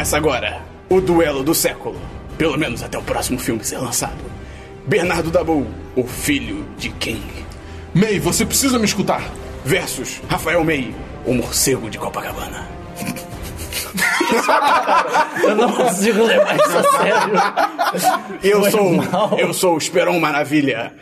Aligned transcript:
Começa 0.00 0.16
agora 0.16 0.62
o 0.88 0.98
duelo 0.98 1.42
do 1.42 1.54
século. 1.54 2.00
Pelo 2.38 2.56
menos 2.56 2.82
até 2.82 2.96
o 2.96 3.02
próximo 3.02 3.38
filme 3.38 3.62
ser 3.62 3.76
lançado. 3.76 4.16
Bernardo 4.86 5.30
Dabu, 5.30 5.66
o 5.94 6.04
filho 6.06 6.66
de 6.78 6.88
King. 6.88 7.44
May, 7.92 8.18
você 8.18 8.46
precisa 8.46 8.78
me 8.78 8.86
escutar. 8.86 9.22
Versus 9.62 10.22
Rafael 10.26 10.64
May, 10.64 10.94
o 11.26 11.34
morcego 11.34 11.90
de 11.90 11.98
Copacabana. 11.98 12.66
Eu 15.42 15.54
não 15.54 15.70
consigo 15.70 16.24
levar 16.24 16.56
isso 16.56 16.78
a 16.78 16.82
sério. 17.02 18.38
Eu 18.42 18.60
Foi 18.62 18.70
sou, 18.70 18.92
mal. 18.94 19.38
eu 19.38 19.52
sou 19.52 19.74
o 19.74 19.78
Esperon 19.78 20.18
Maravilha. 20.18 20.94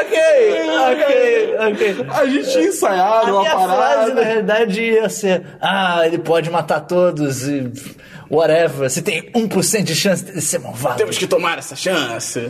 Ok, 0.00 0.18
ok, 0.92 1.54
ok. 1.72 2.06
A 2.10 2.26
gente 2.26 2.50
tinha 2.50 2.64
A 2.64 2.68
ensaiado 2.68 3.30
uma 3.32 3.40
minha 3.40 3.50
frase, 3.52 3.66
parada. 3.76 4.14
na 4.14 4.20
verdade, 4.22 4.80
ia 4.82 5.08
ser: 5.08 5.42
Ah, 5.60 6.02
ele 6.06 6.18
pode 6.18 6.50
matar 6.50 6.80
todos 6.80 7.46
e. 7.48 7.70
Whatever. 8.30 8.88
Você 8.88 9.02
tem 9.02 9.30
1% 9.32 9.82
de 9.82 9.94
chance 9.94 10.24
de 10.24 10.40
ser 10.40 10.58
malvado. 10.58 10.96
Temos 10.96 11.18
que 11.18 11.26
tomar 11.26 11.58
essa 11.58 11.76
chance. 11.76 12.48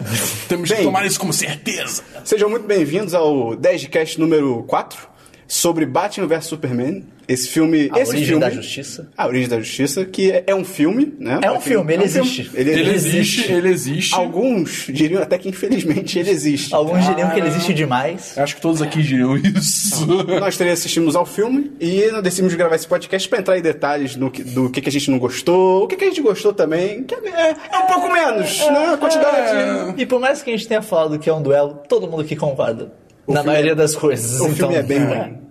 Temos 0.48 0.68
que 0.70 0.77
Bem, 0.77 0.84
tomar 0.84 1.05
isso 1.05 1.18
como 1.18 1.32
certeza. 1.32 2.05
Sejam 2.23 2.48
muito 2.48 2.68
bem-vindos 2.68 3.15
ao 3.15 3.56
10 3.56 3.80
de 3.80 3.88
cast 3.88 4.20
número 4.20 4.62
4 4.68 5.12
sobre 5.55 5.84
Batman 5.84 6.27
vs 6.27 6.47
Superman. 6.47 7.05
Esse 7.29 7.48
filme. 7.48 7.88
A 7.93 8.01
esse 8.01 8.10
Origem 8.10 8.27
filme, 8.27 8.41
da 8.41 8.51
Justiça. 8.51 9.09
A 9.16 9.27
Origem 9.27 9.49
da 9.49 9.59
Justiça, 9.60 10.04
que 10.04 10.30
é, 10.32 10.43
é 10.49 10.54
um 10.54 10.65
filme, 10.65 11.15
né? 11.21 11.38
É 11.43 11.51
um 11.52 11.60
filme, 11.60 11.93
ele 11.95 12.02
existe. 12.04 12.51
Ele, 12.52 12.71
Ele 12.71 12.90
existe. 12.90 13.16
existe, 13.18 13.52
ele 13.52 13.68
existe. 13.68 14.15
Alguns 14.15 14.87
diriam 14.88 15.23
até 15.23 15.38
que 15.38 15.49
infelizmente 15.49 16.18
ele 16.18 16.30
existe. 16.30 16.74
Alguns 16.74 17.04
diriam 17.07 17.30
que 17.30 17.38
ele 17.38 17.46
existe 17.49 17.73
demais. 17.73 18.37
Acho 18.37 18.57
que 18.57 18.60
todos 18.60 18.82
aqui 18.82 19.01
diriam 19.02 19.37
isso. 19.37 20.04
Nós 20.40 20.57
três 20.57 20.73
assistimos 20.80 21.15
ao 21.15 21.24
filme 21.24 21.71
e 21.80 22.07
nós 22.10 22.23
decidimos 22.23 22.55
gravar 22.55 22.74
esse 22.74 22.87
podcast 22.88 23.29
pra 23.29 23.38
entrar 23.38 23.57
em 23.59 23.62
detalhes 23.62 24.16
no 24.16 24.30
que- 24.30 24.43
do 24.43 24.68
que, 24.68 24.80
que 24.80 24.88
a 24.88 24.93
gente 24.93 25.10
não 25.10 25.18
gostou, 25.18 25.84
o 25.84 25.87
que, 25.87 25.96
que 25.96 26.05
a 26.05 26.09
gente 26.09 26.21
gostou 26.23 26.52
também, 26.52 27.05
que 27.05 27.15
é, 27.15 27.55
é 27.73 27.79
um 27.79 27.87
pouco 27.87 28.12
menos, 28.12 28.59
né? 28.59 28.95
A 28.95 28.96
quantidade. 28.96 29.95
E 30.01 30.05
por 30.07 30.18
mais 30.21 30.43
que 30.43 30.51
a 30.51 30.57
gente 30.57 30.66
tenha 30.66 30.82
falado 30.82 31.18
que 31.21 31.30
é 31.30 31.32
um 31.34 31.40
duelo, 31.43 31.82
todo 31.88 32.09
mundo 32.09 32.23
aqui 32.23 32.34
concorda. 32.34 32.93
Na 33.26 33.42
maioria 33.42 33.73
é- 33.73 33.74
das 33.74 33.95
coisas. 33.95 34.40
o 34.40 34.45
então, 34.45 34.54
filme 34.54 34.74
é 34.76 34.82
bem 34.82 34.98
ruim. 35.04 35.42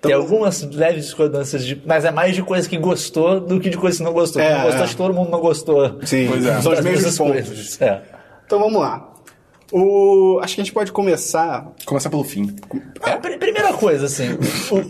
Tem 0.00 0.12
Então- 0.12 0.20
algumas 0.22 0.62
leves 0.62 1.06
discordâncias, 1.06 1.64
de, 1.64 1.82
mas 1.84 2.04
é 2.04 2.10
mais 2.10 2.34
de 2.34 2.42
coisa 2.42 2.68
que 2.68 2.76
gostou 2.78 3.40
do 3.40 3.58
que 3.58 3.70
de 3.70 3.76
coisa 3.78 3.96
que 3.98 4.04
não 4.04 4.12
gostou. 4.12 4.40
É, 4.42 4.54
não 4.54 4.62
gostou, 4.62 4.80
é. 4.80 4.84
acho 4.84 4.92
que 4.92 4.98
todo 4.98 5.14
mundo 5.14 5.30
não 5.30 5.40
gostou. 5.40 5.98
Sim, 6.04 6.26
Pois 6.28 6.44
é. 6.46 6.60
são 6.60 6.72
os 6.72 6.80
mesmos 6.80 7.18
pontos. 7.18 7.80
É. 7.80 8.02
Então 8.46 8.58
vamos 8.58 8.80
lá. 8.80 9.12
O, 9.72 10.38
acho 10.42 10.54
que 10.54 10.60
a 10.60 10.64
gente 10.64 10.72
pode 10.72 10.92
começar. 10.92 11.72
Começar 11.84 12.08
pelo 12.08 12.22
fim. 12.22 12.54
Ah, 13.02 13.16
pr- 13.16 13.36
Primeira 13.36 13.72
coisa, 13.72 14.06
assim, 14.06 14.28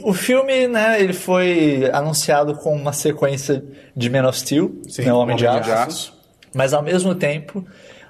o, 0.04 0.10
o 0.10 0.12
filme, 0.12 0.66
né, 0.68 1.00
ele 1.00 1.12
foi 1.14 1.88
anunciado 1.92 2.54
com 2.54 2.74
uma 2.74 2.92
sequência 2.92 3.64
de 3.96 4.10
Man 4.10 4.28
of 4.28 4.38
Steel, 4.38 4.80
Sim, 4.88 5.02
né, 5.02 5.12
o 5.12 5.16
Homem 5.18 5.36
de 5.36 5.46
Homem 5.46 5.62
de 5.62 5.70
Aço, 5.70 6.12
mas 6.54 6.74
ao 6.74 6.82
mesmo 6.82 7.14
tempo, 7.14 7.64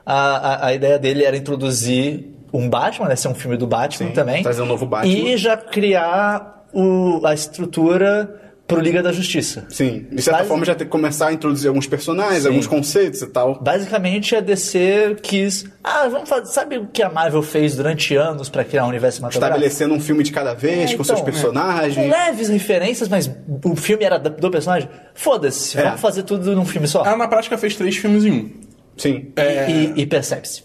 a, 0.04 0.14
a, 0.14 0.66
a 0.68 0.74
ideia 0.74 0.98
dele 0.98 1.24
era 1.24 1.36
introduzir 1.36 2.32
um 2.56 2.68
Batman, 2.68 3.08
né, 3.08 3.16
ser 3.16 3.28
um 3.28 3.34
filme 3.34 3.56
do 3.56 3.66
Batman 3.66 4.08
Sim, 4.08 4.14
também, 4.14 4.42
trazer 4.42 4.62
um 4.62 4.66
novo 4.66 4.86
Batman. 4.86 5.12
e 5.12 5.36
já 5.36 5.56
criar 5.56 6.66
o, 6.72 7.20
a 7.24 7.34
estrutura 7.34 8.42
pro 8.66 8.80
Liga 8.80 9.00
da 9.00 9.12
Justiça. 9.12 9.64
Sim, 9.68 10.08
de 10.10 10.20
certa 10.20 10.38
Basi- 10.38 10.48
forma 10.48 10.64
já 10.64 10.74
ter 10.74 10.86
que 10.86 10.90
começar 10.90 11.28
a 11.28 11.32
introduzir 11.32 11.68
alguns 11.68 11.86
personagens, 11.86 12.44
alguns 12.44 12.66
conceitos 12.66 13.22
e 13.22 13.26
tal. 13.28 13.60
Basicamente, 13.62 14.34
a 14.34 14.40
DC 14.40 15.18
quis. 15.22 15.66
Ah, 15.84 16.08
vamos 16.08 16.28
fazer. 16.28 16.46
Sabe 16.46 16.76
o 16.78 16.88
que 16.88 17.00
a 17.00 17.08
Marvel 17.08 17.42
fez 17.42 17.76
durante 17.76 18.16
anos 18.16 18.48
pra 18.48 18.64
criar 18.64 18.84
um 18.84 18.88
universo 18.88 19.18
cinematográfico? 19.18 19.56
Estabelecendo 19.56 19.94
um 19.94 20.00
filme 20.00 20.24
de 20.24 20.32
cada 20.32 20.52
vez, 20.52 20.78
É, 20.90 20.96
com 20.96 21.02
então, 21.02 21.04
seus 21.04 21.20
Com 21.20 21.26
personagens. 21.26 22.10
leves 22.10 22.48
referências, 22.48 23.08
mas 23.08 23.30
o 23.64 23.76
filme 23.76 24.02
era 24.02 24.18
do 24.18 24.50
personagem. 24.50 24.88
Foda-se, 25.14 25.78
É. 25.78 25.84
vamos 25.84 26.00
fazer 26.00 26.24
tudo 26.24 26.52
num 26.56 26.66
filme 26.66 26.88
só. 26.88 27.04
Ela 27.06 27.16
na 27.16 27.28
prática 27.28 27.56
fez 27.56 27.76
três 27.76 27.96
filmes 27.96 28.24
em 28.24 28.32
um. 28.32 28.50
Sim. 28.96 29.28
E, 29.68 30.02
e 30.02 30.06
percebe-se. 30.06 30.64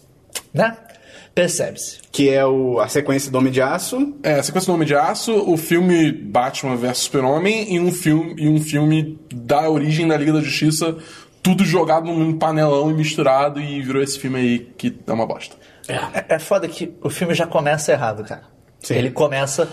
Né? 0.52 0.76
Percebe-se. 1.34 2.00
Que 2.12 2.30
é 2.30 2.46
o, 2.46 2.80
a 2.80 2.88
sequência 2.88 3.32
do 3.32 3.38
Homem 3.38 3.52
de 3.52 3.62
Aço. 3.62 4.16
É, 4.22 4.34
a 4.34 4.44
sequência 4.44 4.72
do 4.72 4.76
Homem 4.76 4.88
de 4.88 4.96
Aço, 4.96 5.34
o 5.50 5.56
filme 5.56 6.12
Batman 6.12 6.76
vs 6.76 6.98
Super-Homem 6.98 7.74
e 7.74 7.80
um 7.80 7.92
filme 7.92 8.36
e 8.38 8.50
um 8.50 8.62
filme 8.62 9.20
da 9.34 9.70
origem 9.70 10.08
da 10.08 10.18
Liga 10.18 10.34
da 10.34 10.42
Justiça, 10.42 10.98
tudo 11.42 11.64
jogado 11.64 12.08
num 12.08 12.38
panelão 12.38 12.92
e 12.92 12.94
misturado 12.94 13.62
e 13.62 13.82
virou 13.82 14.04
esse 14.04 14.20
filme 14.20 14.40
aí 14.40 14.60
que 14.78 15.00
é 15.08 15.12
uma 15.12 15.26
bosta. 15.26 15.56
É, 15.88 16.36
é 16.36 16.40
foda 16.40 16.68
que 16.68 16.94
o 17.02 17.10
filme 17.10 17.34
já 17.34 17.48
começa 17.48 17.92
errado, 17.92 18.24
cara. 18.24 18.44
Sim. 18.82 18.96
Ele 18.96 19.12
começa. 19.12 19.68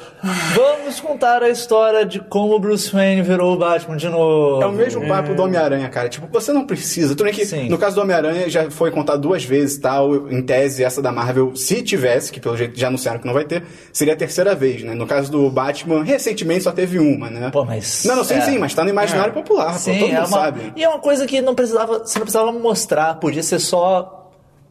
Vamos 0.55 1.01
contar 1.01 1.43
a 1.43 1.49
história 1.49 2.05
de 2.05 2.21
como 2.21 2.55
o 2.55 2.59
Bruce 2.59 2.93
Wayne 2.93 3.23
virou 3.23 3.55
o 3.55 3.57
Batman 3.57 3.97
de 3.97 4.07
novo. 4.09 4.63
É 4.63 4.67
o 4.67 4.73
mesmo 4.73 5.07
papo 5.09 5.35
do 5.35 5.43
Homem-Aranha, 5.43 5.89
cara. 5.89 6.11
Tipo, 6.11 6.27
você 6.31 6.53
não 6.53 6.67
precisa. 6.67 7.09
Tudo 7.15 7.25
bem 7.25 7.33
que, 7.33 7.47
Sim. 7.47 7.71
no 7.71 7.79
caso 7.79 7.97
do 7.97 8.03
Homem-Aranha, 8.03 8.51
já 8.51 8.71
foi 8.71 8.91
contado 8.91 9.21
duas 9.23 9.43
vezes 9.45 9.79
tal. 9.79 10.29
Em 10.31 10.43
tese, 10.43 10.85
essa 10.85 11.01
da 11.01 11.11
Marvel, 11.11 11.57
se 11.57 11.83
tivesse, 11.83 12.31
que 12.31 12.39
pelo 12.39 12.55
jeito 12.57 12.79
já 12.79 12.89
anunciaram 12.89 13.19
que 13.19 13.27
não 13.27 13.33
vai 13.33 13.45
ter, 13.45 13.63
seria 13.93 14.13
a 14.13 14.17
terceira 14.17 14.55
vez, 14.55 14.83
né? 14.83 14.95
No 14.95 15.07
caso 15.07 15.33
do 15.33 15.49
Batman, 15.51 16.03
recentemente 16.05 16.65
só 16.65 16.73
teve 16.73 16.99
uma, 16.99 17.31
né? 17.31 17.49
Pô, 17.51 17.65
mas- 17.65 18.05
Não, 18.05 18.17
não, 18.17 18.25
sim, 18.25 18.35
é. 18.35 18.41
sim, 18.43 18.59
mas 18.59 18.75
tá 18.75 18.85
no 18.85 18.91
imaginário 18.91 19.33
popular, 19.33 19.73
pô, 19.73 19.79
Sim, 19.79 19.99
todo 20.01 20.11
é 20.11 20.15
mundo 20.17 20.27
uma, 20.29 20.39
sabe. 20.39 20.73
E 20.77 20.85
é 20.85 20.89
uma 20.89 20.99
coisa 20.99 21.27
que 21.27 21.41
não 21.41 21.55
precisava, 21.55 22.01
você 22.01 22.19
não 22.19 22.27
precisava 22.27 22.53
mostrar, 22.53 23.15
podia 23.15 23.43
ser 23.43 23.59
só 23.59 24.18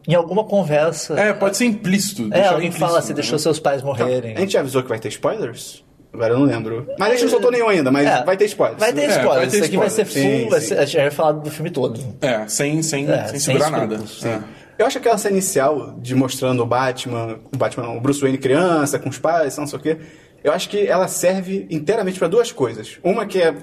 em 0.08 0.16
alguma 0.16 0.44
conversa. 0.46 1.20
É, 1.20 1.34
pode 1.34 1.58
ser 1.58 1.66
implícito. 1.66 2.30
É, 2.32 2.48
alguém 2.48 2.68
implícito, 2.70 2.80
fala, 2.80 3.02
você 3.02 3.10
né? 3.10 3.16
deixou 3.16 3.38
seus 3.38 3.60
pais 3.60 3.82
morrerem. 3.84 4.36
A 4.36 4.40
gente 4.40 4.54
já 4.54 4.62
avisou 4.62 4.82
que 4.84 4.90
vai 4.90 5.00
ter 5.00 5.10
spoilers? 5.10 5.84
Agora 6.14 6.34
eu 6.34 6.40
não 6.40 6.46
lembro. 6.46 6.88
Mas 6.98 7.10
a 7.10 7.12
gente 7.12 7.24
não 7.24 7.30
soltou 7.32 7.52
nenhum 7.52 7.68
ainda, 7.68 7.92
mas 7.92 8.08
É, 8.08 8.24
vai 8.24 8.38
ter 8.38 8.46
spoilers. 8.46 8.80
Vai 8.80 8.94
ter 8.94 9.02
É, 9.02 9.08
spoiler. 9.10 9.34
vai 9.36 9.48
ter 9.48 9.58
Isso 9.58 9.66
aqui 9.66 9.78
vai 9.78 9.90
ser 9.90 10.06
full, 10.06 10.14
Sim, 10.22 10.50
vai 10.50 10.62
sim. 10.62 10.68
ser, 10.68 10.80
a 10.80 10.86
gente 10.86 10.98
vai 11.02 11.12
falar 11.12 11.32
do 11.34 11.52
filme 11.52 11.70
todo. 11.70 12.00
É, 12.22 12.48
sem, 12.48 12.82
sem, 12.82 13.08
É, 13.12 13.28
sem 13.28 13.40
sem 13.40 13.40
segurar 13.40 13.70
nada. 13.70 13.96
escrúpulos, 13.96 14.26
É. 14.26 14.40
Eu 14.80 14.86
acho 14.86 15.00
aquela 15.00 15.18
cena 15.18 15.34
inicial 15.34 15.96
de 16.00 16.14
mostrando 16.16 16.62
o 16.62 16.66
Batman, 16.66 17.40
o 17.54 17.58
Batman, 17.58 17.84
não, 17.88 17.98
o 17.98 18.00
Bruce 18.00 18.22
Wayne 18.22 18.38
criança, 18.38 18.98
com 19.00 19.10
os 19.10 19.18
pais, 19.18 19.58
não 19.58 19.66
sei 19.68 19.80
o 19.80 19.82
quê. 19.82 19.98
Eu 20.44 20.54
acho 20.54 20.70
que 20.70 20.88
ela 20.88 21.08
serve 21.08 21.68
inteiramente 21.70 22.20
pra 22.20 22.28
duas 22.28 22.52
coisas. 22.52 23.00
Uma 23.04 23.26
que 23.26 23.42
é 23.42 23.54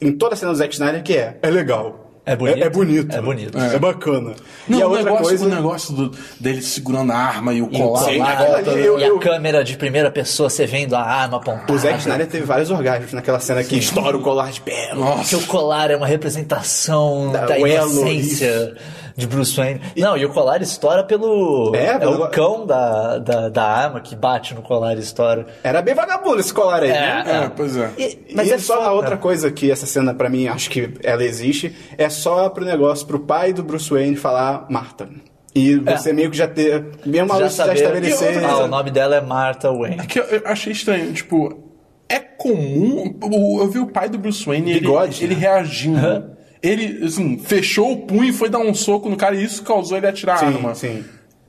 em 0.00 0.12
toda 0.12 0.34
a 0.34 0.36
cena 0.36 0.52
do 0.52 0.58
Zack 0.58 0.72
Snyder, 0.72 1.02
que 1.02 1.14
é, 1.14 1.36
é 1.42 1.50
legal. 1.50 2.01
É 2.24 2.36
bonito. 2.36 2.62
É, 2.62 2.70
bonito. 2.70 3.16
É 3.16 3.20
bonito. 3.20 3.58
É, 3.58 3.78
bacana. 3.80 4.34
Não, 4.68 4.78
e 4.78 4.82
a 4.82 4.86
o, 4.86 4.90
outra 4.90 5.04
negócio, 5.04 5.24
coisa. 5.26 5.44
o 5.44 5.48
negócio 5.48 5.92
do- 5.94 6.16
dele 6.38 6.62
segurando 6.62 7.10
a 7.10 7.16
arma 7.16 7.52
e 7.52 7.60
o 7.60 7.68
E 7.72 7.76
colar. 7.76 8.04
Sim, 8.04 8.20
aquilo 8.20 8.54
ali, 8.70 8.86
eu- 8.86 8.98
e 9.00 9.02
a 9.02 9.06
eu- 9.08 9.18
câmera 9.18 9.64
de 9.64 9.76
primeira 9.76 10.08
pessoa, 10.08 10.48
você 10.48 10.64
vendo 10.64 10.94
a 10.94 11.00
arma 11.02 11.38
apontada. 11.38 11.72
O 11.72 11.76
Zack 11.78 11.98
Snyder 11.98 12.28
teve 12.28 12.44
vários 12.44 12.70
orgasmos 12.70 13.12
naquela 13.12 13.40
cena 13.40 13.64
que 13.64 13.76
estoura 13.76 14.16
o 14.16 14.20
colar 14.20 14.52
de. 14.52 14.60
Que 14.60 14.94
Nossa. 14.94 15.36
o 15.36 15.46
colar 15.46 15.90
é 15.90 15.96
uma 15.96 16.06
representação 16.06 17.32
Da- 17.32 17.44
da, 17.46 17.58
inocência 17.58 18.76
de 19.16 19.26
Bruce 19.26 19.56
Wayne. 19.56 19.80
Não, 19.96 20.16
e 20.16 20.24
o 20.24 20.30
colar 20.30 20.60
estoura 20.62 21.04
pelo. 21.04 21.72
É, 21.74 21.86
É, 21.86 21.98
pelo- 21.98 22.22
o 22.24 22.28
cão 22.28 22.66
da, 22.66 23.18
da, 23.18 23.48
da 23.48 23.64
arma 23.64 24.00
que 24.00 24.14
bate 24.16 24.54
no 24.54 24.62
colar 24.62 24.96
e 24.96 25.00
estoura. 25.00 25.46
Era 25.62 25.82
bem 25.82 25.94
vagabundo 25.94 26.40
esse 26.40 26.52
colar 26.52 26.82
aí, 26.82 26.88
né? 26.90 27.24
É, 27.44 27.48
pois 27.48 27.76
é. 27.76 27.90
E- 27.98 28.18
Mas 28.34 28.48
e 28.48 28.52
é 28.52 28.58
só 28.58 28.74
foda. 28.76 28.86
a 28.88 28.92
outra 28.92 29.16
coisa 29.16 29.50
que 29.50 29.70
essa 29.70 29.86
cena, 29.86 30.14
pra 30.14 30.28
mim, 30.28 30.48
acho 30.48 30.70
que 30.70 30.94
ela 31.02 31.24
existe, 31.24 31.74
é 31.98 32.08
só 32.08 32.48
pro 32.48 32.64
negócio, 32.64 33.06
pro 33.06 33.20
pai 33.20 33.52
do 33.52 33.62
Bruce 33.62 33.90
Wayne 33.90 34.16
falar 34.16 34.66
Marta. 34.70 35.08
E 35.54 35.76
você 35.76 36.14
meio 36.14 36.30
que 36.30 36.36
já 36.38 36.48
ter. 36.48 36.82
Mesmo 37.04 37.30
a 37.32 37.36
Já 37.36 37.42
luz 37.44 37.54
já 37.56 37.64
saber- 37.66 37.74
estabelecer. 37.78 38.42
Ah, 38.44 38.58
o 38.64 38.66
nome 38.68 38.90
dela 38.90 39.16
é 39.16 39.20
Martha 39.20 39.70
Wayne. 39.70 40.00
É 40.00 40.06
que 40.06 40.18
eu, 40.18 40.24
eu 40.24 40.42
achei 40.46 40.72
estranho, 40.72 41.12
tipo, 41.12 41.62
é 42.08 42.18
comum. 42.18 43.14
o- 43.22 43.60
Eu 43.60 43.68
vi 43.68 43.78
o 43.78 43.86
pai 43.86 44.08
do 44.08 44.16
Bruce 44.18 44.46
Wayne 44.46 44.70
ele, 44.70 44.80
Bigode, 44.80 45.22
ele 45.22 45.34
né? 45.34 45.40
reagindo. 45.42 46.30
Ele, 46.62 47.04
assim, 47.04 47.38
fechou 47.38 47.92
o 47.92 47.96
punho 48.06 48.24
e 48.24 48.32
foi 48.32 48.48
dar 48.48 48.60
um 48.60 48.72
soco 48.74 49.08
no 49.08 49.16
cara 49.16 49.34
e 49.34 49.44
isso 49.44 49.62
causou 49.62 49.96
ele 49.96 50.06
atirar 50.06 50.36
a 50.36 50.38
Sim, 50.38 50.46
arma. 50.46 50.74
sim. 50.74 51.04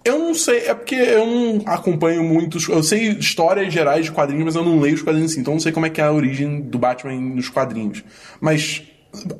Eu 0.05 0.19
não 0.19 0.33
sei, 0.33 0.57
é 0.67 0.73
porque 0.73 0.95
eu 0.95 1.25
não 1.25 1.61
acompanho 1.65 2.23
muitos. 2.23 2.67
Eu 2.67 2.83
sei 2.83 3.09
histórias 3.11 3.71
gerais 3.73 4.05
de 4.05 4.11
quadrinhos, 4.11 4.43
mas 4.45 4.55
eu 4.55 4.63
não 4.63 4.79
leio 4.79 4.95
os 4.95 5.01
quadrinhos 5.01 5.31
assim, 5.31 5.39
então 5.41 5.53
não 5.53 5.61
sei 5.61 5.71
como 5.71 5.85
é 5.85 5.89
que 5.89 6.01
é 6.01 6.03
a 6.03 6.11
origem 6.11 6.59
do 6.59 6.77
Batman 6.77 7.13
nos 7.13 7.47
quadrinhos. 7.47 8.03
Mas 8.41 8.81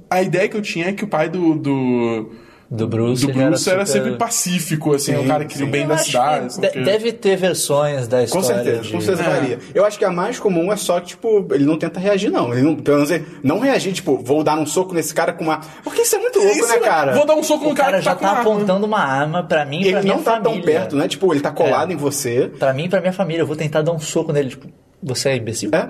a 0.10 0.22
ideia 0.22 0.48
que 0.48 0.56
eu 0.56 0.62
tinha 0.62 0.86
é 0.88 0.94
que 0.94 1.04
o 1.04 1.08
pai 1.08 1.28
do. 1.28 1.56
do 1.56 2.32
Do 2.76 2.88
Bruce, 2.88 3.24
do 3.26 3.32
ele 3.32 3.46
Bruce 3.46 3.70
era, 3.70 3.86
super- 3.86 4.02
sempre 4.04 4.18
pacífico, 4.18 4.96
assim, 4.96 5.14
Sim, 5.14 5.20
um 5.20 5.28
cara 5.28 5.46
que 5.46 5.54
queria 5.54 5.68
o 5.68 5.70
bem 5.70 5.86
da 5.86 5.96
cidade. 5.98 6.48
que 6.48 6.54
sei 6.54 6.64
o 6.64 6.68
de- 6.68 6.74
quê. 6.74 6.84
deve 6.84 7.14
ter 7.14 7.36
versões 7.38 8.08
da 8.08 8.18
Com 8.18 8.24
história. 8.24 8.48
certeza, 8.48 8.82
de- 8.82 8.92
com 8.92 9.00
certeza 9.02 9.30
É. 9.30 9.34
varia. 9.34 9.60
Eu 9.76 9.86
acho 9.86 10.00
que 10.00 10.04
a 10.06 10.10
mais 10.10 10.40
comum 10.40 10.74
é 10.74 10.76
só 10.76 11.00
que, 11.00 11.08
tipo, 11.10 11.46
ele 11.52 11.66
não 11.66 11.78
tenta 11.78 12.00
reagir, 12.00 12.32
não. 12.32 12.52
Ele 12.52 12.64
não, 12.64 12.76
pelo 12.76 12.98
menos 12.98 13.12
ele 13.12 13.26
não 13.44 13.60
reagir, 13.60 13.94
tipo, 13.94 14.18
vou 14.18 14.44
dar 14.44 14.58
um 14.58 14.66
soco 14.66 14.94
nesse 14.94 15.14
cara 15.14 15.32
com 15.34 15.44
uma. 15.44 15.62
Porque 15.84 16.02
isso 16.02 16.16
é 16.16 16.20
muito 16.20 16.40
louco, 16.40 16.56
Isso, 16.58 16.68
né, 16.68 16.80
cara? 16.80 17.14
Vou 17.14 17.26
dar 17.28 17.36
um 17.36 17.44
soco 17.44 17.66
O 17.66 17.70
no 17.70 17.76
cara, 17.76 17.86
cara 17.92 18.00
que 18.00 18.06
já 18.06 18.12
tá 18.12 18.18
com 18.18 18.26
tá 18.26 18.30
arma. 18.32 18.42
apontando 18.42 18.86
uma 18.88 19.00
arma 19.00 19.44
pra 19.44 19.66
mim 19.66 19.82
e 19.82 19.90
pra 19.92 20.00
Ele 20.00 20.02
minha 20.02 20.16
não 20.16 20.24
tá 20.24 20.40
tão 20.40 20.54
família. 20.54 20.66
perto, 20.80 20.96
né? 20.96 21.08
Tipo, 21.08 21.32
ele 21.32 21.42
tá 21.42 21.52
colado 21.52 21.92
É. 21.92 21.94
em 21.94 21.98
você. 21.98 22.50
Pra 22.58 22.74
mim 22.74 22.86
e 22.86 22.90
pra 22.90 23.00
minha 23.02 23.14
família. 23.14 23.44
Eu 23.44 23.48
vou 23.48 23.56
tentar 23.56 23.84
dar 23.84 23.92
um 23.92 24.00
soco 24.00 24.34
nele. 24.34 24.50
Tipo, 24.50 24.68
você 25.04 25.30
é 25.30 25.38
imbecil? 25.38 25.70
É? 25.74 25.88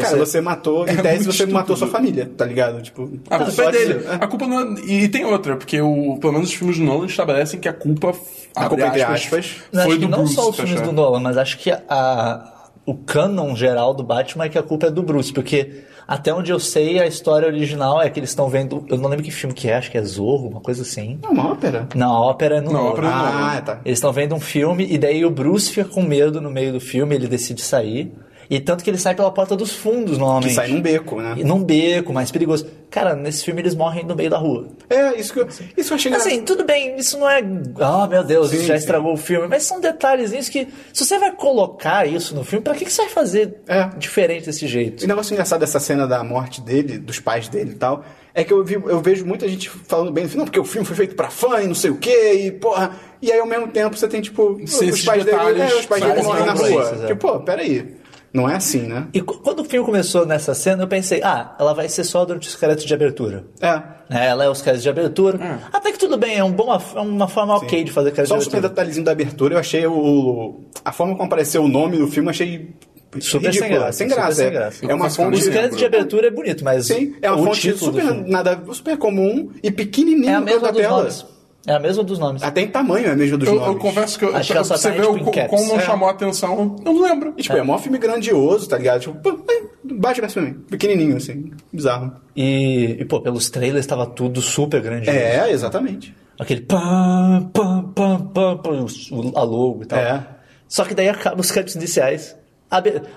Cara, 0.00 0.16
você 0.16 0.40
matou, 0.40 0.82
em 0.88 0.96
tese 0.96 1.24
muito 1.24 1.32
você 1.32 1.46
matou 1.46 1.76
sua 1.76 1.88
família, 1.88 2.30
tá 2.36 2.44
ligado? 2.44 2.82
Tipo, 2.82 3.10
A 3.30 3.38
culpa 3.38 3.62
é 3.64 3.70
dele. 3.72 4.04
é. 4.06 4.14
A 4.14 4.26
culpa 4.26 4.46
não 4.46 4.60
é... 4.76 4.80
E 4.86 5.08
tem 5.08 5.24
outra, 5.24 5.56
porque 5.56 5.80
o, 5.80 6.18
pelo 6.20 6.32
menos 6.32 6.48
os 6.48 6.54
filmes 6.54 6.78
do 6.78 6.84
Nolan 6.84 7.06
estabelecem 7.06 7.60
que 7.60 7.68
a 7.68 7.72
culpa, 7.72 8.12
A 8.54 8.68
culpa, 8.68 8.86
entre 8.86 9.02
aspas, 9.02 9.56
Eu 9.72 9.80
foi 9.80 9.80
acho 9.80 9.90
do 9.94 9.98
que 10.00 10.06
não 10.10 10.18
Bruce, 10.18 10.34
só 10.34 10.50
os 10.50 10.56
tá 10.56 10.62
filmes 10.64 10.80
do 10.82 10.92
Nolan, 10.92 11.20
mas 11.20 11.36
acho 11.38 11.58
que 11.58 11.70
a, 11.70 12.52
o 12.84 12.94
canon 12.94 13.54
geral 13.54 13.94
do 13.94 14.02
Batman 14.02 14.44
é 14.46 14.48
que 14.48 14.58
a 14.58 14.62
culpa 14.62 14.86
é 14.86 14.90
do 14.90 15.02
Bruce, 15.02 15.32
porque 15.32 15.84
até 16.08 16.32
onde 16.32 16.52
eu 16.52 16.60
sei, 16.60 17.00
a 17.00 17.06
história 17.06 17.48
original 17.48 18.00
é 18.00 18.08
que 18.08 18.20
eles 18.20 18.30
estão 18.30 18.48
vendo. 18.48 18.86
Eu 18.88 18.96
não 18.96 19.08
lembro 19.10 19.24
que 19.24 19.30
filme 19.32 19.52
que 19.52 19.68
é, 19.68 19.74
acho 19.74 19.90
que 19.90 19.98
é 19.98 20.04
Zorro, 20.04 20.46
uma 20.48 20.60
coisa 20.60 20.82
assim. 20.82 21.18
É 21.20 21.26
uma 21.26 21.50
ópera. 21.50 21.88
Não, 21.96 22.12
a 22.14 22.20
ópera 22.20 22.58
é 22.58 22.60
no 22.60 22.70
Não, 22.72 22.78
a 22.78 22.82
Nolan. 22.82 22.92
ópera 22.92 23.06
é 23.08 23.10
no 23.10 23.16
Ah, 23.16 23.62
tá. 23.66 23.80
Eles 23.84 23.98
estão 23.98 24.12
vendo 24.12 24.32
um 24.32 24.38
filme 24.38 24.86
e 24.88 24.98
daí 24.98 25.24
o 25.24 25.30
Bruce 25.30 25.68
fica 25.72 25.88
com 25.88 26.02
medo 26.02 26.40
no 26.40 26.48
meio 26.48 26.72
do 26.72 26.78
filme, 26.80 27.16
ele 27.16 27.26
decide 27.26 27.60
sair. 27.60 28.12
E 28.48 28.60
tanto 28.60 28.84
que 28.84 28.90
ele 28.90 28.98
sai 28.98 29.14
pela 29.14 29.30
porta 29.30 29.56
dos 29.56 29.72
fundos, 29.72 30.12
Que 30.14 30.18
normalmente. 30.18 30.54
sai 30.54 30.68
num 30.68 30.80
beco, 30.80 31.20
né? 31.20 31.34
E 31.36 31.44
Num 31.44 31.62
beco, 31.64 32.12
mais 32.12 32.30
perigoso. 32.30 32.66
Cara, 32.90 33.14
nesse 33.16 33.44
filme 33.44 33.60
eles 33.60 33.74
morrem 33.74 34.04
no 34.04 34.14
meio 34.14 34.30
da 34.30 34.38
rua. 34.38 34.68
É, 34.88 35.18
isso 35.18 35.32
que 35.32 35.40
eu, 35.40 35.48
isso 35.76 35.92
eu 35.92 35.96
achei 35.96 36.08
engraçado. 36.10 36.32
Assim, 36.32 36.42
tudo 36.42 36.64
bem, 36.64 36.96
isso 36.96 37.18
não 37.18 37.28
é. 37.28 37.42
Ah, 37.80 38.06
meu 38.08 38.22
Deus, 38.22 38.50
Sim, 38.50 38.56
isso 38.56 38.66
já 38.66 38.74
sim. 38.74 38.78
estragou 38.80 39.12
o 39.12 39.16
filme. 39.16 39.48
Mas 39.48 39.64
são 39.64 39.80
detalhezinhos 39.80 40.48
que, 40.48 40.68
se 40.92 41.04
você 41.04 41.18
vai 41.18 41.32
colocar 41.32 42.06
isso 42.08 42.34
no 42.34 42.44
filme, 42.44 42.62
pra 42.62 42.74
que, 42.74 42.84
que 42.84 42.92
você 42.92 43.02
vai 43.02 43.10
fazer 43.10 43.56
É. 43.66 43.88
diferente 43.98 44.46
desse 44.46 44.66
jeito? 44.68 45.04
O 45.04 45.08
negócio 45.08 45.32
engraçado 45.32 45.60
dessa 45.60 45.80
cena 45.80 46.06
da 46.06 46.22
morte 46.22 46.60
dele, 46.60 46.98
dos 46.98 47.18
pais 47.18 47.48
dele 47.48 47.72
e 47.72 47.74
tal, 47.76 48.04
é 48.32 48.44
que 48.44 48.52
eu, 48.52 48.62
vi- 48.64 48.74
eu 48.74 49.00
vejo 49.00 49.26
muita 49.26 49.48
gente 49.48 49.68
falando 49.68 50.12
bem 50.12 50.22
no 50.24 50.30
filme, 50.30 50.38
não, 50.40 50.46
porque 50.46 50.60
o 50.60 50.64
filme 50.64 50.86
foi 50.86 50.94
feito 50.96 51.16
pra 51.16 51.28
fã 51.30 51.60
e 51.62 51.66
não 51.66 51.74
sei 51.74 51.90
o 51.90 51.96
quê, 51.96 52.32
e 52.46 52.52
porra. 52.52 52.92
E 53.20 53.32
aí 53.32 53.40
ao 53.40 53.46
mesmo 53.46 53.66
tempo 53.68 53.96
você 53.96 54.06
tem, 54.06 54.20
tipo, 54.20 54.60
Sim, 54.66 54.90
os 54.90 55.02
pais 55.02 55.24
dele, 55.24 55.36
detalhes, 55.36 55.72
é, 55.72 55.74
os 55.76 55.86
pais 55.86 56.02
dele 56.04 56.22
morrem 56.22 56.46
na 56.46 56.52
rua. 56.52 56.98
é. 57.02 57.06
Tipo, 57.08 57.16
pô, 57.32 57.40
peraí. 57.40 57.96
Não 58.36 58.48
é 58.50 58.56
assim, 58.56 58.82
né? 58.82 59.06
E 59.14 59.20
qu- 59.22 59.38
quando 59.38 59.60
o 59.60 59.64
filme 59.64 59.84
começou 59.86 60.26
nessa 60.26 60.52
cena, 60.52 60.82
eu 60.82 60.88
pensei, 60.88 61.22
ah, 61.24 61.56
ela 61.58 61.72
vai 61.72 61.88
ser 61.88 62.04
só 62.04 62.24
durante 62.24 62.46
os 62.48 62.54
créditos 62.54 62.84
de 62.84 62.92
abertura. 62.92 63.44
É. 63.60 63.82
Né, 64.10 64.26
Ela 64.28 64.44
é 64.44 64.48
os 64.50 64.60
créditos 64.60 64.82
de 64.82 64.88
abertura. 64.90 65.60
Até 65.72 65.90
que 65.90 65.98
tudo 65.98 66.16
bem, 66.18 66.36
é 66.36 66.44
um 66.44 66.52
bom, 66.52 66.72
é 66.94 67.00
uma 67.00 67.26
forma 67.28 67.56
ok 67.56 67.82
de 67.82 67.90
fazer 67.90 68.10
crédito 68.12 68.28
Só 68.28 68.34
um 68.34 68.38
de 68.38 68.44
super 68.44 68.58
abertura. 68.58 68.74
detalhezinho 68.74 69.04
da 69.06 69.12
abertura, 69.12 69.54
eu 69.54 69.58
achei 69.58 69.86
o. 69.86 70.60
A 70.84 70.92
forma 70.92 71.14
como 71.14 71.24
apareceu 71.24 71.62
o 71.64 71.68
nome 71.68 71.96
do 71.96 72.06
filme, 72.08 72.26
eu 72.28 72.30
achei. 72.30 72.74
Super 73.18 73.54
sem 73.54 73.70
graça, 73.70 73.92
sem 73.92 74.08
super 74.10 74.20
graça. 74.20 74.36
sem 74.36 74.46
é. 74.46 74.50
graça. 74.50 74.86
É 74.86 74.94
uma 74.94 75.08
fonte. 75.08 75.38
Os 75.38 75.48
créditos 75.48 75.78
de 75.78 75.84
abertura 75.86 76.26
é 76.26 76.30
bonito, 76.30 76.62
mas 76.62 76.86
Sim, 76.86 77.14
é 77.22 77.30
uma 77.30 77.40
o 77.40 77.44
fonte 77.46 77.72
super, 77.78 78.04
nada, 78.28 78.60
super 78.72 78.98
comum 78.98 79.50
e 79.62 79.70
pequenininho 79.70 80.28
é 80.30 80.34
a 80.34 80.40
mesma 80.40 80.60
da 80.60 80.72
tela. 80.72 80.98
nomes. 80.98 81.24
É 81.66 81.72
a 81.74 81.78
mesma 81.80 82.04
dos 82.04 82.18
nomes. 82.18 82.42
Até 82.42 82.60
em 82.60 82.68
tamanho 82.68 83.06
é 83.08 83.10
a 83.10 83.16
mesma 83.16 83.36
dos 83.36 83.48
Eu, 83.48 83.54
nomes. 83.56 83.68
eu 83.74 83.78
confesso 83.80 84.18
que 84.18 84.24
eu, 84.24 84.36
Acho 84.36 84.52
que 84.52 84.56
ela 84.56 84.64
só 84.64 84.76
você 84.76 84.88
tá, 84.90 84.94
vê 84.94 85.00
tipo, 85.00 85.28
o, 85.28 85.32
caps. 85.32 85.50
como 85.50 85.66
não 85.66 85.76
É. 85.76 85.80
chamou 85.80 86.08
a 86.08 86.12
atenção, 86.12 86.76
eu 86.84 86.92
não 86.92 87.02
lembro. 87.02 87.34
E, 87.36 87.42
tipo, 87.42 87.56
é. 87.56 87.62
mó 87.62 87.76
filme 87.78 87.98
grandioso, 87.98 88.68
tá 88.68 88.78
ligado? 88.78 89.00
Tipo, 89.00 89.28
é, 89.50 89.62
bate 89.94 90.20
pra 90.20 90.42
mim. 90.42 90.52
Pequenininho, 90.70 91.16
assim. 91.16 91.50
Bizarro. 91.72 92.12
E, 92.36 92.96
e, 93.00 93.04
pô, 93.04 93.20
pelos 93.20 93.50
trailers 93.50 93.80
estava 93.84 94.06
tudo 94.06 94.40
super 94.40 94.80
grande. 94.80 95.10
É, 95.10 95.50
exatamente. 95.50 96.14
Aquele 96.38 96.60
pam, 96.60 97.50
pam, 97.52 97.82
pam, 97.94 98.20
pam, 98.32 98.56
pam, 98.58 98.86
o- 99.12 99.32
a 99.38 99.42
logo 99.42 99.82
e 99.82 99.86
tal. 99.86 99.98
É. 99.98 100.24
Só 100.68 100.84
que 100.84 100.94
daí 100.94 101.08
acaba 101.08 101.40
os 101.40 101.50
créditos 101.50 101.74
iniciais. 101.76 102.36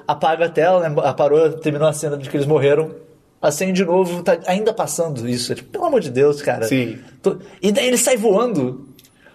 Apaga 0.07 0.45
a 0.45 0.49
tela, 0.49 0.87
né? 0.87 1.13
Parou, 1.13 1.49
terminou 1.53 1.87
a 1.87 1.93
cena 1.93 2.17
de 2.17 2.29
que 2.29 2.37
eles 2.37 2.45
morreram. 2.47 2.91
Acende 3.41 3.73
de 3.73 3.85
novo, 3.85 4.21
tá 4.21 4.37
ainda 4.47 4.73
passando 4.73 5.27
isso. 5.27 5.51
É 5.53 5.55
tipo, 5.55 5.69
pelo 5.69 5.85
amor 5.85 6.01
de 6.01 6.09
Deus, 6.11 6.41
cara. 6.41 6.67
Sim. 6.67 6.97
Tô- 7.21 7.37
E 7.61 7.71
daí 7.71 7.87
ele 7.87 7.97
sai 7.97 8.17
voando. 8.17 8.88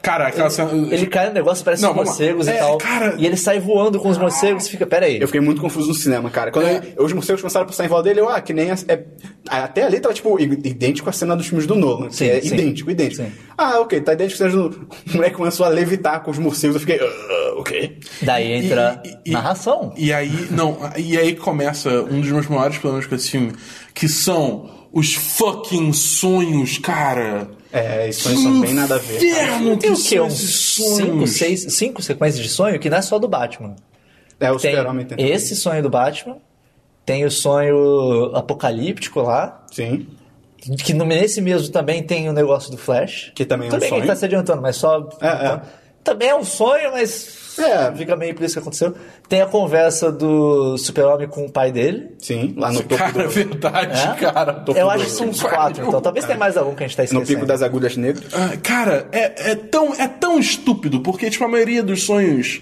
Cara, 0.05 0.29
aquela 0.29 0.51
cena. 0.51 0.71
Ele 0.95 1.07
cai 1.07 1.29
no 1.29 1.33
negócio, 1.33 1.65
parece 1.65 1.83
Não, 1.83 1.95
morcegos 1.95 2.47
É, 2.47 2.57
e 2.57 2.59
tal. 2.59 2.77
cara- 2.79 3.15
E 3.19 3.25
ele 3.27 3.37
sai 3.39 3.59
voando 3.59 3.99
com 3.99 4.09
os 4.11 4.19
morcegos 4.19 4.67
e 4.67 4.71
fica, 4.71 4.87
pera 4.87 5.07
aí. 5.07 5.19
Eu 5.21 5.27
fiquei 5.27 5.41
muito 5.41 5.61
confuso 5.63 5.89
no 5.89 5.95
cinema, 5.95 6.29
cara. 6.31 6.51
Quando 6.53 6.67
É. 6.69 6.83
eu- 6.97 7.05
os 7.05 7.13
morcegos 7.13 7.41
começaram 7.41 7.65
a 7.65 7.67
passar 7.69 7.85
em 7.87 7.89
volta 7.89 8.05
dele, 8.05 8.21
eu, 8.21 8.29
ah, 8.29 8.41
que 8.41 8.53
nem. 8.53 8.71
a- 8.71 8.77
é- 8.87 9.03
até 9.49 9.83
ali 9.83 9.99
tava, 9.99 10.15
tipo, 10.15 10.39
idêntico 10.39 11.09
à 11.09 11.13
cena 11.13 11.35
dos 11.35 11.47
filmes 11.47 11.67
do 11.67 11.75
Nolan. 11.75 12.11
Sim, 12.11 12.27
é 12.29 12.41
sim. 12.41 12.49
idêntico, 12.55 12.91
idêntico. 12.91 13.23
Sim. 13.25 13.33
Ah, 13.57 13.81
ok, 13.81 13.99
tá 14.03 14.13
idêntico 14.13 14.45
à 14.45 14.51
cena 14.51 14.63
do. 14.69 14.89
O 15.11 15.17
moleque 15.17 15.37
começou 15.37 15.65
a 15.65 15.69
levitar 15.71 16.23
com 16.23 16.31
os 16.31 16.39
morcegos, 16.39 16.77
eu 16.77 16.81
fiquei. 16.81 17.01
"Ah, 17.01 17.55
ok. 17.59 17.99
Daí 18.23 18.53
entra 18.53 19.01
E- 19.05 19.31
e- 19.31 19.33
narração. 19.33 19.93
E 19.97 20.13
aí, 20.13 20.49
não, 20.51 20.79
e 20.99 21.17
aí 21.17 21.35
começa 21.35 21.89
um 22.03 22.21
dos 22.21 22.31
meus 22.31 22.47
maiores 22.47 22.77
problemas 22.79 23.07
com 23.07 23.15
esse 23.15 23.31
filme, 23.31 23.53
que 23.95 24.07
são 24.09 24.69
os 24.93 25.15
fucking 25.15 25.93
sonhos, 25.93 26.79
cara. 26.79 27.49
É, 27.77 28.09
isso 28.09 28.29
aí 28.29 28.37
são 28.37 28.61
bem 28.61 28.73
nada 28.73 28.95
a 28.95 28.99
ver. 28.99 29.17
Inferno 29.17 29.77
Tem 29.77 29.93
que 29.93 30.01
o 30.01 30.05
quê? 30.05 30.21
Uns 30.21 30.33
cinco, 30.35 30.97
sonhos. 30.97 31.31
seis, 31.33 31.67
cinco 31.75 32.01
sequências 32.03 32.41
de 32.43 32.49
sonho 32.49 32.79
que 32.79 32.89
não 32.89 32.99
é 32.99 33.03
só 33.03 33.19
do 33.19 33.27
Batman. 33.27 33.75
É, 34.39 34.51
o 34.53 34.57
Tem 34.59 34.71
Super-Homem 34.71 35.05
tem. 35.07 35.31
esse 35.31 35.57
sonho 35.57 35.83
do 35.83 35.91
Batman, 35.91 36.37
tem 37.05 37.25
o 37.25 37.31
sonho 37.31 38.31
apocalíptico 38.35 39.21
lá, 39.23 39.65
Sim. 39.73 40.07
que 40.85 40.95
no- 40.95 41.05
nesse 41.05 41.41
mesmo 41.41 41.69
também 41.73 42.03
tem 42.03 42.29
o 42.29 42.33
negócio 42.33 42.71
do 42.71 42.77
Flash. 42.79 43.33
Que 43.35 43.45
também 43.45 43.67
é 43.67 43.71
Tudo 43.71 43.81
um 43.81 43.83
que 43.83 43.89
sonho. 43.89 44.01
ele 44.01 44.07
tá 44.07 44.17
se 44.17 44.25
adiantando, 44.25 44.63
mas 44.63 44.77
só... 44.77 45.09
É, 45.21 45.27
é. 45.29 45.61
Também 46.05 46.29
é 46.29 46.35
um 46.37 46.45
sonho, 46.45 46.93
mas... 46.93 47.43
É. 47.57 47.93
Fica 47.93 48.17
meio 48.17 48.35
por 48.35 48.43
isso 48.45 48.55
que 48.55 48.59
aconteceu. 48.59 48.95
Tem 49.29 49.41
a 49.41 49.47
conversa 49.47 50.11
do 50.11 50.77
super-homem 50.77 51.29
com 51.29 51.47
o 51.47 51.51
pai 51.51 51.71
dele. 51.71 52.11
Sim, 52.19 52.53
lá 52.57 52.73
no 52.73 52.81
topo 52.83 52.97
Cara, 52.97 53.21
é 53.21 53.25
do, 53.25 53.31
verdade, 53.31 54.01
É? 54.01 54.15
cara. 54.33 54.65
Eu 54.75 54.91
acho 54.91 55.05
que 55.05 55.11
são 55.13 55.29
uns 55.29 55.41
quatro, 55.41 55.87
então 55.87 56.01
talvez 56.01 56.27
tenha 56.27 56.37
mais 56.37 56.57
algum 56.57 56.75
que 56.75 56.83
a 56.83 56.87
gente 56.89 56.97
tá 56.97 57.03
no 57.03 57.07
esquecendo. 57.07 57.27
pico 57.27 57.47
das 57.47 57.63
agulhas 57.63 57.97
negras. 57.97 58.25
Ah, 58.35 58.57
cara, 58.61 59.07
é, 59.13 59.53
é, 59.53 59.55
tão, 59.55 59.95
é 59.95 60.09
tão 60.09 60.39
estúpido, 60.41 61.01
porque, 61.01 61.31
tipo, 61.31 61.45
a 61.45 61.49
maioria 61.49 61.81
dos 61.83 62.03
sonhos 62.03 62.61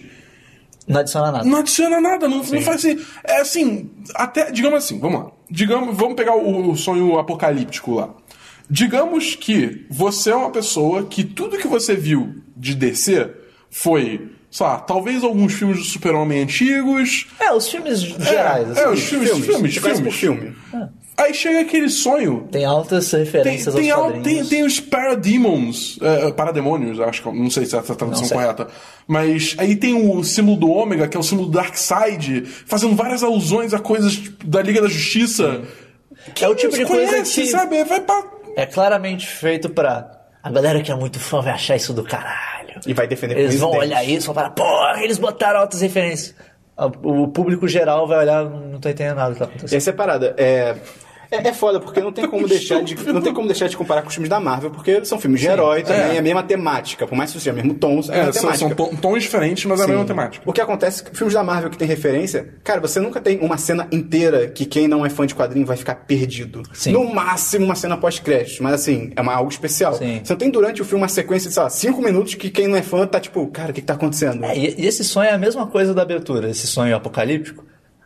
Não 0.87 1.01
adiciona 1.01 1.33
nada. 1.33 1.45
não 1.49 1.59
adiciona 1.61 1.99
nada, 1.99 2.29
não, 2.29 2.37
não 2.43 2.61
faz 2.61 2.85
assim. 2.85 3.01
É 3.25 3.41
assim, 3.41 3.91
até, 4.15 4.51
digamos 4.51 4.85
assim, 4.85 5.01
vamos 5.01 5.21
lá. 5.21 5.31
Digamos, 5.51 5.97
vamos 5.97 6.17
pegar 6.17 6.37
o, 6.37 6.71
o 6.71 6.77
sonho 6.77 7.19
apocalíptico 7.19 7.95
lá. 7.95 8.11
Digamos 8.73 9.35
que 9.35 9.85
você 9.91 10.31
é 10.31 10.35
uma 10.35 10.51
pessoa 10.51 11.03
que 11.05 11.23
tudo 11.23 11.59
que 11.59 11.69
você 11.69 11.95
viu 11.95 12.37
de 12.57 12.75
DC 12.75 13.29
foi, 13.69 14.31
sei 14.51 14.67
lá, 14.67 14.79
talvez 14.79 15.23
alguns 15.23 15.53
filmes 15.53 15.77
do 15.77 15.85
Super-Homem 15.85 16.43
antigos. 16.43 17.27
É, 17.39 17.53
os 17.53 17.69
filmes 17.69 18.01
gerais, 18.01 18.75
é, 18.79 18.85
assim. 18.85 18.93
os 18.95 19.03
filmes, 19.05 19.29
filmes, 19.45 19.79
conhece 19.79 20.03
por 20.03 20.11
filmes. 20.11 20.55
filme. 20.71 20.89
Aí 21.19 21.35
chega 21.35 21.61
aquele 21.61 21.91
sonho 21.91 22.49
Tem 22.51 22.65
altas 22.65 23.11
tem, 23.11 23.21
referências 23.21 23.75
tem, 23.75 23.91
aos 23.91 24.15
al- 24.15 24.23
tem, 24.23 24.43
tem 24.47 24.65
os 24.65 24.81
parademons, 24.81 25.99
é, 26.01 26.33
parademônios, 26.33 26.99
acho 27.01 27.23
que 27.23 27.31
não 27.31 27.51
sei 27.51 27.67
se 27.67 27.77
é 27.77 27.79
essa 27.81 27.93
a 27.93 27.97
tradução 27.97 28.27
correta. 28.31 28.69
Mas 29.07 29.55
aí 29.59 29.77
tem 29.77 29.93
o 29.95 30.25
símbolo 30.25 30.57
do 30.57 30.71
Ômega, 30.71 31.07
que 31.07 31.15
é 31.17 31.21
o 31.21 31.23
símbolo 31.23 31.49
do 31.49 31.53
Darkseid, 31.59 32.45
fazendo 32.65 32.97
várias 32.97 33.23
alusões 33.23 33.75
a 33.75 33.79
coisas 33.79 34.15
tipo, 34.15 34.47
da 34.47 34.63
Liga 34.63 34.81
da 34.81 34.89
Justiça. 34.89 35.61
É 36.41 36.49
o 36.49 36.55
tipo 36.55 36.75
de 36.75 36.87
coisa 36.87 37.11
conhece, 37.13 37.43
que- 37.43 37.47
sabe? 37.49 37.85
Vai 37.85 38.01
pra. 38.01 38.41
É 38.57 38.67
claramente 38.67 39.27
feito 39.27 39.71
pra. 39.71 40.11
A 40.43 40.51
galera 40.51 40.83
que 40.83 40.91
é 40.91 40.95
muito 40.95 41.21
fã 41.21 41.41
vai 41.41 41.53
achar 41.53 41.77
isso 41.77 41.93
do 41.93 42.03
caralho. 42.03 42.81
E 42.87 42.93
vai 42.93 43.07
defender 43.07 43.39
Eles 43.39 43.61
vão 43.61 43.71
dentes. 43.71 43.87
olhar 43.89 44.05
isso 44.05 44.25
e 44.25 44.27
vão 44.27 44.35
falar, 44.35 44.51
porra, 44.51 45.03
eles 45.05 45.19
botaram 45.19 45.61
altas 45.61 45.81
referências. 45.81 46.35
O 47.03 47.29
público 47.29 47.69
geral 47.69 48.09
vai 48.09 48.19
olhar, 48.19 48.45
não 48.45 48.81
tô 48.81 48.89
entendendo 48.89 49.17
nada 49.17 49.31
do 49.31 49.35
que 49.35 49.39
tá 49.39 49.45
acontecendo. 49.45 49.77
Essa 49.77 49.91
é 49.91 49.93
a 49.93 49.97
parada. 49.97 50.35
É, 50.37 50.75
é, 51.33 51.49
é 51.49 51.53
foda, 51.53 51.81
porque 51.81 52.01
não 52.01 52.13
tem, 52.13 52.27
como 52.29 52.47
deixar 52.47 52.83
de, 52.83 52.95
não 53.13 53.21
tem 53.21 53.33
como 53.33 53.47
deixar 53.47 53.67
de 53.69 53.77
comparar 53.77 54.03
com 54.03 54.09
os 54.09 54.15
filmes 54.15 54.29
da 54.31 54.39
Marvel, 54.39 54.71
porque 54.71 55.05
são 55.05 55.19
filmes 55.19 55.41
de 55.41 55.47
herói 55.49 55.83
também, 55.83 56.03
É. 56.03 56.15
é 56.17 56.19
a 56.19 56.23
mesma 56.23 56.43
temática. 56.43 57.07
Por 57.07 57.17
mais 57.17 57.33
que 57.33 57.39
seja 57.39 57.53
o 57.53 57.55
mesmo 57.55 57.75
tom, 57.75 58.01
é 58.11 58.21
a 58.21 58.27
mesma 58.27 58.29
É, 58.29 58.33
são, 58.33 58.55
são 58.55 58.71
ton- 58.71 58.95
tons 58.97 59.23
diferentes, 59.23 59.65
mas 59.65 59.81
é 59.81 59.85
a 59.85 59.87
mesma 59.89 60.05
temática. 60.05 60.49
O 60.49 60.53
que 60.53 60.61
acontece 60.61 61.03
é 61.03 61.11
que 61.11 61.17
filmes 61.17 61.35
da 61.35 61.43
Marvel 61.43 61.71
que 61.71 61.77
tem 61.79 61.89
referência, 61.89 62.55
cara, 62.63 62.81
você 62.81 63.01
nunca 63.01 63.21
tem 63.21 63.39
uma 63.41 63.57
cena 63.57 63.89
inteira 63.93 64.49
que 64.49 64.65
quem 64.65 64.87
não 64.89 65.05
é 65.05 65.11
fã 65.11 65.27
de 65.27 65.35
quadrinho 65.35 65.67
vai 65.67 65.77
ficar 65.77 65.95
perdido. 65.95 66.63
Sim. 66.73 66.93
No 66.93 67.05
máximo 67.13 67.65
uma 67.65 67.75
cena 67.75 67.97
pós-créditos, 67.97 68.61
mas 68.61 68.75
assim, 68.75 69.13
é 69.17 69.21
uma, 69.21 69.35
algo 69.35 69.51
especial. 69.51 69.95
Sim. 69.95 70.21
Você 70.23 70.33
não 70.33 70.39
tem 70.39 70.51
durante 70.51 70.83
o 70.83 70.85
filme 70.85 71.03
uma 71.03 71.09
sequência 71.09 71.49
de, 71.49 71.55
sei 71.55 71.63
lá, 71.63 71.71
cinco 71.71 72.03
minutos 72.03 72.35
que 72.35 72.51
quem 72.51 72.69
não 72.69 72.77
é 72.77 72.83
fã 72.83 73.07
tá 73.07 73.19
tipo, 73.21 73.47
cara, 73.49 73.71
o 73.71 73.75
que, 73.75 73.81
que 73.81 73.87
tá 73.87 73.95
acontecendo? 73.95 74.45
É, 74.45 74.57
e, 74.57 74.75
e 74.83 74.87
esse 74.87 75.03
sonho 75.05 75.29
é 75.29 75.33
a 75.33 75.39
mesma 75.39 75.67
coisa 75.67 75.95
da 75.95 76.03
abertura, 76.03 76.49
esse 76.51 76.67
sonho 76.67 76.95
apocalíptico. 76.95 77.65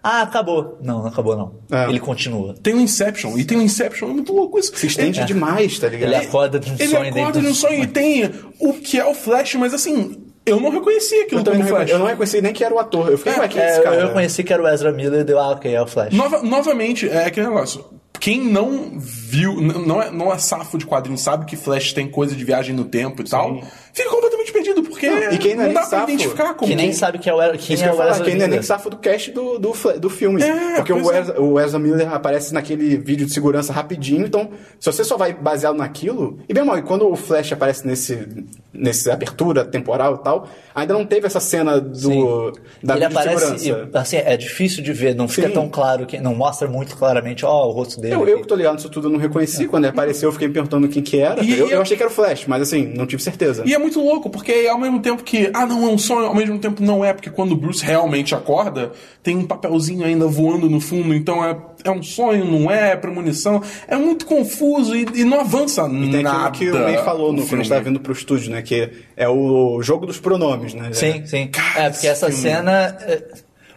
Ah, 0.08 0.22
acabou. 0.22 0.78
Não, 0.80 1.00
não 1.00 1.06
acabou 1.08 1.36
não. 1.36 1.54
É. 1.70 1.88
Ele 1.88 1.98
continua. 1.98 2.54
Tem 2.62 2.72
o 2.74 2.80
Inception, 2.80 3.36
e 3.36 3.44
tem 3.44 3.58
o 3.58 3.62
Inception, 3.62 4.08
é 4.08 4.12
muito 4.12 4.32
louco 4.32 4.56
isso. 4.56 4.70
Se 4.76 4.86
estende 4.86 5.18
É. 5.20 5.24
demais, 5.24 5.76
tá 5.80 5.88
ligado? 5.88 6.08
Ele 6.12 6.16
acorda 6.26 6.60
de 6.60 6.70
um 6.70 6.74
Ele 6.74 6.86
sonho 6.86 7.02
acorda 7.02 7.20
dentro 7.24 7.40
de 7.40 7.46
um 7.48 7.54
sonho 7.54 7.82
e 7.82 7.86
tem 7.88 8.30
o 8.60 8.72
que 8.74 9.00
é 9.00 9.04
o 9.04 9.14
Flash, 9.14 9.56
mas 9.56 9.74
assim, 9.74 10.16
eu 10.46 10.60
não 10.60 10.70
reconhecia 10.70 11.24
aquilo 11.24 11.40
Eu, 11.40 11.44
também 11.44 11.58
como 11.60 11.70
não, 11.70 11.76
Flash. 11.76 11.88
reconheci- 11.90 11.92
eu 11.92 11.98
não 11.98 12.06
reconheci 12.06 12.40
nem 12.40 12.52
que 12.52 12.62
era 12.62 12.72
o 12.72 12.78
ator. 12.78 13.10
Eu 13.10 13.18
fiquei, 13.18 13.32
É, 13.32 13.38
ué, 13.40 13.48
quem 13.48 13.60
é 13.60 13.64
É, 13.64 13.68
esse 13.70 13.78
eu, 13.80 13.82
cara? 13.82 13.96
eu 13.96 14.12
conheci 14.12 14.44
que 14.44 14.52
era 14.52 14.62
o 14.62 14.68
Ezra 14.68 14.92
Miller 14.92 15.22
e 15.22 15.24
deu, 15.24 15.40
ah, 15.40 15.48
ok, 15.50 15.74
é 15.74 15.82
o 15.82 15.86
Flash. 15.88 16.14
Nova- 16.14 16.40
novamente, 16.42 17.08
é 17.08 17.24
aquele 17.24 17.48
negócio. 17.48 17.84
Quem 18.20 18.40
não 18.42 18.92
viu, 18.98 19.60
não 19.60 20.00
é, 20.00 20.10
não 20.10 20.32
é 20.32 20.38
safo 20.38 20.78
de 20.78 20.86
quadrinho, 20.86 21.18
sabe 21.18 21.44
que 21.44 21.54
Flash 21.56 21.92
tem 21.92 22.08
coisa 22.08 22.34
de 22.34 22.44
viagem 22.44 22.74
no 22.74 22.84
tempo 22.84 23.20
e 23.20 23.24
tal, 23.28 23.60
fica 23.96 24.10
completamente 24.10 24.52
perdido, 24.52 24.82
porque 24.82 25.08
Não, 25.08 25.32
e 25.32 25.38
quem 25.38 25.54
não 25.54 25.62
é 25.62 25.66
nem 25.66 25.74
dá 25.74 25.80
pra 25.80 25.88
safo? 25.90 26.10
identificar 26.10 26.54
como. 26.54 26.70
Que 26.70 26.76
nem 26.76 26.92
sabe 26.92 27.18
que 27.18 27.28
é 27.30 27.34
o, 27.34 27.38
quem 27.58 27.82
é 27.82 27.92
o 27.92 27.96
falar, 27.96 28.10
Ezra 28.10 28.24
que 28.24 28.30
ainda 28.30 28.44
é 28.44 28.48
nem 28.48 28.62
safo 28.62 28.90
do 28.90 28.98
cast 28.98 29.30
do, 29.32 29.58
do, 29.58 29.72
do 29.98 30.10
filme. 30.10 30.42
É, 30.42 30.76
porque 30.76 30.92
o 30.92 31.00
pois 31.02 31.28
é. 31.30 31.40
O 31.40 31.58
Ezra 31.58 31.78
Miller 31.78 32.12
aparece 32.12 32.52
naquele 32.52 32.96
vídeo 32.98 33.26
de 33.26 33.32
segurança 33.32 33.72
rapidinho, 33.72 34.26
então 34.26 34.50
se 34.78 34.92
você 34.92 35.02
só 35.02 35.16
vai 35.16 35.32
baseado 35.32 35.76
naquilo. 35.76 36.38
E 36.48 36.52
bem 36.54 36.64
mal, 36.64 36.76
e 36.78 36.82
quando 36.82 37.10
o 37.10 37.16
Flash 37.16 37.52
aparece 37.52 37.86
nesse, 37.86 38.26
nesse 38.72 39.10
abertura 39.10 39.64
temporal 39.64 40.16
e 40.20 40.24
tal, 40.24 40.48
ainda 40.74 40.92
não 40.94 41.04
teve 41.06 41.26
essa 41.26 41.40
cena 41.40 41.80
do, 41.80 42.52
da 42.82 42.96
ele 42.96 43.04
aparece, 43.06 43.58
segurança. 43.58 43.90
e, 43.94 43.98
assim, 43.98 44.16
é 44.18 44.36
difícil 44.36 44.82
de 44.82 44.92
ver, 44.92 45.14
não 45.14 45.26
fica 45.26 45.48
Sim. 45.48 45.54
tão 45.54 45.68
claro, 45.68 46.04
que 46.06 46.18
não 46.20 46.34
mostra 46.34 46.68
muito 46.68 46.96
claramente, 46.96 47.44
ó, 47.46 47.66
o 47.66 47.70
rosto 47.72 48.00
dele. 48.00 48.14
Eu, 48.14 48.28
eu 48.28 48.40
que 48.42 48.46
tô 48.46 48.54
ligado 48.54 48.74
nisso 48.74 48.90
tudo, 48.90 49.08
eu 49.08 49.12
não 49.12 49.18
reconheci. 49.18 49.66
Quando 49.66 49.84
ele 49.84 49.90
apareceu, 49.92 50.28
eu 50.28 50.32
fiquei 50.32 50.48
me 50.48 50.54
perguntando 50.54 50.86
quem 50.88 51.02
que 51.02 51.18
era. 51.18 51.42
E- 51.42 51.58
eu, 51.58 51.68
e- 51.68 51.72
eu 51.72 51.80
achei 51.80 51.96
que 51.96 52.02
era 52.02 52.10
o 52.10 52.14
Flash, 52.14 52.44
mas 52.46 52.60
assim, 52.62 52.92
não 52.94 53.06
tive 53.06 53.22
certeza. 53.22 53.62
E 53.64 53.72
é 53.74 53.78
muito 53.86 54.00
louco, 54.02 54.28
porque 54.30 54.52
é 54.52 54.68
ao 54.68 54.78
mesmo 54.78 55.00
tempo 55.00 55.22
que, 55.22 55.50
ah, 55.54 55.64
não, 55.66 55.86
é 55.86 55.90
um 55.90 55.98
sonho, 55.98 56.26
ao 56.26 56.34
mesmo 56.34 56.58
tempo 56.58 56.82
não 56.82 57.04
é, 57.04 57.12
porque 57.12 57.30
quando 57.30 57.52
o 57.52 57.56
Bruce 57.56 57.84
realmente 57.84 58.34
acorda, 58.34 58.92
tem 59.22 59.36
um 59.36 59.46
papelzinho 59.46 60.04
ainda 60.04 60.26
voando 60.26 60.68
no 60.68 60.80
fundo, 60.80 61.14
então 61.14 61.44
é, 61.44 61.56
é 61.84 61.90
um 61.90 62.02
sonho, 62.02 62.44
não 62.44 62.70
é, 62.70 62.92
é 62.92 62.96
premonição. 62.96 63.62
É 63.88 63.96
muito 63.96 64.26
confuso 64.26 64.94
e, 64.96 65.06
e 65.14 65.24
não 65.24 65.40
avança 65.40 65.82
E 65.88 66.10
tem 66.10 66.22
nada. 66.22 66.46
aquilo 66.46 66.72
que 66.76 66.78
o 66.78 66.84
May 66.84 66.98
falou 67.04 67.32
no, 67.32 67.42
o 67.42 67.46
quando 67.46 67.54
a 67.60 67.62
gente 67.62 67.68
tava 67.68 67.82
vindo 67.84 68.00
pro 68.00 68.12
estúdio, 68.12 68.50
né? 68.50 68.62
Que 68.62 68.90
é 69.16 69.28
o 69.28 69.80
jogo 69.82 70.06
dos 70.06 70.18
pronomes, 70.18 70.74
né? 70.74 70.90
Sim, 70.92 71.24
sim. 71.26 71.46
Cara, 71.48 71.84
é, 71.84 71.90
porque 71.90 72.06
essa 72.06 72.26
filme- 72.26 72.42
cena. 72.42 72.96
é, 73.02 73.22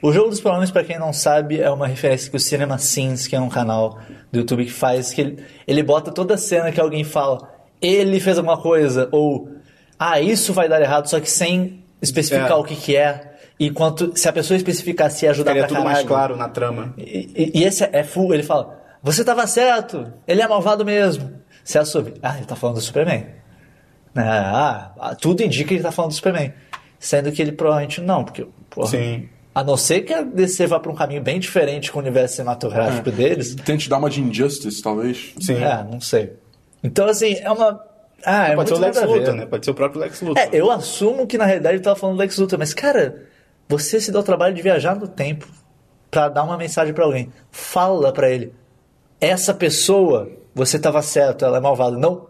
O 0.02 0.12
jogo 0.14 0.30
dos 0.30 0.40
pronomes, 0.42 0.72
pra 0.72 0.84
quem 0.84 0.98
não 0.98 1.12
sabe, 1.14 1.60
é 1.60 1.70
uma 1.70 1.86
referência 1.88 2.30
que 2.32 2.38
o 2.38 2.40
Cinema 2.40 2.78
Sins, 2.78 3.28
que 3.28 3.36
é 3.36 3.40
um 3.40 3.50
canal 3.50 4.00
do 4.32 4.40
YouTube 4.40 4.66
que 4.66 4.72
faz, 4.72 5.12
que 5.14 5.22
ele, 5.22 5.38
ele 5.68 5.84
bota 5.84 6.12
toda 6.12 6.38
cena 6.38 6.72
que 6.72 6.80
alguém 6.80 7.04
fala, 7.04 7.50
ele 7.82 8.20
fez 8.20 8.38
alguma 8.38 8.58
coisa, 8.58 9.08
ou 9.12 9.50
ah, 10.00 10.20
isso 10.22 10.54
vai 10.54 10.68
dar 10.70 10.82
errado, 10.82 11.08
só 11.10 11.20
que 11.20 11.30
sem 11.30 11.84
especificar 12.02 12.52
É. 12.52 12.56
o 12.56 12.64
que, 12.64 12.76
que 12.76 12.96
é. 12.96 13.26
E 13.60 13.70
quanto, 13.70 14.14
se 14.18 14.28
a 14.30 14.32
pessoa 14.34 14.56
especificar 14.56 15.12
se 15.12 15.26
ia 15.26 15.32
ajudar 15.32 15.52
Ficaria 15.52 15.68
pra 15.68 15.76
tudo 15.78 15.84
mais 15.86 15.98
caralho. 15.98 16.08
claro 16.08 16.38
na 16.38 16.48
trama. 16.48 16.94
E, 16.98 17.30
e- 17.54 17.60
e 17.60 17.64
esse 17.66 17.84
é 17.92 18.04
full, 18.04 18.34
ele 18.34 18.44
fala, 18.44 18.80
você 19.04 19.24
tava 19.24 19.46
certo, 19.46 20.12
ele 20.26 20.42
é 20.42 20.48
malvado 20.48 20.86
mesmo. 20.86 21.34
Se 21.64 21.78
assume, 21.78 22.14
ah, 22.24 22.38
ele 22.38 22.46
tá 22.46 22.56
falando 22.56 22.76
do 22.78 22.82
Superman. 22.82 23.26
Ah, 24.16 24.92
ah, 25.00 25.16
tudo 25.16 25.44
indica 25.44 25.68
que 25.68 25.76
ele 25.76 25.84
tá 25.84 25.92
falando 25.92 26.12
do 26.12 26.16
Superman. 26.16 26.54
Sendo 26.98 27.32
que 27.32 27.42
ele 27.42 27.52
provavelmente 27.52 28.02
não, 28.02 28.24
porque, 28.24 28.46
porra, 28.70 28.88
Sim. 28.88 29.30
a 29.54 29.64
não 29.64 29.78
ser 29.78 30.02
que 30.02 30.14
a 30.14 30.22
DC 30.22 30.68
vá 30.68 30.80
pra 30.80 30.92
um 30.92 30.96
caminho 30.96 31.22
bem 31.22 31.40
diferente 31.40 31.92
com 31.92 32.00
o 32.00 32.02
universo 32.02 32.36
cinematográfico 32.36 33.12
deles, 33.12 33.56
Tente 33.56 33.90
dar 33.90 33.98
uma 33.98 34.10
de 34.10 34.22
Injustice, 34.22 34.82
talvez. 34.82 35.34
Sim. 35.40 35.64
é, 35.64 35.84
não 35.90 36.02
sei. 36.02 36.34
Então, 36.84 37.08
assim, 37.08 37.36
é 37.36 37.52
uma... 37.52 37.80
Ah, 38.26 38.50
é 38.50 38.56
Pode 38.56 38.70
ser 38.70 38.76
o 38.76 38.80
Lex. 38.80 39.02
Luthor, 39.02 39.34
né? 39.34 39.46
Pode 39.46 39.66
ser 39.66 39.72
o 39.72 39.74
próprio 39.74 40.02
Lex 40.02 40.22
Luthor. 40.22 40.44
É, 40.44 40.50
eu 40.52 40.70
assumo 40.72 41.26
que 41.28 41.38
na 41.38 41.46
realidade 41.46 41.76
ele 41.76 41.84
tava 41.84 41.96
falando 41.96 42.16
do 42.16 42.20
Lex 42.20 42.38
Luthor, 42.38 42.60
mas 42.60 42.74
cara, 42.74 43.24
você 43.68 44.00
se 44.00 44.12
dá 44.12 44.20
o 44.20 44.24
trabalho 44.24 44.54
de 44.54 44.62
viajar 44.62 44.96
no 44.96 45.08
tempo 45.08 45.48
pra 46.10 46.30
dar 46.30 46.44
uma 46.44 46.58
mensagem 46.58 46.94
pra 46.94 47.06
alguém. 47.06 47.32
Fala 47.52 48.12
pra 48.12 48.30
ele. 48.30 48.54
Essa 49.22 49.54
pessoa, 49.54 50.30
você 50.56 50.80
tava 50.80 51.02
certo, 51.02 51.46
ela 51.46 51.58
é 51.58 51.62
malvada. 51.62 51.98
Não. 51.98 52.28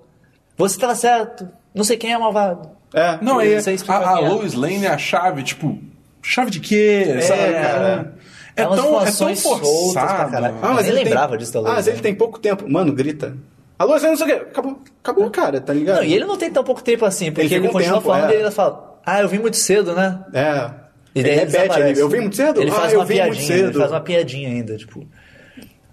Você 0.57 0.77
tava 0.79 0.95
certo. 0.95 1.47
Não 1.73 1.83
sei 1.83 1.97
quem 1.97 2.13
é 2.13 2.17
malvado. 2.17 2.69
É. 2.93 3.17
Não, 3.21 3.41
Eu 3.41 3.57
é, 3.57 3.61
a, 3.87 4.15
a 4.15 4.21
é. 4.21 4.29
Lois 4.29 4.53
Lane 4.53 4.85
é 4.85 4.89
a 4.89 4.97
chave, 4.97 5.43
tipo, 5.43 5.79
chave 6.21 6.49
de 6.49 6.59
quê? 6.59 7.19
sabe, 7.21 7.53
cara? 7.53 8.15
É, 8.55 8.67
umas 8.67 8.79
tão, 8.79 9.01
é 9.01 9.11
tão 9.11 9.35
forçado. 9.35 10.31
caralho. 10.31 10.55
Ah, 10.61 10.73
mas 10.73 10.85
nem 10.85 10.95
ele 10.95 11.03
lembrava 11.05 11.29
tem... 11.29 11.37
disso 11.37 11.57
Ah, 11.59 11.73
mas 11.75 11.87
ele 11.87 11.99
tem 11.99 12.13
pouco 12.13 12.39
tempo. 12.39 12.69
Mano, 12.69 12.91
grita. 12.91 13.37
Alô, 13.79 13.97
você 13.97 14.07
não 14.09 14.17
sei 14.17 14.25
o 14.25 14.29
quê. 14.29 14.35
Acabou, 14.51 14.79
acabou 15.01 15.29
cara, 15.31 15.61
tá 15.61 15.73
ligado? 15.73 15.95
Não, 15.97 16.03
e 16.03 16.13
ele 16.13 16.25
não 16.25 16.37
tem 16.37 16.51
tão 16.51 16.63
pouco 16.65 16.83
tempo 16.83 17.05
assim, 17.05 17.31
porque 17.31 17.47
Ele 17.47 17.55
ele, 17.55 17.67
um 17.69 17.71
continua 17.71 17.95
tempo, 17.99 18.07
falando 18.09 18.25
é. 18.25 18.27
e 18.27 18.31
ele 18.33 18.37
ainda 18.43 18.51
fala, 18.51 18.99
ah, 19.05 19.21
eu 19.21 19.29
vim 19.29 19.39
muito 19.39 19.55
cedo, 19.57 19.95
né? 19.95 20.19
É. 20.33 20.69
E 21.15 21.23
daí 21.23 21.31
ele 21.31 21.41
ele 21.41 21.51
repete, 21.51 21.79
ele, 21.79 22.01
eu 22.01 22.09
vim 22.09 22.19
muito 22.19 22.35
cedo? 22.35 22.61
Ele 22.61 22.69
ah, 22.69 22.73
faz 22.73 22.91
eu 22.93 22.99
uma 22.99 23.05
vim 23.05 23.13
piadinha, 23.15 23.33
muito 23.35 23.47
cedo. 23.47 23.69
ele 23.69 23.79
faz 23.79 23.91
uma 23.91 24.01
piadinha 24.01 24.49
ainda, 24.49 24.75
tipo... 24.77 25.07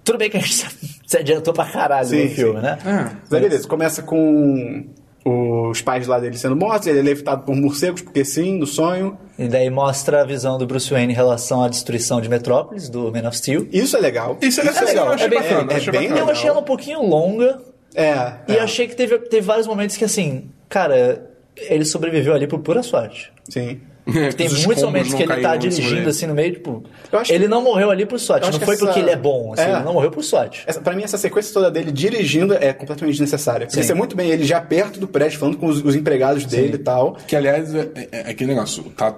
Tudo 0.05 0.19
bem 0.19 0.29
que 0.31 0.37
a 0.37 0.41
gente 0.41 0.67
se 1.07 1.17
adiantou 1.17 1.55
pra 1.55 1.65
caralho 1.65 2.07
Sim, 2.09 2.25
no 2.25 2.31
filme, 2.31 2.61
sim. 2.61 2.67
né? 2.67 2.79
É. 2.85 3.17
Mas 3.23 3.33
aí, 3.33 3.41
beleza, 3.41 3.67
começa 3.69 4.03
com 4.03 4.85
os 5.25 5.81
pais 5.83 6.07
lá 6.07 6.21
dele 6.21 6.37
sendo 6.39 6.55
mortos, 6.55 6.87
ele 6.87 7.01
é 7.01 7.03
levitado 7.03 7.43
por 7.45 7.55
morcegos, 7.57 8.03
porque 8.03 8.25
sim, 8.25 8.59
no 8.59 8.67
sonho. 8.67 9.19
E 9.37 9.49
daí 9.49 9.69
mostra 9.71 10.23
a 10.23 10.25
visão 10.25 10.57
do 10.59 10.67
Bruce 10.67 10.89
Wayne 10.91 11.13
em 11.13 11.17
relação 11.17 11.63
à 11.65 11.69
destruição 11.69 12.21
de 12.21 12.29
Metrópolis, 12.29 12.89
do 12.89 13.11
Man 13.13 13.27
of 13.27 13.37
Steel. 13.37 13.67
Isso 13.73 13.97
é 13.97 14.01
legal. 14.01 14.39
Isso, 14.41 14.61
é 14.61 14.65
cena 14.73 14.81
eu 14.83 14.87
legal. 14.87 15.09
achei 15.13 15.27
É 15.27 15.29
bem- 15.31 15.39
bacana. 15.43 15.73
é 15.73 15.77
achei 15.77 15.93
bem 15.93 16.03
bacana. 16.09 16.21
Eu 16.21 16.31
achei 16.31 16.49
ela 16.49 16.61
um 16.61 16.65
pouquinho 16.65 17.03
longa 17.03 17.61
É. 17.97 18.33
e 18.49 18.57
é. 18.57 18.61
achei 18.61 18.87
que 18.87 18.95
teve, 18.95 19.19
teve 19.21 19.47
vários 19.47 19.67
momentos 19.67 19.97
que, 19.97 20.05
assim, 20.05 20.51
cara, 20.69 21.29
ele 21.57 21.85
sobreviveu 21.85 22.35
ali 22.35 22.47
por 22.47 22.59
pura 22.61 22.83
sorte. 22.83 23.33
Sim. 23.49 23.81
É, 24.15 24.29
Tem 24.31 24.47
os 24.47 24.65
muitos 24.65 24.85
momentos 24.85 25.13
que 25.13 25.21
ele 25.25 25.37
tá 25.43 25.57
dirigindo 25.57 26.09
assim 26.09 26.27
no 26.29 26.35
meio, 26.35 26.53
tipo. 26.53 26.85
Eu 27.11 27.19
acho 27.19 27.29
que- 27.29 27.35
Ele 27.35 27.49
não 27.49 27.61
morreu 27.61 27.91
ali 27.91 28.07
por 28.07 28.21
sorte. 28.21 28.49
Não 28.49 28.61
foi 28.61 28.75
essa- 28.75 28.85
porque 28.87 29.01
ele 29.01 29.11
é 29.11 29.17
bom, 29.17 29.53
assim, 29.53 29.65
É. 29.65 29.73
ele 29.73 29.83
não 29.83 29.95
morreu 29.95 30.13
por 30.13 30.23
sorte. 30.23 30.63
Essa, 30.65 30.81
pra 30.81 30.95
mim, 30.95 31.03
essa 31.03 31.19
sequência 31.19 31.53
toda 31.53 31.69
dele 31.73 31.91
dirigindo 31.91 32.55
é 32.55 32.73
completamente 32.73 33.15
desnecessária. 33.15 33.67
Porque 33.67 33.81
Sim. 33.81 33.87
você 33.87 33.91
é 33.93 33.95
muito 33.97 34.15
bem 34.15 34.31
ele 34.31 34.45
já 34.45 34.61
perto 34.61 35.01
do 35.01 35.09
prédio, 35.09 35.41
falando 35.41 35.57
com 35.59 35.67
os, 35.67 35.83
os 35.85 35.97
empregados 35.97 36.45
dele 36.45 36.75
e 36.77 36.79
tal. 36.79 37.17
Que, 37.27 37.35
aliás, 37.35 37.75
é, 37.75 37.89
é- 37.97 38.09
é 38.13 38.31
aquele 38.31 38.51
negócio. 38.55 38.85
Tá, 38.97 39.13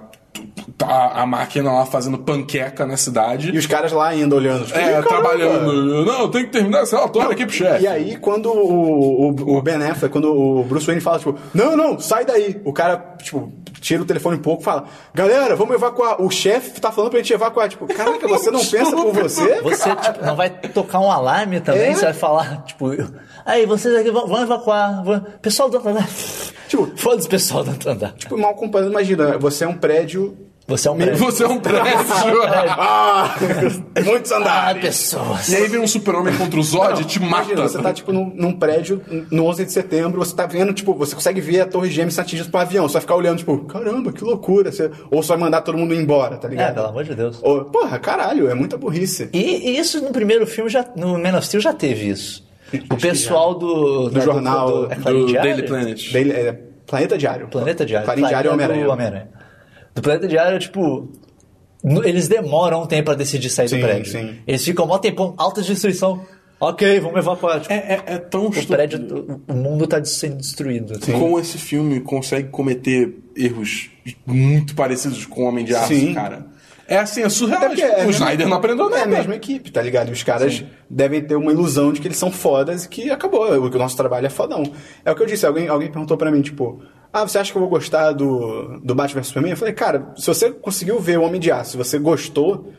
tá 0.77 1.11
a 1.13 1.25
máquina 1.25 1.71
lá 1.71 1.85
fazendo 1.85 2.17
panqueca 2.17 2.85
na 2.85 2.95
cidade. 2.95 3.51
E 3.53 3.57
os 3.57 3.65
caras 3.65 3.91
lá 3.91 4.07
ainda 4.07 4.35
olhando. 4.35 4.65
tipo, 4.65 4.77
É, 4.77 5.01
trabalhando. 5.01 6.05
Não, 6.05 6.29
tem 6.29 6.45
que 6.45 6.51
terminar 6.51 6.83
esse 6.83 6.95
relatório 6.95 7.31
aqui 7.31 7.45
pro 7.45 7.53
chefe. 7.55 7.83
E 7.83 7.87
aí, 7.87 8.17
quando 8.17 8.49
o, 8.51 9.29
o, 9.31 9.57
o 9.57 9.61
Ben 9.61 9.75
Affleck, 9.75 10.11
quando 10.11 10.33
o 10.33 10.63
Bruce 10.63 10.85
Wayne 10.85 11.01
fala, 11.01 11.19
tipo, 11.19 11.35
não, 11.53 11.75
não, 11.75 11.99
sai 11.99 12.23
daí. 12.25 12.61
O 12.63 12.71
cara, 12.71 12.97
tipo, 13.21 13.51
tira 13.79 14.01
o 14.01 14.05
telefone 14.05 14.37
um 14.37 14.41
pouco 14.41 14.61
e 14.61 14.65
fala, 14.65 14.85
galera, 15.13 15.55
vamos 15.55 15.75
evacuar. 15.75 16.21
O 16.21 16.29
chefe 16.29 16.79
tá 16.79 16.91
falando 16.91 17.11
pra 17.11 17.19
gente 17.19 17.33
evacuar. 17.33 17.69
Tipo, 17.69 17.87
caraca, 17.87 18.27
você 18.27 18.51
não 18.51 18.59
pensa 18.65 18.91
por 18.91 19.13
você? 19.13 19.61
Você 19.61 19.95
tipo, 19.95 20.25
não 20.25 20.35
vai 20.35 20.49
tocar 20.49 20.99
um 20.99 21.11
alarme 21.11 21.59
também, 21.61 21.89
É. 21.89 21.93
você 21.93 22.05
vai 22.05 22.13
falar, 22.13 22.63
tipo, 22.63 22.87
aí 23.45 23.65
vocês 23.65 23.95
aqui 23.95 24.11
vão, 24.11 24.41
evacuar. 24.41 25.03
Vão... 25.03 25.19
Pessoal 25.41 25.69
do 25.69 25.75
outro 25.75 25.89
andar. 25.91 26.07
Tipo- 26.67 26.91
foda-se, 26.95 27.27
pessoal 27.27 27.63
do 27.63 27.71
outro 27.71 27.91
andar. 27.91 28.13
Tipo, 28.13 28.37
mal 28.37 28.53
comparado, 28.55 28.91
imagina, 28.91 29.37
você 29.37 29.63
é 29.63 29.67
um 29.67 29.77
prédio... 29.77 30.37
Você 30.69 30.87
é 30.87 30.91
um 30.91 30.97
prédio. 30.97 31.17
Você 31.17 31.43
é 31.43 31.47
um 31.47 31.59
prédio. 31.59 31.81
Ah, 32.81 33.35
muitos 34.05 34.31
Ah, 34.31 34.37
andares. 34.37 34.81
pessoas. 34.81 35.49
e 35.49 35.55
aí 35.55 35.67
vem 35.67 35.79
um 35.79 35.87
super-homem 35.87 36.35
contra 36.37 36.59
o 36.59 36.63
Zod 36.63 36.93
Não, 36.93 37.01
e 37.01 37.05
te 37.05 37.17
imagina, 37.17 37.55
mata. 37.61 37.69
Você 37.69 37.81
tá, 37.81 37.91
tipo, 37.93 38.13
num, 38.13 38.31
num 38.35 38.53
prédio 38.53 39.01
no 39.31 39.45
11 39.45 39.65
de 39.65 39.71
setembro, 39.73 40.19
você 40.23 40.35
tá 40.35 40.45
vendo, 40.45 40.71
tipo, 40.73 40.93
você 40.93 41.15
consegue 41.15 41.41
ver 41.41 41.61
a 41.61 41.65
torre 41.65 41.89
gêmea 41.89 42.11
se 42.11 42.21
atingindo 42.21 42.49
pro 42.49 42.59
avião. 42.61 42.87
Você 42.87 42.93
vai 42.93 43.01
ficar 43.01 43.15
olhando, 43.15 43.39
tipo, 43.39 43.57
caramba, 43.65 44.11
que 44.11 44.23
loucura. 44.23 44.71
Você... 44.71 44.89
Ou 45.11 45.21
você 45.23 45.29
vai 45.29 45.37
mandar 45.37 45.61
todo 45.61 45.77
mundo 45.77 45.93
embora, 45.93 46.37
tá 46.37 46.47
É, 46.47 46.51
ligado? 46.51 46.75
pelo 46.75 46.87
amor 46.87 47.03
de 47.03 47.15
Deus. 47.15 47.39
Ou, 47.41 47.65
porra, 47.65 47.97
caralho, 47.99 48.49
é 48.49 48.53
muita 48.53 48.77
burrice. 48.77 49.29
E, 49.33 49.71
e 49.71 49.79
isso 49.79 50.01
no 50.01 50.11
primeiro 50.11 50.45
filme, 50.47 50.69
já, 50.69 50.85
no 50.95 51.17
Man 51.17 51.37
of 51.37 51.45
Steel 51.45 51.61
já 51.61 51.73
teve 51.73 52.09
isso. 52.09 52.47
O 52.91 52.95
pessoal 52.97 53.55
do, 53.55 54.09
Do 54.09 54.21
jornal, 54.21 54.85
é 54.91 54.95
Clarim 54.95 55.19
do 55.21 55.25
Diário? 55.27 55.49
Daily 55.55 55.67
Planet. 55.67 56.11
Daily- 56.13 56.31
é, 56.31 56.59
Planeta 56.85 57.17
Diário. 57.17 57.47
Planeta 57.47 57.85
Diário. 57.85 58.05
Clarim 58.05 58.23
Diário 58.25 58.49
é 58.49 58.83
do 58.83 58.91
Homem-Aranha. 58.91 59.29
Do 59.95 60.01
Planeta 60.01 60.27
Diário, 60.27 60.59
tipo. 60.59 61.09
Eles 62.03 62.27
demoram 62.27 62.83
um 62.83 62.85
tempo 62.85 63.05
pra 63.05 63.13
decidir 63.13 63.49
sair 63.49 63.69
Sim, 63.69 63.77
do 63.77 63.81
prédio. 63.85 64.11
sim. 64.11 64.35
Eles 64.45 64.63
ficam 64.65 64.85
mó 64.85 64.97
tempão, 64.97 65.33
alta 65.37 65.61
destruição. 65.61 66.25
Ok, 66.59 66.99
vamos 66.99 67.17
evacuar. 67.19 67.61
Tipo, 67.61 67.73
É, 67.73 67.77
é, 67.77 68.03
é 68.15 68.17
tão 68.17 68.41
o 68.41 68.49
estúpido. 68.49 68.73
prédio, 68.73 69.39
o 69.47 69.53
o 69.53 69.55
mundo 69.55 69.87
tá 69.87 70.03
sendo 70.03 70.35
destruído. 70.35 70.95
assim. 71.01 71.13
Como 71.13 71.39
esse 71.39 71.57
filme 71.57 72.01
consegue 72.01 72.49
cometer 72.49 73.15
erros 73.33 73.89
muito 74.27 74.75
parecidos 74.75 75.25
com 75.25 75.43
o 75.43 75.47
Homem 75.47 75.63
de 75.63 75.73
Aço, 75.73 75.87
Sim. 75.93 76.13
cara. 76.13 76.47
É 76.85 76.97
assim, 76.97 77.21
é 77.21 77.29
surreal. 77.29 77.59
Até 77.59 77.69
porque 77.69 77.85
tipo, 77.87 78.01
é 78.01 78.05
o 78.05 78.09
Snyder 78.09 78.47
não 78.47 78.57
aprendeu 78.57 78.87
É 78.87 78.89
nada. 78.89 79.03
a 79.03 79.07
mesma 79.07 79.35
equipe, 79.35 79.71
tá 79.71 79.81
ligado? 79.81 80.09
E 80.09 80.11
os 80.11 80.23
caras 80.23 80.65
devem 80.89 81.21
ter 81.21 81.35
uma 81.35 81.51
ilusão 81.53 81.93
de 81.93 82.01
que 82.01 82.07
eles 82.09 82.17
são 82.17 82.29
fodas 82.31 82.83
e 82.83 82.89
que 82.89 83.09
acabou, 83.09 83.47
o 83.47 83.69
nosso 83.77 83.95
trabalho 83.95 84.25
é 84.25 84.29
fodão. 84.29 84.63
É 85.05 85.11
o 85.11 85.15
que 85.15 85.21
eu 85.23 85.27
disse, 85.27 85.45
alguém, 85.45 85.69
alguém 85.69 85.89
perguntou 85.89 86.17
pra 86.17 86.29
mim, 86.29 86.41
tipo, 86.41 86.81
ah, 87.11 87.27
você 87.27 87.37
acha 87.39 87.51
que 87.51 87.57
eu 87.57 87.61
vou 87.61 87.69
gostar 87.69 88.11
do, 88.11 88.79
do 88.83 88.93
Batman 88.93 89.21
vs 89.21 89.27
Superman? 89.27 89.51
Eu 89.51 89.57
falei, 89.57 89.73
cara, 89.73 90.11
se 90.15 90.27
você 90.27 90.51
conseguiu 90.51 90.99
ver 90.99 91.17
o 91.19 91.23
Homem 91.23 91.39
de 91.39 91.51
Aço, 91.51 91.71
se 91.71 91.77
você 91.77 91.97
gostou, 91.97 92.71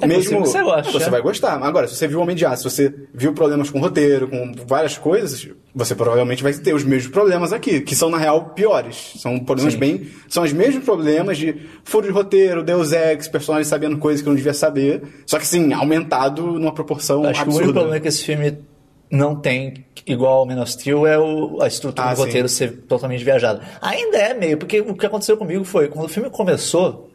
É 0.00 0.06
mesmo 0.06 0.40
você 0.40 0.62
goste, 0.62 0.92
você 0.92 1.06
é. 1.06 1.10
vai 1.10 1.20
gostar. 1.22 1.62
Agora, 1.62 1.86
se 1.88 1.96
você 1.96 2.06
viu 2.08 2.18
o 2.18 2.22
Homem 2.22 2.36
de 2.36 2.44
Aço, 2.46 2.68
se 2.68 2.76
você 2.76 2.94
viu 3.14 3.32
problemas 3.32 3.70
com 3.70 3.78
o 3.78 3.80
roteiro, 3.82 4.28
com 4.28 4.52
várias 4.66 4.96
coisas, 4.98 5.48
você 5.74 5.94
provavelmente 5.94 6.42
vai 6.42 6.52
ter 6.52 6.74
os 6.74 6.84
mesmos 6.84 7.10
problemas 7.12 7.52
aqui, 7.52 7.80
que 7.80 7.94
são 7.94 8.10
na 8.10 8.18
real 8.18 8.50
piores. 8.50 9.14
São 9.16 9.38
problemas 9.38 9.74
Sim. 9.74 9.78
bem, 9.80 10.06
são 10.28 10.42
os 10.44 10.52
mesmos 10.52 10.84
problemas 10.84 11.38
de 11.38 11.56
furo 11.84 12.06
de 12.06 12.12
roteiro, 12.12 12.62
Deus 12.62 12.92
Ex, 12.92 13.28
personagens 13.28 13.68
sabendo 13.68 13.98
coisas 13.98 14.22
que 14.22 14.28
não 14.28 14.36
devia 14.36 14.54
saber, 14.54 15.02
só 15.26 15.38
que 15.38 15.46
sim, 15.46 15.72
aumentado 15.72 16.42
numa 16.58 16.72
proporção 16.74 17.24
Acho 17.24 17.42
que 17.42 17.48
o 17.48 17.52
único 17.52 17.58
absurda. 17.58 17.80
problema 17.80 18.00
que 18.00 18.08
esse 18.08 18.22
filme 18.22 18.58
não 19.12 19.36
tem, 19.36 19.84
igual 20.06 20.38
ao 20.38 20.46
Man 20.46 20.60
of 20.62 20.72
Steel, 20.72 21.06
é 21.06 21.18
o- 21.18 21.60
a 21.62 21.68
estrutura 21.68 22.08
Ah, 22.08 22.14
do 22.14 22.20
roteiro 22.22 22.48
ser 22.48 22.72
totalmente 22.88 23.22
viajada. 23.22 23.60
Ainda 23.80 24.16
é 24.16 24.32
meio, 24.34 24.56
porque 24.58 24.80
o 24.80 24.94
que 24.94 25.04
aconteceu 25.06 25.36
comigo 25.36 25.62
foi, 25.64 25.86
quando 25.88 26.06
o 26.06 26.08
filme 26.08 26.30
começou, 26.30 27.10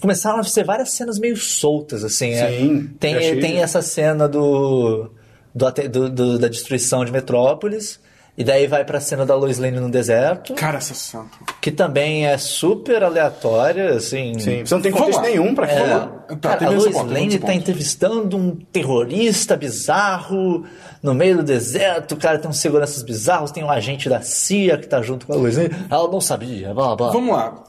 começaram 0.00 0.38
a 0.38 0.44
ser 0.44 0.64
várias 0.64 0.90
cenas 0.90 1.18
meio 1.18 1.36
soltas, 1.36 2.04
assim. 2.04 2.30
é. 2.32 2.48
Sim, 2.50 2.90
tem, 3.00 3.12
eu 3.14 3.18
achei- 3.18 3.40
tem 3.40 3.62
essa 3.62 3.80
cena 3.82 4.28
do, 4.28 5.10
do 5.54 5.70
do- 5.88 6.10
do- 6.10 6.38
da 6.38 6.48
destruição 6.48 7.04
de 7.04 7.10
Metrópolis, 7.12 7.98
e 8.36 8.42
daí 8.42 8.66
vai 8.66 8.84
pra 8.84 8.98
cena 9.00 9.24
da 9.24 9.34
Lois 9.36 9.58
Lane 9.58 9.78
no 9.78 9.88
deserto, 9.90 10.54
Cara, 10.54 10.78
essa 10.78 10.92
cena. 10.94 11.26
que 11.60 11.70
também 11.70 12.26
é 12.26 12.36
super 12.36 13.02
aleatória, 13.04 13.90
assim. 13.94 14.38
Sim, 14.38 14.64
você 14.64 14.74
não 14.74 14.82
tem 14.82 14.90
contexto 14.92 15.20
nenhum 15.22 15.54
pra 15.54 15.70
É. 15.70 16.08
Tá, 16.40 16.56
cara, 16.56 16.66
a 16.66 16.70
Lois 16.70 16.92
ponto, 16.92 17.12
Lane 17.12 17.38
tá 17.38 17.46
ponto. 17.46 17.58
entrevistando 17.58 18.36
um 18.36 18.56
terrorista 18.56 19.56
bizarro 19.56 20.64
no 21.02 21.14
meio 21.14 21.36
do 21.36 21.42
deserto. 21.42 22.12
O 22.12 22.16
cara 22.16 22.38
tem 22.38 22.50
uns 22.50 22.58
seguranças 22.58 23.02
bizarros, 23.02 23.50
tem 23.52 23.62
um 23.62 23.70
agente 23.70 24.08
da 24.08 24.20
CIA 24.22 24.78
que 24.78 24.86
tá 24.88 25.00
junto 25.02 25.26
com 25.26 25.32
a 25.32 25.36
Lois 25.36 25.56
Lane. 25.56 25.70
Ela 25.90 26.10
não 26.10 26.20
sabia, 26.20 26.74
blá 26.74 26.96
blá. 26.96 27.10
Vamos 27.10 27.34
lá. 27.36 27.62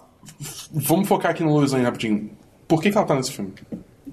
Vamos 0.72 1.08
focar 1.08 1.32
aqui 1.32 1.44
no 1.44 1.54
Lois 1.54 1.72
Lane 1.72 1.84
rapidinho. 1.86 2.32
Por 2.68 2.82
que, 2.82 2.90
que 2.92 2.98
ela 2.98 3.06
tá 3.06 3.14
nesse 3.14 3.32
filme? 3.32 3.54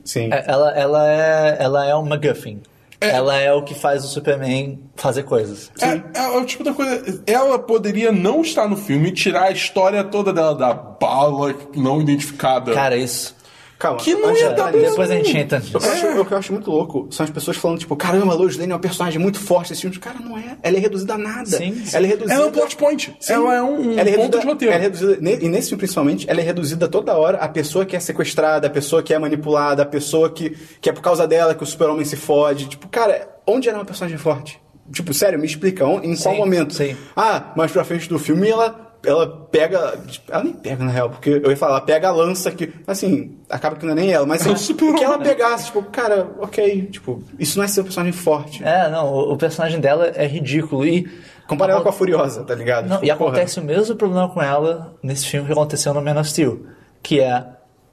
Sim. 0.04 0.28
É, 0.32 0.44
Ela, 0.46 0.70
ela, 0.72 1.08
é, 1.10 1.56
ela 1.60 1.86
é 1.86 1.94
um 1.96 2.04
MacGuffin. 2.04 2.60
Ela 3.06 3.38
é 3.38 3.52
o 3.52 3.62
que 3.62 3.74
faz 3.74 4.04
o 4.04 4.08
Superman 4.08 4.80
fazer 4.96 5.24
coisas. 5.24 5.70
É, 5.80 6.20
é 6.20 6.28
o 6.28 6.44
tipo 6.44 6.62
da 6.62 6.72
coisa. 6.72 7.22
Ela 7.26 7.58
poderia 7.58 8.12
não 8.12 8.42
estar 8.42 8.68
no 8.68 8.76
filme 8.76 9.08
e 9.08 9.12
tirar 9.12 9.44
a 9.44 9.50
história 9.50 10.02
toda 10.04 10.32
dela 10.32 10.54
da 10.54 10.72
bala 10.72 11.54
não 11.74 12.00
identificada. 12.00 12.72
Cara, 12.72 12.96
isso. 12.96 13.34
Calma. 13.82 13.98
Que 13.98 14.14
não 14.14 14.32
ia 14.36 14.50
dar 14.52 14.70
Depois 14.70 15.10
a 15.10 15.16
gente 15.16 15.36
entra 15.36 15.58
O 15.58 15.60
que, 15.60 15.74
eu 15.76 15.80
nisso. 15.80 15.92
acho, 16.06 16.20
o 16.20 16.24
que 16.24 16.32
eu 16.32 16.38
acho 16.38 16.52
muito 16.52 16.70
louco 16.70 17.08
são 17.10 17.24
as 17.24 17.30
pessoas 17.30 17.56
falando, 17.56 17.80
tipo, 17.80 17.96
caramba, 17.96 18.32
a 18.32 18.36
Lois 18.36 18.56
Lane 18.56 18.70
é 18.70 18.74
uma 18.74 18.80
personagem 18.80 19.18
muito 19.20 19.40
forte 19.40 19.70
desse 19.70 19.80
filme. 19.80 19.98
Cara, 19.98 20.20
não 20.20 20.38
é. 20.38 20.56
Ela 20.62 20.76
é 20.76 20.78
reduzida 20.80 21.14
a 21.14 21.18
nada. 21.18 21.46
Sim, 21.46 21.84
sim. 21.84 21.96
Ela 21.96 22.06
é 22.06 22.10
reduzida. 22.10 22.34
Ela 22.34 22.44
é 22.44 22.46
um 22.46 22.52
plot 22.52 22.76
point. 22.76 23.16
Ela 23.28 23.54
é 23.56 23.60
um 23.62 23.98
Ela 23.98 24.08
é 24.08 24.12
ponto 24.16 24.38
de 24.38 24.46
roteiro. 24.46 24.72
Ela 24.72 24.82
é 24.84 24.86
reduzida, 24.86 25.18
e 25.20 25.48
nesse 25.48 25.70
filme, 25.70 25.80
principalmente, 25.80 26.30
ela 26.30 26.40
é 26.40 26.44
reduzida 26.44 26.86
toda 26.86 27.12
hora 27.16 27.38
a 27.38 27.48
pessoa 27.48 27.84
que 27.84 27.96
é 27.96 27.98
sequestrada, 28.00 28.68
a 28.68 28.70
pessoa 28.70 29.02
que 29.02 29.12
é 29.12 29.18
manipulada, 29.18 29.82
a 29.82 29.86
pessoa 29.86 30.30
que, 30.30 30.56
que 30.80 30.88
é 30.88 30.92
por 30.92 31.02
causa 31.02 31.26
dela 31.26 31.52
que 31.52 31.64
o 31.64 31.66
super-homem 31.66 32.04
se 32.04 32.14
fode. 32.14 32.68
Tipo, 32.68 32.86
cara, 32.86 33.28
onde 33.44 33.68
ela 33.68 33.78
é 33.78 33.80
uma 33.80 33.84
personagem 33.84 34.16
forte? 34.16 34.60
Tipo, 34.92 35.12
sério, 35.12 35.40
me 35.40 35.46
explica, 35.46 35.84
em 35.84 36.14
qual 36.14 36.34
Sim, 36.34 36.38
momento? 36.38 36.72
sim. 36.74 36.96
Ah, 37.16 37.52
mais 37.56 37.72
pra 37.72 37.82
frente 37.82 38.08
do 38.08 38.18
filme 38.18 38.48
ela, 38.48 38.91
ela 39.04 39.46
pega. 39.50 39.98
Ela 40.28 40.44
nem 40.44 40.52
pega, 40.52 40.84
na 40.84 40.90
real, 40.90 41.10
porque 41.10 41.30
eu 41.42 41.50
ia 41.50 41.56
falar, 41.56 41.72
ela 41.72 41.80
pega 41.80 42.08
a 42.08 42.12
lança 42.12 42.50
que. 42.50 42.72
Assim, 42.86 43.36
acaba 43.50 43.76
que 43.76 43.84
não 43.84 43.92
é 43.92 43.96
nem 43.96 44.12
ela, 44.12 44.26
mas 44.26 44.46
É 44.46 44.50
o 44.50 44.52
assim, 44.52 44.72
o 44.80 44.94
que 44.94 45.04
ela 45.04 45.18
né? 45.18 45.24
pegasse, 45.24 45.66
tipo, 45.66 45.82
cara, 45.84 46.28
ok, 46.40 46.86
tipo, 46.86 47.22
isso 47.38 47.58
não 47.58 47.64
é 47.64 47.68
ser 47.68 47.80
um 47.80 47.84
personagem 47.84 48.12
forte. 48.12 48.62
É, 48.64 48.88
não, 48.90 49.12
o, 49.12 49.32
o 49.32 49.36
personagem 49.36 49.80
dela 49.80 50.12
é 50.14 50.26
ridículo. 50.26 50.86
E. 50.86 51.08
Compara 51.46 51.72
ela 51.72 51.82
com 51.82 51.88
a 51.88 51.92
Furiosa, 51.92 52.44
tá 52.44 52.54
ligado? 52.54 52.88
Não, 52.88 52.96
Tipo, 53.00 53.06
e 53.06 53.16
porra. 53.16 53.30
acontece 53.30 53.60
o 53.60 53.64
mesmo 53.64 53.96
problema 53.96 54.28
com 54.28 54.40
ela 54.40 54.94
nesse 55.02 55.26
filme 55.26 55.46
que 55.46 55.52
aconteceu 55.52 55.92
no 55.92 56.00
Man 56.00 56.18
of 56.20 56.30
Steel. 56.30 56.64
Que 57.02 57.20
é, 57.20 57.44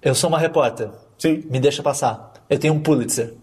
eu 0.01 0.13
sou 0.16 0.30
uma 0.30 0.38
repórter. 0.39 0.89
Sim. 1.18 1.44
Me 1.50 1.60
deixa 1.60 1.82
passar. 1.84 2.32
Eu 2.50 2.58
tenho 2.60 2.74
um 2.75 2.80
Pulitzer. 2.80 3.34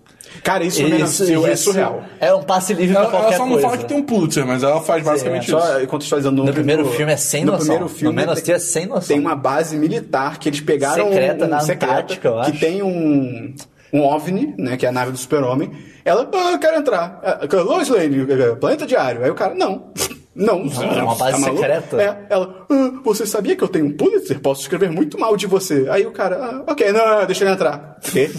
Cara, 0.42 0.64
isso, 0.64 0.82
no 0.82 0.88
Man 0.90 1.04
of 1.04 1.12
Steel 1.12 1.46
é 1.46 1.56
surreal. 1.56 2.02
É 2.20 2.32
um 2.34 2.42
passe 2.42 2.72
livre 2.74 2.94
Ela, 2.94 3.06
pra 3.06 3.14
ela 3.14 3.20
qualquer 3.22 3.36
só 3.38 3.42
não 3.44 3.52
coisa. 3.52 3.66
fala 3.68 3.78
que 3.78 3.84
tem 3.86 3.96
um 3.96 4.02
Pulitzer, 4.02 4.46
mas 4.46 4.62
ela 4.62 4.80
faz 4.80 5.02
basicamente 5.04 5.44
isso. 5.48 5.58
Só 5.58 5.86
contextualizando 5.86 6.44
No 6.44 6.52
primeiro 6.52 6.84
filme 6.90 7.12
é 7.12 7.16
sem 7.16 7.44
no 7.44 7.52
noção. 7.52 7.66
primeiro 7.66 7.88
filme 7.88 8.14
No 8.20 8.26
Man 8.26 8.32
of 8.32 8.42
tem- 8.42 8.54
é 8.54 8.58
sem 8.58 8.86
noção. 8.86 9.08
Tem 9.08 9.18
uma 9.18 9.34
base 9.34 9.76
militar 9.76 10.38
que 10.38 10.48
eles 10.48 10.60
pegaram 10.60 11.08
Secreta 11.08 11.44
um, 11.44 11.48
na 11.48 11.60
secreta, 11.60 11.86
Antártica, 11.92 12.28
eu 12.28 12.40
que 12.42 12.58
tem 12.58 12.82
um 12.82 13.54
um 13.92 14.02
OVNI, 14.02 14.54
né, 14.58 14.76
que 14.76 14.84
é 14.84 14.88
a 14.88 14.92
nave 14.92 15.12
do 15.12 15.16
Super-Homem. 15.16 15.70
Ela, 16.04 16.28
ah, 16.34 16.52
eu 16.52 16.58
quero 16.58 16.76
entrar. 16.76 17.20
Ah, 17.22 17.40
Lois 17.62 17.88
Lane, 17.88 18.26
planeta 18.60 18.84
diário. 18.86 19.24
Aí 19.24 19.30
o 19.30 19.34
cara, 19.34 19.54
não. 19.54 19.90
Não, 20.36 20.64
Não, 20.64 20.82
é 20.92 21.02
uma 21.02 21.14
base 21.14 21.40
maluco? 21.40 21.60
secreta. 21.60 22.00
É, 22.00 22.26
ela, 22.28 22.66
ah, 22.68 22.90
você 23.02 23.24
sabia 23.24 23.56
que 23.56 23.64
eu 23.64 23.68
tenho 23.68 23.86
um 23.86 23.96
Pulitzer? 23.96 24.38
Posso 24.38 24.60
escrever 24.60 24.90
muito 24.90 25.18
mal 25.18 25.34
de 25.34 25.46
você. 25.46 25.86
Aí 25.88 26.06
o 26.06 26.12
cara, 26.12 26.36
ah, 26.36 26.70
ok, 26.70 26.92
não, 26.92 27.20
não, 27.20 27.26
deixa 27.26 27.42
ele 27.42 27.52
entrar. 27.52 27.96
Quê? 28.02 28.30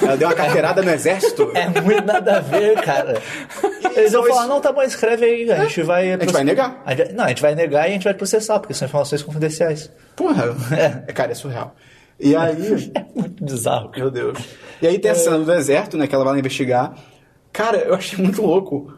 Ela 0.00 0.16
deu 0.16 0.26
uma 0.28 0.34
carteirada 0.34 0.80
no 0.80 0.90
exército. 0.90 1.50
É 1.54 1.68
muito 1.82 2.06
nada 2.06 2.38
a 2.38 2.40
ver, 2.40 2.80
cara. 2.80 3.20
Eles 3.94 4.12
vão 4.12 4.24
falar, 4.24 4.46
não, 4.46 4.60
tá 4.60 4.72
bom, 4.72 4.82
escreve 4.82 5.26
aí, 5.26 5.52
a 5.52 5.64
gente 5.64 5.82
vai... 5.82 6.12
A 6.14 6.18
gente 6.18 6.32
vai 6.32 6.44
negar. 6.44 6.82
Não, 7.14 7.24
a 7.24 7.28
gente 7.28 7.42
vai 7.42 7.54
negar 7.54 7.86
e 7.86 7.90
a 7.90 7.92
gente 7.92 8.04
vai 8.04 8.14
processar, 8.14 8.58
porque 8.58 8.72
são 8.72 8.86
informações 8.88 9.22
confidenciais. 9.22 9.90
Porra, 10.16 10.56
é, 10.72 11.12
cara, 11.12 11.32
é 11.32 11.34
surreal. 11.34 11.76
E 12.18 12.34
aí, 12.34 12.90
É 12.94 13.04
muito 13.14 13.44
bizarro. 13.44 13.90
Meu 13.94 14.10
Deus. 14.10 14.38
E 14.80 14.86
aí 14.86 14.98
tem 14.98 15.10
a 15.10 15.14
cena 15.14 15.38
do 15.38 15.44
deserto, 15.44 15.96
né? 15.98 16.06
Que 16.06 16.14
ela 16.14 16.24
vai 16.24 16.32
lá 16.32 16.38
investigar. 16.38 16.94
Cara, 17.52 17.78
eu 17.78 17.94
achei 17.94 18.18
muito 18.18 18.40
louco. 18.42 18.92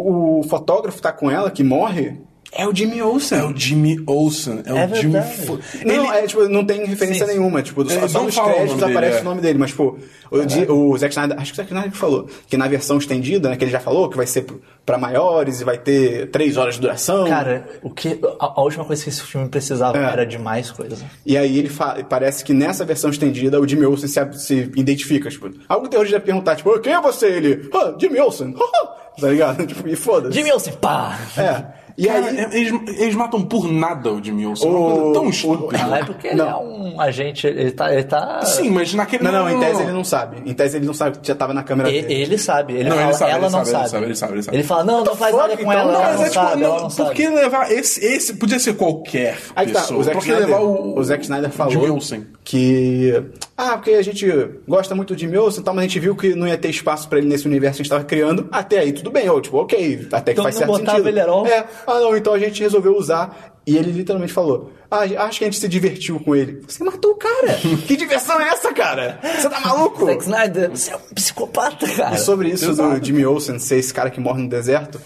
O 0.00 0.42
fotógrafo 0.48 1.02
tá 1.02 1.10
com 1.10 1.28
ela, 1.30 1.50
que 1.50 1.64
morre, 1.64 2.16
é 2.52 2.66
o 2.66 2.74
Jimmy 2.74 3.02
Olsen. 3.02 3.38
É 3.40 3.44
o 3.44 3.54
Jimmy 3.54 4.00
Olsen. 4.06 4.62
É, 4.64 4.70
É 4.70 4.86
o 4.86 4.94
Jimmy. 4.94 5.20
Fo- 5.44 5.58
Não, 5.84 5.94
Ele- 5.94 6.06
é, 6.16 6.26
tipo, 6.26 6.48
não 6.48 6.64
tem 6.64 6.82
referência 6.86 7.26
Sim, 7.26 7.32
nenhuma. 7.32 7.60
Tipo, 7.62 7.84
só, 7.84 7.98
Eles 7.98 8.10
só 8.10 8.22
nos 8.22 8.36
o 8.38 8.42
créditos 8.42 8.68
nome 8.70 8.80
dele, 8.80 8.92
aparece 8.92 9.18
é. 9.18 9.20
o 9.20 9.24
nome 9.24 9.40
dele. 9.42 9.58
Mas, 9.58 9.72
pô, 9.72 9.98
o, 10.30 10.46
Di- 10.46 10.64
o 10.70 10.96
Zack 10.96 11.12
Snyder, 11.12 11.38
acho 11.38 11.52
que 11.52 11.60
o 11.60 11.62
Zack 11.62 11.68
Snyder 11.70 11.92
que 11.92 11.98
falou 11.98 12.26
que 12.46 12.56
na 12.56 12.66
versão 12.66 12.96
estendida, 12.96 13.50
né, 13.50 13.56
que 13.56 13.64
ele 13.64 13.70
já 13.70 13.80
falou, 13.80 14.08
que 14.08 14.16
vai 14.16 14.26
ser 14.26 14.46
pra 14.86 14.96
maiores 14.96 15.60
e 15.60 15.64
vai 15.64 15.76
ter 15.76 16.30
três 16.30 16.56
horas 16.56 16.76
de 16.76 16.80
duração. 16.80 17.26
Cara, 17.28 17.68
o 17.82 17.90
que, 17.90 18.18
a, 18.40 18.52
a 18.60 18.62
última 18.62 18.84
coisa 18.86 19.02
que 19.02 19.10
esse 19.10 19.20
filme 19.22 19.46
precisava 19.48 19.98
É. 19.98 20.04
era 20.04 20.24
de 20.24 20.38
mais 20.38 20.70
coisa. 20.70 20.96
E 21.26 21.36
aí 21.36 21.58
ele 21.58 21.68
fa- 21.68 21.98
parece 22.08 22.42
que 22.42 22.54
nessa 22.54 22.82
versão 22.82 23.10
estendida 23.10 23.60
o 23.60 23.68
Jimmy 23.68 23.84
Olsen 23.84 24.08
se, 24.08 24.38
se 24.38 24.54
identifica, 24.74 25.28
tipo, 25.28 25.50
algo 25.68 25.86
terrorista 25.86 26.16
deve 26.18 26.24
perguntar, 26.24 26.56
tipo, 26.56 26.78
quem 26.80 26.94
é 26.94 27.00
você? 27.00 27.26
Ele, 27.26 27.68
ah, 27.74 27.94
Jimmy 28.00 28.18
Olsen, 28.20 28.54
tá 29.20 29.28
ligado? 29.28 29.66
Tipo, 29.68 29.88
e 29.88 29.96
foda-se. 29.96 30.34
Jimmy 30.36 30.52
Olsen, 30.52 30.72
pá! 30.74 31.18
É. 31.36 31.78
E 32.00 32.06
Cara, 32.06 32.26
aí, 32.26 32.38
eles, 32.52 32.72
eles 33.00 33.14
matam 33.16 33.42
por 33.42 33.66
nada 33.68 34.12
o 34.12 34.22
Jimmy 34.22 34.46
Olsen. 34.46 34.68
É 34.68 34.70
uma 34.70 34.78
O- 34.78 34.94
coisa 35.00 35.12
tão 35.14 35.26
o- 35.26 35.30
estúpida. 35.30 35.78
Não 35.84 35.96
é 35.96 36.04
porque 36.04 36.26
ele 36.28 36.36
Não. 36.36 36.48
é 36.48 36.56
um 36.56 37.00
agente, 37.00 37.44
ele 37.48 37.72
tá... 37.72 37.92
Ele 37.92 38.04
tá 38.04 38.40
Sim, 38.42 38.70
mas 38.70 38.94
naquele. 38.94 39.24
Não, 39.24 39.32
não, 39.32 39.50
em 39.50 39.58
tese 39.58 39.82
ele 39.82 39.90
não 39.90 40.04
sabe. 40.04 40.48
Em 40.48 40.54
tese 40.54 40.76
ele 40.76 40.86
não 40.86 40.94
sabe 40.94 41.18
que 41.18 41.26
já 41.26 41.34
tava 41.34 41.52
na 41.52 41.64
câmera 41.64 41.90
E- 41.90 42.02
dele. 42.02 42.14
Ele 42.22 42.38
sabe, 42.38 42.74
ele 42.74 42.84
Não, 42.88 42.90
fala, 42.96 43.02
ele 43.08 43.14
sabe, 43.14 43.30
ela 43.32 43.40
ele 43.40 43.42
não 43.42 43.50
sabe, 43.50 43.68
ele 43.68 43.72
sabe. 43.76 43.88
sabe, 43.90 44.04
ele 44.04 44.14
sabe, 44.14 44.32
ele 44.34 44.42
sabe. 44.44 44.56
Ele 44.58 44.62
fala, 44.62 44.84
não, 44.84 45.02
não 45.04 45.16
faz 45.16 45.34
nada 45.34 45.56
com 45.56 45.62
então, 45.62 45.72
ela, 45.72 45.84
não, 45.92 46.00
ela 46.00 46.04
Mas 46.04 46.16
não 46.18 46.22
é 46.24 46.28
tipo, 46.28 46.34
sabe, 46.44 46.62
não, 46.62 46.68
ela 46.70 46.80
não 46.82 46.88
por 46.88 47.12
que 47.14 47.24
sabe. 47.24 47.34
levar 47.36 47.72
esse, 47.72 48.04
esse. 48.06 48.34
Podia 48.34 48.58
ser 48.60 48.74
qualquer 48.76 49.36
Aí 49.56 49.66
que 49.66 49.72
tá, 49.72 49.80
pessoa. 49.80 49.98
o 49.98 50.04
Zack 50.04 50.16
por 50.16 50.24
que 50.24 50.30
Snyder, 50.30 50.48
levar 50.48 50.62
o. 50.64 50.96
o 51.00 51.02
Zack 51.04 51.22
Snyder 51.24 51.50
Jimmy 51.50 51.72
falou 51.74 51.94
Olsen. 51.94 52.26
que... 52.44 53.24
Ah, 53.60 53.76
porque 53.76 53.90
a 53.90 54.02
gente 54.02 54.24
gosta 54.68 54.94
muito 54.94 55.16
de 55.16 55.22
Jimmy 55.22 55.36
Olsen 55.36 55.62
e 55.62 55.64
tal, 55.64 55.74
mas 55.74 55.82
a 55.82 55.88
gente 55.88 55.98
viu 55.98 56.14
que 56.14 56.32
não 56.32 56.46
ia 56.46 56.56
ter 56.56 56.70
espaço 56.70 57.08
pra 57.08 57.18
ele 57.18 57.26
nesse 57.26 57.44
universo 57.44 57.78
que 57.78 57.82
a 57.82 57.84
gente 57.84 57.90
tava 57.90 58.04
criando. 58.04 58.48
Até 58.52 58.78
aí, 58.78 58.92
tudo 58.92 59.10
bem. 59.10 59.28
Ou, 59.28 59.40
tipo, 59.40 59.56
ok, 59.56 60.06
até 60.12 60.32
que 60.32 60.38
Então 60.38 60.44
faz 60.44 60.54
não 60.54 60.60
certo 60.60 60.70
botava 60.70 60.98
sentido. 60.98 61.08
ele, 61.08 61.18
era. 61.18 61.32
É, 61.48 61.66
ah 61.84 61.98
não, 61.98 62.16
então 62.16 62.32
a 62.32 62.38
gente 62.38 62.62
resolveu 62.62 62.96
usar. 62.96 63.58
E 63.66 63.76
ele 63.76 63.90
literalmente 63.90 64.32
falou, 64.32 64.72
ah, 64.88 65.00
acho 65.00 65.40
que 65.40 65.44
a 65.44 65.48
gente 65.48 65.58
se 65.58 65.66
divertiu 65.66 66.20
com 66.20 66.36
ele. 66.36 66.62
Você 66.68 66.84
matou 66.84 67.10
o 67.10 67.16
cara. 67.16 67.54
que 67.84 67.96
diversão 67.96 68.40
é 68.40 68.48
essa, 68.50 68.72
cara? 68.72 69.18
Você 69.22 69.50
tá 69.50 69.58
maluco? 69.58 70.06
Zack 70.06 70.22
Snyder, 70.22 70.70
você 70.70 70.92
é 70.92 70.96
um 70.96 71.14
psicopata, 71.14 71.88
cara. 71.88 72.14
E 72.14 72.18
sobre 72.18 72.50
isso 72.50 72.70
Exato. 72.70 73.00
do 73.00 73.04
Jimmy 73.04 73.26
Olsen 73.26 73.58
ser 73.58 73.78
esse 73.78 73.92
cara 73.92 74.08
que 74.08 74.20
morre 74.20 74.40
no 74.40 74.48
deserto, 74.48 75.00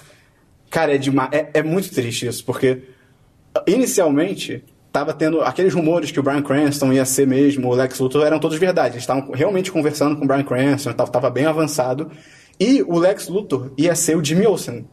cara, 0.69 0.95
é, 0.95 0.99
demais, 0.99 1.31
é, 1.33 1.49
é 1.55 1.63
muito 1.63 1.91
triste 1.91 2.27
isso, 2.27 2.45
porque 2.45 2.83
inicialmente 3.67 4.63
tava 4.93 5.15
tendo 5.15 5.41
aqueles 5.41 5.73
rumores 5.73 6.11
que 6.11 6.21
o 6.21 6.23
Brian 6.23 6.43
Cranston 6.43 6.93
ia 6.93 7.05
ser 7.05 7.27
mesmo, 7.27 7.69
o 7.69 7.75
Lex 7.75 7.99
Luthor, 7.99 8.27
eram 8.27 8.39
todos 8.39 8.59
verdade. 8.59 8.95
Eles 8.95 9.03
estavam 9.03 9.33
realmente 9.33 9.73
conversando 9.73 10.17
com 10.17 10.25
o 10.25 10.29
Brian 10.29 10.45
Cranston, 10.45 10.93
tava, 10.93 11.11
tava 11.11 11.31
bem 11.31 11.47
avançado. 11.47 12.11
E 12.61 12.83
o 12.83 12.99
Lex 12.99 13.29
Luthor 13.29 13.73
ia 13.77 13.95
ser 13.95 14.17
o 14.17 14.25
Jimmy 14.25 14.47
Olsen. 14.47 14.87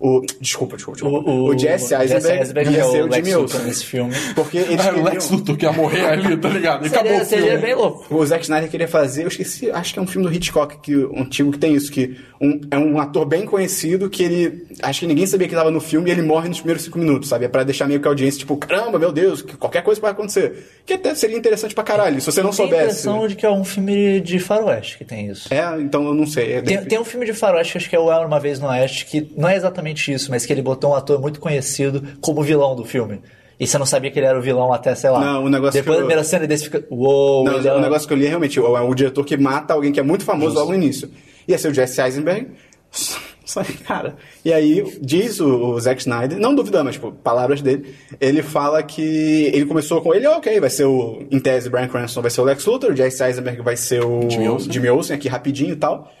O, 0.00 0.20
desculpa, 0.40 0.76
desculpa, 0.76 1.00
desculpa. 1.00 1.28
O, 1.30 1.58
Jesse 1.58 1.92
Eisenberg, 1.94 2.70
ia 2.70 2.78
é 2.80 2.84
ser 2.84 3.02
o 3.02 3.06
o 3.06 3.08
Lex 3.10 3.16
Jimmy 3.16 3.34
Luthor 3.36 3.56
Olsen. 3.56 3.66
nesse 3.66 3.84
filme. 3.84 4.14
Porque 4.34 4.58
eles 4.58 4.78
Ah, 4.80 4.82
o 4.90 4.94
queriam- 4.94 5.04
Lex 5.04 5.30
Luthor 5.30 5.56
que 5.56 5.64
ia 5.64 5.72
morrer 5.72 6.04
ali, 6.06 6.36
tá 6.36 6.48
ligado? 6.48 6.84
E 6.84 6.88
acabou 6.88 7.06
Seria, 7.10 7.22
o 7.22 7.26
filme. 7.26 7.42
seria 7.44 7.58
bem 7.58 7.74
louco. 7.74 8.14
O 8.14 8.24
Zack 8.24 8.42
Snyder 8.44 8.70
queria 8.70 8.86
fazer, 8.88 9.24
eu 9.24 9.28
esqueci, 9.28 9.70
acho 9.70 9.92
que 9.92 9.98
é 9.98 10.02
um 10.02 10.06
filme 10.06 10.28
do 10.28 10.32
Hitchcock 10.32 10.78
que, 10.80 10.96
um 10.96 11.22
antigo 11.22 11.50
que 11.50 11.58
tem 11.58 11.74
isso, 11.74 11.90
que 11.90 12.16
um- 12.40 12.60
é 12.70 12.78
um 12.78 13.00
ator 13.00 13.26
bem 13.26 13.44
conhecido 13.44 14.08
que 14.08 14.22
ele. 14.22 14.66
Acho 14.82 15.00
que 15.00 15.06
ninguém 15.08 15.26
sabia 15.26 15.48
que 15.48 15.54
ele 15.54 15.60
tava 15.60 15.70
no 15.72 15.80
filme 15.80 16.08
e 16.08 16.12
ele 16.12 16.22
morre 16.22 16.48
nos 16.48 16.58
primeiros 16.58 16.84
cinco 16.84 16.98
minutos, 16.98 17.28
sabe? 17.28 17.46
É 17.46 17.48
pra 17.48 17.64
deixar 17.64 17.88
meio 17.88 18.00
que 18.00 18.06
a 18.06 18.10
audiência, 18.10 18.38
tipo, 18.38 18.56
caramba, 18.56 18.98
meu 19.00 19.10
Deus, 19.10 19.42
que 19.42 19.56
qualquer 19.56 19.82
coisa 19.82 20.00
pode 20.00 20.12
acontecer. 20.12 20.64
Que 20.86 20.92
até 20.94 21.12
seria 21.14 21.36
interessante 21.36 21.74
pra 21.74 21.82
caralho, 21.82 22.20
se 22.20 22.26
você 22.30 22.40
não 22.40 22.50
Tem 22.50 22.64
a 22.64 22.68
soubesse. 22.68 22.82
impressão 22.84 23.26
de 23.26 23.34
que 23.34 23.44
é 23.44 23.50
um 23.50 23.64
filme 23.64 24.20
de 24.20 24.38
faroeste 24.38 24.96
que 24.98 25.04
tem 25.04 25.26
isso. 25.28 25.52
É, 25.52 25.80
então 25.80 26.06
eu 26.06 26.14
não 26.14 26.26
sei. 26.26 26.52
É 26.52 26.62
Tem, 26.62 26.84
tem 26.84 26.98
um 27.00 27.04
filme 27.04 27.26
de 27.26 27.32
faroeste, 27.32 27.76
acho 27.76 27.90
que 27.90 27.96
é 27.96 27.98
o 27.98 28.12
Era 28.12 28.24
Uma 28.26 28.38
Vez 28.38 28.60
no 28.60 28.68
Oeste, 28.68 29.06
que 29.06 29.28
não 29.36 29.48
é 29.48 29.56
exatamente 29.56 29.87
isso, 29.96 30.30
mas 30.30 30.44
que 30.44 30.52
ele 30.52 30.62
botou 30.62 30.90
um 30.90 30.94
ator 30.94 31.20
muito 31.20 31.40
conhecido 31.40 32.02
como 32.20 32.42
vilão 32.42 32.74
do 32.76 32.84
filme. 32.84 33.20
E 33.60 33.66
você 33.66 33.76
não 33.76 33.86
sabia 33.86 34.10
que 34.10 34.18
ele 34.18 34.26
era 34.26 34.38
o 34.38 34.42
vilão 34.42 34.72
até, 34.72 34.94
sei 34.94 35.10
lá. 35.10 35.20
Não, 35.20 35.44
o 35.44 35.48
negócio 35.48 35.72
Depois 35.72 35.84
que 35.84 35.90
da 35.90 35.94
eu- 35.94 35.98
primeira 36.06 36.22
cena, 36.24 36.46
desse 36.46 36.64
fica. 36.64 36.84
Uou, 36.90 37.44
Não, 37.44 37.58
é 37.58 37.74
o 37.74 37.80
negócio 37.80 38.06
que 38.06 38.14
eu 38.14 38.18
li 38.18 38.26
é 38.26 38.28
realmente 38.28 38.60
o, 38.60 38.76
é 38.76 38.80
o 38.80 38.94
diretor 38.94 39.24
que 39.24 39.36
mata 39.36 39.74
alguém 39.74 39.90
que 39.90 39.98
é 39.98 40.02
muito 40.02 40.24
famoso 40.24 40.54
logo 40.54 40.68
no 40.70 40.76
início. 40.76 41.10
Ia 41.48 41.58
ser 41.58 41.68
o 41.68 41.74
Jesse 41.74 42.00
Eisenberg. 42.00 42.48
Só 43.44 43.64
que, 43.64 43.72
cara. 43.78 44.14
E 44.44 44.52
aí, 44.52 44.84
diz 45.00 45.40
o, 45.40 45.48
o 45.72 45.80
Zack 45.80 46.02
Snyder, 46.02 46.38
não 46.38 46.54
duvidando, 46.54 46.84
mas, 46.84 46.96
tipo, 46.96 47.10
palavras 47.10 47.62
dele, 47.62 47.94
ele 48.20 48.42
fala 48.42 48.82
que 48.82 49.50
ele 49.54 49.64
começou 49.64 50.02
com 50.02 50.14
ele, 50.14 50.26
ok, 50.26 50.60
vai 50.60 50.68
ser 50.68 50.84
o, 50.84 51.22
em 51.30 51.40
tese, 51.40 51.70
Brian 51.70 51.88
Cranston 51.88 52.20
vai 52.20 52.30
ser 52.30 52.42
o 52.42 52.44
Lex 52.44 52.66
Luthor, 52.66 52.92
o 52.92 52.96
Jesse 52.96 53.22
Eisenberg 53.24 53.62
vai 53.62 53.74
ser 53.74 54.04
o 54.04 54.28
Jimmy 54.28 54.48
Olsen. 54.50 54.70
Jimmy 54.70 54.90
Olsen, 54.90 55.16
aqui 55.16 55.28
rapidinho 55.28 55.72
e 55.72 55.76
tal. 55.76 56.12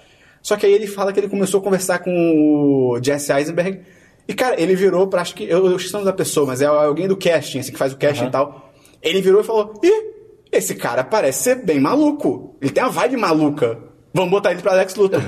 Só 0.42 0.56
que 0.56 0.66
aí 0.66 0.72
ele 0.72 0.86
fala 0.86 1.12
que 1.12 1.20
ele 1.20 1.28
começou 1.28 1.60
a 1.60 1.62
conversar 1.62 1.98
com 2.00 2.10
o 2.10 2.98
Jesse 3.02 3.32
Eisenberg, 3.32 3.80
e, 4.26 4.34
cara, 4.34 4.60
ele 4.60 4.76
virou 4.76 5.06
pra, 5.06 5.22
acho 5.22 5.34
que, 5.34 5.44
eu, 5.44 5.64
eu 5.66 5.76
esqueci 5.76 5.90
o 5.94 5.98
nome 5.98 6.04
da 6.04 6.12
pessoa, 6.12 6.46
mas 6.46 6.60
é 6.60 6.66
alguém 6.66 7.08
do 7.08 7.16
casting, 7.16 7.60
assim, 7.60 7.72
que 7.72 7.78
faz 7.78 7.92
o 7.92 7.96
casting 7.96 8.26
e 8.26 8.30
tal. 8.30 8.70
Ele 9.02 9.22
virou 9.22 9.40
e 9.40 9.44
falou, 9.44 9.72
ih, 9.82 10.12
esse 10.52 10.74
cara 10.74 11.02
parece 11.02 11.44
ser 11.44 11.54
bem 11.64 11.80
maluco. 11.80 12.54
Ele 12.60 12.70
tem 12.70 12.82
uma 12.84 12.90
vibe 12.90 13.16
maluca. 13.16 13.78
Vamos 14.12 14.30
botar 14.30 14.50
ele 14.52 14.60
pra 14.62 14.72
Lex 14.74 14.94
Luthor. 14.96 15.20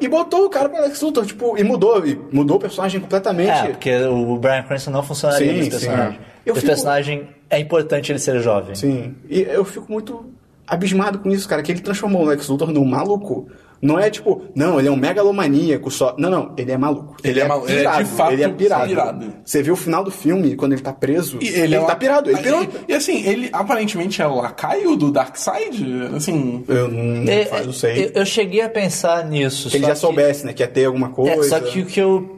e 0.00 0.08
botou 0.08 0.44
o 0.46 0.50
cara 0.50 0.68
pra 0.68 0.80
Lex 0.80 1.00
Luthor, 1.02 1.24
tipo, 1.26 1.56
e 1.58 1.62
mudou, 1.62 2.04
e 2.06 2.18
mudou 2.32 2.56
o 2.56 2.60
personagem 2.60 3.00
completamente. 3.00 3.50
É, 3.50 3.68
porque 3.68 3.94
o 4.06 4.36
Brian 4.38 4.62
Cranston 4.64 4.90
não 4.90 5.02
funcionaria 5.02 5.48
Sim, 5.52 5.58
nesse 5.58 5.70
sim. 5.70 5.86
personagem. 5.86 6.20
Eu 6.46 6.52
Esse 6.52 6.60
fico- 6.60 6.66
personagem 6.72 7.28
é 7.50 7.58
importante 7.60 8.10
ele 8.10 8.18
ser 8.18 8.40
jovem. 8.40 8.74
Sim. 8.74 9.14
E 9.28 9.40
eu 9.42 9.64
fico 9.64 9.90
muito 9.92 10.24
abismado 10.66 11.18
com 11.18 11.28
isso, 11.30 11.48
cara, 11.48 11.62
que 11.62 11.70
ele 11.72 11.80
transformou 11.80 12.22
o 12.22 12.26
Lex 12.26 12.48
Luthor 12.48 12.70
num 12.72 12.84
maluco. 12.84 13.48
Não 13.80 13.96
é 13.98 14.10
tipo, 14.10 14.42
não, 14.56 14.78
ele 14.78 14.88
é 14.88 14.90
um 14.90 14.96
megalomaníaco 14.96 15.88
só. 15.90 16.14
Não, 16.18 16.28
não, 16.28 16.52
ele 16.56 16.72
é 16.72 16.76
maluco. 16.76 17.16
Ele 17.22 17.38
é 17.38 17.46
malu- 17.46 17.68
ele 17.68 17.86
é 17.86 17.96
de 17.98 18.04
fato 18.06 18.32
ele 18.32 18.42
é 18.42 18.48
pirado. 18.48 18.88
pirado. 18.88 19.32
Você 19.44 19.62
vê 19.62 19.70
o 19.70 19.76
final 19.76 20.02
do 20.02 20.10
filme, 20.10 20.56
quando 20.56 20.72
ele 20.72 20.82
tá 20.82 20.92
preso, 20.92 21.38
E 21.40 21.46
ele, 21.48 21.76
é 21.76 21.80
tá 21.80 21.94
pirado. 21.94 22.28
Ele 22.28 22.38
pirou. 22.40 22.66
E, 22.88 22.92
assim, 22.92 23.22
ele 23.24 23.48
aparentemente 23.52 24.20
é 24.20 24.26
o 24.26 24.34
lacaio 24.34 24.96
do 24.96 25.12
Darkseid, 25.12 25.84
assim... 26.16 26.64
Eu 26.66 26.88
não, 26.88 27.32
É, 27.32 27.44
faz- 27.44 27.66
não 27.66 27.72
sei. 27.72 28.06
Eu, 28.06 28.10
eu 28.22 28.26
cheguei 28.26 28.62
a 28.62 28.68
pensar 28.68 29.24
nisso. 29.24 29.70
que 29.70 29.76
ele 29.76 29.86
já 29.86 29.94
soubesse, 29.94 30.44
né, 30.44 30.52
que 30.52 30.62
ia 30.62 30.68
ter 30.68 30.84
alguma 30.86 31.10
coisa. 31.10 31.32
É, 31.34 31.42
só 31.48 31.60
que 31.60 31.80
o 31.80 31.86
que 31.86 32.00
eu, 32.00 32.36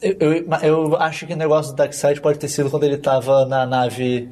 eu. 0.00 0.16
eu- 0.20 0.44
eu 0.62 0.96
acho 0.98 1.26
que 1.26 1.32
o 1.32 1.36
negócio 1.36 1.72
do 1.72 1.76
Darkseid 1.76 2.20
pode 2.20 2.38
ter 2.38 2.46
sido 2.48 2.70
quando 2.70 2.84
ele 2.84 2.96
tava 2.98 3.44
na 3.44 3.66
nave 3.66 4.28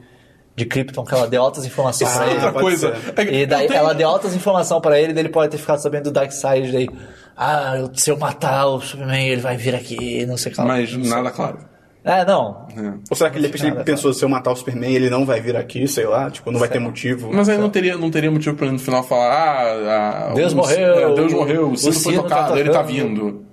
de 0.56 0.64
Krypton, 0.64 1.04
que 1.04 1.14
ela 1.14 1.26
deu 1.26 1.42
altas 1.42 1.64
informações 1.66 2.10
Ah, 2.10 2.16
pra 2.18 2.26
ele. 2.26 2.34
outra 2.36 2.52
coisa. 2.52 2.94
É 3.16 3.22
E 3.42 3.46
daí 3.46 3.66
tenho- 3.66 3.78
ela 3.78 3.92
deu 3.94 4.08
altas 4.08 4.34
informações 4.36 4.80
pra 4.80 4.98
ele, 5.00 5.12
daí 5.12 5.22
ele 5.22 5.28
pode 5.32 5.50
ter 5.50 5.58
ficado 5.58 5.78
sabendo 5.80 6.04
do 6.04 6.10
Darkseid, 6.12 6.70
daí. 6.72 6.88
Ah, 7.36 7.88
se 7.94 8.10
eu 8.10 8.16
matar 8.16 8.66
o 8.66 8.80
Superman, 8.80 9.26
ele 9.28 9.40
vai 9.40 9.56
vir 9.56 9.74
aqui, 9.74 10.24
não 10.26 10.36
sei 10.36 10.52
o 10.52 10.54
que. 10.54 10.60
lá. 10.60 10.66
Mas 10.68 10.96
nada 10.96 11.30
claro. 11.30 11.58
É, 12.04 12.22
não. 12.24 12.66
Ou 13.10 13.16
será 13.16 13.30
que 13.30 13.38
ele, 13.38 13.46
ele 13.46 13.82
pensou, 13.82 14.12
se 14.12 14.22
eu 14.22 14.28
matar 14.28 14.52
o 14.52 14.56
Superman, 14.56 14.94
ele 14.94 15.08
não 15.08 15.24
vai 15.24 15.40
vir 15.40 15.56
aqui, 15.56 15.88
sei 15.88 16.06
lá, 16.06 16.30
tipo, 16.30 16.52
não 16.52 16.60
vai 16.60 16.68
ter 16.68 16.78
motivo. 16.78 17.30
Mas 17.32 17.48
aí 17.48 17.56
não 17.56 17.70
teria, 17.70 17.96
não 17.96 18.10
teria 18.10 18.30
motivo 18.30 18.54
pra 18.54 18.66
ele 18.66 18.74
no 18.74 18.78
final 18.78 19.02
falar, 19.02 19.32
ah, 19.32 20.28
ah, 20.30 20.34
Deus 20.34 20.52
o- 20.52 20.56
morreu, 20.56 20.94
é, 21.12 21.14
Deus 21.14 21.32
morreu, 21.32 21.68
o 21.68 21.72
o 21.72 21.76
sino 21.78 21.92
foi 21.94 22.12
sino 22.12 22.22
tá 22.24 22.42
tocado, 22.42 22.58
ele 22.58 22.68
tá 22.70 22.82
vindo. 22.82 23.46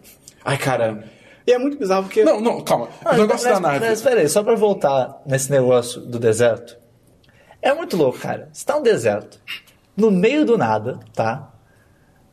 Ai, 0.43 0.57
cara. 0.57 1.03
E 1.47 1.51
é 1.53 1.57
muito 1.57 1.77
bizarro 1.79 2.03
porque. 2.03 2.23
Não, 2.23 2.39
não, 2.41 2.61
calma. 2.61 2.89
Ah, 3.03 3.15
o 3.15 3.17
negócio 3.17 3.49
mas, 3.49 3.59
da 3.59 3.59
nave. 3.59 3.85
Mas 3.85 4.01
peraí, 4.01 4.27
só 4.29 4.43
pra 4.43 4.53
voltar 4.55 5.21
nesse 5.25 5.49
negócio 5.49 6.01
do 6.01 6.19
deserto. 6.19 6.77
É 7.61 7.73
muito 7.73 7.95
louco, 7.95 8.17
cara. 8.19 8.49
Você 8.51 8.65
tá 8.65 8.75
no 8.77 8.83
deserto, 8.83 9.39
no 9.95 10.09
meio 10.09 10.45
do 10.45 10.57
nada, 10.57 10.99
tá? 11.13 11.51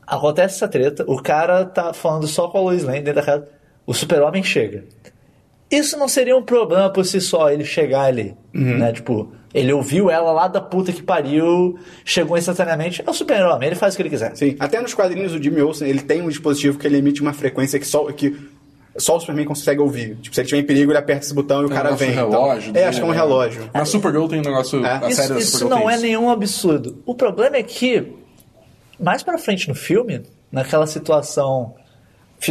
Acontece 0.06 0.56
essa 0.56 0.68
treta, 0.68 1.04
o 1.06 1.20
cara 1.22 1.64
tá 1.66 1.92
falando 1.92 2.26
só 2.26 2.48
com 2.48 2.58
a 2.58 2.60
Lois 2.62 2.82
Lane 2.82 3.00
dentro 3.02 3.20
da 3.20 3.22
casa. 3.22 3.48
O 3.86 3.92
super-homem 3.92 4.42
chega. 4.42 4.84
Isso 5.70 5.98
não 5.98 6.08
seria 6.08 6.34
um 6.34 6.42
problema 6.42 6.88
por 6.90 7.04
si 7.04 7.20
só, 7.20 7.50
ele 7.50 7.64
chegar 7.64 8.02
ali, 8.04 8.34
Uhum. 8.54 8.78
né? 8.78 8.90
Tipo, 8.90 9.30
ele 9.52 9.70
ouviu 9.70 10.08
ela 10.10 10.32
lá 10.32 10.48
da 10.48 10.62
puta 10.62 10.92
que 10.94 11.02
pariu, 11.02 11.78
chegou 12.06 12.38
instantaneamente, 12.38 13.02
é 13.06 13.10
o 13.10 13.12
super-homem, 13.12 13.66
ele 13.68 13.76
faz 13.76 13.92
o 13.92 13.96
que 13.98 14.02
ele 14.02 14.08
quiser. 14.10 14.34
Sim, 14.34 14.56
até 14.58 14.80
nos 14.80 14.94
quadrinhos 14.94 15.32
do 15.32 15.42
Jimmy 15.42 15.60
Olsen, 15.60 15.86
ele 15.86 16.00
tem 16.00 16.22
um 16.22 16.28
dispositivo 16.28 16.78
que 16.78 16.86
ele 16.86 16.96
emite 16.96 17.20
uma 17.20 17.34
frequência 17.34 17.78
que 17.78 17.86
só, 17.86 18.10
que 18.12 18.34
só 18.98 19.16
o 19.16 19.20
Superman 19.20 19.46
consegue 19.46 19.80
ouvir. 19.80 20.16
Tipo, 20.16 20.34
se 20.34 20.40
ele 20.40 20.48
tiver 20.48 20.60
em 20.62 20.66
perigo, 20.66 20.90
ele 20.92 20.98
aperta 20.98 21.24
esse 21.24 21.34
botão 21.34 21.62
e 21.62 21.64
o 21.66 21.72
É 21.72 21.74
cara 21.74 21.90
vem. 21.96 22.10
então- 22.12 22.30
relógio 22.30 22.70
é, 22.70 22.72
dele, 22.72 22.84
acho 22.86 22.98
que 22.98 23.04
é 23.04 23.08
um 23.08 23.10
né? 23.12 23.16
relógio. 23.16 23.70
Na 23.72 23.84
Supergirl 23.84 24.26
tem 24.28 24.38
um 24.40 24.42
negócio. 24.42 24.84
É. 24.84 25.04
A 25.04 25.08
Isso, 25.08 25.22
série 25.22 25.38
isso 25.40 25.68
não 25.68 25.88
é 25.88 25.96
nenhum 25.98 26.28
absurdo. 26.30 27.02
O 27.06 27.14
problema 27.14 27.56
é 27.56 27.62
que, 27.62 28.12
mais 29.00 29.22
pra 29.22 29.38
frente 29.38 29.68
no 29.68 29.74
filme, 29.74 30.22
naquela 30.50 30.86
situação, 30.86 31.74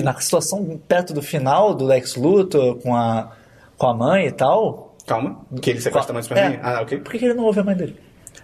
na 0.04 0.20
situação 0.20 0.80
perto 0.88 1.14
do 1.14 1.22
final 1.22 1.74
do 1.74 1.86
Lex 1.86 2.16
Luthor 2.16 2.76
com 2.78 2.96
a, 2.96 3.32
com 3.78 3.88
a 3.88 3.94
mãe 3.94 4.28
e 4.28 4.32
tal. 4.32 4.96
Calma, 5.06 5.40
que 5.62 5.70
ele 5.70 5.80
sequestra 5.82 6.12
a 6.12 6.14
mãe 6.14 6.22
do 6.22 6.26
Superman? 6.28 6.56
É, 6.56 6.60
Ah, 6.62 6.82
ok. 6.82 6.98
Por 7.00 7.12
que 7.12 7.20
que 7.20 7.26
ele 7.26 7.34
não 7.34 7.46
ouve 7.46 7.60
a 7.60 7.64
mãe 7.64 7.76
dele? 7.76 7.96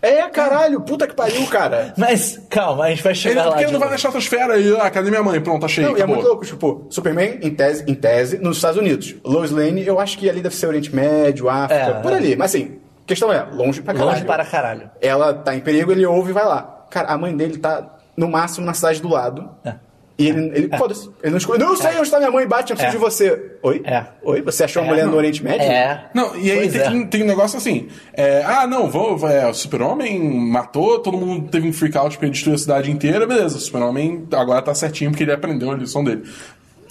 É, 0.03 0.21
caralho, 0.29 0.81
puta 0.81 1.07
que 1.07 1.15
pariu, 1.15 1.47
cara. 1.47 1.93
Mas, 1.97 2.37
calma, 2.49 2.83
a 2.85 2.89
gente 2.89 3.01
vai 3.01 3.13
Ele, 3.13 3.19
chegar 3.19 3.45
lá. 3.45 3.51
porque 3.51 3.63
ele 3.63 3.71
não 3.71 3.79
vai 3.79 3.87
novo. 3.87 3.89
na 3.91 3.95
estratosfera 3.95 4.57
e, 4.57 4.75
ah, 4.75 4.91
cadê 4.91 5.09
minha 5.09 5.23
mãe? 5.23 5.39
Pronto, 5.39 5.65
achei. 5.65 5.83
Não, 5.85 5.97
e 5.97 6.01
é 6.01 6.05
muito 6.05 6.23
louco, 6.27 6.45
tipo, 6.45 6.85
Superman, 6.89 7.39
em 7.41 7.49
tese, 7.55 7.85
em 7.87 7.95
tese, 7.95 8.37
nos 8.37 8.57
Estados 8.57 8.77
Unidos. 8.77 9.15
Lois 9.23 9.49
Lane, 9.49 9.87
eu 9.87 9.99
acho 10.01 10.17
que 10.17 10.29
ali 10.29 10.41
deve 10.41 10.55
ser 10.55 10.67
Oriente 10.67 10.93
Médio, 10.93 11.49
África, 11.49 11.73
É, 11.73 11.93
por 12.01 12.11
é. 12.11 12.15
ali. 12.15 12.35
Mas 12.35 12.53
assim, 12.53 12.79
a 13.01 13.07
questão 13.07 13.31
é, 13.31 13.43
longe 13.53 13.81
pra 13.81 13.93
caralho. 13.93 14.11
Longe 14.11 14.25
para 14.25 14.45
caralho. 14.45 14.91
Ela 15.01 15.33
tá 15.33 15.55
em 15.55 15.61
perigo, 15.61 15.91
ele 15.91 16.05
ouve 16.05 16.31
e 16.31 16.33
vai 16.33 16.45
lá. 16.45 16.85
Cara, 16.89 17.07
a 17.07 17.17
mãe 17.17 17.35
dele 17.35 17.57
tá, 17.57 17.95
no 18.17 18.27
máximo, 18.27 18.65
na 18.65 18.73
cidade 18.73 19.01
do 19.01 19.07
lado. 19.07 19.49
É. 19.63 19.73
E 20.17 20.27
ele, 20.27 20.51
ele 20.53 20.77
foda-se. 20.77 21.09
Ele 21.23 21.31
não 21.31 21.37
escolhe. 21.37 21.59
Não 21.59 21.75
sei 21.75 21.91
onde 21.93 22.01
está 22.03 22.19
minha 22.19 22.29
mãe, 22.29 22.47
bate, 22.47 22.71
eu 22.71 22.77
preciso 22.77 22.95
É. 22.95 22.99
de 22.99 23.03
você. 23.03 23.51
Oi? 23.63 23.81
É. 23.83 24.05
Oi? 24.23 24.41
Você 24.43 24.63
achou 24.63 24.81
a 24.83 24.85
É. 24.85 24.87
mulher 24.89 25.07
no 25.07 25.15
Oriente 25.17 25.43
Médio? 25.43 25.65
É. 25.65 26.05
Não, 26.13 26.35
e 26.35 26.51
aí 26.51 26.69
tem, 26.69 27.01
é. 27.01 27.05
tem 27.07 27.23
um 27.23 27.25
negócio 27.25 27.57
assim. 27.57 27.87
é, 28.13 28.43
ah, 28.45 28.67
não, 28.67 28.89
vou, 28.89 29.17
é, 29.27 29.47
o 29.49 29.53
Super-Homem 29.53 30.19
matou, 30.19 30.99
todo 30.99 31.17
mundo 31.17 31.49
teve 31.49 31.67
um 31.67 31.73
freak 31.73 31.97
out 31.97 32.11
porque 32.11 32.25
ele 32.25 32.31
destruiu 32.33 32.55
a 32.55 32.59
cidade 32.59 32.91
inteira, 32.91 33.25
beleza. 33.25 33.57
O 33.57 33.59
Super-Homem 33.59 34.27
agora 34.33 34.61
tá 34.61 34.75
certinho 34.75 35.09
porque 35.09 35.23
ele 35.23 35.31
aprendeu 35.31 35.71
a 35.71 35.75
lição 35.75 36.03
dele. 36.03 36.23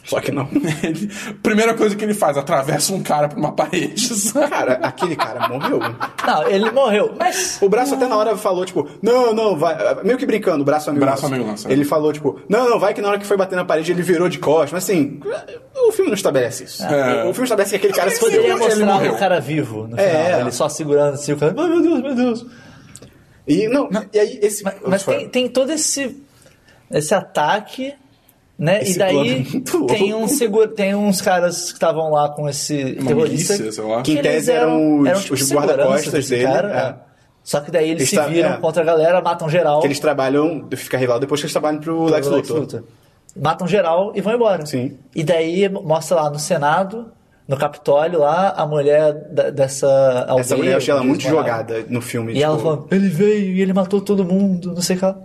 Só 0.04 0.20
que 0.20 0.32
não. 0.32 0.48
Ele- 0.82 1.08
primeira 1.42 1.74
coisa 1.74 1.94
que 1.94 2.04
ele 2.04 2.12
faz, 2.14 2.36
atravessa 2.36 2.92
um 2.92 3.02
cara 3.02 3.28
por 3.28 3.38
uma 3.38 3.52
parede. 3.52 4.00
sabe? 4.14 4.50
Cara, 4.50 4.72
aquele 4.82 5.14
cara 5.14 5.48
morreu. 5.48 5.78
Não, 5.78 6.48
ele 6.48 6.70
morreu. 6.72 7.14
Mas. 7.18 7.58
O 7.62 7.68
braço 7.68 7.94
até 7.94 8.06
na 8.08 8.16
hora 8.16 8.36
falou, 8.36 8.64
tipo, 8.64 8.88
não, 9.00 9.32
não, 9.32 9.56
vai. 9.56 9.76
Meio 10.02 10.18
que 10.18 10.26
brincando, 10.26 10.62
o 10.62 10.64
braço 10.64 10.90
amigo. 10.90 11.04
Braço 11.04 11.26
amigo 11.26 11.44
nosso, 11.44 11.68
é. 11.68 11.72
Ele 11.72 11.84
falou, 11.84 12.12
tipo, 12.12 12.40
não, 12.48 12.68
não, 12.68 12.78
vai 12.80 12.92
que 12.94 13.00
na 13.00 13.08
hora 13.10 13.18
que 13.18 13.26
foi 13.26 13.36
bater 13.36 13.54
na 13.54 13.64
parede 13.64 13.92
ele 13.92 14.02
virou 14.02 14.28
de 14.28 14.38
costas. 14.38 14.72
Mas 14.72 14.84
assim, 14.84 15.20
o 15.86 15.92
filme 15.92 16.10
não 16.10 16.16
estabelece 16.16 16.64
isso. 16.64 16.82
É. 16.84 17.22
O 17.24 17.32
filme 17.32 17.44
estabelece 17.44 17.70
que 17.70 17.76
aquele 17.76 17.92
cara 17.92 18.10
se 18.10 18.18
Poderia 18.18 18.42
fodeu. 18.52 18.56
ele 18.56 18.64
mostrar 18.84 18.86
morreu. 18.94 19.12
o 19.14 19.18
cara 19.18 19.40
vivo 19.40 19.86
no 19.86 19.98
É. 20.00 20.24
final. 20.26 20.40
Ele 20.40 20.52
só 20.52 20.68
segurando 20.68 21.14
assim, 21.14 21.32
o 21.32 21.36
cara. 21.36 21.54
Ai, 21.56 21.68
meu 21.68 21.80
Deus, 21.80 22.02
meu 22.02 22.14
Deus. 22.14 22.46
E, 23.46 23.68
não, 23.68 23.88
e 24.12 24.18
aí 24.18 24.38
esse. 24.42 24.62
Mas, 24.64 24.74
mas 24.86 25.04
tem, 25.04 25.28
tem 25.28 25.48
todo 25.48 25.70
esse, 25.72 26.22
esse 26.90 27.14
ataque, 27.14 27.94
né? 28.58 28.82
Esse 28.82 28.94
e 28.94 28.98
daí 28.98 29.46
muito 29.52 29.86
tem, 29.86 30.14
um 30.14 30.28
segura, 30.28 30.68
tem 30.68 30.94
uns 30.94 31.20
caras 31.20 31.66
que 31.68 31.72
estavam 31.74 32.10
lá 32.10 32.28
com 32.30 32.48
esse 32.48 32.96
Uma 32.98 33.08
terrorista. 33.08 33.56
milícia. 33.58 33.82
Que 34.04 34.12
em 34.12 34.18
eles 34.18 34.22
tese 34.32 34.52
eram 34.52 35.00
os- 35.00 35.22
tipo, 35.22 35.34
os 35.34 35.52
guarda-costas 35.52 36.28
dele, 36.28 36.44
cara, 36.44 36.72
é. 36.72 36.76
é. 37.08 37.12
Só 37.42 37.60
que 37.60 37.70
daí 37.72 37.90
eles 37.90 38.12
Eles 38.12 38.24
se 38.24 38.30
viram 38.30 38.50
é. 38.52 38.56
contra 38.58 38.82
a 38.82 38.86
galera, 38.86 39.20
matam 39.20 39.48
geral. 39.48 39.80
Que 39.80 39.88
eles 39.88 39.98
trabalham, 39.98 40.68
fica 40.76 40.96
rival 40.96 41.18
depois 41.18 41.40
que 41.40 41.46
eles 41.46 41.52
trabalham 41.52 41.80
pro 41.80 42.04
Lex 42.04 42.28
pro 42.28 42.36
Luthor. 42.36 42.84
Matam 43.36 43.66
geral 43.66 44.12
e 44.14 44.20
vão 44.20 44.34
embora. 44.34 44.64
Sim. 44.66 44.96
E 45.16 45.24
daí 45.24 45.68
mostra 45.68 46.16
lá 46.22 46.30
no 46.30 46.38
Senado, 46.38 47.10
no 47.48 47.56
Capitólio, 47.56 48.20
lá, 48.20 48.50
a 48.50 48.64
mulher 48.66 49.12
da- 49.32 49.50
dessa 49.50 49.88
aldeia. 50.28 50.40
Essa 50.40 50.56
mulher 50.56 50.72
eu 50.72 50.76
achei 50.76 50.92
ela 50.94 51.02
muito 51.02 51.22
jogada 51.22 51.84
no 51.88 52.00
filme. 52.00 52.34
E 52.34 52.42
ela 52.42 52.56
tipo, 52.56 52.68
falando, 52.68 52.86
ele 52.92 53.08
veio 53.08 53.52
e 53.56 53.60
ele 53.60 53.72
matou 53.72 54.00
todo 54.00 54.24
mundo, 54.24 54.72
não 54.74 54.82
sei 54.82 54.94
o 54.96 54.98
que 55.00 55.04
lá. 55.04 55.18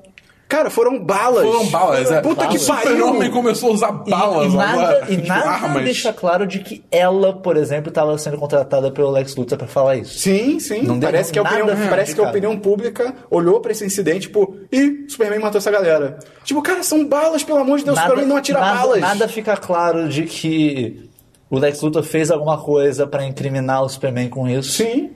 Cara, 0.47 0.69
foram 0.69 0.97
balas. 1.03 1.43
Foram 1.43 1.65
balas, 1.67 2.09
é. 2.09 2.21
Puta 2.21 2.47
que 2.47 2.57
O 2.57 2.65
pariu. 2.65 2.91
Super-Homem 2.91 3.29
começou 3.31 3.69
a 3.69 3.73
usar 3.73 4.03
E- 4.05 4.09
balas 4.09 4.53
e, 4.53 4.55
nada, 4.55 4.71
agora. 4.81 5.05
e 5.09 5.15
tipo, 5.17 5.27
nada 5.27 5.49
armas. 5.49 5.83
deixa 5.83 6.13
claro 6.13 6.47
de 6.47 6.59
que 6.59 6.83
ela, 6.89 7.33
por 7.33 7.57
exemplo, 7.57 7.89
estava 7.89 8.17
sendo 8.17 8.37
contratada 8.37 8.89
pelo 8.89 9.11
Lex 9.11 9.35
Luthor 9.35 9.57
pra 9.57 9.67
falar 9.67 9.97
isso. 9.97 10.17
Sim, 10.19 10.57
sim. 10.59 10.83
Não 10.83 10.97
deu 10.97 11.09
parece 11.09 11.33
que, 11.33 11.39
a 11.39 11.43
nada 11.43 11.63
opinião, 11.65 11.89
parece 11.89 12.15
que 12.15 12.21
a 12.21 12.29
opinião 12.29 12.57
pública 12.57 13.13
olhou 13.29 13.59
pra 13.59 13.73
esse 13.73 13.85
incidente, 13.85 14.21
tipo, 14.27 14.55
ih, 14.71 15.05
Superman 15.09 15.39
matou 15.39 15.57
essa 15.59 15.69
galera. 15.69 16.17
Tipo, 16.45 16.61
cara, 16.61 16.81
são 16.81 17.05
balas, 17.05 17.43
pelo 17.43 17.59
amor 17.59 17.79
de 17.79 17.85
Deus, 17.85 17.99
Superman 17.99 18.25
não 18.25 18.37
atira 18.37 18.59
nada, 18.59 18.77
balas. 18.79 19.01
nada 19.01 19.27
fica 19.27 19.57
claro 19.57 20.07
de 20.07 20.23
que 20.23 21.09
o 21.49 21.59
Lex 21.59 21.81
Luthor 21.81 22.03
fez 22.03 22.31
alguma 22.31 22.57
coisa 22.57 23.05
pra 23.05 23.25
incriminar 23.25 23.83
o 23.83 23.89
Superman 23.89 24.29
com 24.29 24.47
isso. 24.47 24.71
Sim. 24.83 25.11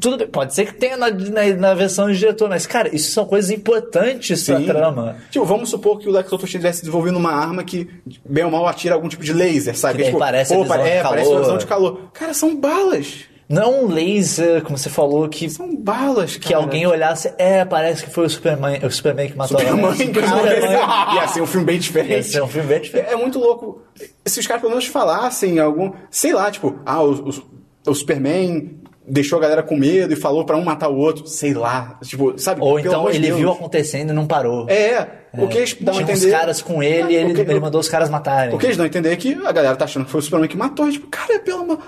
Tudo 0.00 0.18
bem, 0.18 0.26
pode 0.26 0.54
ser 0.54 0.66
que 0.66 0.74
tenha 0.74 0.96
na, 0.96 1.10
na, 1.10 1.46
na 1.56 1.74
versão 1.74 2.10
de 2.10 2.18
diretor, 2.18 2.48
mas, 2.48 2.66
cara, 2.66 2.94
isso 2.94 3.10
são 3.10 3.24
coisas 3.24 3.50
importantes 3.50 4.44
pra 4.44 4.58
Sim. 4.58 4.66
trama. 4.66 5.16
Tipo, 5.30 5.44
vamos 5.46 5.70
supor 5.70 5.98
que 5.98 6.08
o 6.08 6.12
Lex 6.12 6.30
Luthor 6.30 6.44
estivesse 6.46 6.80
desenvolvendo 6.80 7.16
uma 7.16 7.32
arma 7.32 7.64
que, 7.64 7.88
bem 8.24 8.44
ou 8.44 8.50
mal, 8.50 8.66
atira 8.66 8.94
algum 8.94 9.08
tipo 9.08 9.24
de 9.24 9.32
laser, 9.32 9.76
sabe? 9.76 9.98
Que 10.00 10.04
tipo, 10.06 10.18
parece 10.18 10.52
a 10.52 10.56
visão 10.58 10.68
pare- 10.68 10.82
de 10.82 10.88
é, 10.90 11.02
parece 11.02 11.24
calor. 11.24 11.34
uma 11.36 11.40
visão 11.42 11.58
de 11.58 11.66
calor. 11.66 12.00
Cara, 12.12 12.34
são 12.34 12.54
balas. 12.54 13.20
Não 13.48 13.84
um 13.84 13.88
laser, 13.88 14.60
como 14.62 14.76
você 14.76 14.90
falou, 14.90 15.26
que, 15.26 15.48
São 15.48 15.74
balas, 15.74 16.36
que 16.36 16.50
cara. 16.50 16.62
alguém 16.62 16.86
olhasse, 16.86 17.32
é, 17.38 17.64
parece 17.64 18.04
que 18.04 18.10
foi 18.10 18.26
o 18.26 18.28
Superman, 18.28 18.78
o 18.84 18.90
Superman 18.90 19.30
que 19.30 19.38
matou 19.38 19.56
a 19.56 19.60
Superman, 19.60 20.12
galera. 20.12 20.60
cara. 20.78 21.14
Ia 21.16 21.28
ser 21.28 21.40
um 21.40 21.46
filme 21.46 21.64
bem 21.64 21.78
diferente. 21.78 22.12
Ia 22.12 22.22
ser 22.24 22.42
um 22.42 22.46
filme 22.48 22.68
bem 22.68 22.80
diferente. 22.82 23.08
É, 23.08 23.14
é 23.14 23.16
muito 23.16 23.38
louco. 23.38 23.80
Se 24.26 24.38
os 24.38 24.46
caras 24.46 24.60
pelo 24.60 24.72
menos 24.72 24.84
falassem 24.86 25.58
algum. 25.58 25.92
Sei 26.10 26.34
lá, 26.34 26.50
tipo, 26.50 26.78
ah, 26.84 27.02
o, 27.02 27.30
o, 27.30 27.90
o 27.90 27.94
Superman 27.94 28.70
deixou 29.08 29.38
a 29.38 29.42
galera 29.42 29.62
com 29.62 29.76
medo 29.76 30.12
e 30.12 30.16
falou 30.16 30.44
pra 30.44 30.56
um 30.56 30.64
matar 30.64 30.88
o 30.88 30.96
outro. 30.96 31.26
Sei 31.26 31.54
lá. 31.54 31.98
Tipo, 32.02 32.38
sabe? 32.38 32.60
Ou 32.60 32.78
então 32.78 33.08
ele 33.10 33.26
Deus. 33.28 33.38
viu 33.38 33.50
acontecendo 33.52 34.10
e 34.10 34.12
não 34.12 34.26
parou. 34.26 34.68
É, 34.68 35.06
o 35.36 35.48
que 35.48 35.58
eles 35.58 35.74
dão 35.80 35.96
a 35.98 36.02
entender. 36.02 36.30
caras 36.30 36.60
com 36.62 36.82
ele 36.82 37.12
e 37.12 37.16
ele, 37.16 37.34
que- 37.34 37.40
ele 37.40 37.60
mandou 37.60 37.80
os 37.80 37.88
caras 37.88 38.08
matarem. 38.10 38.54
O 38.54 38.58
que 38.58 38.66
eles 38.66 38.76
dão 38.76 38.84
a 38.84 38.86
entender 38.88 39.12
é 39.12 39.16
que 39.16 39.34
a 39.44 39.52
galera 39.52 39.76
tá 39.76 39.84
achando 39.84 40.04
que 40.04 40.10
foi 40.10 40.20
o 40.20 40.22
Superman 40.22 40.48
que 40.48 40.56
matou. 40.56 40.90
Tipo, 40.90 41.06
cara, 41.08 41.38
pelo 41.40 41.62
amor. 41.62 41.78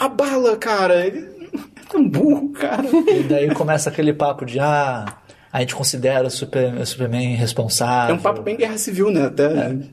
A 0.00 0.08
bala, 0.08 0.56
cara. 0.56 1.06
Ele 1.06 1.26
é 1.54 1.90
tão 1.90 2.08
burro, 2.08 2.50
cara. 2.50 2.84
E 3.08 3.22
daí 3.22 3.52
começa 3.54 3.88
aquele 3.90 4.12
papo 4.12 4.44
de, 4.44 4.58
ah, 4.60 5.04
a 5.52 5.60
gente 5.60 5.74
considera 5.74 6.26
o, 6.26 6.30
Super, 6.30 6.74
o 6.74 6.84
Superman 6.86 7.34
responsável. 7.34 8.14
É 8.14 8.18
um 8.18 8.22
papo 8.22 8.42
bem 8.42 8.56
guerra 8.56 8.76
civil, 8.78 9.10
né? 9.10 9.26
Até. 9.26 9.44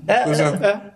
É, 0.08 0.24
Pois 0.24 0.40
é, 0.40 0.44
é. 0.44 0.93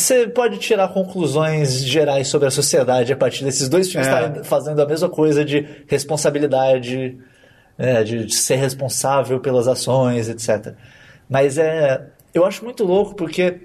Você 0.00 0.26
pode 0.28 0.58
tirar 0.58 0.88
conclusões 0.88 1.84
gerais 1.84 2.28
sobre 2.28 2.48
a 2.48 2.50
sociedade 2.50 3.12
a 3.12 3.16
partir 3.16 3.44
desses 3.44 3.68
dois 3.68 3.90
filmes 3.90 4.08
É. 4.08 4.10
estarem 4.10 4.44
fazendo 4.44 4.80
a 4.80 4.86
mesma 4.86 5.08
coisa 5.08 5.44
de 5.44 5.66
responsabilidade, 5.86 7.18
né, 7.76 8.02
de, 8.02 8.24
de 8.26 8.34
ser 8.34 8.56
responsável 8.56 9.40
pelas 9.40 9.68
ações, 9.68 10.28
etc. 10.28 10.74
Mas 11.28 11.58
é, 11.58 12.06
eu 12.34 12.44
acho 12.44 12.64
muito 12.64 12.84
louco 12.84 13.14
porque 13.14 13.60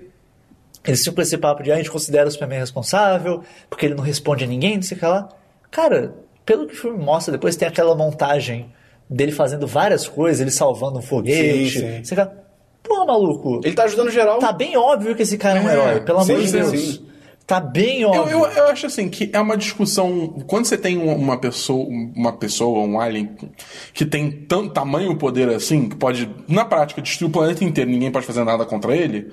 eles 0.85 1.01
tinham 1.01 1.15
com 1.15 1.21
esse 1.21 1.37
papo 1.37 1.63
de 1.63 1.71
ah, 1.71 1.75
a 1.75 1.77
gente 1.77 1.89
considera 1.89 2.27
o 2.27 2.31
Superman 2.31 2.59
responsável, 2.59 3.43
porque 3.69 3.85
ele 3.87 3.95
não 3.95 4.03
responde 4.03 4.43
a 4.43 4.47
ninguém, 4.47 4.75
não 4.75 4.83
sei 4.83 4.97
o 4.97 4.99
que 4.99 5.05
lá. 5.05 5.29
Cara, 5.71 6.13
pelo 6.45 6.67
que 6.67 6.73
o 6.73 6.77
filme 6.77 7.03
mostra, 7.03 7.31
depois 7.31 7.55
tem 7.55 7.67
aquela 7.67 7.95
montagem 7.95 8.71
dele 9.09 9.31
fazendo 9.31 9.65
várias 9.65 10.07
coisas, 10.07 10.41
ele 10.41 10.51
salvando 10.51 10.99
um 10.99 11.01
foguete, 11.01 11.69
Sim, 11.79 11.79
sim. 11.97 12.03
sei 12.03 12.17
lá. 12.17 12.31
Pô, 12.87 13.05
maluco, 13.05 13.61
Ele 13.63 13.73
tá 13.73 13.83
ajudando 13.85 14.09
geral. 14.11 14.39
tá 14.39 14.51
bem 14.51 14.77
óbvio 14.77 15.15
que 15.15 15.23
esse 15.23 15.37
cara 15.37 15.59
é 15.59 15.61
um 15.61 15.69
É, 15.69 15.73
herói, 15.73 15.99
pelo 16.01 16.19
amor 16.19 16.37
sim, 16.39 16.45
de 16.45 16.51
Deus. 16.51 16.69
sim. 16.79 17.05
Tá 17.47 17.59
bem 17.59 18.01
Eu, 18.01 18.09
óbvio. 18.09 18.39
eu, 18.39 18.45
eu 18.47 18.67
acho 18.69 18.87
assim 18.87 19.07
que 19.07 19.29
é 19.31 19.39
uma 19.39 19.55
discussão. 19.55 20.29
Quando 20.47 20.65
você 20.65 20.75
tem 20.77 20.97
uma- 20.97 21.13
uma 21.13 21.37
pessoa, 21.37 21.85
uma 22.15 22.33
pessoa, 22.33 22.79
um 22.79 22.99
alien 22.99 23.29
que 23.93 24.03
tem 24.03 24.31
tanto 24.31 24.73
tamanho 24.73 25.15
poder 25.15 25.49
assim, 25.49 25.87
que 25.87 25.95
pode, 25.95 26.27
na 26.47 26.65
prática, 26.65 27.03
destruir 27.03 27.29
o 27.29 27.31
planeta 27.31 27.63
inteiro, 27.63 27.89
ninguém 27.89 28.11
pode 28.11 28.25
fazer 28.25 28.43
nada 28.43 28.65
contra 28.65 28.95
ele. 28.97 29.31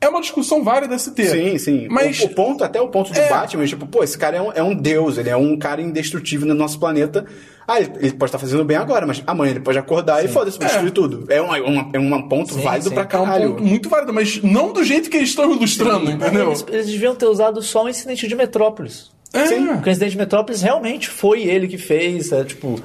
É 0.00 0.08
uma 0.08 0.20
discussão 0.20 0.62
válida 0.62 0.94
a 0.94 0.98
se 0.98 1.10
ter. 1.10 1.28
Sim, 1.28 1.58
sim. 1.58 1.88
Mas 1.90 2.20
o, 2.20 2.26
o 2.26 2.28
ponto, 2.28 2.62
até 2.62 2.80
o 2.80 2.88
ponto 2.88 3.12
do 3.12 3.18
É. 3.18 3.28
Batman, 3.28 3.66
tipo, 3.66 3.84
pô, 3.86 4.04
esse 4.04 4.16
cara 4.16 4.36
é 4.36 4.42
um, 4.42 4.52
é 4.52 4.62
um 4.62 4.74
deus, 4.74 5.18
ele 5.18 5.28
é 5.28 5.36
um 5.36 5.58
cara 5.58 5.82
indestrutível 5.82 6.46
no 6.46 6.54
nosso 6.54 6.78
planeta. 6.78 7.26
Ah, 7.66 7.80
ele, 7.80 7.90
ele 8.00 8.12
pode 8.12 8.28
estar 8.28 8.38
fazendo 8.38 8.64
bem 8.64 8.76
agora, 8.76 9.06
mas 9.06 9.22
amanhã 9.26 9.50
ele 9.50 9.60
pode 9.60 9.76
acordar 9.76 10.24
e 10.24 10.28
foda-se, 10.28 10.58
destruir 10.58 10.92
tudo. 10.92 11.24
É 11.28 11.42
um, 11.42 11.46
uma, 11.46 11.90
é 11.92 11.98
um 11.98 12.28
ponto 12.28 12.54
Sim, 12.54 12.62
válido 12.62 12.88
sim. 12.88 12.94
pra 12.94 13.02
é 13.02 13.06
um 13.06 13.08
caralho. 13.08 13.50
ponto 13.50 13.64
muito 13.64 13.88
válido, 13.88 14.12
mas 14.14 14.40
não 14.42 14.72
do 14.72 14.84
jeito 14.84 15.10
que 15.10 15.16
eles 15.16 15.30
estão 15.30 15.52
ilustrando, 15.52 16.10
entendeu? 16.10 16.46
Eles, 16.46 16.64
eles 16.68 16.86
deviam 16.86 17.14
ter 17.14 17.26
usado 17.26 17.60
só 17.60 17.84
o 17.84 17.88
incidente 17.88 18.28
de 18.28 18.34
Metrópolis. 18.36 19.10
É. 19.32 19.44
Porque 19.44 19.90
o 19.90 19.92
incidente 19.92 20.12
de 20.12 20.18
Metrópolis 20.18 20.62
realmente 20.62 21.08
foi 21.08 21.42
ele 21.42 21.66
que 21.66 21.76
fez, 21.76 22.32
é, 22.32 22.44
tipo... 22.44 22.80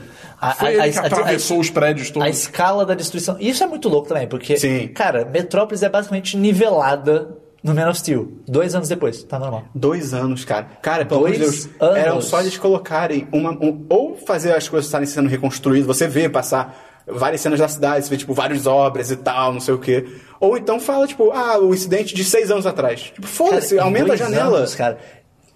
A, 0.50 0.52
Foi 0.56 0.80
a- 0.80 0.84
a- 0.84 0.86
a- 0.86 1.06
atravessou 1.08 1.60
os 1.60 1.70
prédios 1.70 2.10
a 2.10 2.14
todos. 2.14 2.30
escala 2.30 2.86
da 2.86 2.94
destruição. 2.94 3.38
E 3.40 3.50
Isso 3.50 3.64
é 3.64 3.68
muito 3.68 3.88
louco 3.90 4.08
também, 4.08 4.28
porque, 4.28 4.58
Sim. 4.58 4.88
cara, 4.90 5.24
Metrópolis 5.26 5.84
é 5.84 5.90
basicamente 5.90 6.36
nivelada 6.38 7.38
no 7.64 7.74
Man 7.74 7.90
of 7.90 7.98
Steel. 8.00 8.30
Dois 8.48 8.76
anos 8.76 8.90
depois, 8.90 9.24
tá 9.24 9.40
normal. 9.40 9.64
Dois 9.74 10.14
anos, 10.14 10.44
cara. 10.44 10.68
Cara, 10.82 11.06
pelo 11.06 11.22
amor 11.22 11.32
de 11.32 11.40
Deus. 11.40 11.70
anos. 11.80 11.98
Era 11.98 12.22
só 12.22 12.42
eles 12.42 12.58
colocarem 12.58 13.28
uma. 13.32 13.52
um- 13.52 13.86
ou 13.90 14.18
fazer 14.18 14.52
as 14.54 14.68
coisas 14.68 14.88
estarem 14.88 15.08
sendo 15.08 15.30
reconstruídas, 15.30 15.86
você 15.88 16.08
vê 16.08 16.28
passar 16.28 16.76
várias 17.08 17.42
cenas 17.42 17.60
da 17.60 17.68
cidade, 17.68 18.06
você 18.06 18.10
vê, 18.12 18.18
tipo, 18.18 18.34
várias 18.34 18.66
obras 18.66 19.12
e 19.12 19.16
tal, 19.18 19.54
não 19.54 19.60
sei 19.60 19.74
o 19.74 19.78
quê. 19.78 20.06
Ou 20.40 20.58
então 20.58 20.80
fala, 20.80 21.06
tipo, 21.08 21.32
ah, 21.32 21.58
o 21.60 21.74
incidente 21.74 22.14
de 22.16 22.24
seis 22.24 22.50
anos 22.52 22.66
atrás. 22.66 23.00
Tipo, 23.14 23.28
foda-se, 23.28 23.78
aumenta 23.80 24.14
a 24.14 24.16
janela. 24.18 24.58
anos, 24.60 24.76
cara. 24.76 24.98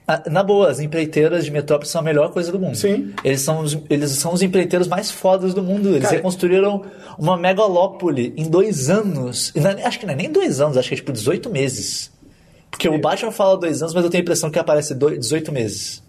Ah, 0.07 0.23
Na 0.29 0.41
boa, 0.41 0.69
as 0.69 0.79
empreiteiras 0.79 1.43
de 1.43 1.51
Metrópolis 1.51 1.91
são 1.91 1.99
a 1.99 2.03
melhor 2.03 2.31
coisa 2.31 2.49
do 2.51 2.57
mundo. 2.57 2.75
Sim. 2.77 3.13
Eles 3.23 3.41
são 3.41 3.59
os, 3.59 3.77
eles 3.89 4.09
são 4.11 4.33
os 4.33 4.41
empreiteiros 4.41 4.87
mais 4.87 5.11
fodas 5.11 5.53
do 5.53 5.61
mundo. 5.61 5.89
Eles 5.89 6.03
Cara, 6.03 6.15
reconstruíram 6.15 6.83
uma 7.19 7.35
megalópole 7.37 8.33
em 8.37 8.49
dois 8.49 8.89
anos. 8.89 9.51
E 9.55 9.59
não 9.59 9.71
é- 9.71 9.83
acho 9.83 9.99
que 9.99 10.05
não 10.05 10.13
é 10.13 10.15
nem 10.15 10.31
dois 10.31 10.61
anos, 10.61 10.77
acho 10.77 10.87
que 10.87 10.93
é 10.93 10.97
tipo 10.97 11.11
18 11.11 11.49
meses. 11.49 12.09
Porque 12.71 12.87
o 12.87 12.97
Batman 12.99 13.31
fala 13.31 13.57
dois 13.57 13.81
anos, 13.81 13.93
mas 13.93 14.03
eu 14.03 14.09
tenho 14.09 14.21
a 14.21 14.23
impressão 14.23 14.49
que 14.49 14.57
aparece 14.59 14.93
dois- 14.95 15.19
18 15.19 15.51
meses. 15.51 16.01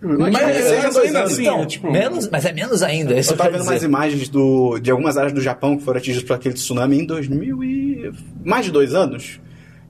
Mas, 0.00 0.32
Mas 0.32 0.34
é, 0.66 0.90
dois 0.90 0.96
ainda 1.06 1.18
anos. 1.20 1.32
assim, 1.32 1.42
Então, 1.42 1.62
é 1.62 1.66
tipo. 1.66 1.90
menos, 1.92 2.28
mas 2.28 2.44
é 2.44 2.52
menos 2.52 2.82
ainda. 2.82 3.16
Isso 3.18 3.34
Eu 3.34 3.36
tava 3.36 3.50
vendo 3.50 3.62
umas 3.62 3.82
imagens 3.84 4.28
do, 4.28 4.78
de 4.80 4.90
algumas 4.90 5.16
áreas 5.16 5.32
do 5.32 5.40
Japão 5.40 5.76
que 5.76 5.84
foram 5.84 5.98
atingidas 5.98 6.26
por 6.26 6.34
aquele 6.34 6.54
tsunami 6.54 6.98
em 7.00 7.06
2000 7.06 7.62
e... 7.62 8.12
mais 8.44 8.64
de 8.64 8.72
dois 8.72 8.94
anos. 8.94 9.40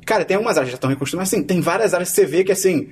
Cara, 0.05 0.23
tem 0.25 0.35
algumas 0.37 0.57
áreas 0.59 0.69
que 0.69 0.73
já 0.73 0.77
estão 0.77 0.91
reconstruídas, 0.91 1.31
mas 1.31 1.33
assim, 1.39 1.47
tem 1.47 1.61
várias 1.63 1.95
áreas 1.95 2.11
que 2.11 2.15
você 2.17 2.27
vê 2.27 2.45
que 2.45 2.53
assim... 2.53 2.89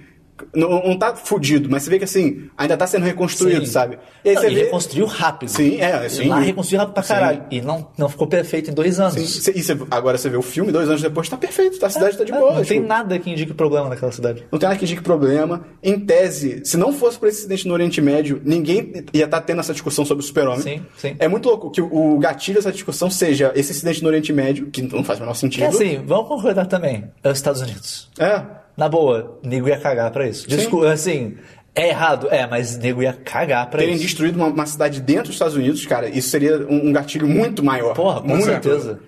Não, 0.55 0.83
não 0.83 0.99
tá 0.99 1.15
fudido, 1.15 1.69
mas 1.71 1.83
você 1.83 1.91
vê 1.91 1.99
que 1.99 2.05
assim, 2.05 2.49
ainda 2.57 2.77
tá 2.77 2.87
sendo 2.87 3.05
reconstruído, 3.05 3.65
Sim. 3.67 3.73
sabe? 3.73 3.99
E 4.25 4.33
Não, 4.35 4.41
você 4.43 4.51
e 4.51 4.55
vê... 4.55 4.61
reconstruiu 4.65 5.07
rápido. 5.07 5.49
Sim, 5.49 5.81
é, 5.81 6.09
sim. 6.09 6.29
Lá 6.29 6.39
reconstruiu 6.41 6.79
rápido 6.81 6.95
pra 6.95 7.03
Sim. 7.03 7.15
caralho. 7.15 7.45
E 7.51 7.61
não, 7.61 7.89
não 7.97 8.09
ficou 8.09 8.27
perfeito 8.27 8.71
em 8.71 8.75
dois 8.75 8.99
anos. 9.01 9.15
Sim, 9.15 9.53
e 9.55 9.63
cê- 9.63 9.77
agora 9.91 10.19
você 10.19 10.29
vê 10.29 10.37
o 10.37 10.43
filme, 10.43 10.73
dois 10.73 10.89
anos 10.89 11.01
depois, 11.03 11.29
tá 11.29 11.37
perfeito, 11.37 11.85
a 11.85 11.91
cidade 11.91 12.17
tá 12.19 12.25
de 12.25 12.33
É, 12.33 12.39
boa. 12.39 12.55
Não 12.55 12.65
tem 12.65 12.79
tipo, 12.79 12.87
nada 12.89 13.19
que 13.19 13.31
indique 13.31 13.55
problema 13.55 13.89
naquela 13.89 14.13
cidade. 14.13 14.45
não 14.51 14.59
tem 14.59 14.69
nada 14.69 14.79
que 14.79 14.85
indique 14.85 15.03
problema. 15.03 15.65
Em 15.83 15.99
tese, 16.01 16.61
se 16.65 16.77
não 16.77 16.93
fosse 16.93 17.19
por 17.19 17.29
esse 17.29 17.41
acidente 17.41 17.67
no 17.69 17.75
Oriente 17.75 18.01
Médio, 18.01 18.41
ninguém 18.45 18.93
ia 19.13 19.25
estar 19.25 19.41
tendo 19.43 19.61
essa 19.61 19.73
discussão 19.73 20.05
sobre 20.05 20.25
o 20.25 20.27
super-homem. 20.27 20.61
Sim, 20.63 20.83
sim. 20.97 21.17
É 21.19 21.29
muito 21.29 21.49
louco 21.49 21.71
que 21.71 21.81
o 21.81 22.01
o 22.11 22.19
gatilho 22.19 22.57
dessa 22.57 22.73
discussão 22.73 23.11
seja 23.11 23.53
esse 23.55 23.73
acidente 23.73 24.03
no 24.03 24.09
Oriente 24.09 24.33
Médio, 24.33 24.67
que 24.71 24.81
não 24.83 25.05
faz 25.05 25.19
o 25.19 25.23
menor 25.23 25.35
sentido. 25.35 25.65
É 25.65 25.67
assim, 25.67 26.03
vamos 26.07 26.29
concordar 26.29 26.67
também. 26.67 27.05
É 27.23 27.31
os 27.31 27.39
Estados 27.39 27.61
Unidos. 27.61 28.09
É. 28.19 28.43
Na 28.81 28.89
boa, 28.89 29.39
nego 29.43 29.69
ia 29.69 29.77
cagar 29.77 30.11
pra 30.11 30.27
isso. 30.27 30.49
Desculpa, 30.49 30.91
assim, 30.91 31.37
é 31.75 31.91
errado, 31.91 32.29
é, 32.31 32.47
mas 32.47 32.79
nego 32.79 33.03
ia 33.03 33.13
cagar 33.13 33.69
pra 33.69 33.79
Terem 33.81 33.93
isso. 33.93 34.05
destruído 34.05 34.37
uma, 34.37 34.47
uma 34.47 34.65
cidade 34.65 35.03
dentro 35.03 35.25
dos 35.25 35.35
Estados 35.35 35.55
Unidos, 35.55 35.85
cara, 35.85 36.09
isso 36.09 36.31
seria 36.31 36.67
um, 36.67 36.89
um 36.89 36.91
gatilho 36.91 37.29
muito 37.29 37.63
maior. 37.63 37.93
Porra, 37.93 38.23
com 38.23 38.29
muito. 38.29 38.45
certeza. 38.47 38.99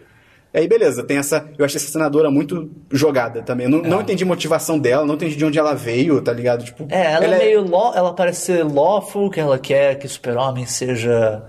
Aí, 0.53 0.69
beleza, 0.69 1.03
tem 1.03 1.17
essa. 1.17 1.49
Eu 1.57 1.65
achei 1.65 1.79
essa 1.81 1.91
senadora 1.91 2.31
muito 2.31 2.71
jogada 2.91 3.41
também. 3.41 3.67
Não, 3.67 3.81
não 3.81 4.03
entendi 4.03 4.25
a 4.25 4.27
motivação 4.27 4.79
dela, 4.79 5.07
não 5.07 5.15
entendi 5.15 5.37
de 5.37 5.45
onde 5.47 5.59
ela 5.59 5.73
veio, 5.75 6.21
tá 6.21 6.35
ligado? 6.35 6.63
Tipo, 6.67 6.87
É, 6.91 7.13
ela, 7.13 7.25
é 7.25 7.39
meio 7.39 7.67
law, 7.67 7.95
ela 7.97 8.13
parece 8.13 8.43
ser 8.43 8.63
lawful, 8.63 9.31
que 9.31 9.41
ela 9.41 9.59
quer 9.59 9.95
que 9.99 10.05
o 10.05 10.11
super-homem 10.11 10.67
seja... 10.67 11.43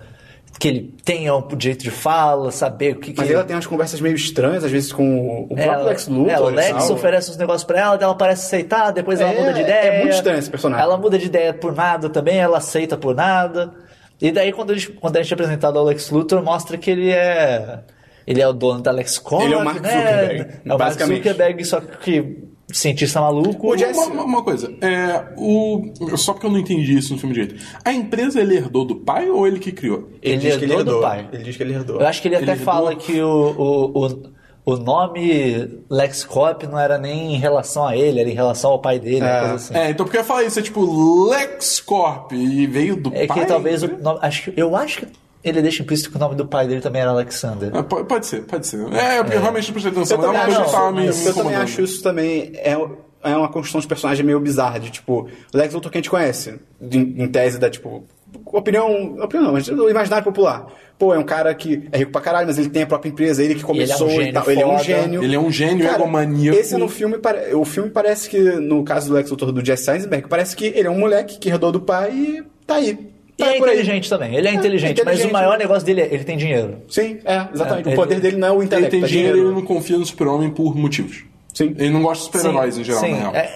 Que 0.60 0.68
ele 0.68 0.94
tenha 1.04 1.36
um 1.36 1.44
jeito 1.60 1.84
de 1.84 1.90
fala, 1.92 2.52
saber 2.52 2.96
o 2.96 3.00
que, 3.00 3.12
que 3.12 3.20
Mas 3.20 3.30
ela 3.30 3.44
tem 3.44 3.56
umas 3.56 3.66
conversas 3.66 4.00
meio 4.00 4.16
estranhas, 4.16 4.64
às 4.64 4.72
vezes, 4.72 4.94
com 4.94 5.42
o 5.44 5.48
próprio 5.48 5.64
Ela, 5.72 5.84
Lex 5.90 6.08
Luthor. 6.08 6.30
é, 6.32 6.40
o 6.40 6.46
Lex 6.50 6.90
oferece 6.90 7.32
uns 7.32 7.38
negócios 7.38 7.64
pra 7.64 7.80
ela, 7.80 7.98
ela 8.02 8.16
parece 8.16 8.46
aceitar, 8.46 8.92
depois 8.92 9.20
ela 9.20 9.32
É, 9.34 9.40
muda 9.40 9.54
de 9.54 9.60
é 9.60 9.64
ideia. 9.64 10.00
muito 10.02 10.14
estranho 10.14 10.40
esse 10.40 10.50
personagem. 10.50 10.86
Ela 10.86 10.98
muda 10.98 11.18
de 11.18 11.26
ideia 11.26 11.54
por 11.54 11.76
nada 11.76 12.08
também, 12.10 12.38
ela 12.38 12.60
aceita 12.60 12.96
por 12.96 13.16
nada. 13.16 13.74
E 14.22 14.32
daí, 14.32 14.54
quando, 14.54 14.70
eles, 14.72 14.86
quando 14.88 15.18
a 15.18 15.22
gente 15.22 15.32
é 15.32 15.34
apresentado 15.34 15.78
ao 15.78 15.84
Lex 15.86 16.10
Luthor, 16.12 16.42
mostra 16.44 16.78
que 16.78 16.90
ele 16.92 17.10
é. 17.12 17.80
Ele 18.26 18.42
é 18.42 18.48
o 18.48 18.54
dono 18.54 18.80
da 18.82 18.92
Lex 18.92 19.18
Corp, 19.18 19.44
Ele 19.44 19.54
é 19.54 19.58
o 19.58 19.66
Mark 19.66 19.82
né? 19.82 19.90
Zuckerberg, 19.90 20.52
É 20.66 20.74
o 20.74 20.78
Mark. 20.78 20.94
Zuckerberg, 21.02 21.66
só 21.66 21.82
que 21.82 22.38
cientista 22.74 23.22
maluco. 23.22 23.68
O 23.74 23.78
Jesse- 23.78 24.00
Uma, 24.10 24.24
uma- 24.24 24.44
coisa, 24.44 24.74
é, 24.82 25.26
o, 25.38 25.92
só 26.18 26.34
porque 26.34 26.46
eu 26.48 26.52
não 26.52 26.58
entendi 26.60 26.98
isso 26.98 27.14
no 27.14 27.20
filme 27.20 27.34
direito. 27.34 27.56
A 27.86 27.94
empresa 27.94 28.42
ele 28.42 28.56
herdou 28.58 28.84
do 28.84 28.96
pai 28.98 29.30
ou 29.30 29.48
ele 29.48 29.60
que 29.60 29.72
criou? 29.72 30.10
Ele, 30.22 30.34
Ele 30.34 30.38
diz 30.42 30.58
que 30.58 30.66
ele 30.66 30.74
herdou 30.74 30.96
do 30.96 31.02
pai. 31.02 31.30
Ele 31.32 31.44
diz 31.44 31.56
que 31.56 31.64
ele 31.64 31.74
herdou. 31.74 32.00
Eu 32.02 32.08
acho 32.08 32.22
que 32.22 32.28
ele 32.28 32.36
até 32.36 32.52
Ele 32.54 32.60
fala 32.62 32.92
herdou? 32.92 33.06
que 33.06 33.22
o, 33.22 33.28
o, 33.58 34.06
o, 34.08 34.74
o 34.74 34.78
nome 34.78 35.70
LexCorp 35.90 36.64
não 36.64 36.80
era 36.80 36.98
nem 36.98 37.36
em 37.36 37.38
relação 37.38 37.86
a 37.86 37.96
ele, 37.96 38.20
era 38.20 38.30
em 38.30 38.34
relação 38.34 38.72
ao 38.72 38.80
pai 38.80 38.98
dele, 39.00 39.24
É. 39.26 39.40
coisa 39.40 39.54
assim. 39.56 39.76
É, 39.76 39.90
então 39.92 40.06
porque 40.06 40.18
eu 40.18 40.22
ia 40.22 40.26
falar 40.26 40.44
isso, 40.44 40.58
é 40.60 40.62
tipo 40.62 41.30
LexCorp 41.30 42.32
e 42.34 42.66
veio 42.68 42.96
do 42.96 43.14
É 43.14 43.26
pai. 43.28 43.40
que 43.40 43.46
talvez 43.46 43.84
o 43.84 43.88
nome, 44.02 44.20
acho 44.22 44.52
que, 44.52 44.60
eu 44.60 44.76
acho 44.76 45.00
que 45.00 45.08
ele 45.44 45.62
deixa 45.62 45.84
implícito 45.84 46.10
que 46.10 46.16
o 46.16 46.20
nome 46.20 46.36
do 46.36 46.48
pai 46.48 46.68
dele 46.68 46.82
também 46.82 47.02
era 47.02 47.12
Alexander. 47.12 47.76
É, 47.76 47.82
pode, 47.84 48.08
pode 48.08 48.26
ser, 48.26 48.44
pode 48.44 48.66
ser. 48.68 48.80
É, 48.94 49.22
porque 49.24 49.38
eu 49.38 49.42
realmente 49.42 49.68
não 49.68 49.74
prestei 49.74 49.92
atenção, 49.92 50.22
Eu 50.22 50.32
mas 50.34 50.36
é 50.36 50.40
uma 50.40 50.40
também, 50.40 50.46
coisa 50.46 50.62
acho, 50.62 50.70
que 50.70 50.76
tava 50.76 50.92
me, 50.92 51.02
me 51.02 51.26
eu 51.26 51.34
também 51.34 51.56
acho 51.56 51.82
isso 51.82 52.04
também. 52.04 52.52
É, 52.56 52.78
é 53.24 53.38
uma 53.38 53.50
construção 53.50 53.82
de 53.82 53.88
personagem 53.88 54.26
meio 54.26 54.40
bizarra, 54.40 54.80
de 54.80 54.90
tipo, 54.90 55.28
o 55.54 55.58
Lex 55.58 55.74
Luthor 55.74 55.92
que 55.92 55.98
a 55.98 56.02
gente 56.02 56.10
conhece, 56.10 56.60
de- 56.82 56.98
em 56.98 57.28
tese 57.28 57.58
da, 57.60 57.70
tipo, 57.70 58.04
opinião. 58.46 59.16
Opinião 59.22 59.46
não, 59.48 59.54
mas 59.54 59.68
do 59.68 59.90
imaginário 59.90 60.24
popular. 60.24 60.68
Pô, 60.98 61.14
é 61.14 61.18
um 61.18 61.24
cara 61.24 61.54
que 61.56 61.88
é 61.92 61.98
rico 61.98 62.12
pra 62.12 62.22
caralho, 62.22 62.48
mas 62.48 62.58
ele 62.58 62.70
tem 62.70 62.84
a 62.84 62.88
própria 62.88 63.10
empresa, 63.10 63.44
ele 63.44 63.56
que 63.56 63.62
ele 63.72 63.82
é 63.92 63.96
um 63.96 63.98
começou 63.98 64.22
e, 64.22 64.32
tal. 64.32 64.50
Ele 64.50 64.62
é 64.62 64.68
um 64.68 64.80
gênio. 64.80 65.24
Ele 65.24 65.36
é 65.36 65.40
um 65.40 65.52
gênio 65.52 65.86
Cara, 65.86 65.98
egomaníaco. 66.02 66.58
Esse 66.60 66.78
no 66.78 66.88
filme, 66.88 67.18
o 67.56 67.66
filme 67.66 67.90
parece 67.90 68.30
que, 68.30 68.40
no 68.40 68.84
caso 68.84 69.08
do 69.10 69.16
Lex 69.16 69.30
Luthor 69.32 69.52
do 69.52 69.66
Jesse 69.66 69.90
Eisenberg, 69.90 70.28
parece 70.28 70.56
que 70.56 70.66
ele 70.66 70.88
é 70.88 70.92
um 70.92 71.00
moleque 71.00 71.40
que 71.40 71.50
herdou 71.50 71.72
do 71.72 71.82
pai 71.82 72.12
e 72.12 72.44
tá 72.66 72.76
aí. 72.76 73.13
E 73.38 73.44
Tá 73.44 73.52
é 73.52 73.58
por 73.58 73.68
aí. 73.68 73.74
inteligente 73.76 74.10
também, 74.10 74.36
ele 74.36 74.48
é, 74.48 74.52
É, 74.52 74.54
inteligente, 74.54 75.02
é 75.02 75.04
mas 75.04 75.26
o 75.26 75.32
maior 75.32 75.58
negócio 75.58 75.84
dele 75.86 76.02
é 76.02 76.14
ele 76.14 76.24
tem 76.24 76.38
dinheiro. 76.38 76.78
Sim, 76.88 77.18
é, 77.26 77.48
exatamente. 77.54 77.90
É, 77.90 77.94
o 77.94 77.96
poder 77.96 78.14
ele- 78.16 78.22
dele 78.22 78.38
não 78.38 78.48
é 78.48 78.52
o 78.52 78.56
Ele 78.58 78.66
intelecto, 78.66 78.92
tem 78.92 79.04
é 79.04 79.08
dinheiro 79.08 79.38
e 79.38 79.40
ele 79.42 79.50
não 79.52 79.62
confia 79.64 79.98
no 79.98 80.06
super-homem 80.06 80.52
por 80.52 80.76
motivos. 80.76 81.24
Sim. 81.54 81.74
Ele 81.78 81.90
não 81.90 82.04
gosta 82.04 82.26
de 82.32 82.38
super-heróis 82.38 82.78
em 82.78 82.84
geral, 82.84 83.02
sim, 83.02 83.12
na 83.14 83.18
real. 83.18 83.36
É, 83.36 83.50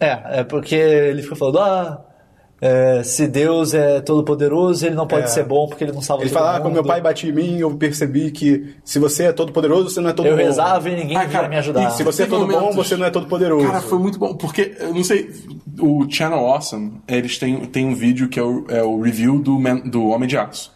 é, 0.00 0.20
é 0.40 0.44
porque 0.44 0.74
ele 0.74 1.22
fica 1.22 1.36
falando, 1.36 1.58
ah, 1.58 2.04
é, 2.60 3.02
se 3.02 3.26
Deus 3.26 3.74
é 3.74 4.00
todo 4.00 4.24
poderoso, 4.24 4.86
ele 4.86 4.94
não 4.94 5.06
pode 5.06 5.24
É. 5.24 5.26
ser 5.26 5.44
bom 5.44 5.66
porque 5.68 5.84
ele 5.84 5.92
não 5.92 6.00
salva 6.00 6.22
Ele 6.22 6.30
todo 6.30 6.38
fala, 6.38 6.50
ah, 6.50 6.52
mundo. 6.54 6.62
quando 6.62 6.74
meu 6.74 6.84
pai 6.84 7.00
batia 7.00 7.28
em 7.28 7.32
mim, 7.32 7.58
eu 7.58 7.70
percebi 7.76 8.30
que 8.30 8.74
se 8.84 8.98
você 8.98 9.24
é 9.24 9.32
todo 9.32 9.52
poderoso, 9.52 9.90
você 9.90 10.00
não 10.00 10.10
é 10.10 10.12
todo 10.12 10.26
Eu 10.26 10.36
bom. 10.36 10.42
rezava 10.42 10.88
e 10.88 10.96
ninguém 10.96 11.16
Ah, 11.16 11.26
cara, 11.28 11.48
me 11.48 11.56
ajudar. 11.56 11.88
E 11.88 11.90
se 11.96 12.02
você 12.02 12.22
é 12.22 12.26
todo 12.26 12.46
bom, 12.46 12.52
momentos- 12.52 12.76
você 12.76 12.96
não 12.96 13.04
é 13.06 13.10
todo 13.10 13.26
poderoso. 13.26 13.66
Cara, 13.66 13.80
foi 13.82 13.98
muito 13.98 14.18
bom, 14.18 14.34
porque, 14.34 14.74
eu 14.80 14.94
não 14.94 15.04
sei, 15.04 15.30
o 15.78 16.06
Channel 16.08 16.38
Awesome, 16.38 16.92
eles 17.08 17.36
têm, 17.38 17.56
têm 17.66 17.84
um 17.86 17.94
vídeo 17.94 18.28
que 18.28 18.38
é 18.38 18.42
o, 18.42 18.64
é 18.68 18.82
o 18.82 19.00
review 19.00 19.38
do, 19.40 19.58
Man- 19.58 19.80
do 19.84 20.06
Homem 20.08 20.28
de 20.28 20.38
Aço. 20.38 20.72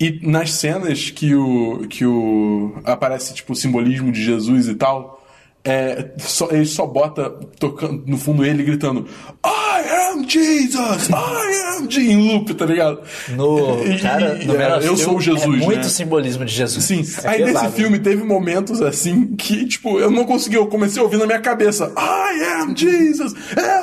E 0.00 0.18
nas 0.26 0.52
cenas 0.54 1.10
que 1.10 1.34
o, 1.34 1.86
que 1.88 2.04
o 2.06 2.72
aparece, 2.84 3.34
tipo, 3.34 3.52
o 3.52 3.56
simbolismo 3.56 4.10
de 4.10 4.22
Jesus 4.24 4.66
e 4.68 4.74
tal, 4.74 5.19
é, 5.62 6.12
só, 6.18 6.48
ele 6.50 6.64
só 6.64 6.86
bota 6.86 7.28
tocando 7.58 8.02
no 8.06 8.16
fundo 8.16 8.44
ele 8.46 8.62
gritando 8.62 9.06
I 9.44 10.10
am 10.12 10.26
Jesus! 10.28 11.08
I 11.10 11.76
am 11.76 11.90
Jesus! 11.90 12.10
Em 12.10 12.32
loop, 12.32 12.54
tá 12.54 12.64
ligado? 12.64 13.00
No, 13.30 13.84
E- 13.84 13.98
cara, 13.98 14.38
e- 14.42 14.46
no 14.46 14.56
é, 14.56 14.78
eu 14.86 14.96
sou 14.96 15.20
Jesus, 15.20 15.44
é 15.44 15.46
muito 15.48 15.76
né? 15.76 15.82
simbolismo 15.84 16.44
de 16.46 16.54
Jesus. 16.54 16.82
Sim, 16.84 17.04
É 17.24 17.28
aí 17.28 17.40
nesse 17.40 17.52
pesado. 17.52 17.72
filme 17.72 17.98
teve 17.98 18.24
momentos 18.24 18.80
assim 18.80 19.34
que, 19.36 19.66
tipo, 19.66 19.98
eu 20.00 20.10
não 20.10 20.24
consegui, 20.24 20.56
eu 20.56 20.66
comecei 20.66 21.00
a 21.00 21.04
ouvir 21.04 21.18
na 21.18 21.26
minha 21.26 21.40
cabeça 21.40 21.92
I 21.96 22.62
am 22.62 22.74
Jesus, 22.74 23.34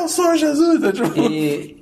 eu 0.02 0.08
sou 0.08 0.36
Jesus. 0.36 0.80
Tipo, 0.94 1.20
E, 1.32 1.78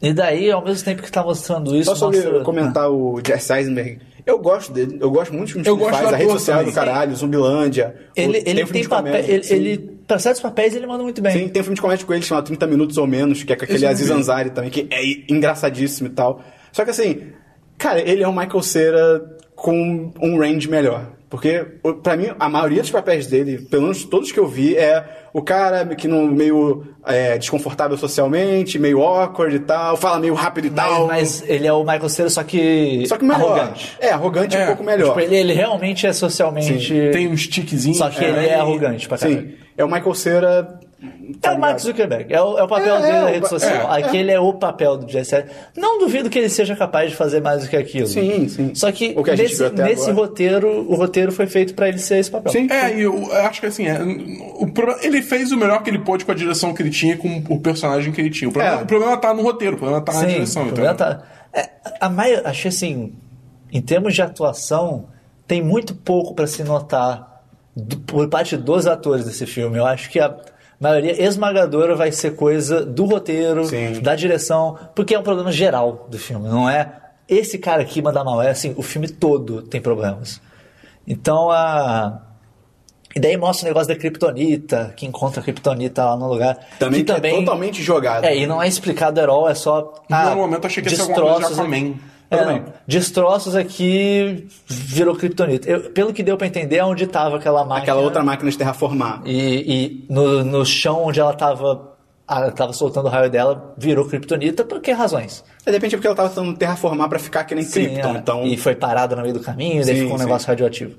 e 0.00 0.12
daí, 0.14 0.50
ao 0.50 0.64
mesmo 0.64 0.84
tempo 0.84 1.02
que 1.02 1.12
tá 1.12 1.22
mostrando 1.22 1.76
isso, 1.76 1.90
Só 1.90 1.96
sobre 1.96 2.16
mostra... 2.20 2.40
comentar 2.44 2.90
o 2.90 3.20
Jesse 3.26 3.52
Eisenberg. 3.52 3.98
Eu 4.26 4.38
gosto 4.38 4.72
dele, 4.72 4.96
eu 5.00 5.10
gosto 5.10 5.32
muito 5.32 5.44
dos 5.44 5.52
filmes 5.52 5.66
Eu 5.66 5.76
que 5.76 5.82
ele 5.82 5.92
faz, 5.92 6.12
a 6.12 6.16
rede 6.16 6.32
social 6.32 6.58
também. 6.58 6.72
do 6.72 6.74
caralho, 6.74 7.14
Zumbilândia. 7.16 7.94
Ele, 8.16 8.42
ele 8.46 8.64
tem 8.64 8.82
de 8.82 8.88
papel. 8.88 9.12
comédia, 9.12 9.32
Ele, 9.34 9.46
ele, 9.50 9.78
pra 10.06 10.18
certos 10.18 10.40
papéis, 10.40 10.74
ele 10.74 10.86
manda 10.86 11.02
muito 11.02 11.20
bem. 11.20 11.32
Sim, 11.32 11.48
tem 11.48 11.60
um 11.60 11.64
filme 11.64 11.74
de 11.76 11.82
comédia 11.82 12.06
com 12.06 12.14
ele 12.14 12.22
chamado 12.22 12.46
30 12.46 12.66
Minutos 12.66 12.96
ou 12.96 13.06
Menos, 13.06 13.42
que 13.42 13.52
é 13.52 13.56
com 13.56 13.64
aquele 13.64 13.86
Aziz. 13.86 14.10
Ansari 14.10 14.50
também, 14.50 14.70
que 14.70 14.86
é 14.90 15.32
engraçadíssimo 15.32 16.08
e 16.08 16.12
tal. 16.12 16.42
Só 16.72 16.84
que 16.84 16.90
assim, 16.90 17.22
cara, 17.76 18.00
ele 18.00 18.22
é 18.22 18.28
um 18.28 18.32
Michael 18.32 18.62
Cera 18.62 19.36
com 19.54 20.10
um 20.20 20.38
range 20.38 20.68
melhor. 20.68 21.12
Porque, 21.28 21.66
pra 22.02 22.16
mim, 22.16 22.28
a 22.38 22.48
maioria 22.48 22.80
dos 22.80 22.90
papéis 22.90 23.26
dele, 23.26 23.58
pelo 23.58 23.82
menos 23.82 24.04
todos 24.04 24.30
que 24.30 24.38
eu 24.38 24.46
vi, 24.46 24.76
é 24.76 25.04
o 25.32 25.42
cara 25.42 25.84
que 25.96 26.06
não 26.06 26.26
meio 26.26 26.86
é, 27.04 27.36
desconfortável 27.36 27.96
socialmente, 27.96 28.78
meio 28.78 29.02
awkward 29.02 29.56
e 29.56 29.58
tal, 29.58 29.96
fala 29.96 30.20
meio 30.20 30.34
rápido 30.34 30.66
e 30.66 30.70
tal. 30.70 31.08
Mas, 31.08 31.40
mas 31.40 31.50
ele 31.50 31.66
é 31.66 31.72
o 31.72 31.80
Michael 31.80 32.08
Cera, 32.08 32.30
só 32.30 32.44
que. 32.44 33.04
Só 33.08 33.16
que 33.16 33.24
melhor. 33.24 33.58
Arrogante. 33.58 33.96
É, 33.98 34.10
arrogante 34.10 34.56
É, 34.56 34.62
um 34.62 34.66
pouco 34.68 34.84
melhor. 34.84 35.08
Tipo, 35.08 35.20
ele, 35.20 35.36
ele 35.36 35.52
realmente 35.52 36.06
é 36.06 36.12
socialmente. 36.12 36.92
Tem 37.12 37.26
um 37.26 37.36
stickzinho. 37.36 37.96
Só 37.96 38.08
que 38.10 38.22
ele 38.22 38.46
é 38.46 38.54
arrogante 38.54 39.08
pra 39.08 39.18
caralho. 39.18 39.40
Sim. 39.40 39.54
É 39.76 39.84
o 39.84 39.88
Michael 39.88 40.14
Cera. 40.14 40.80
É 41.42 41.50
o 41.50 41.58
Mark 41.58 41.78
Zuckerberg, 41.78 42.32
é 42.32 42.40
o, 42.40 42.58
é 42.58 42.62
o 42.62 42.68
papel 42.68 42.96
É, 42.96 43.00
dele 43.00 43.16
é, 43.16 43.20
na 43.20 43.26
o 43.26 43.28
rede 43.28 43.48
social. 43.48 43.94
é, 43.94 44.02
Aquele 44.02 44.30
é. 44.30 44.40
o 44.40 44.52
papel 44.52 44.96
do 44.96 45.10
Jesse. 45.10 45.44
Não 45.76 45.98
duvido 45.98 46.28
que 46.30 46.38
ele 46.38 46.48
seja 46.48 46.74
capaz 46.76 47.10
de 47.10 47.16
fazer 47.16 47.40
mais 47.42 47.62
do 47.62 47.68
que 47.68 47.76
aquilo. 47.76 48.06
Sim, 48.06 48.48
sim. 48.48 48.74
Só 48.74 48.90
que, 48.92 49.14
O 49.16 49.22
que 49.22 49.30
a 49.30 49.36
gente 49.36 49.48
nesse, 49.48 49.58
viu 49.58 49.66
até 49.66 49.84
nesse 49.84 50.10
roteiro, 50.10 50.68
o 50.90 50.94
roteiro 50.94 51.32
foi 51.32 51.46
feito 51.46 51.74
pra 51.74 51.88
ele 51.88 51.98
ser 51.98 52.18
esse 52.18 52.30
papel. 52.30 52.52
Sim. 52.52 52.68
É, 52.70 52.96
e 52.96 53.02
eu, 53.02 53.32
acho 53.32 53.60
que 53.60 53.66
assim, 53.66 53.86
é, 53.86 53.98
o 54.02 54.66
ele 55.02 55.22
fez 55.22 55.50
o 55.52 55.56
melhor 55.56 55.82
que 55.82 55.90
ele 55.90 55.98
pôde 55.98 56.24
com 56.24 56.32
a 56.32 56.34
direção 56.34 56.72
que 56.74 56.82
ele 56.82 56.90
tinha, 56.90 57.16
com 57.16 57.42
o 57.48 57.60
personagem 57.60 58.12
que 58.12 58.20
ele 58.20 58.30
tinha. 58.30 58.48
O 58.48 58.52
problema, 58.52 58.80
É. 58.80 58.82
o 58.82 58.86
problema 58.86 59.16
tá 59.16 59.32
no 59.34 59.42
roteiro, 59.42 59.76
o 59.76 59.78
problema 59.78 60.02
tá 60.02 60.12
na 60.12 60.20
Sim, 60.20 60.26
direção. 60.26 60.62
o 60.62 60.66
Então, 60.66 60.74
problema 60.74 60.94
tá- 60.94 61.22
é, 61.52 61.70
a 62.00 62.48
achei 62.50 62.68
assim, 62.68 63.12
em 63.72 63.80
termos 63.80 64.14
de 64.14 64.22
atuação, 64.22 65.06
tem 65.46 65.62
muito 65.62 65.94
pouco 65.94 66.34
pra 66.34 66.46
se 66.46 66.62
notar 66.64 67.42
do- 67.76 67.98
por 67.98 68.28
parte 68.28 68.56
dos 68.56 68.86
atores 68.86 69.24
desse 69.24 69.46
filme. 69.46 69.76
Eu 69.78 69.86
acho 69.86 70.08
que 70.10 70.18
a 70.20 70.34
maioria 70.80 71.22
esmagadora 71.22 71.94
vai 71.94 72.10
ser 72.12 72.34
coisa 72.36 72.84
do 72.84 73.04
roteiro, 73.04 73.64
Sim. 73.66 74.00
da 74.00 74.14
direção, 74.14 74.76
porque 74.94 75.14
é 75.14 75.18
um 75.18 75.22
problema 75.22 75.50
geral 75.52 76.06
do 76.10 76.18
filme, 76.18 76.48
não 76.48 76.68
é 76.68 76.92
esse 77.28 77.58
cara 77.58 77.82
aqui 77.82 78.02
manda 78.02 78.22
mal, 78.22 78.42
é 78.42 78.50
assim, 78.50 78.74
o 78.76 78.82
filme 78.82 79.08
todo 79.08 79.62
tem 79.62 79.80
problemas. 79.80 80.40
Então 81.06 81.50
a 81.50 82.20
e 83.16 83.20
daí 83.20 83.36
mostra 83.36 83.66
o 83.66 83.68
negócio 83.70 83.88
da 83.88 83.94
Kryptonita, 83.96 84.92
que 84.96 85.06
encontra 85.06 85.40
a 85.40 85.44
Kryptonita 85.44 86.04
lá 86.04 86.16
no 86.16 86.26
lugar. 86.28 86.58
Também, 86.80 87.04
que 87.04 87.14
que 87.14 87.26
é 87.26 87.30
totalmente 87.38 87.80
jogado. 87.80 88.24
é, 88.24 88.36
e 88.36 88.44
não 88.44 88.60
é 88.60 88.66
explicado 88.66 89.20
at 89.20 89.28
all, 89.28 89.48
é 89.48 89.54
só. 89.54 89.92
No 90.10 90.34
momento 90.36 90.66
achei 90.66 90.82
que 90.82 90.90
ia 90.90 90.96
ser 90.96 91.02
alguma 91.12 91.34
coisa 91.34 91.48
de 91.48 91.54
Aquaman. 91.54 91.76
aqui- 91.76 91.96
É, 92.34 92.38
também. 92.38 92.60
não, 92.60 92.72
destroços 92.86 93.54
aqui 93.56 94.46
virou 94.66 95.14
Kryptonita. 95.16 95.68
Eu- 95.68 95.90
pelo 95.90 96.12
que 96.12 96.22
deu 96.22 96.36
pra 96.36 96.46
entender, 96.46 96.76
é 96.76 96.84
onde 96.84 97.06
tava 97.06 97.36
aquela 97.36 97.60
máquina. 97.64 97.78
Aquela 97.82 98.00
outra 98.00 98.22
máquina 98.22 98.50
de 98.50 98.58
terraformar. 98.58 99.22
E, 99.24 99.34
e 99.34 100.06
no, 100.12 100.44
no 100.44 100.64
chão 100.64 101.04
onde 101.04 101.20
ela 101.20 101.32
tava. 101.34 101.92
Ela 102.26 102.50
tava 102.50 102.72
soltando 102.72 103.04
o 103.06 103.10
raio 103.10 103.28
dela, 103.30 103.74
virou 103.76 104.06
Kryptonita, 104.08 104.64
por 104.64 104.80
que 104.80 104.90
razões? 104.92 105.44
De 105.66 105.70
repente 105.70 105.94
é 105.94 105.98
porque 105.98 106.06
ela 106.06 106.16
tava 106.16 106.30
tentando 106.30 106.56
terraformar 106.56 107.06
pra 107.06 107.18
ficar 107.18 107.44
que 107.44 107.54
nem 107.54 107.62
Krypton. 107.68 108.14
é. 108.14 108.18
Então, 108.18 108.46
E 108.46 108.56
foi 108.56 108.74
parada 108.74 109.14
no 109.14 109.20
meio 109.20 109.34
do 109.34 109.40
caminho, 109.40 109.82
e 109.82 109.84
daí 109.84 109.94
Sim, 109.96 110.00
ficou 110.02 110.14
um 110.14 110.18
sim. 110.18 110.24
negócio 110.24 110.48
radioativo. 110.48 110.96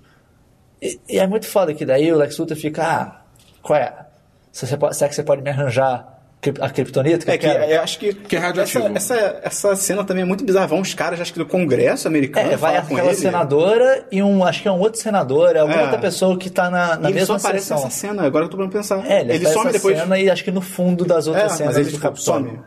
E, 0.80 1.00
e 1.10 1.17
é 1.17 1.26
muito 1.26 1.48
foda 1.48 1.74
que 1.74 1.84
daí 1.84 2.12
o 2.12 2.15
Lex 2.17 2.38
Luthor 2.38 2.56
fica, 2.56 2.84
ah, 2.86 3.21
qual 3.63 3.80
é? 3.80 4.06
Se 4.52 4.67
você 4.67 4.78
pode, 4.78 4.95
será 4.95 5.10
que 5.10 5.15
você 5.15 5.24
pode 5.24 5.41
me 5.41 5.50
arranjar 5.50 6.14
a 6.60 6.69
Kryptonita? 6.69 7.31
É 7.31 7.38
que 7.38 7.45
eu 7.45 7.51
quero?" 7.51 7.63
eu 7.71 7.81
acho 7.81 7.99
que, 7.99 8.13
Que 8.13 8.36
é 8.36 8.39
radioativo. 8.39 8.88
essa, 8.95 9.13
essa, 9.15 9.39
essa 9.43 9.75
cena 9.75 10.03
também 10.03 10.23
é 10.23 10.25
muito 10.25 10.43
bizarra. 10.43 10.67
Vão 10.67 10.79
uns 10.79 10.93
caras, 10.93 11.19
acho 11.21 11.31
que 11.34 11.39
do 11.39 11.45
Congresso 11.45 12.08
americano, 12.08 12.51
É, 12.51 12.55
vai 12.55 12.77
aquela 12.77 13.08
ele. 13.10 13.15
senadora 13.15 14.05
e 14.12 14.21
um, 14.23 14.43
acho 14.43 14.62
que 14.62 14.67
é 14.67 14.71
um 14.71 14.79
outro 14.79 14.99
senador, 14.99 15.55
é 15.55 15.60
alguma 15.60 15.79
É. 15.79 15.84
outra 15.84 15.97
pessoa 15.99 16.38
que 16.38 16.49
tá 16.49 16.69
na, 16.69 16.95
na 16.97 17.10
E 17.10 17.13
ele 17.13 17.25
só 17.25 17.34
mesma 17.34 17.47
aparece 17.49 17.65
sessão. 17.67 17.84
nessa 17.84 17.89
cena, 17.89 18.23
agora 18.23 18.45
eu 18.45 18.49
tô 18.49 18.58
pra 18.58 18.67
pensar. 18.67 19.05
É, 19.10 19.21
ele, 19.21 19.34
ele 19.34 19.47
aparece 19.47 19.53
some 19.53 19.65
nessa 19.65 19.77
depois. 19.77 19.97
cena 19.99 20.19
e 20.19 20.29
acho 20.29 20.43
que 20.43 20.51
no 20.51 20.62
fundo 20.62 21.05
das 21.05 21.27
outras 21.27 21.43
É, 21.45 21.47
mas 21.47 21.58
cenas 21.58 21.77
ele, 21.77 21.91
do 21.91 21.99
Capitólio. 21.99 22.45
some. 22.47 22.60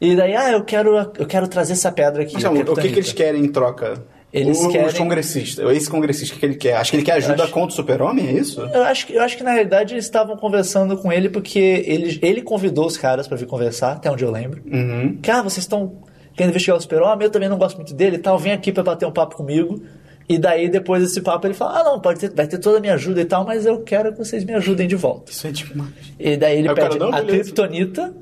E 0.00 0.16
daí, 0.16 0.34
ah, 0.34 0.50
eu 0.50 0.64
quero, 0.64 0.96
eu 1.16 1.26
quero 1.26 1.46
trazer 1.46 1.74
essa 1.74 1.92
pedra 1.92 2.22
aqui. 2.24 2.34
Mas, 2.34 2.44
a 2.44 2.50
não, 2.50 2.60
o 2.60 2.74
que, 2.74 2.88
que 2.88 2.98
eles 2.98 3.12
querem 3.12 3.44
em 3.44 3.48
troca? 3.48 4.02
Eles 4.32 4.58
o, 4.60 4.68
querem- 4.70 4.86
Os 4.86 4.94
congressistas. 4.94 5.76
Esse 5.76 5.90
congressista, 5.90 6.32
o 6.32 6.34
que, 6.34 6.40
que 6.40 6.46
ele 6.46 6.54
quer? 6.54 6.74
Acho 6.76 6.90
que 6.92 6.96
ele 6.96 7.04
quer 7.04 7.12
ajuda 7.12 7.44
acho- 7.44 7.52
contra 7.52 7.68
o 7.68 7.76
super-homem, 7.76 8.28
é 8.28 8.32
isso? 8.32 8.60
Eu 8.62 8.82
acho, 8.84 9.06
que, 9.06 9.12
eu 9.14 9.22
acho 9.22 9.36
que 9.36 9.42
na 9.42 9.50
realidade 9.52 9.92
eles 9.92 10.04
estavam 10.06 10.36
conversando 10.36 10.96
com 10.96 11.12
ele 11.12 11.28
porque 11.28 11.58
ele, 11.86 12.18
ele 12.22 12.40
convidou 12.40 12.86
os 12.86 12.96
caras 12.96 13.28
pra 13.28 13.36
vir 13.36 13.46
conversar, 13.46 13.92
até 13.92 14.10
onde 14.10 14.24
eu 14.24 14.30
lembro. 14.30 14.62
Uhum. 14.64 15.18
Que, 15.20 15.30
ah, 15.30 15.42
vocês 15.42 15.58
estão 15.64 15.98
querendo 16.34 16.50
investigar 16.50 16.78
o 16.78 16.80
super-homem, 16.80 17.26
eu 17.26 17.30
também 17.30 17.48
não 17.48 17.58
gosto 17.58 17.76
muito 17.76 17.92
dele 17.92 18.16
e 18.16 18.18
tal, 18.18 18.38
vem 18.38 18.52
aqui 18.52 18.72
pra 18.72 18.82
bater 18.82 19.04
um 19.06 19.12
papo 19.12 19.36
comigo. 19.36 19.82
E 20.28 20.38
daí, 20.38 20.68
depois 20.70 21.02
desse 21.02 21.20
papo, 21.20 21.46
ele 21.46 21.52
fala, 21.52 21.80
ah, 21.80 21.84
não, 21.84 22.00
pode 22.00 22.20
ter, 22.20 22.32
vai 22.32 22.46
ter 22.46 22.56
toda 22.58 22.78
a 22.78 22.80
minha 22.80 22.94
ajuda 22.94 23.20
e 23.20 23.24
tal, 23.26 23.44
mas 23.44 23.66
eu 23.66 23.80
quero 23.80 24.12
que 24.12 24.18
vocês 24.18 24.44
me 24.44 24.54
ajudem 24.54 24.88
de 24.88 24.96
volta. 24.96 25.30
Isso 25.30 25.46
é 25.46 25.50
demais. 25.50 25.90
E 26.18 26.36
daí 26.38 26.58
ele 26.60 26.72
cara, 26.72 26.88
pede 26.88 27.04
a. 27.04 27.22
Kryptonita, 27.22 28.14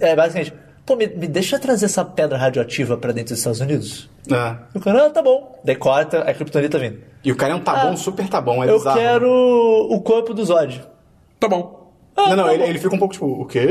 é, 0.00 0.14
basicamente, 0.14 0.52
pô, 0.88 0.96
me, 0.96 1.06
me 1.06 1.26
deixa 1.28 1.58
trazer 1.58 1.84
essa 1.84 2.04
pedra 2.04 2.38
radioativa 2.38 2.96
pra 2.96 3.12
dentro 3.12 3.30
dos 3.34 3.38
Estados 3.38 3.60
Unidos. 3.60 4.08
É. 4.30 4.56
E 4.74 4.78
o 4.78 4.80
cara, 4.80 5.06
ah, 5.06 5.10
tá 5.10 5.22
bom. 5.22 5.60
Daí 5.62 5.76
corta, 5.76 6.20
a 6.20 6.32
Kryptonita 6.34 6.78
vindo. 6.78 6.98
E 7.22 7.30
o 7.30 7.36
cara 7.36 7.52
é 7.52 7.56
um 7.56 7.60
tabão, 7.60 7.92
Ah, 7.92 7.96
super 7.96 8.26
tabão, 8.28 8.64
é 8.64 8.68
eu 8.70 8.78
bizarro. 8.78 8.98
quero 8.98 9.28
o 9.90 10.00
corpo 10.00 10.32
do 10.32 10.44
Zod. 10.44 10.82
Tá 11.38 11.46
bom. 11.48 11.92
Ah, 12.16 12.30
Não, 12.30 12.36
não, 12.36 12.44
tá 12.46 12.54
ele, 12.54 12.62
bom. 12.64 12.68
ele 12.70 12.78
fica 12.78 12.94
um 12.94 12.98
pouco 12.98 13.12
tipo, 13.14 13.26
o 13.26 13.44
quê? 13.46 13.68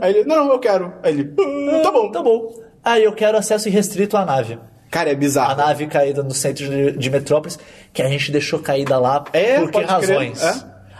Aí 0.00 0.14
ele, 0.14 0.24
não, 0.24 0.36
não, 0.46 0.52
eu 0.52 0.58
quero. 0.58 0.92
Aí 1.02 1.12
ele, 1.12 1.34
"Ah, 1.72 1.80
tá 1.82 1.90
bom. 1.90 2.10
Tá 2.10 2.22
bom. 2.22 2.54
Ah, 2.82 2.98
eu 2.98 3.12
quero 3.12 3.36
acesso 3.36 3.68
irrestrito 3.68 4.16
à 4.16 4.24
nave. 4.24 4.58
Cara, 4.90 5.10
é 5.10 5.12
A 5.12 5.16
bizarro. 5.16 5.56
nave 5.56 5.86
caída 5.88 6.22
no 6.22 6.32
centro 6.32 6.64
de, 6.68 6.92
de 6.92 7.10
Metrópolis, 7.10 7.58
que 7.92 8.00
a 8.00 8.08
gente 8.08 8.30
deixou 8.30 8.60
caída 8.60 8.98
lá 8.98 9.24
É, 9.32 9.58
por 9.60 9.70
que 9.72 9.80
razões? 9.82 10.42
é. 10.42 10.54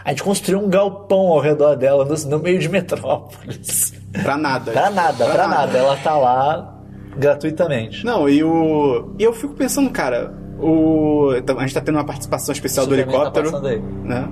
A 0.05 0.11
gente 0.11 0.23
construiu 0.23 0.59
um 0.61 0.69
galpão 0.69 1.29
ao 1.29 1.41
redor 1.41 1.77
dela, 1.77 2.05
no, 2.05 2.15
no 2.29 2.39
meio 2.41 2.59
de 2.59 2.69
Metrópolis. 2.69 3.95
Pra 4.23 4.37
nada. 4.37 4.73
Pra 4.73 4.91
nada, 4.91 5.25
pra, 5.27 5.49
nada. 5.49 5.77
Ela 5.79 5.97
tá 5.97 6.17
lá 6.17 6.75
gratuitamente. 7.17 8.05
Não, 8.05 8.29
e 8.29 8.43
o. 8.45 9.15
E 9.19 9.23
eu 9.25 9.33
fico 9.33 9.55
pensando, 9.55 9.91
cara, 9.91 10.33
o. 10.61 11.31
A 11.57 11.61
gente 11.63 11.75
tá 11.75 11.81
tendo 11.81 11.97
uma 11.97 12.05
participação 12.05 12.53
especial 12.53 12.87
do 12.87 12.95
tá 12.95 13.01
helicóptero. 13.03 13.51
passando 13.51 13.67
aí. 13.69 13.81
né? 14.05 14.29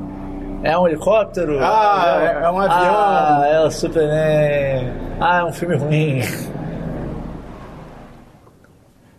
É 0.65 0.79
um 0.79 0.87
helicóptero? 0.87 1.59
Ah, 1.61 2.19
é- 2.41 2.45
é 2.45 2.51
um 2.51 2.59
avião. 2.61 2.95
Ah, 2.95 3.43
é 3.47 3.61
o 3.67 3.71
Superman. 3.71 4.93
Ah, 5.21 5.39
é 5.41 5.45
um 5.45 5.53
filme 5.53 5.77
ruim. 5.77 6.21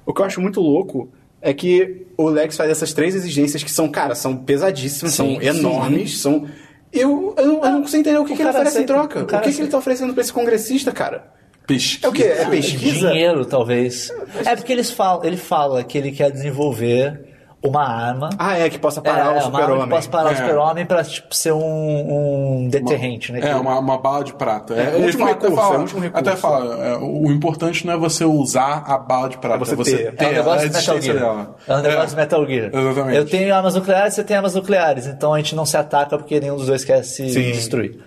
O 0.05 0.13
que 0.13 0.21
eu 0.21 0.25
acho 0.25 0.41
muito 0.41 0.59
louco 0.61 1.09
é 1.41 1.53
que 1.53 2.07
o 2.17 2.29
Lex 2.29 2.55
faz 2.57 2.69
essas 2.69 2.93
três 2.93 3.15
exigências 3.15 3.63
que 3.63 3.71
são, 3.71 3.89
cara, 3.89 4.15
são 4.15 4.35
pesadíssimas, 4.37 5.13
Sim, 5.13 5.37
são 5.39 5.41
enormes, 5.41 6.21
são. 6.21 6.45
Eu, 6.93 7.33
eu, 7.37 7.45
não, 7.47 7.65
eu 7.65 7.71
não 7.71 7.81
consigo 7.81 8.01
entender 8.01 8.17
o 8.19 8.25
que, 8.25 8.33
O 8.33 8.35
que 8.35 8.41
ele 8.41 8.49
oferece 8.49 8.77
em 8.77 8.83
aceita, 8.83 8.93
troca. 8.93 9.19
o 9.19 9.23
O, 9.23 9.41
que, 9.41 9.51
que 9.53 9.61
ele 9.61 9.69
tá 9.69 9.77
oferecendo 9.77 10.13
pra 10.13 10.21
esse 10.21 10.31
congressista, 10.31 10.91
cara? 10.91 11.25
Pesquisa. 11.65 12.05
É 12.05 12.09
o 12.09 12.13
quê? 12.13 12.23
É 12.23 12.45
pesquisa? 12.45 13.07
Dinheiro, 13.09 13.45
talvez. 13.45 14.11
É 14.45 14.55
porque 14.55 14.71
eles 14.71 14.91
falam, 14.91 15.23
ele 15.23 15.37
fala 15.37 15.83
que 15.83 15.97
ele 15.97 16.11
quer 16.11 16.29
desenvolver 16.29 17.32
uma 17.63 17.81
arma. 17.87 18.29
Ah, 18.37 18.57
é, 18.59 18.69
que 18.69 18.77
possa 18.77 19.01
parar 19.01 19.19
é, 19.19 19.23
o 19.23 19.25
uma 19.25 19.35
arma 19.37 19.49
que 19.51 19.61
super-homem. 19.61 19.89
possa 19.89 20.09
parar 20.09 20.29
o 20.29 20.31
É. 20.33 20.35
super-homem 20.35 20.85
pra 20.85 21.03
tipo, 21.03 21.33
ser 21.33 21.53
um, 21.53 22.63
um 22.63 22.67
deterrente, 22.69 23.31
né? 23.31 23.39
É, 23.39 23.41
Que- 23.41 23.53
uma, 23.53 23.79
uma 23.79 23.97
bala 23.97 24.23
de 24.23 24.33
prata. 24.33 24.73
É, 24.73 24.95
ele 24.95 25.05
último 25.05 25.19
fala- 25.25 25.31
até 25.31 25.47
recurso, 25.47 25.55
fala- 25.63 25.75
é 25.75 25.79
último 25.79 26.01
recurso. 26.01 26.29
Até 26.29 26.35
fala, 26.37 26.85
é, 26.85 26.97
o 26.97 27.31
importante 27.31 27.85
não 27.87 27.93
é 27.93 27.97
você 27.97 28.25
usar 28.25 28.83
a 28.85 28.97
bala 28.97 29.29
de 29.29 29.37
prata, 29.37 29.55
É 29.55 29.57
é 29.57 29.65
você 29.65 29.75
você, 29.75 29.97
ter. 29.97 30.15
ter, 30.15 30.25
É 30.25 30.27
um 30.27 30.31
negócio 30.33 30.59
a 30.67 30.67
de 30.69 30.73
Metal 30.77 31.01
Gear. 31.01 31.17
dela. 31.17 31.55
É 31.67 31.75
um 31.75 31.81
negócio 31.81 32.09
de 32.09 32.15
Metal 32.17 32.45
Gear. 32.47 32.69
Exatamente. 32.73 33.17
Eu 33.17 33.25
tenho 33.25 33.55
armas 33.55 33.75
nucleares, 33.75 34.13
você 34.13 34.23
tem 34.23 34.35
armas 34.37 34.55
nucleares. 34.55 35.07
Então 35.07 35.33
a 35.33 35.37
gente 35.37 35.55
não 35.55 35.65
se 35.65 35.77
ataca 35.77 36.17
porque 36.17 36.39
nenhum 36.39 36.57
dos 36.57 36.67
dois 36.67 36.83
quer 36.83 37.03
se 37.03 37.29
Sim. 37.29 37.51
destruir. 37.51 37.97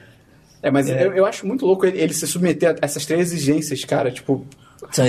É, 0.63 0.71
mas 0.71 0.89
Eu, 0.89 1.15
eu 1.15 1.25
acho 1.25 1.47
muito 1.47 1.65
louco 1.65 1.87
ele, 1.87 1.99
ele 2.01 2.13
se 2.13 2.27
submeter 2.27 2.71
a 2.71 2.85
essas 2.85 3.07
três 3.07 3.33
exigências, 3.33 3.85
cara. 3.85 4.11
Tipo, 4.11 4.45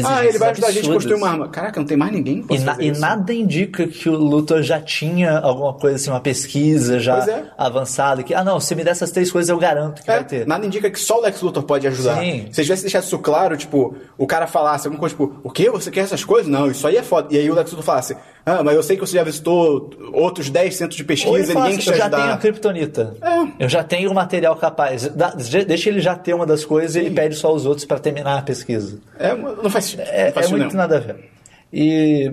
ah, 0.05 0.25
ele 0.25 0.37
vai 0.37 0.49
ajudar 0.51 0.67
a 0.67 0.71
gente 0.71 0.77
a 0.89 0.93
absurdas. 0.93 0.93
construir 0.93 1.15
uma 1.15 1.29
arma. 1.29 1.47
Caraca, 1.49 1.79
não 1.79 1.87
tem 1.87 1.97
mais 1.97 2.11
ninguém 2.11 2.41
que 2.43 2.55
E, 2.55 2.59
na- 2.59 2.77
e 2.79 2.91
nada 2.91 3.33
indica 3.33 3.87
que 3.87 4.09
o 4.09 4.15
Luthor 4.17 4.61
já 4.61 4.79
tinha 4.79 5.37
alguma 5.39 5.73
coisa 5.73 5.95
assim, 5.97 6.09
uma 6.09 6.19
pesquisa 6.19 6.99
já 6.99 7.17
é. 7.25 7.45
avançada. 7.57 8.23
Que, 8.23 8.33
ah, 8.33 8.43
não, 8.43 8.59
se 8.59 8.73
me 8.75 8.83
der 8.83 8.91
essas 8.91 9.11
três 9.11 9.31
coisas 9.31 9.49
eu 9.49 9.57
garanto 9.57 10.01
que 10.01 10.09
É, 10.09 10.15
vai 10.15 10.23
ter. 10.23 10.47
nada 10.47 10.65
indica 10.65 10.89
que 10.89 10.99
só 10.99 11.19
o 11.19 11.21
Lex 11.21 11.41
Luthor 11.41 11.63
pode 11.63 11.85
ajudar. 11.87 12.19
Sim. 12.19 12.47
Se 12.51 12.63
tivesse 12.63 12.83
deixado 12.83 13.03
isso 13.03 13.19
claro, 13.19 13.55
tipo, 13.57 13.95
o 14.17 14.25
cara 14.25 14.47
falasse 14.47 14.87
alguma 14.87 14.99
coisa, 14.99 15.13
tipo, 15.15 15.33
o 15.43 15.49
quê? 15.49 15.69
Você 15.69 15.91
quer 15.91 16.01
essas 16.01 16.23
coisas? 16.23 16.47
Não, 16.51 16.69
isso 16.71 16.85
aí 16.87 16.97
é 16.97 17.03
foda. 17.03 17.27
E 17.33 17.37
aí 17.37 17.49
o 17.49 17.53
Lex 17.55 17.69
Luthor 17.71 17.83
falasse, 17.85 18.15
ah, 18.45 18.63
mas 18.63 18.75
eu 18.75 18.83
sei 18.83 18.95
que 18.95 19.01
você 19.05 19.17
já 19.17 19.23
visitou 19.23 19.89
outros 20.13 20.49
10 20.49 20.75
centros 20.75 20.95
de 20.97 21.03
pesquisa 21.03 21.51
e 21.51 21.55
ninguém 21.55 21.73
assim, 21.73 21.77
te 21.79 21.89
eu 21.89 21.95
já 21.97 22.09
tenho 22.09 22.31
a. 22.31 22.37
Kryptonita. 22.37 23.15
É. 23.21 23.63
Eu 23.65 23.69
já 23.69 23.83
tenho 23.83 24.09
o 24.09 24.13
material 24.13 24.55
capaz. 24.55 25.07
Dá- 25.09 25.33
deixa 25.67 25.89
ele 25.89 25.99
já 25.99 26.15
ter 26.15 26.33
uma 26.33 26.45
das 26.45 26.63
coisas 26.63 26.95
e 26.95 26.99
ele 26.99 27.11
pede 27.11 27.35
só 27.35 27.53
os 27.53 27.65
outros 27.65 27.85
pra 27.85 27.99
terminar 27.99 28.37
a 28.37 28.41
pesquisa. 28.41 28.99
É, 29.19 29.33
não 29.63 29.69
faz, 29.69 29.93
É, 29.97 30.21
não 30.21 30.27
é 30.27 30.31
faz 30.31 30.49
muito 30.49 30.61
sentido, 30.63 30.77
não. 30.77 30.81
nada 30.81 30.97
a 30.97 30.99
ver. 30.99 31.29
E 31.71 32.31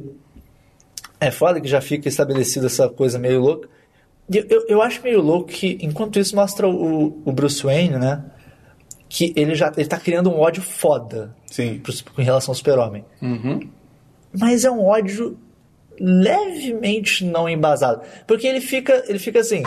é 1.21 1.31
foda 1.31 1.61
que 1.61 1.69
já 1.69 1.81
fica 1.81 2.09
estabelecida 2.09 2.67
essa 2.67 2.89
coisa 2.89 3.19
meio 3.19 3.41
louca. 3.41 3.69
Eu, 4.33 4.45
eu, 4.49 4.67
eu 4.69 4.83
acho 4.83 5.03
meio 5.03 5.21
louco 5.21 5.49
que, 5.49 5.79
enquanto 5.83 6.19
isso, 6.19 6.35
mostra 6.35 6.67
o, 6.69 7.23
o 7.25 7.33
Bruce 7.33 7.63
Wayne, 7.63 7.99
né? 7.99 8.25
Que 9.09 9.33
ele 9.37 9.55
já 9.55 9.73
ele 9.77 9.87
tá 9.87 9.99
criando 9.99 10.31
um 10.31 10.41
ódio 10.41 10.63
foda 10.63 11.35
Sim. 11.47 11.79
pro, 11.79 11.93
com 12.15 12.23
relação 12.23 12.53
ao 12.53 12.57
super-homem. 12.57 13.05
Mas 14.37 14.65
é 14.65 14.71
um 14.71 14.85
ódio 14.85 15.39
levemente 16.01 17.25
não 17.25 17.49
embasado. 17.49 18.03
Porque 18.27 18.47
ele 18.47 18.61
fica, 18.61 19.05
ele 19.07 19.19
fica 19.19 19.41
assim. 19.41 19.63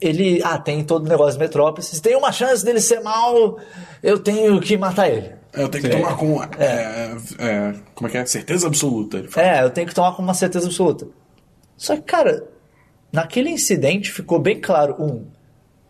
Ele. 0.00 0.40
Ah, 0.44 0.58
tem 0.58 0.84
todo 0.84 1.06
o 1.06 1.08
negócio 1.08 1.32
de 1.32 1.38
Metrópolis. 1.38 1.86
Se 1.86 2.02
tem 2.02 2.14
uma 2.16 2.30
chance 2.30 2.64
dele 2.64 2.80
ser 2.80 3.00
mal, 3.00 3.58
eu 4.02 4.18
tenho 4.18 4.60
que 4.60 4.76
matar 4.76 5.08
ele. 5.08 5.32
Eu 5.56 5.68
tenho 5.68 5.84
que 5.84 5.90
tomar 5.90 6.16
com. 6.16 6.42
é, 6.58 7.16
é, 7.38 7.74
como 7.94 8.08
é 8.08 8.10
que 8.10 8.18
é? 8.18 8.26
Certeza 8.26 8.66
absoluta. 8.66 9.24
É, 9.36 9.62
eu 9.62 9.70
tenho 9.70 9.86
que 9.86 9.94
tomar 9.94 10.12
com 10.14 10.22
uma 10.22 10.34
certeza 10.34 10.66
absoluta. 10.66 11.08
Só 11.76 11.96
que, 11.96 12.02
cara, 12.02 12.44
naquele 13.12 13.50
incidente 13.50 14.12
ficou 14.12 14.38
bem 14.38 14.60
claro, 14.60 14.94
um, 14.98 15.26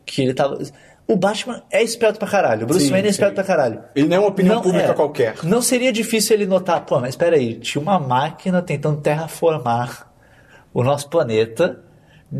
que 0.04 0.22
ele 0.22 0.34
tava. 0.34 0.58
O 1.08 1.16
Batman 1.16 1.62
é 1.70 1.82
esperto 1.82 2.18
pra 2.18 2.28
caralho. 2.28 2.64
O 2.64 2.66
Bruce 2.66 2.86
Sim, 2.86 2.90
Wayne 2.90 3.08
é 3.08 3.10
esperto 3.10 3.30
sim. 3.30 3.34
pra 3.36 3.44
caralho. 3.44 3.80
Ele 3.94 4.08
não 4.08 4.16
é 4.16 4.20
uma 4.20 4.28
opinião 4.28 4.60
pública 4.60 4.90
é, 4.90 4.94
qualquer. 4.94 5.36
Não 5.44 5.62
seria 5.62 5.92
difícil 5.92 6.34
ele 6.34 6.46
notar, 6.46 6.84
pô, 6.84 6.98
mas 6.98 7.14
peraí, 7.14 7.54
tinha 7.54 7.80
uma 7.80 7.98
máquina 7.98 8.60
tentando 8.60 9.00
terraformar 9.00 10.10
o 10.74 10.82
nosso 10.82 11.08
planeta. 11.08 11.80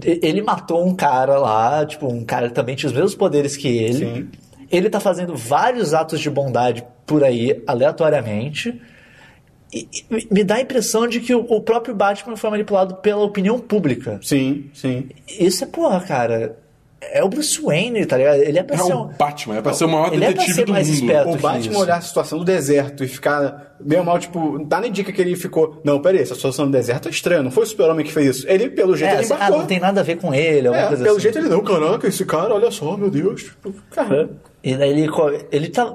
Ele 0.03 0.43
matou 0.43 0.85
um 0.85 0.97
cara 0.97 1.39
lá, 1.39 1.87
tipo, 1.87 2.09
um 2.09 2.25
cara 2.25 2.49
que 2.49 2.55
também 2.55 2.75
tinha 2.75 2.89
os 2.89 2.95
mesmos 2.95 3.15
poderes 3.15 3.57
que 3.57 3.69
ele. 3.69 3.95
Sim. 3.95 4.29
Ele 4.69 4.91
tá 4.91 4.99
fazendo 4.99 5.37
vários 5.37 5.95
atos 5.95 6.19
de 6.19 6.29
bondade 6.29 6.85
por 7.07 7.23
aí, 7.25 7.63
aleatoriamente. 7.67 8.81
E, 9.73 9.89
e 10.11 10.29
me 10.33 10.45
dá 10.45 10.57
a 10.57 10.61
impressão 10.61 11.07
de 11.07 11.21
que 11.21 11.35
o, 11.35 11.41
o 11.41 11.61
próprio 11.61 11.95
Batman 11.95 12.37
foi 12.37 12.51
manipulado 12.51 12.97
pela 12.97 13.23
opinião 13.23 13.59
pública. 13.59 14.19
Sim, 14.23 14.71
sim. 14.75 15.09
Isso 15.39 15.65
é, 15.65 15.67
porra, 15.67 16.01
cara. 16.01 16.59
É 17.13 17.23
o 17.23 17.29
Bruce 17.29 17.61
Wayne, 17.61 18.07
tá 18.07 18.17
ligado? 18.17 18.41
Ele 18.41 18.59
é 18.59 18.63
pra 18.63 18.75
É 18.75 18.79
ser 18.79 18.93
o 18.95 19.03
um. 19.03 19.07
Batman, 19.19 19.57
é 19.59 19.63
pra 19.63 19.73
ser 19.75 19.85
o 19.85 19.89
maior 19.89 20.13
Ele 20.15 20.25
é 20.25 20.29
pra 20.29 20.41
detetive 20.41 20.55
ser 20.55 20.65
do 20.65 20.73
mais 20.73 20.89
mundo. 20.89 20.97
esperto. 20.99 21.29
O 21.31 21.37
Batman 21.37 21.71
isso. 21.73 21.79
olhar 21.81 21.97
a 21.97 22.01
situação 22.01 22.39
do 22.39 22.45
deserto 22.45 23.05
e 23.05 23.09
ficar 23.09 23.77
meio 23.79 24.03
mal, 24.03 24.19
tipo, 24.19 24.65
dá 24.65 24.81
nem 24.81 24.91
dica 24.91 25.13
que 25.13 25.21
ele 25.21 25.37
ficou. 25.37 25.81
Não, 25.85 26.01
peraí, 26.01 26.23
essa 26.23 26.35
situação 26.35 26.65
do 26.65 26.73
deserto 26.73 27.09
é 27.09 27.11
estranha, 27.11 27.43
não 27.43 27.51
foi 27.51 27.65
o 27.65 27.67
super-homem 27.67 28.05
que 28.05 28.11
fez 28.13 28.39
isso. 28.39 28.49
Ele, 28.49 28.71
pelo 28.71 28.97
jeito, 28.97 29.11
É, 29.11 29.15
ele 29.17 29.25
assim, 29.25 29.35
ah, 29.35 29.37
embarcou. 29.37 29.59
não 29.59 29.67
tem 29.67 29.79
nada 29.79 30.01
a 30.01 30.03
ver 30.05 30.17
com 30.17 30.33
ele, 30.35 30.69
alguma 30.69 30.85
É, 30.85 30.89
coisa 30.89 31.03
pelo 31.05 31.17
assim. 31.17 31.23
jeito 31.23 31.39
ele 31.39 31.49
não, 31.51 31.63
caraca, 31.63 32.09
esse 32.09 32.25
cara, 32.25 32.55
olha 32.55 32.71
só, 32.71 32.97
meu 32.97 33.11
Deus. 33.11 33.43
Tipo, 33.45 33.75
Cara, 33.91 34.31
E 34.65 34.75
daí 34.75 34.91
ele, 34.91 35.07
ele 35.53 35.69
tá. 35.69 35.95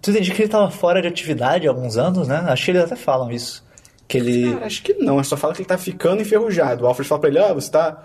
Tu 0.00 0.10
entendi 0.10 0.30
que 0.32 0.42
ele 0.42 0.48
tava 0.48 0.70
fora 0.70 1.02
de 1.02 1.08
atividade 1.08 1.66
há 1.66 1.70
alguns 1.70 1.96
anos, 1.96 2.28
né? 2.28 2.44
Acho 2.48 2.64
que 2.64 2.70
eles 2.70 2.82
até 2.84 2.96
falam 2.96 3.30
isso. 3.30 3.66
Que 4.06 4.18
ele. 4.18 4.52
cara, 4.54 4.66
acho 4.66 4.82
que 4.82 4.94
não, 4.94 5.22
só 5.24 5.36
fala 5.36 5.52
que 5.52 5.60
ele 5.60 5.68
tá 5.68 5.76
ficando 5.76 6.22
enferrujado. 6.22 6.84
O 6.84 6.86
Alfred 6.86 7.08
fala 7.08 7.20
pra 7.20 7.30
ele, 7.30 7.38
ah, 7.38 7.52
você 7.52 7.70
tá. 7.70 8.02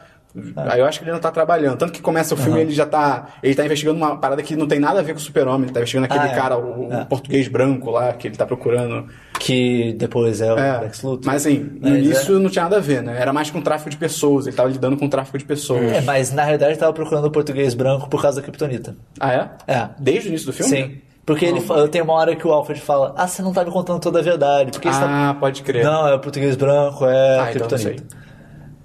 Aí 0.56 0.80
eu 0.80 0.86
acho 0.88 0.98
que 0.98 1.06
ele 1.06 1.12
não 1.12 1.20
tá 1.20 1.30
trabalhando. 1.30 1.78
Tanto 1.78 1.94
que 1.94 2.02
começa 2.02 2.34
o 2.34 2.38
filme 2.38 2.60
ele 2.60 2.72
já 2.74 2.88
tá. 2.88 3.28
Ele 3.44 3.54
tá 3.54 3.64
investigando 3.64 3.98
uma 4.00 4.18
parada 4.18 4.42
que 4.42 4.56
não 4.56 4.68
tem 4.68 4.80
nada 4.80 5.00
a 5.00 5.04
ver 5.04 5.14
com 5.14 5.20
o 5.20 5.22
super-homem. 5.22 5.66
Ele 5.66 5.72
tá 5.72 5.80
investigando 5.80 6.06
aquele 6.06 6.24
Ah, 6.24 6.28
é. 6.32 6.36
cara, 6.36 6.58
o, 6.58 6.92
É. 6.92 7.06
português 7.06 7.48
branco 7.48 7.92
lá, 7.92 8.12
que 8.14 8.28
ele 8.28 8.36
tá 8.36 8.44
procurando. 8.44 9.08
Que 9.40 9.94
depois 9.94 10.42
é 10.42 10.52
o 10.52 10.58
É, 10.58 10.80
Lex 10.82 11.04
Luthor. 11.04 11.26
mas 11.28 11.46
assim, 11.46 11.60
no 11.60 11.90
Mas 11.90 12.00
início 12.00 12.40
não 12.40 12.50
tinha 12.50 12.64
nada 12.64 12.78
a 12.78 12.80
ver, 12.82 13.04
né? 13.04 13.16
Era 13.22 13.32
mais 13.32 13.52
com 13.52 13.62
tráfico 13.62 13.92
de 13.92 13.98
pessoas, 13.98 14.48
ele 14.48 14.56
tava 14.56 14.70
lidando 14.70 14.98
com 14.98 15.08
tráfico 15.08 15.38
de 15.38 15.46
pessoas. 15.46 15.84
É, 15.84 16.02
mas 16.02 16.34
na 16.34 16.44
realidade 16.44 16.72
ele 16.72 16.80
tava 16.80 16.94
procurando 16.94 17.26
o 17.26 17.32
português 17.32 17.76
branco 17.76 18.10
por 18.10 18.20
causa 18.20 18.38
da 18.42 18.44
Kryptonita. 18.44 18.96
Ah, 19.20 19.34
é? 19.68 19.72
É. 19.72 19.90
Desde 20.00 20.28
o 20.28 20.30
início 20.30 20.48
do 20.48 20.54
filme? 20.54 20.72
Sim. 20.76 21.02
Porque 21.26 21.46
ele 21.46 21.62
fa- 21.62 21.88
tem 21.88 22.02
uma 22.02 22.14
hora 22.14 22.36
que 22.36 22.46
o 22.46 22.52
Alfred 22.52 22.82
fala: 22.82 23.14
Ah, 23.18 23.28
você 23.28 23.42
não 23.42 23.54
tá 23.54 23.64
me 23.64 23.72
contando 23.72 24.00
toda 24.00 24.20
a 24.20 24.22
verdade. 24.22 24.72
Porque 24.72 24.92
você 24.92 25.00
tá... 25.00 25.30
Ah, 25.30 25.34
pode 25.34 25.62
crer. 25.64 25.84
Não, 25.86 26.08
é 26.08 26.16
o 26.16 26.20
português 26.20 26.56
branco, 26.56 27.06
é 27.06 27.40
Ah, 27.40 27.52
então 27.52 27.62
não 27.62 27.68
Kryptonita. 27.78 28.04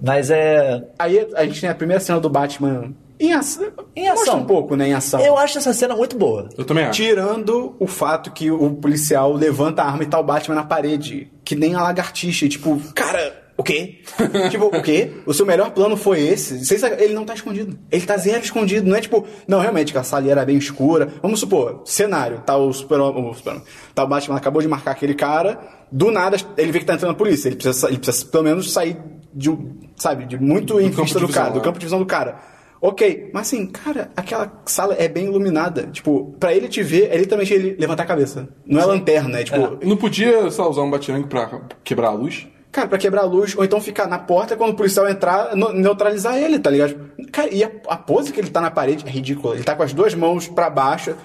Mas 0.01 0.29
é. 0.31 0.87
Aí 0.97 1.27
a 1.35 1.43
gente 1.45 1.59
tem 1.61 1.69
a 1.69 1.75
primeira 1.75 1.99
cena 1.99 2.19
do 2.19 2.29
Batman 2.29 2.93
em 3.19 3.33
ação. 3.33 3.65
Em 3.93 4.07
ação. 4.07 4.15
Mostra 4.15 4.35
um 4.35 4.45
pouco, 4.45 4.75
né, 4.77 4.87
em 4.87 4.93
ação. 4.93 5.19
Eu 5.19 5.37
acho 5.37 5.57
essa 5.57 5.73
cena 5.73 5.93
muito 5.93 6.17
boa. 6.17 6.47
Eu 6.57 6.63
também 6.63 6.85
acho. 6.85 7.01
Tirando 7.01 7.75
o 7.77 7.85
fato 7.85 8.31
que 8.31 8.49
o 8.49 8.69
policial 8.75 9.33
levanta 9.33 9.81
a 9.81 9.87
arma 9.87 10.03
e 10.03 10.05
tá 10.05 10.17
o 10.17 10.23
Batman 10.23 10.55
na 10.55 10.63
parede. 10.63 11.29
Que 11.43 11.53
nem 11.53 11.75
a 11.75 11.81
lagartixa. 11.83 12.45
E, 12.45 12.49
tipo, 12.49 12.79
cara, 12.95 13.38
o 13.59 13.63
quê? 13.63 13.99
tipo, 14.49 14.67
o 14.67 14.81
quê? 14.81 15.11
O 15.25 15.33
seu 15.33 15.45
melhor 15.45 15.71
plano 15.71 15.97
foi 15.97 16.21
esse? 16.21 16.61
Ele 16.97 17.13
não 17.13 17.25
tá 17.25 17.33
escondido. 17.33 17.77
Ele 17.91 18.05
tá 18.05 18.15
zero 18.15 18.41
escondido. 18.41 18.87
Não 18.87 18.95
é 18.95 19.01
tipo, 19.01 19.27
não, 19.45 19.59
realmente, 19.59 19.91
que 19.91 19.97
a 19.97 20.03
sala 20.03 20.31
era 20.31 20.45
bem 20.45 20.55
escura. 20.55 21.09
Vamos 21.21 21.41
supor, 21.41 21.81
cenário, 21.83 22.39
tá 22.39 22.55
o 22.55 22.71
super, 22.71 23.01
o 23.01 23.33
super 23.33 23.61
tá 23.93 24.05
o 24.05 24.07
Batman 24.07 24.37
acabou 24.37 24.61
de 24.61 24.67
marcar 24.69 24.91
aquele 24.91 25.13
cara. 25.13 25.59
Do 25.91 26.09
nada, 26.09 26.37
ele 26.57 26.71
vê 26.71 26.79
que 26.79 26.85
tá 26.85 26.93
entrando 26.93 27.11
a 27.11 27.15
polícia. 27.15 27.49
Ele 27.49 27.57
precisa, 27.57 27.89
ele 27.89 27.97
precisa 27.97 28.25
pelo 28.27 28.45
menos 28.45 28.71
sair 28.71 28.95
de 29.33 29.49
sabe, 29.97 30.23
de 30.23 30.39
muito 30.39 30.79
em 30.79 30.89
vista 30.89 31.19
do 31.19 31.27
visão, 31.27 31.41
cara, 31.41 31.53
do 31.53 31.57
né? 31.57 31.63
campo 31.65 31.79
de 31.79 31.85
visão 31.85 31.99
do 31.99 32.05
cara. 32.05 32.39
Ok, 32.81 33.29
mas 33.33 33.47
assim, 33.47 33.65
cara, 33.65 34.09
aquela 34.15 34.49
sala 34.65 34.95
é 34.97 35.09
bem 35.09 35.25
iluminada. 35.25 35.87
Tipo, 35.91 36.33
pra 36.39 36.53
ele 36.53 36.69
te 36.69 36.81
ver, 36.81 37.09
é 37.11 37.17
literalmente 37.17 37.53
ele 37.53 37.75
levantar 37.77 38.03
a 38.03 38.05
cabeça. 38.05 38.47
Não 38.65 38.79
é 38.79 38.85
lanterna, 38.85 39.41
é 39.41 39.43
tipo, 39.43 39.85
Não 39.85 39.97
podia, 39.97 40.49
sei 40.49 40.63
lá, 40.63 40.69
usar 40.69 40.81
um 40.83 40.89
batirangue 40.89 41.27
pra 41.27 41.59
quebrar 41.83 42.07
a 42.07 42.13
luz? 42.13 42.47
Cara, 42.71 42.87
pra 42.87 42.97
quebrar 42.97 43.21
a 43.21 43.25
luz, 43.25 43.55
ou 43.57 43.63
então 43.63 43.79
ficar 43.81 44.07
na 44.07 44.19
porta 44.19 44.55
quando 44.55 44.71
o 44.71 44.75
policial 44.75 45.07
entrar, 45.09 45.55
neutralizar 45.55 46.37
ele, 46.37 46.59
tá 46.59 46.69
ligado? 46.69 47.09
Cara, 47.31 47.49
e 47.53 47.63
a, 47.63 47.69
a 47.87 47.97
pose 47.97 48.31
que 48.31 48.39
ele 48.39 48.49
tá 48.49 48.61
na 48.61 48.71
parede 48.71 49.05
é 49.07 49.09
ridícula. 49.09 49.55
Ele 49.55 49.63
tá 49.63 49.75
com 49.75 49.83
as 49.83 49.93
duas 49.93 50.13
mãos 50.13 50.47
pra 50.47 50.69
baixo. 50.69 51.15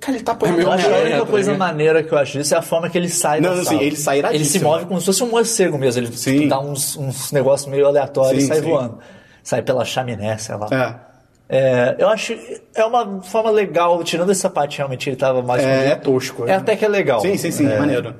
Cara, 0.00 0.16
ele 0.16 0.24
tá 0.24 0.32
apoiando 0.32 0.60
Eu 0.62 0.72
acho 0.72 0.86
que 0.86 0.92
a 0.92 0.96
É, 0.96 1.02
única 1.02 1.18
tá 1.20 1.26
coisa 1.26 1.52
ligado? 1.52 1.68
maneira 1.68 2.02
que 2.02 2.12
eu 2.12 2.18
acho 2.18 2.38
disso 2.38 2.54
é 2.54 2.58
a 2.58 2.62
forma 2.62 2.88
que 2.88 2.96
ele 2.96 3.08
sai 3.10 3.40
Não, 3.40 3.50
da 3.50 3.56
não, 3.56 3.64
sala. 3.64 3.78
sim, 3.78 3.84
ele 3.84 3.96
sai 3.96 4.18
Ele 4.32 4.44
se 4.44 4.58
move 4.60 4.86
como 4.86 4.98
se 5.00 5.06
fosse 5.06 5.22
um 5.22 5.28
morcego 5.30 5.76
mesmo. 5.76 6.00
Ele 6.02 6.12
Sim. 6.16 6.48
dá 6.48 6.58
uns, 6.60 6.96
uns 6.96 7.30
negócios 7.30 7.68
meio 7.70 7.86
aleatórios 7.86 8.42
Sim, 8.44 8.50
e 8.50 8.54
sai 8.54 8.62
sim. 8.64 8.70
voando. 8.70 8.98
Sai 9.42 9.60
pela 9.62 9.84
chaminé, 9.84 10.38
sei 10.38 10.54
lá. 10.56 10.68
É. 10.70 11.14
É, 11.46 11.96
eu 11.98 12.08
acho. 12.08 12.34
É 12.74 12.82
uma 12.86 13.20
forma 13.22 13.50
legal, 13.50 14.02
tirando 14.02 14.30
essa 14.32 14.48
parte 14.48 14.78
realmente 14.78 15.10
ele 15.10 15.16
tava 15.16 15.42
mais. 15.42 15.62
É, 15.62 15.88
é 15.90 15.94
tosco. 15.96 16.48
É 16.48 16.54
até 16.54 16.74
que 16.74 16.84
é 16.86 16.88
legal. 16.88 17.20
Sim, 17.20 17.36
sim, 17.36 17.50
sim, 17.50 17.66
É. 17.70 17.78
maneiro. 17.78 18.14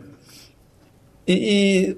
E, 1.27 1.97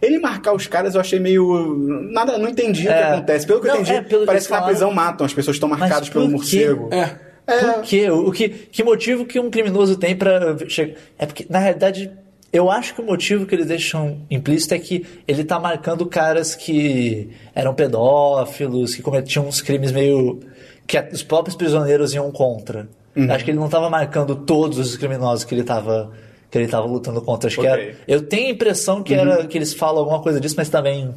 Ele 0.00 0.18
marcar 0.18 0.52
os 0.54 0.66
caras 0.66 0.94
eu 0.94 1.00
achei 1.00 1.18
meio. 1.18 1.76
Nada, 2.12 2.38
não 2.38 2.48
entendi 2.48 2.82
o 2.82 2.86
que 2.86 2.88
É. 2.92 3.12
acontece. 3.12 3.46
Pelo 3.46 3.60
que 3.60 3.66
eu 3.68 3.74
Não, 3.74 3.80
entendi, 3.80 3.96
é, 3.98 4.02
pelo 4.02 4.20
que 4.20 4.26
parece 4.26 4.46
eles 4.46 4.56
que 4.56 4.60
na 4.60 4.66
prisão 4.66 4.92
matam, 4.92 5.24
as 5.26 5.32
pessoas 5.34 5.56
estão 5.56 5.68
marcadas 5.68 6.08
pelo 6.08 6.26
quê? 6.26 6.30
morcego. 6.32 6.88
É. 6.92 7.28
Por 7.46 7.82
quê? 7.82 8.10
O 8.10 8.30
que, 8.30 8.48
que 8.48 8.84
motivo 8.84 9.24
que 9.24 9.40
um 9.40 9.50
criminoso 9.50 9.96
tem 9.96 10.14
pra 10.14 10.56
chegar. 10.68 10.94
É 11.18 11.24
porque, 11.24 11.46
na 11.48 11.58
realidade, 11.58 12.10
eu 12.52 12.70
acho 12.70 12.94
que 12.94 13.00
o 13.00 13.04
motivo 13.04 13.46
que 13.46 13.54
eles 13.54 13.66
deixam 13.66 14.18
implícito 14.30 14.74
é 14.74 14.78
que 14.78 15.06
ele 15.26 15.42
tá 15.44 15.58
marcando 15.58 16.04
caras 16.04 16.54
que 16.54 17.30
eram 17.54 17.72
pedófilos, 17.74 18.94
que 18.94 19.02
cometiam 19.02 19.46
uns 19.46 19.60
crimes 19.62 19.92
meio. 19.92 20.40
que 20.86 20.98
os 21.12 21.22
próprios 21.22 21.56
prisioneiros 21.56 22.14
iam 22.14 22.30
contra. 22.30 22.88
Uhum. 23.16 23.30
Acho 23.32 23.44
que 23.44 23.50
ele 23.50 23.58
não 23.58 23.68
tava 23.68 23.88
marcando 23.90 24.36
todos 24.36 24.78
os 24.78 24.96
criminosos 24.96 25.44
que 25.44 25.54
ele 25.54 25.64
tava. 25.64 26.10
Que 26.50 26.58
ele 26.58 26.68
tava 26.68 26.86
lutando 26.86 27.20
contra. 27.20 27.48
Acho 27.48 27.60
que 27.60 27.66
Ok. 27.68 27.82
era, 27.82 27.96
eu 28.08 28.22
tenho 28.22 28.46
a 28.48 28.50
impressão 28.50 29.02
que, 29.02 29.12
Uhum. 29.14 29.20
era, 29.20 29.46
que 29.46 29.58
eles 29.58 29.74
falam 29.74 29.98
alguma 30.00 30.22
coisa 30.22 30.40
disso, 30.40 30.54
mas 30.56 30.68
também 30.70 31.14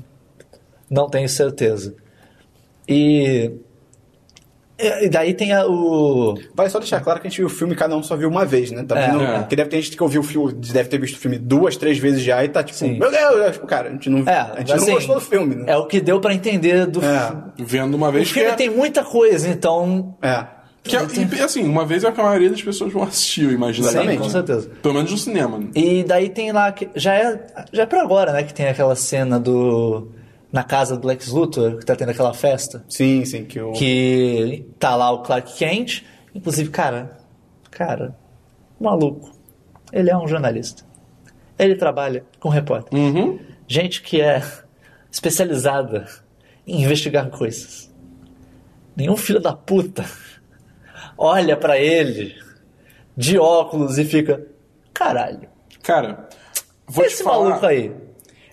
não 0.89 1.09
tenho 1.09 1.29
certeza. 1.29 1.95
E. 2.87 3.51
E 4.99 5.09
daí 5.09 5.35
tem 5.35 5.53
a- 5.53 5.67
o. 5.67 6.33
Vale 6.55 6.69
só 6.71 6.79
deixar 6.79 6.99
claro 7.01 7.21
que 7.21 7.27
a 7.27 7.29
gente 7.29 7.37
viu 7.37 7.45
o 7.45 7.49
filme 7.49 7.75
cada 7.75 7.95
um 7.95 8.01
só 8.01 8.15
viu 8.15 8.27
uma 8.27 8.43
vez, 8.43 8.71
né? 8.71 8.83
Também 8.83 9.03
É. 9.03 9.11
não, 9.11 9.21
É. 9.21 9.39
Porque 9.39 9.55
deve 9.55 9.69
ter 9.69 9.79
gente 9.79 9.95
que 9.95 10.01
ouviu 10.01 10.21
o 10.21 10.23
filme, 10.23 10.53
deve 10.53 10.89
ter 10.89 10.99
visto 10.99 11.15
o 11.15 11.19
filme 11.19 11.37
duas, 11.37 11.77
três 11.77 11.99
vezes 11.99 12.23
já 12.23 12.43
e 12.43 12.49
tá 12.49 12.63
tipo, 12.63 12.79
Sim. 12.79 12.97
meu 12.97 13.11
Deus, 13.11 13.51
tipo, 13.53 13.67
cara, 13.67 13.89
a 13.89 13.91
gente 13.91 14.09
não, 14.09 14.27
É, 14.27 14.39
a 14.39 14.55
gente 14.57 14.73
assim, 14.73 14.87
não 14.87 14.93
gostou 14.95 15.15
do 15.15 15.21
filme, 15.21 15.53
né? 15.55 15.65
É 15.67 15.77
o 15.77 15.85
que 15.85 16.01
deu 16.01 16.19
pra 16.19 16.33
entender 16.33 16.87
do 16.87 16.99
É. 17.05 17.27
filme. 17.27 17.43
Vendo 17.59 17.93
uma 17.93 18.09
O 18.09 18.11
vez 18.11 18.27
que 18.29 18.33
filme 18.33 18.49
é... 18.49 18.55
tem 18.55 18.71
muita 18.71 19.03
coisa, 19.03 19.47
então. 19.47 20.17
É. 20.19 20.45
que 20.83 20.95
é- 20.97 21.01
e, 21.37 21.41
assim, 21.41 21.63
uma 21.63 21.85
vez 21.85 22.03
é 22.03 22.09
o 22.09 22.11
que 22.13 22.19
a 22.19 22.23
maioria 22.23 22.49
das 22.49 22.61
pessoas 22.61 22.91
vão 22.91 23.03
assistir, 23.03 23.43
eu 23.43 23.51
imagino. 23.51 23.87
Sim, 23.87 24.17
com 24.17 24.29
certeza. 24.29 24.69
Pelo 24.81 24.93
menos 24.95 25.11
no 25.11 25.17
cinema. 25.17 25.57
né? 25.59 25.67
E 25.75 26.03
daí 26.03 26.29
tem 26.29 26.51
lá. 26.51 26.71
que- 26.71 26.89
Já 26.95 27.13
é, 27.15 27.47
já 27.71 27.83
é 27.83 27.85
pra 27.85 28.01
agora, 28.01 28.31
né? 28.33 28.43
Que 28.43 28.53
tem 28.53 28.67
aquela 28.67 28.95
cena 28.95 29.39
do. 29.39 30.09
Na 30.51 30.63
casa 30.65 30.97
do 30.97 31.07
Lex 31.07 31.29
Luthor, 31.29 31.77
que 31.77 31.85
tá 31.85 31.95
tendo 31.95 32.09
aquela 32.09 32.33
festa. 32.33 32.83
Sim, 32.89 33.23
sim, 33.23 33.45
que 33.45 33.59
o. 33.61 33.71
Que 33.71 34.65
tá 34.79 34.95
lá 34.95 35.09
o 35.11 35.19
Clark 35.21 35.53
Kent. 35.57 36.01
Inclusive, 36.35 36.69
cara. 36.69 37.17
Cara. 37.69 38.15
Maluco. 38.79 39.31
Ele 39.93 40.09
é 40.09 40.17
um 40.17 40.27
jornalista. 40.27 40.83
Ele 41.59 41.75
trabalha 41.75 42.25
com 42.39 42.49
repórter. 42.49 42.97
Uhum. 42.99 43.39
Gente 43.67 44.01
que 44.01 44.19
é 44.19 44.41
especializada 45.09 46.05
em 46.65 46.81
investigar 46.81 47.29
coisas. 47.29 47.89
Nenhum 48.95 49.15
filho 49.15 49.39
da 49.39 49.53
puta 49.53 50.03
olha 51.23 51.55
pra 51.55 51.77
ele 51.79 52.35
de 53.15 53.37
óculos 53.37 53.97
e 53.97 54.05
fica. 54.05 54.45
Caralho, 54.93 55.47
Cara, 55.83 56.27
vou 56.87 57.05
esse 57.05 57.17
te 57.17 57.23
falar... 57.23 57.49
maluco 57.49 57.65
aí. 57.65 57.91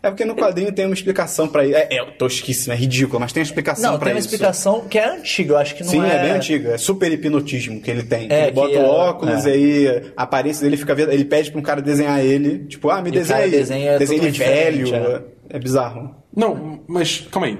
É 0.00 0.08
porque 0.10 0.24
no 0.24 0.36
quadrinho 0.36 0.72
tem 0.72 0.84
uma 0.86 0.94
explicação 0.94 1.48
pra 1.48 1.64
isso. 1.66 1.76
É, 1.76 1.88
é 1.96 2.04
tosquíssimo, 2.12 2.72
é 2.72 2.76
ridículo, 2.76 3.18
mas 3.18 3.32
tem 3.32 3.40
uma 3.40 3.46
explicação 3.46 3.90
Não, 3.92 3.98
pra 3.98 4.06
tem 4.06 4.14
uma 4.14 4.20
isso. 4.20 4.28
explicação 4.28 4.86
que 4.88 4.96
é 4.96 5.08
antiga, 5.08 5.54
eu 5.54 5.58
acho 5.58 5.74
que 5.74 5.82
não 5.82 5.90
Sim, 5.90 6.04
é. 6.04 6.14
é... 6.14 6.22
bem 6.22 6.30
antiga. 6.30 6.70
É 6.74 6.78
super 6.78 7.10
hipnotismo 7.10 7.80
que 7.80 7.90
ele 7.90 8.04
tem. 8.04 8.28
É, 8.30 8.44
ele 8.44 8.52
bota 8.52 8.70
que 8.70 8.76
o 8.78 8.80
é- 8.80 8.84
óculos 8.86 9.44
é. 9.44 9.50
e 9.50 9.52
aí 9.88 10.12
a 10.16 10.22
aparência 10.22 10.62
dele 10.62 10.76
fica. 10.76 10.94
vendo- 10.94 11.10
Ele 11.10 11.24
pede 11.24 11.50
pra 11.50 11.58
um 11.58 11.62
cara 11.64 11.82
desenhar 11.82 12.24
ele. 12.24 12.60
Tipo, 12.66 12.90
ah, 12.90 13.02
me 13.02 13.08
E 13.08 13.12
desenha 13.12 13.40
aí. 13.40 13.50
desenha 13.50 13.98
desenha 13.98 14.22
ele 14.22 14.30
velho. 14.30 14.84
diferente, 14.84 15.24
É. 15.50 15.58
bizarro. 15.58 16.14
Não, 16.34 16.80
mas 16.86 17.26
calma 17.32 17.48
aí. 17.48 17.58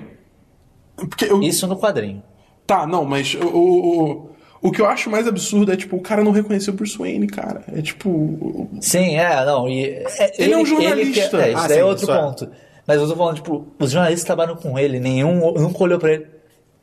Porque 0.96 1.24
eu... 1.24 1.42
Isso 1.42 1.66
no 1.66 1.76
quadrinho. 1.76 2.22
Tá, 2.66 2.86
não, 2.86 3.04
mas 3.04 3.34
o, 3.34 3.46
o, 3.46 4.02
o, 4.04 4.30
o 4.61 4.70
que 4.72 4.80
eu 4.80 4.86
acho 4.86 5.09
mais 5.11 5.26
absurdo 5.26 5.72
é, 5.72 5.76
tipo, 5.76 5.96
o 5.96 6.00
cara 6.00 6.22
não 6.24 6.32
reconheceu 6.32 6.72
o 6.74 6.76
Bruce 6.76 6.96
Wayne, 6.98 7.26
cara. 7.26 7.62
É 7.74 7.80
tipo... 7.82 8.68
Sim, 8.80 9.16
é, 9.16 9.44
não. 9.44 9.68
E, 9.68 9.84
é, 9.84 10.32
Ele 10.38 10.52
é 10.54 10.56
um 10.59 10.66
jornalista. 10.66 11.38
que- 11.38 11.44
é, 11.44 11.48
isso 11.52 11.59
Ah, 11.59 11.68
daí 11.68 11.78
é 11.78 11.80
sim, 11.80 11.86
outro 11.88 12.02
isso 12.04 12.12
é. 12.12 12.20
ponto. 12.20 12.50
Mas 12.86 13.00
eu 13.00 13.09
tô 13.09 13.16
falando, 13.16 13.34
tipo, 13.36 13.66
os 13.78 13.90
jornalistas 13.90 14.24
trabalham 14.24 14.56
com 14.56 14.78
ele, 14.78 14.98
nenhum 14.98 15.52
nunca 15.52 15.82
olhou 15.82 15.98
pra 15.98 16.12
ele. 16.14 16.26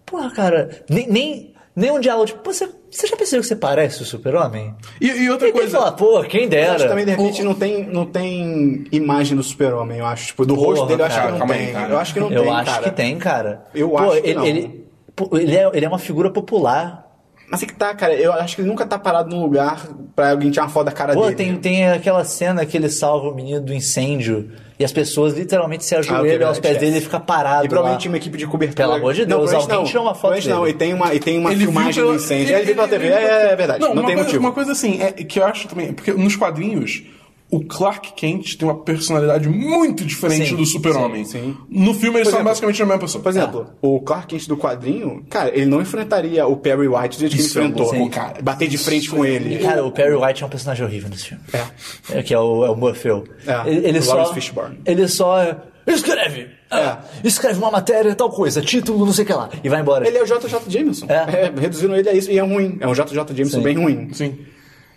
Porra, 0.06 0.30
cara, 0.32 0.70
nem, 0.90 1.08
nem, 1.10 1.56
Nenhum 1.78 2.00
diálogo, 2.00 2.28
tipo, 2.28 2.40
"Pô, 2.40 2.54
você, 2.54 2.70
você 2.90 3.06
já 3.06 3.18
percebeu 3.18 3.42
que 3.42 3.48
você 3.50 3.56
parece 3.58 4.02
o 4.02 4.06
super-homem? 4.06 4.74
E, 5.02 5.08
e 5.10 5.30
outra 5.30 5.50
E 5.50 5.52
que 5.52 5.58
coisa. 5.58 5.78
falar, 5.78 5.92
pô, 5.92 6.24
quem 6.24 6.44
Eu 6.44 6.50
dera. 6.50 6.72
acho 6.76 6.84
que 6.86 6.90
também, 6.90 7.04
de 7.04 7.12
repente, 7.12 7.44
não 7.44 7.54
tem, 7.54 7.84
não 7.86 8.06
tem 8.06 8.86
imagem 8.94 9.36
do 9.36 9.44
super-homem, 9.44 9.98
eu 10.00 10.06
acho. 10.06 10.28
Tipo, 10.28 10.46
do 10.46 10.56
Porra, 10.56 10.68
rosto 10.68 10.86
dele, 10.86 11.02
eu 11.02 11.06
acho 11.06 11.16
cara, 11.18 11.34
que 11.34 11.40
não 11.40 11.52
aí, 11.52 11.66
tem. 11.66 11.74
cara. 11.74 11.94
eu 11.94 11.98
acho 12.00 12.14
que 12.14 12.20
não 12.22 12.32
eu 12.32 12.44
tem, 12.44 12.50
acho 12.54 12.72
cara. 12.72 12.84
que 12.84 12.92
tem, 12.92 13.18
cara. 13.18 13.66
Eu 13.76 13.90
Pô, 13.90 13.98
acho 13.98 14.22
que 14.22 14.28
ele, 14.30 14.34
não. 14.36 14.46
Ele, 14.46 14.86
ele, 15.34 15.56
é, 15.58 15.70
ele 15.74 15.86
é 15.86 15.90
uma 15.90 16.00
figura 16.00 16.30
popular. 16.32 17.05
Mas 17.50 17.62
é 17.62 17.66
que 17.66 17.74
tá, 17.76 17.94
cara, 17.94 18.14
eu 18.16 18.34
acho 18.34 18.56
que 18.56 18.62
ele 18.62 18.68
nunca 18.68 18.86
tá 18.86 18.98
parado 18.98 19.30
num 19.30 19.42
lugar 19.42 19.88
pra 20.16 20.32
alguém 20.32 20.50
tirar 20.50 20.64
uma 20.64 20.70
foto 20.70 20.86
da 20.86 20.92
cara 20.92 21.14
Pô, 21.14 21.24
dele. 21.24 21.36
tem, 21.36 21.56
tem 21.58 21.88
aquela 21.90 22.24
cena 22.24 22.66
que 22.66 22.76
ele 22.76 22.90
salva 22.90 23.30
o 23.30 23.36
menino 23.36 23.62
do 23.62 23.74
incêndio 23.74 24.50
e 24.80 24.84
as 24.84 24.92
pessoas 24.92 25.34
literalmente 25.34 25.86
se 25.86 25.94
Ah, 25.96 26.00
ajoelham 26.00 26.48
aos 26.48 26.58
verdade, 26.58 26.62
pés 26.62 26.76
é. 26.76 26.80
dele 26.80 26.92
e 26.92 26.96
ele 26.96 27.06
fica 27.06 27.20
parado. 27.20 27.66
E 27.66 27.70
provavelmente 27.70 28.08
lá. 28.08 28.12
uma 28.14 28.18
equipe 28.18 28.38
de 28.38 28.48
cobertura. 28.48 28.84
Pelo 28.88 28.94
amor 28.98 29.14
de 29.14 29.26
Deus, 29.26 29.40
provavelmente 29.42 29.72
alguém 29.72 29.86
tirou 29.88 30.04
uma 30.04 30.16
foto 30.16 30.22
provavelmente 30.34 30.50
não, 30.50 30.62
dele. 30.64 30.74
e 30.76 30.78
tem 30.78 30.94
uma, 30.94 31.14
e 31.14 31.20
tem 31.20 31.38
uma 31.40 31.52
Ele 31.52 31.62
filmagem 31.66 31.94
pela- 31.94 32.08
do 32.08 32.16
incêndio. 32.16 32.56
Ele, 32.56 32.66
viu 32.66 32.76
pela 32.76 32.88
TV, 32.88 33.08
é, 33.08 33.52
é 33.52 33.56
verdade. 33.56 33.80
Não, 33.80 33.92
uma 33.94 33.96
tem 34.04 34.16
coisa, 34.16 34.24
motivo. 34.24 34.40
Uma 34.40 34.52
coisa 34.52 34.72
assim, 34.72 35.02
é, 35.02 35.12
que 35.12 35.40
eu 35.40 35.46
acho 35.46 35.68
também, 35.68 35.94
porque 35.94 36.12
nos 36.14 36.36
quadrinhos, 36.36 37.04
o 37.52 37.64
Clark 37.64 38.14
Kent 38.14 38.56
tem 38.58 38.68
uma 38.68 38.76
personalidade 38.84 39.48
muito 39.48 40.04
diferente 40.04 40.50
Sim, 40.50 40.56
do 40.56 40.66
super-homem. 40.66 41.24
sim, 41.24 41.40
sim. 41.40 41.58
No 41.70 41.94
filme 41.94 42.18
eles 42.20 42.30
são 42.30 42.44
basicamente 42.44 42.82
a 42.82 42.86
mesma 42.86 43.00
pessoa. 43.00 43.24
Por 43.24 43.30
exemplo, 43.30 43.68
o 43.82 44.00
Clark 44.02 44.28
Kent 44.28 44.48
do 44.48 44.58
quadrinho, 44.58 45.24
cara, 45.30 45.50
ele 45.56 45.66
não 45.68 45.80
enfrentaria 45.82 46.46
o 46.48 46.58
Perry 46.58 46.88
White 46.88 47.18
do 47.18 47.20
jeito 47.20 47.36
que 47.36 47.42
ele 47.42 47.48
é 47.48 47.50
enfrentou. 47.50 47.94
louco, 47.94 48.10
cara. 48.10 48.42
Bater 48.42 48.68
de 48.68 48.78
frente 48.78 49.10
com 49.10 49.24
E, 49.24 49.30
ele. 49.30 49.58
cara, 49.60 49.86
o 49.86 49.92
Perry 49.92 50.16
White 50.16 50.44
é 50.44 50.46
um 50.46 50.50
personagem 50.50 50.86
horrível 50.86 51.10
nesse 51.10 51.26
filme. 51.28 51.44
É. 51.54 52.20
É, 52.20 52.24
que 52.24 52.34
é 52.34 52.40
o, 52.40 52.66
é 52.66 52.70
o 52.70 52.76
Morpheu. 52.76 53.24
É, 53.46 53.70
ele, 53.70 53.88
ele 53.88 54.00
o 54.00 54.04
só, 54.04 54.14
Lawrence 54.16 54.34
Fishburne. 54.34 54.80
Ele 54.86 55.08
só 55.08 55.40
é, 55.42 55.56
escreve! 55.88 56.48
Ah, 56.72 56.98
Escreve 57.24 57.60
uma 57.60 57.70
matéria, 57.70 58.14
tal 58.16 58.30
coisa, 58.32 58.60
título, 58.60 59.06
não 59.06 59.14
sei 59.14 59.24
o 59.24 59.28
que 59.28 59.34
lá. 59.34 59.50
E 59.64 59.70
vai 59.70 59.80
embora. 59.82 60.06
Ele 60.06 60.18
é 60.18 60.24
o 60.24 60.26
JJ 60.26 60.60
Jameson. 60.68 61.06
É. 61.08 61.46
É, 61.46 61.54
reduzindo 61.58 61.96
ele 61.96 62.10
a 62.10 62.14
isso. 62.14 62.30
E 62.32 62.38
é 62.40 62.42
ruim. 62.42 62.78
É 62.82 62.88
um 62.88 62.92
JJ 62.94 63.14
Jameson 63.34 63.58
Sim. 63.58 63.62
bem 63.64 63.76
ruim. 63.78 64.10
Sim. 64.12 64.36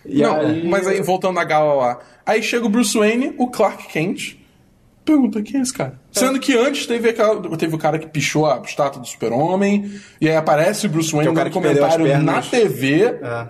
E 0.09 0.23
não, 0.23 0.37
aí- 0.41 0.67
mas 0.67 0.87
aí 0.87 1.01
voltando 1.03 1.35
na 1.35 1.45
gala 1.45 1.75
lá. 1.75 1.99
Aí 2.25 2.43
chega 2.43 2.65
o 2.67 2.69
Bruce 2.69 2.97
Wayne, 2.99 3.35
o 3.39 3.49
Clark 3.49 3.89
Kent. 3.89 4.37
Pergunta, 5.05 5.41
quem 5.43 5.59
é 5.61 5.63
esse 5.63 5.73
cara? 5.73 5.99
Sendo 6.13 6.39
que 6.39 6.55
antes 6.57 6.87
teve, 6.87 7.09
aquela, 7.09 7.41
teve 7.57 7.75
o 7.75 7.79
cara 7.79 7.99
que 7.99 8.07
pichou 8.09 8.45
a 8.47 8.61
estátua 8.65 9.01
do 9.01 9.07
super-homem, 9.09 9.91
e 10.21 10.29
aí 10.29 10.37
aparece 10.37 10.87
o 10.87 10.91
Bruce 10.91 11.13
Wayne 11.13 11.29
é 11.29 11.31
o 11.31 11.35
cara 11.35 11.49
no 11.49 11.55
comentário 11.55 12.23
na. 12.23 12.43
TV, 12.43 13.05
É. 13.23 13.47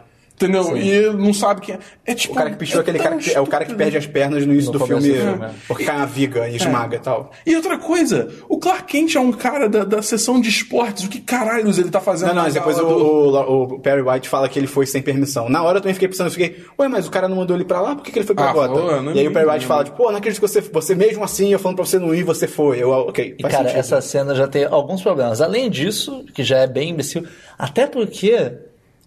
entendeu? 0.47 0.77
E 0.77 1.13
não 1.15 1.33
sabe 1.35 1.61
quem 1.61 1.75
é. 1.75 1.79
É 2.07 2.15
tipo... 2.15 2.33
O 2.33 2.37
cara 2.37 2.51
que 2.51 2.57
pichou 2.57 2.79
é 2.79 2.83
aquele 2.83 2.99
cara 2.99 3.17
que, 3.17 3.31
é 3.33 3.41
o 3.41 3.47
cara 3.47 3.65
que 3.65 3.75
perde 3.75 3.97
as 3.97 4.07
pernas 4.07 4.47
no 4.47 4.53
início 4.53 4.73
No 4.73 4.79
do 4.79 4.87
filme, 4.87 5.13
filme, 5.13 5.45
é. 5.45 5.51
porque 5.67 5.85
cai 5.85 5.97
uma 5.97 6.07
viga 6.07 6.49
e 6.49 6.57
esmaga 6.57 6.97
e 6.97 7.01
tal. 7.01 7.31
E 7.47 7.55
outra 7.57 7.79
coisa, 7.79 8.29
o 8.49 8.59
Clark 8.59 8.85
Kent 8.85 9.15
é 9.17 9.21
um 9.21 9.33
cara 9.33 9.69
da, 9.69 9.85
da 9.85 10.01
sessão 10.03 10.41
de 10.41 10.49
esportes. 10.49 11.05
O 11.05 11.09
que 11.09 11.21
caralhos 11.21 11.79
ele 11.79 11.91
tá 11.91 12.01
fazendo 12.01 12.29
Não, 12.29 12.35
não, 12.37 12.43
na 12.43 12.49
mas 12.49 12.55
depois 12.55 12.77
do- 12.77 12.87
o- 12.87 13.63
o 13.75 13.81
Perry 13.81 14.03
White 14.03 14.29
fala 14.29 14.49
que 14.49 14.59
ele 14.59 14.67
foi 14.67 14.87
sem 14.87 15.03
permissão. 15.03 15.49
Na 15.49 15.63
hora 15.63 15.79
eu 15.79 15.83
também 15.83 15.95
fiquei 15.95 16.09
pensando, 16.09 16.27
eu 16.29 16.33
fiquei, 16.33 16.65
ué, 16.79 16.89
mas 16.89 17.07
o 17.07 17.11
cara 17.11 17.29
não 17.29 17.37
mandou 17.37 17.57
ele 17.57 17.65
pra 17.65 17.81
lá, 17.81 17.95
por 17.95 18.05
que, 18.05 18.11
que 18.13 18.19
ele 18.19 18.27
foi 18.27 18.35
pra 18.35 18.51
Ah, 18.51 19.03
não 19.03 19.13
E 19.13 19.19
aí 19.21 19.29
o 19.29 19.33
Perry 19.33 19.49
White 19.51 19.67
fala, 19.67 19.85
tipo, 19.85 19.97
pô, 19.97 20.11
não 20.11 20.19
acredito 20.19 20.41
que 20.41 20.49
você, 20.49 20.61
você 20.61 20.95
mesmo 20.95 21.25
assim, 21.25 21.53
eu 21.53 21.59
falando 21.59 21.77
pra 21.77 21.85
você 21.85 21.99
não 21.99 22.15
ir, 22.15 22.23
você 22.23 22.47
foi. 22.47 22.83
Eu, 22.83 22.91
ok, 22.91 23.35
E, 23.39 23.43
cara, 23.43 23.65
sentido. 23.65 23.79
essa 23.79 24.01
cena 24.01 24.35
já 24.35 24.47
tem 24.47 24.65
alguns 24.65 25.03
problemas. 25.03 25.41
Além 25.41 25.69
disso, 25.71 26.25
que 26.35 26.43
já 26.45 26.59
é 26.59 26.67
bem 26.67 26.91
imbecil, 26.91 27.25
até 27.59 27.87
porque 27.87 28.53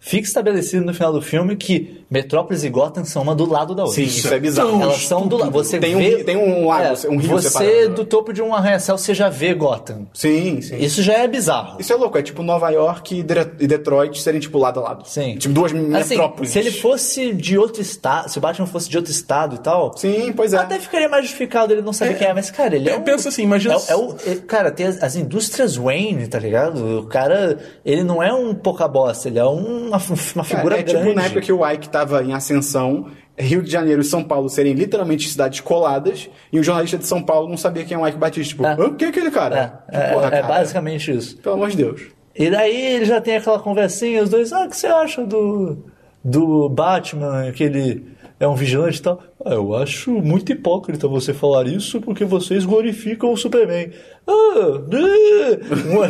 fica 0.04 0.26
estabelecido 0.28 0.84
no 0.84 0.94
final 0.96 1.14
do 1.14 1.22
filme 1.22 1.56
que 1.56 2.02
Metrópolis 2.10 2.64
e 2.64 2.70
Gotham 2.70 3.06
são 3.06 3.22
uma 3.22 3.36
do 3.36 3.48
lado 3.48 3.74
da 3.76 3.84
outra. 3.84 3.96
Sim, 3.96 4.08
isso 4.08 4.34
é 4.34 4.40
bizarro. 4.40 4.72
tão 4.72 4.82
Elas 4.82 5.06
são 5.06 5.28
do 5.28 5.38
lado. 5.38 5.52
Você 5.52 5.78
Tem 5.80 5.96
um 5.96 6.00
vê, 6.00 6.18
ri- 6.18 6.24
tem 6.24 6.36
um 6.36 6.68
lago, 6.68 6.84
é, 7.06 7.08
um 7.10 7.18
rio 7.18 7.30
Você, 7.30 7.50
separando. 7.50 7.96
do 7.96 8.06
topo 8.06 8.34
de 8.34 8.42
um 8.42 8.54
arranha-céu, 8.54 8.98
você 8.98 9.14
já 9.14 9.30
vê 9.30 9.54
Gotham. 9.54 10.08
Sim, 10.14 10.60
sim. 10.62 10.76
Isso 10.78 11.02
já 11.04 11.14
é 11.14 11.28
bizarro. 11.28 11.80
Isso 11.80 11.94
é 11.94 11.96
louco, 11.96 12.18
é 12.18 12.24
tipo 12.24 12.42
Nova 12.44 12.70
York 12.72 13.20
e 13.20 13.24
Detroit 13.68 14.20
serem 14.22 14.40
tipo 14.42 14.58
lado 14.58 14.80
a 14.80 14.84
lado. 14.84 15.08
Sim. 15.08 15.38
Tipo 15.38 15.54
duas 15.54 15.72
Assim, 15.72 15.88
metrópoles. 16.16 16.50
se 16.50 16.60
ele 16.60 16.72
fosse 16.72 17.32
de 17.34 17.58
outro 17.58 17.82
estado, 17.82 18.28
se 18.28 18.38
o 18.38 18.42
Batman 18.42 18.66
fosse 18.66 18.90
de 18.90 18.98
outro 18.98 19.12
estado 19.12 19.56
e 19.56 19.60
tal, 19.60 19.96
Sim, 19.96 20.34
pois 20.36 20.54
é. 20.54 20.58
até 20.58 20.80
ficaria 20.80 21.08
mais 21.08 21.24
justificado 21.26 21.72
ele 21.72 21.82
não 21.84 21.94
saber 21.94 22.18
quem 22.18 22.28
é, 22.28 22.34
mas, 22.34 22.50
cara, 22.50 22.76
ele 22.76 22.90
é. 22.90 22.94
eu 22.96 22.98
um- 23.00 23.04
penso 23.04 23.28
assim, 23.30 23.44
imagina 23.44 23.76
É, 23.76 23.92
é 23.94 23.96
o, 23.96 24.16
é- 24.26 24.36
cara, 24.36 24.72
tem 24.72 24.88
as, 24.88 25.02
as 25.04 25.16
indústrias 25.16 25.76
Wayne, 25.78 26.28
tá 26.28 26.40
ligado? 26.40 27.00
O 27.02 27.06
cara, 27.06 27.58
ele 27.86 28.04
não 28.04 28.22
é 28.22 28.34
um 28.34 28.54
pouca 28.56 28.88
bosta, 28.88 29.28
ele 29.30 29.38
é 29.40 29.46
um- 29.46 29.91
uma, 29.92 30.02
uma 30.36 30.44
figura 30.44 30.76
é, 30.76 30.80
é 30.80 30.84
grande. 30.84 31.06
tipo 31.06 31.16
na 31.16 31.26
época 31.26 31.42
que 31.42 31.52
o 31.54 31.68
Ike 31.70 31.90
tava 31.90 32.24
em 32.24 32.34
ascensão, 32.34 33.08
Rio 33.38 33.62
de 33.62 33.72
Janeiro 33.72 34.02
e 34.02 34.06
São 34.06 34.24
Paulo 34.24 34.50
serem 34.50 34.74
literalmente 34.74 35.28
cidades 35.28 35.60
coladas, 35.62 36.30
e 36.52 36.60
o 36.60 36.64
jornalista 36.64 36.98
de 36.98 37.06
São 37.06 37.22
Paulo 37.24 37.48
não 37.50 37.58
sabia 37.58 37.84
quem 37.86 37.96
é 37.96 38.00
o 38.00 38.08
Ike 38.08 38.18
Batista. 38.18 38.50
Tipo, 38.52 38.66
É. 38.66 38.74
"Hã? 38.74 38.94
quem 38.96 39.08
é 39.08 39.10
aquele 39.10 39.32
cara? 39.32 39.84
É, 39.92 39.98
é, 39.98 40.14
Porra, 40.14 40.28
é 40.28 40.32
cara. 40.32 40.48
basicamente 40.48 41.12
isso. 41.12 41.38
Pelo 41.38 41.56
amor 41.56 41.70
de 41.70 41.78
Deus. 41.78 42.02
E 42.36 42.50
daí 42.50 42.94
ele 42.96 43.06
já 43.06 43.20
tem 43.20 43.36
aquela 43.38 43.60
conversinha, 43.60 44.24
os 44.24 44.30
dois, 44.30 44.54
ah, 44.54 44.66
o 44.66 44.70
que 44.70 44.78
você 44.78 44.88
acha 44.88 45.26
do, 45.26 45.86
do 46.24 46.70
Batman, 46.70 47.52
que 47.52 47.64
ele 47.64 48.06
é 48.40 48.48
um 48.48 48.56
vigilante 48.56 49.00
e 49.00 49.02
tal? 49.02 49.22
Ah, 49.46 49.54
eu 49.54 49.76
acho 49.76 50.12
muito 50.12 50.52
hipócrita 50.52 51.08
você 51.08 51.34
falar 51.34 51.68
isso 51.68 52.00
porque 52.00 52.24
vocês 52.24 52.64
glorificam 52.66 53.32
o 53.34 53.38
Superman. 53.38 53.92
Ah, 54.26 54.82
né? 54.88 55.60
uma, 55.92 56.08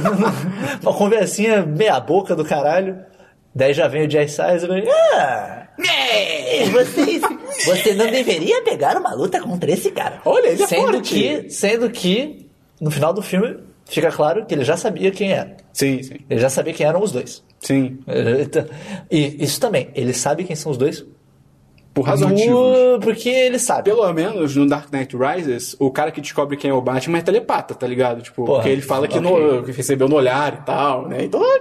uma 0.81 0.93
conversinha 0.93 1.65
meia 1.65 1.99
boca 1.99 2.35
do 2.35 2.43
caralho. 2.45 2.99
Daí 3.53 3.73
já 3.73 3.87
vem 3.87 4.07
o 4.07 4.09
Jay 4.09 4.27
Size 4.27 4.63
e 4.63 4.67
vem, 4.67 4.83
ah, 4.89 5.67
né, 5.77 6.65
vocês, 6.71 7.21
você 7.65 7.93
não 7.93 8.09
deveria 8.09 8.61
pegar 8.63 8.97
uma 8.97 9.13
luta 9.13 9.41
contra 9.41 9.69
esse 9.71 9.91
cara. 9.91 10.21
Olha, 10.23 10.47
ele 10.47 10.63
é 10.63 10.67
sendo 10.67 10.93
forte. 10.93 11.13
que, 11.13 11.49
sendo 11.49 11.89
que 11.89 12.49
no 12.79 12.89
final 12.89 13.13
do 13.13 13.21
filme 13.21 13.57
fica 13.85 14.09
claro 14.11 14.45
que 14.45 14.53
ele 14.55 14.63
já 14.63 14.77
sabia 14.77 15.11
quem 15.11 15.33
era. 15.33 15.57
Sim, 15.73 16.01
sim. 16.01 16.15
Ele 16.29 16.39
já 16.39 16.49
sabia 16.49 16.73
quem 16.73 16.85
eram 16.85 17.01
os 17.03 17.11
dois. 17.11 17.43
Sim. 17.59 17.99
Então, 18.39 18.65
E 19.09 19.43
isso 19.43 19.59
também, 19.59 19.89
ele 19.95 20.13
sabe 20.13 20.43
quem 20.45 20.55
são 20.55 20.71
os 20.71 20.77
dois? 20.77 21.05
Por 21.93 22.03
razões 22.03 22.31
motivos. 22.31 22.77
Porque 23.03 23.27
ele 23.29 23.59
sabe. 23.59 23.83
Pelo 23.89 24.11
menos 24.13 24.55
no 24.55 24.65
Dark 24.67 24.91
Knight 24.91 25.15
Rises, 25.17 25.75
o 25.79 25.91
cara 25.91 26.11
que 26.11 26.21
descobre 26.21 26.55
quem 26.55 26.71
é 26.71 26.73
o 26.73 26.81
Batman 26.81 27.17
é 27.17 27.21
telepata, 27.21 27.75
tá 27.75 27.85
ligado? 27.85 28.21
Tipo, 28.21 28.45
Porra, 28.45 28.59
porque 28.59 28.69
ele 28.69 28.81
fala 28.81 29.07
que, 29.07 29.19
no- 29.19 29.63
que 29.63 29.71
recebeu 29.71 30.07
no 30.07 30.15
olhar 30.15 30.53
e 30.61 30.65
tal, 30.65 31.07
né? 31.07 31.23
Então 31.25 31.41
é, 31.43 31.57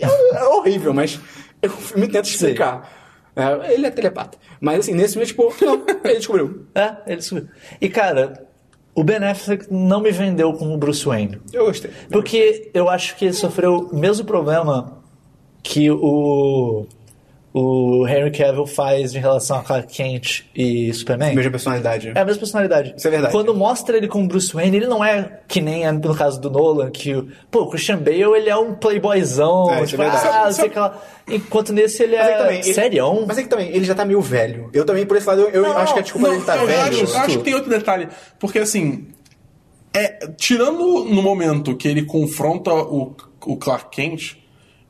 é- 0.00 0.36
é 0.36 0.44
horrível, 0.44 0.94
mas 0.94 1.18
o 1.64 1.68
filme 1.68 2.06
tenta 2.06 2.28
explicar. 2.28 2.88
É, 3.34 3.74
ele 3.74 3.86
é 3.86 3.90
telepata. 3.90 4.38
Mas 4.60 4.80
assim, 4.80 4.94
nesse 4.94 5.12
filme, 5.14 5.26
tipo, 5.26 5.52
não, 5.62 5.82
ele 6.04 6.16
descobriu. 6.16 6.66
É, 6.74 6.96
ele 7.06 7.20
subiu. 7.22 7.48
E 7.80 7.88
cara, 7.88 8.46
o 8.94 9.02
Ben 9.04 9.16
Affleck 9.16 9.66
não 9.70 10.00
me 10.00 10.10
vendeu 10.12 10.52
como 10.54 10.76
Bruce 10.78 11.04
Wayne. 11.04 11.40
Eu 11.52 11.66
gostei. 11.66 11.90
Porque 12.10 12.70
eu 12.72 12.88
acho 12.88 13.16
que 13.16 13.24
ele 13.26 13.34
sofreu 13.34 13.88
o 13.92 13.96
mesmo 13.98 14.24
problema 14.24 15.02
que 15.62 15.90
o, 15.90 16.86
o 17.58 18.06
Henry 18.06 18.30
Cavill 18.32 18.66
faz 18.66 19.14
em 19.14 19.18
relação 19.18 19.56
a 19.56 19.62
Clark 19.62 19.90
Kent 19.90 20.42
e 20.54 20.92
Superman. 20.92 21.34
Mesma 21.34 21.50
personalidade. 21.52 22.12
É 22.14 22.20
a 22.20 22.24
mesma 22.24 22.40
personalidade. 22.40 22.92
Isso 22.94 23.08
é 23.08 23.10
verdade. 23.10 23.32
Quando 23.32 23.54
mostra 23.54 23.96
ele 23.96 24.08
como 24.08 24.28
Bruce 24.28 24.52
Wayne, 24.52 24.76
ele 24.76 24.86
não 24.86 25.02
é 25.02 25.40
que 25.48 25.62
nem 25.62 25.86
é 25.86 25.90
no 25.90 26.14
caso 26.14 26.38
do 26.38 26.50
Nolan, 26.50 26.90
que 26.90 27.14
o, 27.14 27.28
pô, 27.50 27.62
o 27.62 27.70
Christian 27.70 27.96
Bale 27.96 28.20
ele 28.36 28.50
é 28.50 28.56
um 28.56 28.74
playboyzão, 28.74 29.70
É, 29.72 29.78
isso 29.78 29.86
tipo, 29.92 30.02
é 30.02 30.10
verdade. 30.10 30.28
ah, 30.30 30.52
sei 30.52 30.66
o 30.66 30.70
que 30.70 30.78
lá. 30.78 31.02
Enquanto 31.26 31.72
nesse 31.72 32.02
ele 32.02 32.16
Mas 32.18 32.26
é 32.28 32.30
é, 32.32 32.36
também, 32.36 32.60
ele- 32.60 32.74
serião. 32.74 33.24
Mas 33.26 33.38
é 33.38 33.42
que 33.42 33.48
também, 33.48 33.68
ele 33.70 33.84
já 33.86 33.94
tá 33.94 34.04
meio 34.04 34.20
velho. 34.20 34.68
Eu 34.74 34.84
também, 34.84 35.06
por 35.06 35.16
esse 35.16 35.26
lado, 35.26 35.40
eu, 35.40 35.48
eu 35.48 35.62
Não, 35.62 35.78
acho 35.78 35.94
que 35.94 36.00
a 36.00 36.02
desculpa 36.02 36.26
Não, 36.28 36.34
dele 36.34 36.44
tá 36.46 36.56
eu 36.58 36.66
velho. 36.66 36.80
acho, 36.82 37.04
eu 37.14 37.18
acho 37.20 37.38
que 37.38 37.44
tem 37.44 37.54
outro 37.54 37.70
detalhe. 37.70 38.08
Porque 38.38 38.58
assim. 38.58 39.06
É, 39.94 40.26
tirando 40.36 41.04
no 41.06 41.22
momento 41.22 41.74
que 41.74 41.88
ele 41.88 42.02
confronta 42.04 42.70
o, 42.74 43.16
o 43.46 43.56
Clark 43.56 43.88
Kent, 43.90 44.36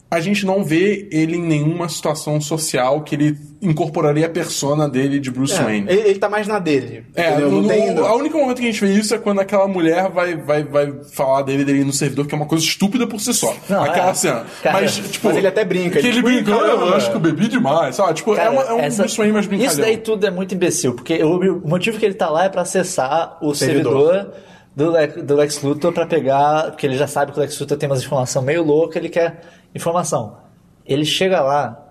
a 0.08 0.20
gente 0.20 0.46
não 0.46 0.62
vê 0.62 1.08
ele 1.10 1.36
em 1.36 1.42
nenhuma 1.42 1.88
situação 1.88 2.40
social 2.40 3.00
que 3.02 3.14
ele 3.16 3.36
incorporaria 3.60 4.26
a 4.26 4.28
persona 4.28 4.88
dele 4.88 5.18
de 5.18 5.30
Bruce 5.30 5.54
É, 5.54 5.62
Wayne. 5.62 5.86
ele, 5.90 6.00
ele 6.10 6.18
tá 6.18 6.28
mais 6.28 6.46
na 6.46 6.58
dele. 6.60 7.04
É, 7.14 7.36
no, 7.38 7.62
não 7.62 7.68
tem. 7.68 7.90
a 7.98 8.14
única 8.14 8.38
momento 8.38 8.58
que 8.58 8.68
a 8.68 8.70
gente 8.70 8.80
vê 8.84 8.92
isso 8.92 9.14
é 9.14 9.18
quando 9.18 9.40
aquela 9.40 9.66
mulher 9.66 10.08
vai, 10.10 10.36
vai, 10.36 10.62
vai 10.62 10.92
falar 11.12 11.42
dele, 11.42 11.64
dele 11.64 11.82
no 11.82 11.92
servidor, 11.92 12.26
que 12.26 12.34
é 12.34 12.36
uma 12.36 12.46
coisa 12.46 12.64
estúpida 12.64 13.06
por 13.06 13.18
si 13.18 13.34
só. 13.34 13.52
Não, 13.68 13.82
aquela 13.82 14.10
é. 14.10 14.14
cena. 14.14 14.46
Cara, 14.62 14.80
mas, 14.80 14.96
tipo. 14.96 15.26
mas 15.26 15.36
ele 15.36 15.46
até 15.48 15.64
brinca, 15.64 15.98
Que 16.00 16.06
ele, 16.06 16.16
tipo, 16.16 16.28
brinca, 16.28 16.52
"Ah, 16.54 16.58
eu 16.58 16.76
caramba." 16.78 16.96
acho 16.96 17.10
que 17.10 17.16
eu 17.16 17.20
bebi 17.20 17.48
demais, 17.48 17.96
sabe? 17.96 18.14
Tipo, 18.14 18.34
é, 18.34 18.36
Cara, 18.36 18.50
uma- 18.52 18.62
é 18.62 18.72
um 18.74 18.78
essa- 18.80 19.02
Bruce 19.02 19.16
Wayne 19.18 19.32
mais 19.32 19.46
brincalhão. 19.46 19.72
Isso 19.72 19.80
daí 19.80 19.96
tudo 19.96 20.24
é 20.26 20.30
muito 20.30 20.54
imbecil, 20.54 20.94
porque 20.94 21.20
o, 21.24 21.60
motivo 21.66 21.98
que 21.98 22.04
ele 22.04 22.14
tá 22.14 22.30
lá 22.30 22.44
é 22.44 22.48
pra 22.48 22.62
acessar 22.62 23.38
o 23.42 23.52
Servidor. 23.54 24.12
servidor, 24.12 24.34
do, 24.76 24.90
Le- 24.92 25.06
do 25.22 25.34
Lex 25.34 25.62
Luthor 25.62 25.92
pra 25.92 26.06
pegar, 26.06 26.70
porque 26.70 26.86
ele 26.86 26.96
já 26.96 27.06
sabe 27.06 27.32
que 27.32 27.38
o 27.38 27.40
Lex 27.40 27.58
Luthor 27.58 27.78
tem 27.78 27.88
umas 27.88 28.02
informações 28.04 28.44
meio 28.44 28.62
loucas, 28.62 28.96
ele 28.96 29.08
quer 29.08 29.40
informação. 29.74 30.36
Ele 30.84 31.04
chega 31.04 31.40
lá, 31.40 31.90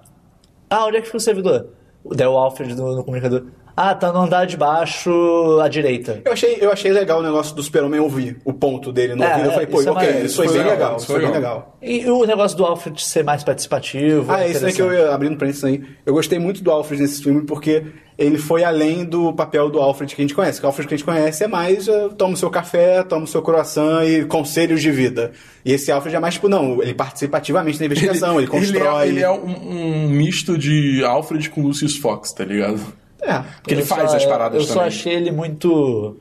ah, 0.70 0.86
onde 0.86 0.98
é 0.98 1.00
que 1.02 1.08
fica 1.08 1.18
o 1.18 1.20
servidor? 1.20 1.68
Daí 2.12 2.28
o 2.28 2.38
Alfred 2.38 2.76
no, 2.76 2.96
no 2.96 3.04
comunicador, 3.04 3.48
Ah, 3.78 3.94
tá 3.94 4.12
no 4.12 4.20
andar 4.20 4.46
de 4.46 4.56
baixo 4.56 5.60
à 5.62 5.68
direita. 5.68 6.22
Eu 6.24 6.32
achei, 6.32 6.58
eu 6.62 6.72
achei 6.72 6.92
legal 6.94 7.20
o 7.20 7.24
negócio 7.24 7.54
do 7.54 7.62
Super-Homem 7.62 8.00
ouvir 8.00 8.38
o 8.46 8.54
ponto 8.54 8.92
dele 8.92 9.16
no 9.16 9.24
É, 9.24 9.32
ouvido. 9.32 9.46
Eu 9.46 9.52
falei, 9.52 9.68
pô, 9.68 9.80
isso 9.80 9.90
é 9.90 9.92
ok, 9.92 10.06
maneiro. 10.06 10.26
isso 10.26 10.36
foi 10.38 10.46
Isso 10.46 10.54
foi 10.54 10.64
bem 10.64 10.72
legal, 10.72 10.88
legal, 10.88 10.98
isso 10.98 11.06
isso 11.06 11.14
foi 11.14 11.22
bem 11.22 11.32
legal. 11.32 11.78
E 11.82 12.10
o 12.10 12.26
negócio 12.26 12.58
do 12.58 12.66
Alfred 12.66 13.02
ser 13.02 13.24
mais 13.24 13.44
participativo. 13.44 14.32
Ah, 14.32 14.48
isso 14.48 14.66
aí 14.66 14.74
que 14.74 14.82
eu 14.82 14.94
ia 14.94 15.14
abrindo 15.14 15.38
parênteses 15.38 15.64
aí. 15.66 15.84
Eu 16.06 16.14
gostei 16.14 16.40
muito 16.40 16.64
do 16.64 16.72
Alfred 16.72 17.02
nesse 17.02 17.22
filme 17.22 17.46
porque 17.46 17.86
ele 18.18 18.38
foi 18.38 18.64
além 18.64 19.04
do 19.04 19.34
papel 19.34 19.70
do 19.70 19.80
Alfred 19.80 20.16
que 20.16 20.22
a 20.22 20.24
gente 20.24 20.34
conhece. 20.34 20.64
O 20.64 20.66
Alfred 20.66 20.88
que 20.88 20.94
a 20.94 20.98
gente 20.98 21.06
conhece 21.06 21.44
é 21.44 21.48
mais 21.48 21.88
uh, 21.90 22.10
toma 22.18 22.34
o 22.34 22.38
seu 22.38 22.50
café, 22.50 23.04
toma 23.04 23.26
o 23.26 23.28
seu 23.28 23.42
croissant 23.42 24.06
e 24.06 24.24
conselhos 24.24 24.82
de 24.82 24.90
vida. 24.90 25.34
E 25.66 25.74
esse 25.74 25.92
Alfred 25.92 26.16
é 26.16 26.20
mais 26.20 26.36
tipo, 26.36 26.48
não, 26.48 26.82
ele 26.82 26.94
participa 26.94 27.38
ativamente 27.38 27.78
da 27.78 27.86
investigação, 27.86 28.40
ele, 28.40 28.48
constrói. 28.48 29.10
Ele 29.10 29.20
é, 29.20 29.20
ele 29.20 29.24
é 29.24 29.32
um, 29.32 30.06
um 30.06 30.10
misto 30.10 30.58
de 30.58 31.04
Alfred 31.04 31.50
com 31.50 31.62
Lucius 31.62 31.98
Fox, 31.98 32.32
tá 32.32 32.46
ligado? 32.46 32.82
É. 33.26 33.40
Porque 33.62 33.74
ele 33.74 33.82
Eu 33.82 33.86
faz 33.86 34.12
só- 34.12 34.18
as 34.18 34.26
paradas 34.26 34.62
Eu 34.62 34.68
também. 34.68 34.82
só 34.84 34.88
achei 34.88 35.14
ele 35.14 35.32
muito. 35.32 36.18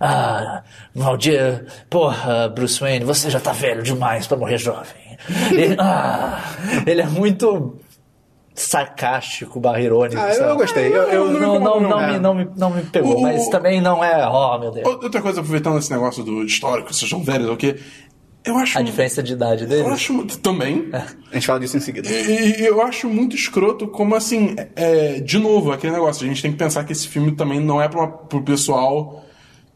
Ah, 0.00 0.62
Valdir, 0.94 1.64
porra, 1.88 2.48
Bruce 2.48 2.80
Wayne, 2.80 3.04
você 3.04 3.30
já 3.30 3.38
tá 3.38 3.52
velho 3.52 3.82
demais 3.82 4.26
pra 4.26 4.36
morrer 4.36 4.58
jovem. 4.58 5.16
Ele, 5.50 5.76
ah, 5.80 6.40
ele 6.86 7.00
é 7.02 7.06
muito 7.06 7.76
sarcástico, 8.54 9.60
barra 9.60 9.80
irônico. 9.80 10.20
Ah, 10.20 10.32
eu, 10.34 10.44
eu 10.44 10.56
gostei. 10.56 10.88
Eu, 10.88 11.02
eu- 11.04 11.24
não 11.30 11.32
me 11.32 11.40
não, 11.40 11.80
não, 11.80 11.80
não. 11.80 12.06
me, 12.12 12.18
não, 12.18 12.34
me, 12.34 12.48
não 12.56 12.70
me 12.70 12.82
pegou, 12.82 13.18
O- 13.18 13.22
mas 13.22 13.48
também 13.48 13.80
não 13.80 14.02
é. 14.04 14.26
Oh, 14.28 14.58
meu 14.58 14.70
Deus. 14.70 14.86
Outra 14.86 15.22
coisa, 15.22 15.40
aproveitando 15.40 15.78
esse 15.78 15.90
negócio 15.90 16.22
do 16.24 16.44
histórico, 16.44 16.92
vocês 16.92 17.08
são 17.08 17.22
velhos 17.22 17.48
ou 17.48 17.54
o 17.54 17.56
quê? 17.56 17.78
Eu 18.44 18.58
acho. 18.58 18.78
A 18.78 18.82
diferença 18.82 19.22
de 19.22 19.32
idade 19.34 19.66
dele. 19.66 19.82
Eu 19.82 19.92
acho 19.92 20.24
também. 20.38 20.88
A 21.30 21.34
gente 21.34 21.46
fala 21.46 21.60
disso 21.60 21.76
em 21.76 21.80
seguida. 21.80 22.08
E, 22.08 22.60
e 22.60 22.66
eu 22.66 22.82
acho 22.82 23.08
muito 23.08 23.36
escroto 23.36 23.86
como 23.86 24.14
assim, 24.14 24.56
é, 24.74 25.20
de 25.20 25.38
novo, 25.38 25.70
aquele 25.72 25.92
negócio, 25.92 26.24
a 26.24 26.28
gente 26.28 26.42
tem 26.42 26.50
que 26.52 26.58
pensar 26.58 26.84
que 26.84 26.92
esse 26.92 27.06
filme 27.06 27.32
também 27.32 27.60
não 27.60 27.80
é 27.80 27.88
pra, 27.88 28.06
pro 28.06 28.42
pessoal 28.42 29.24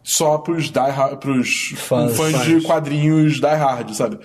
só 0.02 0.38
pros, 0.38 0.70
die 0.70 0.78
hard, 0.78 1.18
pros 1.18 1.72
Fãs. 1.76 2.16
fãs, 2.16 2.32
Fãs. 2.32 2.44
de 2.44 2.60
quadrinhos 2.62 3.34
die 3.40 3.46
hard, 3.46 3.92
sabe? 3.92 4.18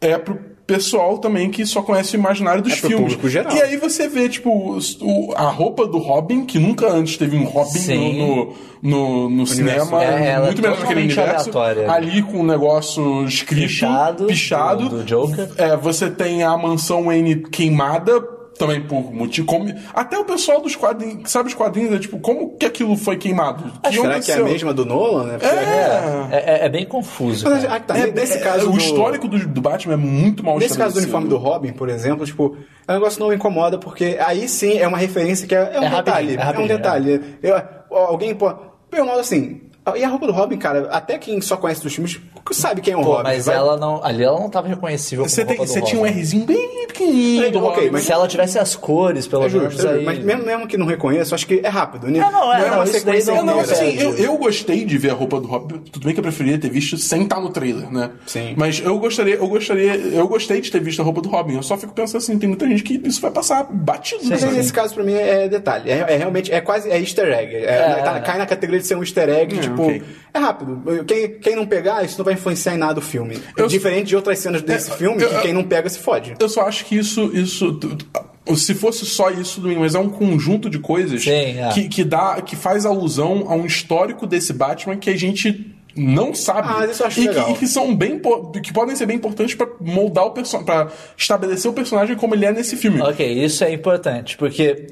É 0.00 0.18
pro 0.18 0.49
pessoal 0.74 1.18
também 1.18 1.50
que 1.50 1.66
só 1.66 1.82
conhece 1.82 2.16
o 2.16 2.18
imaginário 2.18 2.62
dos 2.62 2.72
É 2.72 2.76
filmes. 2.76 3.16
geral. 3.32 3.54
E 3.54 3.60
aí 3.62 3.76
você 3.76 4.08
vê, 4.08 4.28
tipo, 4.28 4.50
o- 4.50 5.32
a 5.36 5.48
roupa 5.50 5.86
do 5.86 5.98
Robin, 5.98 6.44
que 6.44 6.58
nunca 6.58 6.88
antes 6.90 7.16
teve 7.16 7.36
um 7.36 7.44
Robin 7.44 7.70
Sim. 7.78 8.18
no, 8.18 8.52
no, 8.82 9.30
no 9.30 9.46
cinema, 9.46 10.02
É, 10.02 10.28
é 10.30 10.40
muito 10.40 10.62
menos 10.62 10.78
naquele 10.80 11.00
universo. 11.02 11.50
aleatória. 11.50 11.90
Ali 11.90 12.22
com 12.22 12.38
um 12.40 12.44
negócio 12.46 13.24
escrito, 13.24 13.62
Pichado, 13.68 14.26
pichado 14.26 14.88
do- 14.88 14.98
do 14.98 15.04
Joker. 15.04 15.48
é, 15.56 15.76
você 15.76 16.08
tem 16.10 16.42
a 16.42 16.56
mansão 16.56 17.04
Wayne 17.04 17.36
queimada, 17.42 18.20
também 18.60 18.80
por 18.82 19.12
motivo. 19.12 19.46
como- 19.46 19.74
Até 19.94 20.18
o 20.18 20.24
pessoal 20.24 20.60
dos 20.60 20.76
quadrinhos, 20.76 21.22
que 21.24 21.30
sabe 21.30 21.48
os 21.48 21.54
quadrinhos, 21.54 21.94
é 21.94 21.98
tipo, 21.98 22.18
como 22.20 22.56
que 22.56 22.66
aquilo 22.66 22.96
foi 22.96 23.16
queimado? 23.16 23.64
O 23.64 23.80
que 23.80 23.96
Será 23.96 24.20
que 24.20 24.30
é 24.30 24.34
a 24.34 24.36
aconteceu? 24.36 24.44
mesma 24.44 24.74
do 24.74 24.84
Nolan, 24.84 25.24
né? 25.24 25.38
É. 25.40 26.36
É, 26.36 26.54
é- 26.62 26.66
é 26.66 26.68
bem 26.68 26.84
confuso. 26.86 27.48
Mas, 27.48 27.62
cara. 27.64 27.74
ah, 27.76 27.80
tá, 27.80 27.98
É, 27.98 28.10
nesse 28.12 28.38
é, 28.38 28.40
caso 28.40 28.68
o 28.68 28.72
do- 28.72 28.78
histórico 28.78 29.26
do, 29.26 29.38
do 29.48 29.60
Batman 29.60 29.94
é 29.94 29.96
muito 29.96 30.44
mal 30.44 30.58
Nesse 30.58 30.76
caso 30.76 30.94
do 30.94 31.00
uniforme 31.00 31.28
do 31.28 31.36
Robin, 31.38 31.72
por 31.72 31.88
exemplo, 31.88 32.24
tipo, 32.26 32.56
é 32.86 32.92
um 32.92 32.94
negócio 32.96 33.16
que 33.16 33.20
não 33.22 33.30
me 33.30 33.36
incomoda, 33.36 33.78
porque 33.78 34.18
aí 34.20 34.46
sim 34.48 34.78
é 34.78 34.86
uma 34.86 34.98
referência 34.98 35.46
que 35.46 35.54
é, 35.54 35.72
é 35.74 35.80
um 35.80 35.84
É 35.84 35.86
rapidinho, 35.86 36.26
detalhe. 36.28 36.36
é 36.36 36.40
É, 36.60 36.64
um 36.64 36.66
detalhe. 36.66 37.20
Eu- 37.42 37.62
alguém, 38.08 38.34
pô, 38.34 38.52
pelo 38.90 39.06
modo 39.06 39.20
assim. 39.20 39.62
E 39.96 40.04
a 40.04 40.08
roupa 40.08 40.26
do 40.26 40.32
Robin, 40.32 40.58
cara, 40.58 40.88
até 40.92 41.16
quem 41.18 41.40
só 41.40 41.56
conhece 41.56 41.82
dos 41.82 41.92
filmes 41.94 42.20
sabe 42.52 42.80
quem 42.80 42.94
é 42.94 42.96
o 42.96 43.00
Pô, 43.02 43.10
Robin. 43.12 43.22
mas 43.24 43.46
vai- 43.46 43.56
ela 43.56 43.76
não. 43.76 44.02
Ali 44.04 44.22
ela 44.24 44.38
não 44.38 44.48
tava 44.50 44.68
reconhecível 44.68 45.24
como 45.24 45.30
Você, 45.30 45.44
tem, 45.44 45.56
você 45.56 45.80
tinha 45.82 46.00
um. 46.00 46.04
Rzinho 46.06 46.44
bem 46.44 46.86
pequenininho 46.86 47.52
do 47.52 47.58
Ok, 47.64 47.76
Robin. 47.76 47.90
mas- 47.92 48.02
Se 48.04 48.12
ela 48.12 48.26
tivesse 48.26 48.58
as 48.58 48.74
cores, 48.74 49.26
pelo 49.26 49.44
É 49.44 49.48
menos, 49.48 49.72
justo, 49.74 49.86
é 49.86 49.92
aí... 49.94 50.04
mas 50.04 50.18
mesmo, 50.18 50.44
mesmo 50.44 50.66
que 50.66 50.76
não 50.76 50.86
reconheça, 50.86 51.34
acho 51.34 51.46
que 51.46 51.60
é 51.62 51.68
rápido, 51.68 52.08
né? 52.08 52.20
Ah, 52.20 52.30
não, 52.30 52.52
é, 52.52 52.68
não, 52.68 52.74
uma 52.78 52.84
isso 52.84 52.92
daí 52.92 53.00
sequência 53.22 53.34
não- 53.34 53.44
Não, 53.44 53.60
assim, 53.60 53.96
eu, 53.98 54.14
eu 54.16 54.36
gostei 54.36 54.84
de 54.84 54.98
ver 54.98 55.10
a 55.10 55.14
roupa 55.14 55.40
do 55.40 55.46
Robin. 55.46 55.78
Tudo 55.90 56.04
bem 56.04 56.12
que 56.14 56.20
eu 56.20 56.24
preferia 56.24 56.58
ter 56.58 56.68
visto 56.70 56.96
sem 56.98 57.22
estar 57.22 57.40
no 57.40 57.50
trailer, 57.50 57.90
né? 57.92 58.10
Sim. 58.26 58.54
Mas 58.56 58.80
eu 58.84 58.98
gostaria, 58.98 59.34
eu 59.36 59.46
gostaria, 59.48 59.94
eu 59.96 60.26
gostei 60.26 60.60
de 60.60 60.70
ter 60.70 60.80
visto 60.80 61.00
a 61.00 61.04
roupa 61.04 61.20
do 61.20 61.28
Robin. 61.28 61.56
Eu 61.56 61.62
só 61.62 61.76
fico 61.76 61.92
pensando 61.92 62.18
assim, 62.18 62.38
tem 62.38 62.48
muita 62.48 62.66
gente 62.66 62.82
que 62.82 63.00
isso 63.04 63.20
vai 63.20 63.30
passar 63.30 63.64
batido. 63.70 64.22
Mas 64.24 64.40
sabe? 64.40 64.54
nesse 64.54 64.72
caso, 64.72 64.94
pra 64.94 65.04
mim, 65.04 65.14
é 65.14 65.48
detalhe. 65.48 65.90
É, 65.90 65.98
é 66.08 66.16
realmente, 66.16 66.52
é 66.52 66.60
quase, 66.60 66.90
é 66.90 66.98
easter 66.98 67.26
egg. 67.32 67.54
É, 67.56 68.00
tá- 68.02 68.20
cai 68.20 68.38
na 68.38 68.46
categoria 68.46 68.80
de 68.80 68.86
ser 68.86 68.96
um 68.96 69.00
easter 69.00 69.28
egg, 69.28 69.56
É, 69.56 69.60
tipo, 69.60 69.82
ok. 69.82 70.02
é 70.34 70.38
rápido. 70.38 71.04
Quem, 71.06 71.28
quem 71.38 71.56
não 71.56 71.66
pegar, 71.66 72.04
isso 72.04 72.18
não 72.18 72.24
vai 72.24 72.29
influenciar 72.32 72.74
em 72.74 72.78
nada 72.78 72.98
o 72.98 73.02
filme. 73.02 73.38
Eu- 73.56 73.66
Diferente 73.66 74.08
de 74.08 74.16
outras 74.16 74.38
cenas 74.38 74.62
desse 74.62 74.90
É, 74.90 74.94
filme, 74.94 75.22
eu- 75.22 75.28
que 75.30 75.40
quem 75.42 75.52
não 75.52 75.64
pega 75.64 75.88
se 75.88 75.98
fode. 75.98 76.34
Eu 76.38 76.48
só 76.48 76.62
acho 76.62 76.84
que 76.84 76.96
isso, 76.96 77.30
isso, 77.34 77.72
tu- 77.74 77.96
tu- 77.96 78.56
se 78.56 78.74
fosse 78.74 79.04
só 79.06 79.30
isso, 79.30 79.60
mas 79.78 79.94
é 79.94 79.98
um 79.98 80.08
conjunto 80.08 80.68
de 80.68 80.78
coisas 80.78 81.22
Sim, 81.22 81.30
é. 81.60 81.70
que, 81.72 81.88
que 81.88 82.02
dá, 82.04 82.40
que 82.42 82.56
faz 82.56 82.84
alusão 82.84 83.44
a 83.48 83.54
um 83.54 83.64
histórico 83.66 84.26
desse 84.26 84.52
Batman 84.52 84.96
que 84.96 85.10
a 85.10 85.16
gente 85.16 85.74
não 85.96 86.32
sabe 86.34 86.68
Ah, 86.70 86.86
isso 86.86 87.02
eu 87.02 87.06
acho 87.06 87.20
e, 87.20 87.26
legal. 87.28 87.46
Que, 87.46 87.52
e 87.52 87.54
que 87.58 87.66
são 87.66 87.94
bem 87.94 88.20
que 88.62 88.72
podem 88.72 88.94
ser 88.96 89.06
bem 89.06 89.16
importantes 89.16 89.54
pra 89.54 89.68
moldar 89.80 90.24
o 90.26 90.30
personagem, 90.30 90.66
para 90.66 90.88
estabelecer 91.16 91.70
o 91.70 91.74
personagem 91.74 92.16
como 92.16 92.34
ele 92.34 92.46
é 92.46 92.52
nesse 92.52 92.76
filme. 92.76 93.00
Ok, 93.02 93.44
isso 93.44 93.62
é 93.64 93.72
importante, 93.72 94.36
porque 94.36 94.86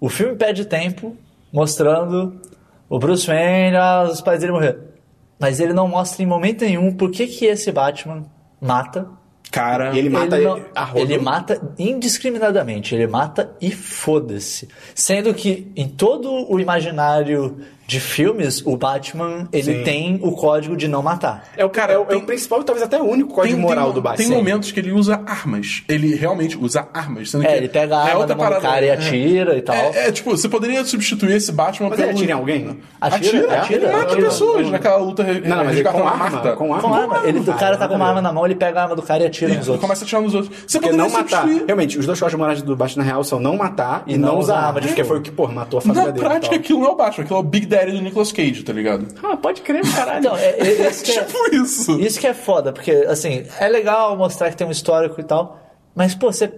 o 0.00 0.08
filme 0.08 0.36
pede 0.36 0.64
tempo 0.66 1.16
mostrando 1.52 2.40
o 2.88 2.98
Bruce 2.98 3.26
Wayne, 3.26 3.76
ah, 3.76 4.08
os 4.10 4.20
pais 4.20 4.40
dele 4.40 4.52
morreram. 4.52 4.80
Mas 5.42 5.60
ele 5.60 5.72
não 5.74 5.86
mostra 5.88 6.22
em 6.22 6.26
momento 6.26 6.64
nenhum 6.64 6.92
por 6.94 7.10
que, 7.10 7.26
que 7.26 7.44
esse 7.46 7.70
Batman 7.72 8.24
mata. 8.60 9.08
Cara, 9.50 9.92
E 9.94 9.98
ele 9.98 10.08
mata 10.08 10.36
ele, 10.36 10.46
não- 10.46 10.60
a 10.74 10.90
ele 10.94 11.18
mata 11.18 11.60
indiscriminadamente, 11.78 12.94
ele 12.94 13.06
mata 13.06 13.54
e 13.60 13.70
foda-se. 13.70 14.68
Sendo 14.94 15.34
que 15.34 15.70
em 15.76 15.86
todo 15.88 16.50
o 16.50 16.58
imaginário 16.58 17.58
de 17.86 18.00
filmes, 18.00 18.62
o 18.64 18.76
Batman 18.76 19.48
ele 19.52 19.78
Sim. 19.78 19.82
tem 19.84 20.18
o 20.22 20.32
código 20.32 20.76
de 20.76 20.88
não 20.88 21.02
matar. 21.02 21.44
É 21.56 21.64
o, 21.64 21.70
cara, 21.70 21.92
é, 21.92 21.98
o, 21.98 22.06
é 22.08 22.16
o 22.16 22.22
principal 22.22 22.60
e 22.60 22.64
talvez 22.64 22.84
até 22.86 23.00
o 23.00 23.04
único 23.04 23.34
código 23.34 23.58
moral 23.60 23.92
do 23.92 24.00
Batman. 24.00 24.26
Tem 24.28 24.34
momentos 24.36 24.70
que 24.72 24.80
ele 24.80 24.92
usa 24.92 25.20
armas. 25.26 25.82
Ele 25.88 26.14
realmente 26.14 26.56
usa 26.58 26.88
armas. 26.94 27.30
Sendo 27.30 27.44
É, 27.44 27.48
que 27.48 27.54
ele 27.54 27.68
pega 27.68 27.96
a 27.96 28.02
arma 28.04 28.20
outra 28.20 28.34
do 28.34 28.60
cara 28.60 28.84
e 28.84 28.88
É. 28.88 28.92
atira 28.94 29.56
e 29.56 29.62
tal. 29.62 29.74
É, 29.76 30.08
é, 30.08 30.12
tipo, 30.12 30.30
você 30.30 30.48
poderia 30.48 30.84
substituir 30.84 31.36
esse 31.36 31.52
Batman 31.52 31.88
Mas 31.90 31.96
pelo... 31.98 32.08
ele 32.10 32.16
atira 32.18 32.30
em 32.32 32.34
alguém? 32.34 32.78
Atira, 33.00 33.38
Atira, 33.38 33.60
atira, 33.60 33.84
ele 33.84 33.92
mata 33.92 34.04
atira. 34.12 34.22
pessoas 34.28 34.70
naquela 34.70 34.96
luta 34.96 35.22
re- 35.22 35.40
Não, 35.40 35.56
não, 35.56 35.64
mas 35.64 35.74
ele 35.76 35.88
com 35.88 36.06
a 36.06 36.10
arma. 36.10 36.30
Marta. 36.30 36.52
Com 36.52 36.74
arma. 36.74 36.88
Com 36.88 36.94
arma. 36.94 37.28
Ele, 37.28 37.38
o 37.40 37.54
cara 37.54 37.76
tá 37.76 37.88
com 37.88 37.94
uma 37.94 38.06
arma 38.08 38.22
na 38.22 38.32
mão, 38.32 38.44
ele 38.46 38.54
pega 38.54 38.80
a 38.80 38.82
arma 38.84 38.96
do 38.96 39.02
cara 39.02 39.22
e 39.22 39.26
atira 39.26 39.48
nos 39.48 39.58
Ele 39.66 39.70
outros. 39.72 39.80
começa 39.80 40.04
a 40.04 40.06
atirar 40.06 40.22
nos 40.22 40.34
outros. 40.34 40.56
Você 40.66 40.78
Porque 40.78 40.90
poderia 40.90 40.96
não 40.96 41.10
matar. 41.10 41.42
substituir... 41.42 41.66
Realmente, 41.66 41.98
os 41.98 42.06
dois 42.06 42.18
códigos 42.20 42.38
morais 42.40 42.62
do 42.62 42.76
Batman 42.76 43.04
na 43.04 43.10
real 43.10 43.24
são 43.24 43.38
não 43.40 43.56
matar 43.56 44.02
e, 44.06 44.16
não 44.16 44.38
usar 44.38 44.58
arma. 44.58 44.80
de 44.80 44.88
Porque 44.88 45.04
foi 45.04 45.18
o 45.18 45.20
que, 45.20 45.30
pô, 45.30 45.48
matou 45.48 45.78
a 45.78 45.82
família 45.82 46.04
Na 46.04 46.10
dele. 46.10 46.24
e 46.24 46.28
prática, 46.28 46.56
aquilo 46.56 46.80
não 46.80 46.86
é 46.86 46.90
o 46.90 46.96
Batman, 46.96 47.24
aquilo 47.24 47.38
é 47.38 47.40
o 47.40 47.44
Big 47.44 47.66
Daddy 47.66 47.81
do 47.90 48.00
Nicolas 48.00 48.30
Cage, 48.30 48.62
tá 48.62 48.72
ligado? 48.72 49.08
Ah, 49.22 49.36
pode 49.36 49.62
crer, 49.62 49.82
caralho. 49.92 50.20
Então, 50.20 50.36
é, 50.36 50.50
é, 50.60 50.88
isso, 50.90 51.02
que 51.04 51.10
é, 51.12 51.24
tipo 51.24 51.54
isso. 51.54 51.98
isso 52.00 52.20
que 52.20 52.26
é 52.28 52.34
foda, 52.34 52.72
porque, 52.72 52.92
assim, 53.08 53.44
é 53.58 53.68
legal 53.68 54.16
mostrar 54.16 54.50
que 54.50 54.56
tem 54.56 54.66
um 54.66 54.70
histórico 54.70 55.20
e 55.20 55.24
tal, 55.24 55.58
mas, 55.94 56.14
pô, 56.14 56.30
você. 56.30 56.52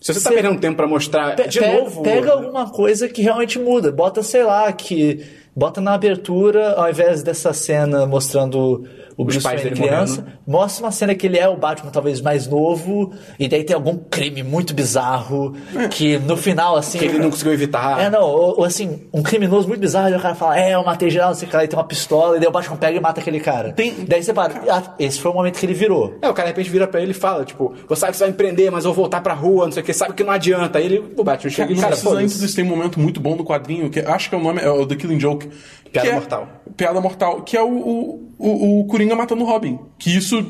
Se 0.00 0.14
você 0.14 0.22
tá 0.22 0.30
perdendo 0.30 0.58
tempo 0.60 0.76
pra 0.76 0.86
mostrar 0.86 1.36
pe- 1.36 1.46
de 1.48 1.58
pe- 1.58 1.66
novo... 1.76 2.02
Pega 2.02 2.32
alguma 2.32 2.70
coisa 2.70 3.06
que 3.08 3.20
realmente 3.20 3.58
muda. 3.58 3.90
Bota, 3.92 4.22
sei 4.22 4.44
lá, 4.44 4.72
que. 4.72 5.26
Bota 5.54 5.80
na 5.80 5.92
abertura, 5.92 6.72
ao 6.74 6.88
invés 6.88 7.22
dessa 7.22 7.52
cena 7.52 8.06
mostrando 8.06 8.86
o 9.22 9.24
Bruce 9.24 9.42
pais 9.42 9.60
Wayne 9.62 9.76
dele 9.76 9.88
criança, 9.88 10.20
morrendo. 10.22 10.38
mostra 10.46 10.84
uma 10.84 10.92
cena 10.92 11.14
que 11.14 11.26
ele 11.26 11.38
é 11.38 11.48
o 11.48 11.56
Batman 11.56 11.90
talvez 11.90 12.20
mais 12.20 12.46
novo, 12.46 13.12
e 13.38 13.48
daí 13.48 13.64
tem 13.64 13.74
algum 13.74 13.96
crime 13.96 14.42
muito 14.42 14.72
bizarro, 14.74 15.54
que 15.90 16.18
no 16.18 16.36
final, 16.36 16.76
assim. 16.76 16.98
Que 16.98 17.04
ele 17.06 17.18
não 17.18 17.30
conseguiu 17.30 17.52
evitar. 17.52 18.00
É, 18.00 18.10
não, 18.10 18.22
ou, 18.22 18.58
ou 18.58 18.64
assim, 18.64 19.08
um 19.12 19.22
criminoso 19.22 19.68
muito 19.68 19.80
bizarro, 19.80 20.08
e 20.10 20.14
o 20.16 20.20
cara 20.20 20.34
fala, 20.34 20.58
é, 20.58 20.74
eu 20.74 20.84
matei 20.84 21.10
geral, 21.10 21.28
não 21.28 21.34
sei 21.34 21.46
o 21.46 21.50
que 21.50 21.56
lá, 21.56 21.64
e 21.64 21.68
tem 21.68 21.78
uma 21.78 21.84
pistola, 21.84 22.36
e 22.36 22.40
daí 22.40 22.48
o 22.48 22.52
Batman 22.52 22.76
pega 22.76 22.96
e 22.96 23.00
mata 23.00 23.20
aquele 23.20 23.40
cara. 23.40 23.72
Tem- 23.72 23.94
Daí 24.06 24.22
você 24.22 24.32
para, 24.32 24.52
ah, 24.68 24.94
esse 24.98 25.20
foi 25.20 25.30
o 25.30 25.34
momento 25.34 25.58
que 25.58 25.66
ele 25.66 25.74
virou. 25.74 26.14
É, 26.22 26.28
o 26.28 26.34
cara 26.34 26.48
de 26.48 26.54
repente 26.54 26.70
vira 26.70 26.86
pra 26.86 27.00
ele 27.00 27.10
e 27.12 27.14
fala, 27.14 27.44
tipo, 27.44 27.74
você 27.88 28.00
sabe 28.00 28.12
que 28.12 28.18
você 28.18 28.24
vai 28.24 28.30
me 28.30 28.36
prender, 28.36 28.70
mas 28.70 28.84
eu 28.84 28.92
vou 28.92 29.04
voltar 29.04 29.20
pra 29.20 29.34
rua, 29.34 29.66
não 29.66 29.72
sei 29.72 29.82
o 29.82 29.86
que, 29.86 29.92
sabe 29.92 30.14
que 30.14 30.22
não 30.24 30.32
adianta. 30.32 30.78
Aí 30.78 30.84
ele, 30.86 31.12
o 31.16 31.22
Batman 31.24 31.50
chega 31.50 31.72
e, 31.72 31.74
Não 31.74 31.82
cara, 31.82 31.96
antes 32.16 32.40
disso, 32.40 32.56
tem 32.56 32.64
um 32.64 32.68
momento 32.68 32.98
muito 32.98 33.20
bom 33.20 33.36
do 33.36 33.44
quadrinho, 33.44 33.88
que 33.90 34.00
acho 34.00 34.28
que 34.28 34.34
é 34.34 34.38
o 34.38 34.42
nome, 34.42 34.60
é 34.60 34.70
o 34.70 34.86
The 34.86 34.96
Killing 34.96 35.20
Joke. 35.20 35.48
Piada 35.92 36.08
é- 36.08 36.14
Mortal. 36.14 36.48
Piada 36.76 37.00
Mortal, 37.00 37.42
que 37.42 37.56
é 37.56 37.62
o, 37.62 37.68
o, 37.68 38.32
o, 38.38 38.80
o 38.80 38.84
Coringa 38.86 39.14
matando 39.14 39.42
o 39.42 39.46
Robin. 39.46 39.78
Que 39.98 40.16
isso 40.16 40.40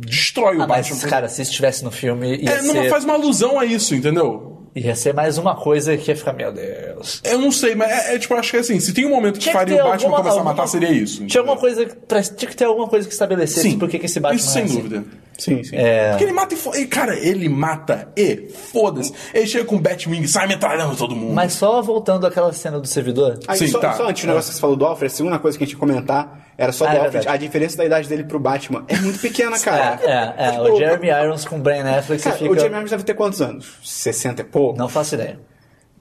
destrói 0.00 0.56
o 0.58 0.62
Ah, 0.62 0.66
mas, 0.66 0.88
Batman. 0.88 1.08
cara, 1.08 1.28
se 1.28 1.42
estivesse 1.42 1.84
no 1.84 1.90
filme, 1.90 2.36
ia, 2.36 2.50
é, 2.50 2.62
não 2.62 2.74
ser, 2.74 2.90
faz 2.90 3.04
uma 3.04 3.14
alusão 3.14 3.58
a 3.58 3.64
isso, 3.64 3.94
entendeu? 3.94 4.48
ia 4.74 4.94
ser 4.94 5.12
mais 5.12 5.36
uma 5.36 5.56
coisa 5.56 5.96
que 5.96 6.10
ia 6.12 6.16
ficar, 6.16 6.32
meu 6.32 6.52
Deus. 6.52 7.20
Eu 7.24 7.38
não 7.38 7.50
sei, 7.50 7.74
mas 7.74 7.90
é, 7.90 8.14
é, 8.14 8.18
tipo, 8.20 8.34
acho 8.34 8.50
que 8.52 8.56
é 8.56 8.60
assim, 8.60 8.78
se 8.78 8.92
tem 8.92 9.04
um 9.04 9.10
momento 9.10 9.38
que 9.40 9.46
que 9.46 9.52
faria 9.52 9.74
o 9.84 9.88
Batman 9.88 9.92
alguma- 10.10 10.16
começar 10.22 10.40
a 10.40 10.44
matar, 10.44 10.66
seria 10.68 10.92
isso. 10.92 11.26
Tinha 11.26 11.40
alguma 11.40 11.56
coisa, 11.58 11.84
tinha 11.86 12.48
que 12.50 12.56
ter 12.56 12.64
alguma 12.66 12.86
coisa 12.86 13.06
que 13.08 13.12
estabelecesse 13.12 13.68
Sim, 13.70 13.78
por 13.78 13.88
que 13.88 13.98
que 13.98 14.06
esse 14.06 14.20
Batman 14.20 14.36
isso 14.38 14.48
é 14.50 14.52
sem 14.52 14.62
assim. 14.64 14.76
dúvida. 14.76 15.04
Sim, 15.40 15.64
sim. 15.64 15.74
É, 15.76 16.10
Porque 16.10 16.24
ele 16.24 16.32
mata 16.32 16.54
e 16.54 16.56
fo- 16.56 16.74
e, 16.76 16.86
Cara, 16.86 17.18
ele 17.18 17.48
mata 17.48 18.08
e 18.16 18.48
foda-se. 18.72 19.12
Ele 19.34 19.46
chega 19.46 19.64
com 19.64 19.76
o 19.76 19.80
Batwing 19.80 20.20
e 20.20 20.28
sai 20.28 20.46
metralhando 20.46 20.94
todo 20.96 21.16
mundo. 21.16 21.32
mas 21.34 21.52
só 21.54 21.80
voltando 21.82 22.26
àquela 22.26 22.52
cena 22.52 22.78
do 22.78 22.86
servidor, 22.86 23.38
Aí, 23.48 23.58
Sim, 23.58 23.66
só, 23.68 23.78
tá. 23.78 23.92
só 23.94 24.06
antes 24.08 24.22
do 24.24 24.28
negócio 24.28 24.50
que 24.50 24.54
você 24.56 24.60
falou 24.60 24.76
do 24.76 24.84
Alfred, 24.84 25.12
a 25.12 25.16
segunda 25.16 25.38
coisa 25.38 25.56
que 25.58 25.64
a 25.64 25.66
gente 25.66 25.74
ia 25.74 25.80
comentar 25.80 26.48
era 26.58 26.72
só 26.72 26.84
Ah, 26.84 26.88
do 26.88 26.92
é 26.92 26.96
Alfred. 26.98 27.12
verdade. 27.14 27.34
A 27.34 27.38
diferença 27.38 27.76
da 27.78 27.84
idade 27.86 28.08
dele 28.08 28.24
pro 28.24 28.38
Batman 28.38 28.84
é 28.88 28.96
muito 28.98 29.18
pequena, 29.18 29.58
cara. 29.60 29.98
é, 30.02 30.10
é, 30.10 30.34
é, 30.48 30.50
Tipo, 30.52 30.62
o 30.64 30.76
Jeremy 30.76 31.08
Irons 31.08 31.44
com 31.46 31.56
o 31.56 31.60
Brain 31.60 31.80
Affleck, 31.80 32.22
Cara, 32.22 32.36
fica... 32.36 32.50
o 32.50 32.54
Jeremy 32.54 32.76
Irons 32.76 32.90
deve 32.90 33.02
ter 33.04 33.14
quantos 33.14 33.40
anos? 33.40 33.78
60 33.82 34.42
e 34.42 34.44
pouco? 34.44 34.78
Não 34.78 34.88
faço 34.88 35.14
ideia. 35.14 35.38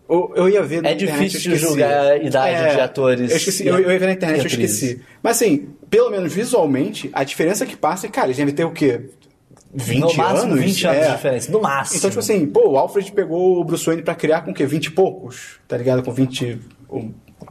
Eu, 0.10 0.34
eu 0.36 0.50
ia 0.50 0.64
ver 0.64 0.82
na 0.82 0.90
É 0.90 0.94
internet, 0.94 1.18
difícil 1.30 1.52
eu 1.52 1.56
esqueci. 1.56 1.72
julgar 1.74 2.02
a 2.08 2.18
idade 2.18 2.76
de 2.76 2.82
atores 2.82 3.30
Eu 3.30 3.38
esqueci, 3.38 3.64
e 3.64 3.68
eu, 3.68 3.78
eu 3.80 3.92
ia 3.92 4.00
ver 4.00 4.08
na 4.08 4.14
internet, 4.14 4.40
eu 4.40 4.48
esqueci. 4.48 5.02
Mas 5.22 5.36
assim, 5.38 5.70
pelo 5.88 6.10
menos 6.10 6.34
visualmente, 6.34 7.12
a 7.14 7.24
diferença 7.24 7.64
que 7.64 7.78
passa 7.78 8.08
é, 8.08 8.10
cara, 8.10 8.26
eles 8.26 8.38
devem 8.38 8.52
ter 8.54 8.66
o 8.66 8.72
quê? 8.72 9.02
20 9.74 10.00
no 10.02 10.14
máximo 10.16 10.52
anos? 10.54 10.66
20 10.66 10.88
anos 10.88 11.02
É. 11.04 11.06
de 11.10 11.16
diferença. 11.16 11.52
No 11.52 11.62
máximo. 11.62 11.98
Então, 12.00 12.10
tipo 12.10 12.20
assim, 12.20 12.46
pô, 12.48 12.70
o 12.72 12.78
Alfred 12.78 13.12
pegou 13.12 13.60
o 13.60 13.64
Bruce 13.64 13.86
Wayne 13.86 14.02
pra 14.02 14.16
criar 14.16 14.42
com 14.42 14.52
o 14.52 14.54
quê? 14.54 14.66
20 14.66 14.86
e 14.88 14.92
poucos? 14.92 15.60
Tá 15.68 15.78
ligado? 15.78 16.02
Com 16.04 16.12
20. 16.12 16.60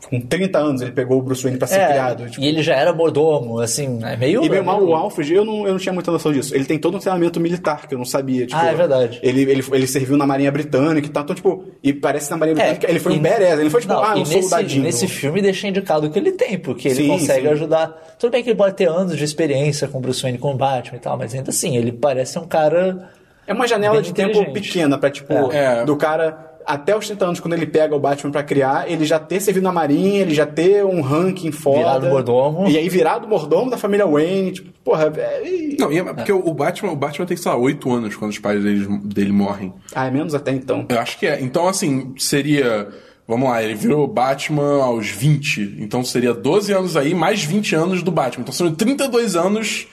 Com 0.00 0.20
com 0.20 0.20
30 0.20 0.58
anos 0.58 0.80
ele 0.80 0.92
pegou 0.92 1.18
o 1.18 1.22
Bruce 1.22 1.42
Wayne 1.42 1.58
pra 1.58 1.66
ser 1.66 1.80
É, 1.80 1.86
criado. 1.88 2.30
tipo. 2.30 2.40
E 2.44 2.46
ele 2.48 2.62
já 2.62 2.74
era 2.74 2.92
mordomo, 2.92 3.58
assim, 3.60 3.98
é 4.04 4.16
meio. 4.16 4.44
E 4.44 4.48
bem 4.48 4.62
mal, 4.62 4.78
meio- 4.78 4.90
o 4.90 4.94
Alfred, 4.94 5.34
eu 5.34 5.44
não, 5.44 5.66
eu 5.66 5.72
não 5.72 5.78
tinha 5.78 5.92
muita 5.92 6.10
noção 6.12 6.32
disso. 6.32 6.54
Ele 6.54 6.64
tem 6.64 6.78
todo 6.78 6.96
um 6.96 7.00
treinamento 7.00 7.40
militar 7.40 7.86
que 7.86 7.94
eu 7.94 7.98
não 7.98 8.04
sabia. 8.04 8.46
Tipo, 8.46 8.60
Ah, 8.60 8.66
é 8.68 8.74
verdade. 8.74 9.18
Ele, 9.22 9.42
ele, 9.42 9.64
ele 9.72 9.86
serviu 9.86 10.16
na 10.16 10.26
Marinha 10.26 10.52
Britânica 10.52 11.06
e 11.06 11.10
tal. 11.10 11.24
Então, 11.24 11.34
tipo, 11.34 11.64
e 11.82 11.92
parece 11.92 12.26
que 12.26 12.30
na 12.30 12.36
Marinha 12.36 12.54
Britânica 12.54 12.88
ele 12.90 12.98
foi 13.00 13.12
um 13.12 13.14
É, 13.16 13.18
e- 13.18 13.22
badass. 13.22 13.58
Ele 13.60 13.70
foi 13.70 13.80
tipo, 13.80 13.92
Não, 13.92 14.04
ah, 14.04 14.14
um 14.14 14.18
nesse, 14.20 14.40
soldadinho. 14.42 14.82
Nesse 14.84 15.08
filme 15.08 15.42
deixa 15.42 15.66
indicado 15.68 16.08
que 16.10 16.18
ele 16.18 16.32
tem, 16.32 16.58
porque 16.58 16.88
ele 16.88 16.94
Sim, 17.02 17.08
consegue 17.08 17.42
sim. 17.46 17.52
ajudar. 17.52 17.88
Tudo 18.18 18.30
bem 18.30 18.42
que 18.42 18.50
ele 18.50 18.56
pode 18.56 18.74
ter 18.76 18.88
anos 18.88 19.16
de 19.16 19.24
experiência 19.24 19.88
com 19.88 19.98
o 19.98 20.00
Bruce 20.00 20.22
Wayne, 20.22 20.38
com 20.38 20.56
Batman 20.56 20.96
e 20.96 21.00
tal, 21.00 21.18
mas 21.18 21.34
ainda 21.34 21.50
assim, 21.50 21.76
ele 21.76 21.90
parece 21.92 22.38
um 22.38 22.46
cara. 22.46 23.10
É 23.46 23.52
uma 23.54 23.66
janela 23.66 23.94
Bem 23.94 24.02
de 24.02 24.12
tempo 24.12 24.52
pequena 24.52 24.98
pra, 24.98 25.10
tipo, 25.10 25.32
É. 25.52 25.82
do 25.84 25.96
cara 25.96 26.47
até 26.68 26.96
os 26.96 27.06
30 27.06 27.24
anos, 27.24 27.40
quando 27.40 27.54
ele 27.54 27.66
pega 27.66 27.96
o 27.96 27.98
Batman 27.98 28.30
pra 28.30 28.42
criar, 28.42 28.90
ele 28.90 29.04
já 29.04 29.18
ter 29.18 29.40
servido 29.40 29.64
na 29.64 29.72
Marinha, 29.72 30.20
ele 30.20 30.34
já 30.34 30.44
ter 30.44 30.84
um 30.84 31.00
ranking 31.00 31.50
foda. 31.50 31.78
Virado 31.78 32.06
mordomo. 32.08 32.68
E 32.68 32.76
aí 32.76 32.88
virado 32.88 33.26
mordomo 33.26 33.70
da 33.70 33.78
família 33.78 34.06
Wayne. 34.06 34.52
Tipo, 34.52 34.70
porra, 34.84 35.12
é... 35.16 35.48
e- 35.48 35.76
Não, 35.80 35.90
e 35.90 35.98
é 35.98 36.04
porque 36.04 36.30
o 36.32 36.52
Batman, 36.54 36.92
o 36.92 36.96
Batman 36.96 37.24
tem, 37.26 37.36
sei 37.36 37.50
lá, 37.50 37.56
8 37.58 37.92
anos 37.92 38.14
quando 38.16 38.30
os 38.30 38.38
pais 38.38 38.62
dele, 38.62 38.86
dele 39.04 39.32
morrem. 39.32 39.72
Ah, 39.94 40.06
é 40.06 40.10
menos 40.10 40.34
até 40.34 40.52
então. 40.52 40.84
Eu 40.88 40.98
acho 41.00 41.18
que 41.18 41.26
é. 41.26 41.40
Então, 41.40 41.66
assim, 41.66 42.12
seria. 42.18 42.88
Vamos 43.26 43.48
lá, 43.48 43.62
ele 43.62 43.74
virou 43.74 44.06
Batman 44.08 44.82
aos 44.82 45.08
20. 45.10 45.76
Então 45.80 46.02
seria 46.02 46.32
12 46.32 46.72
anos 46.72 46.96
aí, 46.96 47.14
mais 47.14 47.44
20 47.44 47.74
anos 47.74 48.02
do 48.02 48.10
Batman. 48.10 48.42
Então 48.42 48.54
seriam 48.54 48.74
32 48.74 49.36
anos 49.36 49.86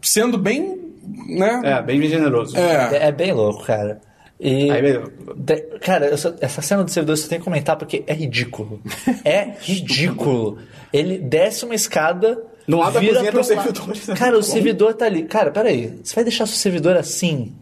sendo 0.00 0.38
bem. 0.38 0.78
né? 1.28 1.60
É, 1.64 1.82
bem 1.82 2.00
generoso. 2.02 2.56
É. 2.56 3.08
É, 3.08 3.12
bem 3.12 3.32
louco, 3.32 3.64
cara. 3.64 4.00
E. 4.40 4.70
Aí, 4.70 4.80
beleza. 4.82 5.12
de- 5.36 5.60
cara, 5.80 6.06
eu 6.06 6.16
só- 6.16 6.34
essa 6.40 6.62
cena 6.62 6.82
do 6.82 6.90
servidor 6.90 7.16
você 7.16 7.28
tem 7.28 7.38
que 7.38 7.44
comentar 7.44 7.76
porque 7.76 8.02
é 8.06 8.14
ridículo. 8.14 8.80
É 9.24 9.52
ridículo. 9.60 10.58
Ele 10.92 11.18
desce 11.18 11.64
uma 11.64 11.74
escada. 11.74 12.42
Lado 12.68 12.94
da 12.94 13.00
vira 13.00 13.14
cozinha 13.14 13.32
tem 13.32 13.40
um 13.40 13.44
lado. 13.56 13.64
servidor, 13.64 13.96
isso 13.96 14.12
é 14.12 14.14
Cara, 14.14 14.38
o 14.38 14.42
servidor 14.42 14.94
tá 14.94 15.04
ali. 15.04 15.24
Cara, 15.24 15.50
peraí. 15.50 15.98
Você 16.02 16.14
vai 16.14 16.24
deixar 16.24 16.46
seu 16.46 16.56
servidor 16.56 16.96
assim? 16.96 17.52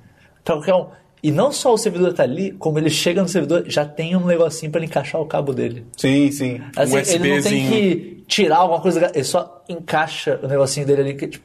Pra 0.44 0.54
qualquer 0.56 0.74
um. 0.74 0.86
E 1.22 1.30
não 1.32 1.50
só 1.50 1.72
o 1.74 1.78
servidor 1.78 2.12
tá 2.12 2.22
ali, 2.22 2.52
como 2.52 2.78
ele 2.78 2.90
chega 2.90 3.20
no 3.22 3.28
servidor, 3.28 3.64
já 3.66 3.84
tem 3.84 4.14
um 4.14 4.24
negocinho 4.26 4.70
pra 4.70 4.78
ele 4.80 4.86
encaixar 4.86 5.20
o 5.20 5.26
cabo 5.26 5.52
dele. 5.52 5.84
Sim, 5.96 6.30
sim. 6.30 6.60
Assim, 6.76 6.96
ele 7.14 7.34
não 7.36 7.42
tem 7.42 7.68
que 7.68 8.24
tirar 8.28 8.58
alguma 8.58 8.80
coisa, 8.80 9.10
ele 9.12 9.24
só 9.24 9.64
encaixa 9.68 10.38
o 10.42 10.46
negocinho 10.46 10.86
dele 10.86 11.00
ali. 11.00 11.14
Que, 11.14 11.26
tipo, 11.26 11.44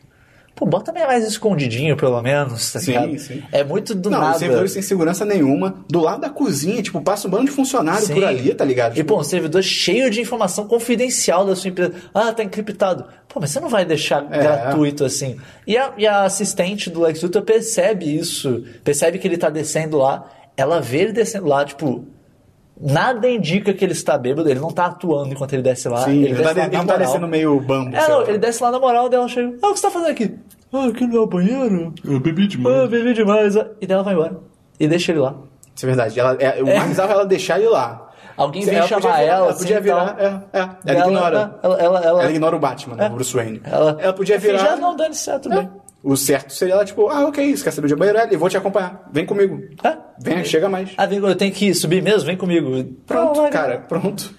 pô, 0.55 0.65
bota 0.65 0.91
meio 0.91 1.07
mais 1.07 1.25
escondidinho, 1.25 1.95
pelo 1.97 2.21
menos, 2.21 2.71
tá 2.71 2.79
Sim, 2.79 2.91
ligado? 2.91 3.19
sim. 3.19 3.43
É 3.51 3.63
muito 3.63 3.93
do 3.95 4.09
não, 4.09 4.19
nada. 4.19 4.33
os 4.33 4.37
servidores 4.39 4.71
sem 4.71 4.81
segurança 4.81 5.25
nenhuma. 5.25 5.83
Do 5.89 5.99
lado 5.99 6.21
da 6.21 6.29
cozinha, 6.29 6.81
tipo, 6.81 7.01
passa 7.01 7.27
um 7.27 7.31
bando 7.31 7.45
de 7.45 7.51
funcionário 7.51 8.05
Sim. 8.05 8.13
por 8.13 8.23
ali, 8.23 8.53
tá 8.53 8.63
ligado? 8.63 8.93
E, 8.93 8.95
Tipo, 8.97 9.15
pô, 9.15 9.19
um 9.21 9.23
servidor 9.23 9.61
cheio 9.63 10.09
de 10.09 10.21
informação 10.21 10.67
confidencial 10.67 11.45
da 11.45 11.55
sua 11.55 11.69
empresa. 11.69 11.93
Ah, 12.13 12.31
tá 12.31 12.43
encriptado. 12.43 13.05
Pô, 13.27 13.39
mas 13.39 13.49
você 13.51 13.59
não 13.59 13.69
vai 13.69 13.83
deixar 13.85 14.25
É. 14.31 14.37
gratuito 14.41 15.03
assim. 15.03 15.37
E 15.65 15.75
a, 15.77 15.91
e 15.97 16.05
a 16.05 16.23
assistente 16.23 16.89
do 16.89 17.01
Lex 17.01 17.21
Luthor 17.21 17.41
percebe 17.41 18.15
isso. 18.15 18.63
Percebe 18.83 19.17
que 19.17 19.27
ele 19.27 19.37
tá 19.37 19.49
descendo 19.49 19.97
lá. 19.97 20.29
Ela 20.55 20.79
vê 20.79 20.99
ele 20.99 21.11
descendo 21.13 21.47
lá, 21.47 21.65
tipo... 21.65 22.07
Nada 22.79 23.29
indica 23.29 23.73
que 23.73 23.85
ele 23.85 23.91
está 23.93 24.17
bêbado. 24.17 24.49
Ele 24.49 24.59
não 24.59 24.71
tá 24.71 24.87
atuando 24.87 25.31
enquanto 25.31 25.53
ele 25.53 25.61
desce 25.61 25.87
lá. 25.87 26.03
sim, 26.05 26.11
ele 26.11 26.25
ele, 26.29 26.35
desce 26.35 26.55
tá, 26.55 26.65
ele 26.65 26.77
não 26.77 26.85
tá 26.85 26.97
descendo 26.97 27.27
meio 27.27 27.59
bambo. 27.59 27.95
É, 27.95 28.07
não, 28.07 28.21
ele 28.27 28.37
desce 28.39 28.61
lá 28.63 28.71
na 28.71 28.79
moral, 28.79 29.07
dela 29.09 29.27
chega... 29.27 29.55
Ah, 29.61 29.69
o 29.69 29.73
que 29.73 29.79
você 29.79 29.87
tá 29.87 29.91
fazendo 29.91 30.09
aqui? 30.11 30.35
Ah, 30.73 30.87
aqui 30.87 31.05
no 31.05 31.13
meu 31.13 31.27
banheiro. 31.27 31.93
Eu 32.03 32.19
bebi 32.19 32.43
Ah, 32.43 32.47
demais. 32.47 32.89
bebi 32.89 33.13
demais. 33.13 33.55
E 33.55 33.59
daí 33.87 33.91
ela 33.91 34.03
vai 34.03 34.13
embora. 34.15 34.39
E 34.79 34.87
deixa 34.87 35.11
ele 35.11 35.19
lá. 35.21 35.35
Isso 35.75 35.85
é 35.85 35.87
verdade. 35.87 36.19
Ela, 36.19 36.35
é, 36.39 36.61
o 36.63 36.65
mais 36.65 36.87
bizarro 36.87 37.11
é 37.11 37.13
ela 37.13 37.25
deixar 37.25 37.59
ele 37.59 37.69
lá. 37.69 38.09
Alguém 38.35 38.65
vem 38.65 38.75
ela 38.75 38.87
chamar 38.87 39.01
podia 39.01 39.15
virar- 39.17 39.23
ela, 39.27 39.45
Ela 39.45 39.53
podia 39.53 39.75
assim, 39.75 39.83
virar. 39.83 40.15
então. 40.17 40.25
É, 40.25 40.59
é. 40.59 40.59
Ela, 40.59 40.79
Ela- 40.85 41.07
ignora. 41.07 41.59
Ela, 41.61 41.77
ela, 41.79 41.99
ela, 42.03 42.21
Ela 42.23 42.31
ignora 42.31 42.55
o 42.55 42.59
Batman, 42.59 42.95
É. 43.03 43.07
o 43.07 43.11
Bruce 43.11 43.35
Wayne. 43.35 43.61
ela, 43.63 43.97
ela 43.99 44.13
podia 44.13 44.41
Finge, 44.41 44.57
virar. 44.57 44.73
"Ah, 44.73 44.75
não, 44.75 45.13
certo, 45.13 45.43
tudo 45.43 45.53
É. 45.53 45.57
bem. 45.61 45.69
O 46.03 46.17
certo 46.17 46.51
seria 46.51 46.73
ela, 46.73 46.83
tipo, 46.83 47.07
ah, 47.07 47.25
ok, 47.27 47.55
você 47.55 47.63
quer 47.63 47.71
saber 47.71 47.87
de 47.87 47.95
banheiro? 47.95 48.37
Vou 48.37 48.49
te 48.49 48.57
acompanhar. 48.57 49.09
Vem 49.11 49.25
comigo. 49.25 49.63
Vem, 50.19 50.43
chega 50.43 50.67
mais. 50.67 50.91
Ah, 50.97 51.05
vem, 51.05 51.19
eu 51.19 51.35
tenho 51.35 51.53
que 51.53 51.73
subir 51.73 52.03
mesmo? 52.03 52.25
Vem 52.25 52.35
comigo. 52.35 52.83
Pronto, 53.07 53.49
cara, 53.49 53.79
pronto. 53.79 54.35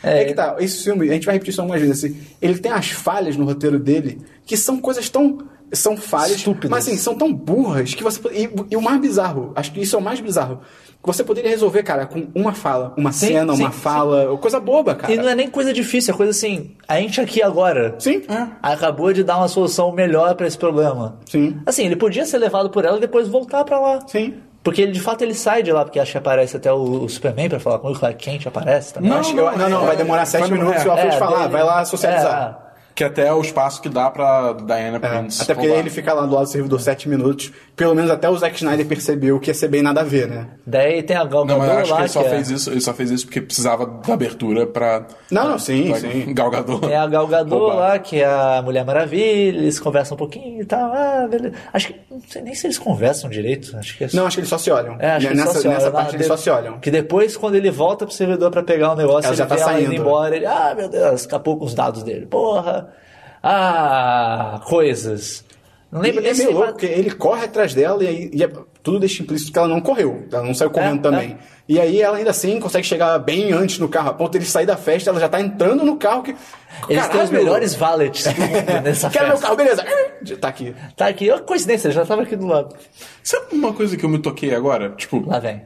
É. 0.00 0.22
É, 0.22 0.24
que 0.26 0.34
tá, 0.34 0.54
esse 0.60 0.84
filme, 0.84 1.10
a 1.10 1.12
gente 1.14 1.26
vai 1.26 1.34
repetir 1.34 1.50
isso 1.50 1.60
algumas 1.60 1.80
vezes, 1.80 2.04
assim, 2.04 2.20
ele 2.40 2.58
tem 2.58 2.70
as 2.70 2.90
falhas 2.90 3.36
no 3.36 3.44
roteiro 3.44 3.80
dele, 3.80 4.20
que 4.46 4.56
são 4.56 4.80
coisas 4.80 5.10
tão. 5.10 5.38
São 5.72 5.96
falhas, 5.96 6.36
Estúpidas. 6.36 6.70
mas 6.70 6.86
assim, 6.86 6.96
são 6.96 7.14
tão 7.14 7.32
burras 7.32 7.94
que 7.94 8.02
você. 8.02 8.20
E, 8.32 8.50
e 8.70 8.76
o 8.76 8.80
mais 8.82 9.00
bizarro, 9.00 9.52
acho 9.54 9.70
que 9.72 9.80
isso 9.80 9.94
é 9.96 9.98
o 9.98 10.02
mais 10.02 10.18
bizarro, 10.20 10.60
que 11.02 11.06
você 11.06 11.22
poderia 11.22 11.50
resolver, 11.50 11.82
cara, 11.82 12.06
com 12.06 12.26
uma 12.34 12.52
fala, 12.52 12.94
uma 12.96 13.12
Sim, 13.12 13.26
cena, 13.28 13.54
sim, 13.54 13.62
uma 13.62 13.70
sim. 13.72 13.78
fala, 13.78 14.36
coisa 14.38 14.58
boba, 14.58 14.94
cara. 14.94 15.12
E 15.12 15.16
não 15.16 15.28
é 15.28 15.34
nem 15.34 15.48
coisa 15.50 15.72
difícil, 15.72 16.14
é 16.14 16.16
coisa 16.16 16.30
assim. 16.30 16.74
A 16.88 16.98
gente 16.98 17.20
aqui 17.20 17.42
agora 17.42 17.94
Sim, 17.98 18.22
acabou 18.62 19.12
de 19.12 19.22
dar 19.22 19.36
uma 19.36 19.48
solução 19.48 19.92
melhor 19.92 20.34
pra 20.34 20.46
esse 20.46 20.56
problema. 20.58 21.18
Sim. 21.26 21.56
Assim, 21.66 21.84
ele 21.86 21.96
podia 21.96 22.24
ser 22.24 22.38
levado 22.38 22.70
por 22.70 22.84
ela 22.84 22.96
e 22.96 23.00
depois 23.00 23.28
voltar 23.28 23.64
pra 23.64 23.78
lá. 23.78 23.98
sim. 24.06 24.34
Porque 24.60 24.82
ele, 24.82 24.92
de 24.92 25.00
fato 25.00 25.22
ele 25.22 25.34
sai 25.34 25.62
de 25.62 25.72
lá, 25.72 25.82
porque 25.84 25.98
acho 26.00 26.12
que 26.12 26.18
aparece 26.18 26.56
até 26.56 26.70
o, 26.70 27.04
o 27.04 27.08
Superman 27.08 27.48
pra 27.48 27.60
falar 27.60 27.78
com 27.78 27.88
ele, 27.88 27.96
o 27.96 28.00
Clark 28.00 28.18
Kent 28.22 28.44
aparece 28.46 28.92
também. 28.92 29.08
Não, 29.08 29.18
acho 29.18 29.30
que 29.30 29.36
não, 29.36 29.68
não, 29.68 29.86
vai 29.86 29.96
demorar 29.96 30.26
sete 30.26 30.50
minutos 30.52 30.82
se 30.82 30.88
o 30.88 30.90
Alfred 30.90 31.14
É, 31.14 31.18
falar, 31.18 31.38
dele- 31.42 31.52
vai 31.52 31.62
lá 31.62 31.84
socializar. 31.86 32.58
É, 32.64 32.67
Que 32.98 33.04
até 33.04 33.28
é 33.28 33.32
o 33.32 33.40
espaço 33.40 33.80
que 33.80 33.88
dá 33.88 34.10
pra 34.10 34.54
Diana 34.54 34.96
É, 34.96 34.98
Prince. 34.98 35.40
até 35.42 35.54
porque 35.54 35.68
roubar. 35.68 35.80
ele 35.82 35.88
fica 35.88 36.12
lá 36.12 36.26
do 36.26 36.34
lado 36.34 36.46
do 36.46 36.50
servidor 36.50 36.80
sete 36.80 37.08
minutos. 37.08 37.52
Pelo 37.76 37.94
menos 37.94 38.10
até 38.10 38.28
o 38.28 38.36
Zack 38.36 38.56
Snyder 38.56 38.84
percebeu 38.86 39.38
que 39.38 39.50
ia 39.50 39.54
ser 39.54 39.68
bem 39.68 39.82
nada 39.82 40.00
a 40.00 40.02
ver, 40.04 40.26
né? 40.26 40.48
Daí 40.66 41.00
tem 41.04 41.16
a 41.16 41.24
Gal 41.24 41.44
Não, 41.44 41.58
mas 41.58 41.68
eu 41.68 41.74
Gadot 41.76 41.80
acho 41.82 41.86
que 41.86 41.92
lá, 41.94 42.00
ele 42.00 42.08
só 42.08 42.20
é- 42.22 42.28
fez 42.30 42.50
isso, 42.50 42.70
ele 42.70 42.80
só 42.80 42.92
fez 42.92 43.10
isso 43.12 43.24
porque 43.26 43.40
precisava 43.40 43.86
da 43.86 44.12
abertura 44.14 44.66
pra. 44.66 45.06
Não, 45.30 45.50
não, 45.50 45.58
sim, 45.60 45.90
pra 45.90 46.00
sim. 46.00 46.34
Gal 46.34 46.50
Gadot. 46.50 46.80
Tem 46.80 46.96
a 46.96 47.06
Gal 47.06 47.26
Gadot 47.28 47.54
roubar. 47.56 47.76
lá, 47.76 47.98
que 48.00 48.20
é 48.20 48.24
a 48.26 48.60
Mulher 48.64 48.84
Maravilha, 48.84 49.58
eles 49.58 49.78
conversam 49.78 50.16
um 50.16 50.18
pouquinho 50.18 50.60
e 50.62 50.64
tal. 50.64 50.92
Ah, 50.92 51.28
beleza. 51.30 51.54
Acho 51.72 51.86
que. 51.92 52.00
Não 52.10 52.20
sei 52.28 52.42
nem 52.42 52.52
se 52.56 52.66
eles 52.66 52.78
conversam 52.80 53.30
direito. 53.30 53.76
Acho 53.76 53.96
que 53.96 54.02
é 54.02 54.08
Não, 54.12 54.26
acho 54.26 54.34
que 54.38 54.40
eles 54.40 54.50
só 54.50 54.58
se 54.58 54.72
olham. 54.72 54.96
É, 54.98 55.12
acho 55.12 55.28
que 55.28 55.34
nessa 55.36 55.52
só 55.54 55.60
se 55.60 55.68
nessa 55.68 55.82
olham. 55.82 55.92
parte 55.92 56.08
Não, 56.08 56.14
eles 56.16 56.26
só 56.26 56.36
se 56.36 56.50
olham. 56.50 56.80
Que 56.80 56.90
depois, 56.90 57.36
quando 57.36 57.54
ele 57.54 57.70
volta 57.70 58.04
pro 58.04 58.12
servidor 58.12 58.50
pra 58.50 58.64
pegar 58.64 58.90
o 58.94 58.96
negócio, 58.96 59.26
Ela 59.26 59.28
ele 59.28 59.36
já 59.36 59.46
tá 59.46 59.54
vê 59.54 59.60
ela 59.60 59.72
indo 59.80 59.86
saindo. 59.86 60.00
embora. 60.02 60.34
Ele, 60.34 60.46
ah, 60.46 60.74
meu 60.76 60.88
Deus, 60.88 61.20
escapou 61.20 61.56
com 61.56 61.64
os 61.64 61.74
dados 61.74 62.02
dele. 62.02 62.26
Porra. 62.26 62.87
Ah, 63.42 64.60
coisas. 64.66 65.44
Não 65.90 66.00
lembro 66.02 66.20
E 66.20 66.24
nem 66.24 66.32
é 66.32 66.34
meio 66.34 66.52
louco, 66.52 66.68
porque 66.72 66.86
ele 66.86 67.10
corre 67.10 67.44
atrás 67.46 67.72
dela 67.72 68.04
e, 68.04 68.06
aí, 68.06 68.30
e 68.32 68.44
é- 68.44 68.50
tudo 68.82 69.00
deixa 69.00 69.22
implícito 69.22 69.50
que 69.52 69.58
ela 69.58 69.68
não 69.68 69.80
correu. 69.80 70.26
Ela 70.30 70.42
não 70.42 70.54
saiu 70.54 70.70
correndo 70.70 70.98
É, 70.98 71.02
também. 71.10 71.38
E 71.68 71.78
aí 71.80 72.00
ela 72.00 72.16
ainda 72.18 72.30
assim 72.30 72.58
consegue 72.60 72.86
chegar 72.86 73.18
bem 73.18 73.52
antes 73.52 73.78
no 73.78 73.88
carro. 73.88 74.10
A 74.10 74.14
ponto 74.14 74.32
de 74.32 74.38
ele 74.38 74.44
sair 74.44 74.66
da 74.66 74.76
festa, 74.76 75.10
ela 75.10 75.18
já 75.20 75.28
tá 75.28 75.40
entrando 75.40 75.84
no 75.84 75.96
carro 75.96 76.22
que. 76.22 76.30
Eles 76.30 76.38
têm 76.88 77.20
os 77.22 77.28
Caralho! 77.28 77.32
melhores 77.32 77.74
valets 77.74 78.24
do 78.24 78.30
mundo 78.40 78.82
nessa 78.84 79.10
Quero 79.10 79.26
meu 79.28 79.36
festa. 79.36 79.46
carro, 79.46 79.56
beleza. 79.56 80.36
Tá 80.38 80.48
aqui. 80.48 80.74
Tá 80.96 81.06
aqui, 81.08 81.30
ó, 81.30 81.38
coincidência, 81.40 81.88
ele 81.88 81.94
já 81.94 82.04
tava 82.06 82.22
aqui 82.22 82.36
do 82.36 82.46
lado. 82.46 82.74
Sabe 83.22 83.46
uma 83.54 83.72
coisa 83.72 83.96
que 83.96 84.04
eu 84.04 84.08
me 84.10 84.18
toquei 84.18 84.54
agora? 84.54 84.90
Tipo, 84.90 85.26
Lá 85.26 85.38
vem. 85.38 85.62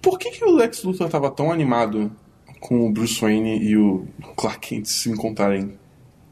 por 0.00 0.18
que, 0.18 0.30
que 0.30 0.44
o 0.44 0.54
Lex 0.54 0.82
Luthor 0.84 1.08
tava 1.08 1.30
tão 1.30 1.50
animado 1.52 2.10
com 2.60 2.86
o 2.86 2.90
Bruce 2.92 3.20
Wayne 3.20 3.58
e 3.62 3.76
o 3.76 4.06
Clark 4.36 4.60
Kent 4.68 4.86
se 4.86 5.10
encontrarem? 5.10 5.76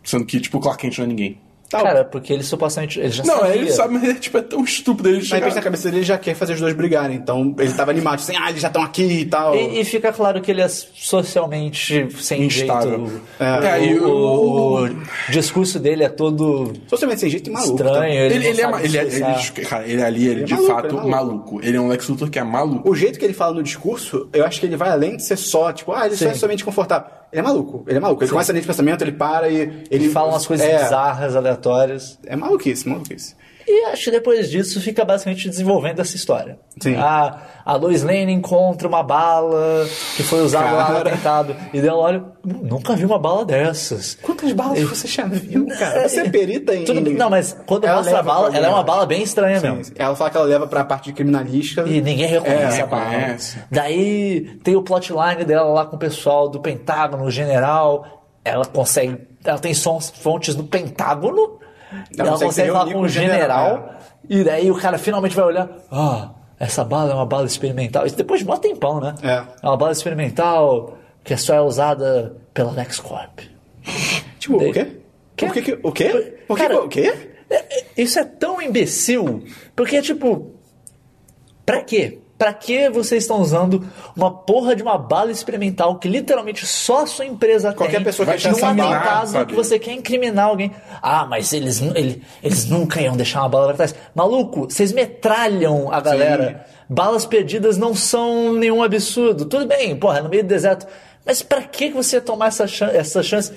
Sendo 0.06 0.24
que, 0.24 0.40
tipo, 0.40 0.56
o 0.56 0.60
Clark 0.60 0.80
Kent 0.80 0.96
não 0.98 1.04
é 1.04 1.08
ninguém. 1.08 1.38
Tá, 1.68 1.82
Cara, 1.82 2.04
porque 2.04 2.32
ele 2.32 2.44
supostamente. 2.44 3.00
Ele 3.00 3.10
já 3.10 3.24
Não, 3.24 3.40
sabia. 3.40 3.56
ele 3.56 3.72
sabe, 3.72 3.94
mas 3.94 4.04
ele 4.04 4.14
tipo, 4.20 4.38
é 4.38 4.42
tão 4.42 4.62
estúpido 4.62 5.08
ele 5.08 5.20
chegar... 5.20 5.52
na 5.52 5.60
cabeça 5.60 5.82
dele 5.88 5.96
ele 5.96 6.04
já 6.06 6.16
quer 6.16 6.32
fazer 6.36 6.52
os 6.52 6.60
dois 6.60 6.72
brigarem. 6.74 7.16
Então 7.16 7.52
ele 7.58 7.72
tava 7.72 7.90
animado, 7.90 8.20
assim, 8.20 8.36
ah, 8.40 8.50
eles 8.50 8.62
já 8.62 8.68
estão 8.68 8.80
aqui 8.84 9.02
e 9.02 9.24
tal. 9.24 9.56
E, 9.56 9.80
e 9.80 9.84
fica 9.84 10.12
claro 10.12 10.40
que 10.40 10.48
ele 10.52 10.60
é 10.60 10.68
socialmente 10.68 12.08
sem 12.20 12.44
Instável. 12.44 13.06
jeito. 13.08 13.22
É. 13.40 13.88
É, 13.88 13.94
o, 14.00 14.06
o- 14.06 14.84
o 14.86 14.96
discurso 15.30 15.80
dele 15.80 16.04
é 16.04 16.08
todo 16.08 16.72
Socialmente 16.86 17.20
sem 17.22 17.30
jeito 17.30 17.50
e 17.50 17.52
maluco. 17.52 17.74
estranho. 17.74 17.94
tá? 18.00 18.08
Ele, 18.08 18.34
Ele, 18.34 18.46
ele 18.46 18.60
é, 18.62 18.84
ele, 18.84 18.98
é, 18.98 19.04
discursar. 19.04 19.40
ele, 19.58 19.66
cara, 19.66 19.88
ele 19.88 20.02
ali, 20.02 20.22
ele, 20.28 20.30
Ele 20.34 20.42
é 20.42 20.44
de 20.44 20.52
maluco, 20.54 20.72
fato 20.72 20.86
ele 20.86 20.94
é 20.96 21.00
maluco. 21.00 21.10
maluco. 21.10 21.60
Ele 21.64 21.76
é 21.76 21.80
um 21.80 21.88
Lex 21.88 22.08
Luthor 22.08 22.30
que 22.30 22.38
é 22.38 22.44
maluco. 22.44 22.88
O 22.88 22.94
jeito 22.94 23.18
que 23.18 23.24
ele 23.24 23.34
fala 23.34 23.54
no 23.54 23.62
discurso, 23.64 24.28
eu 24.32 24.44
acho 24.44 24.60
que 24.60 24.66
ele 24.66 24.76
vai 24.76 24.90
além 24.90 25.16
de 25.16 25.24
ser 25.24 25.36
só, 25.36 25.72
tipo, 25.72 25.92
ah, 25.92 26.06
ele 26.06 26.16
só 26.16 26.28
é 26.28 26.34
somente 26.34 26.64
confortável. 26.64 27.08
Ele 27.32 27.40
é 27.40 27.42
maluco, 27.42 27.84
ele 27.86 27.98
é 27.98 28.00
maluco. 28.00 28.22
Ele 28.22 28.30
começa 28.30 28.50
a 28.50 28.54
linha 28.54 28.62
de 28.62 28.66
pensamento, 28.66 29.02
ele 29.02 29.12
para 29.12 29.48
e. 29.48 29.56
Ele 29.56 29.86
Ele 29.90 30.08
fala 30.10 30.28
umas 30.28 30.46
coisas 30.46 30.66
é, 30.66 30.82
bizarras, 30.82 31.36
aleatórias. 31.36 32.18
É 32.24 32.36
maluquice, 32.36 32.88
maluquice. 32.88 33.34
E 33.68 33.84
acho 33.86 34.04
que 34.04 34.10
depois 34.12 34.48
disso 34.48 34.80
fica 34.80 35.04
basicamente 35.04 35.48
desenvolvendo 35.48 36.00
essa 36.00 36.14
história. 36.14 36.56
Sim. 36.80 36.94
A, 36.96 37.42
a 37.64 37.74
Lois 37.74 38.04
Lane 38.04 38.30
encontra 38.32 38.86
uma 38.86 39.02
bala 39.02 39.84
que 40.16 40.22
foi 40.22 40.40
usada 40.42 40.70
lá 40.70 40.90
no 40.92 40.98
atentado. 40.98 41.56
E 41.72 41.80
daí 41.80 41.88
ela 41.88 41.98
olha, 41.98 42.24
nunca 42.44 42.94
vi 42.94 43.04
uma 43.04 43.18
bala 43.18 43.44
dessas. 43.44 44.16
Quantas 44.22 44.52
balas 44.52 44.80
você 44.82 45.08
já 45.08 45.24
viu, 45.24 45.66
cara? 45.78 46.08
Você 46.08 46.20
é 46.20 46.30
perita 46.30 46.74
em... 46.76 46.84
Tudo 46.84 47.10
não, 47.10 47.28
mas 47.28 47.56
quando 47.66 47.84
Ela 47.86 47.96
mostra 47.96 48.20
a 48.20 48.22
bala, 48.22 48.56
ela 48.56 48.66
é 48.66 48.70
uma 48.70 48.84
bala 48.84 49.04
bem 49.04 49.22
estranha 49.22 49.58
Sim, 49.58 49.68
mesmo. 49.68 49.84
sim. 49.84 49.92
Ela 49.96 50.14
fala 50.14 50.30
que 50.30 50.36
ela 50.36 50.46
leva 50.46 50.66
pra 50.68 50.84
parte 50.84 51.06
de 51.06 51.12
criminalística. 51.14 51.82
E 51.82 52.00
ninguém 52.00 52.26
reconhece 52.26 52.78
É, 52.80 52.82
a 52.82 52.86
bala. 52.86 53.04
reconhece. 53.08 53.58
Daí 53.68 54.58
tem 54.62 54.76
o 54.76 54.82
plotline 54.82 55.44
dela 55.44 55.68
lá 55.72 55.86
com 55.86 55.96
o 55.96 55.98
pessoal 55.98 56.48
do 56.48 56.60
Pentágono, 56.60 57.24
o 57.24 57.30
general. 57.32 58.22
Ela 58.44 58.64
consegue. 58.64 59.26
Ela 59.44 59.58
tem 59.58 59.74
sons, 59.74 60.08
fontes 60.10 60.54
do 60.54 60.62
Pentágono. 60.62 61.58
Ela 61.92 62.02
ela 62.18 62.30
consegue 62.30 62.46
consegue 62.48 62.68
se 62.68 62.72
falar 62.72 62.92
com 62.92 62.98
o 62.98 63.02
o 63.02 63.08
general, 63.08 63.38
general. 63.68 63.94
E 64.28 64.44
daí 64.44 64.70
o 64.70 64.74
cara 64.76 64.98
finalmente 64.98 65.36
vai 65.36 65.44
olhar. 65.44 65.68
Ah, 65.90 66.30
essa 66.58 66.84
bala 66.84 67.12
é 67.12 67.14
uma 67.14 67.26
bala 67.26 67.46
experimental. 67.46 68.06
Isso 68.06 68.16
depois 68.16 68.40
de 68.40 68.46
mó 68.46 68.56
tempão, 68.56 69.00
né? 69.00 69.14
É. 69.22 69.42
É 69.62 69.68
uma 69.68 69.76
bala 69.76 69.92
experimental 69.92 70.96
que 71.22 71.36
só 71.36 71.54
é 71.54 71.60
usada 71.60 72.36
pela 72.52 72.72
LexCorp. 72.72 73.40
Tipo, 74.38 74.58
Daí- 74.58 74.70
o 74.70 74.72
quê? 74.72 74.86
Quê? 75.36 75.46
Por 75.46 75.52
que. 75.54 75.78
O 75.82 75.92
quê? 75.92 76.34
Por 76.46 76.56
que 76.56 76.62
Cara, 76.62 76.82
o 76.82 76.88
quê? 76.88 77.30
Isso 77.96 78.18
é 78.18 78.24
tão 78.24 78.60
imbecil, 78.60 79.44
porque, 79.74 80.00
tipo, 80.02 80.52
pra 81.64 81.82
quê? 81.82 82.18
Pra 82.38 82.52
que 82.52 82.90
vocês 82.90 83.22
estão 83.24 83.40
usando 83.40 83.86
uma 84.14 84.30
porra 84.30 84.76
de 84.76 84.82
uma 84.82 84.98
bala 84.98 85.30
experimental 85.32 85.98
que 85.98 86.06
literalmente 86.06 86.66
só 86.66 87.04
a 87.04 87.06
sua 87.06 87.24
empresa 87.24 87.72
Qualquer 87.72 87.96
tem? 87.96 88.04
pessoa 88.04 88.26
que 88.34 88.48
num 88.48 88.54
atentado 88.66 89.28
sabe? 89.30 89.46
que 89.46 89.54
você 89.54 89.78
quer 89.78 89.92
incriminar 89.92 90.46
alguém. 90.48 90.70
Ah, 91.00 91.24
mas 91.24 91.52
eles, 91.54 91.80
nu- 91.80 91.96
ele- 91.96 92.22
eles 92.42 92.66
nunca 92.68 93.00
iam 93.00 93.16
deixar 93.16 93.40
uma 93.40 93.48
bala 93.48 93.66
pra 93.68 93.76
trás. 93.76 93.94
Maluco, 94.14 94.66
vocês 94.70 94.92
metralham 94.92 95.90
a 95.90 96.00
galera. 96.00 96.66
Balas 96.88 97.24
perdidas 97.24 97.78
não 97.78 97.94
são 97.94 98.52
nenhum 98.52 98.82
absurdo. 98.82 99.46
Tudo 99.46 99.66
bem, 99.66 99.96
porra, 99.96 100.18
é 100.18 100.22
no 100.22 100.28
meio 100.28 100.42
do 100.42 100.48
deserto. 100.48 100.86
Mas 101.24 101.42
pra 101.42 101.62
que 101.62 101.88
você 101.90 102.16
ia 102.16 102.20
tomar 102.20 102.48
essa, 102.48 102.66
chan 102.68 102.86
essa 102.92 103.22
chance? 103.22 103.52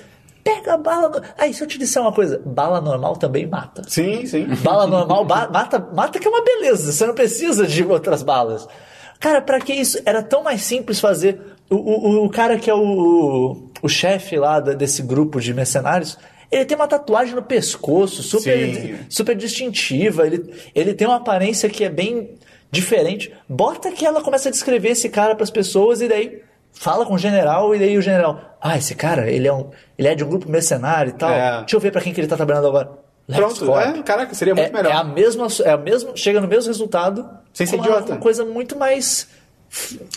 Pega 0.54 0.74
a 0.74 0.76
bala. 0.76 1.22
Aí, 1.38 1.52
se 1.54 1.62
eu 1.62 1.66
te 1.66 1.78
disser 1.78 2.02
uma 2.02 2.12
coisa, 2.12 2.40
bala 2.44 2.80
normal 2.80 3.16
também 3.16 3.46
mata. 3.46 3.82
Sim, 3.88 4.24
sim. 4.26 4.46
Bala 4.62 4.86
normal 4.86 5.24
ba- 5.24 5.48
mata, 5.52 5.78
mata 5.94 6.18
que 6.18 6.26
é 6.26 6.30
uma 6.30 6.42
beleza. 6.42 6.92
Você 6.92 7.06
não 7.06 7.14
precisa 7.14 7.66
de 7.66 7.84
outras 7.84 8.22
balas. 8.22 8.66
Cara, 9.18 9.40
pra 9.40 9.60
que 9.60 9.72
isso? 9.72 9.98
Era 10.04 10.22
tão 10.22 10.42
mais 10.42 10.62
simples 10.62 10.98
fazer. 10.98 11.40
O, 11.68 11.76
o, 11.76 12.24
o 12.24 12.30
cara 12.30 12.58
que 12.58 12.68
é 12.70 12.74
o, 12.74 13.68
o 13.82 13.88
chefe 13.88 14.36
lá 14.36 14.58
desse 14.60 15.02
grupo 15.02 15.40
de 15.40 15.52
mercenários, 15.54 16.18
ele 16.50 16.64
tem 16.64 16.76
uma 16.76 16.88
tatuagem 16.88 17.34
no 17.34 17.42
pescoço, 17.42 18.22
super, 18.22 18.74
Sim. 18.74 18.96
super 19.08 19.36
distintiva. 19.36 20.26
Ele, 20.26 20.52
ele 20.74 20.94
tem 20.94 21.06
uma 21.06 21.16
aparência 21.18 21.68
que 21.68 21.84
é 21.84 21.88
bem 21.90 22.30
diferente. 22.72 23.32
Bota 23.48 23.92
que 23.92 24.04
ela 24.06 24.20
começa 24.22 24.48
a 24.48 24.52
descrever 24.52 24.90
esse 24.90 25.08
cara 25.08 25.34
pras 25.36 25.50
pessoas 25.50 26.00
e 26.00 26.08
daí 26.08 26.40
fala 26.72 27.04
com 27.06 27.14
o 27.14 27.18
general 27.18 27.74
e 27.74 27.78
daí 27.78 27.96
o 27.98 28.02
general, 28.02 28.40
ah, 28.60 28.76
esse 28.76 28.94
cara, 28.94 29.30
ele 29.30 29.46
é, 29.48 29.52
um, 29.52 29.70
ele 29.98 30.08
é 30.08 30.14
de 30.14 30.24
um 30.24 30.28
grupo 30.28 30.48
mercenário 30.50 31.10
e 31.10 31.12
tal. 31.14 31.30
É. 31.30 31.58
Deixa 31.60 31.76
eu 31.76 31.80
ver 31.80 31.90
pra 31.92 32.00
quem 32.00 32.12
que 32.12 32.20
ele 32.20 32.28
tá 32.28 32.36
trabalhando 32.36 32.66
agora. 32.68 32.90
Pronto, 33.32 33.78
é, 33.78 34.02
caraca, 34.02 34.34
seria 34.34 34.54
muito 34.54 34.68
É, 34.68 34.72
melhor. 34.72 34.90
é 34.90 34.96
a 34.96 35.04
mesma, 35.04 35.46
é 35.64 35.70
a 35.70 35.76
mesma, 35.76 36.16
chega 36.16 36.40
no 36.40 36.48
mesmo 36.48 36.68
resultado. 36.68 37.28
Sem 37.52 37.64
ser 37.66 37.76
idiota. 37.76 38.12
Uma 38.12 38.18
coisa 38.20 38.44
muito 38.44 38.76
mais 38.76 39.28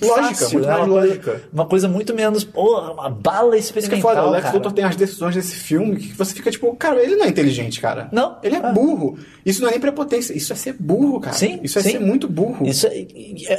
Lógica, 0.01 0.28
fácil, 0.36 0.54
muito 0.54 0.68
né? 0.68 0.74
mais 0.74 0.88
uma 0.88 0.93
coisa- 0.93 1.08
lógica. 1.08 1.41
uma 1.54 1.66
coisa 1.68 1.88
muito 1.88 2.14
menos, 2.16 2.43
porra, 2.43 2.91
uma 2.91 3.10
bala 3.10 3.56
Isso 3.56 3.72
que 3.72 3.78
é 3.80 3.82
experimental, 3.84 4.16
foda, 4.16 4.28
o 4.28 4.32
Lex. 4.32 4.51
Luthor 4.54 4.72
tem 4.72 4.84
as 4.84 4.95
decisões 4.95 5.36
desse 5.36 5.56
filme 5.56 5.95
que 5.97 6.14
você 6.14 6.34
fica 6.34 6.49
tipo, 6.49 6.76
cara, 6.76 7.01
ele 7.04 7.16
não 7.16 7.26
é 7.26 7.30
inteligente, 7.30 7.80
cara. 7.80 8.10
Não. 8.12 8.38
Ele 8.41 8.56
é 8.56 8.60
Ah. 8.64 8.72
burro. 8.72 9.18
Isso 9.45 9.62
não 9.62 9.68
é 9.68 9.72
nem 9.72 9.80
prepotência, 9.80 10.34
isso 10.36 10.51
é 10.51 10.56
ser 10.56 10.74
burro, 10.80 11.20
cara. 11.20 11.36
Sim, 11.36 11.60
Isso 11.64 11.78
é 11.78 11.84
sim. 11.84 11.91
ser 11.91 11.99
muito 11.99 12.28
burro. 12.28 12.66
Isso 12.66 12.88
é, 12.88 13.06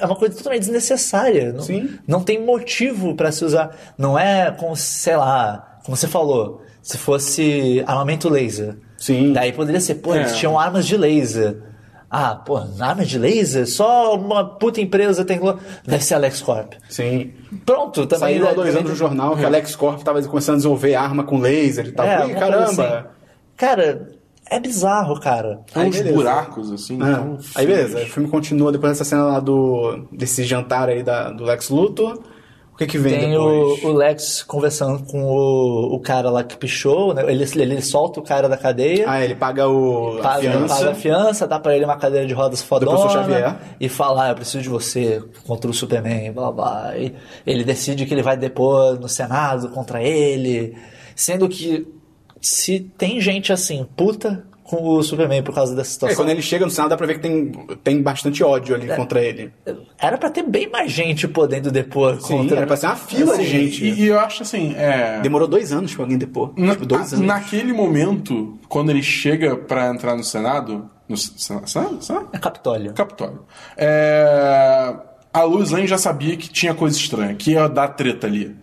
é 0.01 0.05
uma 0.05 0.17
coisa 0.17 0.35
totalmente 0.37 0.63
desnecessária. 0.63 1.53
Não, 1.53 1.63
Sim. 1.63 1.91
não 2.09 2.21
tem 2.23 2.45
motivo 2.45 3.15
pra 3.15 3.31
se 3.31 3.45
usar. 3.45 3.71
Não 3.97 4.19
é 4.19 4.51
como, 4.51 4.75
sei 4.75 5.17
lá, 5.17 5.79
como 5.85 5.97
você 5.97 6.09
falou, 6.09 6.61
se 6.83 6.99
fosse 6.99 7.85
armamento 7.87 8.29
laser. 8.29 8.77
Sim. 8.99 9.33
Daí 9.33 9.53
poderia 9.53 9.81
ser, 9.81 9.95
pô, 9.97 10.15
eles 10.15 10.33
É. 10.33 10.35
tinham 10.35 10.59
armas 10.59 10.87
de 10.87 10.97
laser. 10.97 11.57
Ah, 12.17 12.37
pô, 12.37 12.57
armas 12.79 13.09
de 13.09 13.19
laser? 13.19 13.67
Só 13.67 14.15
uma 14.15 14.45
puta 14.45 14.81
empresa 14.81 15.25
tem. 15.25 15.41
Deve 15.85 16.05
ser 16.05 16.15
a 16.15 16.19
LexCorp. 16.19 16.75
Sim. 16.89 17.33
Pronto, 17.67 18.07
também. 18.07 18.37
Saiu 18.37 18.49
há 18.49 18.53
dois 18.53 18.77
anos 18.77 18.91
no 18.91 18.95
jornal 18.97 19.37
que 19.37 19.45
a 19.45 19.49
LexCorp 19.49 20.01
tava 20.03 20.23
começando 20.23 20.55
a 20.55 20.59
desenvolver 20.59 20.95
arma 20.95 21.25
com 21.25 21.41
laser 21.41 21.89
e 21.89 21.93
tal. 21.93 22.07
É, 22.07 22.31
Ih, 22.31 22.35
caramba. 22.35 22.63
assim. 22.65 23.09
Cara, 23.57 24.09
é 24.49 24.61
bizarro, 24.61 25.19
cara. 25.19 25.61
Tem 25.73 25.83
Aí, 25.83 25.89
uns 25.89 25.97
beleza. 25.97 26.15
buracos, 26.17 26.71
assim. 26.71 26.99
Ah, 27.03 27.15
tão 27.17 27.39
aí 27.57 27.67
beleza, 27.67 27.99
o 27.99 28.07
filme 28.07 28.29
continua 28.29 28.71
depois 28.71 28.93
dessa 28.93 29.05
cena 29.05 29.25
lá 29.25 29.41
do. 29.41 30.07
desse 30.13 30.45
jantar 30.45 30.89
aí 30.89 31.03
da, 31.03 31.31
do 31.31 31.43
Lex 31.43 31.69
Luthor. 31.69 32.21
O 32.75 32.77
que 32.77 32.89
que 32.89 32.99
vem 32.99 33.21
Tem 33.21 33.37
o, 33.39 33.75
depois? 33.77 33.85
o 33.85 33.93
Lex 33.93 34.43
conversando 34.43 35.05
com 35.05 35.23
o, 35.23 35.95
o 35.95 36.01
cara 36.01 36.29
lá 36.29 36.43
que 36.43 36.57
pichou, 36.57 37.15
né? 37.15 37.23
Ele, 37.31 37.45
ele 37.55 37.81
solta 37.81 38.19
o 38.19 38.23
cara 38.23 38.49
da 38.49 38.57
cadeia. 38.57 39.05
Ah, 39.09 39.25
ele 39.25 39.37
paga 39.37 39.69
o. 39.69 40.19
a 40.19 40.23
Paga, 40.23 40.41
fiança. 40.51 40.75
paga 40.75 40.91
a 40.91 40.95
fiança, 40.95 41.47
dá 41.47 41.61
pra 41.61 41.77
ele 41.77 41.85
uma 41.85 41.97
cadeira 41.97 42.27
de 42.27 42.35
rodas 42.35 42.63
fodona 42.63 43.57
e 43.79 43.89
fala, 43.89 44.25
ah, 44.25 44.29
eu 44.31 44.35
preciso 44.35 44.61
de 44.61 44.69
você 44.69 45.23
contra 45.47 45.71
o 45.71 45.73
Superman, 45.75 46.33
blá 46.33 46.51
blá. 46.51 46.97
E 46.99 47.15
ele 47.47 47.63
decide 47.63 48.07
que 48.07 48.13
ele 48.13 48.23
vai 48.25 48.37
depor 48.37 48.99
no 48.99 49.09
Senado 49.09 49.69
contra 49.69 50.03
ele, 50.03 50.77
sendo 51.15 51.49
que 51.49 51.87
se 52.41 52.81
tem 52.99 53.21
gente 53.21 53.53
assim, 53.53 53.87
puta 53.97 54.45
com 54.77 54.89
o 54.97 55.03
Superman 55.03 55.43
por 55.43 55.55
causa 55.55 55.75
dessa 55.75 55.91
É, 55.91 55.93
situação. 55.93 56.17
quando 56.17 56.31
ele 56.31 56.43
chega 56.43 56.65
no 56.65 56.71
Senado 56.71 56.91
dá 56.91 56.97
pra 56.97 57.07
ver 57.07 57.15
que 57.15 57.21
tem, 57.21 57.53
tem 57.83 58.03
bastante 58.03 58.43
ódio 58.43 58.75
É. 58.75 58.79
ali 58.79 58.89
contra 58.89 59.23
ele. 59.23 59.53
Era 59.99 60.19
pra 60.19 60.31
ter 60.31 60.43
bem 60.43 60.69
mais 60.71 60.91
gente 60.93 61.27
podendo 61.29 61.71
depor 61.71 62.21
Sim, 62.21 62.39
contra. 62.39 62.57
era 62.59 62.67
pra 62.67 62.77
ser 62.77 62.87
uma 62.87 62.97
fila 62.97 63.37
de 63.39 63.45
gente. 63.47 63.85
E, 63.85 64.03
e 64.03 64.07
eu 64.07 64.19
acho 64.21 64.43
assim, 64.43 64.75
é. 64.77 65.21
Demorou 65.21 65.47
dois 65.49 65.73
anos 65.73 65.95
pra 65.95 66.05
alguém 66.05 66.19
depor. 66.19 66.53
Na- 66.57 66.73
Tipo, 66.73 66.87
dois 66.87 67.13
a- 67.13 67.17
anos. 67.17 67.27
naquele 67.27 67.73
momento, 67.73 68.59
quando 68.69 68.91
ele 68.91 69.03
chega 69.03 69.57
pra 69.57 69.89
entrar 69.89 70.17
no 70.17 70.25
Senado. 70.25 70.91
No 71.09 71.17
Senado? 71.17 71.69
Senado? 71.69 72.03
Senado? 72.05 72.29
É 72.33 72.39
Capitólio. 72.39 72.93
Capitólio. 72.95 73.41
É, 73.77 74.95
a 75.33 75.43
Lois 75.43 75.71
Lane 75.71 75.87
já 75.87 75.99
sabia 75.99 76.37
que 76.37 76.49
tinha 76.49 76.75
coisa 76.75 76.97
estranha, 76.97 77.35
que 77.35 77.53
ia 77.53 77.69
dar 77.69 77.89
treta 77.89 78.27
ali. 78.27 78.57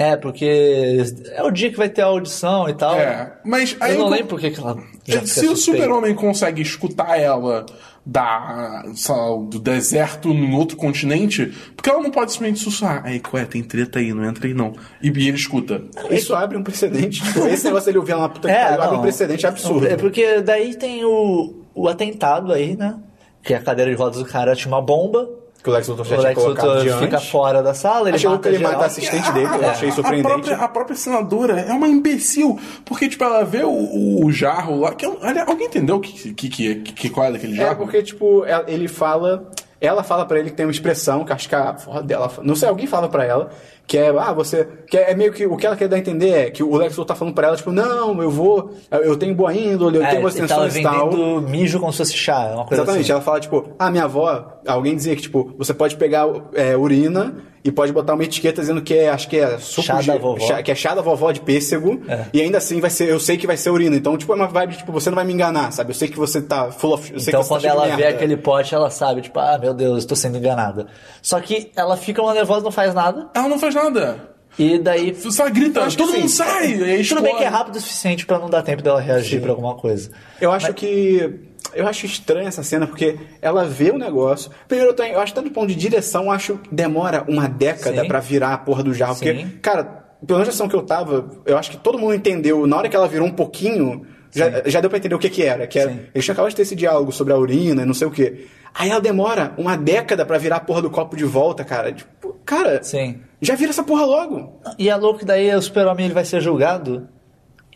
É, 0.00 0.16
porque 0.16 0.96
é 1.34 1.42
o 1.42 1.50
dia 1.50 1.70
que 1.70 1.76
vai 1.76 1.90
ter 1.90 2.00
a 2.00 2.06
audição 2.06 2.66
e 2.70 2.72
tal. 2.72 2.94
É, 2.98 3.34
mas 3.44 3.76
aí 3.78 3.92
eu 3.92 3.98
não 3.98 4.06
eu- 4.06 4.10
lembro 4.12 4.28
porque 4.28 4.50
que 4.50 4.58
ela 4.58 4.82
já 5.06 5.26
Se 5.26 5.46
o. 5.46 5.54
Super-Homem 5.54 6.14
consegue 6.14 6.62
escutar 6.62 7.20
ela 7.20 7.66
da, 8.06 8.82
lá, 9.08 9.36
do 9.46 9.58
deserto 9.58 10.30
em 10.30 10.54
outro 10.54 10.74
continente, 10.78 11.52
porque 11.76 11.90
ela 11.90 12.00
não 12.02 12.10
pode 12.10 12.32
simplesmente 12.32 12.60
sussurrar. 12.64 13.02
Aí, 13.04 13.20
ué, 13.34 13.44
tem 13.44 13.62
treta 13.62 13.98
aí, 13.98 14.14
não 14.14 14.24
entra 14.24 14.46
aí 14.46 14.54
não. 14.54 14.72
E, 15.02 15.08
e 15.10 15.28
ele 15.28 15.36
escuta. 15.36 15.82
Isso 16.10 16.34
abre 16.34 16.56
um 16.56 16.62
precedente. 16.62 17.22
Tipo, 17.22 17.46
esse 17.46 17.64
negócio 17.66 17.84
dele 17.86 17.98
ouvir 17.98 18.14
lá 18.14 18.22
na 18.22 18.28
puta 18.30 18.48
que 18.48 18.54
É, 18.54 18.64
pariu, 18.68 18.82
abre 18.82 18.96
um 18.96 19.02
precedente 19.02 19.46
absurdo. 19.46 19.86
É 19.86 19.96
porque 19.98 20.40
daí 20.40 20.74
tem 20.76 21.04
o, 21.04 21.62
o 21.74 21.88
atentado 21.88 22.54
aí, 22.54 22.74
né? 22.74 22.98
Que 23.42 23.52
a 23.52 23.60
cadeira 23.60 23.90
de 23.90 23.96
rodas 23.98 24.18
do 24.18 24.24
cara 24.24 24.56
tinha 24.56 24.72
uma 24.72 24.80
bomba. 24.80 25.28
Que 25.62 25.68
o 25.68 25.72
Lex 25.72 25.88
Luthor 25.88 26.06
já 26.06 26.14
O 26.14 26.18
tinha 26.18 26.28
Lex 26.30 26.42
colocado 26.42 26.66
Luthor 26.68 26.82
diante. 26.82 27.04
fica 27.04 27.20
fora 27.20 27.62
da 27.62 27.74
sala, 27.74 28.08
ele 28.08 28.16
Achei 28.16 28.30
mata 28.30 28.42
que 28.42 28.48
ele 28.48 28.56
geral. 28.58 28.72
mata 28.72 28.84
a 28.84 28.86
assistente 28.86 29.32
dele, 29.32 29.46
eu 29.46 29.68
achei 29.70 29.88
A 29.88 29.92
surpreendente. 29.92 30.28
própria, 30.28 30.56
a 30.56 30.68
própria 30.68 30.96
senadora 30.96 31.60
é 31.60 31.72
uma 31.72 31.86
imbecil, 31.88 32.58
porque, 32.84 33.08
tipo, 33.08 33.22
ela 33.24 33.44
vê 33.44 33.62
o, 33.62 34.24
o 34.24 34.32
jarro 34.32 34.80
lá. 34.80 34.94
Que, 34.94 35.04
é 35.04 35.08
alguém 35.46 35.66
entendeu 35.66 36.00
que, 36.00 36.32
que, 36.32 36.48
que, 36.48 36.74
que, 36.76 37.10
qual 37.10 37.26
é 37.26 37.32
daquele 37.32 37.54
jarro? 37.56 37.72
É 37.72 37.74
porque, 37.74 38.02
tipo, 38.02 38.44
ele 38.66 38.88
fala. 38.88 39.50
Ela 39.80 40.02
fala 40.02 40.26
pra 40.26 40.38
ele 40.38 40.50
que 40.50 40.56
tem 40.56 40.66
uma 40.66 40.72
expressão, 40.72 41.24
que 41.24 41.32
acho 41.32 41.48
que 41.48 41.54
a 41.54 41.72
porra 41.72 42.02
dela. 42.02 42.30
Não 42.42 42.54
sei, 42.54 42.68
alguém 42.68 42.86
fala 42.86 43.08
pra 43.08 43.24
ela, 43.24 43.48
que 43.86 43.96
é, 43.96 44.08
ah, 44.10 44.32
você. 44.32 44.68
Que 44.86 44.98
é 44.98 45.14
meio 45.14 45.32
que. 45.32 45.46
O 45.46 45.56
que 45.56 45.66
ela 45.66 45.74
quer 45.74 45.88
dar 45.88 45.96
a 45.96 45.98
entender 45.98 46.30
é 46.30 46.50
que 46.50 46.62
o 46.62 46.76
Lex 46.76 46.92
Luthor 46.92 47.06
tá 47.06 47.14
falando 47.14 47.34
pra 47.34 47.46
ela, 47.48 47.56
tipo, 47.56 47.72
não, 47.72 48.22
eu 48.22 48.30
vou. 48.30 48.72
Eu 48.90 49.16
tenho 49.16 49.34
boa 49.34 49.54
índole, 49.54 49.96
eu 49.96 50.04
É, 50.04 50.08
tenho 50.10 50.20
boas 50.20 50.36
intenções 50.36 50.76
e 50.76 50.82
tal. 50.82 51.10
mijo 51.40 51.80
como 51.80 51.90
se 51.92 51.98
fosse 51.98 52.12
chá, 52.12 52.50
uma 52.54 52.64
coisa 52.66 52.82
Exatamente, 52.82 53.02
assim. 53.04 53.12
ela 53.12 53.20
fala, 53.22 53.40
tipo, 53.40 53.70
ah, 53.78 53.90
minha 53.90 54.04
avó, 54.04 54.58
alguém 54.66 54.94
dizia 54.94 55.16
que, 55.16 55.22
tipo, 55.22 55.54
você 55.56 55.72
pode 55.72 55.96
pegar 55.96 56.26
é, 56.54 56.76
urina 56.76 57.34
e 57.62 57.70
pode 57.70 57.92
botar 57.92 58.14
uma 58.14 58.24
etiqueta 58.24 58.60
dizendo 58.62 58.80
que 58.80 58.94
é, 58.94 59.08
acho 59.10 59.28
que 59.28 59.36
é 59.36 59.58
suco 59.58 59.86
Chá 59.86 60.00
de, 60.00 60.06
da 60.06 60.16
vovó. 60.16 60.40
chá- 60.46 60.62
que 60.62 60.70
é 60.70 60.74
chá 60.74 60.94
da 60.94 61.02
vovó 61.02 61.30
de 61.30 61.40
pêssego, 61.40 62.00
É. 62.08 62.24
e 62.32 62.40
ainda 62.40 62.58
assim 62.58 62.80
vai 62.80 62.88
ser, 62.90 63.08
eu 63.10 63.20
sei 63.20 63.36
que 63.36 63.46
vai 63.46 63.56
ser 63.56 63.68
urina. 63.70 63.94
Então, 63.96 64.16
tipo, 64.16 64.32
é 64.32 64.36
uma 64.36 64.46
vibe, 64.48 64.76
tipo, 64.76 64.90
você 64.92 65.10
não 65.10 65.16
vai 65.16 65.24
me 65.24 65.32
enganar, 65.34 65.70
sabe? 65.72 65.90
Eu 65.90 65.94
sei 65.94 66.08
que 66.08 66.16
você 66.16 66.40
tá 66.40 66.70
full 66.72 66.94
of, 66.94 67.12
eu 67.12 67.20
sei 67.20 67.30
Então 67.30 67.40
que 67.42 67.46
você 67.48 67.54
quando 67.54 67.62
tá 67.62 67.68
ela 67.68 67.84
vê 67.88 67.96
merda. 68.02 68.08
aquele 68.16 68.36
pote, 68.36 68.74
ela 68.74 68.88
sabe, 68.90 69.20
tipo, 69.20 69.38
ah, 69.38 69.58
meu 69.60 69.74
Deus, 69.74 69.98
estou 69.98 70.16
sendo 70.16 70.38
enganada. 70.38 70.86
Só 71.20 71.38
que 71.40 71.70
ela 71.76 71.96
fica 71.96 72.22
uma 72.22 72.32
nervosa, 72.32 72.62
não 72.64 72.72
faz 72.72 72.94
nada, 72.94 73.28
Ela 73.34 73.48
não 73.48 73.58
faz 73.58 73.74
nada. 73.74 74.16
e 74.58 74.78
daí... 74.78 75.14
Só 75.14 75.48
grita, 75.50 75.82
acho 75.82 75.96
que 75.96 76.02
todo 76.02 76.12
sim. 76.12 76.20
mundo 76.20 76.28
sai! 76.30 76.72
E 76.76 76.84
aí 76.84 77.04
Tudo 77.06 77.20
bem 77.22 77.36
que 77.36 77.44
é 77.44 77.48
rápido 77.48 77.76
o 77.76 77.80
suficiente 77.80 78.24
pra 78.24 78.38
não 78.38 78.48
dar 78.48 78.62
tempo 78.62 78.82
dela 78.82 79.00
reagir 79.00 79.40
pra 79.42 79.50
alguma 79.50 79.74
coisa. 79.74 80.10
Eu 80.40 80.50
acho 80.50 80.72
que. 80.72 81.49
Eu 81.74 81.86
acho 81.86 82.06
estranha 82.06 82.48
essa 82.48 82.62
cena, 82.62 82.86
porque 82.86 83.18
ela 83.40 83.64
vê 83.64 83.90
o 83.90 83.98
negócio. 83.98 84.50
Primeiro, 84.66 84.90
eu, 84.90 84.94
tenho, 84.94 85.14
eu 85.14 85.20
acho 85.20 85.32
que 85.32 85.40
tanto 85.40 85.52
ponto 85.52 85.68
de 85.68 85.74
direção, 85.74 86.24
eu 86.24 86.30
acho 86.30 86.56
que 86.58 86.74
demora 86.74 87.24
uma 87.28 87.48
década 87.48 88.04
pra 88.06 88.20
virar 88.20 88.54
a 88.54 88.58
porra 88.58 88.82
do 88.82 88.92
jarro. 88.94 89.14
Sim. 89.14 89.24
Porque, 89.24 89.58
cara, 89.60 90.04
pela 90.26 90.40
geração 90.40 90.68
que 90.68 90.76
eu 90.76 90.82
tava, 90.82 91.30
eu 91.46 91.56
acho 91.56 91.70
que 91.70 91.76
todo 91.76 91.98
mundo 91.98 92.14
entendeu. 92.14 92.66
Na 92.66 92.76
hora 92.76 92.88
que 92.88 92.96
ela 92.96 93.08
virou 93.08 93.26
um 93.26 93.32
pouquinho, 93.32 94.06
Já, 94.32 94.62
já 94.66 94.80
deu 94.80 94.88
pra 94.88 94.98
entender 94.98 95.14
o 95.14 95.18
que 95.18 95.28
que 95.28 95.42
era. 95.42 95.66
Que 95.66 95.78
era 95.78 95.90
Sim. 95.90 96.00
eles 96.14 96.24
tinham 96.24 96.34
acabado 96.34 96.50
de 96.50 96.56
ter 96.56 96.62
esse 96.62 96.76
diálogo 96.76 97.10
sobre 97.10 97.32
a 97.32 97.36
urina 97.36 97.82
e 97.82 97.84
não 97.84 97.94
sei 97.94 98.06
o 98.06 98.12
quê. 98.12 98.46
Aí 98.72 98.88
ela 98.88 99.00
demora 99.00 99.52
uma 99.58 99.76
década 99.76 100.24
pra 100.24 100.38
virar 100.38 100.56
a 100.56 100.60
porra 100.60 100.80
do 100.82 100.88
copo 100.90 101.16
de 101.16 101.24
volta, 101.24 101.64
cara. 101.64 101.92
Tipo, 101.92 102.36
cara, 102.44 102.80
Sim. 102.80 103.20
já 103.42 103.56
vira 103.56 103.70
essa 103.70 103.82
porra 103.82 104.04
logo. 104.04 104.60
E 104.78 104.88
é 104.88 104.94
louco 104.94 105.18
que 105.18 105.24
daí 105.24 105.52
o 105.52 105.60
super-homem 105.60 106.04
ele 106.04 106.14
vai 106.14 106.24
ser 106.24 106.40
julgado. 106.40 107.08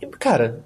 E, 0.01 0.07
cara, 0.07 0.65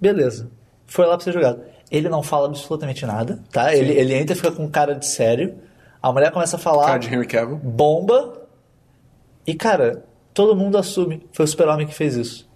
beleza. 0.00 0.48
Foi 0.86 1.04
lá 1.04 1.16
pra 1.16 1.24
ser 1.24 1.32
julgado. 1.32 1.62
Ele 1.90 2.08
não 2.08 2.22
fala 2.22 2.46
absolutamente 2.46 3.04
nada, 3.06 3.40
tá? 3.52 3.74
Ele, 3.74 3.92
ele 3.92 4.14
entra 4.14 4.32
e 4.34 4.36
fica 4.36 4.50
com 4.52 4.68
cara 4.68 4.94
de 4.94 5.06
sério. 5.06 5.54
A 6.02 6.12
mulher 6.12 6.30
começa 6.32 6.56
a 6.56 6.58
falar. 6.58 6.86
Cara 6.86 6.98
de 6.98 7.12
Henry 7.14 7.26
Cavill. 7.26 7.56
Bomba. 7.56 8.42
E, 9.46 9.54
cara, 9.54 10.04
todo 10.32 10.56
mundo 10.56 10.76
assume. 10.78 11.26
Foi 11.32 11.44
o 11.44 11.48
super-homem 11.48 11.86
que 11.86 11.94
fez 11.94 12.16
isso. 12.16 12.48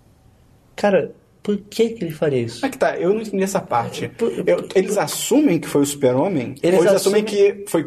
Cara, 0.75 1.13
por 1.43 1.57
que 1.59 1.91
que 1.91 2.05
ele 2.05 2.13
faria 2.13 2.41
isso? 2.41 2.65
É 2.65 2.69
que 2.69 2.79
tá? 2.79 2.97
Eu 2.97 3.13
não 3.15 3.21
entendi 3.21 3.43
essa 3.43 3.61
parte. 3.61 4.09
Por- 4.09 4.33
Eu- 4.47 4.67
eles 4.75 4.97
assumem 4.99 5.59
que 5.59 5.69
foi 5.69 5.83
o 5.83 5.87
super-homem? 5.87 6.55
Eles 6.63 6.79
Ou 6.79 6.85
eles 6.87 6.97
assumem, 6.97 7.23
assumem- 7.23 7.55
que 7.65 7.71
foi... 7.71 7.85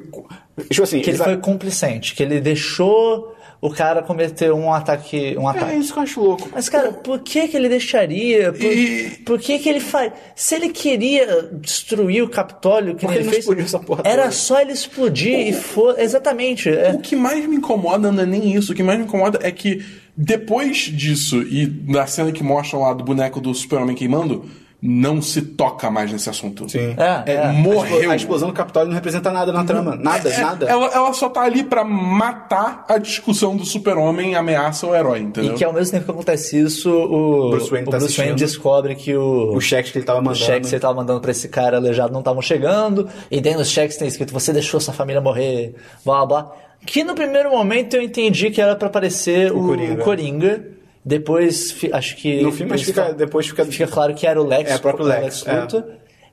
Tipo 0.70 0.84
assim... 0.84 0.98
Que 1.02 1.10
ele 1.10 1.12
eles 1.12 1.22
a- 1.22 1.26
foi 1.26 1.38
complicente, 1.38 2.16
que 2.16 2.22
ele 2.24 2.39
deixou 2.39 3.36
o 3.62 3.70
cara 3.70 4.01
cometer 4.01 4.51
um 4.51 4.74
ataque. 4.74 5.36
Um 5.38 5.47
É 5.47 5.51
ataque. 5.51 5.76
isso 5.78 5.93
que 5.93 5.99
eu 5.99 6.03
acho 6.03 6.20
louco. 6.20 6.49
Mas, 6.51 6.68
cara, 6.68 6.91
por 6.91 7.20
que 7.20 7.47
que 7.47 7.55
ele 7.55 7.70
deixaria? 7.70 8.51
Por, 8.51 8.62
E- 8.64 9.09
por 9.24 9.39
que 9.39 9.59
que 9.59 9.70
ele 9.70 9.80
faz? 9.80 10.12
Se 10.36 10.55
ele 10.55 10.70
queria 10.70 11.47
destruir 11.53 12.24
o 12.24 12.28
Capitólio, 12.30 12.95
que 12.95 13.05
ele 13.05 13.16
ele 13.18 13.24
fez, 13.26 13.38
explodiu 13.39 13.64
essa 13.66 13.78
porra 13.80 14.01
era 14.03 14.24
toda? 14.24 14.32
só 14.34 14.59
ele 14.59 14.72
explodir 14.72 15.47
e 15.47 15.53
for 15.53 15.99
exatamente. 15.99 16.70
é. 16.70 16.91
O 16.91 16.99
que 16.99 17.16
mais 17.16 17.45
me 17.47 17.55
incomoda 17.57 18.12
não 18.12 18.24
é 18.24 18.26
nem 18.26 18.53
isso. 18.55 18.72
O 18.72 18.76
que 18.76 18.82
mais 18.82 18.97
me 18.97 19.05
incomoda 19.05 19.39
é 19.43 19.51
que 19.51 19.86
depois 20.18 20.78
disso 20.78 21.41
e 21.43 21.66
da 21.68 22.05
cena 22.07 22.32
que 22.32 22.43
mostram 22.43 22.82
lá 22.82 22.93
do 22.93 23.03
boneco 23.03 23.39
do 23.39 23.53
Super-Homem 23.53 23.95
queimando, 23.95 24.43
não 24.82 25.22
se 25.22 25.42
toca 25.44 25.92
mais 25.92 26.12
nesse 26.12 26.28
assunto. 26.30 26.68
Sim. 26.68 26.96
É, 26.98 27.32
É, 27.32 27.36
é. 27.36 27.52
morreu. 27.52 28.10
A 28.10 28.16
explosão 28.16 28.48
do 28.50 28.54
Capitólio 28.54 28.88
não 28.88 28.96
representa 28.96 29.32
nada 29.32 29.52
na 29.54 29.64
trama. 29.64 29.96
Nada, 29.96 30.28
É, 30.30 30.42
nada. 30.42 30.66
Ela, 30.66 30.88
ela 30.88 31.14
só 31.14 31.30
tá 31.30 31.42
ali 31.42 31.64
pra 31.64 31.84
matar 31.84 32.86
a 32.88 32.98
discussão 32.98 33.56
do 33.56 33.64
super-homem 33.64 34.36
ameaça 34.36 34.88
o 34.88 34.96
herói, 34.96 35.20
entendeu? 35.20 35.54
E 35.54 35.56
que 35.58 35.64
ao 35.64 35.72
mesmo 35.72 35.92
tempo 35.92 36.06
que 36.06 36.12
acontece 36.12 36.60
isso, 36.60 36.90
o 36.92 37.52
Bruce 37.52 37.70
Wayne 37.70 37.88
o 37.88 37.92
tá 37.92 37.98
Bruce 38.00 38.18
Wayne 38.18 38.36
descobre 38.36 38.96
que 38.96 39.16
o, 39.16 39.54
Os 39.56 39.64
cheques 39.64 39.92
que 39.92 40.00
ele 40.00 40.06
tava 40.06 40.18
os 40.20 40.26
mandando. 40.26 40.44
cheques 40.46 40.70
que 40.70 40.76
ele 40.76 40.82
tava 40.82 40.96
mandando 40.96 41.22
pra 41.22 41.30
esse 41.32 41.48
cara 41.48 41.78
aleijado 41.78 42.12
não 42.12 42.22
estavam 42.22 42.42
chegando, 42.42 43.08
e 43.30 43.40
dentro 43.40 43.60
dos 43.60 43.70
cheques 43.70 43.98
tem 43.98 44.08
escrito, 44.08 44.34
você 44.34 44.52
deixou 44.52 44.80
sua 44.80 44.94
família 44.94 45.22
morrer, 45.22 45.76
blá 46.04 46.26
blá 46.26 46.42
blá. 46.42 46.52
Que 46.84 47.04
no 47.04 47.14
primeiro 47.14 47.52
momento 47.52 47.96
eu 47.96 48.02
entendi 48.02 48.50
que 48.50 48.60
era 48.60 48.76
pra 48.76 48.88
aparecer 48.88 49.52
o, 49.52 49.60
O 49.64 49.68
Coringa. 49.68 49.94
o 49.94 50.04
Coringa. 50.04 50.66
Depois, 51.04 51.76
acho 51.93 52.16
que... 52.16 52.41
No 52.41 52.52
filme, 52.52 52.78
fica, 52.78 53.02
falam- 53.04 53.18
depois 53.18 53.47
fica... 53.47 53.66
Fica 53.66 53.88
claro 53.88 54.14
que 54.14 54.28
era 54.28 54.39
o 54.41 54.45
Lex, 54.45 54.70
É, 54.70 54.76
o 54.76 54.80
próprio 54.80 55.06
o 55.06 55.08
Lex, 55.10 55.45
é. 55.47 55.62
Luthor. 55.62 55.84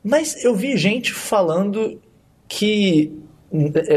Mas 0.04 0.44
eu 0.44 0.54
vi 0.54 0.76
gente 0.76 1.12
falando 1.12 2.00
que. 2.46 3.12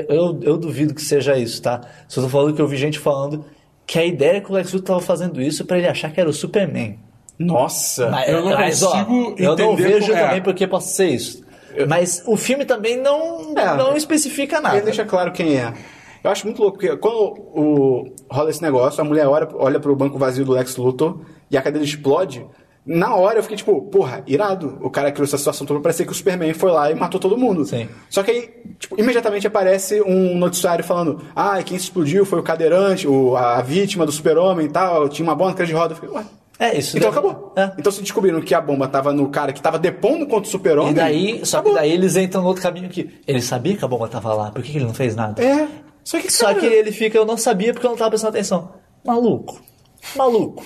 Eu, 0.07 0.39
eu 0.41 0.57
duvido 0.57 0.93
que 0.93 1.01
seja 1.01 1.37
isso, 1.37 1.61
tá? 1.61 1.81
Só 2.07 2.21
tô 2.21 2.29
falando 2.29 2.55
que 2.55 2.61
eu 2.61 2.67
vi 2.67 2.77
gente 2.77 2.97
falando 2.99 3.45
que 3.85 3.99
a 3.99 4.05
ideia 4.05 4.37
é 4.37 4.41
que 4.41 4.49
o 4.49 4.53
Lex 4.55 4.71
Luthor 4.73 4.95
tava 4.95 4.99
fazendo 5.05 5.41
isso 5.41 5.65
pra 5.65 5.77
ele 5.77 5.87
achar 5.87 6.11
que 6.11 6.19
era 6.19 6.29
o 6.29 6.33
Superman. 6.33 6.97
Nossa! 7.37 8.09
Mas, 8.09 8.29
Eu 8.29 8.45
não 8.45 8.51
mas, 8.53 8.81
ó, 8.83 8.91
consigo 8.91 9.35
Eu 9.37 9.55
não 9.57 9.73
entender 9.73 9.83
vejo 9.93 10.07
como- 10.07 10.17
é. 10.17 10.25
também 10.27 10.41
porque 10.41 10.67
possa 10.67 10.87
ser 10.93 11.07
isso. 11.09 11.43
Mas 11.87 12.23
o 12.25 12.35
filme 12.37 12.65
também 12.65 12.97
não, 12.97 13.53
É. 13.57 13.77
não 13.77 13.95
especifica 13.95 14.59
nada. 14.61 14.75
Ele 14.77 14.85
deixa 14.85 15.05
claro 15.05 15.31
quem 15.31 15.57
é. 15.57 15.73
Eu 16.23 16.29
acho 16.31 16.45
muito 16.45 16.61
louco, 16.61 16.77
porque 16.77 16.95
quando 16.97 17.15
o, 17.17 18.05
rola 18.29 18.49
esse 18.49 18.61
negócio, 18.61 19.01
a 19.01 19.03
mulher 19.03 19.27
olha, 19.27 19.47
olha 19.53 19.79
pro 19.79 19.95
banco 19.95 20.17
vazio 20.17 20.45
do 20.45 20.51
Lex 20.51 20.75
Luthor 20.77 21.19
e 21.49 21.57
a 21.57 21.61
cadeira 21.61 21.85
explode. 21.85 22.45
Na 22.83 23.15
hora 23.15 23.37
eu 23.37 23.43
fiquei 23.43 23.57
tipo, 23.57 23.79
porra, 23.83 24.23
irado. 24.25 24.79
O 24.81 24.89
cara 24.89 25.11
criou 25.11 25.25
essa 25.25 25.37
situação 25.37 25.67
toda 25.67 25.79
pra 25.79 25.83
parecer 25.89 26.03
que 26.05 26.11
o 26.11 26.15
Superman 26.15 26.51
foi 26.53 26.71
lá 26.71 26.89
e 26.91 26.95
matou 26.95 27.19
todo 27.19 27.37
mundo. 27.37 27.63
Sim. 27.63 27.87
Só 28.09 28.23
que 28.23 28.31
aí, 28.31 28.49
tipo, 28.79 28.99
imediatamente 28.99 29.45
aparece 29.45 30.01
um 30.01 30.35
noticiário 30.35 30.83
falando: 30.83 31.21
ah, 31.35 31.61
quem 31.63 31.77
se 31.77 31.83
explodiu 31.85 32.25
foi 32.25 32.39
o 32.39 32.43
cadeirante, 32.43 33.07
o, 33.07 33.35
a 33.35 33.61
vítima 33.61 34.03
do 34.03 34.11
super-homem 34.11 34.65
e 34.65 34.69
tal, 34.69 35.07
tinha 35.09 35.23
uma 35.27 35.35
bomba 35.35 35.51
na 35.51 35.57
cadeira 35.57 35.67
de 35.73 35.79
roda. 35.79 35.91
Eu 35.93 35.95
fiquei, 35.95 36.09
ué. 36.09 36.23
É 36.57 36.77
isso. 36.77 36.95
Então 36.97 37.11
daí- 37.11 37.19
acabou. 37.19 37.53
É. 37.55 37.71
Então 37.77 37.91
se 37.91 38.01
descobriram 38.01 38.39
que 38.41 38.53
a 38.53 38.61
bomba 38.61 38.87
tava 38.87 39.11
no 39.11 39.29
cara 39.29 39.51
que 39.53 39.59
tava 39.61 39.79
depondo 39.79 40.25
contra 40.27 40.47
o 40.47 40.51
super-homem. 40.51 40.91
E 40.91 40.95
daí, 40.95 41.45
só 41.45 41.57
acabou. 41.57 41.73
que 41.73 41.79
daí 41.79 41.91
eles 41.91 42.15
entram 42.15 42.41
no 42.41 42.47
outro 42.47 42.61
caminho 42.61 42.87
que 42.89 43.09
ele 43.27 43.41
sabia 43.41 43.75
que 43.75 43.83
a 43.83 43.87
bomba 43.87 44.07
tava 44.07 44.31
lá, 44.33 44.51
por 44.51 44.61
que, 44.61 44.71
que 44.71 44.77
ele 44.77 44.85
não 44.85 44.93
fez 44.93 45.15
nada? 45.15 45.43
É. 45.43 45.67
Só 46.03 46.19
que, 46.19 46.31
Só 46.31 46.53
que 46.53 46.65
ele 46.65 46.91
fica, 46.91 47.17
eu 47.17 47.25
não 47.25 47.37
sabia 47.37 47.73
porque 47.73 47.85
eu 47.85 47.91
não 47.91 47.97
tava 47.97 48.11
prestando 48.11 48.35
atenção. 48.35 48.73
Maluco. 49.05 49.61
Maluco. 50.15 50.63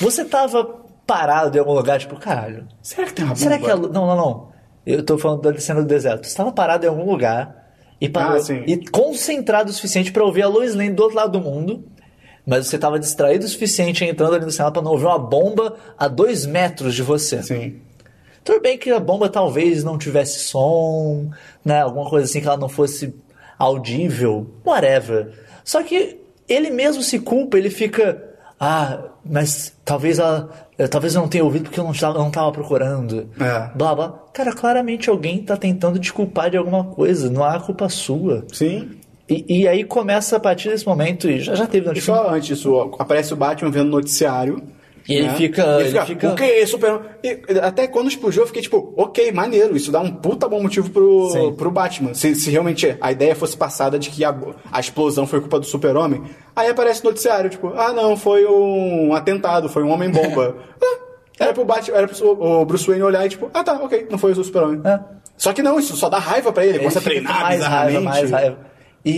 Você 0.00 0.24
tava 0.24 0.64
parado 1.06 1.56
em 1.56 1.60
algum 1.60 1.72
lugar, 1.72 1.98
tipo, 1.98 2.16
caralho. 2.16 2.66
Será 2.82 3.06
que 3.06 3.14
tem 3.14 3.24
uma 3.24 3.34
bomba? 3.34 3.42
Será 3.42 3.58
que 3.58 3.70
a 3.70 3.76
Não, 3.76 4.06
não, 4.06 4.16
não. 4.16 4.48
Eu 4.86 5.02
tô 5.04 5.18
falando 5.18 5.42
da 5.42 5.58
cena 5.58 5.82
do 5.82 5.86
deserto. 5.86 6.26
Você 6.26 6.36
tava 6.36 6.52
parado 6.52 6.84
em 6.84 6.88
algum 6.88 7.10
lugar 7.10 7.72
e 8.00 8.08
parou. 8.08 8.36
Ah, 8.36 8.40
sim. 8.40 8.62
e 8.66 8.88
concentrado 8.88 9.70
o 9.70 9.72
suficiente 9.72 10.12
pra 10.12 10.24
ouvir 10.24 10.42
a 10.42 10.48
Lois 10.48 10.74
Lane 10.74 10.92
do 10.92 11.02
outro 11.02 11.16
lado 11.16 11.32
do 11.32 11.40
mundo. 11.40 11.84
Mas 12.46 12.66
você 12.66 12.78
tava 12.78 12.98
distraído 12.98 13.44
o 13.44 13.48
suficiente 13.48 14.04
entrando 14.04 14.34
ali 14.34 14.44
no 14.44 14.50
cenário 14.50 14.72
pra 14.72 14.80
não 14.80 14.92
ouvir 14.92 15.04
uma 15.04 15.18
bomba 15.18 15.76
a 15.98 16.08
dois 16.08 16.46
metros 16.46 16.94
de 16.94 17.02
você. 17.02 17.42
Sim. 17.42 17.82
Tudo 18.42 18.62
bem 18.62 18.78
que 18.78 18.90
a 18.90 18.98
bomba 18.98 19.28
talvez 19.28 19.84
não 19.84 19.98
tivesse 19.98 20.38
som, 20.38 21.30
né? 21.62 21.82
Alguma 21.82 22.08
coisa 22.08 22.24
assim 22.24 22.40
que 22.40 22.46
ela 22.46 22.56
não 22.56 22.68
fosse 22.68 23.14
audível, 23.58 24.46
whatever. 24.64 25.32
Só 25.64 25.82
que 25.82 26.16
ele 26.48 26.70
mesmo 26.70 27.02
se 27.02 27.18
culpa, 27.18 27.58
ele 27.58 27.70
fica. 27.70 28.24
Ah, 28.60 28.98
mas 29.24 29.72
talvez 29.84 30.18
ela. 30.18 30.50
eh, 30.78 30.88
Talvez 30.88 31.14
eu 31.14 31.20
não 31.20 31.28
tenha 31.28 31.44
ouvido 31.44 31.64
porque 31.64 31.78
eu 31.78 31.84
não 31.84 31.92
estava, 31.92 32.18
não 32.18 32.28
estava 32.28 32.50
procurando. 32.50 33.28
É. 33.38 33.70
Blá 33.76 33.94
blá. 33.94 34.18
Cara, 34.32 34.52
claramente 34.52 35.08
alguém 35.10 35.42
tá 35.42 35.56
tentando 35.56 35.98
te 35.98 36.12
culpar 36.12 36.50
de 36.50 36.56
alguma 36.56 36.84
coisa. 36.84 37.30
Não 37.30 37.44
há 37.44 37.60
culpa 37.60 37.88
sua. 37.88 38.44
Sim. 38.52 38.90
E, 39.28 39.60
e 39.60 39.68
aí 39.68 39.84
começa 39.84 40.36
a 40.36 40.40
partir 40.40 40.70
desse 40.70 40.86
momento, 40.86 41.28
e 41.28 41.38
já, 41.38 41.54
já 41.54 41.66
teve 41.66 41.86
no 41.86 41.92
filme. 41.94 42.02
só 42.02 42.30
antes 42.30 42.48
disso, 42.48 42.94
aparece 42.98 43.32
o 43.34 43.36
Batman 43.36 43.70
vendo 43.70 43.88
o 43.88 43.90
noticiário. 43.90 44.62
E 45.08 45.14
ele 45.14 45.26
né? 45.28 45.34
fica- 45.36 45.80
E 45.80 45.86
ele 45.86 46.00
fica- 46.02 46.28
O 46.28 46.34
que? 46.34 46.66
Super. 46.66 47.00
E 47.24 47.40
até 47.62 47.86
quando 47.86 48.08
explodiu, 48.08 48.42
eu 48.42 48.46
fiquei 48.46 48.60
tipo, 48.60 48.92
ok, 48.96 49.32
maneiro. 49.32 49.74
Isso 49.74 49.90
dá 49.90 50.00
um 50.00 50.10
puta 50.12 50.46
bom 50.46 50.60
motivo 50.62 50.90
pro, 50.90 51.30
Sim. 51.30 51.52
pro 51.54 51.70
Batman. 51.70 52.12
Se, 52.12 52.34
se 52.34 52.50
realmente 52.50 52.94
a 53.00 53.10
ideia 53.10 53.34
fosse 53.34 53.56
passada 53.56 53.98
de 53.98 54.10
que 54.10 54.22
a, 54.24 54.34
a 54.70 54.80
explosão 54.80 55.26
foi 55.26 55.40
culpa 55.40 55.58
do 55.58 55.64
Super-Homem. 55.64 56.22
Aí 56.54 56.68
aparece 56.68 57.00
o 57.00 57.04
noticiário, 57.06 57.48
tipo, 57.48 57.72
ah, 57.74 57.92
não, 57.92 58.16
foi 58.16 58.44
um 58.44 59.14
atentado, 59.14 59.68
foi 59.68 59.82
um 59.82 59.90
homem-bomba. 59.90 60.56
ah, 60.82 60.98
era 61.38 61.52
pro 61.54 61.64
Batman, 61.64 61.96
era 61.96 62.06
pro 62.08 62.28
o 62.60 62.64
Bruce 62.66 62.86
Wayne 62.86 63.02
olhar 63.02 63.24
e 63.24 63.30
tipo, 63.30 63.50
ah 63.54 63.64
tá, 63.64 63.74
ok, 63.82 64.08
não 64.10 64.18
foi 64.18 64.32
o 64.32 64.44
Super-Homem. 64.44 64.82
É. 64.84 65.00
Só 65.38 65.52
que 65.52 65.62
não, 65.62 65.78
isso 65.78 65.96
só 65.96 66.08
dá 66.08 66.18
raiva 66.18 66.52
pra 66.52 66.64
ele, 66.64 66.72
ele 66.72 66.78
começa 66.80 66.98
a 66.98 67.02
fica 67.02 67.14
treinar 67.14 67.40
mais 67.42 67.62
raiva, 67.64 68.00
mais 68.00 68.30
raiva. 68.30 68.58
E, 69.04 69.10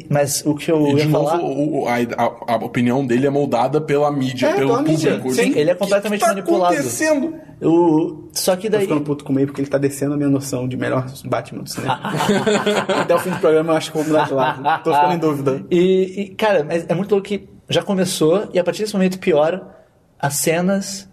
e- 0.00 0.06
mas 0.10 0.42
o 0.44 0.54
que 0.54 0.70
eu 0.70 0.84
E 0.88 0.90
ia 0.90 0.96
de 0.96 1.08
novo, 1.08 1.26
falar... 1.28 1.42
o- 1.42 1.82
o- 1.82 1.88
a, 1.88 1.94
a- 1.96 2.52
a 2.54 2.56
opinião 2.56 3.06
dele 3.06 3.26
é 3.26 3.30
moldada 3.30 3.80
pela 3.80 4.10
mídia, 4.10 4.48
É, 4.48 4.54
pelo 4.54 4.76
público. 4.84 5.30
sim. 5.32 5.52
Ele 5.56 5.70
é 5.70 5.74
completamente 5.74 6.20
que 6.20 6.24
que 6.26 6.28
tá 6.28 6.34
manipulado. 6.34 6.74
acontecendo? 6.74 7.34
O... 7.62 8.28
Só 8.32 8.56
que 8.56 8.68
Tô 8.68 8.72
daí. 8.76 8.82
ficando 8.86 9.00
puto 9.02 9.24
com 9.24 9.32
o 9.32 9.34
meio 9.34 9.46
porque 9.46 9.60
ele 9.60 9.68
tá 9.70 9.78
descendo 9.78 10.14
a 10.14 10.16
minha 10.16 10.28
noção 10.28 10.66
de 10.66 10.76
melhor 10.76 11.06
Batman 11.24 11.62
do 11.62 11.70
cinema. 11.70 12.00
Até 13.00 13.14
o 13.14 13.18
fim 13.20 13.30
do 13.30 13.38
programa 13.38 13.72
eu 13.72 13.76
acho 13.76 13.92
que 13.92 13.98
eu 13.98 14.02
vou 14.02 14.12
mudar 14.12 14.26
de 14.26 14.34
lado. 14.34 14.82
Tô 14.82 14.92
ficando 14.92 15.12
em 15.14 15.18
dúvida. 15.18 15.64
E, 15.70 16.20
e, 16.22 16.28
cara, 16.34 16.64
mas 16.64 16.84
é 16.88 16.94
muito 16.94 17.12
louco 17.12 17.26
que 17.26 17.48
já 17.68 17.82
começou 17.82 18.48
e 18.52 18.58
a 18.58 18.64
partir 18.64 18.82
desse 18.82 18.92
momento 18.94 19.18
piora 19.18 19.76
as 20.18 20.34
cenas 20.34 21.08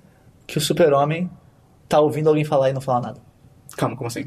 que 0.47 0.57
o 0.57 0.61
super-homem 0.61 1.29
tá 1.87 1.99
ouvindo 1.99 2.27
alguém 2.27 2.43
falar 2.43 2.69
e 2.71 2.73
não 2.73 2.81
falar 2.81 3.01
nada. 3.01 3.19
Calma, 3.77 3.95
como 3.95 4.07
assim? 4.07 4.25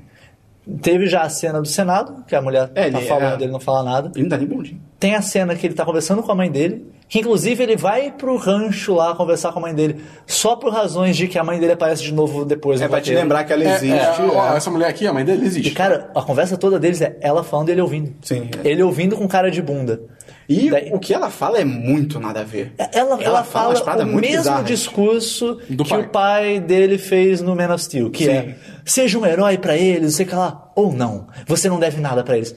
Teve 0.81 1.07
já 1.07 1.23
a 1.23 1.29
cena 1.29 1.61
do 1.61 1.67
Senado, 1.67 2.25
que 2.27 2.37
a 2.37 2.41
mulher 2.41 2.71
É, 2.75 2.89
tá 2.89 2.99
ele- 2.99 3.09
falando, 3.09 3.41
é. 3.41 3.45
ele 3.45 3.53
não 3.53 3.59
fala 3.59 3.83
nada. 3.83 4.13
Ele 4.15 4.23
não 4.23 4.29
dá 4.29 4.37
nem 4.39 4.47
bom 4.47 4.63
dia. 4.63 4.77
Tem 5.01 5.15
a 5.17 5.21
cena 5.23 5.57
que 5.57 5.67
ele 5.67 5.75
tá 5.75 5.85
conversando 5.85 6.23
com 6.23 6.31
a 6.31 6.35
mãe 6.37 6.49
dele, 6.49 6.87
que 7.09 7.19
inclusive 7.19 7.61
ele 7.61 7.77
vai 7.77 8.13
pro 8.13 8.37
rancho 8.37 8.95
lá 8.95 9.13
conversar 9.17 9.53
com 9.53 9.59
a 9.59 9.63
mãe 9.63 9.75
dele, 9.75 10.01
só 10.25 10.55
por 10.55 10.73
razões 10.73 11.17
de 11.17 11.27
que 11.27 11.37
a 11.37 11.43
mãe 11.43 11.59
dele 11.59 11.73
aparece 11.73 12.05
de 12.05 12.15
novo 12.15 12.45
depois 12.45 12.81
É 12.81 12.85
no 12.85 12.91
pra 12.91 13.01
te 13.01 13.07
roteiro. 13.07 13.21
lembrar 13.23 13.43
que 13.43 13.53
ela 13.53 13.65
É, 13.65 13.75
existe. 13.75 13.99
é, 13.99 14.15
ó, 14.33 14.53
é. 14.53 14.57
essa 14.57 14.71
mulher 14.71 14.87
aqui, 14.89 15.05
a 15.05 15.13
mãe 15.13 15.25
dele, 15.25 15.43
E, 15.43 15.47
existe. 15.47 15.71
cara, 15.73 16.11
a 16.15 16.23
conversa 16.23 16.57
toda 16.57 16.79
deles 16.79 17.01
é 17.03 17.17
ela 17.21 17.43
falando 17.43 17.69
e 17.71 17.73
ele 17.73 17.81
ouvindo. 17.83 18.15
Sim, 18.23 18.49
é. 18.65 18.69
Ele 18.69 18.85
ouvindo 18.85 19.17
com 19.17 19.27
cara 19.27 19.51
de 19.51 19.61
bunda. 19.61 20.01
E 20.49 20.71
Daí- 20.71 20.91
o 20.93 20.99
que 20.99 21.15
ela 21.15 21.31
fala 21.31 21.59
é 21.59 21.65
muito 21.65 22.19
nada 22.21 22.41
a 22.41 22.45
ver. 22.45 22.73
Ela, 22.93 23.23
ela, 23.23 23.45
fala 23.45 23.69
umas 23.71 23.79
fala 23.81 23.85
paradas 23.85 24.07
o 24.07 24.11
muito 24.11 24.25
mesmo 24.27 24.39
bizarras. 24.43 24.67
discurso 24.67 25.59
Do 25.71 25.85
que 25.85 25.91
pai. 25.91 26.01
o 26.01 26.09
pai 26.09 26.61
dele 26.61 26.99
fez 26.99 27.41
no 27.41 27.55
Man 27.55 27.73
of 27.73 27.83
Steel, 27.85 28.11
que 28.11 28.25
Sim. 28.25 28.31
é 28.31 28.55
seja 28.85 29.19
um 29.19 29.25
herói 29.25 29.57
pra 29.59 29.77
eles, 29.77 30.03
não 30.03 30.11
sei 30.11 30.27
o 30.27 30.29
que 30.29 30.35
lá, 30.35 30.71
ou 30.75 30.93
não. 30.93 31.29
Você 31.47 31.69
não 31.69 31.79
deve 31.79 32.01
nada 32.01 32.23
pra 32.25 32.37
eles. 32.37 32.53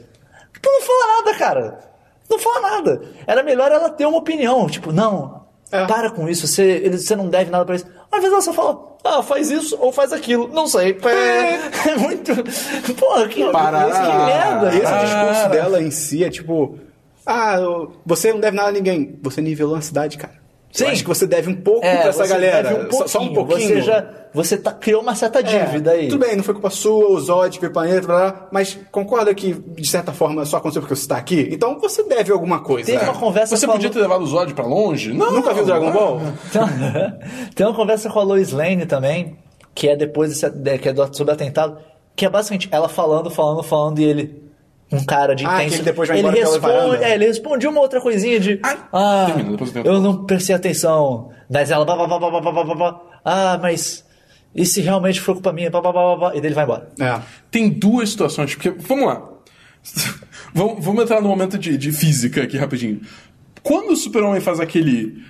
Tu 0.62 0.70
não 0.70 0.82
fala 0.82 1.18
nada, 1.22 1.38
cara. 1.38 1.80
Não 2.30 2.40
fala 2.40 2.62
nada. 2.62 3.02
Era 3.28 3.44
melhor 3.44 3.72
ela 3.72 3.90
ter 3.90 4.06
uma 4.08 4.18
opinião, 4.18 4.68
tipo, 4.68 4.92
não, 4.92 5.46
É. 5.72 5.86
para 5.86 6.10
com 6.10 6.28
isso, 6.28 6.48
você, 6.48 6.64
eles- 6.64 7.06
você 7.06 7.16
não 7.16 7.30
deve 7.30 7.52
nada 7.52 7.64
pra 7.66 7.76
eles. 7.76 7.86
Às 8.12 8.20
vezes 8.20 8.32
ela 8.34 8.42
só 8.42 8.52
fala, 8.54 8.96
ah, 9.04 9.22
faz 9.22 9.52
isso 9.52 9.78
ou 9.80 9.92
faz 9.92 10.12
aquilo, 10.12 10.48
não 10.52 10.66
sei. 10.68 10.98
É, 11.04 11.60
é 11.92 11.96
muito. 11.98 12.32
Porra, 12.96 13.28
que, 13.28 13.46
Parará. 13.52 13.92
que 13.92 14.26
merda. 14.26 14.70
Esse 14.70 15.06
discurso 15.06 15.50
dela 15.52 15.82
em 15.82 15.92
si 15.92 16.24
é 16.24 16.30
tipo... 16.32 16.80
Ah, 17.26 17.58
você 18.06 18.32
não 18.32 18.40
deve 18.40 18.56
nada 18.56 18.70
a 18.70 18.72
ninguém. 18.72 19.18
Você 19.24 19.42
nivelou 19.42 19.76
a 19.76 19.82
cidade, 19.82 20.18
cara. 20.18 20.34
Sim. 20.72 20.84
Eu 20.84 20.90
acho 20.92 21.04
que 21.04 21.08
você 21.08 21.26
deve 21.26 21.50
um 21.50 21.56
pouco 21.56 21.86
É, 21.86 22.00
pra 22.02 22.10
essa 22.10 22.28
galera. 22.28 22.70
deve 22.74 22.88
um 22.88 22.92
Só- 22.92 23.08
Só 23.08 23.20
um 23.22 23.34
pouquinho. 23.34 23.62
Você 23.62 23.82
já 23.82 24.06
você 24.34 24.58
tá, 24.58 24.74
criou 24.74 25.02
uma 25.02 25.16
certa 25.16 25.40
É, 25.40 25.44
dívida 25.44 25.92
aí. 25.92 26.10
Tudo 26.10 26.26
bem, 26.26 26.36
não 26.36 26.44
foi 26.44 26.54
culpa 26.54 26.70
sua, 26.70 27.12
o 27.12 27.20
Zod, 27.22 27.58
o 27.66 27.72
planeta, 27.72 28.06
blá, 28.06 28.18
blá, 28.32 28.48
mas 28.52 28.78
concorda 28.92 29.34
que, 29.34 29.54
de 29.54 29.88
certa 29.90 30.12
forma, 30.12 30.44
só 30.44 30.58
aconteceu 30.58 30.82
porque 30.82 30.94
você 30.94 31.08
tá 31.08 31.16
aqui? 31.16 31.48
Então 31.50 31.80
você 31.80 32.04
deve 32.04 32.34
alguma 32.34 32.60
coisa. 32.60 32.92
Teve 32.92 33.06
uma 33.06 33.14
conversa 33.14 33.56
Você 33.56 33.66
com 33.66 33.72
a 33.72 33.76
podia 33.76 33.88
Lu- 33.88 33.94
ter 33.94 34.02
levado 34.02 34.22
o 34.24 34.28
Zod 34.28 34.54
pra 34.54 34.66
longe? 34.66 35.14
Não. 35.14 35.32
Nunca 35.32 35.54
viu 35.54 35.64
Dragon 35.66 35.92
Ball? 35.94 36.20
Tem 36.52 36.62
uma, 36.62 37.20
tem 37.56 37.66
uma 37.68 37.74
conversa 37.76 38.10
com 38.10 38.20
a 38.20 38.24
Lois 38.24 38.52
Lane 38.52 38.86
também, 38.86 39.38
que 39.74 39.88
é 39.88 39.96
depois 39.96 40.30
desse, 40.30 40.50
de- 40.50 40.78
que 40.78 40.90
é 40.90 40.94
do, 40.94 41.16
sobre 41.16 41.32
o 41.32 41.34
atentado, 41.34 41.78
que 42.14 42.26
é 42.26 42.30
basicamente 42.30 42.68
ela 42.74 42.90
falando, 42.90 43.30
falando, 43.32 43.64
falando 43.64 44.00
e 44.00 44.04
ele. 44.04 44.45
Um 44.92 45.04
cara 45.04 45.36
de 45.36 45.46
Ah, 45.46 45.56
intenso. 45.56 45.70
que 45.70 45.76
ele 45.76 45.84
depois 45.84 46.08
vai 46.08 46.20
ele 46.20 46.30
responde, 46.30 47.04
é, 47.04 47.16
ele 47.16 47.26
responde 47.26 47.68
uma 47.68 47.82
outra 47.82 48.00
coisinha 48.00 48.40
de. 48.40 48.60
Ai, 48.64 48.78
ah, 48.94 49.26
termina, 49.26 49.58
eu 49.84 50.00
não 50.00 50.26
prestei 50.26 50.56
atenção. 50.56 51.32
Mas 51.50 51.72
ela. 51.72 51.84
Blá, 51.86 51.96
blá, 51.96 52.08
blá, 52.08 52.20
blá, 52.20 52.30
blá, 52.42 52.52
blá, 52.52 52.64
blá, 52.64 52.76
blá. 52.76 53.02
Ah, 53.24 53.60
mas. 53.62 54.06
E 54.54 54.66
se 54.66 54.82
realmente 54.82 55.20
for 55.20 55.34
culpa 55.34 55.52
minha? 55.52 55.70
Blá, 55.70 55.82
blá, 55.82 55.92
blá, 55.92 56.04
blá, 56.04 56.18
blá, 56.18 56.30
e 56.38 56.40
daí 56.40 56.48
ele 56.48 56.56
vai 56.56 56.64
embora. 56.64 56.88
É. 57.00 57.20
Tem 57.52 57.70
duas 57.70 58.10
situações, 58.10 58.54
porque, 58.56 58.70
vamos 58.70 59.06
lá. 59.08 59.24
vamos, 60.54 60.86
vamos 60.86 61.04
entrar 61.04 61.20
no 61.22 61.28
momento 61.30 61.58
de, 61.58 61.78
de 61.78 61.92
física 61.92 62.44
aqui 62.44 62.58
rapidinho. 62.58 63.02
Quando 63.66 63.94
o 63.94 63.96
Super-Homem 63.96 64.40
faz 64.40 64.60
aquele. 64.60 65.24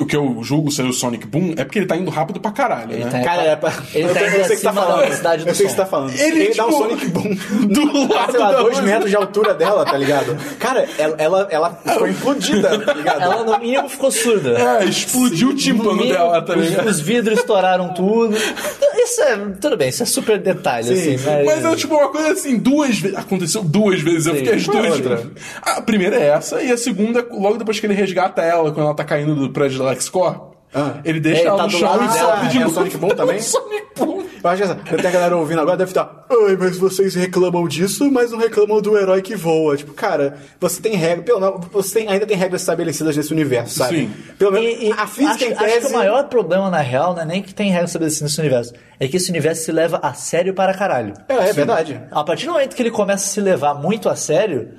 O 0.00 0.04
que 0.04 0.16
eu 0.16 0.40
julgo 0.42 0.72
ser 0.72 0.82
o 0.84 0.92
Sonic 0.92 1.24
Boom, 1.26 1.54
é 1.56 1.64
porque 1.64 1.78
ele 1.78 1.86
tá 1.86 1.96
indo 1.96 2.10
rápido 2.10 2.40
pra 2.40 2.50
caralho, 2.50 2.96
né? 2.98 3.08
tá- 3.08 3.20
Cara, 3.22 3.42
é 3.42 3.56
pra... 3.56 3.72
Ele 3.94 4.08
eu, 4.08 4.12
tá 4.14 4.20
eu 4.22 4.28
indo 4.28 4.54
o 4.54 4.60
tá 4.62 4.70
da 4.72 4.96
velocidade 4.96 5.44
do 5.44 5.48
eu 5.50 5.54
sei 5.54 5.66
o 5.66 5.68
que 5.68 5.74
você 5.74 5.80
tá 5.80 5.86
falando. 5.86 6.12
Ele, 6.14 6.40
Ele, 6.44 6.54
dá 6.54 6.66
um 6.66 6.68
tipo, 6.68 6.82
Sonic 6.82 7.06
Boom 7.08 7.34
do 7.66 8.08
Tá, 8.08 8.14
lado 8.14 8.30
sei 8.32 8.40
lá, 8.40 8.52
da 8.52 8.62
dois 8.62 8.80
metros 8.80 9.10
de 9.10 9.16
altura 9.16 9.54
dela, 9.54 9.84
tá 9.84 9.96
ligado? 9.96 10.36
Cara, 10.58 10.88
ela, 10.98 11.16
ela, 11.18 11.48
ela 11.50 11.70
foi 11.98 12.10
implodida, 12.10 12.78
tá 12.80 12.92
ligado? 12.92 13.22
Ela 13.22 13.44
no 13.44 13.58
mínimo 13.58 13.88
ficou 13.88 14.10
surda. 14.10 14.50
É, 14.80 14.84
explodiu 14.84 15.48
o 15.48 15.52
No 15.52 15.56
tímpano 15.58 15.94
mínimo, 15.94 16.12
dela, 16.12 16.42
tá 16.42 16.56
os, 16.56 16.64
ligado? 16.68 16.86
os 16.88 17.00
vidros 17.00 17.38
estouraram 17.38 17.92
tudo. 17.94 18.36
Isso 18.36 19.22
é. 19.22 19.36
Tudo 19.60 19.76
bem, 19.76 19.88
isso 19.88 20.02
é 20.02 20.06
super 20.06 20.38
detalhe, 20.38 20.88
Sim, 20.88 21.14
assim. 21.14 21.24
Mas, 21.24 21.46
Mas 21.46 21.64
é 21.64 21.76
tipo 21.76 21.94
uma 21.94 22.08
coisa 22.08 22.32
assim, 22.32 22.58
duas 22.58 22.98
vezes. 22.98 23.16
Aconteceu 23.16 23.62
duas 23.62 24.00
vezes. 24.00 24.26
Eu 24.26 24.32
Sim. 24.34 24.38
fiquei 24.40 24.54
as 24.54 24.68
é 24.68 25.00
duas. 25.02 25.26
A 25.62 25.80
primeira 25.80 26.16
é 26.16 26.28
essa, 26.28 26.62
e 26.62 26.70
a 26.70 26.76
segunda 26.76 27.20
é 27.20 27.24
logo 27.30 27.56
depois 27.56 27.75
que 27.80 27.86
ele 27.86 27.94
resgata 27.94 28.42
ela, 28.42 28.70
quando 28.72 28.86
ela 28.86 28.94
tá 28.94 29.04
caindo 29.04 29.34
do 29.34 29.50
prédio 29.50 29.78
da 29.78 29.86
LexCorp. 29.90 30.54
Ah. 30.74 30.94
Ele 31.04 31.20
deixa 31.20 31.40
Ele 31.40 31.48
ela 31.48 31.56
tá 31.56 31.62
no 31.64 31.68
do 31.70 31.78
chão 31.78 31.96
lado 31.96 32.04
e 32.04 32.18
sobe 32.18 32.48
de 32.48 32.56
É 32.56 32.60
o 32.60 32.62
novo. 32.64 32.74
Sonic 32.74 32.96
Boom 32.98 33.08
também? 33.16 33.36
O 33.38 33.42
Sonic 33.42 33.86
Boom. 33.96 34.26
Eu 34.44 34.50
acho 34.50 34.62
que 34.62 34.68
essa, 34.68 34.74
tem 34.74 35.06
a 35.06 35.10
galera 35.10 35.36
ouvindo 35.36 35.60
agora, 35.60 35.76
deve 35.76 35.90
estar. 35.90 36.26
Ai, 36.30 36.56
mas 36.56 36.76
vocês 36.76 37.14
reclamam 37.14 37.66
disso, 37.66 38.08
mas 38.12 38.30
não 38.30 38.38
reclamam 38.38 38.80
do 38.80 38.96
herói 38.96 39.20
que 39.22 39.34
voa. 39.34 39.76
Tipo, 39.76 39.92
cara, 39.94 40.36
você 40.60 40.80
tem 40.80 40.94
regra. 40.94 41.24
Pelo 41.24 41.40
menos, 41.40 41.66
você 41.72 42.00
tem- 42.00 42.08
ainda 42.08 42.26
tem 42.26 42.36
regras 42.36 42.60
estabelecidas 42.60 43.16
nesse 43.16 43.32
universo, 43.32 43.78
sabe? 43.78 43.96
Sim. 44.00 44.10
Pelo 44.38 44.52
menos 44.52 44.68
E- 44.68 44.88
e 44.88 44.92
a 44.92 45.06
física 45.06 45.34
acho, 45.34 45.44
em 45.46 45.52
acho 45.52 45.64
tese. 45.64 45.86
que 45.86 45.92
o 45.92 45.96
maior 45.96 46.24
problema, 46.28 46.68
na 46.70 46.80
real, 46.80 47.14
não 47.14 47.22
é 47.22 47.24
nem 47.24 47.42
que 47.42 47.54
tem 47.54 47.70
regra 47.70 47.86
estabelecidas 47.86 48.30
nesse 48.30 48.40
universo. 48.40 48.74
É 49.00 49.08
que 49.08 49.16
esse 49.16 49.30
universo 49.30 49.64
se 49.64 49.72
leva 49.72 49.98
a 50.02 50.12
sério 50.14 50.52
para 50.54 50.74
caralho. 50.74 51.14
É, 51.28 51.34
é 51.48 51.52
verdade. 51.52 52.00
A 52.10 52.22
partir 52.22 52.46
do 52.46 52.52
momento 52.52 52.76
que 52.76 52.82
ele 52.82 52.90
começa 52.90 53.24
a 53.24 53.28
se 53.28 53.40
levar 53.40 53.74
muito 53.74 54.08
a 54.08 54.14
sério, 54.14 54.74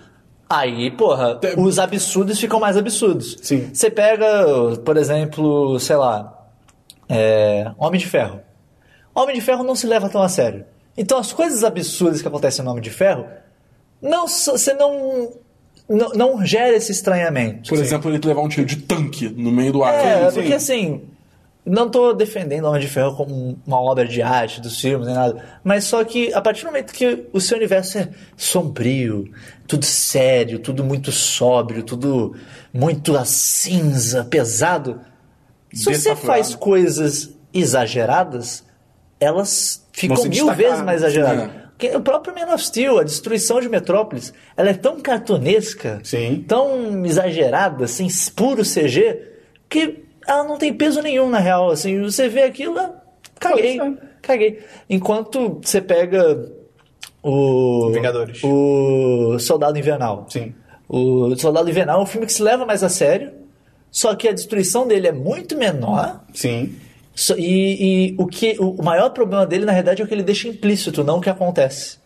aí, 0.50 0.92
porra, 0.92 1.40
os 1.58 1.80
absurdos 1.80 2.40
ficam 2.40 2.60
mais 2.60 2.78
absurdos. 2.78 3.38
Sim. 3.42 3.70
Você 3.74 3.90
pega, 3.90 4.28
por 4.84 4.98
exemplo, 4.98 5.80
sei 5.80 5.96
lá, 5.96 6.48
é, 7.10 7.72
Homem 7.78 8.00
de 8.00 8.08
Ferro. 8.08 8.40
Homem 9.14 9.36
de 9.36 9.42
Ferro 9.42 9.64
não 9.64 9.76
se 9.76 9.88
leva 9.88 10.10
tão 10.10 10.22
a 10.22 10.30
sério. 10.30 10.66
Então 10.98 11.18
as 11.18 11.32
coisas 11.32 11.64
absurdas 11.64 12.22
que 12.22 12.28
acontecem 12.28 12.64
no 12.64 12.72
Homem 12.72 12.84
de 12.84 12.90
Ferro, 12.90 13.26
não, 14.02 14.28
você 14.28 14.74
não, 14.74 15.34
não, 15.88 16.10
não 16.10 16.46
gera 16.46 16.76
esse 16.76 16.92
estranhamento. 16.92 17.70
Por 17.70 17.78
exemplo, 17.78 18.12
ele 18.12 18.20
levar 18.26 18.42
um 18.42 18.50
tiro 18.50 18.66
de 18.66 18.78
tanque 18.78 19.30
no 19.30 19.52
meio 19.52 19.72
do 19.72 19.84
ar. 19.84 19.94
É, 19.94 20.32
porque 20.32 20.54
assim, 20.54 21.02
não 21.68 21.90
tô 21.90 22.14
defendendo 22.14 22.66
Homem 22.66 22.80
de 22.80 22.88
Ferro 22.88 23.14
como 23.16 23.60
uma 23.68 23.82
obra 23.82 24.08
de 24.08 24.22
arte 24.22 24.62
dos 24.62 24.80
filmes 24.80 25.06
nem 25.06 25.16
nada, 25.16 25.44
mas 25.64 25.84
só 25.84 26.02
que 26.04 26.34
a 26.34 26.42
partir 26.42 26.62
do 26.62 26.68
momento 26.68 26.94
que 26.94 27.26
o 27.34 27.42
seu 27.42 27.58
universo 27.58 27.98
é 27.98 28.10
sombrio, 28.38 29.30
tudo 29.68 29.84
sério, 29.84 30.60
tudo 30.60 30.82
muito 30.82 31.12
sóbrio, 31.12 31.84
tudo 31.84 32.36
muito 32.74 33.18
a 33.18 33.26
cinza, 33.26 34.24
pesado, 34.24 35.02
se 35.74 35.94
você 35.94 36.16
faz 36.16 36.56
coisas 36.56 37.36
exageradas, 37.54 38.64
elas 39.20 39.86
ficam 39.92 40.24
mil 40.24 40.30
destacar. 40.30 40.56
vezes 40.56 40.82
mais 40.82 41.02
exageradas. 41.02 41.50
É. 41.80 41.98
O 41.98 42.02
próprio 42.02 42.34
Man 42.34 42.52
of 42.54 42.64
Steel, 42.64 42.98
a 42.98 43.04
destruição 43.04 43.60
de 43.60 43.70
Metrópolis, 43.70 44.34
ela 44.56 44.70
é 44.70 44.74
tão 44.74 45.00
cartunesca, 45.00 46.00
Sim. 46.04 46.44
tão 46.48 47.06
exagerada, 47.06 47.86
assim, 47.86 48.08
puro 48.36 48.64
CG, 48.64 49.22
que 49.70 50.07
ela 50.28 50.44
não 50.44 50.58
tem 50.58 50.74
peso 50.74 51.02
nenhum 51.02 51.30
na 51.30 51.40
real. 51.40 51.72
Assim, 51.72 52.02
você 52.02 52.28
vê 52.28 52.44
aquilo, 52.44 52.78
caguei, 53.40 53.80
caguei. 54.22 54.60
Enquanto 54.90 55.60
você 55.64 55.82
pega 55.82 56.52
o 57.24 57.90
Vingadores. 57.92 58.42
o 58.44 59.40
Soldado 59.40 59.80
Invernal. 59.80 60.26
Sim. 60.30 60.54
O 60.88 61.36
Soldado 61.36 61.70
Invernal 61.70 62.00
é 62.00 62.04
um 62.04 62.06
filme 62.06 62.26
que 62.26 62.34
se 62.34 62.42
leva 62.42 62.66
mais 62.66 62.84
a 62.84 62.90
sério, 62.90 63.32
só 63.92 64.16
que 64.16 64.28
a 64.28 64.34
destruição 64.34 64.88
dele 64.88 65.08
é 65.08 65.12
muito 65.12 65.58
menor. 65.58 66.24
Sim. 66.34 66.76
E, 67.36 68.12
e 68.12 68.16
o, 68.18 68.28
que, 68.28 68.56
o 68.60 68.82
maior 68.84 69.10
problema 69.10 69.46
dele, 69.46 69.66
na 69.66 69.74
verdade, 69.74 70.02
é 70.02 70.06
o 70.06 70.08
que 70.08 70.14
ele 70.14 70.24
deixa 70.24 70.48
implícito, 70.48 71.04
não 71.04 71.18
o 71.18 71.22
que 71.22 71.30
acontece. 71.30 71.98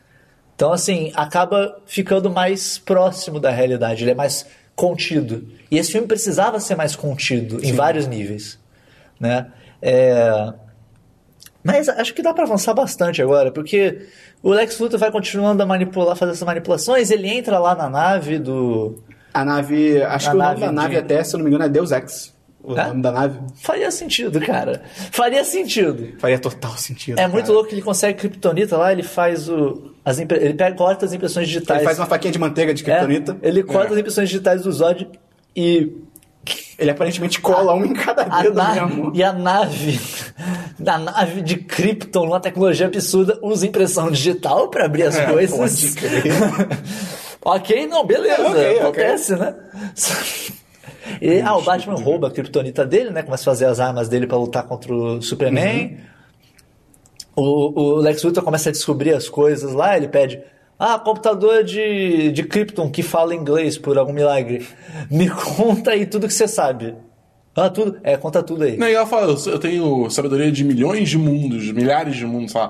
Então, 0.55 0.71
assim, 0.71 1.11
acaba 1.15 1.81
ficando 1.85 2.29
mais 2.29 2.77
próximo 2.77 3.39
da 3.39 3.49
realidade, 3.49 4.03
ele 4.03 4.11
é 4.11 4.15
mais 4.15 4.45
contido. 4.75 5.47
E 5.69 5.77
esse 5.77 5.91
filme 5.91 6.07
precisava 6.07 6.59
ser 6.59 6.75
mais 6.75 6.95
contido 6.95 7.63
em 7.63 7.73
vários 7.73 8.07
níveis. 8.07 8.59
Né? 9.19 9.47
É, 9.81 10.53
Mas 11.63 11.87
acho 11.89 12.13
que 12.13 12.21
dá 12.23 12.33
pra 12.33 12.43
avançar 12.43 12.73
bastante 12.73 13.21
agora, 13.21 13.51
porque 13.51 14.07
o 14.41 14.49
Lex 14.51 14.79
Luthor 14.79 14.99
vai 14.99 15.11
continuando 15.11 15.61
a 15.61 15.65
manipular, 15.65 16.15
fazer 16.15 16.31
essas 16.31 16.45
manipulações, 16.45 17.11
ele 17.11 17.27
entra 17.27 17.59
lá 17.59 17.75
na 17.75 17.87
nave 17.89 18.39
do. 18.39 18.99
A 19.33 19.45
nave. 19.45 20.01
Acho 20.01 20.29
A 20.29 20.31
que 20.31 20.35
o 20.35 20.39
nome 20.39 20.49
nave 20.49 20.61
da 20.65 20.71
nave, 20.71 20.93
de- 20.95 20.99
até, 20.99 21.23
se 21.23 21.35
eu 21.35 21.37
não 21.37 21.43
me 21.45 21.51
engano, 21.51 21.65
é 21.65 21.69
Deus 21.69 21.91
Ex. 21.91 22.33
O 22.63 22.75
É? 22.77 22.87
nome 22.87 23.01
da 23.01 23.11
nave. 23.11 23.39
Faria 23.55 23.89
sentido, 23.91 24.39
cara. 24.41 24.81
Faria 25.11 25.43
sentido. 25.43 26.09
Faria 26.19 26.37
total 26.39 26.75
sentido. 26.77 27.17
É 27.19 27.27
muito 27.27 27.45
cara. 27.45 27.53
louco 27.53 27.69
que 27.69 27.75
ele 27.75 27.81
consegue 27.81 28.17
kryptonita 28.19 28.75
lá, 28.77 28.91
ele 28.91 29.03
faz 29.03 29.47
o. 29.47 29.90
As 30.03 30.19
impre- 30.19 30.39
Ele 30.43 30.53
pega, 30.55 30.75
corta 30.75 31.05
as 31.05 31.13
impressões 31.13 31.47
digitais. 31.47 31.79
Ele 31.79 31.85
faz 31.85 31.99
uma 31.99 32.05
faquinha 32.07 32.31
de 32.31 32.39
manteiga 32.39 32.73
de 32.73 32.81
É, 32.81 32.85
kryptonita. 32.85 33.37
ele 33.41 33.63
corta 33.63 33.93
as 33.93 33.99
impressões 33.99 34.29
digitais 34.29 34.63
do 34.63 34.71
Zod 34.71 35.07
e. 35.55 35.91
Ele 36.79 36.89
aparentemente 36.89 37.39
cola 37.39 37.75
um 37.75 37.85
em 37.85 37.93
cada 37.93 38.23
A 38.23 38.41
dedo 38.41 38.55
mesmo. 38.63 39.11
e 39.13 39.21
a 39.23 39.31
nave. 39.31 39.99
A 40.83 40.97
nave 40.97 41.41
de 41.43 41.57
Krypton, 41.57 42.25
uma 42.25 42.39
tecnologia 42.39 42.87
absurda, 42.87 43.37
usa 43.43 43.67
impressão 43.67 44.09
digital 44.09 44.67
pra 44.69 44.85
abrir 44.85 45.03
as 45.03 45.15
É, 45.15 45.25
coisas. 45.27 45.55
pode 45.55 45.91
crer. 45.93 46.33
ok, 47.45 47.85
não, 47.85 48.03
beleza. 48.03 48.41
É, 48.41 48.47
ok, 48.47 48.69
ok. 48.71 48.79
acontece, 48.81 49.35
né? 49.35 49.53
E, 51.19 51.41
ah, 51.41 51.57
o 51.57 51.61
Batman 51.61 51.95
rouba 51.95 52.27
a 52.27 52.31
kryptonita 52.31 52.85
dele, 52.85 53.09
né? 53.09 53.21
Começa 53.21 53.43
a 53.43 53.45
fazer 53.45 53.65
as 53.65 53.79
armas 53.79 54.07
dele 54.07 54.25
pra 54.27 54.37
lutar 54.37 54.63
contra 54.63 54.93
o 54.93 55.21
Superman. 55.21 55.97
O, 57.41 57.79
o 57.79 57.95
Lex 57.95 58.23
Luthor 58.23 58.43
começa 58.43 58.69
a 58.69 58.71
descobrir 58.71 59.13
as 59.13 59.27
coisas 59.27 59.73
lá, 59.73 59.97
ele 59.97 60.07
pede. 60.07 60.39
Ah, 60.77 60.99
computador 60.99 61.63
de, 61.63 62.31
de 62.31 62.43
Krypton 62.43 62.89
que 62.89 63.01
fala 63.01 63.35
inglês 63.35 63.77
por 63.77 63.97
algum 63.97 64.13
milagre. 64.13 64.67
Me 65.09 65.29
conta 65.57 65.91
aí 65.91 66.05
tudo 66.05 66.27
que 66.27 66.33
você 66.33 66.47
sabe. 66.47 66.95
Ah, 67.55 67.69
tudo? 67.69 67.99
É, 68.03 68.15
conta 68.15 68.41
tudo 68.43 68.63
aí. 68.63 68.77
Não, 68.77 68.87
e 68.87 68.93
ela 68.93 69.05
fala, 69.05 69.35
eu 69.45 69.59
tenho 69.59 70.09
sabedoria 70.09 70.51
de 70.51 70.63
milhões 70.63 71.09
de 71.09 71.17
mundos, 71.17 71.71
milhares 71.71 72.15
de 72.15 72.25
mundos, 72.25 72.51
sei. 72.51 72.61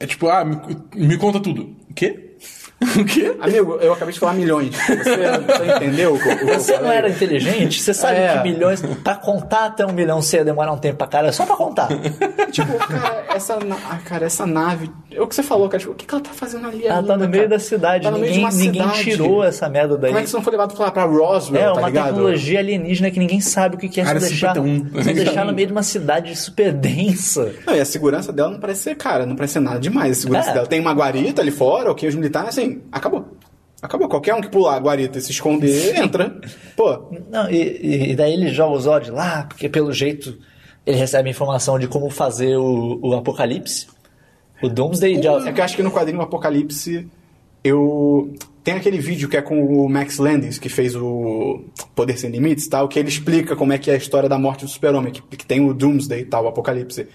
É 0.00 0.06
tipo, 0.06 0.28
ah, 0.28 0.44
me, 0.44 0.58
me 0.94 1.18
conta 1.18 1.40
tudo. 1.40 1.76
O 1.90 1.94
quê? 1.94 2.27
o 3.00 3.04
quê? 3.04 3.34
Amigo, 3.40 3.76
eu 3.80 3.92
acabei 3.92 4.14
de 4.14 4.20
falar 4.20 4.34
milhões. 4.34 4.70
Você, 4.76 4.94
você 5.02 5.76
entendeu 5.76 6.12
o 6.12 6.16
o 6.16 6.54
Você 6.54 6.78
não 6.78 6.90
era 6.92 7.08
inteligente? 7.08 7.82
Você 7.82 7.92
sabe 7.92 8.18
É. 8.18 8.36
que 8.38 8.48
milhões. 8.48 8.80
Pra 9.02 9.16
contar 9.16 9.66
até 9.66 9.84
um 9.84 9.92
milhão 9.92 10.22
você 10.22 10.36
ia 10.38 10.44
demorar 10.44 10.72
um 10.72 10.78
tempo 10.78 10.96
pra 10.98 11.06
cara, 11.08 11.28
é 11.28 11.32
só 11.32 11.44
pra 11.44 11.56
contar. 11.56 11.88
Tipo, 12.50 12.78
cara, 12.78 13.24
essa, 13.34 13.58
na- 13.60 13.76
ah, 13.90 13.98
cara, 14.04 14.24
essa 14.26 14.46
nave. 14.46 14.90
É 15.12 15.20
o 15.20 15.26
que 15.26 15.34
você 15.34 15.42
falou, 15.42 15.68
cara. 15.68 15.78
Tipo, 15.80 15.92
o 15.92 15.94
que, 15.94 16.06
que 16.06 16.14
ela 16.14 16.22
tá 16.22 16.30
fazendo 16.32 16.66
ali? 16.66 16.86
Ela 16.86 17.02
tá 17.02 17.14
no 17.16 17.28
meio 17.28 17.44
cara? 17.44 17.48
da 17.48 17.58
cidade. 17.58 18.04
Tá 18.04 18.10
no 18.10 18.18
meio 18.18 18.32
de 18.32 18.38
ninguém, 18.40 18.58
ninguém 18.58 18.82
cidade. 18.82 19.02
tirou 19.04 19.44
essa 19.44 19.68
merda 19.68 19.98
daí. 19.98 20.10
Como 20.10 20.18
é 20.18 20.22
que 20.22 20.28
isso 20.28 20.36
não 20.36 20.42
foi 20.42 20.52
levado 20.52 20.74
pra, 20.74 20.90
pra 20.90 21.04
Roswell, 21.04 21.60
É, 21.60 21.64
tá 21.74 21.78
uma 21.78 21.88
ligado? 21.88 22.06
tecnologia 22.06 22.58
alienígena 22.60 23.10
que 23.10 23.18
ninguém 23.18 23.40
sabe 23.40 23.74
o 23.76 23.78
que 23.78 23.88
que 23.88 24.00
é. 24.00 24.04
Área 24.04 24.18
Só 24.20 24.26
deixar, 24.28 24.54
51. 24.54 25.02
só 25.02 25.12
deixar 25.12 25.44
no 25.44 25.52
meio 25.52 25.66
de 25.66 25.72
uma 25.72 25.82
cidade 25.82 26.34
super 26.36 26.72
densa. 26.72 27.52
Não, 27.66 27.74
e 27.76 27.80
a 27.80 27.84
segurança 27.84 28.32
dela 28.32 28.50
não 28.50 28.58
parece 28.60 28.82
ser, 28.84 28.94
cara, 28.96 29.26
não 29.26 29.36
parece 29.36 29.54
ser 29.54 29.60
nada 29.60 29.78
demais. 29.78 30.18
A 30.18 30.20
segurança 30.22 30.50
É. 30.50 30.54
dela 30.54 30.66
tem 30.66 30.80
uma 30.80 30.92
guarita 30.94 31.42
ali 31.42 31.50
fora, 31.50 31.90
ok, 31.90 32.08
os 32.08 32.14
militares, 32.14 32.48
assim, 32.50 32.67
acabou. 32.92 33.24
Acabou. 33.80 34.08
Qualquer 34.08 34.34
um 34.34 34.40
que 34.40 34.48
pular 34.48 34.74
a 34.76 34.80
guarita 34.80 35.18
e 35.18 35.20
se 35.20 35.30
esconder, 35.30 35.96
entra. 35.96 36.40
Pô, 36.76 37.10
Não, 37.30 37.48
e, 37.50 38.10
e 38.10 38.16
daí 38.16 38.32
ele 38.32 38.48
joga 38.48 38.74
o 38.76 38.80
Zod 38.80 39.10
lá, 39.10 39.44
porque 39.44 39.68
pelo 39.68 39.92
jeito 39.92 40.36
ele 40.84 40.96
recebe 40.96 41.30
informação 41.30 41.78
de 41.78 41.86
como 41.86 42.10
fazer 42.10 42.56
o, 42.56 42.98
o 43.02 43.14
apocalipse. 43.14 43.86
O 44.62 44.68
Doomsday. 44.68 45.22
já- 45.22 45.48
é 45.48 45.52
que 45.52 45.60
eu 45.60 45.64
acho 45.64 45.76
que 45.76 45.82
no 45.82 45.90
quadrinho 45.92 46.20
Apocalipse 46.20 47.06
eu. 47.62 48.34
Tem 48.64 48.74
aquele 48.74 48.98
vídeo 48.98 49.28
que 49.30 49.36
é 49.36 49.40
com 49.42 49.62
o 49.64 49.88
Max 49.88 50.18
Landis, 50.18 50.58
que 50.58 50.68
fez 50.68 50.94
o 50.94 51.62
Poder 51.94 52.18
Sem 52.18 52.30
Limites 52.30 52.66
e 52.66 52.70
tal, 52.70 52.86
que 52.86 52.98
ele 52.98 53.08
explica 53.08 53.56
como 53.56 53.72
é 53.72 53.78
que 53.78 53.90
é 53.90 53.94
a 53.94 53.96
história 53.96 54.28
da 54.28 54.38
morte 54.38 54.64
do 54.66 54.70
super-homem, 54.70 55.10
que, 55.12 55.22
que 55.22 55.46
tem 55.46 55.60
o 55.66 55.72
Doomsday 55.72 56.20
e 56.20 56.24
tal, 56.26 56.44
o 56.44 56.48
Apocalipse. 56.48 57.06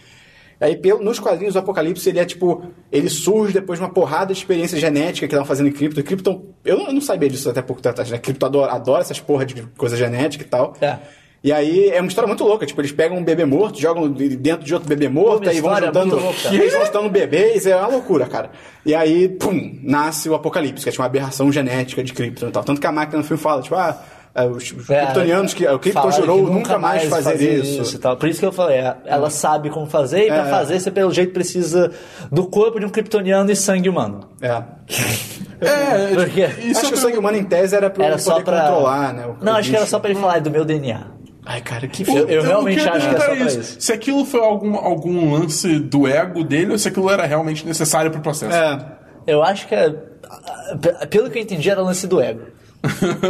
Aí, 0.64 0.80
nos 1.02 1.20
quadrinhos, 1.20 1.56
o 1.56 1.60
Apocalipse, 1.60 2.08
ele 2.08 2.20
é 2.20 2.26
tipo... 2.26 2.64
Ele 2.90 3.10
surge 3.10 3.54
depois 3.54 3.80
de 3.80 3.84
uma 3.86 3.92
porrada 3.92 4.34
de 4.34 4.40
experiência 4.40 4.80
genética 4.80 5.28
que 5.28 5.34
estavam 5.34 5.46
fazendo 5.46 5.68
em 5.68 5.74
Krypton. 5.74 6.00
E 6.00 6.04
Krypton... 6.04 6.46
Eu 6.64 6.78
não, 6.78 6.88
eu 6.88 6.94
não 6.94 7.02
sabia 7.02 7.28
disso 7.28 7.50
até 7.50 7.62
pouco 7.62 7.82
tempo 7.82 7.92
atrás, 7.92 8.10
né? 8.10 8.18
Krypton 8.18 8.46
adora, 8.46 8.72
adora 8.72 9.02
essas 9.02 9.20
porra 9.20 9.46
de 9.46 9.62
coisa 9.78 9.98
genética 9.98 10.44
e 10.44 10.48
tal. 10.48 10.74
É. 10.80 10.98
E 11.44 11.52
aí 11.52 11.90
é 11.90 12.00
uma 12.00 12.08
história 12.08 12.28
muito 12.28 12.46
louca. 12.46 12.66
Tipo, 12.66 12.80
eles 12.80 12.94
pegam 12.94 13.18
um 13.18 13.24
bebê 13.24 13.44
morto, 13.44 13.78
jogam 13.78 14.10
de- 14.10 14.38
dentro 14.38 14.66
de 14.66 14.74
outro 14.74 14.88
bebê 14.88 15.10
morto, 15.10 15.50
aí 15.50 15.60
vão 15.60 15.76
juntando. 15.76 16.18
E 16.50 16.56
eles 16.56 16.72
vão 16.72 16.86
juntando 16.86 17.10
bebês, 17.10 17.68
é 17.68 17.76
uma 17.76 17.88
loucura, 17.88 18.26
cara. 18.28 18.52
E 18.86 18.96
aí, 18.96 19.28
pum, 19.28 19.78
nasce 19.84 20.30
o 20.30 20.36
Apocalipse, 20.36 20.82
que 20.82 20.88
é 20.88 20.92
tipo 20.94 21.02
uma 21.02 21.08
aberração 21.08 21.52
genética 21.52 22.02
de 22.02 22.14
Krypton 22.14 22.48
e 22.48 22.52
tal. 22.52 22.64
Tanto 22.64 22.80
que 22.80 22.88
a 22.88 22.92
máquina 22.94 23.18
no 23.18 23.24
filme 23.26 23.42
fala, 23.44 23.62
tipo, 23.62 23.76
ah, 23.76 24.02
os, 24.36 24.72
os 24.72 24.90
É, 24.90 25.02
kryptonianos, 25.02 25.54
que, 25.54 25.68
o 25.68 25.78
Krypton 25.78 26.12
jurou 26.12 26.46
que 26.46 26.52
nunca 26.52 26.80
mais 26.80 27.04
fazer, 27.06 27.64
isso. 27.64 27.96
e 27.96 28.00
tal. 28.00 28.18
Por 28.18 28.28
isso 28.28 28.40
que 28.40 28.46
eu 28.46 28.52
falei, 28.52 28.78
é, 28.80 28.96
ela 29.06 29.30
sabe 29.30 29.70
como 29.70 29.86
fazer, 29.86 30.24
e 30.24 30.28
pra 30.28 30.48
É. 30.48 30.50
fazer, 30.50 30.80
você 30.80 30.90
pelo 30.90 31.12
jeito 31.14 31.32
precisa 31.34 31.92
do 32.32 32.48
corpo 32.48 32.80
de 32.80 32.86
um 32.86 32.90
kryptoniano 32.90 33.52
e 33.52 33.56
sangue 33.56 33.88
humano. 33.90 34.22
É. 34.42 34.64
É, 35.64 36.14
Por 36.14 36.28
quê? 36.30 36.50
isso 36.62 36.82
acho 36.82 36.90
que 36.90 36.94
o 36.96 36.98
sangue 36.98 37.18
humano 37.18 37.38
em 37.38 37.44
tese 37.46 37.74
era 37.74 37.90
pra 37.90 38.04
Era 38.04 38.14
poder 38.18 38.24
só 38.24 38.42
pra. 38.42 38.60
controlar, 38.64 39.14
né? 39.14 39.26
o- 39.28 39.42
Não, 39.42 39.54
o 39.54 39.56
acho 39.56 39.70
que 39.70 39.76
era 39.78 39.86
só 39.86 39.98
pra 39.98 40.10
ele 40.10 40.20
falar 40.20 40.36
"É 40.38 40.42
do 40.42 40.52
meu 40.52 40.66
DNA. 40.66 41.04
Ai, 41.46 41.62
cara, 41.62 41.88
que 41.88 42.04
Eu- 42.10 42.28
eu 42.28 42.42
realmente 42.44 42.82
acho 42.82 43.08
que 43.08 43.16
é 43.16 43.20
só 43.20 43.26
pra 43.28 43.36
isso. 43.36 43.76
Se 43.80 43.94
aquilo 43.94 44.26
foi 44.26 44.42
algum, 44.42 44.76
algum 44.76 45.34
lance 45.34 45.80
do 45.80 46.06
ego 46.06 46.44
dele 46.44 46.74
ou 46.74 46.78
se 46.78 46.90
aquilo 46.90 47.10
era 47.10 47.26
realmente 47.26 47.66
necessário 47.66 48.12
pro 48.12 48.20
processo. 48.20 48.54
É. 48.54 48.78
Eu 49.26 49.42
acho 49.42 49.66
que 49.68 49.74
é. 49.76 49.90
Pelo 51.10 51.30
que 51.30 51.38
eu 51.40 51.44
entendi, 51.44 51.70
era 51.70 51.82
lance 51.82 52.08
do 52.08 52.20
ego. 52.20 52.42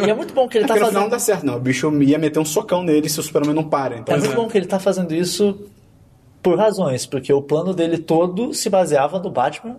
E 0.06 0.10
é 0.10 0.14
muito 0.14 0.34
bom 0.34 0.48
que 0.48 0.58
ele 0.58 0.66
tá 0.66 0.74
Porque 0.74 0.86
no 0.86 0.90
final 0.90 1.04
não 1.04 1.10
fazendo. 1.10 1.12
dá 1.12 1.20
certo, 1.20 1.46
não. 1.46 1.56
O 1.58 1.60
bicho 1.60 1.92
ia 2.02 2.18
meter 2.18 2.40
um 2.40 2.46
socão 2.46 2.84
nele 2.84 3.08
se 3.08 3.20
o 3.20 3.24
Superman 3.24 3.54
não 3.54 3.64
para. 3.64 3.98
Então, 3.98 4.16
É 4.16 4.18
muito 4.20 4.36
bom 4.36 4.48
que 4.48 4.58
ele 4.58 4.66
tá 4.66 4.80
fazendo 4.80 5.14
isso 5.14 5.58
por 6.42 6.58
razões, 6.58 7.06
porque 7.06 7.32
o 7.32 7.42
plano 7.42 7.74
dele 7.74 7.98
todo 7.98 8.54
se 8.54 8.70
baseava 8.70 9.20
no 9.20 9.30
Batman 9.30 9.78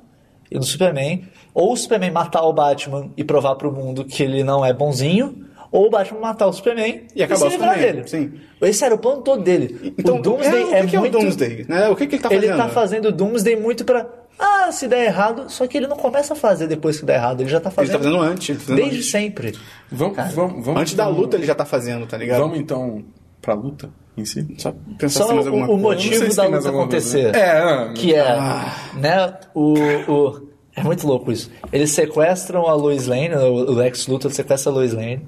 e 0.51 0.57
no 0.57 0.63
Superman. 0.63 1.25
Ou 1.53 1.73
o 1.73 1.77
Superman 1.77 2.11
matar 2.11 2.43
o 2.43 2.53
Batman 2.53 3.11
e 3.17 3.25
provar 3.25 3.57
pro 3.57 3.73
mundo 3.73 4.05
que 4.05 4.23
ele 4.23 4.43
não 4.45 4.65
é 4.65 4.73
bonzinho, 4.73 5.45
ou 5.71 5.87
o 5.89 5.91
Batman 5.91 6.21
matar 6.21 6.47
o 6.47 6.53
Superman 6.53 7.03
E 7.15 7.23
acabar 7.23 7.41
se 7.41 7.47
o 7.47 7.51
livrar 7.51 7.77
dele. 7.79 8.03
sim. 8.07 8.33
Esse 8.63 8.85
era 8.85 8.95
o 8.95 8.99
plano 8.99 9.23
todo 9.23 9.43
dele. 9.43 9.93
Então, 9.99 10.17
o 10.19 10.23
Doomsday 10.23 10.63
é, 10.63 10.65
o 10.65 10.69
que 10.69 10.75
é, 10.75 10.87
que 10.87 10.97
é 10.97 10.99
o 10.99 11.03
muito... 11.03 11.19
Doomsday? 11.19 11.67
Né? 11.69 11.89
O 11.89 11.97
que, 11.97 12.07
que 12.07 12.15
ele 12.15 12.23
tá 12.23 12.29
fazendo? 12.31 12.45
Ele 12.45 12.57
tá 12.57 12.69
fazendo 12.69 13.09
o 13.09 13.13
Doomsday 13.13 13.57
muito 13.57 13.85
pra. 13.85 14.07
Ah, 14.39 14.71
se 14.73 14.89
der 14.89 15.07
errado. 15.07 15.49
Só 15.49 15.67
que 15.67 15.77
ele 15.77 15.87
não 15.87 15.97
começa 15.97 16.33
a 16.35 16.37
fazer 16.37 16.67
depois 16.67 16.99
que 16.99 17.07
der 17.07 17.15
errado. 17.17 17.41
Ele 17.41 17.49
já 17.51 17.61
tá 17.61 17.69
Ele 17.69 17.75
fazendo. 17.77 17.93
tá 17.93 17.99
fazendo 17.99 18.21
antes. 18.21 18.49
ele 18.49 18.59
tá 18.59 18.65
fazendo 18.65 18.77
Desde 18.77 18.97
antes. 18.97 19.11
sempre. 19.11 19.59
Vamos, 19.91 20.17
vamos, 20.35 20.65
vamos, 20.65 20.81
Antes 20.81 20.95
da 20.95 21.07
luta 21.09 21.37
ele 21.37 21.47
já 21.47 21.55
tá 21.55 21.65
fazendo, 21.65 22.07
tá 22.07 22.17
ligado? 22.17 22.41
Vamos 22.41 22.59
então 22.59 23.05
pra 23.41 23.55
luta 23.55 23.91
em 24.17 24.25
si? 24.25 24.47
Só 24.59 24.75
pensar 24.99 25.21
Só 25.21 25.25
se 25.25 25.29
tem 25.29 25.35
mais 25.37 25.47
o, 25.47 25.51
alguma 25.51 25.65
o 25.67 25.69
coisa. 25.69 25.83
Motivo 25.83 26.31
se 26.31 26.37
da 26.37 26.45
luta 26.45 26.57
alguma 26.69 26.89
coisa. 26.89 27.19
acontecer. 27.19 27.37
É, 27.37 27.91
é. 27.91 27.93
Que 27.95 28.15
é, 28.15 28.21
Ah. 28.31 28.73
né, 28.95 29.35
o, 29.55 29.75
o- 30.09 30.49
É 30.77 30.83
muito 30.83 31.07
louco 31.07 31.31
isso. 31.31 31.51
Eles 31.73 31.93
sequestram 31.93 32.67
a 32.69 32.75
Lois 32.75 33.07
Lane, 33.07 33.35
o 33.37 33.71
o 33.71 33.75
Lex 33.75 34.07
Luthor 34.09 34.33
sequestra 34.33 34.73
a 34.73 34.75
Lois 34.75 34.93
Lane, 34.93 35.21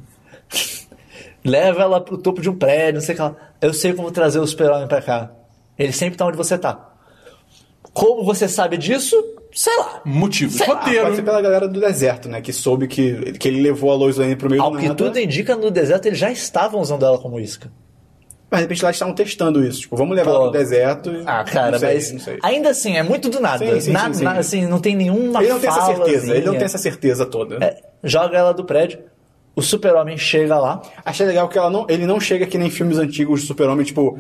leva 1.45 1.83
ela 1.83 2.01
pro 2.01 2.19
topo 2.19 2.41
de 2.41 2.51
um 2.51 2.57
prédio, 2.57 2.95
não 2.95 3.01
sei 3.01 3.15
o 3.15 3.17
que 3.17 3.23
lá. 3.23 3.37
Eu 3.61 3.73
sei 3.73 3.93
como 3.93 4.11
trazer 4.11 4.41
o 4.41 4.47
super-homem 4.47 4.89
pra 4.89 5.01
cá. 5.01 5.31
Ele 5.79 5.93
sempre 5.93 6.17
tá 6.19 6.27
onde 6.27 6.37
você 6.37 6.59
tá. 6.59 6.95
Como 7.97 8.23
você 8.25 8.47
sabe 8.47 8.77
disso? 8.77 9.17
Sei 9.55 9.75
lá. 9.79 10.03
Motivos. 10.05 10.57
Sei 10.57 10.67
lá, 10.67 10.75
Roteiro. 10.75 11.05
Pode 11.05 11.17
ser 11.17 11.23
pela 11.23 11.41
galera 11.41 11.67
do 11.67 11.81
deserto, 11.81 12.29
né? 12.29 12.43
Que 12.43 12.53
soube 12.53 12.87
que, 12.87 13.33
que 13.39 13.49
ele 13.49 13.63
levou 13.63 13.91
a 13.91 13.95
Lois 13.95 14.19
Lane 14.19 14.37
pro 14.37 14.51
meio 14.51 14.63
Ao 14.63 14.71
do 14.71 14.77
que 14.77 14.89
nada. 14.89 14.97
tudo 14.97 15.19
indica, 15.19 15.57
no 15.57 15.71
deserto 15.71 16.05
eles 16.07 16.19
já 16.19 16.31
estavam 16.31 16.79
usando 16.81 17.07
ela 17.07 17.19
como 17.19 17.41
isca. 17.41 17.73
Mas 18.51 18.59
de 18.61 18.65
repente 18.65 18.85
lá 18.85 18.91
estavam 18.91 19.15
testando 19.15 19.65
isso. 19.65 19.81
Tipo, 19.81 19.97
vamos 19.97 20.15
levar 20.15 20.31
Pô. 20.31 20.37
ela 20.37 20.51
pro 20.51 20.59
deserto. 20.61 21.11
e- 21.11 21.23
Ah, 21.25 21.43
cara, 21.43 21.71
não 21.73 21.79
sei, 21.79 21.95
mas 21.95 22.13
Não 22.13 22.21
sei. 22.21 22.39
ainda 22.43 22.69
assim, 22.69 22.97
é 22.99 23.03
muito 23.03 23.31
do 23.31 23.41
nada. 23.41 23.65
Sim, 23.67 23.81
sim, 23.81 23.93
nada, 23.93 24.13
sim, 24.13 24.19
sim. 24.19 24.25
nada, 24.25 24.41
assim, 24.41 24.67
não 24.67 24.79
tem 24.79 24.95
nenhuma 24.95 25.41
Ele 25.43 25.53
não 25.53 25.59
tem 25.59 25.71
essa 25.71 25.87
certeza. 25.87 26.05
Ele 26.07 26.17
não 26.19 26.29
falazinha. 26.29 26.53
tem 26.59 26.65
essa 26.65 26.79
certeza 26.79 27.25
toda. 27.27 27.65
É, 27.65 27.81
joga 28.05 28.37
ela 28.37 28.53
do 28.53 28.65
prédio, 28.65 28.99
o 29.57 29.63
super-homem 29.63 30.19
chega 30.19 30.59
lá, 30.59 30.83
Achei 31.03 31.25
legal 31.27 31.49
que 31.49 31.57
ela 31.57 31.71
não, 31.71 31.87
ele 31.89 32.07
não 32.07 32.21
chega 32.21 32.47
que 32.47 32.59
nem 32.59 32.69
filmes 32.69 32.99
antigos 32.99 33.41
do 33.41 33.47
Super-Homem, 33.47 33.87
tipo, 33.87 34.19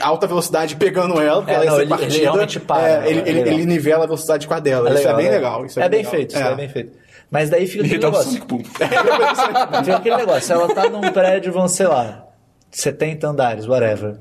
alta 0.00 0.26
velocidade 0.26 0.76
pegando 0.76 1.20
ela, 1.20 1.36
porque 1.42 1.50
É, 1.52 1.54
ela 1.54 1.64
ia 1.64 1.70
não, 1.70 1.76
ser 1.76 1.82
ele- 1.82 1.92
ele 1.92 2.00
partida. 2.00 2.22
realmente 2.22 2.60
para, 2.60 2.88
É, 2.88 3.00
né? 3.00 3.10
ele, 3.10 3.20
É 3.20 3.28
ele, 3.28 3.40
ele 3.54 3.66
nivela 3.66 4.04
a 4.04 4.06
velocidade 4.06 4.46
com 4.46 4.54
a 4.54 4.60
dela. 4.60 4.92
isso 4.92 5.08
é 5.08 5.14
bem 5.14 5.30
legal. 5.30 5.64
Isso 5.66 5.80
é, 5.80 5.88
bem 5.88 5.98
legal. 6.00 6.10
feito, 6.12 6.30
isso 6.34 6.38
É. 6.42 6.52
é 6.52 6.54
bem 6.54 6.68
feito. 6.68 6.92
Mas 7.30 7.50
daí 7.50 7.66
fica 7.66 7.84
aquele 7.84 8.06
um 8.06 8.10
negócio. 8.10 8.32
Fica 9.84 9.96
aquele 9.96 10.16
negócio. 10.16 10.52
Ela 10.52 10.74
tá 10.74 10.88
num 10.88 11.12
prédio, 11.12 11.52
vão, 11.52 11.68
sei 11.68 11.86
lá, 11.86 12.26
70 12.70 13.28
andares, 13.28 13.66
whatever. 13.66 14.16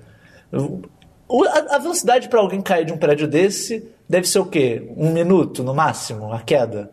O- 1.27 1.44
a, 1.45 1.76
a 1.76 1.80
velocidade 1.80 2.30
pra 2.30 2.39
alguém 2.39 2.61
cair 2.61 2.85
de 2.85 2.94
um 2.94 2.98
prédio 2.98 3.27
desse 3.27 3.89
deve 4.10 4.27
ser 4.27 4.39
o 4.39 4.45
quê? 4.45 4.89
Um 4.95 5.11
minuto, 5.11 5.64
no 5.64 5.73
máximo, 5.73 6.31
a 6.31 6.39
queda? 6.39 6.91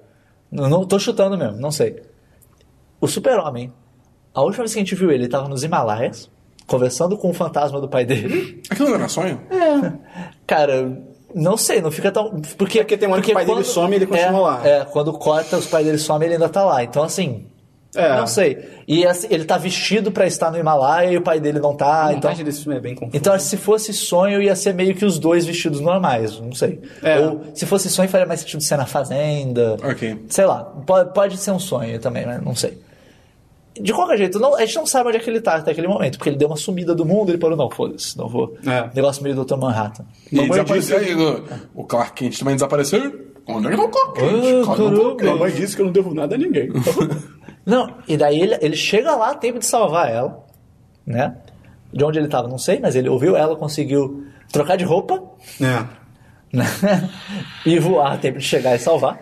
Não, 0.51 0.69
não 0.69 0.85
tô 0.85 0.99
chutando 0.99 1.37
mesmo, 1.39 1.59
não 1.61 1.71
sei. 1.71 2.03
O 3.01 3.07
super-homem, 3.07 3.73
a 4.33 4.41
última 4.43 4.65
vez 4.65 4.73
que 4.73 4.79
a 4.79 4.83
gente 4.83 4.95
viu 4.95 5.11
ele, 5.11 5.25
ele 5.25 5.29
tava 5.31 5.49
nos 5.49 5.63
Himalaias, 5.63 6.31
conversando 6.66 7.16
com 7.16 7.31
o 7.31 7.35
fantasma 7.35 7.81
do 7.81 7.89
pai 7.89 8.05
dele. 8.05 8.62
Aquilo 8.70 8.89
não 8.89 8.97
era 8.97 9.09
sonho? 9.09 9.41
Cara, 10.47 10.99
não 11.35 11.57
sei, 11.57 11.81
não 11.81 11.91
fica 11.91 12.12
tão. 12.12 12.31
Porque, 12.57 12.78
Porque 12.78 12.97
tem 12.97 13.09
uma 13.09 13.16
hora 13.16 13.24
que 13.24 13.32
o 13.32 13.35
pai 13.35 13.45
dele 13.45 13.65
some 13.65 13.93
e 13.93 13.97
ele 13.97 14.07
continua 14.07 14.28
é, 14.28 14.41
lá. 14.41 14.69
É, 14.69 14.85
quando 14.85 15.12
corta, 15.12 15.57
os 15.57 15.66
pais 15.66 15.85
dele 15.85 15.99
somem 15.99 16.27
ele 16.27 16.35
ainda 16.35 16.49
tá 16.49 16.65
lá. 16.65 16.82
Então, 16.85 17.03
assim. 17.03 17.47
É. 17.97 18.16
Não 18.16 18.27
sei. 18.27 18.59
E 18.89 19.07
assim, 19.07 19.28
ele 19.31 19.45
tá 19.45 19.57
vestido 19.57 20.11
pra 20.11 20.27
estar 20.27 20.51
no 20.51 20.59
Himalaia 20.59 21.12
e 21.12 21.16
o 21.16 21.23
pai 21.23 21.39
dele 21.39 21.61
não 21.61 21.77
tá. 21.77 22.07
A 22.07 22.12
então, 22.12 22.35
desse 22.35 22.62
filme 22.62 22.77
é 22.77 22.81
bem 22.81 22.95
confusa. 22.95 23.16
então, 23.16 23.39
se 23.39 23.57
fosse 23.57 23.93
sonho, 23.93 24.43
ia 24.43 24.57
ser 24.57 24.74
meio 24.74 24.97
que 24.97 25.05
os 25.05 25.16
dois 25.16 25.47
vestidos 25.47 25.81
normais. 25.81 26.41
Não 26.41 26.53
sei. 26.53 26.81
É. 27.01 27.20
Ou 27.20 27.45
se 27.55 27.65
fosse 27.66 27.89
sonho, 27.89 28.09
faria 28.09 28.27
mais 28.27 28.41
sentido 28.41 28.65
ser 28.65 28.77
na 28.77 28.85
fazenda. 28.85 29.77
Ok. 29.81 30.24
Sei 30.28 30.45
lá. 30.45 30.65
Pode, 30.85 31.15
pode 31.15 31.36
ser 31.36 31.53
um 31.53 31.61
sonho 31.61 32.01
também, 32.01 32.27
mas 32.27 32.43
não 32.43 32.57
sei. 32.57 32.77
De 33.81 33.93
qualquer 33.93 34.17
jeito, 34.19 34.39
não- 34.39 34.55
a 34.55 34.61
gente 34.65 34.77
não 34.77 34.87
sabe 34.87 35.09
onde 35.09 35.19
é 35.19 35.21
que 35.21 35.29
ele 35.29 35.41
tá 35.41 35.57
até 35.57 35.73
aquele 35.73 35.89
momento, 35.89 36.17
porque 36.17 36.31
ele 36.31 36.37
deu 36.37 36.49
uma 36.49 36.57
sumida 36.57 36.95
do 36.95 37.05
mundo, 37.05 37.31
ele 37.31 37.39
falou, 37.39 37.57
não, 37.57 37.69
foda-se, 37.71 38.17
não 38.17 38.29
vou. 38.29 38.57
É. 38.67 38.89
Negócio 38.95 39.23
meio 39.23 39.35
Dr. 39.45 39.57
Manhattan. 39.57 40.05
E 40.31 40.37
Mamãe 40.37 40.51
desapareceu. 40.51 40.99
disse- 41.01 41.13
aí, 41.13 41.63
o- 41.75 41.85
Clark 41.85 42.13
Kent 42.13 42.39
também 42.39 42.55
desapareceu. 42.55 43.01
Onde 43.47 43.67
é 43.67 43.71
que 43.73 43.77
tá 43.77 43.83
o 43.83 43.89
Clark 43.89 44.13
Kent? 44.15 44.29
Ah, 44.29 44.31
Cadê 44.31 44.53
o 44.55 44.65
Clark 44.65 45.17
caramba. 45.17 45.25
Mamãe 45.39 45.53
disse 45.53 45.75
que 45.77 45.83
eu 45.83 45.87
não 45.87 45.93
devo 45.93 46.15
nada 46.15 46.35
a 46.35 46.39
ninguém. 46.39 46.71
Não, 47.67 47.95
e 48.07 48.17
daí 48.17 48.41
ele, 48.41 48.59
ele 48.61 48.77
chega 48.77 49.15
lá 49.17 49.31
a 49.31 49.35
tempo 49.35 49.59
de 49.59 49.65
salvar 49.67 50.11
ela, 50.11 50.45
né? 51.07 51.35
De 51.93 52.05
onde 52.05 52.19
ele 52.19 52.29
tava, 52.29 52.47
não 52.47 52.59
sei, 52.59 52.79
mas 52.79 52.95
ele 52.95 53.09
ouviu 53.09 53.37
ela, 53.37 53.57
conseguiu 53.57 54.25
trocar 54.53 54.77
de 54.77 54.85
roupa, 54.85 55.23
é. 55.61 55.85
né? 56.55 56.67
e 57.65 57.79
voar 57.79 58.13
a 58.13 58.17
tempo 58.19 58.39
de 58.39 58.45
chegar 58.45 58.75
e 58.75 58.79
salvar. 58.79 59.19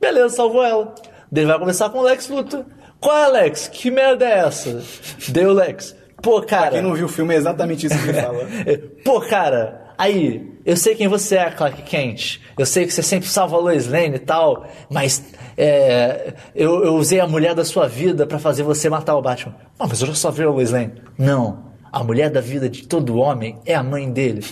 Beleza, 0.00 0.30
salvou 0.36 0.64
ela. 0.64 0.92
Daí 1.30 1.44
ele 1.44 1.50
vai 1.52 1.58
conversar 1.58 1.90
com 1.90 1.98
o 1.98 2.02
Lex 2.02 2.28
Luthor. 2.28 2.64
Qual 3.00 3.16
é, 3.16 3.28
Lex? 3.28 3.68
Que 3.68 3.90
merda 3.90 4.24
é 4.24 4.38
essa? 4.40 4.82
Deu 5.28 5.52
Lex. 5.52 5.94
Pô, 6.22 6.42
cara. 6.42 6.72
Quem 6.72 6.82
não 6.82 6.94
viu 6.94 7.06
o 7.06 7.08
filme 7.08 7.34
é 7.34 7.36
exatamente 7.36 7.86
isso 7.86 7.96
que 7.96 8.08
ele 8.08 8.20
fala. 8.20 8.46
Pô, 9.04 9.20
cara, 9.20 9.92
aí, 9.96 10.52
eu 10.64 10.76
sei 10.76 10.94
quem 10.94 11.06
você 11.06 11.36
é, 11.36 11.50
Clark 11.50 11.82
Kent. 11.82 12.40
Eu 12.58 12.66
sei 12.66 12.86
que 12.86 12.92
você 12.92 13.02
sempre 13.02 13.28
salva 13.28 13.56
a 13.56 13.60
Lois 13.60 13.86
Lane 13.86 14.16
e 14.16 14.18
tal, 14.18 14.66
mas 14.90 15.24
é, 15.56 16.34
eu, 16.54 16.84
eu 16.84 16.94
usei 16.94 17.20
a 17.20 17.26
mulher 17.26 17.54
da 17.54 17.64
sua 17.64 17.86
vida 17.86 18.26
pra 18.26 18.38
fazer 18.38 18.64
você 18.64 18.88
matar 18.88 19.16
o 19.16 19.22
Batman. 19.22 19.54
Ah, 19.78 19.86
mas 19.86 20.00
eu 20.00 20.08
já 20.08 20.14
salvei 20.14 20.44
a 20.44 20.50
Lois 20.50 20.72
Lane. 20.72 20.94
Não, 21.16 21.68
a 21.92 22.02
mulher 22.02 22.30
da 22.30 22.40
vida 22.40 22.68
de 22.68 22.86
todo 22.86 23.16
homem 23.16 23.60
é 23.64 23.74
a 23.74 23.82
mãe 23.82 24.10
dele. 24.10 24.44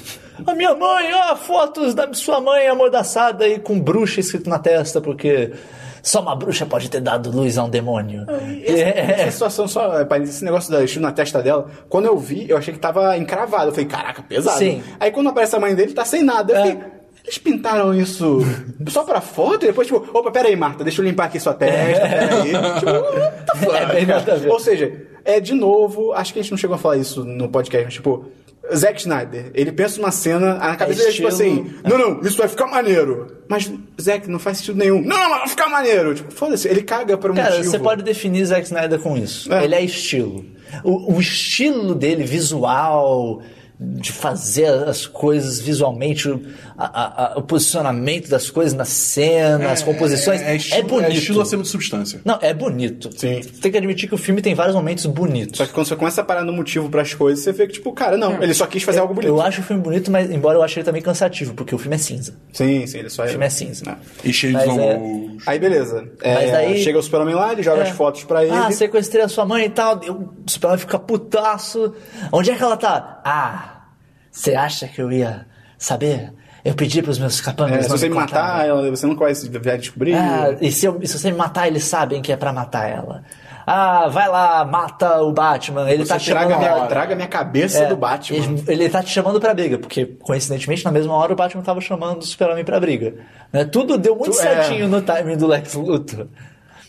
A 0.46 0.54
minha 0.54 0.74
mãe, 0.74 1.12
ó, 1.14 1.34
fotos 1.34 1.94
da 1.94 2.12
sua 2.12 2.40
mãe 2.40 2.68
amordaçada 2.68 3.48
e 3.48 3.58
com 3.58 3.80
bruxa 3.80 4.20
escrito 4.20 4.48
na 4.48 4.58
testa, 4.58 5.00
porque 5.00 5.52
só 6.08 6.20
uma 6.20 6.36
bruxa 6.36 6.64
pode 6.64 6.88
ter 6.88 7.00
dado 7.00 7.30
luz 7.30 7.58
a 7.58 7.64
um 7.64 7.68
demônio. 7.68 8.24
Essa, 8.64 8.78
É. 8.78 9.10
essa 9.22 9.30
situação 9.32 9.66
só, 9.68 10.00
é, 10.00 10.06
esse 10.22 10.44
negócio 10.44 10.70
da 10.70 10.84
estilo 10.84 11.02
na 11.04 11.12
testa 11.12 11.42
dela, 11.42 11.66
quando 11.88 12.06
eu 12.06 12.16
vi, 12.16 12.48
eu 12.48 12.56
achei 12.56 12.72
que 12.72 12.80
tava 12.80 13.16
encravado. 13.18 13.66
Eu 13.68 13.72
falei, 13.72 13.86
caraca, 13.86 14.22
pesado. 14.22 14.58
Sim. 14.58 14.82
Aí 15.00 15.10
quando 15.10 15.28
aparece 15.28 15.56
a 15.56 15.60
mãe 15.60 15.74
dele, 15.74 15.92
tá 15.92 16.04
sem 16.04 16.22
nada. 16.22 16.52
Eu 16.52 16.56
É. 16.56 16.60
falei, 16.60 16.78
eles 17.24 17.38
pintaram 17.38 17.92
isso 17.92 18.38
só 18.88 19.02
pra 19.02 19.20
foto 19.20 19.64
e 19.64 19.66
depois, 19.66 19.88
tipo, 19.88 19.98
opa, 20.16 20.30
peraí, 20.30 20.54
Marta, 20.54 20.84
deixa 20.84 21.02
eu 21.02 21.04
limpar 21.04 21.24
aqui 21.24 21.40
sua 21.40 21.54
testa, 21.54 22.06
peraí. 22.08 22.52
tipo, 22.78 22.90
what 22.90 23.44
the 23.46 23.58
fuck? 23.58 23.74
É 23.76 23.86
bem 23.86 24.06
nada 24.06 24.32
a 24.32 24.36
ver. 24.36 24.48
Ou 24.50 24.60
seja, 24.60 24.92
é 25.24 25.40
de 25.40 25.52
novo, 25.54 26.12
acho 26.12 26.32
que 26.32 26.38
a 26.38 26.42
gente 26.42 26.52
não 26.52 26.58
chegou 26.58 26.76
a 26.76 26.78
falar 26.78 26.98
isso 26.98 27.24
no 27.24 27.48
podcast, 27.48 27.84
mas 27.84 27.94
tipo, 27.94 28.26
Zack 28.74 29.00
Snyder, 29.00 29.50
ele 29.54 29.72
pensa 29.72 29.98
numa 30.00 30.10
cena, 30.10 30.54
na 30.54 30.76
cabeça 30.76 31.00
dele 31.00 31.10
é 31.10 31.14
tipo 31.14 31.28
assim, 31.28 31.74
não, 31.84 31.98
não, 31.98 32.20
isso 32.22 32.36
vai 32.38 32.48
ficar 32.48 32.66
maneiro. 32.66 33.36
Mas, 33.48 33.70
Zack, 34.00 34.28
não 34.28 34.38
faz 34.38 34.58
sentido 34.58 34.78
nenhum. 34.78 35.02
Não, 35.02 35.30
mas 35.30 35.38
vai 35.38 35.48
ficar 35.48 35.68
maneiro. 35.68 36.14
Tipo, 36.14 36.32
foda-se, 36.32 36.66
ele 36.68 36.82
caga 36.82 37.16
pra 37.16 37.30
um 37.32 37.34
Cara, 37.34 37.50
motivo. 37.50 37.70
você 37.70 37.78
pode 37.78 38.02
definir 38.02 38.44
Zack 38.44 38.64
Snyder 38.64 38.98
com 38.98 39.16
isso. 39.16 39.52
É. 39.52 39.64
Ele 39.64 39.74
é 39.74 39.82
estilo. 39.82 40.44
O, 40.82 41.14
o 41.14 41.20
estilo 41.20 41.94
dele, 41.94 42.24
visual, 42.24 43.40
de 43.78 44.10
fazer 44.10 44.66
as 44.88 45.06
coisas 45.06 45.60
visualmente, 45.60 46.26
o, 46.30 46.40
a- 46.78 47.34
a- 47.34 47.38
o 47.38 47.42
posicionamento 47.42 48.26
das 48.28 48.48
coisas 48.48 48.72
na 48.72 48.86
cena, 48.86 49.70
as 49.70 49.82
composições. 49.82 50.40
É, 50.40 50.52
É, 50.52 50.56
estilo, 50.56 50.88
bonito. 50.88 51.10
É 51.10 51.14
estilo 51.14 51.40
acima 51.42 51.62
de 51.62 51.68
substância. 51.68 52.20
Não, 52.24 52.38
é 52.40 52.54
bonito. 52.54 53.10
Sim. 53.16 53.42
Tem 53.60 53.70
que 53.70 53.76
admitir 53.76 54.08
que 54.08 54.14
o 54.14 54.18
filme 54.18 54.40
tem 54.40 54.54
vários 54.54 54.74
momentos 54.74 55.04
bonitos. 55.04 55.58
Só 55.58 55.66
que 55.66 55.72
quando 55.74 55.86
você 55.86 55.94
começa 55.96 56.22
a 56.22 56.24
parar 56.24 56.42
no 56.42 56.54
motivo 56.54 56.88
pras 56.88 57.12
coisas, 57.12 57.44
você 57.44 57.52
vê 57.52 57.66
que, 57.66 57.74
tipo, 57.74 57.92
cara, 57.92 58.16
não, 58.16 58.42
ele 58.42 58.54
só 58.54 58.66
quis 58.66 58.82
fazer 58.82 59.00
algo 59.00 59.12
bonito. 59.12 59.28
Eu 59.28 59.42
acho 59.42 59.60
o 59.60 59.64
filme 59.64 59.82
bonito, 59.82 60.10
mas 60.10 60.30
embora 60.30 60.56
eu 60.56 60.62
ache 60.62 60.78
ele 60.78 60.84
também 60.84 61.02
cansativo, 61.02 61.52
porque 61.52 61.74
o 61.74 61.78
filme 61.78 61.96
é 61.96 61.98
cinza. 61.98 62.34
Sim, 62.54 62.86
sim, 62.86 62.98
ele 63.00 63.10
só 63.10 63.24
O 63.24 63.28
filme 63.28 63.44
é 63.44 63.50
cinza. 63.50 63.84
Não. 63.84 63.96
E 64.24 64.32
cheio 64.32 64.54
Mas 64.54 64.72
de 64.72 64.80
é- 64.80 65.00
Aí 65.46 65.58
beleza. 65.58 66.08
É, 66.22 66.34
Mas 66.34 66.54
aí- 66.54 66.82
Chega 66.82 66.98
o 66.98 67.02
Superman 67.02 67.34
lá, 67.34 67.52
ele 67.52 67.62
joga 67.62 67.80
É. 67.82 67.82
as 67.82 67.90
fotos 67.90 68.24
pra 68.24 68.42
ele. 68.42 68.52
Ah, 68.56 68.70
sequestrei 68.70 69.22
a 69.22 69.28
sua 69.28 69.44
mãe 69.44 69.66
e 69.66 69.70
tal. 69.70 69.96
O 69.96 70.32
Superman 70.50 70.78
fica 70.78 70.98
putaço. 70.98 71.92
Onde 72.32 72.50
é 72.50 72.54
que 72.56 72.62
ela 72.62 72.76
tá? 72.76 73.20
Ah, 73.24 73.65
você 74.36 74.54
acha 74.54 74.86
que 74.86 75.00
eu 75.00 75.10
ia 75.10 75.46
saber? 75.78 76.32
Eu 76.64 76.74
pedi 76.74 77.00
pros 77.00 77.18
meus 77.18 77.40
É, 77.40 77.44
capangas 77.44 77.84
se 77.84 77.90
não 77.90 77.96
você 77.96 78.08
me 78.08 78.14
matar, 78.16 78.66
ela, 78.66 78.90
você 78.90 79.06
nunca 79.06 79.24
vai 79.24 79.34
se- 79.34 79.48
descobrir. 79.48 80.14
Ah, 80.14 80.56
e 80.60 80.72
se, 80.72 80.84
eu- 80.86 81.00
se 81.04 81.16
você 81.18 81.30
me 81.30 81.36
matar, 81.38 81.68
eles 81.68 81.84
sabem 81.84 82.20
que 82.20 82.32
é 82.32 82.36
pra 82.36 82.52
matar 82.52 82.88
ela. 82.90 83.22
Ah, 83.64 84.08
vai 84.08 84.28
lá, 84.28 84.64
mata 84.64 85.22
o 85.22 85.32
Batman. 85.32 85.88
Ele 85.90 86.04
você 86.04 86.08
tá 86.12 86.18
te 86.18 86.30
traga, 86.30 86.54
chamando 86.54 86.74
minha, 86.76 86.86
traga 86.86 87.14
minha 87.16 87.28
cabeça 87.28 87.78
É, 87.84 87.86
do 87.86 87.96
Batman. 87.96 88.38
Ele, 88.38 88.64
ele 88.68 88.88
tá 88.88 89.02
te 89.02 89.10
chamando 89.10 89.40
pra 89.40 89.54
briga, 89.54 89.78
porque 89.78 90.06
coincidentemente 90.06 90.84
na 90.84 90.90
mesma 90.92 91.14
hora 91.14 91.32
o 91.32 91.36
Batman 91.36 91.62
tava 91.62 91.80
chamando 91.80 92.20
o 92.22 92.24
Super-Homem 92.26 92.64
pra 92.64 92.78
briga. 92.80 93.14
Né? 93.52 93.64
Tudo 93.64 93.96
deu 93.98 94.14
muito 94.16 94.32
Tu- 94.36 94.40
é. 94.40 94.42
certinho 94.42 94.88
no 94.88 95.00
timing 95.02 95.36
do 95.36 95.46
Lex 95.48 95.74
Luthor. 95.74 96.26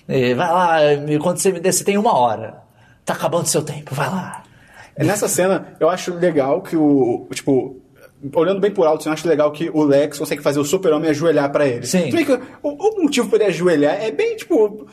E 0.10 0.34
vai 0.34 0.52
lá, 0.52 0.78
quando 1.22 1.38
você 1.38 1.52
me 1.52 1.60
der, 1.60 1.72
você 1.72 1.84
tem 1.84 1.98
uma 1.98 2.16
hora. 2.18 2.62
Tá 3.06 3.14
acabando 3.14 3.46
seu 3.48 3.62
tempo, 3.64 3.94
vai 3.96 4.10
lá. 4.10 4.44
É, 4.98 5.04
Nessa 5.04 5.28
cena, 5.28 5.76
eu 5.80 5.90
acho 5.90 6.14
legal 6.14 6.62
que 6.62 6.76
o. 6.76 7.28
Tipo, 7.32 7.82
olhando 8.34 8.60
bem 8.60 8.72
por 8.72 8.88
alto, 8.88 9.08
eu 9.08 9.14
acho 9.14 9.28
legal 9.28 9.52
que 9.52 9.70
o 9.70 9.84
Lex 9.84 10.18
consegue 10.18 10.42
fazer 10.42 10.60
o 10.60 10.66
super-homem 10.66 11.10
ajoelhar 11.10 11.52
pra 11.52 11.68
ele. 11.68 11.86
Sim. 11.86 12.10
O, 12.64 12.70
o 12.70 13.04
motivo 13.04 13.30
pra 13.30 13.38
ele 13.38 13.46
ajoelhar 13.46 14.02
é 14.02 14.12
bem, 14.12 14.36
tipo. 14.36 14.88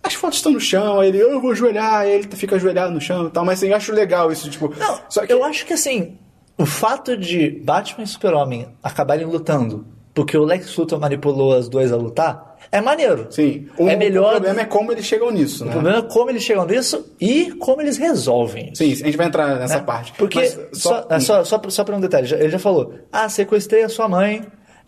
As 0.00 0.14
fotos 0.14 0.38
estão 0.38 0.52
no 0.52 0.60
chão, 0.60 1.00
aí 1.00 1.08
ele, 1.08 1.18
eu 1.18 1.40
vou 1.40 1.50
ajoelhar, 1.50 1.92
aí 1.92 2.12
ele 2.12 2.28
fica 2.28 2.54
ajoelhado 2.54 2.92
no 2.92 3.00
chão 3.00 3.26
e 3.26 3.30
tal, 3.30 3.44
mas 3.44 3.58
assim, 3.58 3.70
eu 3.70 3.76
acho 3.76 3.92
legal 3.92 4.30
isso, 4.30 4.48
tipo. 4.48 4.72
Não, 4.78 5.00
só 5.08 5.26
que 5.26 5.32
eu 5.32 5.42
acho 5.42 5.66
que 5.66 5.72
assim, 5.72 6.16
o 6.56 6.64
fato 6.64 7.16
de 7.16 7.50
Batman 7.50 8.04
e 8.04 8.06
Super-Homem 8.06 8.68
acabarem 8.80 9.26
lutando 9.26 9.84
porque 10.18 10.36
o 10.36 10.42
Lex 10.44 10.76
Luthor 10.76 10.98
manipulou 10.98 11.54
as 11.54 11.68
duas 11.68 11.92
a 11.92 11.96
lutar, 11.96 12.47
é 12.70 12.80
maneiro. 12.80 13.26
Sim. 13.30 13.68
O, 13.78 13.88
é 13.88 13.96
melhor. 13.96 14.28
O 14.28 14.30
problema 14.32 14.60
é 14.60 14.64
como 14.64 14.92
eles 14.92 15.04
chegam 15.06 15.30
nisso, 15.30 15.64
O 15.64 15.66
né? 15.66 15.72
problema 15.72 15.98
é 15.98 16.02
como 16.02 16.30
eles 16.30 16.42
chegam 16.42 16.66
nisso 16.66 17.14
e 17.20 17.52
como 17.52 17.80
eles 17.82 17.96
resolvem 17.96 18.66
isso. 18.72 18.76
Sim, 18.84 18.92
a 18.92 18.96
gente 18.96 19.16
vai 19.16 19.26
entrar 19.26 19.58
nessa 19.58 19.76
né? 19.78 19.82
parte. 19.82 20.12
Porque, 20.12 20.38
Mas 20.40 20.58
só, 20.72 21.06
é, 21.08 21.20
só, 21.20 21.44
só, 21.44 21.60
só 21.68 21.84
pra 21.84 21.96
um 21.96 22.00
detalhe, 22.00 22.32
ele 22.34 22.50
já 22.50 22.58
falou: 22.58 22.94
ah, 23.12 23.28
sequestrei 23.28 23.82
a 23.82 23.88
sua 23.88 24.08
mãe, 24.08 24.42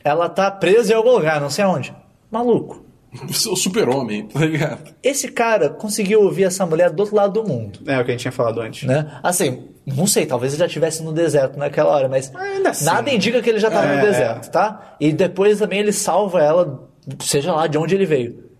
ela 0.05 0.28
tá 0.28 0.51
presa 0.51 0.93
em 0.93 0.97
algum 0.97 1.11
lugar, 1.12 1.40
não 1.40 1.51
sei 1.51 1.65
aonde. 1.65 1.94
Maluco. 2.31 2.85
O 3.51 3.57
super-homem, 3.57 4.27
tá 4.28 4.39
ligado? 4.39 4.94
Esse 5.02 5.27
cara 5.32 5.69
conseguiu 5.69 6.23
ouvir 6.23 6.44
essa 6.44 6.65
mulher 6.65 6.90
do 6.90 7.01
outro 7.01 7.16
lado 7.16 7.43
do 7.43 7.48
mundo. 7.48 7.81
É 7.85 7.98
o 7.98 8.05
que 8.05 8.11
a 8.11 8.15
gente 8.15 8.20
tinha 8.20 8.31
falado 8.31 8.61
antes. 8.61 8.86
Né? 8.86 9.19
Assim, 9.20 9.65
não 9.85 10.07
sei, 10.07 10.27
talvez 10.27 10.52
ele 10.52 10.61
já 10.61 10.66
estivesse 10.66 11.02
no 11.02 11.12
deserto 11.12 11.59
naquela 11.59 11.90
hora, 11.90 12.09
mas 12.09 12.32
Ainda 12.36 12.70
assim. 12.70 12.85
nada 12.85 13.11
indica 13.11 13.43
que 13.43 13.51
ele 13.51 13.59
já 13.59 13.66
estava 13.66 13.89
É. 13.89 13.97
no 13.97 14.02
deserto, 14.02 14.51
tá? 14.52 14.94
E 15.01 15.12
depois 15.12 15.59
também 15.59 15.81
ele 15.81 15.93
salva 15.93 16.40
ela, 16.40 16.89
seja 17.20 17.53
lá 17.53 17.66
de 17.66 17.78
onde 17.78 17.95
ele 17.95 18.07
veio. 18.07 18.51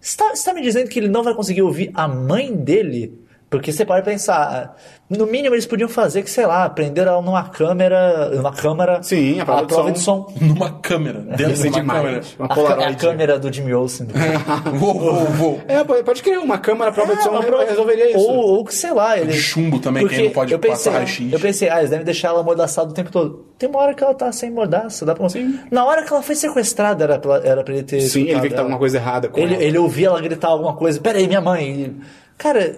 Você 0.00 0.16
tá, 0.16 0.34
você 0.34 0.44
tá 0.44 0.52
me 0.52 0.60
dizendo 0.62 0.88
que 0.88 0.98
ele 0.98 1.08
não 1.08 1.22
vai 1.22 1.34
conseguir 1.34 1.62
ouvir 1.62 1.90
a 1.94 2.06
mãe 2.06 2.54
dele? 2.54 3.23
Porque 3.56 3.72
você 3.72 3.84
pode 3.84 4.04
pensar, 4.04 4.76
no 5.08 5.26
mínimo 5.26 5.54
eles 5.54 5.66
podiam 5.66 5.88
fazer 5.88 6.22
que, 6.22 6.30
sei 6.30 6.46
lá, 6.46 6.68
prender 6.68 7.06
ela 7.06 7.20
numa 7.22 7.44
câmera, 7.48 8.30
numa 8.30 8.52
câmera, 8.52 9.02
Sim, 9.02 9.40
a 9.40 9.44
prova 9.44 9.60
de 9.62 9.66
prova 9.68 9.88
som. 9.88 9.92
de 9.92 9.98
som. 10.00 10.32
Numa 10.44 10.70
câmera. 10.80 11.20
Dentro 11.20 11.54
de 11.54 11.68
uma 11.68 11.70
demais. 11.80 12.02
câmera. 12.02 12.22
Uma 12.38 12.46
A, 12.46 12.54
Polaroid. 12.54 12.92
a 12.92 12.94
câmera 12.96 13.38
do 13.38 13.52
Jimmy 13.52 13.74
Olsen. 13.74 14.06
Vou, 14.78 14.94
vou, 14.94 15.14
vou. 15.26 15.60
É, 15.68 15.82
pode 16.02 16.22
criar 16.22 16.40
uma 16.40 16.58
câmera 16.58 16.90
prova 16.92 17.14
de 17.16 17.22
som 17.22 17.30
prova- 17.40 17.64
resolveria 17.64 18.10
isso. 18.10 18.18
Ou, 18.18 18.36
ou 18.56 18.64
que, 18.64 18.74
sei 18.74 18.92
lá, 18.92 19.16
ele... 19.18 19.32
De 19.32 19.38
chumbo 19.40 19.78
também, 19.78 20.06
que 20.06 20.14
aí 20.14 20.24
não 20.24 20.30
pode 20.30 20.52
eu 20.52 20.58
pensei, 20.58 20.76
passar 20.76 20.90
raio-x. 20.92 21.32
Eu 21.32 21.40
pensei, 21.40 21.68
ah, 21.68 21.78
eles 21.78 21.90
devem 21.90 22.04
deixar 22.04 22.28
ela 22.28 22.40
amordaçada 22.40 22.90
o 22.90 22.92
tempo 22.94 23.10
todo. 23.10 23.46
Tem 23.58 23.68
uma 23.68 23.78
hora 23.80 23.94
que 23.94 24.02
ela 24.02 24.14
tá 24.14 24.30
sem 24.32 24.50
mordaça, 24.50 25.04
dá 25.06 25.14
pra... 25.14 25.26
Na 25.70 25.84
hora 25.84 26.02
que 26.04 26.12
ela 26.12 26.22
foi 26.22 26.34
sequestrada, 26.34 27.04
era 27.04 27.18
pra, 27.18 27.36
era 27.44 27.62
pra 27.62 27.74
ele 27.74 27.82
ter... 27.84 28.00
Sim, 28.00 28.22
ele 28.28 28.40
vê 28.40 28.48
que 28.48 28.54
tá 28.54 28.60
alguma 28.62 28.78
coisa 28.78 28.96
errada 28.98 29.28
com 29.28 29.38
Ele, 29.38 29.54
ela. 29.54 29.62
ele 29.62 29.78
ouvia 29.78 30.08
ela 30.08 30.20
gritar 30.20 30.48
alguma 30.48 30.74
coisa, 30.74 31.00
peraí, 31.00 31.26
minha 31.26 31.40
mãe. 31.40 31.94
Cara, 32.36 32.76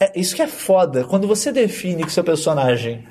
é, 0.00 0.18
isso 0.18 0.34
que 0.36 0.42
é 0.42 0.46
foda. 0.46 1.04
Quando 1.04 1.26
você 1.26 1.50
define 1.52 2.04
que 2.04 2.12
seu 2.12 2.24
personagem 2.24 3.04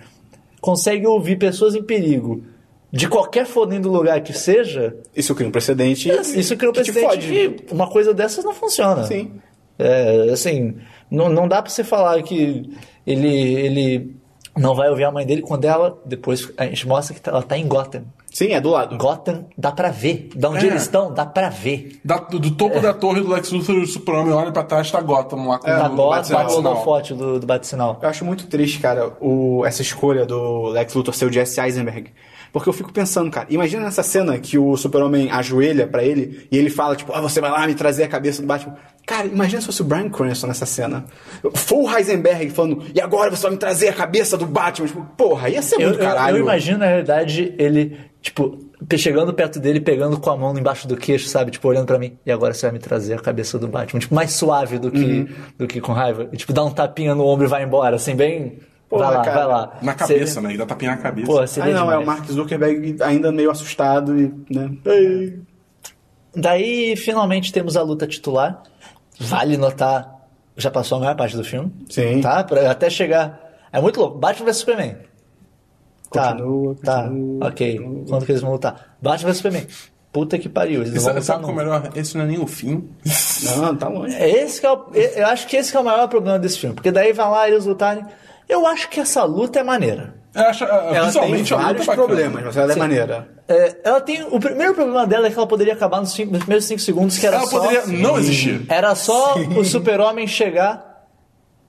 consegue 0.61 1.05
ouvir 1.05 1.38
pessoas 1.38 1.76
em 1.76 1.84
perigo 1.84 2.43
de 2.91 3.07
qualquer 3.07 3.45
fodendo 3.45 3.91
lugar 3.91 4.22
que 4.22 4.34
seja, 4.34 4.95
Isso 5.15 5.35
cria 5.35 5.47
um 5.47 5.51
precedente. 5.51 6.09
isso 6.09 6.55
cria 6.55 6.69
um 6.69 6.73
que 6.73 6.84
te 6.84 6.91
precedente 6.91 7.27
que 7.27 7.73
uma 7.73 7.89
coisa 7.89 8.14
dessas 8.14 8.43
não 8.45 8.53
funciona. 8.53 9.03
Sim. 9.03 9.34
É, 9.77 10.30
assim, 10.31 10.77
não, 11.11 11.30
não 11.30 11.47
dá 11.47 11.61
pra 11.61 11.69
você 11.69 11.84
falar 11.84 12.22
que 12.23 12.72
ele, 13.05 13.27
ele 13.55 14.15
não 14.57 14.73
vai 14.73 14.89
ouvir 14.89 15.03
a 15.03 15.11
mãe 15.11 15.26
dele 15.26 15.41
quando 15.41 15.65
ela, 15.65 16.01
depois 16.05 16.51
a 16.57 16.65
gente 16.65 16.88
mostra 16.88 17.15
que 17.15 17.30
ela 17.30 17.43
tá 17.43 17.57
em 17.57 17.68
Gotham. 17.68 18.03
Sim, 18.38 18.49
é 18.53 18.61
do 18.61 18.69
lado. 18.69 18.95
Gotham 18.99 19.45
dá 19.57 19.72
pra 19.72 19.89
ver. 19.89 20.30
Da 20.35 20.49
onde 20.51 20.64
É. 20.64 20.69
eles 20.69 20.84
estão, 20.84 21.11
dá 21.11 21.26
pra 21.26 21.49
ver. 21.49 21.99
Da- 22.05 22.18
do, 22.19 22.38
do 22.38 22.51
topo 22.51 22.80
da 22.80 22.93
torre 22.93 23.19
do 23.22 23.30
Lex 23.30 23.51
Luthor, 23.51 23.77
o 23.77 23.88
super-homem 23.88 24.31
olha 24.31 24.51
pra 24.51 24.61
trás, 24.61 24.91
tá 24.91 25.01
Gotham 25.01 25.47
lá 25.47 25.57
com 25.57 25.68
Na 25.68 25.88
o 25.89 25.95
Gotham, 25.95 26.47
ou 26.51 26.61
na 26.61 26.76
foto 26.76 27.15
do, 27.15 27.39
do 27.39 27.47
bate-sinal. 27.47 27.97
Eu 27.99 28.07
acho 28.07 28.23
muito 28.23 28.45
triste, 28.45 28.77
cara, 28.80 29.11
o, 29.19 29.65
essa 29.65 29.81
escolha 29.81 30.23
do 30.23 30.68
Lex 30.68 30.93
Luthor 30.93 31.15
ser 31.15 31.26
o 31.26 31.34
Jesse 31.34 31.59
Eisenberg. 31.59 32.11
Porque 32.52 32.69
eu 32.69 32.74
fico 32.74 32.91
pensando, 32.91 33.30
cara, 33.32 33.48
imagina 33.49 33.84
nessa 33.84 34.03
cena 34.03 34.38
que 34.38 34.57
o 34.57 34.76
super-homem 34.78 35.30
ajoelha 35.32 35.88
pra 35.88 36.03
ele 36.03 36.48
e 36.52 36.57
ele 36.57 36.69
fala, 36.69 36.95
tipo, 36.95 37.11
ah, 37.14 37.22
você 37.22 37.40
vai 37.41 37.52
lá 37.52 37.65
me 37.68 37.76
trazer 37.76 38.03
a 38.03 38.07
cabeça 38.07 38.41
do 38.41 38.48
Batman. 38.48 38.76
Cara, 39.06 39.26
imagina 39.28 39.61
se 39.61 39.68
fosse 39.68 39.82
o 39.82 39.86
Brian 39.86 40.10
Cranston 40.10 40.48
nessa 40.48 40.65
cena. 40.65 41.06
Full 41.56 41.90
Heisenberg 41.90 42.49
falando, 42.49 42.84
e 42.94 42.99
agora 42.99 43.30
você 43.30 43.44
vai 43.44 43.52
me 43.52 43.57
trazer 43.57 43.88
a 43.90 43.94
cabeça 43.94 44.36
do 44.38 44.45
Batman. 44.45 44.88
Tipo, 44.88 45.02
porra, 45.18 45.49
ia 45.49 45.61
ser 45.61 45.76
Eu, 45.76 45.90
muito 45.90 45.99
eu- 45.99 46.06
caralho. 46.06 46.38
eu 46.38 46.41
imagino, 46.44 46.78
na 46.80 46.88
realidade, 46.88 47.53
ele, 47.57 47.98
tipo, 48.22 48.60
chegando 48.98 49.34
perto 49.34 49.60
dele, 49.61 49.80
pegando 49.80 50.19
com 50.19 50.30
a 50.30 50.36
mão 50.36 50.57
embaixo 50.57 50.88
do 50.88 50.98
queixo, 50.98 51.28
sabe? 51.30 51.52
Tipo, 51.52 51.69
olhando 51.69 51.86
pra 51.86 51.98
mim. 51.98 52.18
E 52.26 52.32
agora 52.32 52.53
você 52.53 52.65
vai 52.65 52.74
me 52.74 52.80
trazer 52.80 53.14
a 53.14 53.19
cabeça 53.19 53.57
do 53.57 53.68
Batman. 53.68 53.99
Tipo, 53.99 54.14
mais 54.14 54.32
suave 54.34 54.78
do 54.78 54.91
que, 54.91 54.99
Uhum. 54.99 55.28
do 55.57 55.68
que 55.68 55.80
com 55.80 55.94
raiva. 55.94 56.28
E, 56.34 56.38
tipo, 56.38 56.52
dá 56.52 56.64
um 56.65 56.72
tapinha 56.72 57.15
no 57.15 57.26
ombro 57.26 57.45
e 57.45 57.49
vai 57.49 57.64
embora, 57.64 57.95
assim, 57.95 58.14
bem. 58.15 58.60
Porra, 58.89 59.05
vai 59.07 59.15
lá, 59.18 59.22
cara. 59.23 59.38
vai 59.38 59.47
lá. 59.47 59.77
Na 59.81 59.93
cabeça, 59.93 60.39
né? 60.41 60.55
Dá 60.57 60.65
tapinha 60.65 60.91
na 60.91 60.97
cabeça. 60.97 61.27
Pô, 61.27 61.39
Ah, 61.39 61.47
seria 61.47 61.73
não, 61.73 61.91
é 61.91 61.97
demais. 61.97 62.03
o 62.03 62.05
Mark 62.05 62.26
Zuckerberg 62.31 62.95
ainda 63.03 63.31
meio 63.31 63.51
assustado 63.51 64.18
e, 64.18 64.34
né? 64.49 64.72
Ei. 64.85 65.39
Daí, 66.35 66.95
finalmente, 66.95 67.51
temos 67.51 67.76
a 67.76 67.81
luta 67.81 68.05
titular. 68.07 68.61
Vale 69.19 69.57
notar, 69.57 70.15
já 70.55 70.69
passou 70.69 70.97
a 70.97 71.01
maior 71.01 71.15
parte 71.15 71.35
do 71.35 71.43
filme. 71.43 71.72
Sim. 71.89 72.22
Tá? 72.22 72.43
Pra 72.43 72.69
até 72.72 72.89
chegar. 72.89 73.41
É 73.73 73.81
muito 73.81 73.99
louco. 73.99 74.18
Batman 74.19 74.45
vs 74.45 74.57
Superman. 74.57 74.95
Tá. 76.11 76.31
Continua, 76.34 76.76
tá. 76.84 77.03
continua, 77.03 77.47
ok. 77.47 77.77
continua. 77.80 78.05
Quando 78.07 78.26
que 78.26 78.31
eles 78.31 78.41
vão 78.41 78.51
lutar? 78.51 78.95
Batman 79.01 79.27
vs 79.30 79.38
Superman. 79.38 79.68
Puta 80.14 80.38
que 80.39 80.47
pariu. 80.47 80.81
Eles 80.81 80.93
não 80.93 81.01
vão 81.01 81.15
lutar 81.15 81.38
é 81.38 81.41
nunca. 81.41 81.53
melhor? 81.53 81.89
Esse 81.95 82.15
não 82.18 82.23
é 82.23 82.27
nem 82.27 82.39
o 82.39 82.47
fim. 82.47 82.89
Não, 83.57 83.76
tá 83.76 83.88
longe. 83.89 84.15
É 84.15 84.30
esse 84.43 84.61
que 84.61 84.65
é 84.65 84.72
o, 84.72 84.85
eu 84.93 85.27
acho 85.27 85.47
que 85.47 85.57
esse 85.57 85.72
que 85.72 85.77
é 85.77 85.80
o 85.80 85.84
maior 85.84 86.07
problema 86.07 86.39
desse 86.39 86.59
filme. 86.59 86.76
Porque 86.76 86.91
daí 86.91 87.11
vai 87.11 87.30
lá 87.30 87.49
eles 87.49 87.65
lutarem. 87.65 88.05
Eu 88.48 88.65
acho 88.65 88.90
que 88.90 88.99
essa 88.99 89.24
luta 89.24 89.60
é 89.60 89.64
maneira. 89.64 90.15
Eu 90.34 90.41
acho, 90.44 90.64
uh, 90.65 90.68
Ela 90.68 90.94
tem 90.94 91.06
visualmente 91.06 91.53
vários 91.53 91.88
é 91.88 91.95
problemas, 91.95 92.44
mas 92.44 92.57
ela 92.57 92.72
é 92.72 92.74
Sim. 92.74 92.80
maneira. 92.80 93.28
É, 93.48 93.76
ela 93.84 94.02
tem. 94.02 94.24
O 94.30 94.40
primeiro 94.40 94.74
problema 94.74 95.06
dela 95.07 95.28
é 95.28 95.32
que 95.32 95.38
ela 95.38 95.48
poderia 95.48 95.74
acabar 95.74 95.99
nos, 95.99 96.11
cinco- 96.14 96.32
nos 96.32 96.41
primeiros 96.41 96.65
5 96.65 96.80
segundos, 96.80 97.18
que 97.18 97.26
era 97.26 97.38
Ela 97.38 97.48
só. 97.48 97.60
poderia 97.60 97.86
não 97.88 98.18
existir. 98.19 98.65
Era 98.69 98.94
só 98.95 99.36
o 99.36 99.64
super-homem 99.65 100.28
chegar. 100.28 101.06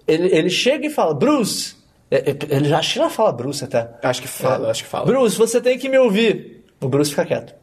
Ele, 0.07 0.29
ele 0.35 0.51
chega 0.51 0.87
e 0.87 0.91
fala, 0.91 1.15
Bruce. 1.15 1.77
é, 2.11 2.31
é, 2.31 2.37
Ele 2.51 2.69
já 2.69 2.79
acho 2.79 2.93
que 2.95 2.99
já 2.99 3.09
fala 3.11 3.33
Bruce 3.33 3.65
até. 3.65 3.89
Acho 4.03 4.23
que 4.23 4.29
fala, 4.29 4.71
acho 4.71 4.83
que 4.85 4.89
fala. 4.89 5.07
Bruce, 5.07 5.37
você 5.37 5.61
tem 5.61 5.79
que 5.79 5.89
me 5.89 5.99
ouvir. 5.99 6.65
O 6.81 6.89
Bruce 6.89 7.11
fica 7.11 7.25
quieto. 7.25 7.55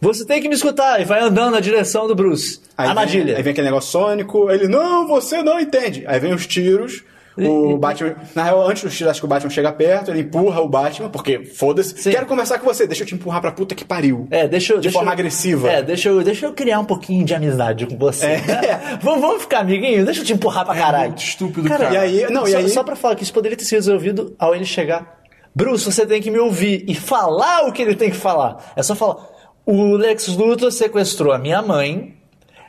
Você 0.00 0.26
tem 0.26 0.40
que 0.42 0.48
me 0.48 0.54
escutar. 0.54 1.00
E 1.00 1.04
vai 1.04 1.20
andando 1.20 1.52
na 1.52 1.60
direção 1.60 2.06
do 2.06 2.14
Bruce. 2.14 2.60
Aí 2.76 2.88
Armadilha. 2.88 3.24
Vem, 3.26 3.36
aí 3.36 3.42
vem 3.42 3.52
aquele 3.52 3.66
negócio 3.66 3.90
sônico, 3.90 4.50
ele, 4.50 4.68
não, 4.68 5.06
você 5.06 5.42
não 5.42 5.58
entende. 5.58 6.04
Aí 6.06 6.20
vem 6.20 6.34
os 6.34 6.46
tiros, 6.46 7.02
o 7.38 7.76
Batman. 7.78 8.16
Na 8.34 8.44
real, 8.44 8.66
antes 8.68 9.02
acho 9.02 9.20
que 9.20 9.24
o 9.24 9.28
Batman 9.28 9.50
chega 9.50 9.72
perto, 9.72 10.10
ele 10.10 10.20
empurra 10.20 10.60
o 10.60 10.68
Batman, 10.68 11.08
porque 11.08 11.44
foda-se. 11.44 12.10
Quero 12.10 12.26
conversar 12.26 12.58
com 12.58 12.66
você, 12.66 12.86
deixa 12.86 13.02
eu 13.02 13.06
te 13.06 13.14
empurrar 13.14 13.40
pra 13.40 13.52
puta 13.52 13.74
que 13.74 13.84
pariu. 13.84 14.26
É, 14.30 14.46
deixa 14.48 14.72
eu. 14.72 14.76
De 14.76 14.82
deixa 14.84 14.98
forma 14.98 15.10
eu- 15.10 15.12
agressiva. 15.12 15.70
É, 15.70 15.82
deixa 15.82 16.08
eu, 16.08 16.22
deixa 16.22 16.46
eu 16.46 16.52
criar 16.52 16.80
um 16.80 16.84
pouquinho 16.84 17.24
de 17.24 17.34
amizade 17.34 17.86
com 17.86 17.96
você. 17.98 18.26
É. 18.26 18.40
né? 18.40 18.98
vamos, 19.02 19.20
vamos 19.20 19.42
ficar 19.42 19.60
amiguinho? 19.60 20.04
Deixa 20.04 20.20
eu 20.20 20.24
te 20.24 20.32
empurrar 20.32 20.64
pra 20.64 20.74
caralho. 20.74 21.08
muito 21.10 21.22
estúpido, 21.22 21.68
cara. 21.68 21.92
E 21.92 21.96
aí, 21.96 22.30
não, 22.30 22.42
só, 22.42 22.48
e 22.48 22.56
aí. 22.56 22.68
só 22.68 22.82
pra 22.84 22.96
falar 22.96 23.14
que 23.16 23.22
isso 23.22 23.32
poderia 23.32 23.56
ter 23.56 23.64
sido 23.64 23.76
resolvido 23.78 24.34
ao 24.38 24.54
ele 24.54 24.64
chegar. 24.64 25.16
Bruce, 25.54 25.84
você 25.90 26.04
tem 26.04 26.20
que 26.20 26.30
me 26.30 26.38
ouvir 26.38 26.84
e 26.86 26.94
falar 26.94 27.66
o 27.66 27.72
que 27.72 27.80
ele 27.80 27.94
tem 27.94 28.10
que 28.10 28.16
falar. 28.16 28.72
É 28.76 28.82
só 28.82 28.94
falar. 28.94 29.16
O 29.64 29.96
Lex 29.96 30.28
Luthor 30.28 30.70
sequestrou 30.70 31.32
a 31.32 31.38
minha 31.38 31.60
mãe, 31.62 32.14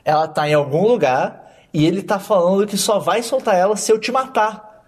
ela 0.05 0.27
tá 0.27 0.47
em 0.49 0.53
algum 0.53 0.87
lugar, 0.87 1.46
e 1.77 1.85
ele 1.85 2.01
tá 2.01 2.17
falando 2.17 2.65
que 2.65 2.75
só 2.75 2.97
vai 2.97 3.21
soltar 3.21 3.53
ela 3.53 3.75
se 3.75 3.91
eu 3.91 3.99
te 3.99 4.11
matar. 4.11 4.83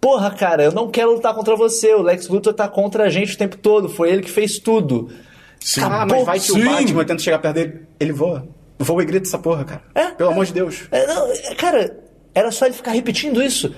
Porra, 0.00 0.30
cara, 0.30 0.62
eu 0.62 0.70
não 0.70 0.88
quero 0.88 1.14
lutar 1.14 1.34
contra 1.34 1.56
você. 1.56 1.92
O 1.92 2.02
Lex 2.02 2.28
Luthor 2.28 2.54
tá 2.54 2.68
contra 2.68 3.02
a 3.02 3.08
gente 3.08 3.34
o 3.34 3.36
tempo 3.36 3.58
todo. 3.58 3.88
Foi 3.88 4.10
ele 4.10 4.22
que 4.22 4.30
fez 4.30 4.60
tudo. 4.60 5.10
Sim. 5.58 5.80
Ah, 5.82 6.06
mas 6.06 6.24
vai 6.24 6.38
que 6.38 6.52
Sim. 6.52 6.62
o 6.62 6.70
Batman 6.70 7.04
tenta 7.04 7.20
chegar 7.20 7.40
perto 7.40 7.56
dele, 7.56 7.80
ele 7.98 8.12
voa. 8.12 8.46
Voa 8.78 9.02
e 9.02 9.06
grita 9.06 9.26
essa 9.26 9.40
porra, 9.40 9.64
cara. 9.64 9.82
É? 9.92 10.12
Pelo 10.12 10.30
amor 10.30 10.46
de 10.46 10.52
Deus. 10.52 10.84
É, 10.92 11.04
não, 11.04 11.26
é, 11.32 11.54
cara, 11.56 11.98
era 12.32 12.52
só 12.52 12.64
ele 12.64 12.76
ficar 12.76 12.92
repetindo 12.92 13.42
isso. 13.42 13.74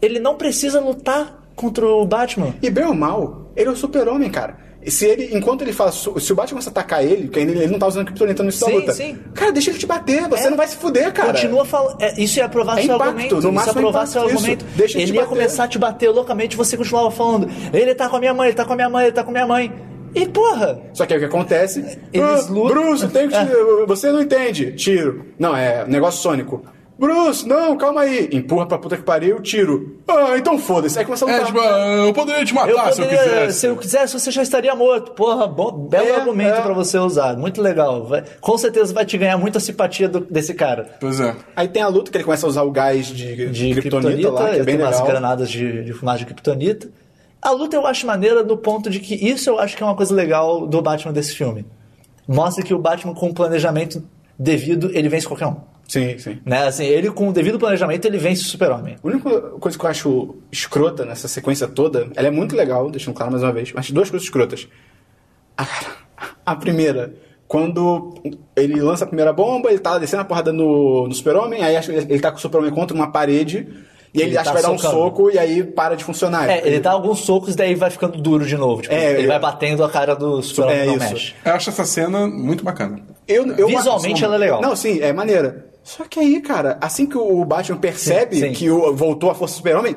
Ele 0.00 0.20
não 0.20 0.36
precisa 0.36 0.78
lutar 0.78 1.48
contra 1.56 1.84
o 1.84 2.06
Batman. 2.06 2.54
E 2.62 2.70
bem 2.70 2.84
ou 2.84 2.94
mal, 2.94 3.50
ele 3.56 3.70
é 3.70 3.72
o 3.72 3.76
super-homem, 3.76 4.30
cara. 4.30 4.56
Se 4.86 5.04
ele, 5.06 5.36
enquanto 5.36 5.62
ele 5.62 5.72
fala, 5.72 5.90
se 5.92 6.08
o 6.08 6.14
Batman 6.34 6.46
começa 6.60 6.70
a 6.70 6.72
atacar 6.72 7.04
ele, 7.04 7.24
porque 7.24 7.40
ele, 7.40 7.52
ele 7.52 7.66
não 7.66 7.78
tá 7.78 7.86
usando 7.88 8.06
criptonita 8.06 8.42
no 8.42 8.52
Sim, 8.52 8.72
luta. 8.72 8.92
sim. 8.92 9.18
Cara, 9.34 9.50
deixa 9.52 9.70
ele 9.70 9.78
te 9.78 9.86
bater, 9.86 10.28
você 10.28 10.46
É. 10.46 10.50
não 10.50 10.56
vai 10.56 10.68
se 10.68 10.76
fuder, 10.76 11.12
cara. 11.12 11.32
Continua 11.32 11.64
falando. 11.64 11.98
isso 12.16 12.38
ia 12.38 12.48
provar 12.48 12.78
É 12.78 12.82
seu 12.82 12.94
impacto, 12.94 13.02
argumento. 13.08 13.34
no 13.34 13.38
Isso 13.40 13.48
ia 13.48 13.70
é 13.70 13.72
provar 13.72 13.90
impacto, 13.90 14.12
seu 14.12 14.24
isso. 14.26 14.34
argumento. 14.36 14.64
Deixa 14.76 14.98
ele 14.98 15.10
ele 15.10 15.18
ia 15.18 15.26
começar 15.26 15.64
a 15.64 15.68
te 15.68 15.78
bater 15.78 16.08
loucamente 16.10 16.56
você 16.56 16.76
continuava 16.76 17.10
falando. 17.10 17.48
Ele 17.72 17.94
tá 17.94 18.08
com 18.08 18.16
a 18.16 18.20
minha 18.20 18.32
mãe, 18.32 18.48
ele 18.48 18.56
tá 18.56 18.64
com 18.64 18.72
a 18.72 18.76
minha 18.76 18.88
mãe, 18.88 19.04
ele 19.06 19.12
tá 19.12 19.22
com 19.24 19.30
a 19.30 19.32
minha 19.32 19.46
mãe. 19.46 19.72
E 20.14 20.26
porra! 20.26 20.80
Só 20.94 21.04
que 21.04 21.12
aí 21.12 21.18
o 21.18 21.20
que 21.22 21.26
acontece? 21.26 21.80
Eles 22.12 22.46
ah, 22.48 22.50
lutam- 22.50 22.68
Bruce, 22.82 23.08
tem 23.08 23.28
que 23.28 23.34
te- 23.34 23.52
É. 23.82 23.86
você 23.86 24.10
não 24.10 24.22
entende. 24.22 24.72
Tiro. 24.72 25.26
Não, 25.38 25.54
é 25.54 25.84
negócio 25.86 26.22
sônico. 26.22 26.64
Bruce, 26.98 27.46
não, 27.46 27.76
calma 27.76 28.00
aí. 28.00 28.28
Empurra 28.32 28.66
pra 28.66 28.76
puta 28.76 28.96
que 28.96 29.02
pariu, 29.04 29.40
tiro. 29.40 29.98
Ah, 30.08 30.36
então 30.36 30.58
foda-se. 30.58 30.98
Aí 30.98 31.04
começa 31.04 31.24
a 31.24 31.30
É, 31.30 31.32
lutar. 31.34 31.46
tipo, 31.46 31.60
ah, 31.60 32.04
eu 32.06 32.12
poderia 32.12 32.44
te 32.44 32.52
matar 32.52 32.70
Eu 32.70 32.92
se 32.92 33.00
eu 33.00 33.06
poderia, 33.06 33.18
quisesse. 33.24 33.58
se 33.60 33.66
eu 33.66 33.76
quisesse, 33.76 34.18
você 34.18 34.30
já 34.32 34.42
estaria 34.42 34.74
morto. 34.74 35.12
Porra, 35.12 35.46
bom, 35.46 35.70
belo 35.86 36.08
É, 36.08 36.16
argumento 36.16 36.56
é. 36.58 36.60
pra 36.60 36.72
você 36.74 36.98
usar. 36.98 37.36
Muito 37.36 37.62
legal. 37.62 38.04
Vai- 38.04 38.24
com 38.40 38.58
certeza 38.58 38.92
vai 38.92 39.06
te 39.06 39.16
ganhar 39.16 39.38
muita 39.38 39.60
simpatia 39.60 40.08
do- 40.08 40.20
desse 40.20 40.52
cara. 40.54 40.90
Pois 41.00 41.20
é. 41.20 41.36
Aí 41.54 41.68
tem 41.68 41.82
a 41.82 41.88
luta 41.88 42.10
que 42.10 42.16
ele 42.16 42.24
começa 42.24 42.44
a 42.46 42.48
usar 42.48 42.62
o 42.62 42.70
gás 42.72 43.06
de, 43.06 43.46
De 43.48 43.70
kryptonita 43.74 43.80
Kryptonita, 43.80 44.30
lá, 44.30 44.50
que 44.50 44.56
é 44.56 44.62
bem 44.64 44.76
tem 44.76 44.84
umas 44.84 44.96
legal. 44.96 45.06
granadas 45.06 45.48
de, 45.50 45.84
de 45.84 45.92
fumagem 45.92 46.26
de 46.26 46.34
Kryptonita. 46.34 46.88
A 47.40 47.52
luta 47.52 47.76
eu 47.76 47.86
acho 47.86 48.04
maneira 48.08 48.42
no 48.42 48.56
ponto 48.56 48.90
de 48.90 48.98
que 48.98 49.14
isso 49.14 49.48
eu 49.48 49.60
acho 49.60 49.76
que 49.76 49.82
é 49.84 49.86
uma 49.86 49.94
coisa 49.94 50.12
legal 50.12 50.66
do 50.66 50.82
Batman 50.82 51.12
desse 51.12 51.32
filme. 51.36 51.64
Mostra 52.26 52.64
que 52.64 52.74
o 52.74 52.78
Batman 52.80 53.14
com 53.14 53.32
planejamento 53.32 54.02
devido, 54.36 54.90
ele 54.92 55.08
vence 55.08 55.26
qualquer 55.28 55.46
um. 55.46 55.56
Sim, 55.88 56.18
sim. 56.18 56.38
Né? 56.44 56.66
Assim, 56.66 56.84
ele 56.84 57.10
com 57.10 57.28
o 57.28 57.32
devido 57.32 57.58
planejamento, 57.58 58.04
ele 58.04 58.18
vence 58.18 58.42
o 58.42 58.44
super-homem. 58.44 58.96
A 59.02 59.06
única 59.06 59.30
coisa 59.58 59.76
que 59.78 59.84
eu 59.84 59.88
acho 59.90 60.34
escrota 60.52 61.04
nessa 61.06 61.26
sequência 61.26 61.66
toda, 61.66 62.08
ela 62.14 62.28
é 62.28 62.30
muito 62.30 62.54
legal, 62.54 62.90
deixando 62.90 63.14
claro 63.14 63.32
mais 63.32 63.42
uma 63.42 63.52
vez, 63.52 63.72
mas 63.72 63.90
duas 63.90 64.10
coisas 64.10 64.26
escrotas. 64.26 64.68
A, 65.56 65.66
a 66.44 66.54
primeira, 66.56 67.14
quando 67.46 68.14
ele 68.54 68.80
lança 68.82 69.04
a 69.04 69.06
primeira 69.06 69.32
bomba, 69.32 69.70
ele 69.70 69.78
tá 69.78 69.96
descendo 69.98 70.22
a 70.22 70.24
porrada 70.26 70.52
no, 70.52 71.08
no 71.08 71.14
super-homem, 71.14 71.62
aí 71.64 71.74
acho 71.74 71.90
que 71.90 71.96
ele, 71.96 72.20
tá 72.20 72.30
com 72.30 72.36
o 72.36 72.40
super-homem 72.40 72.70
contra 72.70 72.94
uma 72.94 73.10
parede, 73.10 73.66
e 74.12 74.20
ele, 74.20 74.30
Ele 74.30 74.38
acha 74.38 74.44
tá 74.44 74.56
que 74.56 74.62
vai 74.62 74.62
dar 74.62 74.74
um 74.74 74.78
socando. 74.78 75.02
soco 75.02 75.30
e 75.30 75.38
aí 75.38 75.62
para 75.62 75.94
de 75.94 76.02
funcionar. 76.04 76.48
É, 76.48 76.66
ele 76.66 76.80
dá 76.80 76.92
alguns 76.92 77.20
socos 77.20 77.54
daí 77.54 77.74
vai 77.74 77.90
ficando 77.90 78.16
duro 78.18 78.46
de 78.46 78.56
novo. 78.56 78.80
Tipo, 78.80 78.94
É, 78.94 79.12
ele 79.12 79.24
eu- 79.24 79.28
vai 79.28 79.38
batendo 79.38 79.84
a 79.84 79.88
cara 79.90 80.14
do 80.16 80.42
super-homem 80.42 80.78
É 80.80 80.86
não 80.86 80.96
isso. 80.96 81.10
mexe. 81.12 81.34
Eu 81.44 81.52
acho 81.52 81.68
essa 81.68 81.84
cena 81.84 82.26
muito 82.26 82.64
bacana. 82.64 83.00
Eu, 83.26 83.46
eu 83.52 83.66
Visualmente 83.68 84.24
ela 84.24 84.36
é 84.36 84.38
legal. 84.38 84.62
Não, 84.62 84.74
sim, 84.74 84.98
é 85.00 85.12
maneira. 85.12 85.67
Só 85.88 86.04
que 86.04 86.20
aí, 86.20 86.38
cara, 86.42 86.76
assim 86.82 87.06
que 87.06 87.16
o 87.16 87.42
Batman 87.46 87.78
percebe 87.78 88.36
Sim, 88.36 88.42
sim. 88.48 88.52
que 88.52 88.70
o, 88.70 88.94
voltou 88.94 89.30
a 89.30 89.34
força 89.34 89.54
do 89.54 89.56
super-homem, 89.58 89.96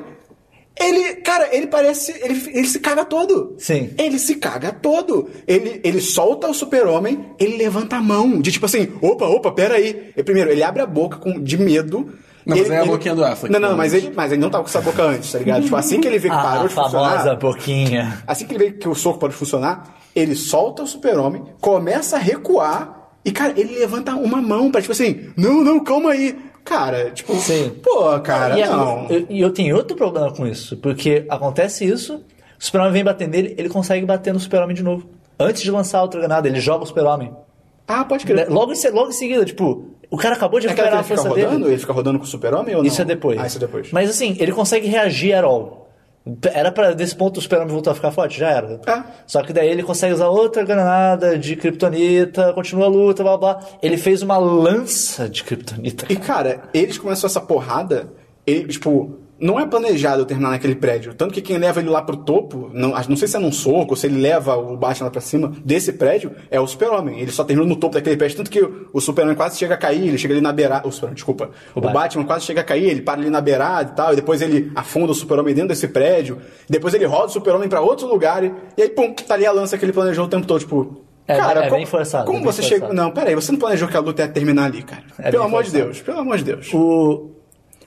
ele, 0.80 1.16
cara, 1.16 1.54
ele 1.54 1.66
parece. 1.66 2.12
Ele, 2.24 2.50
ele 2.50 2.66
se 2.66 2.80
caga 2.80 3.04
todo. 3.04 3.54
Sim. 3.58 3.90
Ele 3.98 4.18
se 4.18 4.36
caga 4.36 4.72
todo. 4.72 5.28
Ele, 5.46 5.82
ele 5.84 6.00
solta 6.00 6.48
o 6.48 6.54
super-homem, 6.54 7.26
ele 7.38 7.58
levanta 7.58 7.96
a 7.96 8.00
mão, 8.00 8.40
de 8.40 8.50
tipo 8.50 8.64
assim, 8.64 8.88
opa, 9.02 9.26
opa, 9.26 9.52
peraí. 9.52 10.12
E, 10.16 10.22
primeiro, 10.22 10.50
ele 10.50 10.62
abre 10.62 10.80
a 10.80 10.86
boca 10.86 11.18
com, 11.18 11.38
de 11.38 11.58
medo. 11.58 12.10
Não, 12.46 12.56
ele, 12.56 12.68
mas 12.68 12.70
é 12.70 12.78
a 12.78 12.82
ele- 12.82 12.90
boquinha 12.90 13.14
do 13.14 13.22
Affleck, 13.24 13.52
Não, 13.52 13.60
não, 13.60 13.76
mas 13.76 13.92
ele, 13.92 14.12
mas 14.16 14.32
ele 14.32 14.40
não 14.40 14.48
tava 14.50 14.64
com 14.64 14.70
essa 14.70 14.80
boca 14.80 15.02
antes, 15.02 15.30
tá 15.30 15.38
ligado? 15.38 15.62
Tipo, 15.62 15.76
assim 15.76 16.00
que 16.00 16.08
ele 16.08 16.18
vê 16.18 16.28
que 16.30 16.34
Ah, 16.34 16.42
parou 16.42 16.64
a 16.64 16.66
de 16.68 16.74
funcionar. 16.74 17.10
famosa 17.10 17.34
boquinha. 17.36 18.22
Assim 18.26 18.46
que 18.46 18.54
ele 18.54 18.64
vê 18.64 18.72
que 18.72 18.88
o 18.88 18.94
soco 18.94 19.18
pode 19.18 19.34
funcionar, 19.34 19.94
ele 20.16 20.34
solta 20.34 20.82
o 20.82 20.86
super-homem, 20.86 21.44
começa 21.60 22.16
a 22.16 22.18
recuar 22.18 23.01
e, 23.24 23.30
cara, 23.32 23.52
ele 23.56 23.78
levanta 23.78 24.14
uma 24.14 24.40
mão 24.40 24.70
pra, 24.70 24.80
tipo 24.80 24.92
assim, 24.92 25.30
não, 25.36 25.62
não, 25.62 25.82
calma 25.82 26.10
aí. 26.12 26.36
Cara, 26.64 27.10
tipo, 27.10 27.34
Sim. 27.36 27.72
pô, 27.82 28.18
cara, 28.20 28.56
e, 28.58 28.62
a- 28.62 28.70
não. 28.70 29.06
eu- 29.08 29.26
e 29.28 29.40
eu 29.40 29.50
tenho 29.50 29.74
outro 29.76 29.96
problema 29.96 30.32
com 30.32 30.46
isso, 30.46 30.76
porque 30.76 31.24
acontece 31.28 31.84
isso, 31.84 32.16
o 32.16 32.22
super-homem 32.64 32.92
vem 32.92 33.04
bater 33.04 33.26
nele, 33.28 33.54
ele 33.58 33.68
consegue 33.68 34.06
bater 34.06 34.32
no 34.32 34.38
super-homem 34.38 34.74
de 34.76 34.82
novo. 34.82 35.08
Antes 35.38 35.62
de 35.62 35.70
lançar 35.72 35.98
a 35.98 36.02
outra 36.02 36.20
granada, 36.20 36.46
ele 36.48 36.60
joga 36.60 36.84
o 36.84 36.86
super-homem. 36.86 37.32
Ah, 37.88 38.04
pode 38.04 38.24
Né? 38.26 38.32
crer. 38.44 38.48
Logo, 38.48 38.72
em 38.72 38.90
logo 38.92 39.08
em 39.08 39.12
seguida, 39.12 39.44
tipo, 39.44 39.86
o 40.08 40.16
cara 40.16 40.36
acabou 40.36 40.60
de 40.60 40.66
É 40.68 40.70
recuperar 40.70 41.00
a 41.00 41.02
força 41.02 41.28
rodando? 41.28 41.58
dele. 41.58 41.70
Ele 41.72 41.78
fica 41.78 41.92
rodando 41.92 42.18
com 42.20 42.24
o 42.24 42.28
super-homem 42.28 42.76
ou 42.76 42.82
não? 42.82 42.86
Isso 42.86 43.02
é 43.02 43.04
depois. 43.04 43.40
Ah, 43.40 43.46
isso 43.46 43.56
é 43.56 43.60
depois. 43.60 43.90
Mas 43.90 44.08
assim, 44.08 44.36
ele 44.38 44.52
consegue 44.52 44.86
reagir 44.86 45.34
at 45.34 45.42
all. 45.44 45.81
Era 46.52 46.70
pra, 46.70 46.92
desse 46.92 47.16
ponto, 47.16 47.38
o 47.38 47.42
super-homem 47.42 47.72
voltar 47.72 47.90
a 47.90 47.94
ficar 47.94 48.12
forte? 48.12 48.38
Já 48.38 48.50
era. 48.50 48.80
É. 48.86 49.02
Só 49.26 49.42
que 49.42 49.52
daí 49.52 49.68
ele 49.68 49.82
consegue 49.82 50.14
usar 50.14 50.28
outra 50.28 50.64
granada 50.64 51.36
de 51.36 51.56
kryptonita, 51.56 52.52
continua 52.52 52.86
a 52.86 52.88
luta, 52.88 53.22
blá 53.22 53.36
blá. 53.36 53.60
Ele 53.82 53.96
fez 53.96 54.22
uma 54.22 54.38
lança 54.38 55.28
de 55.28 55.42
kryptonita. 55.42 56.06
E, 56.08 56.16
cara, 56.16 56.62
eles 56.72 56.96
começam 56.96 57.26
essa 57.26 57.40
porrada, 57.40 58.08
ele, 58.46 58.68
tipo, 58.68 59.18
não 59.42 59.58
é 59.58 59.66
planejado 59.66 60.24
terminar 60.24 60.50
naquele 60.50 60.76
prédio. 60.76 61.14
Tanto 61.14 61.34
que 61.34 61.42
quem 61.42 61.58
leva 61.58 61.80
ele 61.80 61.88
lá 61.90 62.00
pro 62.00 62.16
topo, 62.16 62.70
não, 62.72 62.90
não 63.08 63.16
sei 63.16 63.26
se 63.26 63.36
é 63.36 63.40
num 63.40 63.50
soco, 63.50 63.96
se 63.96 64.06
ele 64.06 64.20
leva 64.20 64.56
o 64.56 64.76
Batman 64.76 65.06
lá 65.06 65.10
pra 65.10 65.20
cima 65.20 65.52
desse 65.64 65.92
prédio, 65.92 66.30
é 66.48 66.60
o 66.60 66.66
Super-Homem. 66.66 67.18
Ele 67.18 67.32
só 67.32 67.42
termina 67.42 67.68
no 67.68 67.74
topo 67.74 67.94
daquele 67.94 68.16
prédio. 68.16 68.36
Tanto 68.36 68.50
que 68.50 68.60
o, 68.62 68.88
o 68.92 69.00
Super-Homem 69.00 69.34
quase 69.34 69.58
chega 69.58 69.74
a 69.74 69.76
cair, 69.76 70.06
ele 70.06 70.16
chega 70.16 70.32
ali 70.32 70.40
na 70.40 70.52
beirada. 70.52 70.86
O 70.86 70.92
Super 70.92 71.12
desculpa. 71.12 71.50
O, 71.74 71.80
Batman. 71.80 72.00
Batman. 72.00 72.24
quase 72.24 72.44
chega 72.44 72.60
a 72.60 72.64
cair, 72.64 72.84
ele 72.84 73.02
para 73.02 73.20
ali 73.20 73.30
na 73.30 73.40
beirada 73.40 73.90
e 73.90 73.96
tal, 73.96 74.12
e 74.12 74.16
depois 74.16 74.40
ele 74.40 74.70
afunda 74.76 75.10
o 75.10 75.14
Super-Homem 75.14 75.54
dentro 75.54 75.70
desse 75.70 75.88
prédio. 75.88 76.38
Depois 76.70 76.94
ele 76.94 77.04
roda 77.04 77.26
o 77.26 77.30
Super-Homem 77.30 77.68
pra 77.68 77.80
outro 77.80 78.06
lugar, 78.06 78.44
e, 78.44 78.52
e 78.78 78.82
aí, 78.82 78.90
pum, 78.90 79.12
tá 79.12 79.34
ali 79.34 79.44
a 79.44 79.50
lança 79.50 79.76
que 79.76 79.84
ele 79.84 79.92
planejou 79.92 80.26
o 80.26 80.28
tempo 80.28 80.46
todo, 80.46 80.60
tipo. 80.60 81.02
É, 81.26 81.36
cara, 81.36 81.60
é 81.60 81.62
como, 81.64 81.76
bem 81.76 81.86
forçado, 81.86 82.26
Como 82.26 82.38
bem 82.38 82.46
você 82.46 82.62
chega. 82.62 82.86
forçado. 82.86 82.94
Não, 82.94 83.10
peraí, 83.10 83.34
você 83.34 83.50
não 83.50 83.58
planejou 83.58 83.88
que 83.88 83.96
a 83.96 84.00
luta 84.00 84.22
ia 84.22 84.28
terminar 84.28 84.66
ali, 84.66 84.82
cara. 84.82 85.02
É 85.18 85.30
pelo 85.32 85.42
amor 85.42 85.64
de 85.64 85.70
forçado. 85.70 85.84
Deus, 85.86 86.02
pelo 86.02 86.18
amor 86.20 86.38
de 86.38 86.44
Deus. 86.44 86.72
O. 86.72 87.31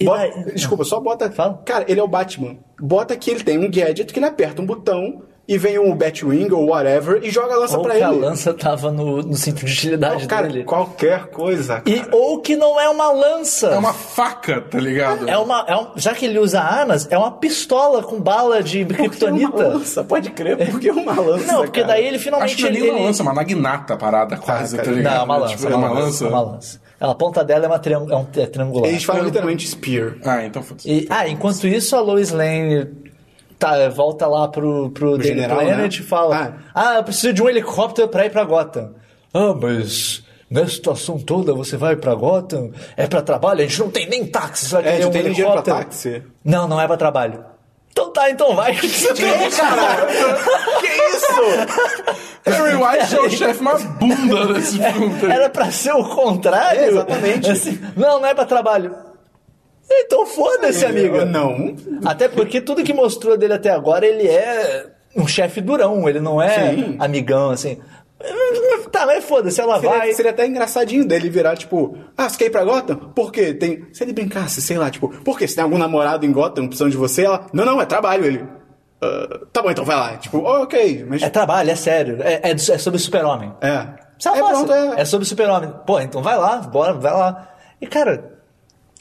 Bota- 0.03 0.17
daí- 0.19 0.53
desculpa, 0.53 0.84
só 0.84 0.99
bota. 0.99 1.31
Fala. 1.31 1.61
Cara, 1.65 1.85
ele 1.88 1.99
é 1.99 2.03
o 2.03 2.07
Batman. 2.07 2.57
Bota 2.80 3.15
que 3.15 3.31
ele 3.31 3.43
tem 3.43 3.57
um 3.57 3.69
gadget 3.69 4.11
que 4.11 4.19
ele 4.19 4.26
aperta 4.26 4.61
um 4.61 4.65
botão 4.65 5.22
e 5.47 5.59
vem 5.59 5.77
um 5.77 5.95
Batwing 5.95 6.51
ou 6.51 6.69
whatever 6.69 7.19
e 7.23 7.30
joga 7.30 7.53
a 7.53 7.57
lança 7.59 7.77
Ou 7.77 7.84
pra 7.84 7.93
que 7.95 8.01
a 8.01 8.09
ele. 8.11 8.19
lança 8.19 8.51
tava 8.51 8.91
no, 8.91 9.17
no 9.22 9.35
cinto 9.35 9.63
de 9.63 9.72
utilidade 9.72 10.27
cara, 10.27 10.47
dele. 10.47 10.63
qualquer 10.63 11.27
coisa. 11.27 11.84
E, 11.85 12.01
ou 12.11 12.41
que 12.41 12.55
não 12.55 12.80
é 12.81 12.89
uma 12.89 13.11
lança. 13.11 13.67
É 13.67 13.77
uma 13.77 13.93
faca, 13.93 14.59
tá 14.61 14.80
ligado? 14.80 15.30
É 15.30 15.38
uma, 15.38 15.63
é 15.67 15.76
um- 15.77 15.89
já 15.95 16.15
que 16.15 16.26
ele 16.26 16.39
usa 16.39 16.59
armas, 16.59 17.07
é 17.11 17.17
uma 17.17 17.31
pistola 17.31 18.01
com 18.01 18.19
bala 18.19 18.63
de 18.63 18.80
uma 18.81 18.93
kryptonita. 18.95 19.67
lança? 19.67 20.03
Pode 20.03 20.31
crer, 20.31 20.57
por 20.72 20.80
que 20.80 20.89
uma 20.89 21.13
lança? 21.22 21.45
Não, 21.45 21.61
porque 21.61 21.81
cara? 21.81 21.93
daí 21.93 22.07
ele 22.07 22.17
finalmente. 22.17 22.47
Acho 22.53 22.55
que 22.57 22.61
não 22.63 22.69
é 22.69 22.73
nem 22.73 22.81
ele, 22.81 22.91
uma 22.91 23.05
lança, 23.05 23.22
é 23.22 23.23
uma 23.23 23.34
nagnata 23.34 23.93
a 23.93 23.97
parada 23.97 24.38
quase, 24.38 24.76
cara. 24.76 24.88
tá 24.89 24.93
ligado? 24.95 25.13
Não, 25.13 25.22
é 25.22 25.23
uma 25.26 25.38
lança. 25.38 25.55
Tipo, 25.55 25.72
é 25.72 25.76
uma 25.76 25.89
lança? 25.91 26.26
É 26.26 26.27
uma 26.27 26.41
lança. 26.41 26.84
A 26.99 27.13
ponta 27.13 27.43
dela 27.43 27.65
é, 27.65 27.67
uma 27.67 27.80
triang- 27.80 28.09
é 28.11 28.15
um 28.15 28.26
é 28.38 28.45
triangular. 28.45 28.89
Eles 28.89 29.03
falam 29.03 29.23
literalmente 29.26 29.67
Spear. 29.67 30.15
Ah, 30.23 30.45
então 30.45 30.63
foda-se. 30.63 30.89
E- 30.89 31.07
ah, 31.09 31.27
enquanto 31.27 31.67
isso, 31.67 31.95
a 31.95 31.99
Lois 32.01 32.31
Lane 32.31 32.88
tá, 33.59 33.89
volta 33.89 34.26
lá 34.27 34.47
pro, 34.47 34.89
pro 34.91 35.17
Daily 35.17 35.27
general, 35.35 35.57
Planet 35.59 35.97
né? 35.99 36.03
e 36.03 36.07
fala: 36.07 36.57
Ah. 36.73 36.95
eu 36.95 37.03
preciso 37.03 37.34
de 37.34 37.43
um 37.43 37.49
helicóptero 37.49 38.07
pra 38.07 38.26
ir 38.26 38.30
pra 38.31 38.43
Gotham. 38.45 38.93
Ah, 39.34 39.53
mas 39.53 40.23
nessa 40.49 40.72
situação 40.72 41.19
toda 41.19 41.53
você 41.53 41.76
vai 41.76 41.95
pra 41.97 42.15
Gotham? 42.15 42.72
É 42.95 43.05
pra 43.07 43.22
trabalho? 43.22 43.59
A 43.59 43.63
gente 43.67 43.80
não 43.80 43.89
tem 43.91 44.07
nem 44.09 44.26
táxi. 44.26 44.65
Você 44.67 44.76
vai 44.76 44.81
É, 44.84 44.91
querer 44.91 45.01
tu 45.03 45.07
um 45.07 45.11
tem 45.11 45.23
nem 45.23 45.34
dinheiro 45.34 45.51
pra 45.51 45.61
helicóptero? 45.61 45.85
táxi? 46.22 46.23
Não, 46.43 46.67
não 46.67 46.80
é 46.80 46.88
pra 46.88 46.95
trabalho. 46.97 47.43
Então 47.95 48.11
tá, 48.11 48.30
então 48.30 48.53
vai. 48.53 48.76
Cara, 49.55 50.05
que 50.81 50.88
isso? 51.15 51.27
Harry 52.45 52.76
White 52.76 53.15
é 53.15 53.22
o 53.22 53.30
chefe 53.30 53.63
mais 53.63 53.85
bunda 53.85 54.53
desse 54.53 54.77
filme. 54.77 55.17
tá? 55.22 55.34
Era 55.34 55.49
pra 55.49 55.72
ser 55.72 55.93
o 55.93 56.03
contrário? 56.03 56.81
É, 56.81 56.88
exatamente. 56.89 57.49
Assim, 57.49 57.80
não, 57.95 58.19
não 58.19 58.27
é 58.27 58.34
pra 58.35 58.43
trabalho. 58.43 58.93
Então 59.89 60.26
foda-se, 60.26 60.85
amiga. 60.85 61.23
Não. 61.23 61.73
Até 62.03 62.27
porque 62.27 62.59
tudo 62.59 62.84
que 62.84 62.93
mostrou 62.93 63.38
dele 63.38 63.53
até 63.53 63.69
agora, 63.69 64.05
ele 64.05 64.27
é 64.27 64.88
um 65.15 65.26
chefe 65.26 65.61
durão, 65.61 66.09
ele 66.09 66.19
não 66.19 66.41
é 66.41 66.76
Sim. 66.76 66.97
amigão, 66.99 67.51
assim. 67.51 67.80
Tá, 68.91 69.06
mas 69.06 69.23
foda-se, 69.26 69.60
ela 69.60 69.80
Seria, 69.80 69.97
vai. 69.97 70.14
seria 70.14 70.31
até 70.31 70.45
engraçadinho 70.47 71.06
dele 71.06 71.30
virar, 71.30 71.57
tipo, 71.57 71.97
ah, 72.18 72.30
você 72.30 72.38
quer 72.38 72.45
ir 72.45 72.49
pra 72.49 72.64
Gotham? 72.64 72.95
Por 73.14 73.31
quê? 73.31 73.53
Tem... 73.53 73.88
Se 73.91 74.03
ele 74.03 74.14
brincasse, 74.14 74.61
sei 74.61 74.77
lá, 74.77 74.89
tipo, 74.89 75.10
por 75.10 75.38
quê? 75.38 75.47
Se 75.47 75.56
tem 75.56 75.64
algum 75.64 75.77
namorado 75.77 76.26
em 76.26 76.31
Gotham 76.31 76.68
precisando 76.68 76.91
de 76.91 76.97
você, 76.97 77.23
ela, 77.26 77.45
não, 77.52 77.65
não, 77.65 77.81
é 77.81 77.85
trabalho, 77.85 78.26
ele. 78.26 78.47
"Ah, 79.02 79.39
tá 79.52 79.61
bom, 79.61 79.69
então 79.69 79.84
vai 79.84 79.95
lá. 79.95 80.18
Tipo, 80.18 80.38
"Oh, 80.39 80.64
ok, 80.64 81.06
mas. 81.10 81.22
É 81.22 81.30
trabalho, 81.30 81.69
é 81.72 81.76
sério. 81.76 82.18
É, 82.22 82.39
é, 82.43 82.52
é 82.52 82.57
sobre 82.57 82.99
super-homem. 82.99 83.53
É. 83.61 83.85
Sabe 84.18 84.39
é, 84.39 84.41
fácil. 84.41 84.65
pronto, 84.65 84.73
é. 84.73 85.02
é 85.02 85.06
sobre 85.06 85.27
super-homem. 85.27 85.73
Pô, 85.85 85.99
então 85.99 86.22
vai 86.23 86.38
lá, 86.38 86.57
bora, 86.57 86.93
vai 86.93 87.11
lá. 87.14 87.49
E 87.81 87.88
cara, 87.88 88.34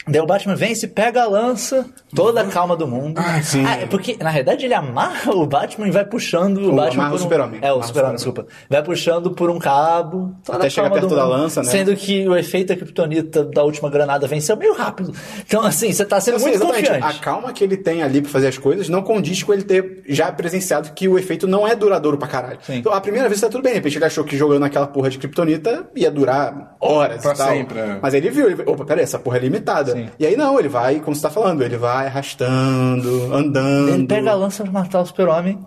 Daí 0.07 0.21
o 0.21 0.25
Batman 0.25 0.55
vence, 0.55 0.87
pega 0.87 1.23
a 1.23 1.27
lança, 1.27 1.85
toda 2.13 2.41
a 2.41 2.45
calma 2.45 2.75
do 2.75 2.87
mundo. 2.87 3.19
Ai, 3.19 3.41
sim. 3.41 3.65
Ah, 3.65 3.77
é 3.81 3.85
porque, 3.87 4.15
na 4.21 4.31
verdade, 4.31 4.63
ele 4.65 4.73
amarra 4.73 5.31
o 5.33 5.45
Batman 5.47 5.87
e 5.87 5.91
vai 5.91 6.05
puxando 6.05 6.57
o, 6.59 6.69
O- 6.71 6.75
Batman 6.75 7.03
amarra 7.05 7.09
por 7.09 7.15
o 7.15 7.19
um... 7.19 7.23
Super-Homem. 7.23 7.59
É, 7.63 7.73
o 7.73 7.77
o 7.79 7.83
Super-Homem, 7.83 8.15
desculpa. 8.15 8.45
Vai 8.69 8.83
puxando 8.83 9.31
por 9.31 9.49
um 9.49 9.57
cabo. 9.57 10.35
toda 10.45 10.59
Até 10.59 10.69
chegar 10.69 10.91
perto 10.91 11.15
da 11.15 11.25
lança, 11.25 11.63
né? 11.63 11.69
Sendo 11.71 11.95
que 11.95 12.27
o 12.27 12.35
efeito 12.35 12.67
da 12.67 12.75
Kryptonita 12.75 13.43
da 13.45 13.63
última 13.63 13.89
granada 13.89 14.27
venceu 14.27 14.55
meio 14.55 14.73
rápido. 14.75 15.11
Então, 15.45 15.63
assim, 15.63 15.91
você 15.91 16.05
tá 16.05 16.21
sendo 16.21 16.35
Assim, 16.35 16.45
muito 16.49 16.55
exatamente. 16.57 16.87
confiante. 16.87 17.17
A 17.17 17.19
calma 17.19 17.51
que 17.51 17.63
ele 17.63 17.77
tem 17.77 18.03
ali 18.03 18.21
pra 18.21 18.29
fazer 18.29 18.47
as 18.47 18.57
coisas 18.59 18.87
não 18.87 19.01
condiz 19.01 19.41
com 19.41 19.53
ele 19.53 19.63
ter 19.63 20.03
já 20.07 20.31
presenciado 20.31 20.91
que 20.93 21.07
o 21.07 21.17
efeito 21.17 21.47
não 21.47 21.67
é 21.67 21.75
duradouro 21.75 22.17
pra 22.17 22.27
caralho. 22.27 22.59
Sim. 22.61 22.75
Então, 22.75 22.93
a 22.93 23.01
primeira 23.01 23.27
vez 23.27 23.41
tá 23.41 23.49
tudo 23.49 23.63
bem. 23.63 23.71
De 23.73 23.79
repente 23.79 23.97
ele 23.97 24.05
achou 24.05 24.23
que 24.23 24.37
jogando 24.37 24.63
aquela 24.65 24.85
porra 24.85 25.09
de 25.09 25.17
kryptonita 25.17 25.87
ia 25.95 26.11
durar 26.11 26.75
horas 26.79 27.23
Pra 27.23 27.33
e 27.33 27.37
tal. 27.37 27.47
sempre, 27.49 27.79
é. 27.79 27.97
Mas 28.01 28.13
ele 28.13 28.29
viu, 28.29 28.45
ele, 28.51 28.61
opa, 28.67 28.85
peraí, 28.85 29.03
essa 29.03 29.17
porra 29.17 29.37
é 29.37 29.39
limitada. 29.39 29.94
Sim. 29.95 30.09
E 30.19 30.25
aí 30.25 30.35
não, 30.35 30.59
ele 30.59 30.69
vai, 30.69 30.99
como 30.99 31.15
você 31.15 31.21
tá 31.21 31.29
falando, 31.29 31.63
ele 31.63 31.77
vai 31.77 32.07
arrastando, 32.07 33.33
andando. 33.33 33.89
Ele 33.89 34.07
pega 34.07 34.31
a 34.31 34.35
lança 34.35 34.63
pra 34.63 34.71
matar 34.71 35.01
o 35.01 35.05
super-homem. 35.05 35.65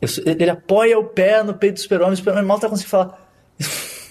Ele 0.00 0.50
apoia 0.50 0.98
o 0.98 1.04
pé 1.04 1.42
no 1.42 1.54
peito 1.54 1.74
do 1.74 1.80
super-homem. 1.80 2.14
O 2.14 2.16
super-homem 2.16 2.44
mal 2.44 2.58
tá 2.58 2.68
conseguindo 2.68 2.90
falar. 2.90 3.28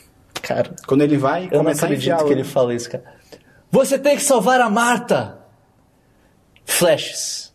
Cara, 0.41 0.75
Quando 0.87 1.01
ele 1.01 1.17
vai 1.17 1.47
eu 1.51 1.63
não 1.63 1.71
acredito 1.71 2.25
que 2.25 2.33
ele 2.33 2.43
fala 2.43 2.73
isso, 2.73 2.89
cara. 2.89 3.03
Você 3.69 3.97
tem 3.97 4.17
que 4.17 4.23
salvar 4.23 4.59
a 4.59 4.69
Marta! 4.69 5.37
Flashes. 6.65 7.50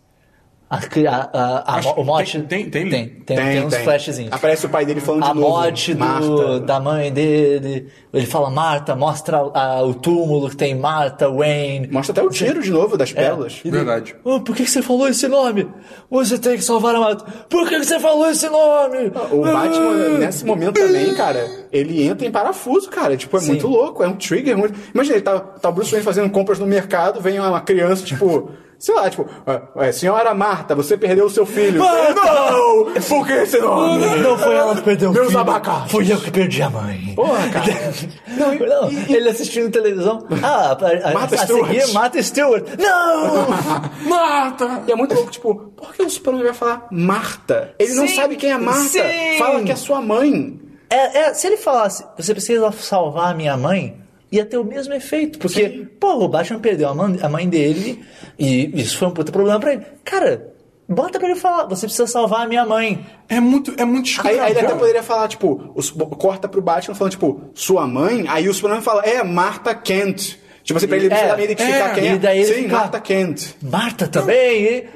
A, 0.69 0.79
a, 0.79 1.77
a, 1.77 1.79
a- 1.79 1.93
o 1.97 2.03
mote. 2.03 2.41
tem- 2.43 2.69
tem- 2.69 2.71
tem- 2.71 2.91
tem, 2.91 3.09
tem, 3.25 3.37
tem 3.37 3.65
uns 3.65 3.77
flashzinhos. 3.77 4.33
Aparece 4.33 4.67
o 4.67 4.69
pai 4.69 4.85
dele 4.85 5.01
falando 5.01 5.23
A 5.25 5.29
de 5.29 5.35
novo. 5.39 5.49
morte 5.49 5.95
do- 5.95 6.01
Marta. 6.01 6.61
da 6.61 6.81
mãe 6.81 7.13
dele. 7.13 7.87
Ele 8.13 8.27
fala 8.27 8.51
Marta, 8.51 8.97
mostra 8.97 9.37
a- 9.55 9.83
o 9.85 9.95
túmulo 9.95 10.51
que 10.51 10.57
tem 10.57 10.75
Marta, 10.75 11.31
Wayne. 11.31 11.87
Mostra 11.87 12.13
até 12.13 12.23
o 12.23 12.31
tiro 12.31 12.61
de 12.61 12.73
novo 12.73 12.97
É. 12.97 12.99
das 12.99 13.13
pérolas. 13.13 13.61
E 13.65 13.71
daí, 13.71 13.85
Verdade. 13.85 14.17
"Ah, 14.27 14.41
por 14.41 14.57
que 14.57 14.67
você 14.67 14.83
falou 14.83 15.07
esse 15.07 15.29
nome? 15.29 15.69
Você 16.11 16.37
tem 16.37 16.57
que 16.57 16.65
salvar 16.65 16.97
a 16.97 16.99
Marta. 16.99 17.25
Por 17.49 17.69
que 17.69 17.79
que 17.79 17.85
você 17.85 18.01
falou 18.01 18.29
esse 18.29 18.49
nome? 18.49 19.13
O 19.31 19.43
Batman, 19.43 20.19
nesse 20.19 20.45
momento 20.45 20.75
também, 20.81 21.15
cara, 21.15 21.47
ele 21.71 22.03
entra 22.05 22.27
em 22.27 22.31
parafuso, 22.33 22.91
cara. 22.91 23.17
Tipo, 23.17 23.37
é 23.37 23.41
Sim. 23.41 23.47
muito 23.49 23.69
louco, 23.69 24.03
é 24.03 24.09
um 24.09 24.17
trigger 24.17 24.59
muito. 24.59 24.77
Imagina, 24.93 25.15
ele 25.15 25.25
tá, 25.25 25.39
tá 25.39 25.69
o 25.69 25.73
Bruce 25.73 25.93
Wayne 25.93 26.05
fazendo 26.05 26.29
compras 26.31 26.59
no 26.59 26.67
mercado, 26.67 27.21
vem 27.21 27.39
uma 27.39 27.61
criança, 27.61 28.05
tipo. 28.05 28.51
Sei 28.79 28.95
lá, 28.95 29.09
tipo, 29.09 29.27
"Ah, 29.47 29.93
senhora 29.93 30.35
Marta, 30.35 30.75
você 30.75 30.97
perdeu 30.97 31.27
o 31.27 31.31
seu 31.31 31.47
filho. 31.47 31.79
Marta! 31.81 32.15
Não! 32.15 32.93
Por 33.09 33.27
que 33.27 33.33
esse 33.33 33.59
nome? 33.59 34.05
Não 34.17 34.37
foi 34.39 34.55
ela 34.55 34.75
que 34.77 34.83
perdeu 34.83 35.11
o 35.11 35.13
Meus 35.15 35.27
filho. 35.29 35.39
abacates. 35.41 35.91
Fui 35.93 36.13
eu 36.13 36.19
que 36.21 36.31
perdi 36.31 36.63
a 36.63 36.69
mãe. 36.71 37.13
Porra, 37.17 37.49
cara. 37.49 37.67
Não, 38.37 38.55
não, 38.55 38.91
ele 39.09 39.31
assistindo 39.31 39.71
televisão. 39.71 40.27
Ah, 40.43 40.77
a, 40.79 41.09
a, 41.09 41.13
Martha 41.15 41.37
a 41.37 41.39
Stewart. 41.39 41.67
seguir, 41.73 41.93
Martha 41.95 42.23
Stewart. 42.23 42.67
Não! 42.79 43.47
Mata! 44.11 44.83
E 44.87 44.93
é 44.93 44.95
muito 44.95 45.15
louco, 45.15 45.31
tipo, 45.31 45.55
por 45.75 45.95
que 45.95 46.03
o 46.03 46.11
Superman 46.11 46.45
vai 46.45 46.53
falar 46.53 46.87
Marta? 46.91 47.75
Ele 47.79 47.95
não 47.95 48.07
Sim, 48.07 48.15
sabe 48.15 48.37
quem 48.37 48.51
é 48.53 48.59
Marta. 48.59 48.81
sim. 48.83 49.39
Fala 49.39 49.63
que 49.63 49.73
é 49.73 49.77
sua 49.77 50.03
mãe. 50.03 50.61
É, 50.91 51.19
é, 51.21 51.35
se 51.35 51.47
ele 51.47 51.57
falasse, 51.57 52.05
você 52.17 52.33
precisa 52.35 52.71
salvar 52.73 53.33
a 53.33 53.35
minha 53.35 53.57
mãe, 53.57 53.97
ia 54.37 54.47
ter 54.47 54.57
o 54.59 54.65
mesmo 54.65 54.93
efeito. 54.95 55.39
Porque, 55.39 55.69
Sim. 55.69 55.89
pô, 56.01 56.15
o 56.25 56.29
Batman 56.29 56.59
perdeu 56.61 56.89
a 56.89 56.95
mãe, 57.29 57.49
dele 57.49 58.05
e 58.39 58.81
isso 58.81 58.97
foi 58.99 59.09
um 59.09 59.11
puta 59.13 59.31
problema 59.33 59.59
pra 59.61 59.73
ele. 59.75 59.83
Cara, 60.05 60.53
bota 60.89 61.19
pra 61.19 61.29
ele 61.29 61.39
falar, 61.39 61.65
você 61.67 61.87
precisa 61.87 62.07
salvar 62.07 62.43
a 62.45 62.49
minha 62.49 62.65
mãe. 62.65 63.05
É 63.29 63.41
muito, 63.41 63.75
é 63.77 63.85
muito 63.85 64.09
Aí, 64.25 64.39
aí 64.39 64.51
ele 64.53 64.61
até 64.61 64.75
poderia 64.75 65.03
falar, 65.03 65.29
tipo, 65.29 65.73
os- 65.75 65.91
corta 65.91 66.49
pro 66.49 66.63
Batman 66.63 66.95
falando, 66.95 67.13
tipo, 67.13 67.41
sua 67.55 67.87
mãe, 67.87 68.25
aí 68.29 68.49
o 68.49 68.55
Superman 68.55 68.81
fala, 68.83 69.03
é 69.03 69.23
Marta 69.23 69.75
Kent. 69.75 70.39
Tipo 70.67 70.79
assim, 70.79 70.89
pra 70.89 70.97
ele 70.97 71.07
É, 71.15 71.45
identificar 71.45 71.91
é, 71.91 71.95
quem 71.95 72.05
e 72.05 72.09
é. 72.09 72.17
daí 72.19 72.39
ele 72.41 72.47
Sim, 72.55 72.63
fica- 72.65 72.77
Marta 72.77 73.01
Kent. 73.01 73.43
Marta 73.63 74.09
também. 74.09 74.63
e- 74.65 74.89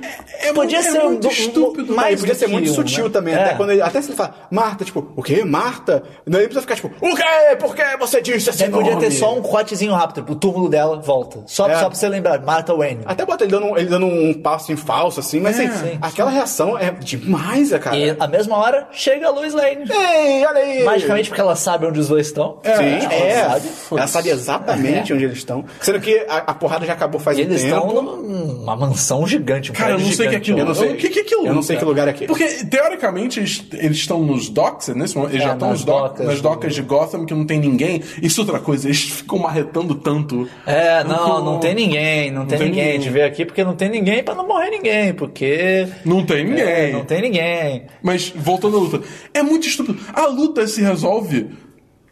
é 0.43 0.53
podia 0.53 0.79
é 0.79 0.83
ser 0.83 0.99
um 1.01 1.11
muito 1.11 1.29
do- 1.29 1.33
estúpido. 1.33 1.95
mais 1.95 2.09
Aí 2.09 2.17
podia 2.17 2.35
ser 2.35 2.49
muito 2.49 2.71
um, 2.71 2.75
sutil 2.75 3.05
né? 3.05 3.11
também, 3.11 3.35
É. 3.35 3.45
até 3.45 3.55
quando 3.55 3.71
ele, 3.71 3.81
até 3.81 4.03
se 4.03 4.09
ele 4.09 4.17
fala, 4.17 4.35
Marta, 4.51 4.85
tipo, 4.85 5.13
o 5.15 5.23
quê? 5.23 5.45
Marta? 5.45 6.03
Daí 6.27 6.41
ele 6.43 6.49
precisa 6.49 6.63
ficar 6.63 6.75
tipo, 6.75 6.89
o 7.01 7.15
quê? 7.15 7.57
Por 7.61 7.75
que 7.77 7.97
você 7.99 8.21
disse 8.21 8.51
Daí 8.59 8.69
podia 8.69 8.97
ter 8.97 9.13
só 9.13 9.33
um 9.37 9.41
cortezinho 9.43 9.93
rápido, 9.93 10.17
tipo, 10.23 10.33
o 10.33 10.37
túmulo 10.37 10.69
dela 10.69 11.01
volta. 11.01 11.45
Só, 11.47 11.69
É. 11.69 11.75
só 11.77 11.87
pra 11.89 11.95
você 11.95 12.09
lembrar, 12.09 12.41
Martha 12.41 12.75
Wayne. 12.75 13.03
Até 13.07 13.25
bota 13.25 13.45
ele 13.45 13.53
dando, 13.53 13.67
um- 13.67 13.77
ele 13.79 13.87
dando 13.87 14.07
um 14.07 14.35
passo 14.35 14.73
em 14.73 14.77
falso, 14.77 15.21
assim, 15.21 15.39
mas 15.39 15.57
É, 15.57 15.67
assim, 15.67 15.91
sim. 15.93 15.99
aquela 16.03 16.31
reação 16.31 16.77
é 16.77 16.91
demais, 16.91 17.71
é, 17.73 17.79
cara. 17.79 17.97
E 17.97 18.11
a 18.19 18.27
mesma 18.27 18.57
hora 18.57 18.89
chega 18.91 19.29
a 19.29 19.31
Lois 19.31 19.55
Lane. 19.55 19.85
Ei, 19.89 20.45
olha 20.45 20.59
aí! 20.59 20.83
Magicamente 20.83 21.29
porque 21.29 21.41
ela 21.41 21.55
sabe 21.55 21.87
onde 21.87 22.01
os 22.01 22.09
dois 22.09 22.27
estão. 22.27 22.59
Sim, 22.65 22.71
Ela 23.05 23.15
é. 23.15 23.45
sabe. 23.49 23.69
Ela 23.93 24.07
sabe 24.09 24.31
exatamente 24.31 25.13
onde 25.13 25.25
eles 25.25 25.39
estão. 25.39 25.60
Sendo 25.81 26.01
que 26.01 26.15
a, 26.29 26.37
a 26.39 26.55
porrada 26.55 26.85
já 26.87 26.93
acabou 26.93 27.21
faz 27.21 27.39
E 27.39 27.43
um 27.43 27.45
eles 27.45 27.63
tempo. 27.63 27.77
estão 27.89 28.03
numa 28.03 28.77
mansão 28.77 29.27
gigante. 29.27 29.71
Um 29.71 29.75
Cara, 29.75 29.93
eu 29.93 29.99
não 29.99 30.11
sei 30.13 30.27
o 30.27 30.29
que 30.31 30.35
é 30.35 30.39
aquilo. 30.39 30.59
Eu 30.59 30.65
não 30.67 30.75
sei. 30.75 30.93
O 30.93 30.97
que, 30.97 31.09
que 31.09 31.19
é 31.19 31.23
aquilo? 31.23 31.47
Eu 31.47 31.55
não 31.55 31.63
sei 31.63 31.77
que 31.77 31.85
lugar 31.85 32.07
é 32.09 32.11
aquele. 32.11 32.27
Porque, 32.27 32.47
teoricamente, 32.65 33.41
eles, 33.41 33.65
eles 33.75 33.97
estão 33.99 34.23
nos 34.25 34.49
docks, 34.49 34.89
é 34.89 34.95
nesse 34.95 35.17
momento, 35.17 35.33
eles 35.33 35.43
É, 35.45 35.47
já 35.49 35.53
estão 35.55 35.69
nas 35.69 35.79
nos 35.79 35.85
doc- 35.87 36.03
docas 36.11 36.27
nas 36.27 36.37
do- 36.37 36.43
docas 36.43 36.75
de 36.75 36.83
Gotham, 36.83 37.25
que 37.25 37.35
não 37.35 37.45
tem 37.47 37.59
ninguém. 37.61 38.03
Isso 38.23 38.41
é 38.41 38.45
outra 38.45 38.59
coisa, 38.61 38.87
eles 38.89 39.01
ficam 39.03 39.39
marretando 39.39 39.95
tanto. 39.95 40.49
É, 40.67 41.03
não, 41.05 41.45
não 41.45 41.59
tem 41.59 41.75
ninguém, 41.75 42.31
não, 42.31 42.47
tem, 42.47 42.59
tem 42.59 42.69
ninguém. 42.69 42.83
ninguém. 42.85 42.99
A 42.99 43.03
gente 43.03 43.13
veio 43.13 43.27
aqui 43.27 43.45
porque 43.45 43.65
não 43.65 43.75
tem 43.75 43.89
ninguém 43.89 44.23
pra 44.23 44.35
não 44.35 44.47
morrer 44.47 44.71
ninguém, 44.71 45.13
porque... 45.15 45.87
Não 46.05 46.25
tem 46.25 46.45
ninguém. 46.45 46.65
É, 46.65 46.93
não 46.93 47.05
tem 47.05 47.23
ninguém. 47.23 47.87
Mas, 48.03 48.33
voltando 48.35 48.77
à 48.77 48.81
luta, 48.81 49.01
é 49.35 49.43
muito 49.43 49.67
estúpido. 49.67 49.99
A 50.13 50.27
luta 50.27 50.67
se 50.67 50.81
resolve 50.83 51.49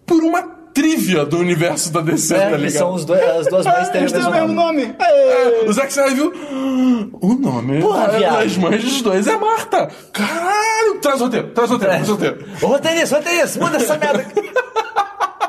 por 0.07 0.23
uma 0.23 0.58
trivia 0.81 1.25
do 1.25 1.39
universo 1.39 1.93
da 1.93 2.01
DC, 2.01 2.35
É, 2.35 2.51
tá 2.51 2.57
ligado? 2.57 2.71
são 2.73 2.93
os 2.95 3.05
dois, 3.05 3.21
as 3.23 3.47
duas 3.49 3.67
mães 3.67 3.77
Ah, 3.89 3.91
têm 3.91 4.01
o 4.01 4.05
mesmo 4.05 4.29
o 4.29 4.33
mesmo 4.33 4.53
nome. 4.53 4.83
nome. 4.87 4.97
É, 5.01 5.65
o 5.69 5.73
Zack 5.73 5.89
Snyder 5.91 6.15
viu. 6.15 6.33
"Ah, 6.35 7.17
O 7.21 7.35
nome 7.35 7.81
Porra, 7.81 8.09
viado. 8.09 8.39
das 8.45 8.57
mães 8.57 8.85
dos 8.85 9.03
dois 9.03 9.27
é 9.27 9.37
Marta. 9.37 9.89
Caralho, 10.13 11.01
traz 11.03 11.21
o 11.21 11.25
roteiro, 11.25 11.49
traz 11.49 11.71
o 11.71 11.73
roteiro, 11.75 11.95
traz 11.95 12.09
o 12.09 12.13
roteiro. 12.13 12.45
Ô, 12.63 12.67
roteirista, 12.67 13.17
roteirista, 13.17 13.61
muda 13.65 13.77
essa 13.77 13.99
merda. 13.99 14.27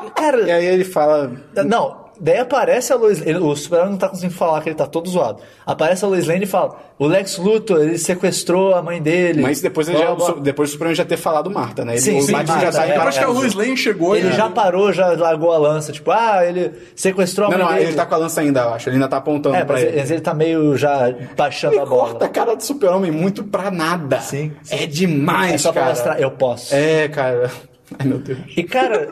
E 0.02 0.10
Cara, 0.12 0.38
aí 0.54 0.64
ele 0.66 0.84
fala. 0.84 1.30
não, 1.66 2.09
daí 2.20 2.38
aparece 2.38 2.92
a 2.92 2.96
Lois 2.96 3.20
ele- 3.26 3.38
o 3.38 3.56
Superman 3.56 3.90
não 3.92 3.96
tá 3.98 4.08
conseguindo 4.08 4.34
falar 4.34 4.60
que 4.60 4.68
ele 4.68 4.76
tá 4.76 4.86
todo 4.86 5.08
zoado. 5.08 5.40
Aparece 5.66 6.04
a 6.04 6.08
Lois 6.08 6.26
Lane 6.26 6.44
e 6.44 6.46
fala, 6.46 6.76
o 6.98 7.06
Lex 7.06 7.38
Luthor, 7.38 7.80
ele 7.80 7.96
sequestrou 7.98 8.74
a 8.74 8.82
mãe 8.82 9.00
dele. 9.00 9.40
Mas 9.42 9.60
depois, 9.60 9.88
ele 9.88 9.96
Blá, 9.98 10.16
já, 10.26 10.32
depois 10.34 10.68
do 10.68 10.72
Superman 10.72 10.94
já 10.94 11.04
ter 11.04 11.16
falado 11.16 11.50
Marta, 11.50 11.84
né? 11.84 11.92
Ele, 11.94 12.00
Sim, 12.00 12.18
o 12.18 12.22
sim, 12.22 12.32
Batman 12.32 12.54
já 12.56 12.62
Marta, 12.64 12.78
tá 12.78 12.86
é. 12.86 12.92
Depois 12.94 13.18
que 13.18 13.24
a. 13.24 13.28
Lois 13.28 13.54
Lane 13.54 13.76
chegou, 13.76 14.14
Ele 14.14 14.28
né? 14.28 14.32
já 14.36 14.50
parou, 14.50 14.92
já 14.92 15.08
largou 15.12 15.52
a 15.52 15.58
lança, 15.58 15.90
tipo, 15.92 16.10
ah, 16.10 16.44
ele 16.44 16.72
sequestrou 16.94 17.48
a 17.48 17.50
Não, 17.50 17.56
mãe 17.58 17.66
não, 17.66 17.74
dele. 17.74 17.86
ele 17.88 17.96
tá 17.96 18.04
com 18.04 18.14
a 18.14 18.18
lança 18.18 18.40
ainda, 18.42 18.60
eu 18.60 18.74
acho. 18.74 18.88
Ele 18.88 18.96
ainda 18.96 19.08
tá 19.08 19.16
apontando 19.16 19.56
É, 19.56 19.64
pra 19.64 19.74
mas 19.76 19.84
ele. 19.84 19.98
ele, 20.00 20.12
ele 20.12 20.20
tá 20.20 20.34
meio 20.34 20.76
já 20.76 21.12
baixando 21.36 21.74
Ele 21.74 21.80
a 21.82 21.86
bola. 21.86 22.10
corta 22.10 22.24
a 22.26 22.28
cara 22.28 22.54
do 22.54 22.62
super-homem 22.62 23.10
muito 23.10 23.42
pra 23.44 23.70
nada. 23.70 24.20
Sim, 24.20 24.52
sim. 24.62 24.74
É 24.76 24.86
demais, 24.86 25.52
É 25.54 25.58
só 25.58 25.72
pra 25.72 25.82
cara. 25.82 25.94
mostrar, 25.94 26.20
eu 26.20 26.30
posso. 26.32 26.74
É, 26.74 27.08
cara. 27.08 27.50
Ai, 27.98 28.06
meu 28.06 28.18
Deus. 28.18 28.38
E 28.56 28.62
cara, 28.62 29.08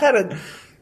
cara, 0.00 0.28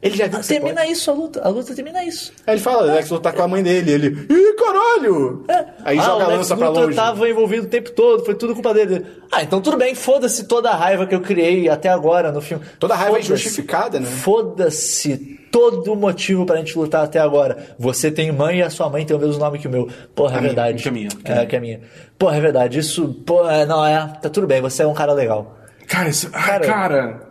Ele 0.01 0.17
já 0.17 0.25
viu 0.27 0.39
que 0.39 0.45
você 0.45 0.55
termina 0.55 0.81
pode. 0.81 0.91
isso 0.93 1.11
a 1.11 1.13
luta, 1.13 1.41
a 1.43 1.49
luta 1.49 1.75
termina 1.75 2.03
isso. 2.03 2.33
Aí 2.47 2.55
ele 2.55 2.61
fala, 2.61 2.81
Lex 2.81 3.09
Luthor 3.11 3.19
tá 3.19 3.31
com 3.31 3.43
a 3.43 3.47
mãe 3.47 3.61
dele. 3.61 3.91
Ele, 3.91 4.07
ih, 4.29 4.55
caralho! 4.55 5.45
Aí 5.85 5.99
ah, 5.99 6.01
joga 6.01 6.23
a 6.23 6.27
lança 6.27 6.57
pra 6.57 6.69
longe. 6.69 6.95
tava 6.95 7.29
envolvido 7.29 7.67
o 7.67 7.69
tempo 7.69 7.91
todo, 7.91 8.25
foi 8.25 8.33
tudo 8.33 8.53
culpa 8.53 8.73
dele. 8.73 9.05
Ah, 9.31 9.43
então 9.43 9.61
tudo 9.61 9.77
bem, 9.77 9.93
foda-se 9.93 10.45
toda 10.45 10.71
a 10.71 10.75
raiva 10.75 11.05
que 11.05 11.13
eu 11.13 11.21
criei 11.21 11.69
até 11.69 11.87
agora 11.89 12.31
no 12.31 12.41
filme. 12.41 12.65
Toda 12.79 12.95
a 12.95 12.97
raiva 12.97 13.19
é 13.19 13.21
Foda-se. 13.21 13.33
injustificada, 13.33 13.99
né? 13.99 14.07
Foda-se 14.07 15.39
todo 15.51 15.93
o 15.93 15.95
motivo 15.95 16.45
pra 16.45 16.57
gente 16.57 16.75
lutar 16.77 17.03
até 17.03 17.19
agora. 17.19 17.75
Você 17.77 18.09
tem 18.09 18.31
mãe 18.31 18.59
e 18.59 18.63
a 18.63 18.69
sua 18.69 18.89
mãe 18.89 19.05
tem 19.05 19.15
o 19.15 19.19
mesmo 19.19 19.39
nome 19.39 19.59
que 19.59 19.67
o 19.67 19.71
meu. 19.71 19.87
Porra, 20.15 20.37
é 20.37 20.39
minha, 20.39 20.47
verdade. 20.53 20.81
que 20.81 20.87
é 20.89 20.91
minha, 20.91 21.09
que 21.09 21.31
É, 21.31 21.45
que 21.45 21.55
é 21.55 21.59
minha. 21.59 21.81
Porra, 22.17 22.37
é 22.37 22.41
verdade. 22.41 22.79
Isso, 22.79 23.07
porra, 23.25 23.65
não, 23.65 23.85
é, 23.85 23.99
tá 24.21 24.29
tudo 24.29 24.47
bem, 24.47 24.61
você 24.61 24.81
é 24.83 24.87
um 24.87 24.93
cara 24.93 25.13
legal. 25.13 25.57
Cara, 25.87 26.09
isso, 26.09 26.29
ah, 26.33 26.41
Cara, 26.41 26.65
cara, 26.65 27.30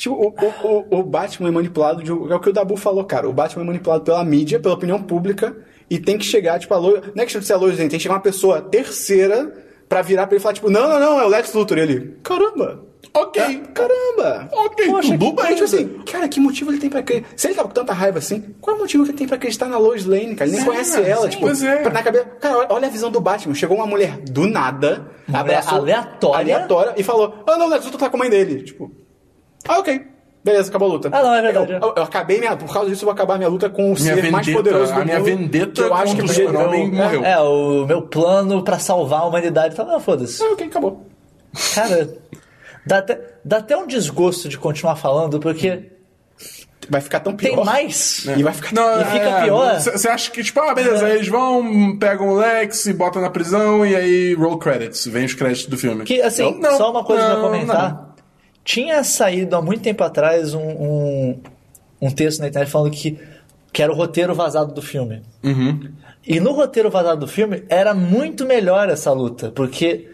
Tipo, 0.00 0.14
o, 0.14 0.28
o, 0.28 0.86
o, 0.96 1.00
o 1.00 1.02
Batman 1.02 1.48
é 1.48 1.52
manipulado 1.52 2.02
de. 2.02 2.10
É 2.10 2.14
o 2.14 2.40
que 2.40 2.48
o 2.48 2.52
Dabu 2.54 2.74
falou, 2.76 3.04
cara. 3.04 3.28
O 3.28 3.32
Batman 3.34 3.62
é 3.64 3.66
manipulado 3.66 4.02
pela 4.02 4.24
mídia, 4.24 4.58
pela 4.58 4.74
opinião 4.74 5.02
pública, 5.02 5.54
e 5.90 5.98
tem 5.98 6.16
que 6.16 6.24
chegar, 6.24 6.58
tipo, 6.58 6.72
a 6.72 6.78
Lois. 6.78 7.02
Não 7.14 7.22
é 7.22 7.24
questão 7.26 7.40
de 7.40 7.46
ser 7.46 7.52
a 7.52 7.56
Lois, 7.58 7.76
Lane, 7.76 7.90
tem 7.90 7.98
que 7.98 8.02
chegar 8.02 8.14
uma 8.14 8.20
pessoa 8.22 8.62
terceira 8.62 9.52
pra 9.88 10.00
virar 10.00 10.26
pra 10.26 10.34
ele 10.36 10.40
e 10.40 10.42
falar, 10.42 10.54
tipo, 10.54 10.70
não, 10.70 10.88
não, 10.88 10.98
não, 10.98 11.20
é 11.20 11.24
o 11.26 11.28
Lex 11.28 11.52
Luthor. 11.52 11.76
E 11.76 11.82
ele, 11.82 12.16
caramba! 12.22 12.88
ok. 13.12 13.42
Ah, 13.42 13.68
Caramba! 13.74 14.48
Ok, 14.52 14.86
Poxa, 14.86 15.08
tudo 15.18 15.34
que, 15.36 15.42
bem. 15.42 15.52
Tipo 15.52 15.64
assim, 15.64 15.88
cara, 16.10 16.28
que 16.28 16.38
motivo 16.40 16.70
ele 16.70 16.78
tem 16.78 16.88
pra 16.88 17.00
acreditar? 17.00 17.28
Se 17.36 17.48
ele 17.48 17.54
tá 17.54 17.62
com 17.64 17.68
tanta 17.70 17.92
raiva 17.92 18.18
assim, 18.18 18.54
qual 18.60 18.76
é 18.76 18.78
o 18.78 18.82
motivo 18.82 19.04
que 19.04 19.10
ele 19.10 19.18
tem 19.18 19.26
pra 19.26 19.36
acreditar 19.36 19.66
na 19.66 19.78
Lois 19.78 20.04
Lane, 20.06 20.34
cara? 20.36 20.48
Ele 20.48 20.56
nem 20.58 20.60
É, 20.64 20.64
conhece 20.68 21.02
ela, 21.02 21.22
sim, 21.24 21.28
tipo, 21.30 21.42
pois 21.42 21.62
é. 21.62 21.76
pra- 21.82 21.92
na 21.92 22.02
cabeça. 22.02 22.24
Cara, 22.40 22.66
olha- 22.72 22.86
a 22.86 22.90
visão 22.90 23.10
do 23.10 23.20
Batman. 23.20 23.54
Chegou 23.54 23.76
uma 23.76 23.86
mulher 23.86 24.16
do 24.18 24.46
nada, 24.46 25.10
mulher 25.26 25.40
abraçou- 25.40 25.78
aleatória. 25.78 26.38
aleatória 26.54 26.94
e 26.96 27.02
falou: 27.02 27.34
Ah, 27.48 27.56
não, 27.58 27.66
o 27.66 27.70
Lex 27.70 27.84
Luthor 27.84 28.00
tá 28.00 28.08
com 28.10 28.16
a 28.16 28.20
mãe 28.20 28.30
dele. 28.30 28.62
Tipo, 28.62 28.92
ah, 29.68 29.78
ok. 29.78 30.06
Beleza, 30.42 30.70
acabou 30.70 30.88
a 30.88 30.92
luta. 30.94 31.10
Ah, 31.12 31.22
não, 31.22 31.34
é 31.34 31.42
verdade, 31.42 31.72
Eu, 31.72 31.76
é. 31.76 31.80
eu- 31.82 31.94
eu 31.98 32.02
acabei 32.02 32.38
minha. 32.40 32.56
Por 32.56 32.72
causa 32.72 32.88
disso, 32.88 33.02
eu 33.02 33.06
vou 33.06 33.12
acabar 33.12 33.36
minha 33.36 33.48
luta 33.50 33.68
com 33.68 33.92
o 33.92 33.94
Minha 33.94 34.14
ser 34.14 34.30
mais 34.30 34.46
vendetta- 34.46 34.52
poderoso 34.64 34.94
do 34.94 35.00
a 35.00 35.04
minha 35.04 35.18
mundo. 35.18 35.26
vendetta 35.26 35.80
eu 35.82 35.94
acho 35.94 36.16
que 36.16 36.22
o 36.22 36.28
super-homem 36.28 36.86
eu- 36.86 36.92
morreu. 36.94 37.24
É, 37.24 37.38
o 37.40 37.84
meu 37.86 38.02
plano 38.02 38.62
pra 38.64 38.78
salvar 38.78 39.20
a 39.20 39.24
humanidade 39.26 39.76
tá, 39.76 39.84
não, 39.84 40.00
foda-se. 40.00 40.42
Ah, 40.42 40.52
ok, 40.52 40.66
acabou. 40.66 41.06
Cara, 41.74 42.14
dá 42.86 42.98
até, 42.98 43.20
dá 43.44 43.56
até 43.58 43.76
um 43.76 43.86
desgosto 43.86 44.48
de 44.48 44.56
continuar 44.56 44.96
falando, 44.96 45.38
porque 45.40 45.90
vai 46.88 47.02
ficar 47.02 47.20
tão 47.20 47.34
pior. 47.36 47.56
Tem 47.56 47.64
mais. 47.64 48.24
E 48.34 48.42
vai 48.42 48.54
ficar 48.54 48.70
E 49.02 49.04
fica 49.04 49.42
pior. 49.42 49.78
Você 49.78 50.08
acha 50.08 50.30
que, 50.30 50.42
tipo, 50.42 50.58
ah, 50.60 50.72
beleza, 50.74 51.04
aí 51.04 51.16
eles 51.16 51.28
vão, 51.28 51.98
pegam 51.98 52.30
o 52.30 52.36
Lex 52.36 52.86
e 52.86 52.94
botam 52.94 53.20
na 53.20 53.28
prisão 53.28 53.84
e 53.84 53.94
aí 53.94 54.32
roll 54.34 54.58
credits, 54.58 55.06
vem 55.06 55.26
os 55.26 55.34
créditos 55.34 55.66
do 55.66 55.76
filme. 55.76 56.04
Que, 56.04 56.22
assim, 56.22 56.58
Não, 56.58 56.78
só 56.78 56.90
uma 56.90 57.04
coisa 57.04 57.28
não, 57.28 57.40
pra 57.40 57.42
comentar. 57.42 58.09
Tinha 58.64 59.02
saído 59.02 59.56
há 59.56 59.62
muito 59.62 59.82
tempo 59.82 60.02
atrás 60.04 60.54
um, 60.54 60.60
um, 60.60 61.40
um 62.00 62.10
texto 62.10 62.40
na 62.40 62.48
internet 62.48 62.70
falando 62.70 62.90
que, 62.90 63.18
que 63.72 63.82
era 63.82 63.92
o 63.92 63.96
roteiro 63.96 64.34
vazado 64.34 64.72
do 64.72 64.82
filme. 64.82 65.22
Uhum. 65.42 65.92
E 66.26 66.38
no 66.38 66.52
roteiro 66.52 66.90
vazado 66.90 67.20
do 67.20 67.26
filme 67.26 67.64
era 67.68 67.94
muito 67.94 68.44
melhor 68.44 68.88
essa 68.88 69.10
luta, 69.12 69.50
porque 69.50 70.08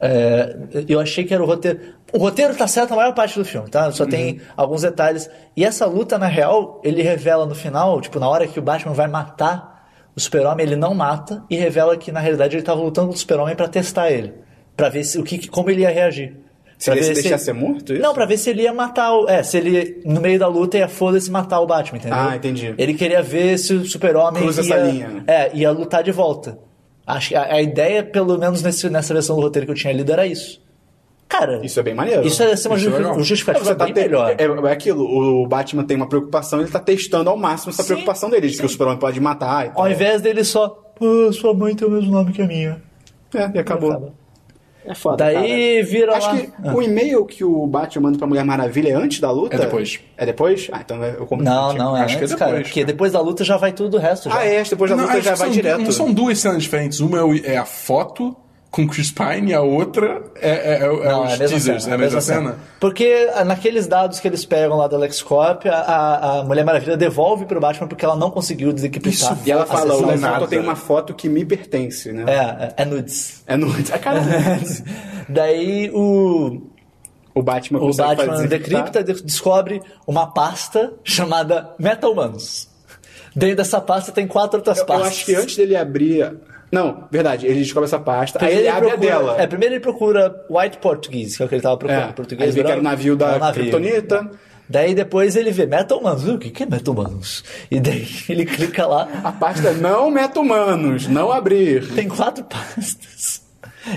é, 0.00 0.56
eu 0.88 1.00
achei 1.00 1.24
que 1.24 1.32
era 1.32 1.42
o 1.42 1.46
roteiro. 1.46 1.80
O 2.12 2.18
roteiro 2.18 2.54
tá 2.54 2.66
certo 2.66 2.92
a 2.92 2.96
maior 2.96 3.14
parte 3.14 3.38
do 3.38 3.44
filme, 3.44 3.68
tá? 3.68 3.90
Só 3.90 4.06
tem 4.06 4.40
alguns 4.56 4.82
detalhes. 4.82 5.28
E 5.56 5.64
essa 5.64 5.86
luta, 5.86 6.18
na 6.18 6.26
real, 6.26 6.80
ele 6.84 7.02
revela 7.02 7.44
no 7.44 7.54
final, 7.54 8.00
tipo, 8.00 8.20
na 8.20 8.28
hora 8.28 8.46
que 8.46 8.58
o 8.58 8.62
Batman 8.62 8.92
vai 8.92 9.08
matar 9.08 9.88
o 10.14 10.20
Super-Homem, 10.20 10.64
ele 10.64 10.76
não 10.76 10.94
mata 10.94 11.42
e 11.50 11.56
revela 11.56 11.96
que 11.96 12.12
na 12.12 12.20
realidade 12.20 12.54
ele 12.54 12.62
tava 12.62 12.80
lutando 12.80 13.08
com 13.08 13.14
o 13.14 13.18
Super-Homem 13.18 13.56
pra 13.56 13.66
testar 13.66 14.10
ele. 14.10 14.32
Pra 14.76 14.88
ver 14.88 15.04
se, 15.04 15.18
o 15.18 15.24
que, 15.24 15.48
como 15.48 15.70
ele 15.70 15.82
ia 15.82 15.90
reagir. 15.90 16.36
Se 16.84 16.90
Pra 16.90 16.98
ele 16.98 17.06
ver 17.08 17.14
se 17.14 17.22
deixar 17.22 17.38
ser 17.38 17.54
morto, 17.54 17.94
isso? 17.94 18.02
Não, 18.02 18.12
pra 18.12 18.26
ver 18.26 18.36
se 18.36 18.50
ele 18.50 18.60
ia 18.62 18.74
matar 18.74 19.10
o. 19.14 19.26
É, 19.26 19.42
se 19.42 19.56
ele, 19.56 20.02
no 20.04 20.20
meio 20.20 20.38
da 20.38 20.46
luta, 20.46 20.76
ia 20.76 20.86
foda-se 20.86 21.30
matar 21.30 21.60
o 21.60 21.66
Batman, 21.66 21.96
entendeu? 21.98 22.18
Ah, 22.18 22.36
entendi. 22.36 22.74
Ele 22.76 22.92
queria 22.92 23.22
ver 23.22 23.56
se 23.58 23.72
o 23.72 23.86
Super-Homem 23.86 24.42
Cruza 24.42 24.60
ia. 24.62 24.74
essa 24.74 24.84
linha, 24.86 25.08
né? 25.08 25.22
É, 25.26 25.50
ia 25.56 25.70
lutar 25.70 26.02
de 26.02 26.12
volta. 26.12 26.58
Acho 27.06 27.30
que 27.30 27.36
a, 27.36 27.54
a 27.54 27.62
ideia, 27.62 28.02
pelo 28.04 28.36
menos 28.36 28.62
nesse, 28.62 28.90
nessa 28.90 29.14
versão 29.14 29.34
do 29.36 29.40
roteiro 29.40 29.64
que 29.64 29.72
eu 29.72 29.76
tinha 29.76 29.94
lido, 29.94 30.12
era 30.12 30.26
isso. 30.26 30.62
Cara. 31.26 31.64
Isso 31.64 31.80
é 31.80 31.82
bem 31.82 31.94
maneiro. 31.94 32.26
Isso 32.26 32.42
é 32.42 32.54
ser 32.54 32.68
uma 32.68 32.76
Isso 32.76 32.88
é 32.94 33.22
justificativa 33.22 33.64
Você 33.64 33.74
tá 33.74 33.84
bem 33.86 33.94
te- 33.94 34.00
melhor. 34.02 34.36
É, 34.38 34.44
é 34.44 34.72
aquilo, 34.72 35.04
o 35.04 35.46
Batman 35.46 35.84
tem 35.84 35.96
uma 35.96 36.06
preocupação, 36.06 36.60
ele 36.60 36.70
tá 36.70 36.78
testando 36.78 37.30
ao 37.30 37.36
máximo 37.38 37.70
essa 37.70 37.82
Sim, 37.82 37.88
preocupação 37.94 38.28
dele, 38.28 38.48
de 38.48 38.58
que 38.58 38.66
o 38.66 38.68
Super-Homem 38.68 38.98
pode 38.98 39.18
matar 39.20 39.66
e 39.66 39.70
tal. 39.70 39.84
Ao 39.84 39.90
invés 39.90 40.20
dele 40.20 40.44
só. 40.44 40.68
Pô, 40.68 41.32
sua 41.32 41.54
mãe 41.54 41.74
tem 41.74 41.88
o 41.88 41.90
mesmo 41.90 42.12
nome 42.12 42.30
que 42.30 42.42
a 42.42 42.46
minha. 42.46 42.82
É, 43.34 43.50
e 43.54 43.58
acabou. 43.58 43.90
Acaba. 43.90 44.23
É 44.86 44.94
foda, 44.94 45.24
Daí 45.24 45.82
vira 45.82 46.16
Acho 46.16 46.26
lá. 46.28 46.36
que 46.36 46.50
o 46.76 46.82
e-mail 46.82 47.24
que 47.24 47.42
o 47.42 47.66
Batman 47.66 48.02
manda 48.02 48.18
pra 48.18 48.26
Mulher 48.26 48.44
Maravilha 48.44 48.90
é 48.90 48.94
antes 48.94 49.18
da 49.20 49.30
luta? 49.30 49.56
É 49.56 49.58
depois. 49.58 49.98
É 50.16 50.26
depois? 50.26 50.68
Ah, 50.72 50.80
então 50.84 51.02
eu 51.02 51.26
como 51.26 51.42
Não, 51.42 51.72
não, 51.72 51.96
é 51.96 52.02
Acho 52.02 52.16
que 52.16 52.22
é 52.22 52.24
antes, 52.24 52.34
cara. 52.36 52.50
depois, 52.50 52.66
Porque 52.68 52.80
cara. 52.80 52.92
depois 52.92 53.12
da 53.12 53.20
luta 53.20 53.44
já 53.44 53.56
vai 53.56 53.72
tudo 53.72 53.96
o 53.96 54.00
resto. 54.00 54.28
Já. 54.28 54.38
Ah, 54.38 54.44
é, 54.44 54.62
depois 54.62 54.90
da 54.90 54.96
Não, 54.96 55.04
luta 55.04 55.20
já 55.22 55.30
vai 55.34 55.46
são, 55.46 55.50
direto. 55.50 55.92
São 55.92 56.12
duas 56.12 56.38
cenas 56.38 56.62
diferentes. 56.62 57.00
Uma 57.00 57.18
é, 57.38 57.54
é 57.54 57.56
a 57.56 57.64
foto 57.64 58.36
com 58.74 58.88
Chris 58.88 59.12
Pine 59.12 59.52
e 59.52 59.54
a 59.54 59.60
outra 59.60 60.20
é, 60.34 60.50
é, 60.50 60.72
é, 60.72 60.84
é 60.84 60.88
Não, 60.88 61.22
os 61.22 61.30
é 61.30 61.34
a 61.34 61.38
mesma 61.38 61.46
teasers. 61.46 61.84
cena, 61.84 61.94
é 61.94 61.96
a 61.96 61.98
mesma 61.98 62.20
cena? 62.20 62.56
Porque 62.80 63.30
ah, 63.32 63.44
naqueles 63.44 63.86
dados 63.86 64.18
que 64.18 64.26
eles 64.26 64.44
pegam 64.44 64.76
lá 64.76 64.88
da 64.88 64.98
LexCorp, 64.98 65.66
a, 65.66 66.40
a, 66.40 66.42
Mulher 66.42 66.64
Maravilha 66.64 66.96
devolve 66.96 67.44
pro 67.46 67.60
Batman 67.60 67.86
porque 67.86 68.04
ela 68.04 68.16
não 68.16 68.32
conseguiu 68.32 68.72
desencriptar. 68.72 69.12
Isso, 69.12 69.38
E 69.46 69.52
ela 69.52 69.62
a 69.62 69.66
fala, 69.66 69.94
o 69.94 70.18
foto 70.18 70.46
tem 70.48 70.58
uma 70.58 70.74
foto 70.74 71.14
que 71.14 71.28
me 71.28 71.44
pertence, 71.44 72.10
né? 72.10 72.24
É, 72.26 72.64
é, 72.64 72.74
é 72.78 72.84
nudes. 72.84 73.44
É 73.46 73.56
no... 73.56 73.68
A 73.92 73.98
cara 74.00 74.20
Daí 75.28 75.92
o, 75.94 76.60
O 77.32 77.44
Batman 77.44 77.78
o 77.78 77.94
Batman 77.94 78.44
decripta 78.48 79.04
de- 79.04 79.22
descobre 79.22 79.80
uma 80.04 80.26
pasta 80.26 80.94
chamada 81.04 81.70
Meta-Humanos. 81.78 82.68
Dentro 83.36 83.54
dessa 83.54 83.80
pasta 83.80 84.10
tem 84.10 84.26
quatro 84.26 84.58
outras 84.58 84.78
Eu, 84.78 84.82
eu 84.82 84.86
pastas. 84.88 85.08
acho 85.10 85.26
que 85.26 85.34
antes 85.36 85.56
dele 85.56 85.76
abrir... 85.76 86.36
Não, 86.74 87.04
verdade, 87.10 87.46
ele 87.46 87.60
descobre 87.60 87.86
essa 87.86 87.98
pasta, 87.98 88.38
aí 88.38 88.46
Primeiro 88.54 88.60
ele 88.62 88.68
abre 88.76 88.88
procura- 88.90 89.14
a 89.14 89.18
dela. 89.18 89.42
É, 89.42 89.46
primeiro 89.46 89.74
ele 89.74 89.80
procura 89.80 90.44
White 90.50 90.78
Portuguese, 90.78 91.36
que 91.36 91.42
é 91.42 91.46
o 91.46 91.48
que 91.48 91.54
ele 91.54 91.62
tava 91.62 91.76
procurando. 91.76 92.10
É, 92.10 92.12
português 92.12 92.48
aí 92.50 92.54
vê 92.54 92.64
que 92.64 92.70
era 92.70 92.80
o 92.80 92.84
navio 92.84 93.16
da 93.16 93.36
É. 93.48 93.52
Kryptonita. 93.52 94.30
Daí 94.68 94.94
depois 94.94 95.36
ele 95.36 95.50
vê 95.52 95.66
Metal 95.66 95.98
Humanos. 95.98 96.26
O 96.26 96.38
que 96.38 96.50
que 96.50 96.62
é 96.62 96.66
Metal 96.66 96.92
Humanos? 96.94 97.44
E 97.70 97.78
daí 97.78 98.08
ele 98.28 98.44
clica 98.46 98.86
lá, 98.86 99.06
A 99.22 99.30
pasta 99.30 99.72
não 99.72 100.10
meta 100.10 100.40
humanos, 100.40 101.06
não 101.06 101.30
abrir. 101.30 101.86
tem 101.94 102.08
quatro 102.08 102.42
pastas. 102.48 103.42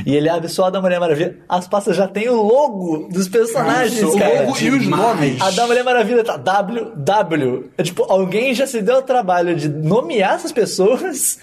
E 0.06 0.14
ele 0.14 0.28
abre 0.28 0.50
só 0.50 0.66
a 0.66 0.70
da 0.70 0.82
Mulher 0.82 1.00
Maravilha. 1.00 1.38
As 1.48 1.66
pastas 1.66 1.96
já 1.96 2.06
tem 2.10 2.28
o 2.28 2.42
logo 2.42 3.08
dos 3.10 3.30
personagens, 3.30 3.94
Isso, 3.98 4.10
o 4.16 4.20
cara. 4.20 4.42
logo 4.44 4.58
e 4.60 4.70
os 4.70 4.86
nomes. 4.86 5.42
A 5.42 5.50
da 5.52 5.66
Mulher 5.66 5.86
Maravilha 5.86 6.26
tá 6.26 6.36
WW. 6.36 7.70
É 7.78 7.84
tipo, 7.84 8.04
alguém 8.04 8.54
já 8.54 8.68
se 8.68 8.82
deu 8.82 8.98
o 8.98 9.02
trabalho 9.02 9.56
de 9.56 9.70
nomear 9.70 10.36
essas 10.36 10.52
pessoas 10.52 11.40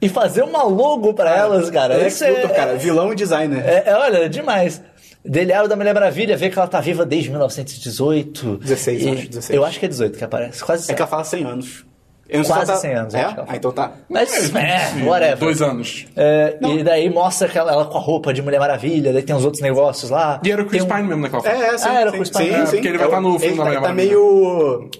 e 0.00 0.08
fazer 0.08 0.42
uma 0.42 0.62
logo 0.62 1.12
pra 1.14 1.34
elas, 1.36 1.68
cara. 1.70 1.96
Lex 1.96 2.14
Isso 2.14 2.24
é, 2.24 2.30
Luthor, 2.30 2.50
cara, 2.54 2.74
vilão 2.76 3.12
e 3.12 3.16
designer. 3.16 3.64
é, 3.66 3.84
é, 3.86 3.94
olha, 3.94 4.18
é 4.24 4.28
demais. 4.28 4.82
Dele 5.24 5.52
abre 5.52 5.68
da 5.68 5.74
Mulher 5.76 5.92
Maravilha, 5.92 6.36
vê 6.36 6.48
que 6.50 6.56
ela 6.58 6.68
tá 6.68 6.80
viva 6.80 7.04
desde 7.04 7.30
1918. 7.30 8.58
16, 8.58 9.02
E- 9.02 9.08
acho, 9.08 9.28
16. 9.28 9.56
Eu 9.56 9.64
acho 9.64 9.78
que 9.80 9.84
é 9.86 9.88
18 9.88 10.16
que 10.18 10.24
aparece. 10.24 10.62
Quase 10.64 10.90
É 10.90 10.94
que 10.94 11.02
ela 11.02 11.08
fala 11.10 11.24
100 11.24 11.44
anos. 11.44 11.84
Eu 12.28 12.38
não 12.38 12.44
sei 12.44 12.54
Quase 12.54 12.66
se 12.66 12.70
ela 12.72 12.80
100 12.80 12.94
anos, 12.94 13.14
É? 13.14 13.20
acho 13.24 13.40
Ah, 13.46 13.56
então 13.56 13.70
tá. 13.72 13.92
Mas, 14.08 14.52
é, 14.54 14.78
Sim, 14.86 15.04
whatever. 15.04 15.38
Dois 15.38 15.62
anos. 15.62 16.06
É, 16.16 16.56
e 16.60 16.82
daí 16.82 17.08
mostra 17.08 17.48
que 17.48 17.56
ela, 17.56 17.70
ela 17.72 17.84
com 17.86 17.98
a 17.98 18.00
roupa 18.00 18.32
de 18.34 18.42
Mulher 18.42 18.58
Maravilha, 18.58 19.12
daí 19.12 19.22
tem 19.22 19.34
os 19.34 19.44
outros 19.44 19.62
negócios 19.62 20.10
lá. 20.10 20.40
E 20.44 20.50
era 20.50 20.60
o 20.62 20.66
Chris 20.66 20.82
um- 20.82 20.88
Pine 20.88 21.02
mesmo 21.04 21.22
naquela 21.22 21.42
foto. 21.42 21.52
É, 21.54 21.68
é, 21.74 21.78
sim. 21.78 21.88
Ah, 21.88 22.00
era 22.00 22.08
o 22.08 22.12
sim, 22.12 22.18
Chris 22.18 22.30
Pine. 22.30 22.44
sim, 22.44 22.54
É, 22.54 22.66
sim. 22.66 22.72
porque 22.76 22.88
ele 22.88 22.98
vai 22.98 23.06
É 23.06 23.08
estar 23.10 23.20
no 23.20 23.34
o- 23.34 23.38
filme 23.38 23.56
da 23.56 23.62
tá, 23.62 23.64
Mulher 23.68 23.80
tá 23.80 23.88
Maravilha. 23.88 24.08
meio... 24.08 24.90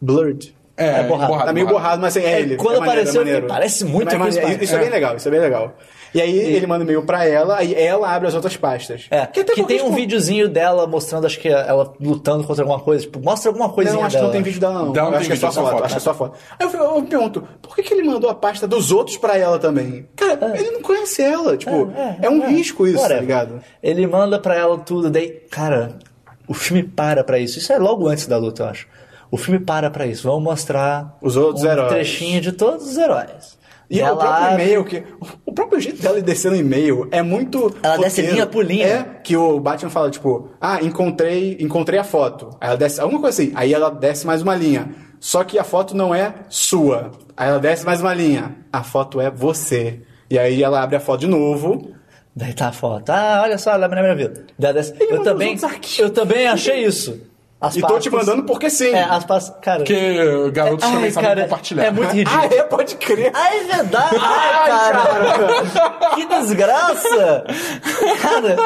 Blurred. 0.00 0.54
É, 0.82 1.00
É 1.00 1.02
borrado. 1.04 1.44
Tá 1.44 1.52
meio 1.52 1.66
borrado, 1.66 2.00
mas 2.02 2.16
assim, 2.16 2.26
é, 2.26 2.32
É, 2.32 2.40
ele. 2.40 2.56
quando 2.56 2.76
é 2.76 2.80
maneiro, 2.80 3.00
apareceu, 3.00 3.20
é 3.20 3.24
maneiro. 3.24 3.46
parece 3.46 3.84
muito 3.84 4.14
É 4.14 4.18
maneiro. 4.18 4.46
Pine. 4.46 4.64
Isso 4.64 4.74
é. 4.74 4.76
É. 4.76 4.80
bem 4.80 4.90
legal, 4.90 5.16
isso 5.16 5.28
é 5.28 5.30
bem 5.30 5.40
legal. 5.40 5.74
E 6.14 6.20
aí 6.20 6.38
ele 6.38 6.66
manda 6.66 6.80
um 6.80 6.86
e-mail 6.86 7.02
pra 7.06 7.24
ela, 7.26 7.56
aí 7.56 7.74
ela 7.74 8.14
abre 8.14 8.28
as 8.28 8.34
outras 8.34 8.54
pastas. 8.54 9.06
É, 9.10 9.24
Que 9.24 9.42
que, 9.44 9.54
tem 9.54 9.62
um 9.62 9.66
corresponde- 9.66 9.96
videozinho 9.96 10.46
dela 10.46 10.86
mostrando, 10.86 11.26
acho 11.26 11.40
que 11.40 11.48
ela 11.48 11.90
lutando 11.98 12.44
contra 12.44 12.62
alguma 12.62 12.78
coisa. 12.80 13.04
Tipo, 13.04 13.18
mostra 13.18 13.48
alguma 13.50 13.70
coisinha 13.70 13.96
Não, 13.98 14.04
acho 14.04 14.16
dela. 14.16 14.24
que 14.24 14.26
não 14.26 14.32
tem 14.32 14.42
vídeo 14.42 14.60
dela, 14.60 14.74
não. 14.74 14.92
Não 14.92 14.94
Eu 14.94 15.16
acho 15.16 15.26
que 15.26 15.32
é 15.32 15.36
vídeo, 15.36 15.40
só 15.40 15.48
é 15.48 15.64
foto. 15.64 15.70
foto. 15.72 15.84
Acho 15.84 15.94
que 15.94 15.98
é 15.98 16.04
só 16.04 16.12
foto. 16.14 16.38
Aí 16.60 16.66
eu, 16.66 16.80
eu 16.80 17.00
me 17.00 17.06
pergunto, 17.06 17.48
por 17.62 17.74
que, 17.74 17.82
que 17.82 17.94
ele 17.94 18.02
mandou 18.02 18.28
a 18.28 18.34
pasta 18.34 18.68
dos 18.68 18.92
outros 18.92 19.16
pra 19.16 19.38
ela 19.38 19.58
também? 19.58 20.06
Cara, 20.14 20.52
ele 20.54 20.70
não 20.72 20.82
conhece 20.82 21.22
ela. 21.22 21.56
Tipo, 21.56 21.90
é, 22.20 22.28
um 22.28 22.46
risco 22.46 22.86
isso, 22.86 23.08
tá 23.08 23.18
ligado? 23.18 23.62
Ele 23.82 24.06
manda 24.06 24.38
pra 24.38 24.54
ela 24.54 24.76
tudo, 24.76 25.08
daí, 25.08 25.30
cara, 25.50 25.94
o 26.46 26.52
filme 26.52 26.82
para 26.82 27.24
pra 27.24 27.38
isso. 27.38 27.58
Isso 27.58 27.72
é 27.72 27.78
logo 27.78 28.06
antes 28.06 28.26
da 28.26 28.36
luta, 28.36 28.64
eu 28.64 28.68
acho. 28.68 28.86
O 29.32 29.36
filme 29.38 29.58
para 29.58 29.90
pra 29.90 30.06
isso. 30.06 30.22
Vamos 30.28 30.44
mostrar 30.44 31.16
Os 31.20 31.36
outros 31.36 31.64
um 31.64 31.68
heróis. 31.68 31.88
trechinho 31.92 32.40
de 32.40 32.52
todos 32.52 32.86
os 32.86 32.96
heróis. 32.98 33.58
E 33.90 34.00
ela 34.00 34.12
o 34.14 34.18
próprio 34.18 34.52
e-mail, 34.54 34.84
que. 34.84 35.02
O 35.44 35.52
próprio 35.52 35.80
jeito 35.80 36.00
dela 36.00 36.18
ir 36.18 36.22
descendo 36.22 36.54
e-mail 36.54 37.08
é 37.10 37.20
muito. 37.22 37.74
Ela 37.82 37.96
desce 37.98 38.20
roteiro. 38.20 38.32
linha 38.32 38.46
por 38.46 38.64
linha. 38.64 38.86
É, 38.86 39.02
que 39.22 39.36
o 39.36 39.58
Batman 39.58 39.90
fala, 39.90 40.10
tipo, 40.10 40.48
ah, 40.60 40.78
encontrei, 40.82 41.56
encontrei 41.60 41.98
a 41.98 42.04
foto. 42.04 42.50
Aí 42.60 42.68
ela 42.68 42.76
desce, 42.76 43.00
alguma 43.00 43.20
coisa 43.20 43.42
assim. 43.42 43.52
Aí 43.54 43.72
ela 43.74 43.90
desce 43.90 44.26
mais 44.26 44.40
uma 44.42 44.54
linha. 44.54 44.88
Só 45.20 45.44
que 45.44 45.58
a 45.58 45.64
foto 45.64 45.94
não 45.96 46.14
é 46.14 46.34
sua. 46.48 47.10
Aí 47.36 47.48
ela 47.48 47.58
desce 47.58 47.84
mais 47.84 48.00
uma 48.00 48.14
linha. 48.14 48.56
A 48.72 48.82
foto 48.82 49.20
é 49.20 49.30
você. 49.30 50.00
E 50.30 50.38
aí 50.38 50.62
ela 50.62 50.82
abre 50.82 50.96
a 50.96 51.00
foto 51.00 51.20
de 51.20 51.26
novo. 51.26 51.90
Daí 52.34 52.54
tá 52.54 52.68
a 52.68 52.72
foto. 52.72 53.10
Ah, 53.10 53.40
olha 53.44 53.58
só, 53.58 53.72
ela 53.72 53.88
Mulher 53.88 54.02
Maravilha. 54.02 54.32
Daí 54.58 54.72
desce- 54.72 54.94
Ele 54.98 55.14
Eu 55.14 55.22
também, 55.22 55.56
eu 55.98 56.10
também 56.10 56.46
achei 56.46 56.84
isso. 56.84 57.20
As 57.62 57.76
E 57.76 57.80
tô 57.80 57.86
te 58.00 58.10
pastas- 58.10 58.12
mandando 58.28 58.42
porque 58.46 58.68
sim. 58.68 58.92
É, 58.92 59.04
as 59.04 59.24
pastas. 59.24 59.56
Cara. 59.62 59.78
Porque 59.78 60.50
garotos 60.50 60.84
Ai, 60.84 60.92
também 60.94 61.10
sabem 61.12 61.28
cara, 61.30 61.42
compartilhar. 61.44 61.84
É 61.84 61.90
muito 61.92 62.10
ridículo. 62.12 62.42
Ah, 62.42 62.54
é, 62.54 62.62
pode 62.64 62.96
crer. 62.96 63.30
Ah, 63.32 63.54
é 63.54 63.60
verdade! 63.64 64.16
Ai, 64.20 64.68
cara! 64.68 66.14
Que 66.16 66.26
desgraça! 66.26 67.44
Cara, 68.20 68.56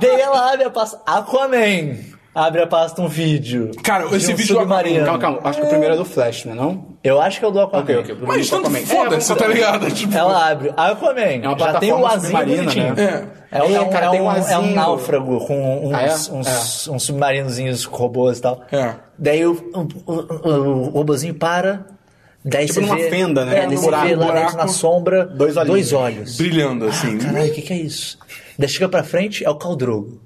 daí 0.00 0.20
ela 0.20 0.52
abre 0.52 0.64
a 0.64 0.70
pasta. 0.70 0.98
Aquaman! 1.04 2.15
Abre 2.38 2.60
a 2.60 2.66
pasta 2.66 3.00
um 3.00 3.08
vídeo. 3.08 3.70
Cara, 3.82 4.04
esse 4.14 4.30
um 4.30 4.36
vídeo 4.36 4.54
do 4.54 4.60
submarino. 4.60 5.04
Calma, 5.06 5.18
calma. 5.18 5.40
Acho 5.42 5.58
que 5.58 5.64
o 5.66 5.68
primeiro 5.70 5.94
é 5.94 5.96
do 5.96 6.04
Flash, 6.04 6.44
né? 6.44 6.52
Não? 6.54 6.84
Eu 7.02 7.18
acho 7.18 7.38
que 7.38 7.44
é 7.46 7.48
o 7.48 7.50
do 7.50 7.60
Aquaman. 7.60 7.82
Ok, 7.82 7.96
ok. 7.96 8.16
Mas 8.26 8.50
tanto 8.50 8.66
Aquaman. 8.68 8.84
foda-se, 8.86 9.32
É, 9.32 9.34
tá 9.36 9.46
ligado? 9.46 9.90
Tipo, 9.90 10.14
Ela 10.14 10.50
abre. 10.50 10.70
Aquaman. 10.76 11.20
É 11.22 11.48
uma 11.48 11.58
já 11.58 11.78
tem 11.78 11.92
um 11.94 11.96
plataforma 12.00 12.08
azinho 12.14 12.38
bonitinho. 12.56 12.94
né? 12.94 13.26
É, 13.50 13.62
um, 13.62 13.66
É, 13.66 13.72
é 13.74 13.80
um- 13.80 13.88
cara, 13.90 14.06
é 14.06 14.10
tem 14.10 14.20
um 14.20 14.24
um- 14.28 14.32
é 14.36 14.58
um 14.58 14.74
náufrago 14.74 15.46
com 15.46 15.86
uns, 15.88 15.94
Ah, 15.94 16.02
é? 16.02 16.12
uns, 16.34 16.88
uns 16.88 17.02
submarinozinhos 17.04 17.84
robôs 17.84 18.36
e 18.38 18.42
tal. 18.42 18.60
É. 18.70 18.94
Daí 19.18 19.46
o, 19.46 19.52
o, 19.52 20.12
o, 20.12 20.50
o 20.50 20.88
robozinho 20.90 21.34
para. 21.34 21.86
Daí 22.44 22.66
Tipo 22.66 22.74
você 22.80 22.86
numa 22.86 22.96
vê, 22.96 23.08
fenda, 23.10 23.44
né? 23.44 23.60
É, 23.64 23.66
você 23.66 23.82
buraco, 23.82 24.06
vê 24.06 24.14
lá 24.14 24.26
buraco. 24.26 24.40
dentro 24.46 24.56
na 24.58 24.68
sombra 24.68 25.24
Dois 25.24 25.56
olhinhos. 25.56 25.92
olhos. 25.92 26.36
brilhando 26.36 26.84
assim. 26.86 27.18
Caralho, 27.18 27.48
o 27.50 27.52
que, 27.54 27.62
que 27.62 27.72
é 27.72 27.76
isso? 27.76 28.18
Daí 28.58 28.68
chega 28.68 28.88
pra 28.88 29.02
frente, 29.04 29.44
é 29.44 29.50
o 29.50 29.54
Caldrogo. 29.56 30.20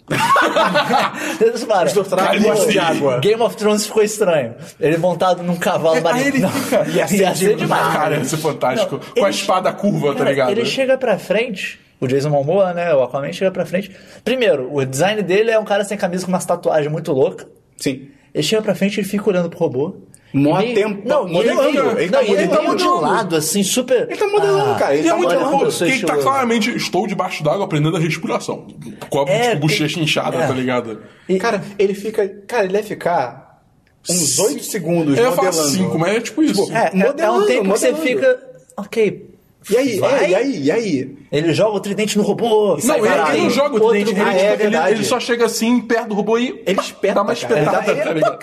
Você 1.52 1.66
para. 1.66 1.90
Pô, 1.90 2.66
de 2.66 2.78
água. 2.78 3.18
Game 3.18 3.40
of 3.42 3.56
Thrones 3.56 3.86
ficou 3.86 4.02
estranho. 4.02 4.54
Ele 4.78 4.96
montado 4.98 5.42
num 5.42 5.56
cavalo 5.56 6.00
marinho. 6.02 6.26
ele 6.28 6.38
Não, 6.38 6.50
fica- 6.50 6.86
ia 6.90 7.34
ser, 7.34 7.56
demais. 7.56 7.92
Cara, 7.92 8.16
ia 8.16 8.24
ser 8.24 8.36
fantástico. 8.36 8.96
Não, 8.96 9.00
Com 9.00 9.12
ele- 9.16 9.26
a 9.26 9.30
espada 9.30 9.72
curva, 9.72 10.12
tá 10.12 10.18
Cara, 10.18 10.30
ligado? 10.30 10.50
Ele 10.50 10.64
chega 10.64 10.96
pra 10.96 11.18
frente, 11.18 11.80
o 12.00 12.06
Jason 12.06 12.30
Momoa, 12.30 12.72
né? 12.72 12.94
O 12.94 13.02
Aquaman 13.02 13.32
chega 13.32 13.50
pra 13.50 13.66
frente. 13.66 13.90
Primeiro, 14.24 14.72
o 14.72 14.84
design 14.84 15.22
dele 15.22 15.50
é 15.50 15.58
um 15.58 15.64
cara 15.64 15.84
sem 15.84 15.96
camisa 15.98 16.24
com 16.24 16.32
umas 16.32 16.44
tatuagens 16.44 16.90
muito 16.90 17.12
louca. 17.12 17.46
Sim. 17.76 18.08
Ele 18.32 18.42
chega 18.44 18.62
pra 18.62 18.74
frente 18.74 19.00
e 19.00 19.04
fica 19.04 19.28
olhando 19.28 19.50
pro 19.50 19.58
robô. 19.58 19.96
Mó 20.32 20.58
meio- 20.58 20.74
tempo- 20.74 21.08
Não, 21.08 21.26
ele 21.28 21.52
modelando. 21.54 21.98
Ele 22.00 22.10
tá 22.10 22.22
não, 22.22 22.28
ele 22.28 22.46
modelando. 22.46 22.76
de 22.76 22.84
lado, 22.88 23.36
assim, 23.36 23.62
super. 23.64 24.02
Ele 24.08 24.16
tá 24.16 24.28
modelando, 24.28 24.78
cara. 24.78 24.94
Ele 24.96 25.08
tá 25.08 25.16
muito 25.16 25.28
olha, 25.30 25.38
louco, 25.40 25.52
como 25.52 25.64
eu 25.66 25.70
sou 25.72 25.86
que 25.88 25.92
ele 25.94 26.06
tá 26.06 26.16
claramente, 26.18 26.70
estou 26.76 27.06
debaixo 27.06 27.42
d'água 27.42 27.64
aprendendo 27.64 27.96
a 27.96 28.00
respiração. 28.00 28.66
Com 29.08 29.22
a 29.22 29.28
É, 29.30 29.48
tipo, 29.50 29.60
bochecha 29.62 29.94
tem- 29.94 30.04
inchada, 30.04 30.36
é. 30.36 30.46
tá 30.46 30.54
ligado? 30.54 31.02
E- 31.28 31.38
Cara, 31.38 31.62
ele 31.78 31.94
fica. 31.94 32.28
Cara, 32.46 32.64
ele 32.64 32.72
deve 32.74 32.86
ficar 32.88 33.60
uns 34.08 34.38
8 34.38 34.62
segundos 34.64 35.18
Eu 35.18 35.24
ia 35.24 35.32
falar 35.32 35.48
modelando. 35.50 35.70
5, 35.76 35.98
mas 35.98 36.16
é 36.16 36.20
tipo 36.20 36.42
isso. 36.42 36.72
É, 36.72 36.76
é- 36.76 36.78
é, 36.78 36.90
um 36.94 36.98
Modelando, 37.08 37.46
tempo 37.46 37.62
que 37.64 37.68
você 37.68 37.90
modelando. 37.92 38.02
fica. 38.20 38.42
Ok. 38.76 39.29
E 39.68 39.76
aí, 39.76 40.00
é, 40.02 40.30
e 40.30 40.34
aí, 40.34 40.62
e 40.64 40.70
aí? 40.72 41.16
Ele 41.30 41.52
joga 41.52 41.76
o 41.76 41.80
tridente 41.80 42.16
no 42.16 42.24
robô. 42.24 42.70
Não, 42.72 42.80
sai 42.80 42.98
ele, 42.98 43.08
ele 43.34 43.42
não 43.42 43.50
joga 43.50 43.76
o 43.76 43.88
tridente 43.90 44.14
nele, 44.14 44.30
Ah, 44.30 44.34
é 44.34 44.50
tipo, 44.56 44.62
ele, 44.64 44.76
ele 44.94 45.04
só 45.04 45.20
chega 45.20 45.44
assim, 45.44 45.80
perto 45.82 46.08
do 46.08 46.14
robô 46.14 46.38
e 46.38 46.62
Ele 46.66 46.80
espeta, 46.80 47.14
dá 47.16 47.22
uma 47.22 47.32
espetada, 47.34 47.92
Ele 47.92 48.20
tá? 48.20 48.38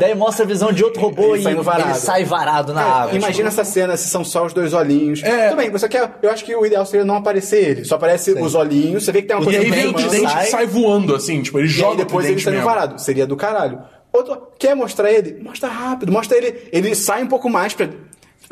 Daí 0.00 0.14
mostra 0.14 0.44
a 0.44 0.48
visão 0.48 0.72
de 0.72 0.82
outro 0.82 1.00
robô 1.02 1.36
Ele 1.36 1.48
e 1.48 1.54
varado. 1.56 1.90
ele 1.90 1.98
sai 1.98 2.24
varado 2.24 2.72
na 2.72 2.82
Cara, 2.82 2.94
água. 3.04 3.16
imagina 3.16 3.48
essa 3.48 3.62
cena 3.62 3.96
se 3.96 4.08
são 4.08 4.24
só 4.24 4.46
os 4.46 4.52
dois 4.52 4.72
olhinhos. 4.72 5.22
É. 5.22 5.48
Tudo 5.48 5.58
bem, 5.58 5.70
você 5.70 5.88
quer. 5.88 6.10
Eu 6.22 6.30
acho 6.30 6.44
que 6.44 6.54
o 6.56 6.64
ideal 6.64 6.86
seria 6.86 7.04
não 7.04 7.16
aparecer 7.16 7.62
ele. 7.62 7.84
Só 7.84 7.96
aparece 7.96 8.32
os 8.32 8.54
olhinhos, 8.54 9.04
você 9.04 9.12
vê 9.12 9.22
que 9.22 9.28
tem 9.28 9.36
uma 9.36 9.42
E 9.42 9.44
coisa 9.44 9.60
aí 9.60 9.70
vem 9.70 9.86
o 9.88 9.92
tridente 9.92 10.30
sai. 10.32 10.46
sai 10.46 10.66
voando, 10.66 11.14
assim, 11.14 11.42
tipo, 11.42 11.58
ele 11.58 11.66
E 11.68 11.70
joga 11.70 11.90
aí 11.92 11.96
depois 11.98 12.26
ele 12.26 12.42
mesmo. 12.42 12.62
varado. 12.64 13.00
Seria 13.00 13.26
do 13.26 13.36
caralho. 13.36 13.80
Outro, 14.12 14.48
quer 14.58 14.74
mostrar 14.74 15.12
ele? 15.12 15.38
Mostra 15.42 15.68
rápido. 15.68 16.10
Mostra 16.10 16.36
ele. 16.36 16.68
Ele 16.72 16.94
sai 16.94 17.22
um 17.22 17.26
pouco 17.28 17.48
mais 17.48 17.74
pra. 17.74 17.88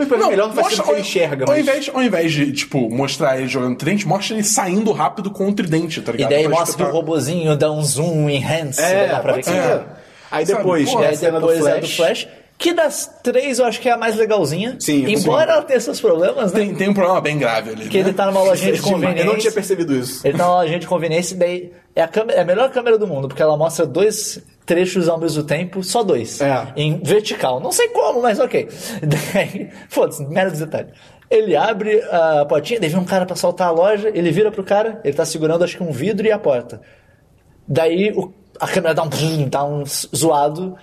Pra 0.06 0.16
mim, 0.18 0.28
melhor 0.28 0.48
não 0.48 0.54
faz 0.54 0.78
que 0.80 0.90
ele 0.90 1.00
enxerga. 1.00 1.44
ao, 1.44 1.48
mas- 1.50 1.60
invés, 1.60 1.90
ao 1.92 2.02
invés 2.02 2.32
de, 2.32 2.52
tipo, 2.52 2.88
mostrar 2.88 3.38
ele 3.38 3.48
jogando 3.48 3.76
tridente, 3.76 4.06
mostra 4.06 4.36
ele 4.36 4.44
saindo 4.44 4.92
rápido 4.92 5.30
com 5.30 5.48
o 5.48 5.52
tridente, 5.52 6.00
tá 6.00 6.12
E 6.12 6.16
ligado? 6.18 6.30
daí 6.30 6.42
Pra 6.44 6.50
mostra 6.50 6.66
que 6.66 6.70
o 6.82 6.84
espetar. 6.84 6.92
robozinho 6.92 7.56
dá 7.56 7.72
um 7.72 7.82
zoom 7.82 8.30
enhance. 8.30 8.80
É, 8.80 9.08
dá 9.08 9.18
pra 9.20 9.32
ver 9.32 9.44
pode 9.44 9.56
que 9.56 9.58
é. 9.62 9.84
Aí 10.30 10.46
Sabe, 10.46 10.58
depois, 10.58 10.90
pô, 10.92 10.98
é 11.00 11.02
E 11.02 11.06
a 11.06 11.08
aí 11.08 11.16
depois 11.16 11.58
do 11.58 11.68
é 11.68 11.80
do 11.80 11.88
Flash. 11.88 12.28
Que 12.56 12.72
das 12.74 13.08
três 13.22 13.58
eu 13.60 13.64
acho 13.64 13.80
que 13.80 13.88
é 13.88 13.92
a 13.92 13.96
mais 13.96 14.16
legalzinha. 14.16 14.76
Sim, 14.80 15.04
Embora 15.08 15.52
ela 15.52 15.62
tenha 15.62 15.78
seus 15.80 16.00
problemas, 16.00 16.52
né? 16.52 16.60
Tem, 16.60 16.74
tem 16.74 16.88
um 16.88 16.94
problema 16.94 17.20
bem 17.20 17.38
grave 17.38 17.70
ali. 17.70 17.88
Que 17.88 17.98
né? 18.02 18.08
ele 18.08 18.12
tá 18.12 18.26
numa 18.26 18.42
lojinha 18.42 18.72
de 18.74 18.80
conveniência. 18.82 19.22
Eu 19.22 19.26
não 19.26 19.38
tinha 19.38 19.52
percebido 19.52 19.94
isso. 19.96 20.26
Ele 20.26 20.36
tá 20.36 20.44
numa 20.44 20.56
lojinha 20.62 20.78
de 20.80 20.86
conveniência 20.88 21.34
e 21.34 21.38
daí 21.38 21.72
é 21.94 22.02
a, 22.02 22.08
câmera, 22.08 22.38
é 22.38 22.42
a 22.42 22.44
melhor 22.44 22.68
câmera 22.70 22.98
do 22.98 23.06
mundo, 23.06 23.28
porque 23.28 23.40
ela 23.42 23.56
mostra 23.56 23.86
dois 23.86 24.40
trechos 24.68 25.08
ao 25.08 25.18
mesmo 25.18 25.42
tempo, 25.42 25.82
só 25.82 26.02
dois. 26.04 26.40
É. 26.40 26.68
Em 26.76 27.00
vertical. 27.02 27.58
Não 27.58 27.72
sei 27.72 27.88
como, 27.88 28.20
mas 28.22 28.38
ok. 28.38 28.68
Daí, 29.02 29.70
foda-se, 29.88 30.24
mero 30.26 30.50
detalhe. 30.52 30.88
Ele 31.30 31.56
abre 31.56 32.00
a 32.10 32.44
portinha, 32.46 32.78
daí 32.80 32.88
vem 32.88 32.98
um 33.00 33.04
cara 33.04 33.26
pra 33.26 33.36
saltar 33.36 33.68
a 33.68 33.70
loja, 33.70 34.10
ele 34.14 34.30
vira 34.30 34.50
pro 34.50 34.64
cara, 34.64 34.98
ele 35.04 35.12
tá 35.14 35.24
segurando 35.26 35.62
acho 35.64 35.76
que 35.76 35.82
um 35.82 35.90
vidro 35.92 36.26
e 36.26 36.32
a 36.32 36.38
porta. 36.38 36.80
Daí 37.66 38.12
o- 38.16 38.32
a 38.60 38.66
câmera 38.66 38.94
dá 38.94 39.02
um, 39.02 39.08
dá 39.48 39.64
um 39.64 39.84
zoado, 39.86 40.74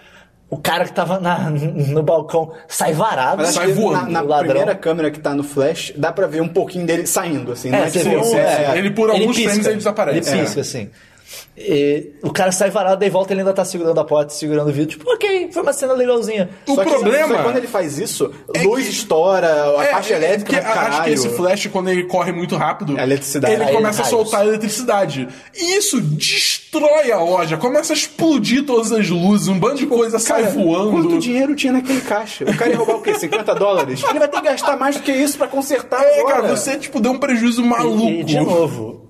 o 0.47 0.57
cara 0.57 0.85
que 0.85 0.93
tava 0.93 1.19
na- 1.19 1.49
no 1.49 2.03
balcão 2.03 2.51
sai 2.67 2.93
varado. 2.93 3.37
Mas 3.41 3.55
Sai 3.55 3.71
voando. 3.71 4.11
na, 4.11 4.21
na 4.23 4.37
primeira 4.39 4.75
câmera 4.75 5.09
que 5.09 5.19
tá 5.19 5.33
no 5.33 5.43
Flash, 5.43 5.93
dá 5.97 6.11
pra 6.11 6.27
ver 6.27 6.41
um 6.41 6.47
pouquinho 6.47 6.85
dele 6.85 7.07
saindo, 7.07 7.51
assim. 7.51 7.71
Não 7.71 7.79
É, 7.79 7.83
é, 7.87 7.89
você 7.89 8.03
vê 8.03 8.15
um- 8.15 8.35
é, 8.37 8.65
é, 8.73 8.77
Ele 8.77 8.91
por 8.91 9.09
alguns 9.09 9.35
frames 9.41 9.65
ele 9.65 9.77
desaparece. 9.77 10.29
Ele 10.31 10.39
É. 10.39 10.43
pisca, 10.43 10.61
assim. 10.61 10.89
E 11.57 12.11
o 12.21 12.31
cara 12.31 12.51
sai 12.51 12.69
varado, 12.69 12.97
daí 12.99 13.09
volta 13.09 13.33
ele 13.33 13.41
ainda 13.41 13.53
tá 13.53 13.63
segurando 13.63 13.99
a 13.99 14.03
porta, 14.03 14.33
segurando 14.33 14.69
o 14.69 14.73
vidro. 14.73 14.91
Tipo, 14.97 15.09
ok, 15.11 15.49
foi 15.51 15.61
uma 15.61 15.73
cena 15.73 15.93
legalzinha. 15.93 16.49
O 16.67 16.75
Só 16.75 16.83
problema- 16.83 17.37
que 17.37 17.43
quando 17.43 17.57
ele 17.57 17.67
faz 17.67 17.97
isso, 17.97 18.31
É 18.53 18.63
luz 18.63 18.83
que- 18.85 18.91
estoura, 18.91 19.47
a 19.79 19.83
É, 19.83 19.91
parte 19.91 20.13
é, 20.13 20.17
elétrica 20.17 20.45
porque 20.51 20.61
vai 20.61 20.71
pro 20.71 20.81
acho 20.87 21.03
que 21.03 21.09
esse 21.11 21.29
flash, 21.29 21.67
quando 21.67 21.89
ele 21.89 22.03
corre 22.03 22.31
muito 22.31 22.55
rápido, 22.55 22.97
A 22.97 23.03
eletricidade. 23.03 23.53
ele 23.53 23.65
começa 23.71 24.01
a 24.01 24.05
raios. 24.05 24.09
soltar 24.09 24.45
eletricidade. 24.45 25.27
E 25.55 25.77
isso 25.77 25.99
destrói 26.01 27.11
a 27.11 27.19
loja, 27.19 27.57
começa 27.57 27.93
a 27.93 27.95
explodir 27.95 28.65
todas 28.65 28.91
as 28.91 29.09
luzes, 29.09 29.47
um 29.47 29.57
bando 29.57 29.75
de 29.75 29.85
coisa 29.87 30.19
sai 30.19 30.43
Cara, 30.43 30.53
voando. 30.53 30.91
Quanto 30.91 31.19
dinheiro 31.19 31.55
tinha 31.55 31.71
naquele 31.73 32.01
caixa? 32.01 32.43
O 32.45 32.55
cara 32.57 32.71
ia 32.71 32.77
roubar 32.77 32.95
o 32.97 33.01
quê? 33.01 33.17
50 33.17 33.55
dólares? 33.55 34.03
Ele 34.09 34.19
vai 34.19 34.27
ter 34.27 34.37
que 34.41 34.43
gastar 34.47 34.77
mais 34.77 34.95
do 34.97 35.01
que 35.03 35.11
isso 35.11 35.37
pra 35.37 35.47
consertar 35.47 36.03
É, 36.03 36.19
agora. 36.19 36.35
cara, 36.41 36.55
você 36.55 36.77
tipo 36.77 36.99
deu 36.99 37.11
um 37.13 37.17
prejuízo 37.17 37.63
maluco. 37.63 38.09
E, 38.09 38.23
de 38.23 38.39
novo, 38.39 39.04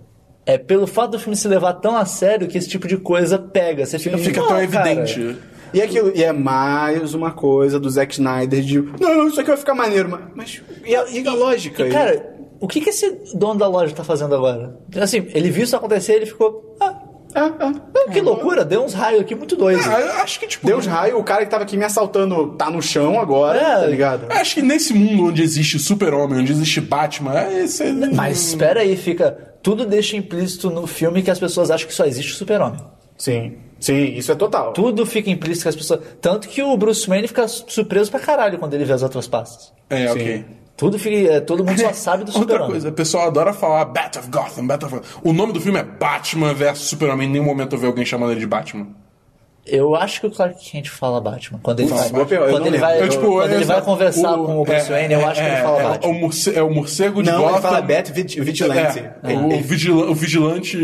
é 0.45 0.57
pelo 0.57 0.85
fato 0.87 1.11
do 1.11 1.19
filme 1.19 1.35
se 1.35 1.47
levar 1.47 1.73
tão 1.73 1.95
a 1.95 2.05
sério 2.05 2.47
que 2.47 2.57
esse 2.57 2.67
tipo 2.69 2.87
de 2.87 2.97
coisa 2.97 3.37
pega. 3.39 3.85
Você 3.85 3.97
fica, 3.99 4.17
fica 4.17 4.41
"Não, 4.41 4.47
tão 4.47 4.67
cara." 4.67 4.91
evidente. 4.91 5.37
E, 5.73 5.81
aquilo, 5.81 6.11
e 6.15 6.23
é 6.23 6.31
mais 6.31 7.13
uma 7.13 7.31
coisa 7.31 7.79
do 7.79 7.89
Zack 7.89 8.13
Snyder 8.13 8.61
de 8.61 8.79
não, 8.99 9.17
não, 9.17 9.27
isso 9.27 9.39
aqui 9.41 9.49
vai 9.49 9.57
ficar 9.57 9.73
maneiro, 9.75 10.07
mas, 10.09 10.21
mas 10.35 10.61
e, 10.85 10.95
a, 10.95 11.05
e 11.09 11.27
a 11.27 11.33
lógica? 11.33 11.85
E, 11.85 11.89
cara, 11.91 12.33
o 12.61 12.67
que, 12.67 12.79
que 12.79 12.89
esse 12.91 13.09
dono 13.33 13.59
da 13.59 13.67
loja 13.67 13.93
tá 13.93 14.03
fazendo 14.03 14.33
agora? 14.35 14.77
Assim, 15.01 15.27
ele 15.33 15.49
viu 15.49 15.63
isso 15.65 15.75
acontecer 15.75 16.13
ele 16.13 16.25
ficou. 16.27 16.77
Ah, 16.79 16.93
Ah, 17.37 17.51
ah. 17.59 18.11
que 18.13 18.21
loucura, 18.21 18.63
deu 18.63 18.85
uns 18.85 18.93
raios 18.93 19.19
aqui 19.19 19.35
muito 19.35 19.57
doidos. 19.57 19.85
Ah, 19.85 19.99
eu 19.99 20.11
acho 20.21 20.39
que, 20.39 20.47
tipo. 20.47 20.65
Deus 20.65 20.85
raio, 20.85 21.17
o 21.17 21.23
cara 21.23 21.43
que 21.43 21.51
tava 21.51 21.63
aqui 21.63 21.75
me 21.75 21.83
assaltando 21.83 22.53
tá 22.55 22.69
no 22.71 22.81
chão 22.81 23.19
agora, 23.19 23.59
É. 23.59 23.75
tá 23.81 23.87
ligado? 23.87 24.31
Acho 24.31 24.55
que 24.55 24.61
nesse 24.61 24.93
mundo 24.93 25.25
onde 25.25 25.41
existe 25.43 25.77
Super-Homem, 25.77 26.39
onde 26.39 26.53
existe 26.53 26.79
Batman, 26.79 27.37
é, 27.37 27.63
esse 27.65 27.83
é- 27.83 27.91
Mas 27.91 28.37
espera 28.47 28.79
aí, 28.79 28.95
fica. 28.95 29.54
Tudo 29.65 29.83
deixa 29.83 30.15
implícito 30.15 30.69
no 30.69 30.85
filme 30.85 31.23
que 31.23 31.31
as 31.31 31.39
pessoas 31.39 31.71
acham 31.71 31.87
que 31.87 31.93
só 31.95 32.05
existe 32.05 32.33
o 32.33 32.35
super-homem. 32.35 32.79
Sim, 33.17 33.57
sim, 33.79 34.13
isso 34.13 34.31
é 34.31 34.35
total. 34.35 34.73
Tudo 34.73 35.07
fica 35.07 35.27
implícito 35.31 35.63
que 35.63 35.69
as 35.69 35.75
pessoas. 35.75 36.01
Tanto 36.21 36.47
que 36.47 36.61
o 36.61 36.77
Bruce 36.77 37.07
Wayne 37.07 37.27
fica 37.27 37.47
surpreso 37.47 38.11
pra 38.11 38.19
caralho 38.19 38.59
quando 38.59 38.75
ele 38.75 38.85
vê 38.85 38.93
as 38.93 39.01
outras 39.01 39.27
pastas. 39.27 39.73
É, 39.89 40.05
Sim. 40.07 40.13
ok. 40.13 40.45
Tudo 40.77 40.99
fica. 40.99 41.15
é, 41.33 41.39
Todo 41.39 41.63
mundo 41.65 41.79
só 41.79 41.91
sabe 41.93 42.25
do 42.25 42.27
Outra 42.27 42.41
super-homem. 42.41 42.69
coisa, 42.73 42.89
o 42.89 42.91
pessoal 42.91 43.25
adora 43.27 43.53
falar 43.53 43.85
Bat 43.85 44.19
of 44.19 44.29
Gotham, 44.29 44.67
Bat 44.67 44.85
of 44.85 44.95
Gotham. 44.97 45.21
O 45.23 45.33
nome 45.33 45.51
do 45.51 45.59
filme 45.59 45.79
é 45.79 45.83
Batman 45.83 46.53
vs 46.53 46.77
Superman. 46.79 47.27
Em 47.27 47.31
nenhum 47.31 47.45
momento 47.45 47.73
eu 47.75 47.79
vi 47.79 47.87
alguém 47.87 48.05
chamando 48.05 48.33
ele 48.33 48.41
de 48.41 48.45
Batman. 48.47 48.87
Eu 49.67 49.95
acho 49.95 50.21
que 50.21 50.27
o 50.27 50.31
Clark 50.31 50.63
Kent 50.63 50.89
fala 50.89 51.19
Batman. 51.19 51.59
Quando 51.63 51.79
ele 51.79 51.89
vai, 51.89 52.07
eu 52.07 52.11
quando 52.27 52.59
não 52.59 52.67
ele 52.67 52.77
vai, 52.77 53.01
Eu, 53.01 53.09
tipo, 53.09 53.25
quando 53.31 53.51
ele 53.51 53.63
é, 53.63 53.65
vai 53.65 53.81
conversar 53.81 54.33
o- 54.39 54.45
com 54.45 54.61
o 54.61 54.63
Bruce 54.63 54.87
é, 54.87 54.93
Wayne, 54.95 55.13
eu 55.15 55.19
é, 55.21 55.23
acho 55.23 55.41
que 55.41 55.47
ele 55.47 55.55
é, 55.55 55.61
fala 55.63 55.79
é, 55.79 55.83
Batman. 55.83 56.11
O 56.11 56.13
morce- 56.19 56.55
é 56.55 56.61
o 56.61 56.69
morcego 56.71 57.23
de 57.23 57.31
Não, 57.31 57.37
Gotham. 57.39 57.53
ele 57.55 57.61
fala 57.63 57.81
Bat 57.81 58.11
Vig- 58.11 58.41
Vigilante. 58.41 58.99
É, 59.23 59.33
o, 59.33 59.61
vigila- 59.61 60.05
o 60.11 60.13
vigilante. 60.13 60.77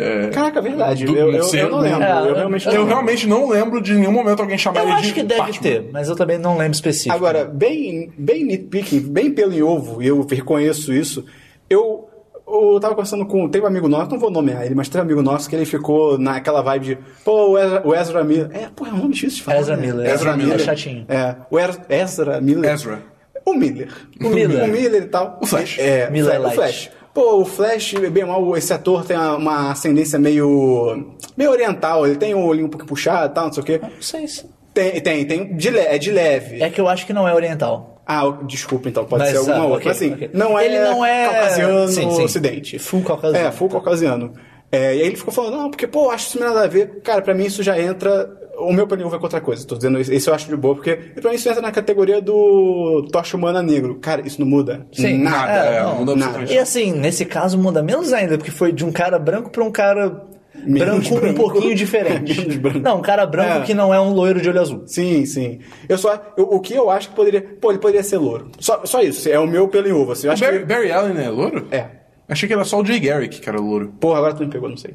é, 0.00 0.30
Caraca, 0.32 0.58
é 0.58 0.62
verdade. 0.62 1.04
do 1.04 1.12
Eu, 1.12 1.18
eu, 1.18 1.26
eu 1.28 1.32
morcego. 1.42 1.70
não 1.70 1.78
lembro. 1.80 2.02
É, 2.02 2.10
eu 2.10 2.24
eu- 2.26 2.34
realmente 2.36 2.66
Eu 2.66 2.72
não 2.72 2.78
lembro. 2.80 2.94
realmente 2.94 3.26
não 3.26 3.48
lembro 3.48 3.80
de 3.82 3.94
nenhum 3.94 4.12
momento 4.12 4.40
alguém 4.40 4.58
chamar 4.58 4.80
Eu 4.80 4.88
ele 4.88 4.96
de 4.96 5.02
acho 5.02 5.14
que 5.14 5.22
deve 5.22 5.40
Batman. 5.40 5.62
ter, 5.62 5.88
mas 5.92 6.08
eu 6.08 6.16
também 6.16 6.38
não 6.38 6.56
lembro 6.56 6.72
específico. 6.74 7.14
Agora, 7.14 7.44
bem, 7.44 8.10
bem 8.16 8.44
nitpicking, 8.44 9.00
bem 9.00 9.30
pelo 9.30 9.52
em 9.52 9.62
ovo, 9.62 10.02
e 10.02 10.06
eu 10.06 10.24
reconheço 10.26 10.92
isso, 10.92 11.24
eu, 11.68 12.08
eu 12.52 12.80
tava 12.80 12.94
conversando 12.94 13.24
com. 13.26 13.48
Tem 13.48 13.60
um 13.62 13.66
amigo 13.66 13.88
nosso, 13.88 14.10
não 14.10 14.18
vou 14.18 14.30
nomear 14.30 14.64
ele, 14.64 14.74
mas 14.74 14.88
tem 14.88 15.00
um 15.00 15.04
amigo 15.04 15.22
nosso 15.22 15.48
que 15.48 15.54
ele 15.56 15.64
ficou 15.64 16.18
naquela 16.18 16.62
vibe 16.62 16.84
de. 16.84 16.98
Pô, 17.24 17.50
o 17.52 17.58
Ezra, 17.58 17.82
o 17.84 17.94
Ezra 17.94 18.24
Miller. 18.24 18.48
É, 18.52 18.68
pô, 18.74 18.86
é 18.86 18.90
um 18.90 18.96
nome 18.98 19.14
difícil 19.14 19.38
de 19.38 19.42
falar. 19.44 19.58
Ezra 19.58 19.76
né? 19.76 19.86
Miller, 19.86 20.10
Ezra 20.10 20.36
Miller. 20.36 20.54
é 20.54 20.58
chatinho. 20.58 21.04
É, 21.08 21.36
o 21.50 21.58
Er- 21.58 21.78
Ezra 21.88 22.40
Miller. 22.40 22.70
Ezra. 22.72 23.02
O 23.44 23.54
Miller. 23.54 23.88
O 24.22 24.28
Miller. 24.28 24.64
O 24.64 24.68
Miller 24.68 25.02
e 25.02 25.06
tal. 25.06 25.38
O 25.40 25.46
Flash. 25.46 25.78
É, 25.78 26.10
Miller 26.10 26.32
Fla- 26.32 26.40
o 26.40 26.42
Light. 26.42 26.54
Flash. 26.56 26.90
Pô, 27.12 27.40
o 27.40 27.44
Flash, 27.44 27.94
bem 28.12 28.24
mal, 28.24 28.56
esse 28.56 28.72
ator 28.72 29.04
tem 29.04 29.16
uma- 29.16 29.72
ascendência 29.72 30.18
meio. 30.18 31.14
meio 31.36 31.50
oriental. 31.50 32.06
Ele 32.06 32.16
tem 32.16 32.34
o 32.34 32.44
olhinho 32.44 32.66
um 32.66 32.70
pouco 32.70 32.86
puxado 32.86 33.32
e 33.32 33.34
tal, 33.34 33.46
não 33.46 33.52
sei 33.52 33.62
o 33.62 33.66
quê. 33.66 33.80
Não 33.82 33.90
sei 34.00 34.28
se. 34.28 34.44
Tem, 34.72 35.00
tem, 35.00 35.24
tem. 35.26 35.56
De 35.56 35.68
le- 35.70 35.80
é 35.80 35.98
de 35.98 36.12
leve. 36.12 36.62
É 36.62 36.70
que 36.70 36.80
eu 36.80 36.86
acho 36.86 37.04
que 37.06 37.12
não 37.12 37.26
é 37.26 37.34
oriental. 37.34 37.99
Ah, 38.12 38.38
desculpa, 38.44 38.88
então, 38.88 39.04
pode 39.04 39.22
Mas, 39.22 39.30
ser 39.32 39.36
alguma 39.38 39.56
ah, 39.56 39.62
outra. 39.66 39.76
ok, 39.76 39.86
Mas 39.86 39.96
assim, 39.96 40.12
ok. 40.14 40.30
não 40.34 40.58
é, 40.58 40.66
Ele 40.66 40.78
não 40.80 41.04
é- 41.06 41.28
caucasiano 41.28 41.88
Sim, 41.88 42.10
sim. 42.10 42.24
ocidente. 42.24 42.78
Full 42.78 43.02
caucasiano. 43.02 43.46
É, 43.48 43.52
full 43.52 43.68
caucasiano. 43.68 44.32
É, 44.72 44.96
e 44.96 45.00
aí 45.00 45.06
ele 45.06 45.16
ficou 45.16 45.32
falando, 45.32 45.56
não, 45.56 45.70
porque, 45.70 45.86
pô, 45.86 46.10
acho 46.10 46.26
isso 46.28 46.38
não 46.38 46.46
tem 46.46 46.54
nada 46.54 46.66
a 46.66 46.68
ver. 46.68 47.00
Cara, 47.04 47.22
pra 47.22 47.34
mim 47.34 47.44
isso 47.44 47.62
já 47.62 47.78
entra. 47.80 48.28
O 48.58 48.72
meu 48.72 48.84
opinião 48.84 49.08
vai 49.08 49.18
com 49.18 49.24
outra 49.24 49.40
coisa. 49.40 49.66
Tô 49.66 49.74
dizendo 49.74 49.98
isso, 50.00 50.12
isso 50.12 50.28
eu 50.28 50.34
acho 50.34 50.46
de 50.48 50.56
boa, 50.56 50.74
porque 50.74 50.94
pra 51.20 51.30
mim 51.30 51.36
isso 51.36 51.48
entra 51.48 51.62
na 51.62 51.70
categoria 51.72 52.20
do 52.20 53.06
tocha 53.10 53.36
humana 53.36 53.62
negro. 53.62 53.94
Cara, 54.00 54.22
isso 54.26 54.38
não 54.40 54.46
muda. 54.46 54.86
Sim, 54.92 55.18
nada. 55.22 55.52
É, 55.52 55.82
não, 55.82 55.94
muda 55.96 56.14
nada. 56.16 56.44
E 56.52 56.58
assim, 56.58 56.92
nesse 56.92 57.24
caso 57.24 57.56
muda 57.56 57.82
menos 57.82 58.12
ainda, 58.12 58.36
porque 58.36 58.50
foi 58.50 58.70
de 58.72 58.84
um 58.84 58.92
cara 58.92 59.18
branco 59.18 59.50
pra 59.50 59.64
um 59.64 59.70
cara 59.70 60.24
Menos 60.64 61.08
branco, 61.08 61.14
um 61.14 61.20
branco. 61.20 61.40
pouquinho 61.40 61.74
diferente. 61.74 62.58
Branco. 62.58 62.78
Não, 62.80 62.98
um 62.98 63.02
cara 63.02 63.24
branco 63.26 63.58
É. 63.58 63.60
que 63.62 63.74
não 63.74 63.92
é 63.92 64.00
um 64.00 64.12
loiro 64.12 64.40
de 64.40 64.48
olho 64.48 64.60
azul. 64.60 64.82
Sim, 64.86 65.24
sim. 65.26 65.60
Eu 65.88 65.96
só. 65.98 66.20
eu- 66.36 66.44
o 66.50 66.60
que 66.60 66.74
eu 66.74 66.90
acho 66.90 67.08
que 67.10 67.14
poderia. 67.14 67.40
Pô, 67.60 67.70
ele 67.70 67.78
poderia 67.78 68.02
ser 68.02 68.18
louro. 68.18 68.50
Só, 68.58 68.80
só 68.84 69.00
isso. 69.02 69.28
É 69.28 69.38
o 69.38 69.46
meu 69.46 69.68
pelo 69.68 69.88
em 69.88 69.92
ovo. 69.92 70.12
Assim, 70.12 70.26
eu 70.26 70.32
acho 70.32 70.42
Barry, 70.44 70.58
que. 70.60 70.64
Barry 70.64 70.92
Allen 70.92 71.24
é 71.24 71.28
louro? 71.28 71.66
É. 71.70 71.84
Achei 72.28 72.46
que 72.46 72.52
era 72.54 72.64
só 72.64 72.80
o 72.80 72.84
Jay 72.86 73.00
Garrick 73.00 73.40
que 73.40 73.48
era 73.48 73.58
louro. 73.60 73.92
Porra, 73.98 74.18
agora 74.18 74.34
tu 74.34 74.44
me 74.44 74.50
pegou, 74.50 74.68
não 74.68 74.76
sei. 74.76 74.94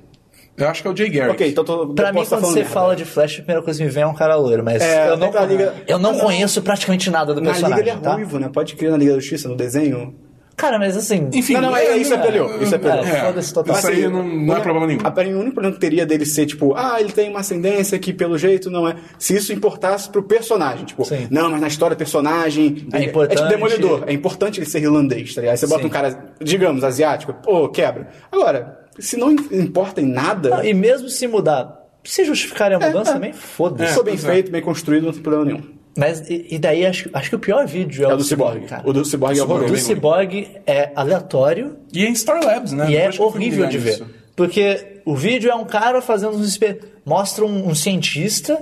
Eu 0.58 0.70
acho 0.70 0.82
que 0.82 0.88
é 0.88 0.92
o 0.92 0.96
Jay 0.96 1.10
Garrick. 1.10 1.34
Ok, 1.36 1.48
então 1.50 1.66
tô. 1.66 1.88
Pra 1.90 2.14
mim, 2.14 2.22
tá 2.24 2.28
quando 2.30 2.46
você 2.46 2.60
merda. 2.60 2.70
fala 2.70 2.96
de 2.96 3.04
Flash, 3.04 3.34
a 3.34 3.38
primeira 3.44 3.62
coisa 3.62 3.78
que 3.78 3.84
me 3.86 3.92
vem 3.92 4.04
é 4.04 4.08
um 4.08 4.14
cara 4.14 4.36
loiro, 4.38 4.64
mas 4.64 4.82
É, 4.82 5.10
eu, 5.10 5.18
não, 5.18 5.28
Liga- 5.46 5.74
eu 5.86 6.00
não 6.00 6.18
conheço 6.18 6.62
praticamente 6.62 7.10
nada 7.10 7.34
do 7.34 7.42
Na 7.42 7.52
personagem. 7.52 7.84
Liga 7.84 7.92
ele 7.92 8.00
é 8.00 8.02
tá? 8.02 8.14
ruivo, 8.14 8.40
né? 8.40 8.50
Pode 8.54 8.74
crer 8.76 8.90
na 8.92 8.96
Liga 8.98 9.12
da 9.14 9.20
Justiça, 9.20 9.50
no 9.50 9.56
desenho. 9.58 10.16
Cara, 10.56 10.80
mas 10.80 10.96
assim. 10.96 11.30
Enfim, 11.34 11.54
Não, 11.56 11.64
não, 11.64 11.76
é- 11.76 11.98
isso 11.98 12.14
é 12.14 12.18
pelo. 12.18 12.64
Isso 12.64 12.76
é 12.76 12.78
pelo. 12.78 13.00
É, 13.02 13.26
foda-se 13.26 13.54
total. 13.54 13.76
Isso 13.78 13.88
aí 13.88 14.08
não, 14.08 14.24
não 14.26 14.56
é 14.56 14.60
problema 14.62 14.88
nenhum. 14.88 15.00
A, 15.04 15.10
o 15.10 15.40
único 15.40 15.54
problema 15.54 15.74
que 15.74 15.82
teria 15.82 16.06
dele 16.06 16.26
ser, 16.26 16.46
tipo, 16.46 16.74
ah, 16.76 16.96
ele 17.00 17.12
tem 17.12 17.30
uma 17.30 17.42
ascendência 17.42 18.00
que 18.00 18.14
pelo 18.14 18.38
jeito 18.38 18.70
não 18.72 18.88
é. 18.88 18.96
Se 19.20 19.36
isso 19.36 19.52
importasse 19.52 20.10
pro 20.10 20.24
personagem, 20.24 20.86
tipo, 20.86 21.04
Sim. 21.04 21.28
não, 21.30 21.50
mas 21.52 21.60
na 21.60 21.68
história, 21.68 21.96
personagem. 21.96 22.88
É 22.94 22.98
ele- 22.98 23.06
importante. 23.08 23.34
É 23.34 23.36
tipo 23.42 23.50
Demolidor. 23.50 24.04
É 24.08 24.14
importante 24.14 24.60
ele 24.60 24.66
ser 24.66 24.82
irlandês, 24.82 25.36
tá 25.36 25.42
ligado? 25.42 25.52
Aí 25.54 25.58
você 25.58 25.68
bota 25.68 25.82
Sim. 25.82 25.88
um 25.88 25.92
cara, 25.92 26.26
digamos, 26.42 26.84
asiático, 26.86 27.34
pô, 27.34 27.68
quebra. 27.68 28.08
Agora, 28.32 28.80
se 28.98 29.18
não 29.18 29.32
im- 29.32 29.48
importa 29.52 30.00
em 30.02 30.06
nada, 30.06 30.66
E 30.66 30.74
mesmo 30.74 31.10
se 31.10 31.28
mudar, 31.28 31.82
se 32.04 32.24
justificarem 32.24 32.78
a 32.78 32.80
mudança 32.80 33.12
é. 33.12 33.14
também, 33.16 33.34
foda-se. 33.34 33.90
se 33.90 33.96
for 33.98 34.06
bem 34.06 34.14
é. 34.14 34.18
feito, 34.18 34.52
bem 34.52 34.62
construído, 34.62 35.04
não 35.06 35.12
tem 35.12 35.22
problema 35.22 35.46
nenhum. 35.46 35.76
Mas 35.98 36.22
e, 36.30 36.60
daí 36.60 36.86
acho, 36.86 37.10
acho 37.14 37.30
que 37.30 37.36
o 37.36 37.40
pior 37.40 37.66
vídeo 37.66 38.06
é, 38.06 38.12
É 38.12 38.14
o 38.14 38.18
do 38.18 38.24
Cyborg. 38.24 38.66
cara. 38.66 38.84
O 38.86 38.92
do 38.92 39.06
Cyborg 39.06 39.34
é 39.38 39.42
Cyborg 39.42 39.52
O 39.62 39.66
horroroso. 39.66 39.74
do. 39.74 39.80
Cyborg 39.96 40.48
é 40.68 40.92
aleatório 40.96 41.78
E 41.94 42.06
é 42.06 42.10
em 42.10 42.16
Star 42.16 42.44
Labs, 42.44 42.74
né? 42.74 42.92
e 42.92 42.98
é 42.98 43.10
horrível 43.18 43.66
de 43.68 43.78
ver. 43.78 43.92
nisso. 43.92 44.06
Porque 44.36 45.00
o 45.06 45.16
vídeo 45.16 45.50
é 45.50 45.56
um 45.56 45.66
cara 45.66 46.02
fazendo 46.02 46.36
uns 46.36 46.48
exper... 46.48 46.80
Mostra 47.06 47.46
um, 47.46 47.70
um 47.70 47.76
cientista, 47.76 48.60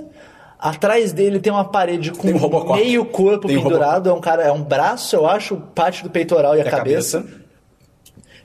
Atrás 0.58 1.12
dele 1.12 1.40
tem 1.40 1.52
uma 1.52 1.64
parede 1.64 2.10
com 2.12 2.28
um 2.28 2.74
meio 2.74 3.04
corpo 3.04 3.48
Tem 3.48 3.58
um 3.58 3.62
pendurado. 3.62 4.08
É 4.08 4.12
um 4.14 4.20
cara, 4.20 4.44
é 4.44 4.50
um 4.52 4.62
braço, 4.62 5.14
eu 5.14 5.26
acho, 5.26 5.56
parte 5.74 6.02
do 6.02 6.08
peitoral 6.08 6.56
e 6.56 6.60
a, 6.60 6.64
E 6.64 6.68
a 6.68 6.70
cabeça. 6.70 7.18
cabeça. 7.18 7.43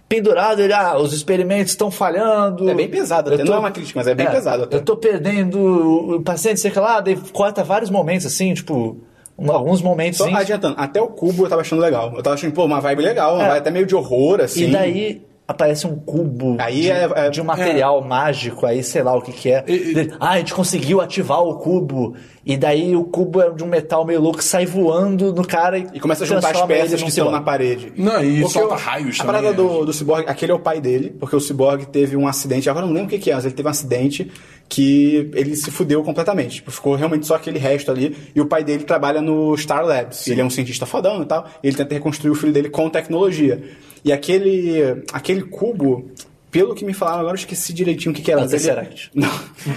Pendurado, 0.10 0.60
ele, 0.62 0.74
ah, 0.74 0.98
os 0.98 1.14
experimentos 1.14 1.72
estão 1.72 1.92
falhando. 1.92 2.68
É 2.68 2.74
bem 2.74 2.90
pesado, 2.90 3.32
até. 3.32 3.44
não 3.44 3.54
é 3.54 3.60
uma 3.60 3.70
crítica, 3.72 4.00
mas 4.00 4.08
é 4.08 4.16
bem 4.16 4.26
pesado 4.30 4.64
até. 4.64 4.78
Eu 4.78 4.82
tô 4.82 4.98
perdendo 4.98 6.16
o 6.16 6.22
paciente, 6.22 6.60
sei 6.60 6.72
lá, 6.76 7.00
daí 7.00 7.16
corta 7.32 7.64
vários 7.64 7.92
momentos, 7.92 8.26
assim, 8.26 8.52
tipo, 8.56 8.98
um- 9.38 9.52
alguns 9.52 9.84
momentos. 9.84 10.18
Só 10.18 10.26
adiantando, 10.34 10.74
até 10.80 11.00
o 11.00 11.08
cubo 11.08 11.46
eu 11.46 11.50
tava 11.50 11.62
achando 11.62 11.80
legal. 11.82 12.12
Eu 12.16 12.24
tava 12.24 12.34
achando, 12.34 12.52
pô, 12.54 12.66
uma 12.66 12.82
vibe 12.82 13.04
legal, 13.04 13.36
uma 13.36 13.44
É. 13.44 13.48
vibe 13.50 13.58
até 13.60 13.70
meio 13.72 13.86
de 13.86 13.96
horror, 13.96 14.42
assim. 14.42 14.64
E 14.64 14.72
daí 14.72 15.22
aparece 15.50 15.88
um 15.88 15.96
cubo 15.96 16.58
Aí 16.60 16.82
de, 16.82 16.92
é- 16.92 17.10
é- 17.16 17.30
de 17.32 17.42
um 17.42 17.44
material 17.44 18.00
mágico, 18.04 18.68
aí 18.68 18.84
sei 18.84 19.02
lá 19.02 19.18
o 19.18 19.22
que 19.22 19.32
que 19.32 19.50
é. 19.52 19.64
E- 19.68 19.74
e- 19.74 20.12
ah, 20.20 20.30
a 20.34 20.38
gente 20.38 20.54
conseguiu 20.54 21.02
ativar 21.02 21.42
o 21.42 21.56
cubo. 21.56 22.14
E 22.46 22.56
daí 22.56 22.96
o 22.96 23.04
cubo 23.04 23.42
é 23.42 23.50
de 23.52 23.64
um 23.64 23.68
metal 23.68 24.06
meio 24.06 24.22
louco, 24.22 24.44
sai 24.44 24.66
voando 24.66 25.34
no 25.34 25.46
cara 25.46 25.78
e, 25.80 25.88
E 25.94 26.00
começa 26.00 26.24
a 26.24 26.28
juntar 26.28 26.52
as 26.56 26.62
peças 26.64 27.02
que 27.02 27.10
estão 27.10 27.32
na 27.32 27.42
parede. 27.42 27.92
Não, 27.98 28.24
e 28.24 28.42
Porque 28.42 28.54
solta 28.60 28.76
o- 28.76 28.78
raios 28.78 29.20
A 29.20 29.24
parada 29.26 29.48
é. 29.48 29.54
do, 29.54 29.86
do 29.86 29.92
Cyborg, 29.94 30.26
aquele 30.28 30.52
é 30.52 30.56
o 30.56 30.60
pai 30.60 30.80
dele, 30.80 31.16
porque 31.20 31.36
o 31.36 31.40
Cyborg 31.40 31.86
teve 31.88 32.16
um 32.16 32.28
acidente, 32.28 32.70
agora 32.70 32.86
eu 32.86 32.88
não 32.88 32.94
lembro 32.96 33.08
o 33.08 33.10
que, 33.10 33.18
que 33.24 33.32
é, 33.32 33.36
mas 33.36 33.46
ele 33.46 33.54
teve 33.56 33.68
um 33.68 33.72
acidente 33.72 34.32
que 34.68 35.32
ele 35.34 35.56
se 35.56 35.72
fudeu 35.72 36.04
completamente. 36.04 36.56
Tipo, 36.58 36.70
ficou 36.72 36.94
realmente 36.96 37.26
só 37.26 37.36
aquele 37.36 37.58
resto 37.58 37.90
ali. 37.92 38.16
E 38.36 38.40
o 38.40 38.46
pai 38.46 38.64
dele 38.64 38.84
trabalha 38.84 39.20
no 39.20 39.58
Star 39.58 39.84
Labs. 39.84 40.28
Ele 40.28 40.42
é 40.42 40.46
um 40.46 40.50
cientista 40.50 40.86
fodão 40.86 41.24
e 41.24 41.26
tal. 41.26 41.46
E 41.64 41.68
ele 41.68 41.76
tenta 41.76 41.96
reconstruir 41.96 42.30
o 42.30 42.36
filho 42.36 42.54
dele 42.54 42.70
com 42.70 42.88
tecnologia. 42.88 43.60
E 44.04 44.12
aquele, 44.12 45.04
aquele 45.14 45.44
cubo. 45.44 46.10
Pelo 46.52 46.74
que 46.74 46.84
me 46.84 46.96
falaram, 46.96 47.20
agora 47.20 47.34
eu 47.36 47.40
esqueci 47.40 47.72
direitinho 47.72 48.12
o 48.12 48.16
que, 48.16 48.24
que 48.24 48.32
era. 48.32 48.42
É 48.42 48.44
o 48.44 48.46
mas 48.46 48.54
ele- 48.54 48.62
Tesseract. 48.64 49.12
Não. 49.14 49.30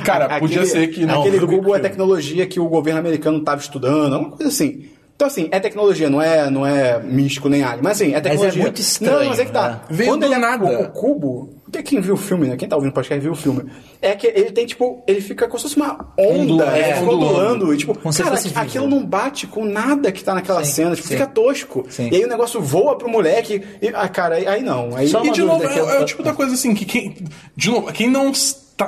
Cara, 0.04 0.38
podia 0.38 0.64
ser 0.64 0.86
que 0.88 1.04
não. 1.04 1.20
Aquele 1.20 1.38
cubo 1.40 1.74
é 1.76 1.78
tecnologia 1.78 2.46
que 2.46 2.58
o 2.58 2.66
governo 2.66 2.98
americano 3.00 3.38
estava 3.38 3.60
estudando, 3.60 4.16
uma 4.18 4.30
coisa 4.30 4.48
assim. 4.48 4.86
Então, 5.14 5.28
assim, 5.28 5.48
é 5.52 5.60
tecnologia, 5.60 6.10
não 6.10 6.20
é, 6.20 6.50
não 6.50 6.66
é 6.66 7.00
místico 7.00 7.48
nem 7.48 7.62
alien. 7.62 7.80
Mas, 7.82 8.00
assim, 8.00 8.12
é 8.12 8.20
tecnologia. 8.20 8.62
muito 8.62 8.80
estranho, 8.80 9.20
Não, 9.20 9.28
mas 9.28 9.38
é 9.38 9.44
que 9.44 9.52
tá. 9.52 9.68
né? 9.68 9.80
Veio 9.88 10.10
Quando 10.10 10.20
do 10.20 10.26
ele 10.26 10.34
é- 10.34 10.38
nada. 10.38 10.64
O, 10.64 10.82
o 10.82 10.88
cubo... 10.90 11.54
que 11.70 11.80
Quem 11.82 12.00
viu 12.00 12.14
o 12.14 12.16
filme, 12.16 12.48
né? 12.48 12.56
Quem 12.56 12.68
tá 12.68 12.74
ouvindo 12.74 12.90
o 12.90 12.94
podcast 12.94 13.22
viu 13.22 13.30
o 13.32 13.36
filme. 13.36 13.70
É 14.00 14.16
que 14.16 14.26
ele 14.26 14.50
tem, 14.50 14.66
tipo... 14.66 15.00
Ele 15.06 15.20
fica 15.20 15.46
como 15.46 15.58
se 15.58 15.62
fosse 15.64 15.76
uma 15.76 16.12
onda. 16.18 16.64
É, 16.76 16.94
fica 16.94 17.10
ondulando. 17.10 17.72
E, 17.72 17.76
tipo, 17.76 17.96
Como 17.96 18.12
cara, 18.12 18.34
aquilo 18.56 18.88
não 18.88 19.04
bate 19.06 19.46
com 19.46 19.64
nada 19.64 20.10
que 20.10 20.24
tá 20.24 20.34
naquela 20.34 20.64
Sim, 20.64 20.72
cena. 20.72 20.96
Tipo, 20.96 21.06
sim. 21.06 21.14
fica 21.14 21.26
tosco. 21.28 21.86
Sim. 21.88 22.08
E 22.10 22.16
aí 22.16 22.24
o 22.24 22.28
negócio 22.28 22.60
voa 22.60 22.98
pro 22.98 23.08
moleque. 23.08 23.62
E, 23.80 23.88
ah, 23.94 24.08
cara, 24.08 24.34
aí, 24.36 24.46
aí 24.48 24.62
não. 24.62 24.96
Aí, 24.96 25.06
Só 25.06 25.24
E 25.24 25.30
de 25.30 25.42
novo, 25.42 25.62
é, 25.64 25.78
eu- 25.78 25.88
é 25.88 26.00
o 26.00 26.04
tipo 26.04 26.22
da 26.24 26.32
coisa 26.32 26.54
assim 26.54 26.74
que 26.74 26.84
quem. 26.84 27.14
De 27.54 27.70
novo, 27.70 27.92
quem 27.92 28.08
não 28.10 28.32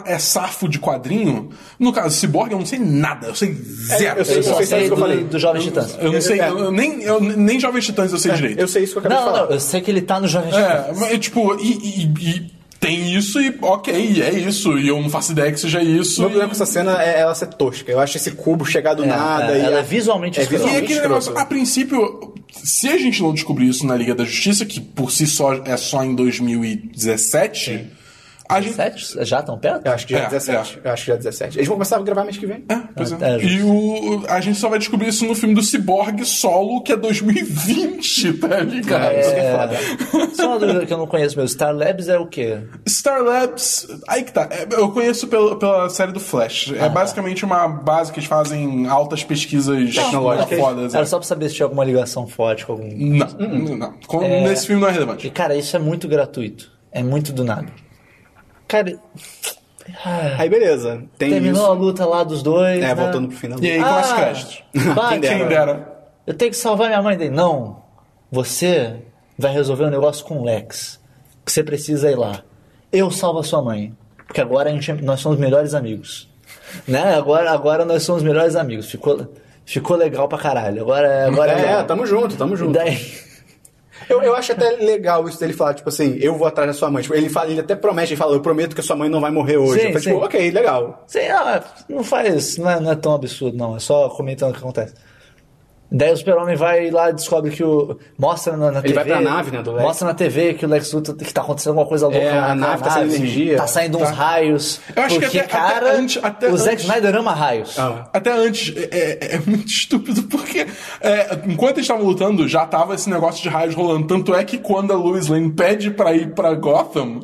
é 0.06 0.18
safo 0.18 0.68
de 0.68 0.78
quadrinho, 0.78 1.50
no 1.78 1.92
caso, 1.92 2.16
Cyborg, 2.18 2.52
eu 2.52 2.58
não 2.58 2.66
sei 2.66 2.78
nada, 2.78 3.28
eu 3.28 3.34
sei 3.34 3.54
zero. 3.54 4.18
eu 4.20 4.24
sei- 4.24 4.38
Eu 4.38 4.42
sei 4.42 4.54
sei 4.54 4.62
isso 4.62 4.68
que 4.76 4.84
eu 4.84 4.88
do, 4.96 4.96
falei. 5.00 5.24
do 5.24 5.38
Jovem 5.38 5.62
Titãs. 5.62 5.96
Eu 6.00 6.12
não 6.12 6.20
sei, 6.20 6.40
É. 6.40 6.48
eu 6.48 6.70
nem, 6.72 7.02
eu, 7.02 7.20
nem 7.20 7.60
Jovens 7.60 7.84
Titãs 7.86 8.12
eu 8.12 8.18
sei 8.18 8.32
direito. 8.32 8.58
eu 8.58 8.66
sei 8.68 8.84
isso 8.84 8.92
que 8.92 8.98
eu 8.98 9.00
acabei 9.00 9.18
Não, 9.18 9.24
de 9.24 9.30
falar. 9.30 9.46
não, 9.46 9.52
eu 9.54 9.60
sei 9.60 9.80
que 9.80 9.90
ele 9.90 10.02
tá 10.02 10.18
no 10.20 10.26
Jovem 10.28 10.50
Titãs. 10.50 10.64
É, 10.88 10.92
mas 10.98 11.18
tipo, 11.18 11.54
e, 11.60 11.72
e- 11.72 12.28
e 12.28 12.54
tem 12.80 13.14
isso 13.16 13.40
e 13.40 13.56
ok, 13.62 13.94
é 14.22 14.30
isso, 14.30 14.76
e 14.78 14.88
eu 14.88 15.00
não 15.00 15.08
faço 15.08 15.32
ideia 15.32 15.50
que 15.50 15.58
seja 15.60 15.82
isso. 15.82 16.18
O 16.18 16.22
meu 16.22 16.28
e- 16.28 16.32
problema 16.32 16.48
com 16.48 16.54
essa 16.62 16.66
cena 16.70 17.02
é 17.02 17.20
ela 17.20 17.34
ser 17.34 17.46
tosca. 17.46 17.90
Eu 17.90 17.98
acho 18.00 18.16
esse 18.18 18.30
cubo 18.32 18.64
chegar 18.66 18.92
do 18.94 19.04
É, 19.04 19.06
nada. 19.06 19.52
é, 19.54 19.58
e 19.58 19.60
ela 19.62 19.78
é 19.78 19.82
visualmente 19.82 20.38
é 20.38 20.42
escrota. 20.42 20.64
E 20.64 20.66
visualmente 20.66 20.92
aquele 20.92 21.08
negócio, 21.08 21.38
a 21.38 21.44
princípio, 21.46 22.34
se 22.52 22.88
a 22.88 22.98
gente 22.98 23.22
não 23.22 23.32
descobrir 23.32 23.68
isso 23.68 23.86
na 23.86 23.96
Liga 23.96 24.14
da 24.14 24.24
Justiça, 24.24 24.66
que 24.66 24.80
por 24.80 25.10
si 25.10 25.26
só 25.26 25.54
é 25.64 25.76
só 25.78 26.04
em 26.04 26.14
2017, 26.14 27.86
a 28.48 28.60
gente. 28.60 28.74
Sete? 28.74 29.24
Já 29.24 29.42
tão 29.42 29.58
perto? 29.58 29.86
Eu 29.86 29.92
acho 29.92 30.06
que 30.06 30.12
já 30.12 30.20
é, 30.20 30.22
É, 30.24 30.28
17. 30.28 30.80
Eu 30.84 30.90
acho 30.92 31.02
que 31.02 31.08
já 31.08 31.14
é 31.14 31.16
17. 31.16 31.58
Eles 31.58 31.68
vão 31.68 31.76
começar 31.76 31.96
a 31.96 32.02
gravar 32.02 32.24
mês 32.24 32.36
que 32.36 32.46
vem. 32.46 32.64
É, 32.68 32.76
pois 32.94 33.12
é. 33.12 33.16
Ah, 33.20 33.28
é, 33.40 33.44
e 33.44 33.62
o, 33.62 34.24
a 34.28 34.40
gente 34.40 34.58
só 34.58 34.68
vai 34.68 34.78
descobrir 34.78 35.08
isso 35.08 35.24
no 35.26 35.34
filme 35.34 35.54
do 35.54 35.62
Cyborg 35.62 36.24
solo, 36.24 36.82
que 36.82 36.92
é 36.92 36.96
2020, 36.96 38.32
tá 38.40 38.60
ligado? 38.60 39.12
É, 39.12 39.74
só 40.34 40.48
uma 40.48 40.58
dúvida 40.58 40.86
que 40.86 40.92
eu 40.92 40.98
não 40.98 41.06
conheço 41.06 41.36
meu. 41.36 41.46
Star 41.48 41.74
Labs 41.74 42.08
é 42.08 42.18
o 42.18 42.26
quê? 42.26 42.58
Star 42.88 43.22
Labs, 43.22 43.86
aí 44.08 44.22
que 44.22 44.32
tá. 44.32 44.48
É, 44.50 44.66
Eu 44.72 44.90
conheço 44.90 45.26
pela, 45.28 45.58
pela 45.58 45.88
série 45.88 46.12
do 46.12 46.20
Flash. 46.20 46.72
Ah, 46.78 46.86
é 46.86 46.88
basicamente 46.88 47.44
uma 47.44 47.66
base 47.68 48.12
que 48.12 48.18
eles 48.18 48.28
fazem 48.28 48.86
altas 48.88 49.24
pesquisas 49.24 49.94
Tecnológicas. 49.94 50.58
fodas. 50.58 50.94
Era 50.94 51.02
é. 51.04 51.06
só 51.06 51.18
pra 51.18 51.26
saber 51.26 51.48
se 51.48 51.56
tinha 51.56 51.66
alguma 51.66 51.84
ligação 51.84 52.26
forte 52.26 52.66
com 52.66 52.72
algum. 52.72 52.88
Não, 52.88 53.76
não. 53.76 53.94
Com- 54.06 54.20
Nesse 54.20 54.66
filme 54.66 54.80
não 54.82 54.88
é 54.88 54.92
relevante. 54.92 55.26
E, 55.26 55.30
cara, 55.30 55.56
isso 55.56 55.74
é 55.76 55.78
muito 55.78 56.06
gratuito. 56.08 56.70
É 56.92 57.02
muito 57.02 57.32
do 57.32 57.42
nada. 57.44 57.66
Cara, 58.68 58.98
Aí 60.38 60.48
beleza. 60.48 61.02
Tem 61.18 61.30
terminou 61.30 61.62
isso. 61.62 61.70
a 61.70 61.74
luta 61.74 62.06
lá 62.06 62.24
dos 62.24 62.42
dois. 62.42 62.78
É, 62.78 62.88
né? 62.88 62.94
voltando 62.94 63.28
pro 63.28 63.36
final. 63.36 63.58
E 63.62 63.70
aí, 63.70 63.78
com 63.78 63.84
as 63.86 64.12
créditos. 64.12 64.62
Quem 64.72 65.20
dera. 65.20 65.38
Quem 65.38 65.48
dera. 65.48 65.94
Eu 66.26 66.34
tenho 66.34 66.50
que 66.50 66.56
salvar 66.56 66.88
minha 66.88 67.02
mãe 67.02 67.16
dele. 67.16 67.34
Não. 67.34 67.82
Você 68.32 68.96
vai 69.38 69.52
resolver 69.52 69.84
um 69.84 69.90
negócio 69.90 70.24
com 70.24 70.38
o 70.38 70.44
Lex. 70.44 70.98
Que 71.44 71.52
você 71.52 71.62
precisa 71.62 72.10
ir 72.10 72.16
lá. 72.16 72.40
Eu 72.90 73.10
salvo 73.10 73.40
a 73.40 73.44
sua 73.44 73.60
mãe. 73.62 73.94
Porque 74.26 74.40
agora 74.40 74.70
a 74.70 74.72
gente, 74.72 74.90
é- 74.90 74.94
nós 74.94 75.20
somos 75.20 75.38
melhores 75.38 75.74
amigos. 75.74 76.28
Né? 76.88 77.14
Agora, 77.14 77.50
agora 77.52 77.84
nós 77.84 78.02
somos 78.02 78.22
melhores 78.22 78.56
amigos. 78.56 78.90
Ficou, 78.90 79.30
ficou 79.66 79.96
legal 79.96 80.26
pra 80.28 80.38
caralho. 80.38 80.80
Agora, 80.80 81.26
agora 81.28 81.52
É, 81.52 81.56
legal. 81.56 81.84
tamo 81.84 82.06
junto, 82.06 82.34
tamo 82.36 82.56
junto. 82.56 82.72
Daí, 82.72 82.98
Eu, 84.08 84.22
eu 84.22 84.34
acho 84.34 84.52
até 84.52 84.70
legal 84.70 85.28
isso 85.28 85.38
dele 85.38 85.52
falar, 85.52 85.74
tipo 85.74 85.88
assim, 85.88 86.16
eu 86.20 86.36
vou 86.36 86.46
atrás 86.46 86.68
da 86.68 86.74
sua 86.74 86.90
mãe. 86.90 87.02
Tipo, 87.02 87.14
ele, 87.14 87.28
fala, 87.28 87.50
ele 87.50 87.60
até 87.60 87.74
promete, 87.74 88.12
ele 88.12 88.18
fala, 88.18 88.34
eu 88.34 88.40
prometo 88.40 88.74
que 88.74 88.80
a 88.80 88.84
sua 88.84 88.96
mãe 88.96 89.08
não 89.08 89.20
vai 89.20 89.30
morrer 89.30 89.56
hoje. 89.56 89.80
Sim, 89.80 89.86
eu 89.86 89.92
falei, 89.92 90.00
tipo, 90.02 90.18
sim. 90.18 90.24
ok, 90.24 90.50
legal. 90.50 91.04
Sei 91.06 91.32
lá, 91.32 91.64
não 91.88 92.04
faz. 92.04 92.58
Não 92.58 92.70
é, 92.70 92.80
não 92.80 92.90
é 92.90 92.96
tão 92.96 93.14
absurdo, 93.14 93.56
não. 93.56 93.76
É 93.76 93.80
só 93.80 94.08
comentando 94.10 94.50
o 94.50 94.52
que 94.52 94.60
acontece. 94.60 94.94
Daí 95.96 96.12
o 96.12 96.16
Super-Homem 96.16 96.56
vai 96.56 96.90
lá 96.90 97.10
e 97.10 97.12
descobre 97.12 97.52
que 97.52 97.62
o. 97.62 97.96
Mostra 98.18 98.56
na, 98.56 98.72
na 98.72 98.78
Ele 98.80 98.88
TV. 98.88 98.94
vai 98.94 99.04
pra 99.04 99.20
nave, 99.20 99.50
né, 99.52 99.62
do 99.62 99.70
Lex. 99.70 99.82
Mostra 99.84 100.08
na 100.08 100.14
TV 100.14 100.54
que 100.54 100.66
o 100.66 100.68
Lex 100.68 100.92
Luthor 100.92 101.14
que 101.14 101.32
tá 101.32 101.40
acontecendo 101.40 101.70
alguma 101.70 101.86
coisa 101.86 102.06
louca 102.08 102.18
É, 102.20 102.32
lá 102.40 102.50
a 102.50 102.54
nave 102.56 102.82
tá 102.82 102.90
saindo 102.90 103.14
energia. 103.14 103.56
Tá 103.56 103.66
saindo 103.68 103.98
uns 103.98 104.10
raios. 104.10 104.80
Eu 104.96 105.02
acho 105.04 105.14
que 105.20 105.24
porque, 105.26 105.38
até- 105.38 105.56
até 105.56 105.74
cara, 105.74 105.96
antes- 105.96 106.24
até 106.24 106.50
o 106.50 106.56
Zack 106.56 106.82
Snyder 106.82 107.14
ama 107.14 107.32
raios. 107.32 107.78
Ah, 107.78 108.08
Até 108.12 108.32
antes, 108.32 108.74
é, 108.76 108.88
é- 108.92 109.34
é 109.36 109.38
muito 109.46 109.68
estúpido, 109.70 110.24
porque 110.24 110.66
é, 111.00 111.38
enquanto 111.46 111.76
eles 111.76 111.84
estavam 111.84 112.04
lutando, 112.04 112.48
já 112.48 112.66
tava 112.66 112.96
esse 112.96 113.08
negócio 113.08 113.40
de 113.40 113.48
raios 113.48 113.74
rolando. 113.76 114.08
Tanto 114.08 114.34
é 114.34 114.42
que 114.42 114.58
quando 114.58 114.92
a 114.92 114.96
Lois 114.96 115.28
Lane 115.28 115.52
pede 115.52 115.92
pra 115.92 116.12
ir 116.12 116.34
pra 116.34 116.54
Gotham, 116.54 117.20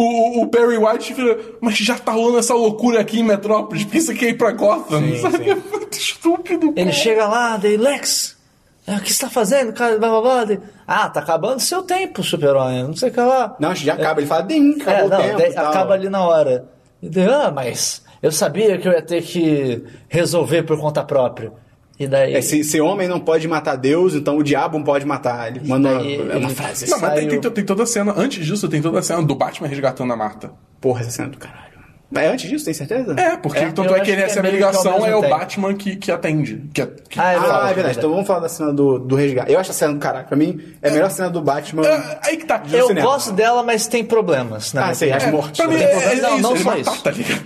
o, 0.00 0.42
o 0.42 0.48
Perry 0.48 0.76
White 0.78 1.14
vira, 1.14 1.38
mas 1.60 1.76
já 1.78 1.96
tá 1.98 2.12
rolando 2.12 2.38
essa 2.38 2.54
loucura 2.54 3.00
aqui 3.00 3.20
em 3.20 3.22
Metrópolis, 3.22 3.84
por 3.84 3.92
que 3.92 4.00
você 4.00 4.14
quer 4.14 4.28
ir 4.30 4.34
pra 4.38 4.50
Gotham? 4.52 5.00
Sim, 5.00 5.16
Sabe? 5.18 5.36
sim. 5.38 5.50
É 5.50 5.54
muito 5.54 5.92
estúpido. 5.98 6.66
Ele 6.68 6.90
cara. 6.90 6.92
chega 6.92 7.26
lá, 7.28 7.56
daí, 7.56 7.76
Lex, 7.76 8.36
é, 8.86 8.96
o 8.96 9.00
que 9.00 9.12
você 9.12 9.20
tá 9.24 9.30
fazendo, 9.30 9.72
cara? 9.72 9.96
Blá, 9.98 10.08
blá, 10.08 10.20
blá. 10.20 10.44
Daí, 10.44 10.58
ah, 10.86 11.08
tá 11.08 11.20
acabando 11.20 11.60
seu 11.60 11.82
tempo, 11.82 12.22
Super-Homem. 12.22 12.82
Não 12.84 12.96
sei 12.96 13.08
o 13.08 13.12
que 13.12 13.20
lá. 13.20 13.56
Não, 13.58 13.70
acho 13.70 13.80
que 13.80 13.86
já 13.86 13.94
acaba. 13.94 14.20
Ele 14.20 14.26
fala, 14.26 14.42
dim, 14.42 14.72
acabou 14.80 15.00
É, 15.00 15.04
o 15.04 15.08
não, 15.08 15.16
tempo 15.18 15.38
daí 15.38 15.50
e 15.50 15.54
tal. 15.54 15.66
acaba 15.66 15.94
ali 15.94 16.08
na 16.08 16.22
hora. 16.26 16.64
E 17.00 17.08
daí, 17.08 17.26
ah, 17.26 17.50
mas 17.54 18.02
eu 18.22 18.30
sabia 18.32 18.76
que 18.78 18.86
eu 18.88 18.92
ia 18.92 19.00
ter 19.02 19.22
que 19.22 19.84
resolver 20.08 20.62
por 20.64 20.78
conta 20.78 21.02
própria. 21.02 21.52
E 21.98 22.06
daí. 22.08 22.34
É, 22.34 22.40
se, 22.42 22.64
se 22.64 22.80
homem 22.80 23.06
não 23.06 23.20
pode 23.20 23.46
matar 23.46 23.76
Deus, 23.76 24.14
então 24.14 24.36
o 24.36 24.42
diabo 24.42 24.76
não 24.78 24.84
pode 24.84 25.04
matar. 25.06 25.48
Ele 25.48 25.60
manda 25.68 25.90
uma, 25.90 25.98
daí 26.00 26.14
é 26.16 26.22
uma 26.36 26.46
ele- 26.48 26.54
frase. 26.54 26.90
Não, 26.90 26.98
mas 27.00 27.14
tem, 27.14 27.28
tem, 27.28 27.40
tem 27.50 27.64
toda 27.64 27.82
a 27.84 27.86
cena, 27.86 28.12
antes 28.16 28.44
disso, 28.44 28.68
tem 28.68 28.82
toda 28.82 28.98
a 28.98 29.02
cena 29.02 29.22
do 29.22 29.34
Batman 29.34 29.68
resgatando 29.68 30.12
a 30.12 30.16
Marta. 30.16 30.50
Porra, 30.80 31.02
essa 31.02 31.10
cena 31.10 31.28
é 31.28 31.30
do 31.30 31.38
caralho. 31.38 31.64
Mas 32.10 32.30
antes 32.30 32.48
disso, 32.48 32.64
tem 32.64 32.74
certeza? 32.74 33.14
É, 33.18 33.36
porque 33.36 33.58
É, 33.58 33.72
tanto 33.72 33.92
é 33.94 34.00
que 34.00 34.10
ele 34.10 34.20
é 34.22 34.24
recebe 34.26 34.46
a 34.46 34.50
ligação, 34.50 35.04
é 35.04 35.16
o 35.16 35.20
tempo. 35.22 35.34
Batman 35.36 35.74
que, 35.74 35.96
que 35.96 36.12
atende. 36.12 36.62
Que, 36.72 36.86
que 36.86 37.18
Ah, 37.18 37.32
é 37.32 37.36
Ah, 37.36 37.40
verdade, 37.40 37.70
é 37.70 37.74
verdade. 37.74 37.98
Então 37.98 38.10
vamos 38.10 38.26
falar 38.26 38.40
da 38.40 38.48
cena 38.48 38.72
do, 38.72 38.98
do 39.00 39.16
resgate. 39.16 39.50
Eu 39.52 39.58
acho 39.58 39.70
a 39.70 39.74
cena 39.74 39.94
do 39.94 39.98
caralho. 39.98 40.26
Pra 40.26 40.36
mim, 40.36 40.60
é 40.82 40.88
a 40.90 40.92
melhor 40.92 41.10
cena 41.10 41.30
do 41.30 41.40
Batman. 41.42 41.84
É, 41.86 42.18
aí 42.22 42.36
que 42.36 42.44
tá. 42.44 42.62
Eu 42.72 42.86
cinema. 42.88 43.06
gosto 43.08 43.32
dela, 43.32 43.62
mas 43.64 43.86
tem 43.88 44.04
problemas. 44.04 44.72
Na 44.72 44.90
Ah, 44.90 44.94
sei, 44.94 45.10
as 45.12 45.28
mortes. 45.30 45.56
Pra 45.56 45.66
mim, 45.66 45.76
né? 45.76 45.84
é, 45.84 45.88
problema. 45.88 46.12
é 46.12 46.20
Não, 46.22 46.34
isso, 46.34 46.42
não 46.42 46.56
só 46.56 46.64
matar, 46.64 46.80
isso. 46.80 47.02
tá 47.02 47.10
ligado? 47.10 47.42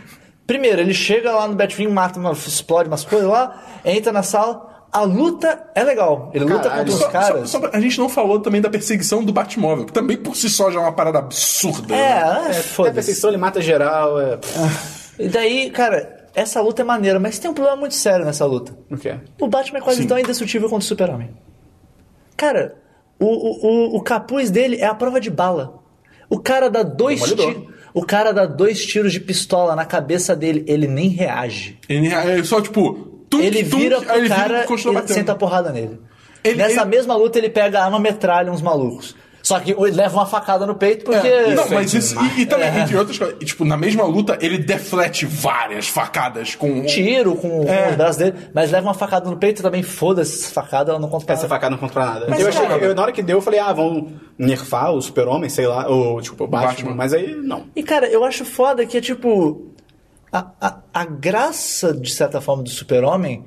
Primeiro, 0.48 0.80
ele 0.80 0.94
chega 0.94 1.30
lá 1.30 1.46
no 1.46 1.54
Batwing, 1.54 1.88
mata, 1.88 2.18
uma, 2.18 2.32
explode 2.32 2.88
umas 2.88 3.04
coisas 3.04 3.28
lá, 3.28 3.62
entra 3.84 4.10
na 4.10 4.22
sala. 4.24 4.66
A 4.90 5.02
luta 5.02 5.68
é 5.74 5.84
legal. 5.84 6.30
Ele 6.32 6.46
luta 6.46 6.70
Caralho. 6.70 6.90
contra 6.90 7.06
os 7.06 7.12
caras. 7.12 7.50
só- 7.50 7.60
só- 7.60 7.70
a 7.70 7.78
gente 7.78 7.98
não 7.98 8.08
falou 8.08 8.40
também 8.40 8.58
da 8.58 8.70
perseguição 8.70 9.22
do 9.22 9.30
Batmóvel, 9.30 9.84
que 9.84 9.92
também 9.92 10.16
por 10.16 10.34
si 10.34 10.48
só 10.48 10.70
já 10.70 10.78
é 10.78 10.82
uma 10.82 10.92
parada 10.92 11.18
absurda. 11.18 11.94
né? 11.94 12.00
É, 12.00 12.56
é, 12.56 12.60
Até 12.60 12.88
a 12.88 12.92
perseguição, 12.94 13.28
ele 13.28 13.36
mata 13.36 13.60
geral. 13.60 14.18
É... 14.18 14.38
E 15.18 15.28
daí, 15.28 15.68
cara, 15.70 16.26
essa 16.34 16.62
luta 16.62 16.80
é 16.80 16.84
maneira, 16.86 17.20
mas 17.20 17.38
tem 17.38 17.50
um 17.50 17.54
problema 17.54 17.76
muito 17.76 17.94
sério 17.94 18.24
nessa 18.24 18.46
luta. 18.46 18.74
O 18.90 18.96
que 18.96 19.10
é? 19.10 19.20
O 19.38 19.46
Batman 19.46 19.78
é 19.80 19.82
quase 19.82 20.00
Sim. 20.00 20.08
tão 20.08 20.18
indestrutível 20.18 20.70
quanto 20.70 20.80
o 20.80 20.86
Super-Homem. 20.86 21.36
Cara, 22.34 22.76
o, 23.20 23.26
o, 23.26 23.66
o, 23.94 23.96
o 23.96 24.02
capuz 24.02 24.50
dele 24.50 24.76
é 24.76 24.86
a 24.86 24.94
prova 24.94 25.20
de 25.20 25.28
bala. 25.28 25.80
O 26.30 26.38
cara 26.38 26.70
dá 26.70 26.82
dois 26.82 27.22
tiros. 27.22 27.76
O 27.94 28.04
cara 28.04 28.32
dá 28.32 28.44
dois 28.46 28.84
tiros 28.84 29.12
de 29.12 29.20
pistola 29.20 29.74
na 29.74 29.84
cabeça 29.84 30.34
dele, 30.36 30.64
ele 30.68 30.86
nem 30.86 31.08
reage. 31.08 31.78
Ele 31.88 32.08
é 32.08 32.42
só 32.44 32.60
tipo. 32.60 33.24
tum, 33.30 33.40
ele 33.40 33.64
tum, 33.64 33.78
vira 33.78 33.98
aí 33.98 34.04
pro 34.04 34.14
ele 34.16 34.22
vira 34.28 34.36
cara 34.36 34.64
e 34.64 34.66
continua 34.66 34.92
e 34.92 34.94
batendo. 34.96 35.14
senta 35.14 35.32
a 35.32 35.34
porrada 35.34 35.70
nele. 35.72 35.98
Ele- 36.44 36.56
Nessa 36.56 36.82
ele- 36.82 36.90
mesma 36.90 37.16
luta 37.16 37.38
ele 37.38 37.48
pega 37.50 37.80
a 37.80 37.84
arma 37.84 37.98
metralha 37.98 38.50
uns 38.52 38.62
malucos. 38.62 39.14
Só 39.48 39.58
que 39.60 39.70
ele 39.70 39.92
leva 39.92 40.14
uma 40.14 40.26
facada 40.26 40.66
no 40.66 40.74
peito 40.74 41.06
porque. 41.06 41.26
É, 41.26 41.54
não, 41.54 41.64
Isso 41.64 41.72
é 41.72 41.76
mas 41.76 41.94
isso. 41.94 42.14
E, 42.36 42.42
e 42.42 42.46
também, 42.46 42.68
entre 42.80 42.96
outras 42.98 43.16
coisas, 43.16 43.38
tipo, 43.38 43.64
na 43.64 43.78
mesma 43.78 44.04
luta, 44.04 44.36
ele 44.42 44.58
deflete 44.58 45.24
várias 45.24 45.88
facadas 45.88 46.54
com. 46.54 46.84
Tiro 46.84 47.34
com, 47.34 47.64
com 47.64 47.72
É. 47.72 47.90
os 47.90 47.96
braços 47.96 48.16
dele, 48.18 48.34
mas 48.52 48.70
leva 48.70 48.86
uma 48.88 48.92
facada 48.94 49.30
no 49.30 49.38
peito 49.38 49.62
também, 49.62 49.82
foda-se 49.82 50.44
essa 50.44 50.52
facada, 50.52 50.90
ela 50.90 51.00
não 51.00 51.08
conta 51.08 51.24
pra 51.24 51.32
Essa 51.34 51.44
nada. 51.44 51.54
facada 51.54 51.70
não 51.70 51.78
conta 51.78 51.92
pra 51.94 52.04
nada. 52.04 52.26
Mas, 52.28 52.40
eu 52.40 52.48
achei 52.48 52.60
cara- 52.66 52.78
que, 52.78 52.84
eu, 52.84 52.94
na 52.94 53.00
hora 53.02 53.12
que 53.12 53.22
deu, 53.22 53.38
eu 53.38 53.42
falei, 53.42 53.58
ah, 53.58 53.72
vão 53.72 54.08
nerfar 54.36 54.92
o 54.92 55.00
super-homem, 55.00 55.48
sei 55.48 55.66
lá, 55.66 55.88
ou, 55.88 56.20
tipo, 56.20 56.44
o 56.44 56.46
Batman, 56.46 56.68
Batman. 56.72 56.94
mas 56.94 57.14
aí, 57.14 57.34
não. 57.34 57.64
E 57.74 57.82
cara, 57.82 58.06
eu 58.06 58.24
acho 58.24 58.44
foda 58.44 58.84
que 58.84 58.98
é 58.98 59.00
tipo. 59.00 59.66
A, 60.30 60.44
a, 60.60 60.76
a 60.92 61.04
graça, 61.06 61.94
de 61.94 62.10
certa 62.12 62.38
forma, 62.40 62.62
do 62.62 62.68
Super-Homem. 62.68 63.46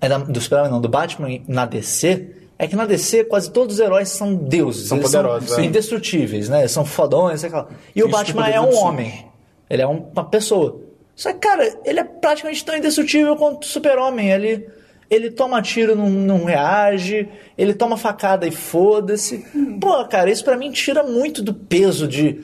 é 0.00 0.08
Do 0.08 0.40
Super-Homem, 0.40 0.70
não, 0.72 0.80
do 0.80 0.88
Batman 0.88 1.28
na 1.46 1.66
DC. 1.66 2.30
É 2.58 2.66
que 2.68 2.76
na 2.76 2.86
DC 2.86 3.24
quase 3.24 3.50
todos 3.50 3.74
os 3.76 3.80
heróis 3.80 4.08
são 4.10 4.34
deuses. 4.34 4.88
São 4.88 4.98
eles 4.98 5.10
poderosos, 5.10 5.50
são 5.50 5.58
é. 5.60 5.64
indestrutíveis, 5.66 6.48
né? 6.48 6.60
Eles 6.60 6.70
são 6.72 6.84
fodões, 6.84 7.40
sei 7.40 7.50
lá. 7.50 7.66
E 7.94 8.02
o 8.02 8.08
Batman 8.08 8.48
é 8.48 8.60
um 8.60 8.74
homem. 8.76 9.26
Ele 9.68 9.82
é 9.82 9.86
um- 9.88 10.06
uma 10.12 10.24
pessoa. 10.24 10.80
Só 11.16 11.32
que, 11.32 11.38
cara, 11.38 11.78
ele 11.84 12.00
é 12.00 12.04
praticamente 12.04 12.64
tão 12.64 12.76
indestrutível 12.76 13.36
quanto 13.36 13.64
o 13.64 13.66
Super-Homem. 13.66 14.30
Ele, 14.30 14.68
ele 15.10 15.30
toma 15.30 15.60
tiro, 15.62 15.96
não, 15.96 16.08
não 16.08 16.44
reage. 16.44 17.28
Ele 17.58 17.74
toma 17.74 17.96
facada 17.96 18.46
e 18.46 18.50
foda-se. 18.50 19.44
Pô, 19.80 20.04
cara, 20.06 20.30
isso 20.30 20.44
pra 20.44 20.56
mim 20.56 20.70
tira 20.70 21.02
muito 21.02 21.42
do 21.42 21.52
peso 21.54 22.06
de. 22.06 22.40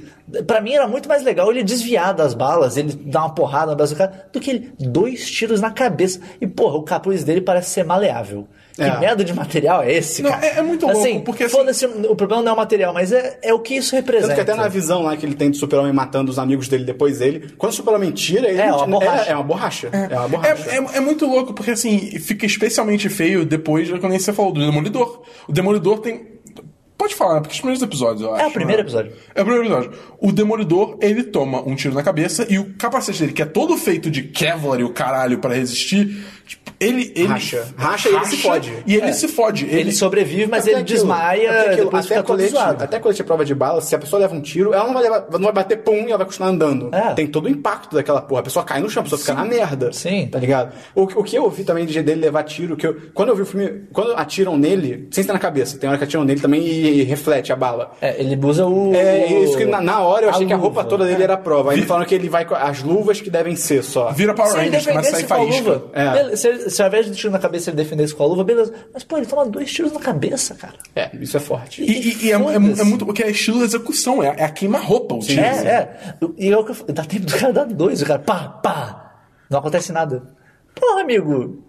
Pra 0.47 0.61
mim 0.61 0.73
era 0.75 0.87
muito 0.87 1.09
mais 1.09 1.25
legal 1.25 1.51
ele 1.51 1.65
desviar 1.65 2.15
das 2.15 2.35
balas, 2.35 2.77
ele 2.77 2.93
dar 2.93 3.21
uma 3.23 3.35
porrada 3.35 3.73
na 3.73 3.77
cabeça 3.77 3.95
do 3.95 3.99
cara, 3.99 4.29
do 4.33 4.39
que 4.41 4.51
ele 4.51 4.73
dois 4.79 5.29
tiros 5.29 5.61
na 5.61 5.73
cabeça. 5.73 6.21
E, 6.41 6.47
porra, 6.47 6.77
o 6.77 6.83
capuz 6.85 7.25
dele 7.25 7.41
parece 7.41 7.71
ser 7.71 7.85
maleável. 7.85 8.47
Que 8.81 8.97
É. 8.97 8.99
merda 8.99 9.23
de 9.23 9.35
material 9.35 9.83
é 9.83 9.93
esse, 9.93 10.23
Não, 10.23 10.31
cara? 10.31 10.47
é- 10.47 10.59
é 10.59 10.63
muito 10.63 10.87
louco, 10.87 11.01
assim, 11.01 11.21
porque, 11.21 11.45
assim- 11.45 11.57
Foda-se, 11.57 11.85
o 11.87 12.17
problema 12.17 12.43
não 12.43 12.51
é 12.53 12.55
o 12.55 12.57
material, 12.57 12.95
mas 12.95 13.13
é, 13.13 13.39
é 13.43 13.53
o 13.53 13.59
que 13.59 13.75
isso 13.75 13.95
representa. 13.95 14.29
Tanto 14.29 14.37
que 14.45 14.51
até 14.51 14.55
na 14.55 14.69
visão 14.69 15.03
lá 15.03 15.17
que 15.17 15.27
ele 15.27 15.35
tem 15.35 15.51
do 15.51 15.57
super-homem 15.57 15.93
matando 15.93 16.31
os 16.31 16.39
amigos 16.39 16.67
dele 16.69 16.85
depois 16.85 17.19
dele, 17.19 17.53
quando 17.59 17.73
o 17.73 17.75
super-homem 17.75 18.11
tira, 18.11 18.49
ele 18.49 18.61
É, 18.61 18.69
não 18.71 18.79
uma 18.79 18.87
borracha. 18.99 19.29
É, 19.29 19.33
é 19.33 19.35
uma 19.35 19.45
borracha. 19.45 19.89
É, 19.93 20.19
uma 20.19 20.29
borracha. 20.29 20.71
É, 20.71 20.77
é, 20.77 20.97
é 20.97 21.01
muito 21.01 21.27
louco, 21.27 21.53
porque 21.53 21.73
assim, 21.73 21.99
fica 22.19 22.47
especialmente 22.47 23.09
feio 23.11 23.45
depois 23.45 23.87
de 23.89 23.99
quando 23.99 24.13
você 24.19 24.33
falou 24.33 24.53
do 24.53 24.61
Demolidor. 24.65 25.23
O 25.47 25.53
Demolidor 25.53 25.99
tem. 25.99 26.31
Pode 26.97 27.15
falar, 27.15 27.41
porque 27.41 27.55
os 27.55 27.59
primeiros 27.61 27.83
episódios, 27.83 28.21
eu 28.21 28.35
acho. 28.35 28.45
É 28.45 28.47
o 28.47 28.51
primeiro 28.51 28.83
né? 28.83 28.87
episódio. 28.87 29.13
É 29.35 29.41
o 29.41 29.45
primeiro 29.47 29.67
episódio. 29.67 29.93
O 30.21 30.31
Demolidor, 30.31 30.99
ele 31.01 31.23
toma 31.25 31.67
um 31.67 31.75
tiro 31.75 31.95
na 31.95 32.03
cabeça 32.03 32.47
e 32.51 32.59
o 32.59 32.75
capacete 32.75 33.21
dele, 33.21 33.33
que 33.33 33.41
é 33.41 33.47
todo 33.47 33.75
feito 33.79 34.11
de 34.11 34.25
Kevlar 34.25 34.81
e 34.81 34.85
o 34.85 34.91
caralho 34.91 35.39
pra 35.39 35.55
resistir, 35.55 36.23
ele, 36.81 37.13
ele. 37.15 37.27
Racha. 37.29 37.65
Racha 37.77 38.09
e 38.09 38.15
ele 38.15 38.25
se 38.25 38.37
fode. 38.39 38.73
E 38.87 38.97
ele 38.97 39.07
É. 39.07 39.13
se 39.13 39.29
fode. 39.29 39.67
Ele 39.67 39.93
sobrevive, 39.93 40.47
mas 40.47 40.63
Até 40.63 40.71
ele 40.73 40.81
aquilo, 40.81 40.97
desmaia, 40.99 41.51
até 41.51 41.61
aquilo, 41.61 41.85
depois 41.85 42.07
até 42.07 42.23
colete. 42.23 42.57
Até 42.57 42.99
colete 42.99 43.25
prova 43.25 43.45
de 43.45 43.55
bala, 43.55 43.81
se 43.81 43.95
a 43.95 43.99
pessoa 43.99 44.21
leva 44.21 44.35
um 44.35 44.41
tiro, 44.41 44.73
ela 44.73 44.87
não 44.87 44.95
vai, 44.95 45.03
levar- 45.03 45.27
não 45.33 45.41
vai 45.41 45.53
bater 45.53 45.79
pum 45.79 45.93
e 46.05 46.09
ela 46.09 46.17
vai 46.19 46.27
continuar 46.27 46.49
andando. 46.51 46.89
É. 46.93 47.13
Tem 47.15 47.27
todo 47.27 47.45
o 47.45 47.49
impacto 47.49 47.95
daquela 47.95 48.21
porra. 48.23 48.41
A 48.41 48.45
pessoa 48.45 48.65
cai 48.65 48.81
no 48.81 48.89
chão, 48.89 49.01
a 49.01 49.05
pessoa 49.05 49.19
fica 49.21 49.35
na 49.35 49.45
merda. 49.45 49.93
Sim. 49.93 50.29
Tá 50.31 50.39
ligado? 50.39 50.73
O, 50.95 51.03
o 51.03 51.23
que 51.25 51.37
eu 51.37 51.45
ouvi 51.45 51.65
também 51.65 51.85
de 51.87 52.03
dele 52.03 52.21
levar 52.21 52.43
tiro, 52.45 52.77
que 52.77 52.87
eu, 52.87 52.97
quando 53.13 53.29
eu 53.29 53.37
vi 53.37 53.43
o 53.43 53.47
filme, 53.47 53.83
quando 53.93 54.13
atiram 54.17 54.57
nele, 54.57 55.09
sem 55.11 55.21
estar 55.23 55.33
na 55.35 55.39
cabeça, 55.39 55.77
tem 55.79 55.89
hora 55.89 55.99
que 55.99 56.05
atiram 56.05 56.25
nele 56.25 56.41
também 56.41 56.63
e, 56.67 57.03
reflete 57.03 57.53
a 57.53 57.57
bala. 57.57 57.93
É, 58.01 58.21
ele 58.23 58.39
usa 58.45 58.65
o. 58.67 58.95
É, 58.95 59.43
isso 59.43 59.57
que 59.57 59.65
na, 59.67 59.81
na 59.81 60.01
hora 60.01 60.27
eu 60.27 60.31
achei 60.31 60.47
que 60.47 60.53
a 60.53 60.57
roupa 60.57 60.83
toda 60.85 61.05
dele 61.05 61.23
era 61.23 61.35
a 61.35 61.37
prova. 61.37 61.73
Aí 61.73 61.83
falaram 61.83 62.07
que 62.07 62.15
ele 62.15 62.29
vai 62.29 62.45
com 62.45 62.55
as 62.55 62.83
luvas 62.83 63.21
que 63.21 63.29
devem 63.31 63.55
ser 63.57 63.83
só. 63.85 64.11
Vira 64.13 64.33
Power 64.35 64.51
ele 64.57 64.67
Rangers, 64.67 64.87
começa 64.87 65.09
a 65.09 65.13
sair 65.13 65.25
a 65.25 65.29
faísca. 65.29 65.71
luva, 65.73 65.85
É. 65.93 66.11
beleza, 66.13 66.70
se, 66.71 66.81
ao 66.83 66.89
invés 66.89 67.07
de 67.07 67.13
tiro 67.17 67.33
na 67.33 67.39
cabeça 67.39 67.71
ele 67.71 67.77
defendesse 67.77 68.15
com 68.15 68.23
a 68.23 68.27
luva, 68.27 68.43
beleza. 68.45 68.73
Mas, 68.95 69.03
pô, 69.05 69.17
ele 69.17 69.27
toma 69.27 69.45
dois 69.47 69.71
tiros 69.73 69.93
na 69.93 70.01
cabeça, 70.01 70.55
cara. 70.55 70.75
É, 70.97 71.11
isso 71.21 71.37
é 71.37 71.41
forte. 71.41 71.83
E, 71.83 71.87
e- 71.91 72.27
e 72.27 72.33
é, 72.33 72.35
é, 72.35 72.39
Foda-se. 72.39 72.81
é 72.81 72.85
muito. 72.85 73.05
Porque 73.05 73.23
é 73.23 73.31
estilo 73.31 73.59
de 73.59 73.65
execução, 73.65 74.23
é, 74.23 74.35
é 74.39 74.45
a 74.45 74.49
queima-roupa 74.51 75.15
o 75.17 75.19
tiro. 75.19 75.41
É, 75.41 75.47
é. 75.47 76.15
E 76.39 76.49
é 76.51 76.57
o 76.57 76.65
que 76.65 76.71
eu 76.71 76.75
falo, 76.75 76.93
dá 76.93 77.05
tempo 77.05 77.27
do 77.27 77.37
cara 77.37 77.53
dar 77.53 77.65
dois, 77.67 78.01
o 78.03 78.07
cara 78.07 78.19
pá, 78.21 78.49
pá. 78.49 79.13
Não 79.51 79.59
acontece 79.59 79.93
nada. 79.93 80.23
Porra, 80.75 81.01
amigo. 81.03 81.65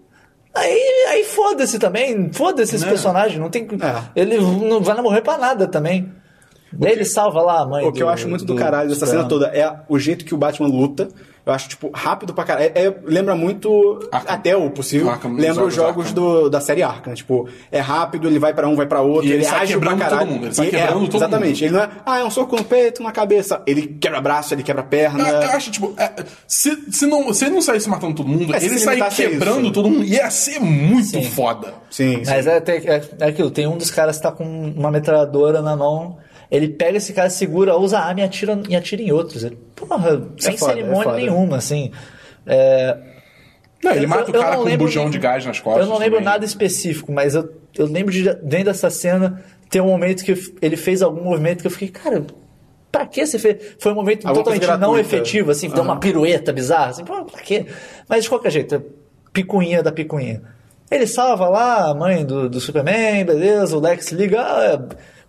Aí, 0.54 1.06
aí 1.08 1.24
foda-se 1.24 1.78
também. 1.78 2.30
Foda-se 2.32 2.76
esse 2.76 2.84
Né? 2.84 2.90
personagem. 2.90 3.38
Não 3.38 3.48
tem. 3.50 3.62
É. 3.64 4.20
Ele 4.20 4.38
não 4.38 4.82
vai 4.82 5.00
morrer 5.00 5.22
pra 5.22 5.38
nada 5.38 5.66
também. 5.66 6.12
ele 6.80 7.04
salva 7.04 7.40
lá 7.42 7.60
a 7.60 7.66
mãe. 7.66 7.84
O 7.86 7.92
que 7.92 8.02
eu 8.02 8.08
acho 8.08 8.28
muito 8.28 8.44
do, 8.44 8.54
caralho 8.54 8.88
dessa 8.90 9.06
cena 9.06 9.24
toda 9.24 9.46
é 9.48 9.74
o 9.88 9.98
jeito 9.98 10.24
que 10.24 10.34
o 10.34 10.38
Batman 10.38 10.68
luta. 10.68 11.08
Eu 11.44 11.52
acho, 11.52 11.68
tipo, 11.68 11.90
rápido 11.92 12.32
pra 12.32 12.44
caralho. 12.44 12.70
É- 12.72 12.84
é- 12.86 12.94
lembra 13.04 13.34
muito, 13.34 13.98
Arkham. 14.12 14.32
até 14.34 14.56
o 14.56 14.70
possível, 14.70 15.10
Arkham, 15.10 15.32
lembra 15.32 15.62
os 15.64 15.68
os 15.70 15.74
jogos 15.74 16.06
jogos 16.06 16.12
do, 16.12 16.48
da 16.48 16.60
série 16.60 16.84
Arkham. 16.84 17.14
Tipo, 17.14 17.48
é 17.70 17.80
rápido, 17.80 18.28
ele 18.28 18.38
vai 18.38 18.54
pra 18.54 18.68
um, 18.68 18.76
vai 18.76 18.86
pra 18.86 19.00
outro, 19.00 19.24
E 19.26 19.32
ele 19.32 19.38
ele, 19.38 19.44
sai 19.44 19.62
age 19.62 19.72
pra 19.72 19.80
quebrando 19.90 19.98
caralho. 19.98 20.20
todo 20.20 20.30
mundo, 20.34 20.44
ele 20.46 20.54
sai 20.54 20.66
E- 20.66 20.70
quebrando 20.70 21.04
é, 21.04 21.06
todo 21.08 21.16
Exatamente. 21.16 21.64
Ele 21.64 21.72
não 21.74 21.80
é, 21.82 21.90
ah, 22.06 22.18
é 22.20 22.24
um 22.24 22.30
soco 22.30 22.54
no 22.54 22.62
peito, 22.62 23.02
na 23.02 23.10
cabeça. 23.10 23.60
Ele 23.66 23.88
quebra 24.00 24.20
braço, 24.20 24.54
ele 24.54 24.62
quebra 24.62 24.84
perna. 24.84 25.28
Eu, 25.28 25.42
eu 25.42 25.50
acho, 25.50 25.70
tipo, 25.72 25.92
é, 25.98 26.12
se, 26.46 26.78
se, 26.92 27.06
não, 27.06 27.32
se 27.34 27.44
ele 27.46 27.54
não 27.54 27.62
saísse 27.62 27.88
matando 27.88 28.14
todo 28.14 28.28
mundo, 28.28 28.54
É, 28.54 28.62
ele 28.64 28.78
sair 28.78 29.02
quebrando 29.10 29.62
isso. 29.64 29.72
todo 29.72 29.90
mundo, 29.90 30.04
ia 30.04 30.30
ser 30.30 30.60
muito 30.60 31.08
Sim. 31.08 31.22
foda. 31.24 31.74
Sim, 31.90 32.24
sim. 32.24 32.30
Mas 32.30 32.46
é, 32.46 32.56
até- 32.58 32.76
é, 32.76 33.02
é 33.18 33.24
aquilo, 33.26 33.50
tem 33.50 33.66
um 33.66 33.76
dos 33.76 33.90
caras 33.90 34.16
que 34.16 34.22
tá 34.22 34.30
com 34.30 34.44
uma 34.44 34.90
metralhadora 34.92 35.60
na 35.60 35.74
mão, 35.76 36.18
ele 36.52 36.68
pega 36.68 36.98
esse 36.98 37.12
cara, 37.12 37.30
segura, 37.30 37.76
usa 37.76 37.98
a 37.98 38.04
arma 38.04 38.20
e 38.20 38.22
atira, 38.24 38.60
e 38.68 38.76
atira 38.76 39.02
em 39.02 39.10
outros. 39.10 39.42
Ele, 39.42 39.56
porra, 39.74 40.22
sem 40.38 40.56
foda, 40.56 40.72
é 40.72 40.74
cerimônia 40.76 41.04
foda. 41.04 41.16
nenhuma, 41.16 41.56
assim. 41.56 41.90
É, 42.46 42.96
Não, 43.82 43.92
ele 43.92 44.04
eu- 44.04 44.08
mata 44.08 44.30
o 44.30 44.32
cara 44.32 44.50
não 44.50 44.56
com 44.56 44.62
um 44.62 44.64
lembro 44.64 44.86
bujão 44.86 45.08
de 45.10 45.18
gás 45.18 45.44
nas 45.46 45.58
costas. 45.60 45.84
Eu 45.86 45.90
não 45.90 45.98
lembro 45.98 46.18
também. 46.18 46.32
nada 46.32 46.44
específico, 46.44 47.10
mas 47.10 47.34
eu, 47.34 47.50
eu 47.76 47.86
lembro 47.86 48.12
de, 48.12 48.22
dentro 48.22 48.66
dessa 48.66 48.90
cena, 48.90 49.42
ter 49.70 49.80
um 49.80 49.86
momento 49.86 50.22
que 50.24 50.34
ele 50.60 50.76
fez 50.76 51.00
algum 51.02 51.24
movimento 51.24 51.62
que 51.62 51.66
eu 51.66 51.70
fiquei, 51.70 51.88
cara, 51.88 52.22
pra 52.90 53.06
que 53.06 53.24
você 53.26 53.38
fez? 53.38 53.74
Foi 53.78 53.90
um 53.92 53.94
momento 53.94 54.26
Alguma 54.28 54.44
totalmente 54.44 54.78
não 54.80 54.98
efetivo, 54.98 55.50
assim, 55.50 55.70
deu 55.70 55.82
uma 55.82 55.98
pirueta 55.98 56.52
bizarra, 56.52 56.90
assim, 56.90 57.04
pra 57.04 57.24
quê? 57.42 57.64
Mas 58.08 58.24
de 58.24 58.28
qualquer 58.28 58.50
jeito, 58.50 58.74
é 58.74 58.82
picuinha 59.32 59.82
da 59.82 59.90
picuinha. 59.90 60.42
Ele 60.90 61.06
salva 61.06 61.48
lá 61.48 61.88
a 61.90 61.94
mãe 61.94 62.22
do, 62.22 62.50
do 62.50 62.60
Superman, 62.60 63.24
beleza, 63.24 63.74
o 63.74 63.80
Lex 63.80 64.12
liga, 64.12 64.42
ah, 64.42 64.78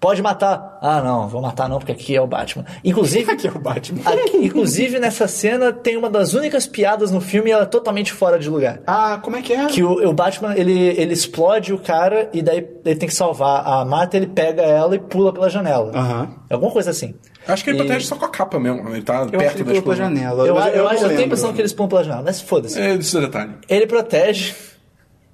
pode 0.03 0.21
matar. 0.21 0.77
Ah, 0.81 1.01
não, 1.01 1.29
vou 1.29 1.41
matar 1.41 1.69
não, 1.69 1.79
porque 1.79 1.93
aqui 1.93 2.13
é 2.13 2.19
o 2.21 2.27
Batman. 2.27 2.65
Inclusive, 2.83 3.31
Aqui 3.31 3.47
é 3.47 3.51
o 3.51 3.57
Batman. 3.59 4.01
aqui- 4.05 4.35
inclusive 4.45 4.99
nessa 4.99 5.27
cena 5.29 5.71
tem 5.71 5.95
uma 5.95 6.09
das 6.09 6.33
únicas 6.33 6.67
piadas 6.67 7.09
no 7.09 7.21
filme 7.21 7.49
e 7.49 7.53
ela 7.53 7.63
é 7.63 7.65
totalmente 7.65 8.11
fora 8.11 8.37
de 8.37 8.49
lugar. 8.49 8.81
Ah, 8.85 9.17
como 9.23 9.37
é 9.37 9.41
que 9.41 9.53
é? 9.53 9.65
Que 9.67 9.81
o, 9.81 10.09
o 10.09 10.13
Batman, 10.13 10.53
ele, 10.57 10.73
ele 10.89 11.13
explode 11.13 11.73
o 11.73 11.79
cara 11.79 12.29
e 12.33 12.41
daí 12.41 12.57
ele 12.83 12.95
tem 12.97 13.07
que 13.07 13.15
salvar 13.15 13.65
a 13.65 13.85
Marta, 13.85 14.17
ele 14.17 14.27
pega 14.27 14.61
ela 14.61 14.93
e 14.95 14.99
pula 14.99 15.31
pela 15.33 15.49
janela. 15.49 15.91
Aham. 15.95 16.35
Alguma 16.49 16.71
coisa 16.71 16.91
assim. 16.91 17.15
Acho 17.47 17.63
que 17.63 17.69
ele 17.69 17.77
E- 17.77 17.83
protege 17.85 18.05
só 18.05 18.15
com 18.17 18.25
a 18.25 18.29
capa 18.29 18.59
mesmo. 18.59 18.87
Ele 18.89 19.01
tá 19.01 19.13
Eu 19.13 19.19
acho 19.21 19.31
que 19.31 19.37
perto 19.37 19.55
ele 19.55 19.63
da 19.63 19.69
pulou 19.71 19.81
pela 19.83 19.95
explosão. 19.95 20.15
janela. 20.15 20.47
Eu, 20.47 20.55
mas 20.55 20.75
eu, 20.75 20.83
não 20.83 20.89
acho, 20.89 20.93
eu 20.95 20.99
tenho 20.99 21.05
a 21.05 21.09
lembro. 21.11 21.25
impressão 21.25 21.53
que 21.53 21.61
eles 21.61 21.71
pulam 21.73 21.89
pela 21.89 22.03
janela, 22.03 22.23
mas 22.25 22.41
foda-se. 22.41 22.77
É, 22.79 22.93
isso 22.95 23.17
é 23.17 23.21
detalhe. 23.21 23.53
Ele 23.69 23.87
protege 23.87 24.53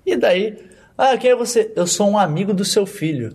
e 0.05 0.15
daí... 0.15 0.57
Ah, 0.97 1.17
quem 1.17 1.31
é 1.31 1.35
você? 1.35 1.71
Eu 1.75 1.87
sou 1.87 2.09
um 2.09 2.17
amigo 2.17 2.53
do 2.53 2.65
seu 2.65 2.85
filho. 2.85 3.33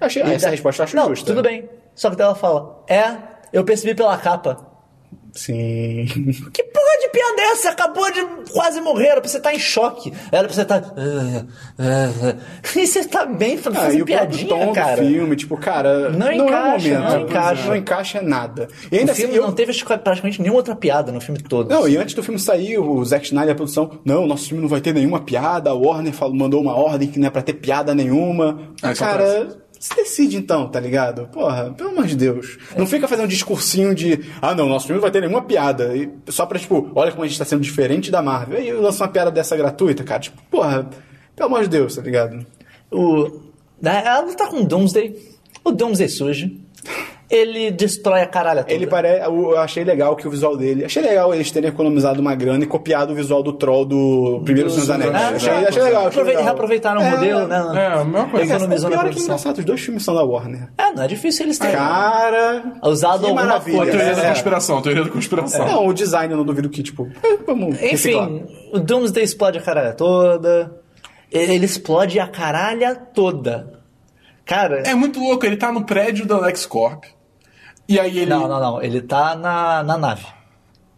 Achei, 0.00 0.22
E 0.22 0.32
essa 0.32 0.46
daí- 0.46 0.50
resposta 0.52 0.82
eu 0.82 0.84
acho 0.84 0.96
Não, 0.96 1.08
justa. 1.08 1.26
tudo 1.26 1.42
bem. 1.42 1.68
Só 1.94 2.10
que 2.10 2.16
daí 2.16 2.26
ela 2.26 2.34
fala, 2.34 2.84
é, 2.88 3.16
eu 3.52 3.64
percebi 3.64 3.94
pela 3.94 4.16
capa. 4.16 4.66
Sim. 5.32 6.06
Que 6.52 6.62
porra 6.64 6.98
de 7.00 7.08
piada 7.10 7.40
é 7.40 7.44
essa? 7.52 7.62
Você 7.62 7.68
acabou 7.68 8.10
de 8.10 8.50
quase 8.50 8.80
morrer, 8.80 9.08
era 9.08 9.20
pra 9.20 9.28
você 9.28 9.36
estar 9.36 9.54
em 9.54 9.58
choque. 9.58 10.12
Era 10.32 10.44
pra 10.48 10.54
você 10.54 10.62
estar. 10.62 10.82
E 12.76 12.86
você 12.86 13.04
tá 13.06 13.26
bem 13.26 13.54
Ah, 13.56 13.58
fazendo 13.58 13.94
e 13.98 14.02
o 14.02 14.06
próprio 14.06 14.28
piadinha, 14.28 14.48
tom 14.48 14.72
cara. 14.72 15.02
do 15.02 15.08
filme, 15.08 15.36
tipo, 15.36 15.56
cara, 15.56 16.10
Não 16.10 16.18
não, 16.18 16.46
encaixa, 16.46 16.88
é 16.88 16.98
o 16.98 17.00
momento. 17.02 17.12
não 17.18 17.20
encaixa. 17.28 17.68
Não 17.68 17.76
encaixa 17.76 18.22
nada. 18.22 18.68
E 18.90 18.96
O 18.96 18.98
ainda 19.00 19.14
filme 19.14 19.30
assim, 19.32 19.40
eu- 19.40 19.46
não 19.46 19.52
teve 19.52 19.72
praticamente 19.84 20.40
nenhuma 20.40 20.58
outra 20.58 20.74
piada 20.74 21.12
no 21.12 21.20
filme 21.20 21.40
todo. 21.42 21.68
Não, 21.70 21.86
e 21.88 21.96
antes 21.96 22.14
do 22.14 22.22
filme 22.22 22.38
sair, 22.38 22.78
o 22.78 23.04
Zack 23.04 23.26
Snyder 23.26 23.50
e 23.50 23.52
a 23.52 23.54
produção, 23.56 24.00
não, 24.04 24.26
nosso 24.26 24.48
filme 24.48 24.62
não 24.62 24.68
vai 24.68 24.80
ter 24.80 24.92
nenhuma 24.94 25.20
piada, 25.20 25.70
a 25.70 25.74
Warner 25.74 26.12
falou, 26.12 26.34
mandou 26.34 26.60
uma 26.60 26.74
ordem 26.74 27.08
que 27.08 27.18
não 27.18 27.28
é 27.28 27.30
pra 27.30 27.42
ter 27.42 27.54
piada 27.54 27.94
nenhuma. 27.94 28.72
Ah, 28.82 28.94
só 28.94 29.04
cara, 29.04 29.48
se 29.78 29.94
decide 29.94 30.36
então, 30.36 30.68
tá 30.68 30.80
ligado? 30.80 31.26
Porra, 31.28 31.72
pelo 31.72 31.90
amor 31.90 32.06
de 32.06 32.16
Deus. 32.16 32.58
Não 32.76 32.86
fica 32.86 33.06
fazendo 33.06 33.26
um 33.26 33.28
discursinho 33.28 33.94
de, 33.94 34.24
ah 34.42 34.54
não, 34.54 34.68
nosso 34.68 34.86
filme 34.86 34.98
não 34.98 35.02
vai 35.02 35.10
ter 35.10 35.20
nenhuma 35.20 35.42
piada. 35.42 35.96
E 35.96 36.10
só 36.28 36.46
pra, 36.46 36.58
tipo, 36.58 36.90
olha 36.94 37.12
como 37.12 37.24
a 37.24 37.26
gente 37.26 37.38
tá 37.38 37.44
sendo 37.44 37.62
diferente 37.62 38.10
da 38.10 38.22
Marvel. 38.22 38.60
E 38.62 38.72
lança 38.72 39.04
uma 39.04 39.10
piada 39.10 39.30
dessa 39.30 39.56
gratuita, 39.56 40.04
cara. 40.04 40.20
Tipo, 40.20 40.42
porra, 40.50 40.88
pelo 41.36 41.48
amor 41.48 41.62
de 41.62 41.68
Deus, 41.68 41.96
tá 41.96 42.02
ligado? 42.02 42.44
O, 42.90 43.40
né, 43.80 44.02
ela 44.04 44.20
luta 44.20 44.46
com 44.48 44.62
o 44.62 44.64
Doomsday. 44.66 45.16
O 45.64 45.70
Doomsday 45.70 46.08
surge. 46.08 46.60
Ele 47.30 47.70
destrói 47.70 48.22
a 48.22 48.26
caralha 48.26 48.62
toda. 48.62 48.72
Ele 48.72 48.86
parece. 48.86 49.26
Eu 49.26 49.58
achei 49.58 49.84
legal 49.84 50.16
que 50.16 50.26
o 50.26 50.30
visual 50.30 50.56
dele. 50.56 50.84
Achei 50.86 51.02
legal 51.02 51.34
eles 51.34 51.50
terem 51.50 51.68
economizado 51.68 52.20
uma 52.22 52.34
grana 52.34 52.64
e 52.64 52.66
copiado 52.66 53.12
o 53.12 53.14
visual 53.14 53.42
do 53.42 53.52
troll 53.52 53.84
do 53.84 54.40
primeiro 54.46 54.70
Senhor 54.70 54.80
dos 54.80 54.90
Anéis. 54.90 55.12
Dos 55.12 55.20
achei, 55.48 55.66
achei 55.66 55.82
legal. 55.82 56.06
Achei 56.06 56.22
legal. 56.22 56.42
reaproveitaram 56.44 57.00
o 57.02 57.04
É, 57.04 57.10
modelo, 57.10 57.46
né? 57.46 57.56
É, 57.74 57.86
a 58.00 58.04
mesma 58.04 58.28
coisa. 58.30 58.54
Economizou 58.54 58.88
o 58.88 58.90
na 58.90 58.96
pior 58.96 59.00
é 59.00 59.02
que 59.02 59.08
é 59.10 59.12
produção. 59.12 59.24
engraçado, 59.24 59.58
os 59.58 59.64
dois 59.66 59.80
filmes 59.80 60.02
são 60.02 60.14
da 60.14 60.22
Warner. 60.24 60.68
É, 60.78 60.90
não 60.92 61.02
é 61.02 61.06
difícil 61.06 61.44
eles 61.44 61.58
terem. 61.58 61.76
Cara. 61.76 62.72
Usado 62.82 63.18
que 63.20 63.26
alguma 63.26 63.44
maravilha. 63.44 63.76
coisa. 63.76 63.92
Teoria 63.92 64.14
da 64.16 64.22
É. 64.22 64.28
conspiração, 64.30 64.80
teoria 64.82 65.04
da 65.04 65.10
conspiração. 65.10 65.66
Não, 65.66 65.86
o 65.86 65.92
design 65.92 66.32
eu 66.32 66.38
não 66.38 66.44
duvido 66.46 66.70
que, 66.70 66.82
tipo, 66.82 67.08
é, 67.22 67.36
vamos 67.46 67.76
reciclar. 67.76 68.26
Enfim, 68.30 68.44
o 68.72 68.78
Doomsday 68.80 69.22
explode 69.24 69.58
a 69.58 69.60
caralha 69.62 69.92
toda. 69.92 70.80
Ele 71.30 71.66
explode 71.66 72.18
a 72.18 72.26
caralha 72.26 72.94
toda. 72.94 73.80
Cara, 74.46 74.80
É 74.86 74.94
muito 74.94 75.20
louco, 75.20 75.44
ele 75.44 75.58
tá 75.58 75.70
no 75.70 75.84
prédio 75.84 76.24
da 76.24 76.38
LexCorp. 76.38 77.04
E 77.88 77.98
aí 77.98 78.18
ele. 78.18 78.26
não, 78.30 78.46
não, 78.46 78.60
não. 78.60 78.82
Ele 78.82 79.00
tá 79.00 79.34
na, 79.34 79.82
na 79.82 79.96
nave. 79.96 80.26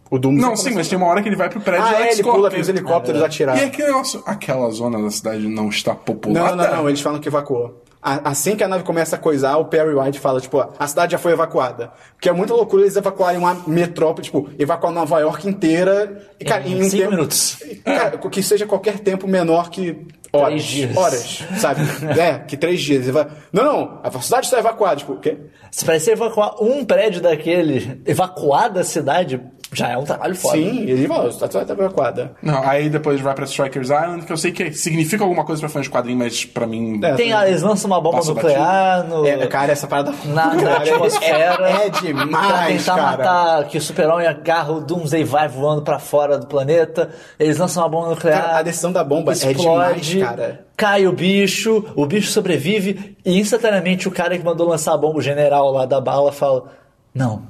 O 0.09 0.19
Doomsday 0.19 0.49
Não, 0.49 0.57
sim, 0.57 0.73
mas 0.75 0.89
tem 0.89 0.97
uma 0.97 1.07
hora 1.07 1.21
que 1.21 1.29
ele 1.29 1.37
vai 1.37 1.49
pro 1.49 1.61
prédio 1.61 1.85
Ah, 1.87 2.01
é, 2.01 2.11
ele 2.11 2.21
pula 2.21 2.51
pelos 2.51 2.67
helicópteros 2.67 3.23
atirar. 3.23 3.57
E 3.57 3.63
aquele 3.63 3.87
negócio, 3.87 4.21
aquela 4.25 4.69
zona 4.69 5.01
da 5.01 5.09
cidade 5.09 5.47
não 5.47 5.69
está 5.69 5.95
populada. 5.95 6.53
Não, 6.53 6.65
não, 6.65 6.75
não, 6.77 6.89
eles 6.89 6.99
falam 6.99 7.17
que 7.21 7.29
evacuou. 7.29 7.81
Assim 8.01 8.55
que 8.55 8.63
a 8.63 8.67
nave 8.67 8.83
começa 8.83 9.15
a 9.15 9.19
coisar, 9.19 9.57
o 9.57 9.65
Perry 9.65 9.93
White 9.93 10.19
fala, 10.19 10.41
tipo, 10.41 10.59
a 10.59 10.87
cidade 10.87 11.11
já 11.11 11.19
foi 11.19 11.33
evacuada. 11.33 11.91
Porque 12.13 12.27
é 12.27 12.31
muita 12.31 12.53
loucura 12.53 12.81
eles 12.81 12.95
evacuarem 12.95 13.37
uma 13.39 13.53
metrópole, 13.67 14.23
tipo, 14.25 14.49
evacuar 14.57 14.91
Nova 14.91 15.19
York 15.19 15.47
inteira. 15.47 16.27
E, 16.39 16.45
cara, 16.45 16.67
Em 16.67 16.71
em 16.73 16.81
um 16.81 16.83
cinco 16.89 16.97
tempo, 16.97 17.11
minutos. 17.11 17.63
Cara, 17.85 18.17
que 18.31 18.41
seja 18.41 18.65
qualquer 18.65 18.99
tempo 18.99 19.27
menor 19.27 19.69
que 19.69 20.07
horas. 20.33 20.63
Horas, 20.95 21.43
sabe? 21.59 21.81
é, 22.19 22.39
que 22.39 22.57
três 22.57 22.81
dias. 22.81 23.05
Não, 23.53 23.63
não, 23.63 23.99
a 24.03 24.21
cidade 24.21 24.47
está 24.47 24.57
evacuada. 24.57 24.95
Tipo, 24.95 25.13
o 25.13 25.19
quê? 25.19 25.37
Se 25.69 25.85
parecer 25.85 26.13
evacuar 26.13 26.55
um 26.61 26.83
prédio 26.83 27.21
daquele, 27.21 28.01
evacuar 28.05 28.71
da 28.71 28.83
cidade, 28.83 29.39
já 29.73 29.87
é 29.89 29.97
um 29.97 30.03
trabalho 30.03 30.35
foda. 30.35 30.57
Sim, 30.57 30.81
ele 30.81 31.07
fala, 31.07 31.29
a 31.29 31.31
cidade 31.31 31.57
está 31.57 31.73
evacuada. 31.73 32.31
Não, 32.41 32.61
aí 32.67 32.89
depois 32.89 33.21
vai 33.21 33.33
pra 33.33 33.45
Strikers 33.45 33.87
Island, 33.89 34.25
que 34.25 34.31
eu 34.33 34.37
sei 34.37 34.51
que 34.51 34.73
significa 34.73 35.23
alguma 35.23 35.45
coisa 35.45 35.61
pra 35.61 35.69
fãs 35.69 35.83
de 35.83 35.89
quadrinho, 35.89 36.17
mas 36.19 36.43
pra 36.43 36.67
mim. 36.67 36.99
É. 37.03 37.13
Tem, 37.13 37.31
a- 37.31 37.47
eles 37.47 37.61
lançam 37.61 37.89
uma 37.89 38.01
bomba 38.01 38.17
Passa 38.17 38.33
nuclear 38.33 39.07
no, 39.07 39.25
É, 39.25 39.47
cara, 39.47 39.71
essa 39.71 39.87
parada... 39.87 40.11
na, 40.25 40.53
na 40.53 40.61
Cara, 40.63 40.77
atmosfera. 40.77 41.69
É, 41.69 41.87
é 41.87 41.89
Pra 41.89 42.01
demais, 42.01 42.77
tentar 42.85 42.95
cara. 42.95 43.17
matar 43.17 43.63
que 43.69 43.77
o 43.77 43.81
super-homem 43.81 44.27
agarra 44.27 44.73
o 44.73 44.81
Doomsday 44.81 45.21
e 45.21 45.23
vai 45.23 45.47
voando 45.47 45.81
pra 45.83 45.99
fora 45.99 46.37
do 46.37 46.47
planeta. 46.47 47.09
Eles 47.39 47.57
lançam 47.57 47.81
uma 47.83 47.89
bomba 47.89 48.09
nuclear. 48.09 48.41
Cara, 48.41 48.57
a 48.57 48.63
decisão 48.63 48.91
da 48.91 49.03
bomba 49.03 49.31
é 49.31 49.35
explode, 49.35 50.01
demais, 50.01 50.29
cara. 50.29 50.65
Cai 50.75 51.07
o 51.07 51.13
bicho, 51.13 51.85
o 51.95 52.05
bicho 52.05 52.29
sobrevive 52.31 53.15
e 53.23 53.39
instantaneamente 53.39 54.07
o 54.07 54.11
cara 54.11 54.37
que 54.37 54.43
mandou 54.43 54.67
lançar 54.67 54.93
a 54.93 54.97
bomba, 54.97 55.19
o 55.19 55.21
general 55.21 55.71
lá 55.71 55.85
da 55.85 56.01
bala, 56.01 56.31
fala: 56.31 56.65
Não, 57.13 57.43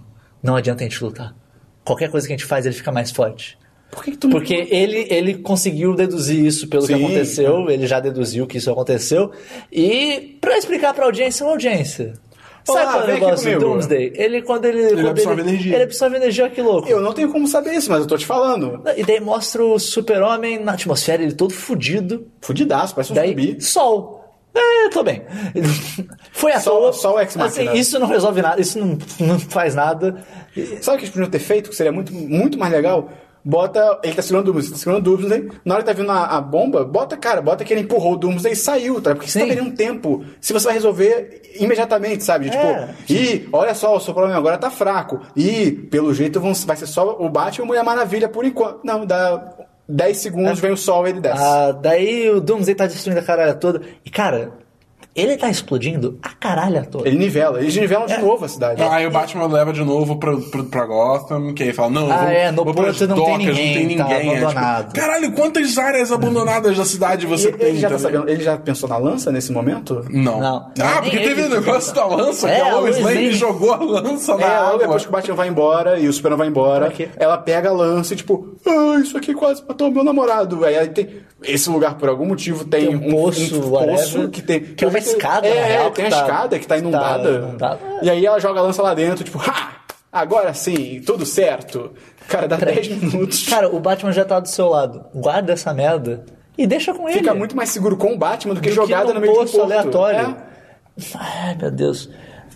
não 0.43 0.56
adianta 0.56 0.81
a 0.84 0.88
gente 0.88 1.03
lutar. 1.03 1.34
Qualquer 1.84 2.10
coisa 2.10 2.28
que 2.28 2.34
a 2.34 2.38
gente 2.38 2.45
faz, 2.45 2.66
ele 2.66 2.76
fica 2.76 2.91
mais 2.91 3.12
forte. 3.12 3.58
Por 3.91 4.03
que, 4.03 4.12
que 4.12 4.18
tu. 4.18 4.30
Porque 4.30 4.68
ele, 4.70 5.06
ele 5.10 5.36
conseguiu 5.40 5.94
deduzir 5.94 6.45
isso 6.45 6.68
pelo 6.68 6.88
que 6.88 6.95
Sim. 6.95 7.03
aconteceu, 7.03 7.70
ele 7.70 7.86
já 7.86 7.99
deduziu 7.99 8.48
que 8.48 8.58
isso 8.58 8.72
aconteceu. 8.72 9.32
E 9.72 10.38
pra 10.40 10.58
explicar 10.58 10.94
pra 10.94 11.06
audiência, 11.06 11.45
uma 11.45 11.52
audiência. 11.53 12.14
Olá, 12.68 12.80
Sabe 12.84 12.91
qual 12.91 12.95
é 12.95 12.99
o 12.99 13.12
aqui 13.12 13.14
negócio 13.26 13.53
do. 13.53 13.60
Doomsday? 13.60 14.14
Ele, 14.16 14.41
quando 14.44 14.66
ele. 14.66 14.94
quando 14.94 15.10
absorve 15.10 15.41
energia. 15.41 15.74
Ele 15.76 15.84
absorve 15.84 16.16
energia, 16.16 16.49
que 16.49 16.62
louco. 16.62 16.88
Eu 16.88 17.02
não 17.02 17.12
tenho 17.12 17.30
como 17.32 17.48
saber 17.48 17.74
isso, 17.74 17.90
mas 17.90 18.02
eu 18.02 18.08
tô 18.08 18.18
te 18.18 18.26
falando. 18.26 18.82
E 18.95 19.03
daí 19.03 19.20
mostra 19.20 19.64
o 19.64 19.78
super-homem 19.80 20.60
na 20.64 20.74
atmosfera, 20.74 21.24
ele 21.24 21.34
todo 21.34 21.53
fudido. 21.53 22.28
Fudidaço, 22.40 22.94
parece 22.94 23.12
um 23.12 23.16
Daí, 23.16 23.30
zumbi. 23.30 23.62
sol. 23.62 24.20
É, 24.53 24.90
tô 24.90 25.02
bem. 25.03 25.22
Foi 26.32 26.52
à 26.52 26.60
Sol- 26.60 26.82
toa. 26.82 26.94
sol 26.94 27.19
ex 27.22 27.36
machina. 27.36 27.72
Assim, 27.72 27.80
isso 27.80 27.98
não 27.99 28.07
resolve 28.07 28.41
nada, 28.41 28.60
isso 28.61 28.78
não, 28.80 28.98
não 29.19 29.40
faz 29.40 29.76
nada. 29.76 30.23
Sabe 30.82 30.95
o 30.95 30.99
que 30.99 31.06
eles 31.06 31.10
podiam 31.10 31.30
ter 31.30 31.40
feito, 31.40 31.69
que 31.69 31.76
seria 31.76 31.91
muito, 31.91 32.14
muito 32.14 32.57
mais 32.60 32.72
legal? 32.73 33.10
Bota. 33.44 33.99
Ele 34.03 34.14
tá 34.14 34.22
segurando 34.22 34.49
o 34.49 34.52
Doomsday, 34.53 34.73
tá 34.73 34.78
segurando 34.78 34.99
o 35.14 35.18
Doomsday. 35.18 35.49
Na 35.65 35.73
hora 35.76 35.84
que 35.84 35.90
tá 35.90 35.94
vindo 35.99 36.11
a, 36.11 36.26
a 36.26 36.41
bomba, 36.41 36.84
bota, 36.86 37.18
cara, 37.18 37.41
bota 37.41 37.64
que 37.64 37.73
ele 37.73 37.82
empurrou 37.82 38.14
o 38.14 38.18
Doomsday 38.18 38.52
e 38.52 38.56
saiu, 38.56 39.02
tá? 39.02 39.15
Porque 39.15 39.28
você 39.32 39.40
Sim. 39.40 39.48
tá 39.48 39.53
perdendo 39.56 39.76
tempo. 39.76 40.23
Se 40.40 40.53
você 40.53 40.65
vai 40.65 40.73
resolver 40.76 41.41
imediatamente, 41.56 42.23
sabe? 42.23 42.49
De, 42.52 42.57
É. 42.57 42.90
Tipo, 43.07 43.14
ih, 43.14 43.49
olha 43.52 43.73
só, 43.73 43.95
o 43.95 43.99
seu 43.99 44.14
problema 44.14 44.38
agora 44.38 44.57
tá 44.60 44.69
fraco. 44.69 45.22
E, 45.36 45.72
pelo 45.72 46.14
jeito, 46.14 46.40
vão, 46.40 46.53
vai 46.53 46.76
ser 46.76 46.86
só 46.86 47.15
o 47.19 47.30
Batman 47.30 47.64
e 47.64 47.64
a 47.64 47.68
Mulher 47.68 47.84
Maravilha 47.84 48.30
por 48.30 48.45
enquanto. 48.45 48.82
Não, 48.84 49.06
dá 49.07 49.53
10 49.88 50.18
segundos, 50.18 50.60
vem 50.60 50.72
o 50.72 50.78
sol 50.78 51.06
e 51.06 51.10
ele 51.12 51.22
desce. 51.22 51.44
Ah, 51.44 51.72
daí 51.72 52.30
o 52.30 52.40
Doomsday 52.40 52.76
tá 52.76 52.86
destruindo 52.86 53.20
a 53.20 53.24
caralha 53.24 53.53
toda. 53.53 53.82
E, 54.06 54.10
cara, 54.10 54.52
ele 55.16 55.36
tá 55.38 55.50
explodindo 55.50 56.18
a 56.24 56.30
caralha 56.30 56.84
toda. 56.90 57.08
Ele 57.08 57.18
nivela, 57.18 57.60
eles 57.60 57.76
nivelam 57.76 58.06
de 58.06 58.18
novo 58.18 58.46
a 58.46 58.48
cidade. 58.48 58.82
Aí 58.82 59.06
o 59.06 59.12
Batman 59.12 59.46
leva 59.48 59.74
de 59.74 59.84
novo 59.84 60.18
pra, 60.18 60.36
pra, 60.38 60.64
pra 60.64 60.86
Gotham, 60.86 61.54
que 61.54 61.64
aí 61.64 61.74
fala, 61.74 61.90
não, 61.90 62.12
Ah, 62.12 62.18
vou, 62.18 62.28
é, 62.30 62.52
no 62.52 62.64
vou 62.64 62.74
porto 62.74 63.08
não 63.08 63.16
tem 63.16 63.38
docas, 63.40 63.58
ninguém, 63.58 63.98
tá 63.98 64.10
É, 64.10 64.20
tipo, 64.20 64.32
abandonado. 64.32 64.94
Caralho, 64.94 65.32
quantas 65.34 65.78
áreas 65.78 66.12
abandonadas 66.12 66.78
da 66.78 66.86
cidade 66.86 67.26
você 67.28 67.50
E 67.50 67.52
tem 67.54 67.68
ele 67.70 67.80
já, 67.80 67.90
tá 67.90 67.98
também? 67.98 68.12
sabendo, 68.14 68.30
ele 68.32 68.44
já 68.44 68.58
pensou 68.58 68.88
na 68.88 68.98
lança 68.98 69.32
nesse 69.32 69.52
momento? 69.52 70.06
Não. 70.10 70.40
Não. 70.40 70.72
Ah, 70.80 71.02
porque 71.02 71.18
ele 71.18 71.28
teve 71.28 71.42
o 71.42 71.50
que- 71.50 71.56
negócio 71.56 71.94
da 71.94 72.06
lança, 72.06 72.50
É, 72.50 72.56
que 72.56 72.62
a 72.62 72.72
a 72.74 72.78
Lois 72.80 73.00
Lane 73.00 73.32
jogou 73.32 73.74
a 73.74 73.78
lança 73.84 74.38
na 74.38 74.46
É, 74.46 74.58
água. 74.58 74.78
depois 74.80 75.04
que 75.04 75.10
o 75.10 75.12
Batman 75.12 75.36
vai 75.36 75.48
embora 75.50 76.00
e 76.00 76.08
o 76.08 76.14
Superman 76.14 76.38
vai 76.38 76.48
embora, 76.48 76.94
ela 77.18 77.38
pega 77.38 77.70
a 77.70 77.74
lança 77.74 78.14
e 78.14 78.18
tipo, 78.18 78.56
ah, 78.66 79.00
isso 79.02 79.18
aqui 79.18 79.34
quase 79.34 79.62
matou 79.68 79.92
meu 79.92 80.04
namorado. 80.04 80.64
Aí, 80.64 80.78
aí 80.78 80.88
tem 80.88 81.10
esse 81.44 81.70
lugar, 81.70 81.96
por 81.98 82.08
algum 82.08 82.26
motivo, 82.26 82.64
tem, 82.66 82.88
Tem 82.88 82.96
um 82.96 83.12
poço, 83.12 83.70
whatever, 83.70 84.30
que 84.30 84.42
tem. 84.44 84.60
que 84.62 84.84
é 84.84 84.88
uma 84.88 84.94
escada, 85.02 85.48
É, 85.48 85.60
na 85.61 85.65
real, 85.68 85.88
é, 85.88 85.90
tem 85.91 86.06
a 86.06 86.07
que 86.10 86.14
tá- 86.15 86.22
escada 86.22 86.41
que 86.41 86.49
tá 86.49 86.60
que 86.60 86.68
tá 86.68 86.78
inundada. 86.78 87.30
inundada. 87.30 87.80
E 88.02 88.10
aí 88.10 88.26
ela 88.26 88.40
joga 88.40 88.60
a 88.60 88.64
lança 88.64 88.82
lá 88.82 88.94
dentro, 88.94 89.23
tipo, 89.23 89.40
ha! 89.40 89.72
Agora 90.11 90.53
sim, 90.53 91.02
tudo 91.06 91.26
certo. 91.26 91.91
Cara, 92.28 92.48
dá 92.48 92.56
10 92.60 92.88
minutos. 92.90 93.48
Cara, 93.48 93.69
o 93.73 93.80
Batman 93.80 94.11
já 94.11 94.26
tá 94.26 94.40
do 94.40 94.48
seu 94.49 94.68
lado. 94.69 95.06
Guarda 95.15 95.53
essa 95.53 95.73
merda 95.73 96.26
e 96.57 96.68
deixa 96.68 96.94
com 96.94 97.07
ele. 97.07 97.19
Fica 97.19 97.34
muito 97.34 97.56
mais 97.56 97.69
seguro 97.69 97.95
com 97.95 98.14
o 98.14 98.18
Batman 98.18 98.53
do 98.56 98.61
que 98.61 98.69
Do 98.69 98.76
jogada 98.76 99.07
num 99.10 99.14
no 99.15 99.19
meio 99.22 99.34
de 99.34 99.40
um 99.40 99.41
poço 99.44 99.57
porto. 99.57 99.65
aleatório. 99.72 100.36
É. 100.99 101.03
Ai, 101.18 101.56
meu 101.56 101.72
Deus. 101.72 102.10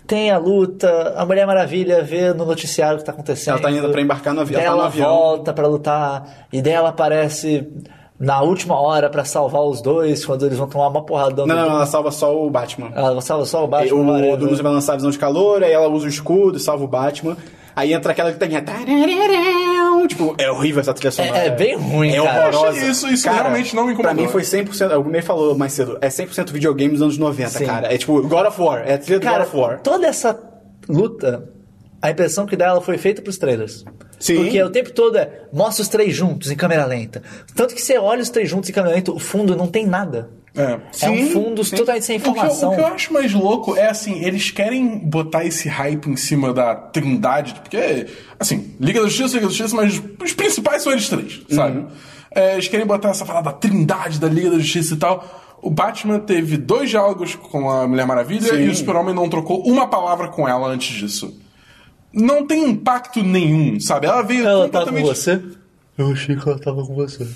Tem 0.06 0.30
a 0.30 0.38
luta, 0.38 1.14
a 1.16 1.26
Mulher 1.26 1.46
Maravilha 1.46 2.00
vê 2.02 2.32
no 2.32 2.44
noticiário 2.44 2.94
o 2.96 2.98
que 2.98 3.04
tá 3.04 3.10
acontecendo. 3.10 3.54
Ela 3.54 3.62
tá 3.62 3.70
indo 3.72 3.88
pra 3.90 4.00
embarcar 4.00 4.32
no 4.34 4.42
avião, 4.42 4.60
ela 4.60 4.68
tá 4.68 4.74
no 4.74 4.78
ela 4.82 4.86
avião. 4.88 5.08
volta 5.08 5.52
pra 5.52 5.66
lutar. 5.66 6.46
E 6.52 6.62
daí 6.62 6.74
ela 6.74 6.90
aparece 6.90 7.66
na 8.18 8.40
última 8.42 8.80
hora 8.80 9.10
pra 9.10 9.24
salvar 9.24 9.62
os 9.62 9.80
dois, 9.82 10.24
quando 10.24 10.46
eles 10.46 10.56
vão 10.58 10.66
tomar 10.68 10.88
uma 10.88 11.04
porradão. 11.04 11.46
Não, 11.46 11.54
do- 11.54 11.60
não, 11.62 11.70
ela 11.76 11.86
salva 11.86 12.10
só 12.10 12.34
o 12.36 12.48
Batman. 12.50 12.90
Ela 12.94 13.20
salva 13.20 13.44
só 13.44 13.64
o 13.64 13.66
Batman. 13.66 13.96
o 14.00 14.06
whatever. 14.06 14.36
Doomsday 14.38 14.62
vai 14.62 14.72
lançar 14.72 14.92
a 14.94 14.96
visão 14.96 15.10
de 15.10 15.18
calor, 15.18 15.62
aí 15.62 15.72
ela 15.72 15.88
usa 15.88 16.06
o 16.06 16.08
escudo, 16.08 16.58
salva 16.58 16.84
o 16.84 16.88
Batman. 16.88 17.36
Aí 17.74 17.92
entra 17.92 18.12
aquela 18.12 18.32
que 18.32 18.38
tem. 18.38 18.48
Tipo, 20.08 20.34
é 20.38 20.50
horrível 20.50 20.80
essa 20.80 20.94
trilha 20.94 21.10
sonora. 21.10 21.38
É- 21.38 21.46
é 21.48 21.50
bem 21.50 21.76
ruim, 21.76 22.10
é 22.10 22.22
cara. 22.22 22.48
horrorosa. 22.56 22.78
Isso- 22.86 23.08
isso 23.08 23.28
realmente 23.28 23.74
não 23.74 23.84
me 23.86 23.92
Pra 23.94 24.02
incomodou. 24.12 24.24
mim 24.24 24.30
foi 24.30 24.42
100%. 24.44 24.98
O 25.00 25.08
Ney 25.10 25.20
falou 25.20 25.56
mais 25.58 25.72
cedo. 25.72 25.98
É 26.00 26.08
100% 26.08 26.52
videogame 26.52 26.92
dos 26.94 27.02
anos 27.02 27.18
90, 27.18 27.50
Sim. 27.50 27.66
cara. 27.66 27.92
É 27.92 27.98
tipo 27.98 28.22
God 28.22 28.46
of 28.46 28.60
War. 28.60 28.82
É 28.86 28.94
a 28.94 28.98
trilha 28.98 29.18
do 29.18 29.22
Cara, 29.24 29.38
God 29.40 29.46
of 29.48 29.56
War. 29.56 29.80
toda 29.80 30.06
essa 30.06 30.38
luta, 30.88 31.50
a 32.06 32.10
impressão 32.10 32.46
que 32.46 32.56
dá 32.56 32.66
ela 32.66 32.80
foi 32.80 32.96
feita 32.98 33.20
pros 33.20 33.36
trailers. 33.36 33.84
Sim. 34.18 34.36
Porque 34.36 34.62
o 34.62 34.70
tempo 34.70 34.92
todo 34.92 35.18
é, 35.18 35.42
mostra 35.52 35.82
os 35.82 35.88
três 35.88 36.14
juntos 36.14 36.50
em 36.50 36.56
câmera 36.56 36.86
lenta. 36.86 37.22
Tanto 37.54 37.74
que 37.74 37.82
você 37.82 37.98
olha 37.98 38.22
os 38.22 38.30
três 38.30 38.48
juntos 38.48 38.70
em 38.70 38.72
câmera 38.72 38.94
lenta, 38.94 39.10
o 39.10 39.18
fundo 39.18 39.56
não 39.56 39.66
tem 39.66 39.84
nada. 39.84 40.30
É. 40.54 40.78
é 41.02 41.10
um 41.10 41.28
fundo 41.30 41.64
sim. 41.64 41.76
totalmente 41.76 42.04
sem 42.04 42.16
O 42.16 42.20
que, 42.20 42.28
eu, 42.28 42.32
informação. 42.32 42.72
o 42.72 42.74
que 42.76 42.80
eu 42.80 42.86
acho 42.86 43.12
mais 43.12 43.34
louco 43.34 43.76
é 43.76 43.88
assim, 43.88 44.24
eles 44.24 44.50
querem 44.50 44.98
botar 45.00 45.44
esse 45.44 45.68
hype 45.68 46.06
em 46.06 46.16
cima 46.16 46.54
da 46.54 46.74
trindade, 46.74 47.54
porque, 47.54 48.06
assim, 48.38 48.74
Liga 48.80 49.00
da 49.00 49.06
Justiça, 49.06 49.34
Liga 49.34 49.48
da 49.48 49.52
Justiça, 49.52 49.76
mas 49.76 50.02
os 50.22 50.32
principais 50.32 50.82
são 50.82 50.92
eles 50.92 51.08
três, 51.08 51.42
sabe? 51.50 51.86
É, 52.30 52.54
eles 52.54 52.68
querem 52.68 52.86
botar 52.86 53.10
essa 53.10 53.26
parada 53.26 53.50
da 53.50 53.52
trindade 53.52 54.18
da 54.18 54.28
Liga 54.28 54.50
da 54.50 54.58
Justiça 54.58 54.94
e 54.94 54.96
tal. 54.96 55.58
O 55.60 55.70
Batman 55.70 56.20
teve 56.20 56.56
dois 56.56 56.88
diálogos 56.88 57.34
com 57.34 57.68
a 57.68 57.86
Mulher 57.86 58.06
Maravilha 58.06 58.54
Sim. 58.54 58.62
e 58.62 58.68
o 58.68 58.74
Super-Homem 58.74 59.14
não 59.14 59.28
trocou 59.28 59.66
uma 59.66 59.88
palavra 59.88 60.28
com 60.28 60.48
ela 60.48 60.68
antes 60.68 60.94
disso. 60.94 61.36
Não 62.16 62.46
tem 62.46 62.70
impacto 62.70 63.22
nenhum, 63.22 63.78
sabe? 63.78 64.06
Ela 64.06 64.22
veio 64.22 64.46
Ela 64.46 64.68
tá 64.68 64.80
com 64.80 64.86
completamente... 64.86 65.06
você? 65.06 65.40
Eu 65.98 66.12
achei 66.12 66.36
que 66.36 66.46
ela 66.46 66.58
tava 66.58 66.84
com 66.86 66.94
você. 66.94 67.26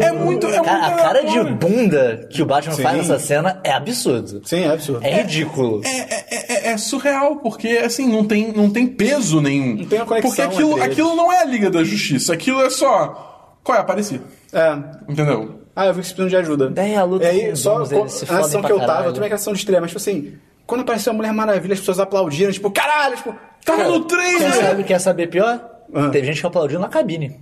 É, 0.00 0.06
é 0.06 0.12
muito. 0.12 0.46
É 0.48 0.60
Cara, 0.60 0.86
a 0.86 0.96
cara 0.96 1.22
de 1.24 1.38
bunda 1.54 2.26
que 2.28 2.42
o 2.42 2.46
Batman 2.46 2.74
Sim. 2.74 2.82
faz 2.82 2.96
nessa 2.96 3.18
cena 3.20 3.60
é 3.62 3.70
absurdo. 3.72 4.42
Sim, 4.44 4.62
é 4.64 4.72
absurdo. 4.72 5.06
É 5.06 5.22
ridículo. 5.22 5.80
É, 5.84 5.88
é- 6.00 6.26
é- 6.30 6.72
é 6.72 6.76
surreal, 6.76 7.36
porque 7.36 7.68
assim, 7.68 8.08
não 8.08 8.24
tem, 8.24 8.50
não 8.52 8.68
tem 8.68 8.86
peso 8.88 9.40
nenhum. 9.40 9.76
Não 9.76 9.84
tem 9.86 9.98
uma 10.00 10.06
conexão 10.06 10.30
Porque 10.30 10.42
aquilo, 10.42 10.70
entre 10.72 10.82
eles. 10.86 10.92
aquilo 10.92 11.14
não 11.14 11.32
é 11.32 11.40
a 11.42 11.44
Liga 11.44 11.70
da 11.70 11.84
Justiça, 11.84 12.32
aquilo 12.32 12.60
é 12.62 12.68
só. 12.70 13.58
Qual 13.62 13.78
é? 13.78 13.80
Apareci. 13.80 14.20
É. 14.52 14.76
Entendeu? 15.08 15.60
Ah, 15.76 15.86
eu 15.86 15.94
vi 15.94 16.00
que 16.00 16.06
precisam 16.08 16.28
de 16.28 16.36
ajuda. 16.36 16.68
Daí 16.68 16.96
a 16.96 17.04
luta 17.04 17.24
E 17.24 17.28
aí, 17.28 17.56
só 17.56 17.86
com- 17.86 18.02
a 18.02 18.38
ação 18.40 18.60
que 18.60 18.72
eu 18.72 18.80
tava, 18.80 19.06
eu 19.06 19.12
tomei 19.12 19.26
aquela 19.28 19.40
ação 19.40 19.52
de 19.52 19.60
estreia, 19.60 19.80
mas 19.80 19.90
tipo 19.90 20.00
assim, 20.00 20.34
quando 20.66 20.80
apareceu 20.80 21.12
a 21.12 21.16
Mulher 21.16 21.32
Maravilha, 21.32 21.74
as 21.74 21.78
pessoas 21.78 22.00
aplaudiram, 22.00 22.50
tipo, 22.50 22.68
caralho, 22.72 23.16
tipo, 23.16 23.32
Tava 23.64 23.84
no 23.84 24.04
Quer 24.04 24.16
trailer! 24.16 24.52
saber, 24.54 24.84
quer 24.84 24.98
saber 24.98 25.26
pior? 25.28 25.70
Ah. 25.94 26.08
Teve 26.10 26.26
gente 26.26 26.40
que 26.40 26.46
aplaudiu 26.46 26.80
na 26.80 26.88
cabine. 26.88 27.38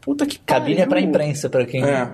puta 0.00 0.26
que 0.26 0.38
Cabine 0.38 0.82
é 0.82 0.86
pra 0.86 1.00
imprensa, 1.00 1.48
pra 1.48 1.64
quem 1.64 1.84
É. 1.84 2.08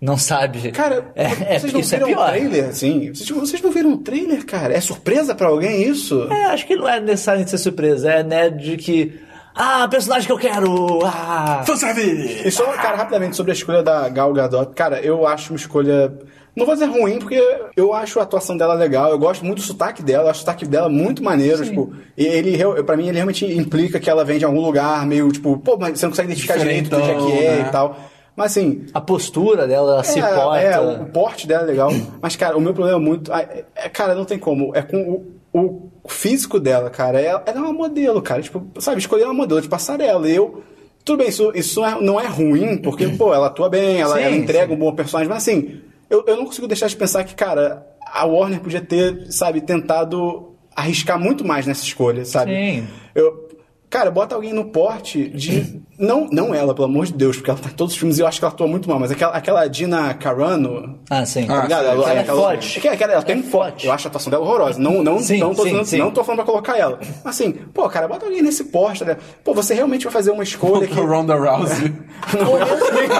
não 0.00 0.16
sabe. 0.18 0.70
Cara, 0.72 1.12
é, 1.14 1.54
é, 1.54 1.58
vocês 1.58 1.72
não 1.72 1.80
isso 1.80 1.94
é 1.94 1.98
viram 1.98 2.10
o 2.10 2.14
pior. 2.14 2.28
trailer, 2.30 2.64
assim? 2.68 3.12
Vocês, 3.14 3.28
vocês 3.30 3.62
não 3.62 3.70
viram 3.70 3.92
o 3.92 3.98
trailer, 3.98 4.44
cara? 4.44 4.74
É 4.74 4.80
surpresa 4.80 5.34
pra 5.34 5.48
alguém 5.48 5.82
isso? 5.82 6.26
É, 6.30 6.46
acho 6.46 6.66
que 6.66 6.76
não 6.76 6.88
é 6.88 7.00
necessariamente 7.00 7.50
ser 7.50 7.58
surpresa, 7.58 8.10
é 8.10 8.22
né, 8.22 8.50
de 8.50 8.76
que. 8.76 9.20
Ah, 9.54 9.88
personagem 9.88 10.26
que 10.26 10.32
eu 10.32 10.38
quero! 10.38 11.00
Ah! 11.04 11.64
Fanservice! 11.66 12.46
E 12.46 12.50
só, 12.50 12.64
cara, 12.74 12.96
rapidamente 12.96 13.34
sobre 13.36 13.50
a 13.50 13.54
escolha 13.54 13.82
da 13.82 14.08
Gal 14.08 14.32
Gadot. 14.32 14.72
Cara, 14.74 15.00
eu 15.00 15.26
acho 15.26 15.52
uma 15.52 15.56
escolha. 15.56 16.12
Não 16.58 16.66
vou 16.66 16.74
dizer 16.74 16.86
ruim, 16.86 17.18
porque 17.18 17.40
eu 17.76 17.94
acho 17.94 18.18
a 18.20 18.24
atuação 18.24 18.56
dela 18.56 18.74
legal. 18.74 19.10
Eu 19.10 19.18
gosto 19.18 19.44
muito 19.44 19.58
do 19.58 19.64
sotaque 19.64 20.02
dela. 20.02 20.24
Eu 20.24 20.30
acho 20.30 20.38
o 20.38 20.40
sotaque 20.40 20.66
dela 20.66 20.88
muito 20.88 21.22
maneiro. 21.22 21.64
Tipo, 21.64 21.92
e 22.16 22.26
ele, 22.26 22.58
pra 22.84 22.96
mim, 22.96 23.06
ele 23.08 23.16
realmente 23.16 23.44
implica 23.46 23.98
que 24.00 24.10
ela 24.10 24.24
vem 24.24 24.38
de 24.38 24.44
algum 24.44 24.60
lugar 24.60 25.06
meio, 25.06 25.30
tipo, 25.32 25.56
pô, 25.58 25.76
mas 25.78 25.98
você 25.98 26.06
não 26.06 26.10
consegue 26.10 26.28
identificar 26.28 26.58
direito 26.58 26.90
que 26.90 26.96
é 26.96 27.14
que 27.14 27.32
é 27.44 27.56
né? 27.62 27.66
e 27.68 27.72
tal. 27.72 27.96
Mas 28.36 28.52
assim, 28.52 28.86
A 28.94 29.00
postura 29.00 29.66
dela, 29.66 29.94
ela 29.94 30.04
se 30.04 30.20
é, 30.20 30.22
porta. 30.22 30.60
é, 30.60 30.78
o 30.80 31.06
porte 31.06 31.46
dela 31.46 31.64
é 31.64 31.66
legal. 31.66 31.90
Mas, 32.22 32.36
cara, 32.36 32.56
o 32.56 32.60
meu 32.60 32.72
problema 32.74 32.98
é 32.98 33.02
muito. 33.02 33.32
é- 33.32 33.64
é- 33.74 33.88
cara, 33.88 34.14
não 34.14 34.24
tem 34.24 34.38
como. 34.38 34.74
É 34.76 34.82
com 34.82 35.24
o, 35.52 35.90
o 36.04 36.08
físico 36.08 36.60
dela, 36.60 36.88
cara. 36.88 37.20
Ela, 37.20 37.42
ela 37.46 37.58
é 37.58 37.60
uma 37.60 37.72
modelo, 37.72 38.22
cara. 38.22 38.40
Tipo, 38.40 38.64
sabe, 38.80 38.98
escolher 39.00 39.24
uma 39.24 39.34
modelo 39.34 39.60
de 39.60 39.68
passarela. 39.68 40.28
E 40.28 40.36
eu. 40.36 40.62
Tudo 41.04 41.18
bem, 41.18 41.28
isso, 41.28 41.50
isso 41.54 41.80
não 41.80 41.88
é- 41.88 42.00
não 42.02 42.20
é 42.20 42.26
ruim, 42.26 42.76
porque, 42.76 43.08
pô, 43.08 43.32
ela 43.32 43.46
atua 43.46 43.68
bem, 43.70 43.98
ela, 43.98 44.16
Sim, 44.16 44.22
ela 44.24 44.36
entrega 44.36 44.66
sim. 44.68 44.74
um 44.74 44.78
bom 44.78 44.94
personagem, 44.94 45.28
mas 45.28 45.38
assim, 45.42 45.80
eu, 46.10 46.24
eu 46.26 46.36
não 46.36 46.44
consigo 46.44 46.66
deixar 46.66 46.88
de 46.88 46.96
pensar 46.96 47.24
que, 47.24 47.34
cara, 47.34 47.86
a 48.04 48.24
Warner 48.24 48.60
podia 48.60 48.80
ter, 48.80 49.30
sabe, 49.30 49.60
tentado 49.60 50.54
arriscar 50.74 51.18
muito 51.18 51.44
mais 51.44 51.66
nessa 51.66 51.84
escolha, 51.84 52.24
sabe? 52.24 52.52
Sim. 52.54 52.88
Eu, 53.14 53.47
cara, 53.90 54.10
bota 54.10 54.34
alguém 54.34 54.52
no 54.52 54.66
porte 54.66 55.28
de. 55.28 55.82
Não, 55.98 56.28
não 56.30 56.54
ela, 56.54 56.72
pelo 56.76 56.86
amor 56.86 57.06
de 57.06 57.12
Deus, 57.12 57.38
porque 57.38 57.50
ela 57.50 57.58
tá 57.58 57.70
em 57.70 57.72
todos 57.72 57.92
os 57.92 57.98
filmes 57.98 58.18
e 58.18 58.22
eu 58.22 58.26
acho 58.28 58.38
que 58.38 58.44
ela 58.44 58.54
atua 58.54 58.68
muito 58.68 58.88
mal, 58.88 59.00
mas 59.00 59.10
aquela, 59.10 59.32
aquela 59.32 59.66
Dina 59.66 60.14
Carano. 60.14 61.00
Ah, 61.10 61.26
sim. 61.26 61.44
Ah, 61.48 61.56
Tá 61.56 61.62
ligado? 61.62 61.82
sim. 61.86 61.90
Ela 61.90 62.20
é 62.20 62.24
forte. 62.24 62.78
É 62.78 62.80
que- 62.80 62.86
é 62.88 62.96
que 62.96 63.02
ela 63.02 63.20
tem 63.22 63.40
É 63.40 63.42
forte. 63.42 63.84
Eu 63.88 63.92
acho 63.92 64.06
a 64.06 64.08
atuação 64.08 64.30
dela 64.30 64.44
horrorosa. 64.44 64.78
Não, 64.78 65.02
não, 65.02 65.18
Sim, 65.18 65.40
não, 65.40 65.52
tô, 65.52 65.64
sim, 65.64 65.72
não, 65.72 65.84
sim. 65.84 65.98
não 65.98 66.12
tô 66.12 66.22
falando 66.22 66.36
pra 66.44 66.46
colocar 66.46 66.78
ela. 66.78 67.00
Mas 67.24 67.34
assim, 67.34 67.50
pô, 67.50 67.88
cara, 67.88 68.06
bota 68.06 68.26
alguém 68.26 68.42
nesse 68.42 68.62
poste. 68.66 69.04
Né? 69.04 69.16
Pô, 69.42 69.52
você 69.52 69.74
realmente 69.74 70.04
vai 70.04 70.12
fazer 70.12 70.30
uma 70.30 70.44
escolha 70.44 70.86
que. 70.86 70.94
Ronda 71.00 71.34
Rousey. 71.34 71.92
Ou 72.46 72.58
mesmo, 72.60 73.18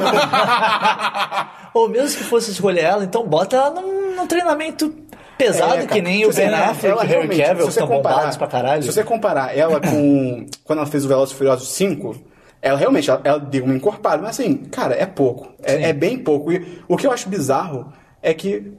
ou 1.75 1.89
mesmo 1.89 2.17
que 2.19 2.25
fosse 2.25 2.53
escolher 2.53 2.85
ela, 2.85 3.03
então 3.05 3.27
bota 3.27 3.57
ela 3.57 3.71
num, 3.81 4.15
num 4.15 4.27
treinamento 4.29 4.95
pesado, 5.39 5.77
É, 5.83 5.87
que 5.87 6.03
nem 6.03 6.27
o 6.27 6.33
Ben 6.33 6.49
Affleck 6.49 6.87
e 6.87 6.93
o 6.93 6.99
Harry 7.09 7.29
Cavill, 7.29 7.39
se 7.39 7.55
que 7.55 7.63
você 7.63 7.69
estão 7.69 7.87
comparar- 7.87 8.15
bombados 8.17 8.37
pra 8.37 8.47
caralho. 8.49 8.83
Se 8.83 8.93
você 8.93 9.05
comparar 9.05 9.57
ela 9.57 9.81
com. 9.81 10.45
quando 10.65 10.79
ela 10.81 10.87
fez 10.89 11.05
o 11.05 11.09
Velozes 11.09 11.35
e 11.35 11.39
Furiosos 11.39 11.69
5, 11.69 12.17
ela 12.61 12.77
realmente 12.79 13.09
ela, 13.09 13.21
ela 13.25 13.39
deu 13.39 13.65
uma 13.65 13.75
encorpada, 13.75 14.21
mas 14.21 14.39
assim, 14.39 14.57
cara, 14.57 14.95
é 14.95 15.07
pouco. 15.07 15.49
É, 15.63 15.91
é 15.91 15.93
bem 15.93 16.19
pouco. 16.19 16.53
E 16.53 16.83
o 16.89 16.97
que 16.97 17.07
eu 17.07 17.13
acho 17.13 17.29
bizarro 17.29 17.93
é 18.21 18.35
que. 18.35 18.73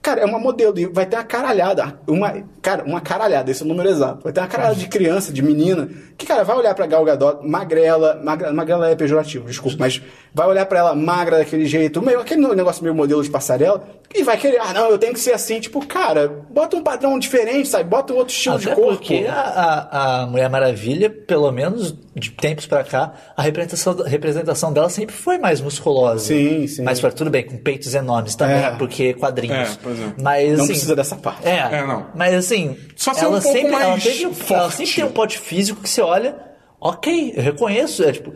Cara, 0.00 0.20
é 0.20 0.24
uma 0.24 0.38
modelo 0.38 0.78
e 0.78 0.86
vai 0.86 1.04
ter 1.06 1.16
uma 1.16 1.24
caralhada. 1.24 1.98
Uma, 2.06 2.42
cara, 2.62 2.84
uma 2.84 3.00
caralhada, 3.00 3.50
esse 3.50 3.62
é 3.62 3.66
o 3.66 3.68
número 3.68 3.88
exato. 3.88 4.22
Vai 4.22 4.32
ter 4.32 4.40
uma 4.40 4.46
caralhada 4.46 4.76
de 4.76 4.86
criança, 4.88 5.32
de 5.32 5.42
menina, 5.42 5.88
que, 6.16 6.24
cara, 6.24 6.44
vai 6.44 6.56
olhar 6.56 6.74
pra 6.74 6.86
Gal 6.86 7.04
Gadot, 7.04 7.46
magrela, 7.46 8.20
magra, 8.22 8.52
magrela 8.52 8.88
é 8.88 8.94
pejorativo, 8.94 9.46
desculpa, 9.46 9.76
mas 9.80 10.00
vai 10.32 10.46
olhar 10.46 10.66
pra 10.66 10.78
ela 10.78 10.94
magra 10.94 11.38
daquele 11.38 11.66
jeito, 11.66 12.00
meio, 12.00 12.20
aquele 12.20 12.46
negócio 12.54 12.82
meio 12.82 12.94
modelo 12.94 13.22
de 13.22 13.30
passarela, 13.30 13.84
e 14.14 14.22
vai 14.22 14.38
querer, 14.38 14.58
ah, 14.60 14.72
não, 14.72 14.88
eu 14.88 14.98
tenho 14.98 15.12
que 15.12 15.20
ser 15.20 15.32
assim. 15.32 15.60
Tipo, 15.60 15.84
cara, 15.86 16.28
bota 16.50 16.76
um 16.76 16.82
padrão 16.82 17.18
diferente, 17.18 17.68
sabe? 17.68 17.84
Bota 17.84 18.14
um 18.14 18.16
outro 18.16 18.32
estilo 18.32 18.56
Até 18.56 18.70
de 18.70 18.74
corpo. 18.74 18.92
porque 18.92 19.26
a, 19.28 20.22
a, 20.22 20.26
Mulher 20.26 20.48
Maravilha, 20.48 21.10
pelo 21.10 21.50
menos 21.52 21.94
de 22.14 22.30
tempos 22.30 22.66
pra 22.66 22.82
cá, 22.82 23.12
a 23.36 23.42
representação, 23.42 24.00
a 24.04 24.08
representação 24.08 24.72
dela 24.72 24.88
sempre 24.88 25.14
foi 25.14 25.36
mais 25.36 25.60
musculosa. 25.60 26.24
Sim, 26.24 26.66
sim. 26.66 26.82
Mas 26.84 27.00
tudo 27.14 27.30
bem, 27.30 27.44
com 27.44 27.58
peitos 27.58 27.94
enormes 27.94 28.34
também, 28.34 28.56
É. 28.56 28.70
porque 28.70 29.12
quadrinhos. 29.12 29.78
É, 29.84 29.87
pois 29.88 30.00
é. 30.00 30.12
Mas, 30.22 30.48
Não 30.52 30.64
assim, 30.64 30.66
precisa 30.72 30.96
dessa 30.96 31.16
parte. 31.16 31.46
É, 31.46 31.58
É, 31.78 31.86
não. 31.86 32.06
mas 32.14 32.34
assim, 32.34 32.76
Só 32.96 33.14
ser 33.14 33.24
ela, 33.24 33.38
um 33.38 33.40
pouco 33.40 33.56
sempre, 33.58 33.72
ela, 33.74 33.88
mais 33.88 34.02
teve, 34.02 34.24
ela 34.24 34.34
forte. 34.34 34.76
sempre 34.76 34.94
tem 34.94 35.04
um 35.04 35.10
pote 35.12 35.38
físico 35.38 35.80
que 35.82 35.88
você 35.88 36.02
olha, 36.02 36.36
ok, 36.80 37.32
eu 37.36 37.42
reconheço, 37.42 38.04
é 38.04 38.12
tipo. 38.12 38.32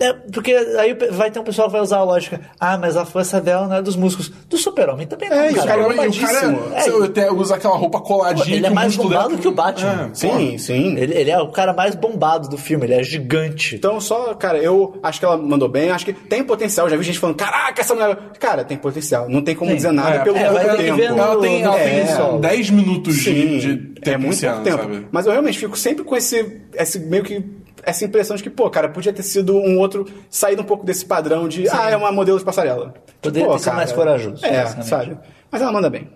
É, 0.00 0.12
porque 0.32 0.52
aí 0.52 0.94
vai 1.10 1.30
ter 1.30 1.38
um 1.38 1.44
pessoal 1.44 1.68
que 1.68 1.72
vai 1.72 1.80
usar 1.82 1.98
a 1.98 2.04
lógica, 2.04 2.40
ah, 2.58 2.76
mas 2.78 2.96
a 2.96 3.04
força 3.04 3.40
dela 3.40 3.68
não 3.68 3.76
é 3.76 3.82
dos 3.82 3.96
músculos. 3.96 4.32
Do 4.48 4.56
super-homem 4.56 5.06
também 5.06 5.28
não, 5.28 5.36
É, 5.36 5.50
o 5.50 5.54
cara. 5.54 5.66
cara 5.66 5.80
é 5.80 5.84
e 5.84 5.86
o 5.86 5.88
cara 5.88 6.40
bombadíssimo. 6.40 6.62
é, 6.74 6.82
você 6.90 7.04
até 7.04 7.30
usa 7.32 7.54
aquela 7.56 7.76
roupa 7.76 8.00
coladinha. 8.00 8.56
Ele 8.56 8.66
é 8.66 8.70
mais 8.70 8.96
bombado 8.96 9.28
dela- 9.30 9.40
que 9.40 9.48
o 9.48 9.52
Batman. 9.52 10.10
É, 10.10 10.14
Sim, 10.14 10.58
sim. 10.58 10.96
Ele, 10.96 11.14
ele 11.14 11.30
é 11.30 11.38
o 11.40 11.48
cara 11.48 11.72
mais 11.72 11.94
bombado 11.94 12.48
do 12.48 12.56
filme, 12.58 12.86
ele 12.86 12.94
é 12.94 13.02
gigante. 13.02 13.76
Então, 13.76 14.00
só, 14.00 14.34
cara, 14.34 14.58
eu 14.58 14.98
acho 15.02 15.18
que 15.20 15.24
ela 15.24 15.36
mandou 15.36 15.68
bem, 15.68 15.90
acho 15.90 16.04
que 16.04 16.12
tem 16.12 16.42
potencial. 16.42 16.88
Já 16.88 16.96
vi 16.96 17.04
gente 17.04 17.18
falando, 17.18 17.36
caraca, 17.36 17.80
essa 17.80 17.94
mulher. 17.94 18.16
Cara, 18.38 18.64
tem 18.64 18.76
potencial. 18.76 19.28
Não 19.28 19.42
tem 19.42 19.54
como 19.54 19.68
Tem. 19.70 19.76
dizer 19.76 19.92
nada 19.92 20.16
É, 20.16 20.18
pelo 20.20 20.36
é, 20.36 20.40
tempo. 20.76 21.00
Ela 21.00 21.36
tem, 21.40 21.62
ela 21.62 21.76
tem 21.76 22.00
É. 22.00 22.38
10 22.40 22.70
minutos 22.70 23.14
de, 23.16 23.22
Sim, 23.22 23.58
de 23.58 23.92
é 23.98 24.00
tempo 24.00 24.26
muito 24.26 24.40
pouco 24.40 24.54
ano, 24.56 24.64
tempo. 24.64 24.78
sabe? 24.82 25.06
Mas 25.12 25.26
eu 25.26 25.32
realmente 25.32 25.58
fico 25.58 25.76
sempre 25.76 26.04
com 26.04 26.16
esse, 26.16 26.60
esse 26.74 26.98
meio 26.98 27.22
que 27.22 27.44
essa 27.82 28.04
impressão 28.04 28.36
de 28.36 28.42
que, 28.42 28.50
pô, 28.50 28.68
cara, 28.70 28.88
podia 28.88 29.12
ter 29.12 29.22
sido 29.22 29.56
um 29.56 29.78
outro, 29.78 30.06
saído 30.28 30.62
um 30.62 30.64
pouco 30.64 30.84
desse 30.84 31.04
padrão 31.04 31.48
de, 31.48 31.68
ah, 31.68 31.90
é 31.90 31.96
uma 31.96 32.12
modelo 32.12 32.38
de 32.38 32.44
passarela. 32.44 32.94
Poderia 33.20 33.46
Pô, 33.48 33.54
ter 33.54 33.60
sido 33.64 33.74
mais 33.76 33.92
corajoso, 33.92 34.44
É, 34.44 34.66
sabe? 34.82 35.18
Mas 35.50 35.60
ela 35.62 35.72
manda 35.72 35.88
bem. 35.90 36.08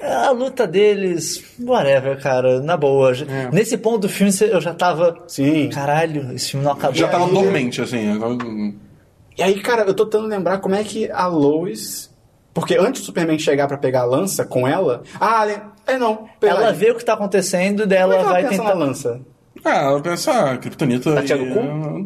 A 0.00 0.30
luta 0.30 0.66
deles, 0.66 1.44
whatever, 1.60 2.20
cara, 2.22 2.60
na 2.60 2.76
boa. 2.76 3.12
Nesse 3.52 3.76
ponto 3.76 3.98
do 4.02 4.08
filme 4.08 4.32
eu 4.42 4.60
já 4.60 4.72
tava. 4.72 5.24
Sim. 5.26 5.68
Caralho, 5.70 6.32
esse 6.34 6.50
filme 6.52 6.64
não 6.64 6.72
acabou. 6.72 6.94
Já 6.96 7.08
tava 7.08 7.24
aí- 7.26 7.32
dormente, 7.32 7.80
assim. 7.82 8.12
agora- 8.12 8.36
E 9.36 9.42
aí, 9.42 9.60
cara, 9.60 9.82
eu 9.82 9.94
tô 9.94 10.04
tentando 10.06 10.28
lembrar 10.28 10.58
como 10.58 10.74
é 10.74 10.84
que 10.84 11.10
a 11.10 11.26
Lois. 11.26 12.08
Porque 12.54 12.76
antes 12.76 13.02
do 13.02 13.06
Superman 13.06 13.38
chegar 13.38 13.68
pra 13.68 13.76
pegar 13.76 14.00
a 14.00 14.04
lança 14.04 14.44
com 14.44 14.66
ela. 14.66 15.02
Ah, 15.20 15.44
le- 15.44 15.60
é 15.86 15.96
não. 15.98 16.28
Ela 16.42 16.54
verdade. 16.56 16.78
vê 16.78 16.90
o 16.90 16.94
que 16.96 17.04
tá 17.04 17.12
acontecendo 17.14 17.80
e 17.82 17.86
Como 17.86 17.94
é 17.94 17.98
ela 17.98 18.22
vai 18.24 18.48
tentar. 18.48 18.64
na 18.64 18.72
lança? 18.74 19.20
Ah, 19.64 19.76
ela 19.84 20.00
pensa, 20.00 20.30
ah, 20.32 20.56
Kryptonita... 20.56 21.14
Tá 21.14 21.22
tirando 21.22 21.46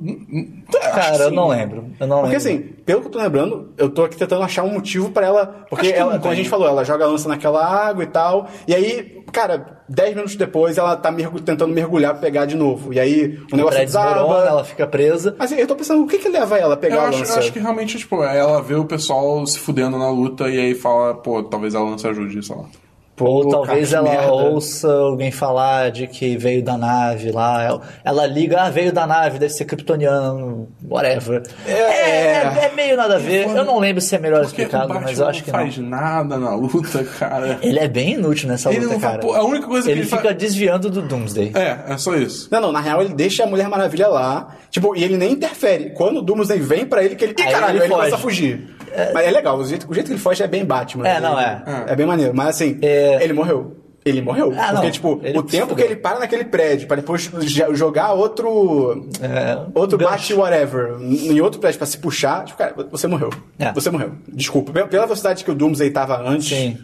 e- 0.05 0.63
Cara, 0.73 1.25
eu 1.25 1.31
não 1.31 1.49
lembro. 1.49 1.85
Eu 2.01 2.07
não 2.07 2.23
Porque 2.23 2.37
lembro. 2.37 2.49
assim, 2.49 2.59
pelo 2.85 3.01
que 3.03 3.07
eu 3.09 3.11
tô 3.13 3.19
lembrando, 3.19 3.73
eu 3.77 3.89
tô 3.91 4.05
aqui 4.05 4.17
tentando 4.17 4.43
achar 4.43 4.63
um 4.65 4.73
motivo 4.73 5.11
pra 5.11 5.27
ela. 5.27 5.65
Porque 5.69 5.89
ela, 5.89 6.19
como 6.19 6.33
a 6.33 6.35
gente 6.37 6.49
falou, 6.49 6.67
ela 6.67 6.85
joga 6.85 7.05
a 7.05 7.09
lança 7.09 7.29
naquela 7.29 7.65
água 7.65 8.03
e 8.03 8.07
tal. 8.07 8.49
E 8.67 8.75
aí, 8.75 9.23
cara, 9.33 9.83
10 9.89 10.15
minutos 10.15 10.37
depois 10.37 10.79
ela 10.79 10.97
tá 10.97 11.11
mergu- 11.13 11.41
tentando 11.41 11.73
mergulhar 11.75 12.13
pra 12.13 12.23
pegar 12.23 12.47
de 12.47 12.57
novo. 12.57 12.93
E 12.93 12.99
aí 12.99 13.39
o 13.51 13.55
o 13.55 13.57
negócio 13.57 13.79
desaba. 13.81 14.21
ela 14.47 14.65
fica 14.65 14.87
presa. 14.87 15.37
Mas 15.39 15.53
eu 15.53 15.67
tô 15.67 15.77
pensando, 15.77 16.03
o 16.03 16.07
que 16.07 16.19
que 16.19 16.29
leva 16.29 16.57
ela 16.59 16.75
a 16.75 16.77
pegar 16.77 16.97
Eu 16.97 17.01
a 17.03 17.09
acho, 17.09 17.19
lança? 17.21 17.33
eu 17.35 17.39
acho 17.39 17.53
que 17.53 17.59
realmente, 17.61 17.99
tipo, 17.99 18.23
ela 18.25 18.61
vê 18.63 18.75
o 18.75 18.85
pessoal 18.85 19.47
se 19.47 19.59
fudendo 19.59 19.99
na 19.99 20.11
luta 20.11 20.49
e 20.49 20.59
aí 20.59 20.75
fala, 20.75 21.15
pô, 21.15 21.43
talvez 21.43 21.75
ela 21.75 21.85
não 21.89 21.99
se 21.99 22.07
ajude, 22.09 22.43
sei 22.45 22.57
lá. 22.57 22.65
Pô, 23.15 23.27
Ou 23.27 23.49
talvez 23.51 23.93
ela 23.93 24.09
merda. 24.09 24.33
ouça 24.33 24.91
alguém 24.91 25.31
falar 25.31 25.91
de 25.91 26.07
que 26.07 26.35
veio 26.39 26.63
da 26.63 26.79
nave 26.79 27.31
lá. 27.31 27.63
Ela, 27.63 27.81
ela 28.03 28.27
liga, 28.27 28.63
ah, 28.63 28.71
veio 28.71 28.91
da 28.91 29.07
nave, 29.07 29.39
deve 29.39 29.53
ser 29.53 29.67
kryptoniano, 29.67 30.67
whatever. 30.89 31.43
É, 31.67 31.73
é- 31.73 32.65
é 32.65 32.73
meio 32.75 32.97
nada 32.97 33.17
a 33.17 33.19
ver. 33.19 33.49
Eu 33.49 33.65
não 33.67 33.79
lembro 33.79 34.01
se 34.01 34.17
é 34.17 34.19
melhor 34.19 34.43
explicado, 34.43 34.93
mas 34.95 35.19
eu 35.19 35.27
acho 35.29 35.41
não 35.41 35.45
que 35.45 35.51
faz 35.51 35.77
não. 35.79 35.89
nada 35.91 36.39
na 36.39 36.55
luta, 36.55 37.05
cara. 37.05 37.59
Ele 37.63 37.79
é 37.79 37.87
bem 37.87 38.15
inútil 38.15 38.49
nessa 38.49 38.71
Ele 38.71 38.81
luta, 38.81 38.95
não 38.95 39.01
faz- 39.01 39.21
cara. 39.21 39.37
a 39.39 39.45
única 39.45 39.67
coisa 39.67 39.87
que 39.87 39.93
ele 39.93 40.01
ele 40.01 40.09
fica 40.09 40.23
faz- 40.23 40.37
desviando 40.37 40.89
do 40.91 41.03
Doomsday. 41.03 41.53
É, 41.55 41.93
é 41.93 41.99
só 41.99 42.15
isso. 42.17 42.49
Não, 42.51 42.61
não, 42.63 42.73
na 42.73 42.81
real 42.81 43.03
ele 43.03 43.13
deixa 43.15 43.45
a 43.45 43.47
Mulher 43.47 43.69
Maravilha 43.69 44.09
lá, 44.09 44.49
tipo, 44.71 44.97
e 44.97 45.05
ele 45.05 45.19
nem 45.19 45.33
interfere. 45.33 45.91
Quando 45.91 46.17
o 46.19 46.23
Doomsday 46.23 46.59
vem 46.61 46.87
pra 46.87 47.05
ele, 47.05 47.15
que 47.15 47.25
ele. 47.25 47.35
Ih, 47.39 47.43
Aí 47.43 47.53
caralho, 47.53 47.77
ele 47.77 47.85
ele, 47.85 47.95
começa 47.95 48.17
a 48.17 48.19
foge. 48.19 48.69
Mas 49.15 49.27
é 49.27 49.31
legal, 49.31 49.59
o 49.59 49.65
jeito, 49.65 49.87
o 49.91 49.95
jeito 49.95 50.07
que 50.07 50.13
ele 50.13 50.21
foge 50.21 50.43
é 50.43 50.47
bem 50.47 50.65
Batman. 50.65 51.07
É, 51.09 51.21
não, 51.21 51.39
Ele- 51.39 51.49
é. 51.49 51.63
É 51.89 51.97
bem 51.97 52.07
maneiro. 52.07 52.33
Mas 52.35 52.49
assim, 52.49 52.79
É. 52.83 53.23
ele 53.23 53.33
morreu. 53.33 53.77
Ele 54.05 54.21
morreu. 54.21 54.53
Ah, 54.59 54.71
porque, 54.73 54.83
não, 54.87 54.91
tipo, 54.91 55.21
ele 55.23 55.39
o 55.39 55.43
tempo 55.45 55.77
que 55.77 55.83
ele 55.83 55.95
para 55.95 56.19
naquele 56.19 56.45
prédio 56.45 56.89
pra 56.89 56.97
depois 56.97 57.31
jo- 57.43 57.73
jogar 57.75 58.13
outro. 58.15 59.09
É, 59.23 59.59
outro 59.75 59.97
gancho. 59.97 60.11
bate 60.11 60.35
whatever 60.35 60.97
em 61.01 61.41
outro 61.41 61.61
prédio 61.61 61.79
pra 61.79 61.87
se 61.87 61.99
puxar, 61.99 62.45
tipo, 62.45 62.59
cara, 62.59 62.75
você 62.91 63.07
morreu. 63.07 63.31
É. 63.61 63.71
Você 63.73 63.91
morreu. 63.91 64.13
Desculpa. 64.27 64.73
Pela- 64.73 64.89
Pela 64.89 65.05
velocidade 65.07 65.45
que 65.45 65.51
o 65.53 65.55
Doomsday 65.55 65.91
tava 65.91 66.21
antes. 66.21 66.49
Sim. 66.49 66.79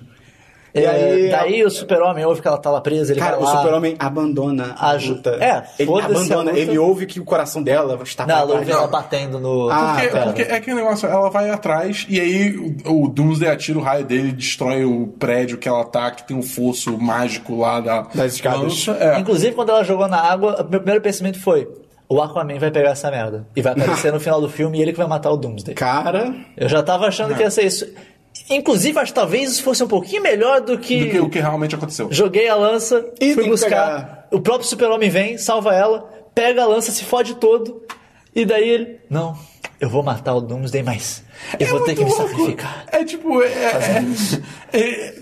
E 0.78 0.84
É, 0.84 0.88
aí- 0.88 1.30
daí 1.30 1.64
o 1.64 1.70
super-homem 1.70 2.24
ouve 2.24 2.40
que 2.42 2.48
ela 2.48 2.58
tá 2.58 2.70
lá 2.70 2.80
presa, 2.80 3.12
ele 3.12 3.20
Cara, 3.20 3.36
vai 3.36 3.44
o 3.44 3.56
super-homem 3.56 3.96
abandona 3.98 4.74
a, 4.78 4.92
luta. 4.94 5.30
É, 5.40 5.62
ele 5.78 5.90
abandona, 6.00 6.50
luta. 6.50 6.58
ele 6.58 6.78
ouve 6.78 7.06
que 7.06 7.20
o 7.20 7.24
coração 7.24 7.62
dela 7.62 7.98
está 8.02 8.26
Não, 8.26 8.36
ela 8.36 8.54
ouve 8.54 8.70
ela 8.70 8.86
batendo 8.86 9.38
no... 9.40 9.68
Ah, 9.70 9.92
Porque, 9.94 10.08
pera. 10.08 10.24
porque 10.24 10.42
é 10.42 10.54
aquele 10.54 10.76
negócio, 10.76 11.08
ela 11.08 11.30
vai 11.30 11.50
atrás 11.50 12.06
e 12.08 12.20
aí 12.20 12.56
o, 12.86 13.04
o 13.04 13.08
Doomsday 13.08 13.48
atira 13.50 13.78
o 13.78 13.82
raio 13.82 14.04
dele, 14.04 14.32
destrói 14.32 14.84
o 14.84 15.06
prédio 15.18 15.58
que 15.58 15.68
ela 15.68 15.84
tá, 15.84 16.10
que 16.10 16.26
tem 16.26 16.36
um 16.36 16.42
fosso 16.42 16.96
mágico 16.98 17.56
lá 17.58 17.80
da, 17.80 18.00
Das 18.14 18.34
escadas. 18.34 18.86
É. 19.00 19.18
Inclusive, 19.18 19.54
quando 19.54 19.70
ela 19.70 19.82
jogou 19.84 20.08
na 20.08 20.20
água, 20.20 20.56
o 20.66 20.70
meu 20.70 20.80
primeiro 20.80 21.00
pensamento 21.02 21.40
foi... 21.40 21.68
O 22.10 22.22
Aquaman 22.22 22.58
vai 22.58 22.70
pegar 22.70 22.92
essa 22.92 23.10
merda. 23.10 23.46
E 23.54 23.60
vai 23.60 23.74
aparecer 23.74 24.10
no 24.14 24.18
final 24.18 24.40
do 24.40 24.48
filme 24.48 24.78
e 24.78 24.82
ele 24.82 24.92
que 24.92 24.98
vai 24.98 25.06
matar 25.06 25.30
o 25.30 25.36
Doomsday. 25.36 25.74
Cara, 25.74 26.34
Eu 26.56 26.66
já 26.66 26.82
tava 26.82 27.06
achando 27.06 27.34
que 27.34 27.42
ia 27.42 27.50
ser 27.50 27.64
isso. 27.66 27.86
Inclusive, 28.50 28.98
acho 28.98 29.12
que 29.12 29.18
talvez 29.20 29.50
isso 29.52 29.62
fosse 29.62 29.82
um 29.84 29.88
pouquinho 29.88 30.22
melhor 30.22 30.60
do 30.60 30.78
que... 30.78 31.04
Do 31.04 31.10
que 31.10 31.20
o 31.20 31.28
que 31.30 31.38
realmente 31.38 31.74
aconteceu. 31.74 32.08
Joguei 32.10 32.48
a 32.48 32.54
lança, 32.54 33.04
E 33.20 33.34
fui 33.34 33.48
buscar. 33.48 33.68
pegar. 33.68 34.28
O 34.30 34.40
próprio 34.40 34.66
super-homem 34.68 35.10
vem, 35.10 35.36
salva 35.38 35.74
ela, 35.74 36.08
pega 36.34 36.62
a 36.62 36.66
lança, 36.66 36.90
se 36.90 37.04
fode 37.04 37.34
todo. 37.36 37.82
E 38.34 38.44
daí 38.44 38.68
ele... 38.68 39.00
Não, 39.10 39.36
eu 39.80 39.88
vou 39.88 40.02
matar 40.02 40.34
o 40.34 40.40
Doomsday, 40.40 40.82
mas 40.82 41.22
eu 41.58 41.66
vou 41.68 41.80
ter 41.84 41.94
que 41.94 42.04
me 42.04 42.10
louco. 42.10 42.28
sacrificar. 42.28 42.84
É 42.92 43.04
tipo, 43.04 43.42
é, 43.42 43.46
é- 44.72 44.78
é- 44.78 45.14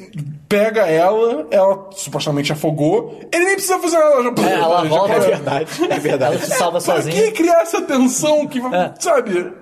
pega 0.48 0.86
ela, 0.86 1.46
ela 1.50 1.88
supostamente 1.92 2.52
afogou, 2.52 3.18
ele 3.32 3.44
nem 3.44 3.54
precisa 3.54 3.78
fazer 3.78 3.98
nada. 3.98 4.42
Já, 4.42 4.48
É, 4.48 4.54
ela 4.54 4.84
volta... 4.84 5.12
é 5.14 5.20
verdade, 5.20 5.70
é 5.90 5.98
verdade. 5.98 6.36
Ela 6.36 6.44
se 6.44 6.50
salva 6.56 6.80
sozinha. 6.80 7.14
que 7.22 7.32
criar 7.32 7.62
essa 7.62 7.80
tensão 7.82 8.46
que 8.46 8.58
É. 8.60 8.94
sabe? 9.00 9.52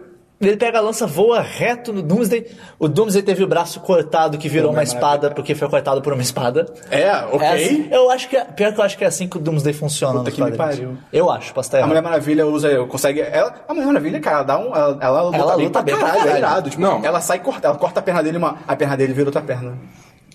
Ele 0.48 0.56
pega 0.56 0.78
a 0.78 0.80
lança, 0.80 1.06
voa 1.06 1.40
reto 1.40 1.92
no 1.92 2.02
Doomsday. 2.02 2.46
O 2.78 2.88
Doomsday 2.88 3.22
teve 3.22 3.42
o 3.42 3.46
braço 3.46 3.80
cortado 3.80 4.36
que 4.38 4.48
virou 4.48 4.70
uma 4.70 4.82
espada 4.82 5.04
maravilha. 5.06 5.30
porque 5.34 5.54
foi 5.54 5.68
cortado 5.68 6.00
por 6.02 6.12
uma 6.12 6.22
espada. 6.22 6.66
É, 6.90 7.10
ok. 7.32 7.40
É 7.46 7.52
assim- 7.54 7.88
eu 7.90 8.10
acho 8.10 8.28
que 8.28 8.36
é, 8.36 8.44
pior 8.44 8.72
que 8.72 8.80
eu 8.80 8.84
acho 8.84 8.98
que 8.98 9.04
é 9.04 9.06
assim 9.06 9.28
que 9.28 9.36
o 9.36 9.40
Doomsday 9.40 9.72
funciona 9.72 10.18
Puta 10.20 10.30
nos 10.30 10.34
que 10.34 10.42
me 10.44 10.52
pariu. 10.56 10.96
Eu 11.12 11.30
acho, 11.30 11.52
posso 11.54 11.68
estar 11.68 11.76
A 11.76 11.80
errado. 11.80 11.88
Mulher 11.88 12.02
Maravilha 12.02 12.46
usa, 12.46 12.84
consegue. 12.86 13.20
Ela, 13.20 13.54
a 13.68 13.72
Mulher 13.74 13.86
Maravilha, 13.86 14.20
cara, 14.20 14.36
ela 14.36 14.44
dá 14.44 14.58
um. 14.58 14.74
Ela, 14.74 14.98
ela 15.00 15.22
luta 15.22 15.36
Ela 15.38 15.56
bem 15.56 15.66
luta 15.66 15.72
pra 15.72 15.82
bem 15.82 15.94
pra 15.96 16.04
caralho, 16.04 16.20
é 16.20 16.24
caralho. 16.24 16.38
irado. 16.38 16.70
Tipo, 16.70 16.82
Não. 16.82 17.04
Ela 17.04 17.20
sai 17.20 17.38
corta, 17.38 17.68
ela 17.68 17.76
corta 17.76 18.00
a 18.00 18.02
perna 18.02 18.22
dele, 18.22 18.38
uma, 18.38 18.58
a 18.66 18.76
perna 18.76 18.96
dele 18.96 19.12
vira 19.12 19.28
outra 19.28 19.42
perna. 19.42 19.78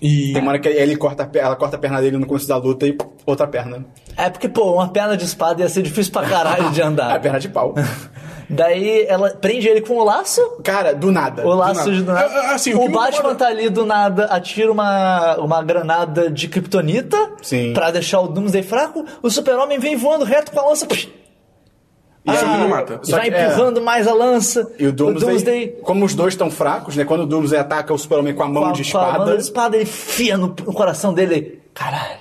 E. 0.02 0.32
Tem 0.32 0.40
uma 0.40 0.52
hora 0.52 0.58
que 0.58 0.66
ele 0.68 0.96
corta, 0.96 1.24
a 1.30 1.38
ela 1.38 1.54
corta 1.56 1.76
a 1.76 1.78
perna 1.78 2.00
dele 2.00 2.16
no 2.16 2.26
começo 2.26 2.48
da 2.48 2.56
luta 2.56 2.86
e 2.86 2.96
outra 3.26 3.46
perna. 3.46 3.84
É 4.16 4.30
porque, 4.30 4.48
pô, 4.48 4.72
uma 4.74 4.88
perna 4.88 5.14
de 5.16 5.24
espada 5.26 5.60
ia 5.60 5.68
ser 5.68 5.82
difícil 5.82 6.10
pra 6.12 6.22
caralho 6.26 6.70
de 6.70 6.80
A 6.82 6.86
andar. 6.86 7.20
perna 7.20 7.38
de 7.38 7.48
pau. 7.50 7.74
Daí 8.52 9.04
ela 9.08 9.30
prende 9.30 9.68
ele 9.68 9.80
com 9.80 9.94
o 9.96 10.04
laço. 10.04 10.40
Cara, 10.64 10.92
do 10.94 11.12
nada. 11.12 11.46
O 11.46 11.54
laço 11.54 11.80
nada. 11.80 11.90
de 11.92 12.02
do 12.02 12.12
nada. 12.12 12.34
É, 12.34 12.36
é, 12.50 12.54
assim, 12.54 12.74
o 12.74 12.84
o 12.84 12.88
Batman 12.90 13.18
incomoda- 13.18 13.34
tá 13.36 13.46
ali 13.46 13.68
do 13.70 13.86
nada, 13.86 14.24
atira 14.26 14.72
uma, 14.72 15.36
uma 15.36 15.62
granada 15.62 16.30
de 16.30 16.48
kryptonita 16.48 17.32
Sim. 17.42 17.72
pra 17.72 17.90
deixar 17.90 18.20
o 18.20 18.26
Doomsday 18.28 18.62
fraco. 18.62 19.04
O 19.22 19.30
super-homem 19.30 19.78
vem 19.78 19.96
voando 19.96 20.24
reto 20.24 20.50
com 20.52 20.58
a 20.60 20.66
lança. 20.68 20.84
psh, 20.86 21.08
E 22.26 22.32
Isso 22.32 22.44
aí- 22.44 22.58
não 22.58 22.68
mata. 22.68 23.00
só 23.02 23.16
vai 23.16 23.30
que, 23.30 23.36
é, 23.36 23.46
empurrando 23.46 23.80
mais 23.80 24.06
a 24.06 24.12
lança. 24.12 24.70
E 24.78 24.86
o 24.86 24.92
Doomsday, 24.92 25.78
como 25.82 26.04
os 26.04 26.14
dois 26.14 26.34
estão 26.34 26.50
fracos, 26.50 26.94
né? 26.96 27.04
Quando 27.04 27.22
o 27.22 27.26
Doomsday 27.26 27.58
ataca 27.60 27.94
o 27.94 27.98
Super-Homem 27.98 28.34
com 28.34 28.42
a 28.42 28.48
mão 28.48 28.62
com 28.64 28.68
a- 28.68 28.72
de 28.72 28.82
com 28.92 28.98
a 28.98 29.02
espada. 29.06 29.24
mão 29.24 29.36
de 29.36 29.42
espada, 29.42 29.76
ele 29.76 29.84
enfia 29.84 30.36
no, 30.36 30.48
no 30.48 30.72
coração 30.74 31.14
dele. 31.14 31.62
Caralho, 31.72 32.18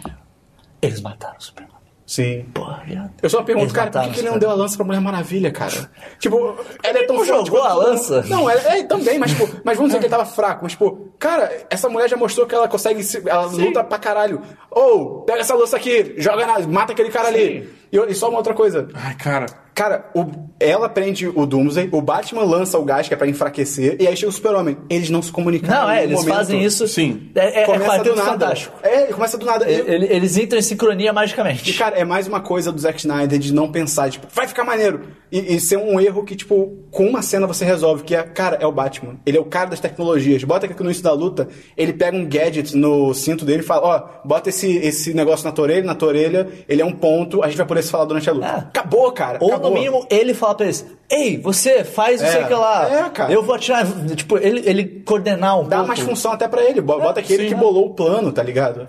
eles 0.82 1.02
mataram 1.02 1.36
o 1.38 1.44
super-homem. 1.44 1.79
Sim. 2.10 2.44
Porra, 2.56 2.82
viado. 2.88 3.12
Eu 3.22 3.30
só 3.30 3.44
pergunto, 3.44 3.72
cara, 3.72 3.92
por 3.92 4.02
que, 4.02 4.10
que 4.10 4.20
ele 4.22 4.32
não 4.32 4.40
deu 4.40 4.50
a 4.50 4.54
lança 4.56 4.76
pra 4.76 4.84
Mulher 4.84 5.00
Maravilha, 5.00 5.52
cara? 5.52 5.92
Tipo, 6.18 6.58
ela 6.82 6.98
é 6.98 7.04
tão 7.04 7.24
jogou 7.24 7.46
quanto 7.62 7.64
a 7.68 7.74
lança? 7.76 8.24
Não, 8.24 8.50
é, 8.50 8.80
é 8.80 8.84
também, 8.84 9.20
mas, 9.20 9.30
tipo, 9.30 9.48
mas 9.64 9.78
vamos 9.78 9.90
dizer 9.92 10.00
que 10.00 10.06
ele 10.06 10.12
tava 10.12 10.26
fraco. 10.26 10.62
Mas, 10.64 10.72
tipo, 10.72 11.12
cara, 11.20 11.52
essa 11.70 11.88
mulher 11.88 12.10
já 12.10 12.18
mostrou 12.18 12.48
que 12.48 12.56
ela 12.56 12.68
consegue. 12.68 13.04
se- 13.04 13.22
Ela 13.30 13.46
luta 13.46 13.84
pra 13.84 14.00
caralho. 14.00 14.42
Ou, 14.72 15.22
pega 15.22 15.42
essa 15.42 15.54
lança 15.54 15.78
aqui, 15.78 16.16
joga 16.18 16.48
na. 16.48 16.58
mata 16.68 16.94
aquele 16.94 17.10
cara 17.12 17.28
ali. 17.28 17.70
E, 17.92 17.98
e 17.98 18.14
só 18.16 18.30
uma 18.30 18.38
outra 18.38 18.54
coisa. 18.54 18.88
Ai, 18.94 19.16
cara. 19.16 19.46
Cara, 19.74 20.10
o- 20.14 20.26
ela 20.60 20.90
prende 20.90 21.26
o 21.26 21.46
Doomsday, 21.46 21.88
o 21.94 22.02
Batman 22.02 22.44
lança 22.44 22.78
o 22.78 22.84
gás 22.84 23.08
que 23.08 23.14
é 23.14 23.18
pra 23.18 23.28
enfraquecer, 23.30 23.96
e 23.98 24.06
aí 24.08 24.18
chega 24.18 24.28
o 24.30 24.32
Super-Homem. 24.34 24.76
Eles 24.90 25.10
não 25.10 25.22
se 25.22 25.32
comunicaram. 25.32 25.84
Não, 25.88 25.90
é, 25.90 26.04
eles 26.04 26.20
momento. 26.20 26.36
fazem 26.36 26.62
isso. 26.62 26.86
Sim. 26.86 27.30
É, 27.34 27.60
é, 27.60 27.62
é 27.62 27.66
Começa 27.66 27.84
do 27.86 27.90
Quarteto 27.90 28.16
nada. 28.18 28.32
Fantástico. 28.32 28.76
É, 28.84 29.04
começa 29.06 29.38
do 29.38 29.46
nada. 29.46 29.72
E- 29.72 29.74
Ele- 29.74 30.08
Eles 30.12 30.36
entram 30.38 30.60
em 30.60 30.62
sincronia 30.62 31.12
e, 31.12 31.14
magicamente. 31.14 31.74
cara, 31.76 31.98
é 31.98 32.04
mais 32.04 32.28
uma 32.28 32.42
coisa 32.42 32.74
do 32.74 32.80
Zack 32.82 33.00
Snyder 33.00 33.40
de 33.40 33.54
não 33.54 33.72
pensar, 33.72 34.10
tipo, 34.10 34.28
vai 34.34 34.48
ficar 34.48 34.66
maneiro. 34.66 35.02
E, 35.32 35.56
e 35.56 35.60
ser 35.62 35.78
um 35.78 35.98
erro 36.00 36.26
que, 36.26 36.36
tipo, 36.36 36.76
com 36.92 37.06
uma 37.06 37.22
cena 37.22 37.48
você 37.48 37.64
resolve, 37.64 38.04
que 38.04 38.16
é, 38.16 38.24
cara, 38.24 38.58
é 38.60 38.66
o 38.66 38.72
Batman. 38.74 39.18
Ele 39.26 39.38
é 39.38 39.40
o 39.40 39.46
cara 39.46 39.70
das 39.70 39.80
tecnologias. 39.80 40.44
Bota 40.44 40.66
aqui 40.66 40.76
no 40.78 40.86
início 40.90 41.04
da 41.04 41.14
luta, 41.14 41.48
ele 41.78 41.94
pega 41.94 42.18
um 42.18 42.26
gadget 42.28 42.76
no 42.76 43.14
cinto 43.14 43.46
dele 43.46 43.60
e 43.62 43.66
fala, 43.66 43.88
ó, 43.88 44.28
bota 44.28 44.50
esse, 44.50 44.76
esse 44.78 45.14
negócio 45.14 45.46
na 45.46 45.52
tua 45.54 45.64
orelha, 45.66 45.84
na 45.86 45.96
tua 45.96 46.10
orelha, 46.10 46.48
ele 46.68 46.82
é 46.82 46.86
um 46.86 46.92
ponto, 46.92 47.42
a 47.44 47.48
gente 47.48 47.58
vai 47.58 47.66
poder 47.68 47.79
se 47.82 47.92
falar 47.92 48.06
durante 48.06 48.30
a 48.30 48.34
luta. 48.34 48.46
É. 48.46 48.50
Acabou, 48.60 49.12
cara. 49.12 49.38
Ou 49.42 49.50
acabou. 49.50 49.70
no 49.72 49.76
mínimo 49.78 50.06
ele 50.10 50.34
fala 50.34 50.56
pra 50.56 50.66
eles: 50.66 50.86
Ei, 51.10 51.38
você 51.38 51.84
faz 51.84 52.22
não 52.22 52.30
sei 52.30 52.42
É. 52.42 52.44
o 52.44 52.48
que 52.48 52.54
lá. 52.54 52.90
É, 53.06 53.10
cara. 53.10 53.32
Eu 53.34 53.44
vou 53.44 53.56
atirar. 53.56 53.86
Tipo, 54.16 54.38
ele, 54.38 54.62
ele 54.66 54.86
coordenar 55.06 55.60
um 55.60 55.68
Dá 55.68 55.78
pouco. 55.78 55.88
mais 55.88 56.00
função 56.00 56.32
até 56.32 56.48
pra 56.48 56.64
ele. 56.64 56.82
Bo- 56.82 57.00
Bota 57.00 57.20
aqui 57.20 57.34
ele 57.34 57.44
sim. 57.44 57.50
que 57.50 57.56
bolou 57.56 57.88
o 57.88 57.94
plano, 57.94 58.32
tá 58.32 58.44
ligado? 58.44 58.88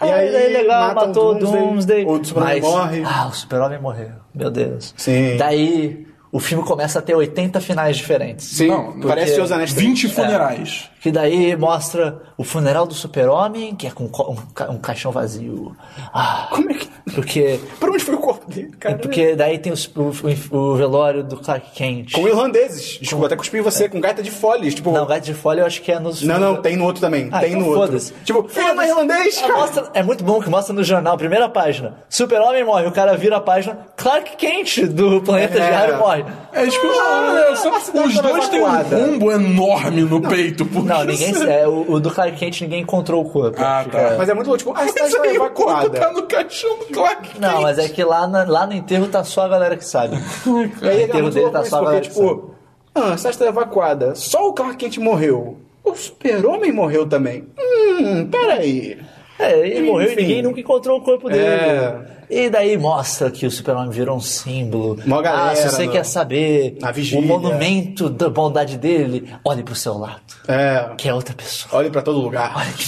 E 0.00 0.04
aí, 0.04 0.32
daí 0.32 0.52
legal, 0.52 0.88
mata 0.94 1.06
matou 1.06 1.30
o 1.30 1.34
Doomsday. 1.36 2.04
O 2.04 2.24
Superman 2.24 2.60
morre. 2.60 3.02
Ah, 3.06 3.28
o 3.28 3.32
Super-Homem 3.32 3.80
morreu. 3.80 4.10
Meu 4.34 4.50
Deus. 4.50 4.92
Sim. 4.96 5.36
Daí 5.36 6.06
o 6.32 6.40
filme 6.40 6.64
começa 6.64 6.98
a 6.98 7.02
ter 7.02 7.14
80 7.14 7.60
finais 7.60 7.96
diferentes. 7.98 8.46
Sim, 8.46 8.66
Não, 8.68 8.98
parece 9.02 9.40
os 9.40 9.52
Anéis 9.52 9.72
Três. 9.72 9.86
20 9.88 10.08
funerais. 10.08 10.90
Que 11.00 11.12
daí 11.12 11.54
mostra 11.56 12.20
o 12.42 12.44
funeral 12.44 12.86
do 12.86 12.94
Super-Homem, 12.94 13.74
que 13.74 13.86
é 13.86 13.90
com 13.90 14.08
co- 14.08 14.32
um, 14.32 14.36
ca- 14.54 14.70
um 14.70 14.78
caixão 14.78 15.10
vazio. 15.12 15.74
Ah, 16.12 16.48
Como 16.50 16.70
é 16.70 16.74
que... 16.74 16.88
porque. 17.14 17.58
Pra 17.78 17.90
onde 17.90 18.04
foi 18.04 18.14
o 18.14 18.18
corpo 18.18 18.50
dele, 18.50 18.70
cara? 18.78 18.98
Porque 18.98 19.34
daí 19.34 19.58
tem 19.58 19.72
os- 19.72 19.90
o, 19.96 20.10
o- 20.56 20.76
velório 20.76 21.22
do 21.24 21.36
Clark 21.36 21.70
Kent. 21.74 22.12
Com 22.12 22.26
irlandeses. 22.28 22.98
Desculpa, 23.00 23.26
até 23.26 23.36
cuspi 23.36 23.60
você, 23.60 23.88
com 23.88 24.00
gaita 24.00 24.22
de 24.22 24.30
folhas. 24.30 24.74
Tipo, 24.74 24.92
Não, 24.92 25.06
Gato 25.06 25.22
de 25.24 25.34
Folha 25.34 25.60
eu 25.62 25.66
acho 25.66 25.80
que 25.82 25.92
é 25.92 25.98
nos. 25.98 26.22
Não, 26.22 26.38
não, 26.38 26.56
tem 26.60 26.76
no 26.76 26.84
outro 26.84 27.00
também. 27.00 27.28
Ah, 27.32 27.40
tem 27.40 27.50
então 27.52 27.62
no 27.62 27.78
outro. 27.78 27.98
Tipo, 28.24 28.46
não 28.56 28.82
é 28.82 28.88
irlandês, 28.88 29.38
Ah, 29.38 29.46
cara. 29.46 29.60
mostra- 29.60 29.90
é 29.94 30.02
muito 30.02 30.24
bom 30.24 30.40
que 30.40 30.50
mostra 30.50 30.74
no 30.74 30.82
jornal, 30.82 31.16
primeira 31.16 31.48
página. 31.48 31.94
Super-Homem 32.08 32.64
morre, 32.64 32.86
o 32.86 32.92
cara 32.92 33.16
vira 33.16 33.36
a 33.36 33.40
página. 33.40 33.78
Clark 33.96 34.36
Kent 34.36 34.86
do 34.86 35.20
Planeta 35.22 35.58
É. 35.58 35.66
Diário 35.68 35.98
morre. 35.98 36.24
É, 36.52 36.66
tipo, 36.66 36.86
Ah, 36.86 37.44
olha 37.46 37.56
só, 37.56 37.76
os 37.78 38.14
dois 38.20 38.48
têm 38.48 38.60
um 38.62 38.66
rombo 38.82 39.30
enorme 39.32 40.02
no 40.02 40.20
peito. 40.20 40.64
Porque 40.66 40.88
Não, 40.88 41.04
ninguém. 41.04 41.32
É, 41.48 41.66
o, 41.66 41.92
o 41.92 42.00
do 42.00 42.10
Clark 42.10 42.31
Kent 42.38 42.60
ninguém 42.62 42.80
encontrou 42.82 43.24
o 43.24 43.28
corpo. 43.30 43.56
Ah, 43.60 43.84
tá. 43.90 44.14
Mas 44.18 44.28
é 44.28 44.34
muito 44.34 44.46
louco. 44.48 44.58
Tipo, 44.58 44.72
a 44.76 44.86
cidade 44.88 45.10
foi 45.16 45.28
aí 45.28 45.36
o 45.38 45.40
corpo 45.50 45.62
evacuada. 45.70 46.00
tá 46.00 46.12
no 46.12 46.22
caixão 46.24 46.78
do 46.78 46.84
Clark 46.86 47.40
Não, 47.40 47.50
Kent. 47.52 47.62
mas 47.62 47.78
é 47.78 47.88
que 47.88 48.02
lá, 48.04 48.26
na- 48.26 48.44
lá 48.44 48.66
no 48.66 48.72
enterro 48.74 49.08
tá 49.08 49.22
só 49.24 49.42
a 49.42 49.48
galera 49.48 49.76
que 49.76 49.84
sabe. 49.84 50.16
No 50.46 50.58
aí 50.88 51.00
é 51.00 51.02
enterro 51.04 51.22
muito 51.22 51.34
dele 51.34 51.50
tá 51.50 51.64
só 51.64 51.76
a 51.76 51.78
porque, 51.80 51.84
galera 51.84 52.00
que 52.08 52.14
sabe. 52.14 52.28
tipo, 52.28 52.50
ah, 52.94 53.12
a 53.12 53.16
cidade 53.16 53.38
tá 53.38 53.46
evacuada. 53.46 54.14
Só 54.14 54.48
o 54.48 54.52
Clark 54.52 54.76
Kent 54.76 54.98
morreu. 54.98 55.58
O 55.84 55.94
super-homem 55.94 56.70
morreu 56.72 57.08
também. 57.08 57.44
Hum, 57.58 58.28
peraí. 58.30 58.98
É, 59.42 59.66
ele 59.66 59.82
morreu 59.90 60.08
e 60.08 60.12
Enfim. 60.12 60.22
ninguém 60.22 60.42
nunca 60.42 60.60
encontrou 60.60 60.98
o 60.98 61.02
corpo 61.02 61.28
dele. 61.28 61.44
É. 61.44 61.98
E 62.30 62.48
daí 62.48 62.78
mostra 62.78 63.30
que 63.30 63.44
o 63.46 63.50
Super-Homem 63.50 63.90
virou 63.90 64.16
um 64.16 64.20
símbolo. 64.20 64.98
Mó 65.04 65.20
galera 65.20 65.50
ah, 65.50 65.54
se 65.56 65.68
você 65.68 65.84
no- 65.86 65.92
quer 65.92 66.04
saber 66.04 66.78
o 67.14 67.20
monumento 67.22 68.08
da 68.08 68.30
bondade 68.30 68.78
dele, 68.78 69.28
olhe 69.44 69.62
pro 69.62 69.74
seu 69.74 69.98
lado, 69.98 70.20
É. 70.48 70.90
que 70.96 71.08
é 71.08 71.14
outra 71.14 71.34
pessoa. 71.34 71.78
Olhe 71.80 71.90
pra 71.90 72.00
todo 72.02 72.18
lugar. 72.20 72.52
Olha 72.56 72.72
que 72.72 72.84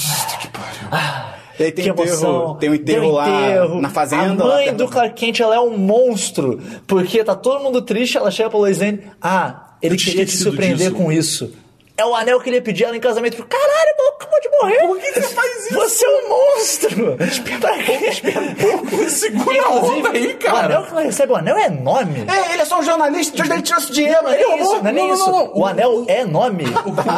Ah, 0.91 1.35
E 1.59 1.65
aí 1.65 1.73
tem 1.73 1.85
que 1.85 1.91
enterro, 1.91 2.09
emoção. 2.09 2.55
tem 2.57 2.71
um 2.71 2.75
enterro 2.75 3.11
lá 3.13 3.29
enterro. 3.29 3.81
na 3.81 3.89
fazenda, 3.91 4.43
A 4.43 4.47
lá 4.47 4.55
mãe 4.57 4.75
do 4.75 4.89
Clark 4.89 5.15
Kent, 5.15 5.41
ela 5.41 5.55
é 5.57 5.61
um 5.61 5.77
monstro. 5.77 6.61
Porque 6.87 7.23
tá 7.23 7.35
todo 7.35 7.63
mundo 7.63 7.83
triste, 7.83 8.17
ela 8.17 8.31
chega 8.31 8.51
pra 8.51 8.59
Lois 8.59 8.79
Lane. 8.81 9.01
Ah, 9.21 9.75
ele 9.83 9.95
Eu 9.95 9.99
queria 9.99 10.25
te 10.27 10.37
surpreender 10.37 10.89
disso. 10.91 10.95
com 10.95 11.13
isso. 11.13 11.53
É 11.97 12.05
o 12.05 12.13
anel 12.15 12.41
que 12.41 12.49
ele 12.49 12.57
ia 12.57 12.63
pedir 12.63 12.85
ela 12.85 12.97
em 12.97 13.01
casamento. 13.01 13.45
Caralho, 13.47 13.95
mal 13.99 14.15
acabou 14.17 14.41
de 14.41 14.49
morrer. 14.51 14.79
Por 14.89 14.99
que 14.99 15.13
você 15.13 15.35
faz 15.35 15.65
isso? 15.67 15.75
Você 15.75 16.05
é 16.05 16.09
um 16.09 16.29
monstro. 16.29 17.17
Pra 17.61 17.79
quê? 17.79 19.09
Segura 19.09 19.63
a 19.65 19.71
onda 19.71 20.09
aí, 20.11 20.27
O 20.33 20.37
cara. 20.39 20.59
anel 20.67 20.83
que 20.83 20.91
ela 20.91 21.03
recebe, 21.03 21.33
o 21.33 21.37
anel 21.37 21.57
é 21.57 21.69
nome. 21.71 22.25
É, 22.29 22.53
ele 22.53 22.63
é 22.63 22.65
só 22.65 22.81
um 22.81 22.83
jornalista, 22.83 23.37
de 23.37 23.43
onde 23.43 23.53
ele 23.53 23.63
tirou 23.63 23.81
esse 23.81 23.93
dinheiro? 23.93 24.23
Não 24.25 24.31
é 24.31 24.35
Ele 24.35 24.45
nem 24.45 24.51
roubou. 24.59 24.75
isso, 24.75 24.83
não 24.83 24.91
é 24.91 24.93
nem 24.93 25.13
isso. 25.13 25.51
O 25.55 25.65
anel 25.67 26.05
é 26.09 26.25
nome. 26.25 26.65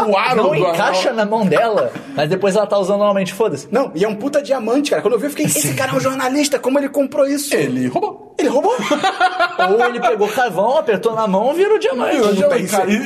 o 0.09 0.17
aro 0.17 0.43
Não 0.43 0.55
encaixa 0.55 1.11
na 1.13 1.25
mão 1.25 1.47
dela, 1.47 1.91
mas 2.15 2.29
depois 2.29 2.55
ela 2.55 2.67
tá 2.67 2.79
usando 2.79 2.99
normalmente, 2.99 3.33
foda-se. 3.33 3.67
Não, 3.71 3.91
e 3.95 4.05
é 4.05 4.09
um 4.09 4.15
puta 4.15 4.43
diamante, 4.43 4.91
cara. 4.91 5.01
Quando 5.01 5.15
eu 5.15 5.19
vi, 5.21 5.27
eu 5.27 5.31
fiquei, 5.31 5.47
esse 5.47 5.73
cara 5.75 5.93
é 5.93 5.95
um 5.95 6.01
jornalista, 6.01 6.59
como 6.59 6.79
ele 6.79 6.91
comprou 6.91 7.27
isso? 7.27 7.55
Ele 7.57 7.89
roubou. 7.89 8.35
Ele 8.39 8.49
roubou? 8.49 8.77
Ou 8.77 9.85
ele 9.87 10.01
pegou 10.01 10.29
carvão, 10.29 10.77
apertou 10.77 11.15
na 11.15 11.27
mão 11.27 11.53
e 11.53 11.57
virou 11.57 11.79
diamante. 11.79 12.17
Então, 12.19 12.55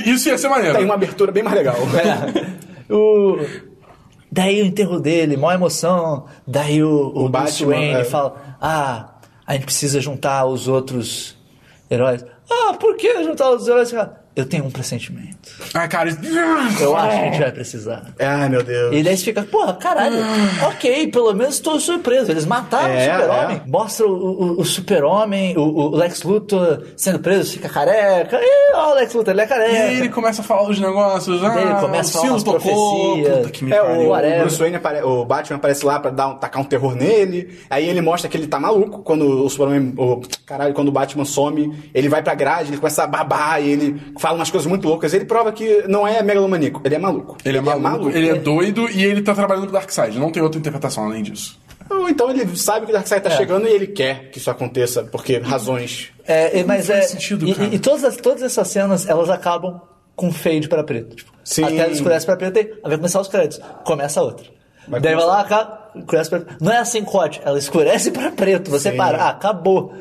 isso 0.04 0.28
ia 0.28 0.36
ser 0.36 0.48
maneiro. 0.48 0.74
Tem 0.76 0.84
uma 0.84 0.94
abertura 0.94 1.30
bem 1.30 1.44
mais 1.44 1.59
legal. 1.60 1.76
É. 1.76 2.60
O... 2.92 3.38
Daí 4.32 4.60
o 4.62 4.66
enterro 4.66 4.98
dele, 4.98 5.36
maior 5.36 5.54
emoção. 5.54 6.26
Daí 6.44 6.82
o, 6.82 6.88
o, 6.88 7.26
O 7.26 7.28
Bruce 7.28 7.64
Batman, 7.64 7.66
Wayne 7.68 8.00
é. 8.00 8.04
fala: 8.04 8.56
Ah, 8.60 9.14
a 9.46 9.52
gente 9.52 9.66
precisa 9.66 10.00
juntar 10.00 10.44
os 10.46 10.66
outros 10.66 11.36
heróis. 11.88 12.24
Ah, 12.50 12.74
por 12.74 12.96
que 12.96 13.22
juntar 13.22 13.50
os 13.50 13.68
heróis? 13.68 13.92
Eu 14.40 14.46
tenho 14.46 14.64
um 14.64 14.70
pressentimento. 14.70 15.36
Ah, 15.74 15.86
cara. 15.86 16.10
Eu 16.80 16.96
acho 16.96 17.10
que 17.10 17.22
a 17.22 17.24
gente 17.30 17.40
vai 17.40 17.52
precisar. 17.52 18.06
Ai, 18.18 18.48
meu 18.48 18.62
Deus. 18.62 18.94
E 18.96 19.02
daí 19.02 19.16
você 19.16 19.24
fica, 19.24 19.42
porra, 19.42 19.74
caralho, 19.74 20.16
ok, 20.68 21.08
pelo 21.08 21.32
menos 21.34 21.54
estou 21.56 21.78
surpreso. 21.78 22.30
Eles 22.30 22.46
mataram 22.46 22.88
É, 22.94 23.08
o 23.08 23.20
super-homem. 23.20 23.62
Mostra 23.66 24.06
o, 24.06 24.10
o- 24.12 24.60
o 24.60 24.64
super-homem, 24.64 25.56
o, 25.58 25.60
o 25.62 25.96
Lex 25.96 26.22
Luthor 26.22 26.84
sendo 26.96 27.18
preso, 27.18 27.52
fica 27.52 27.68
careca. 27.68 28.38
E 28.40 28.72
ó, 28.74 28.92
o 28.92 28.94
Lex 28.94 29.12
Luthor, 29.14 29.32
ele 29.34 29.42
é 29.42 29.44
E 29.44 29.48
careca. 29.48 29.72
aí 29.82 29.98
ele 29.98 30.08
começa 30.08 30.40
a 30.42 30.44
falar 30.44 30.68
os 30.68 30.78
negócios. 30.80 31.42
Ah, 31.44 31.60
ele 31.60 31.74
começa 31.80 32.18
a 32.18 32.20
falar 32.22 32.32
umas 32.32 32.42
profecias. 32.44 33.36
Puta 33.38 33.50
que 33.50 33.64
me 33.64 33.72
É, 33.72 33.80
pariu. 33.80 34.10
o, 34.12 34.40
Bruce 34.40 34.58
Wayne 34.58 34.76
apare- 34.76 35.02
o 35.02 35.24
Batman 35.24 35.56
aparece 35.56 35.84
lá 35.84 36.00
pra 36.00 36.10
dar 36.10 36.28
um, 36.28 36.34
tacar 36.36 36.62
um 36.62 36.64
terror 36.64 36.94
nele. 36.94 37.58
Aí 37.68 37.88
ele 37.88 38.00
mostra 38.00 38.28
que 38.30 38.36
ele 38.36 38.46
tá 38.46 38.58
maluco 38.58 39.02
quando 39.02 39.44
o 39.44 39.48
Superman. 39.50 39.92
O, 39.98 40.20
caralho, 40.46 40.72
quando 40.72 40.88
o 40.88 40.92
Batman 40.92 41.24
some, 41.24 41.90
ele 41.94 42.08
vai 42.08 42.22
pra 42.22 42.34
grade, 42.34 42.70
ele 42.70 42.78
começa 42.78 43.04
a 43.04 43.06
babar 43.06 43.62
e 43.62 43.68
ele 43.70 44.00
fala 44.18 44.29
umas 44.36 44.50
coisas 44.50 44.66
muito 44.68 44.86
loucas. 44.86 45.12
Ele 45.14 45.24
prova 45.24 45.52
que 45.52 45.84
não 45.88 46.06
é 46.06 46.22
megalomaníaco, 46.22 46.80
ele 46.84 46.94
é 46.94 46.98
maluco. 46.98 47.36
Ele 47.44 47.58
é 47.58 47.60
maluco, 47.60 48.08
ele 48.10 48.28
é 48.28 48.34
doido 48.34 48.88
e 48.90 49.04
ele 49.04 49.22
tá 49.22 49.34
trabalhando 49.34 49.64
pro 49.64 49.72
Darkseid. 49.72 50.18
Não 50.18 50.30
tem 50.30 50.42
outra 50.42 50.58
interpretação 50.58 51.04
além 51.06 51.22
disso. 51.22 51.58
Ou 51.90 52.08
então 52.08 52.30
ele 52.30 52.56
sabe 52.56 52.86
que 52.86 52.92
o 52.92 52.94
Darkseid 52.94 53.22
tá 53.22 53.30
É. 53.30 53.36
chegando 53.36 53.66
e 53.66 53.70
ele 53.72 53.86
quer 53.88 54.30
que 54.30 54.38
isso 54.38 54.50
aconteça, 54.50 55.02
porque 55.04 55.38
razões. 55.38 56.10
É, 56.26 56.60
e- 56.60 56.64
mas 56.64 56.88
Não 56.88 56.94
é. 56.94 56.98
faz 56.98 57.10
sentido, 57.10 57.46
e, 57.48 57.54
cara. 57.54 57.74
e- 57.74 57.78
todas, 57.78 58.04
as- 58.04 58.16
todas 58.16 58.42
essas 58.42 58.68
cenas, 58.68 59.08
elas 59.08 59.28
acabam 59.28 59.80
com 60.14 60.30
fade 60.32 60.68
pra 60.68 60.84
preto. 60.84 61.16
Tipo, 61.16 61.32
Sim. 61.42 61.64
A 61.64 61.68
tela 61.68 61.90
escurece 61.90 62.24
pra 62.26 62.36
preto 62.36 62.56
e 62.56 62.60
aí 62.60 62.70
vai 62.84 62.96
começar 62.96 63.20
os 63.20 63.26
créditos. 63.28 63.60
Começa 63.84 64.20
a 64.20 64.22
outra. 64.22 64.46
Vai 64.86 65.00
Daí 65.00 65.14
vai 65.14 65.24
começar- 65.24 65.26
lá, 65.26 65.40
acaba, 65.40 65.90
escurece 65.96 66.30
pra 66.30 66.40
preto. 66.40 66.64
Não 66.64 66.72
é 66.72 66.78
assim 66.78 67.02
corte, 67.04 67.40
ela 67.44 67.58
escurece 67.58 68.10
pra 68.12 68.30
preto. 68.30 68.70
Você 68.70 68.90
Sim. 68.92 68.96
para, 68.96 69.18
ah, 69.24 69.30
acabou. 69.30 69.92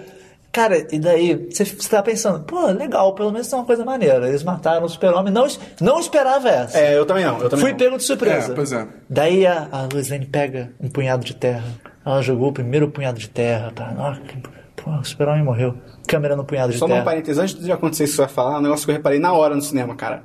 Cara, 0.51 0.87
e 0.91 0.97
daí 0.97 1.47
você, 1.51 1.63
você 1.63 1.87
tá 1.89 2.01
pensando, 2.01 2.43
pô, 2.43 2.65
legal, 2.67 3.13
pelo 3.13 3.31
menos 3.31 3.47
tem 3.47 3.59
uma 3.59 3.65
coisa 3.65 3.85
maneira. 3.85 4.27
Eles 4.27 4.43
mataram 4.43 4.83
o 4.85 4.89
super-homem, 4.89 5.31
não, 5.31 5.45
não 5.79 5.99
esperava 5.99 6.49
essa. 6.49 6.77
É, 6.79 6.97
eu 6.97 7.05
também 7.05 7.23
não. 7.23 7.39
Eu 7.39 7.49
também 7.49 7.61
Fui 7.61 7.71
não. 7.71 7.77
pego 7.77 7.97
de 7.97 8.03
surpresa. 8.03 8.51
É, 8.51 8.55
pois 8.55 8.71
é. 8.71 8.87
Daí 9.07 9.45
a, 9.45 9.67
a 9.71 9.87
Lois 9.93 10.09
Lane 10.09 10.25
pega 10.25 10.71
um 10.81 10.89
punhado 10.89 11.23
de 11.23 11.35
terra. 11.35 11.63
Ela 12.03 12.21
jogou 12.23 12.49
o 12.49 12.53
primeiro 12.53 12.89
punhado 12.89 13.19
de 13.19 13.29
terra. 13.29 13.71
Ó, 13.97 14.13
que- 14.15 14.37
pô, 14.75 14.89
o 14.89 15.03
super-homem 15.03 15.43
morreu. 15.43 15.75
Câmera 16.07 16.35
no 16.35 16.43
punhado 16.43 16.71
de 16.73 16.79
Só 16.79 16.85
um 16.85 16.89
terra. 16.89 17.03
parênteses, 17.03 17.37
antes 17.37 17.63
de 17.63 17.71
acontecer 17.71 18.05
isso 18.05 18.13
que 18.13 18.15
você 18.17 18.23
vai 18.23 18.33
falar, 18.33 18.57
um 18.57 18.61
negócio 18.61 18.85
que 18.85 18.91
eu 18.91 18.95
reparei 18.95 19.19
na 19.19 19.31
hora 19.33 19.53
no 19.55 19.61
cinema, 19.61 19.95
cara. 19.95 20.23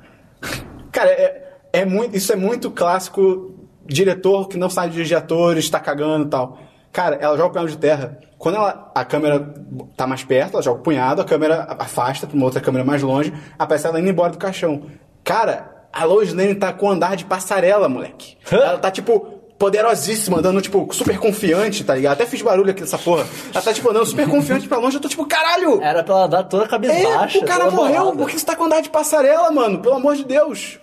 Cara, 0.91 1.09
é, 1.11 1.43
é 1.71 1.85
muito, 1.85 2.15
isso 2.17 2.33
é 2.33 2.35
muito 2.35 2.71
clássico 2.71 3.53
diretor 3.85 4.47
que 4.47 4.57
não 4.57 4.69
sabe 4.71 4.91
dirigir 4.93 5.15
atores, 5.17 5.69
tá 5.69 5.79
cagando 5.79 6.25
e 6.25 6.29
tal. 6.29 6.57
Cara, 6.91 7.17
ela 7.17 7.35
joga 7.37 7.49
o 7.49 7.51
punhado 7.51 7.69
de 7.69 7.77
terra. 7.77 8.17
Quando 8.37 8.55
ela, 8.55 8.91
a 8.93 9.05
câmera 9.05 9.53
tá 9.95 10.05
mais 10.05 10.23
perto, 10.23 10.53
ela 10.53 10.61
joga 10.63 10.79
o 10.79 10.83
punhado, 10.83 11.21
a 11.21 11.25
câmera 11.25 11.65
afasta 11.79 12.27
pra 12.27 12.35
uma 12.35 12.45
outra 12.45 12.59
câmera 12.61 12.83
mais 12.83 13.01
longe, 13.01 13.33
aparece 13.57 13.87
ela 13.87 13.99
indo 13.99 14.09
embora 14.09 14.31
do 14.31 14.37
caixão. 14.37 14.83
Cara, 15.23 15.87
a 15.91 16.03
Lois 16.03 16.33
Lane 16.33 16.55
tá 16.55 16.71
com 16.73 16.89
andar 16.89 17.15
de 17.15 17.25
passarela, 17.25 17.87
moleque. 17.89 18.37
Ela 18.51 18.77
tá, 18.77 18.91
tipo, 18.91 19.19
poderosíssima, 19.57 20.39
andando, 20.39 20.61
tipo, 20.61 20.87
super 20.93 21.17
confiante, 21.17 21.83
tá 21.83 21.95
ligado? 21.95 22.13
Até 22.13 22.25
fiz 22.25 22.41
barulho 22.41 22.71
aqui 22.71 22.81
nessa 22.81 22.97
porra. 22.97 23.25
Ela 23.53 23.63
tá, 23.63 23.73
tipo, 23.73 23.89
andando 23.89 24.05
super 24.05 24.27
confiante 24.29 24.67
pra 24.67 24.77
longe, 24.77 24.97
eu 24.97 25.01
tô, 25.01 25.07
tipo, 25.07 25.25
caralho! 25.25 25.81
Era 25.81 26.03
pra 26.03 26.13
ela 26.15 26.27
dar 26.27 26.43
toda 26.43 26.65
a 26.65 26.67
cabeça 26.67 26.93
É, 26.93 27.03
baixa. 27.17 27.39
o 27.39 27.45
cara 27.45 27.71
morreu, 27.71 27.99
bolada. 28.01 28.17
por 28.17 28.29
que 28.29 28.37
você 28.37 28.45
tá 28.45 28.55
com 28.55 28.65
andar 28.65 28.81
de 28.81 28.89
passarela, 28.89 29.49
mano? 29.51 29.79
Pelo 29.79 29.95
amor 29.95 30.15
de 30.15 30.25
Deus. 30.25 30.77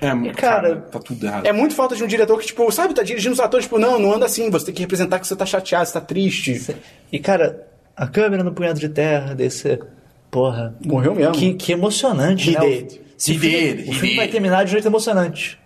É, 0.00 0.08
cara, 0.10 0.32
cara, 0.34 0.76
tá 0.76 0.98
tudo 0.98 1.24
errado. 1.24 1.46
É 1.46 1.52
muito 1.52 1.74
falta 1.74 1.94
de 1.96 2.04
um 2.04 2.06
diretor 2.06 2.38
que, 2.38 2.46
tipo, 2.46 2.70
sabe, 2.70 2.94
tá 2.94 3.02
dirigindo 3.02 3.32
os 3.32 3.40
atores, 3.40 3.64
tipo, 3.66 3.78
não, 3.78 3.98
não 3.98 4.12
anda 4.12 4.26
assim, 4.26 4.50
você 4.50 4.66
tem 4.66 4.74
que 4.74 4.82
representar 4.82 5.18
que 5.18 5.26
você 5.26 5.36
tá 5.36 5.46
chateado, 5.46 5.86
você 5.86 5.92
tá 5.92 6.00
triste. 6.00 6.76
E, 7.12 7.18
cara, 7.18 7.66
a 7.96 8.06
câmera 8.06 8.42
no 8.42 8.52
punhado 8.52 8.78
de 8.80 8.88
terra, 8.88 9.34
desse. 9.34 9.78
Porra. 10.30 10.74
Morreu 10.84 11.14
mesmo. 11.14 11.32
Que, 11.32 11.54
que 11.54 11.72
emocionante, 11.72 12.50
He 12.50 12.54
né? 12.54 12.60
did. 12.60 12.92
O, 12.92 13.30
He 13.30 13.36
o 13.36 13.38
filme, 13.38 13.38
did, 13.38 13.88
o 13.88 13.90
he 13.90 13.94
filme 13.94 14.08
did. 14.08 14.16
vai 14.16 14.28
terminar 14.28 14.64
de 14.64 14.70
um 14.70 14.72
jeito 14.72 14.88
emocionante. 14.88 15.58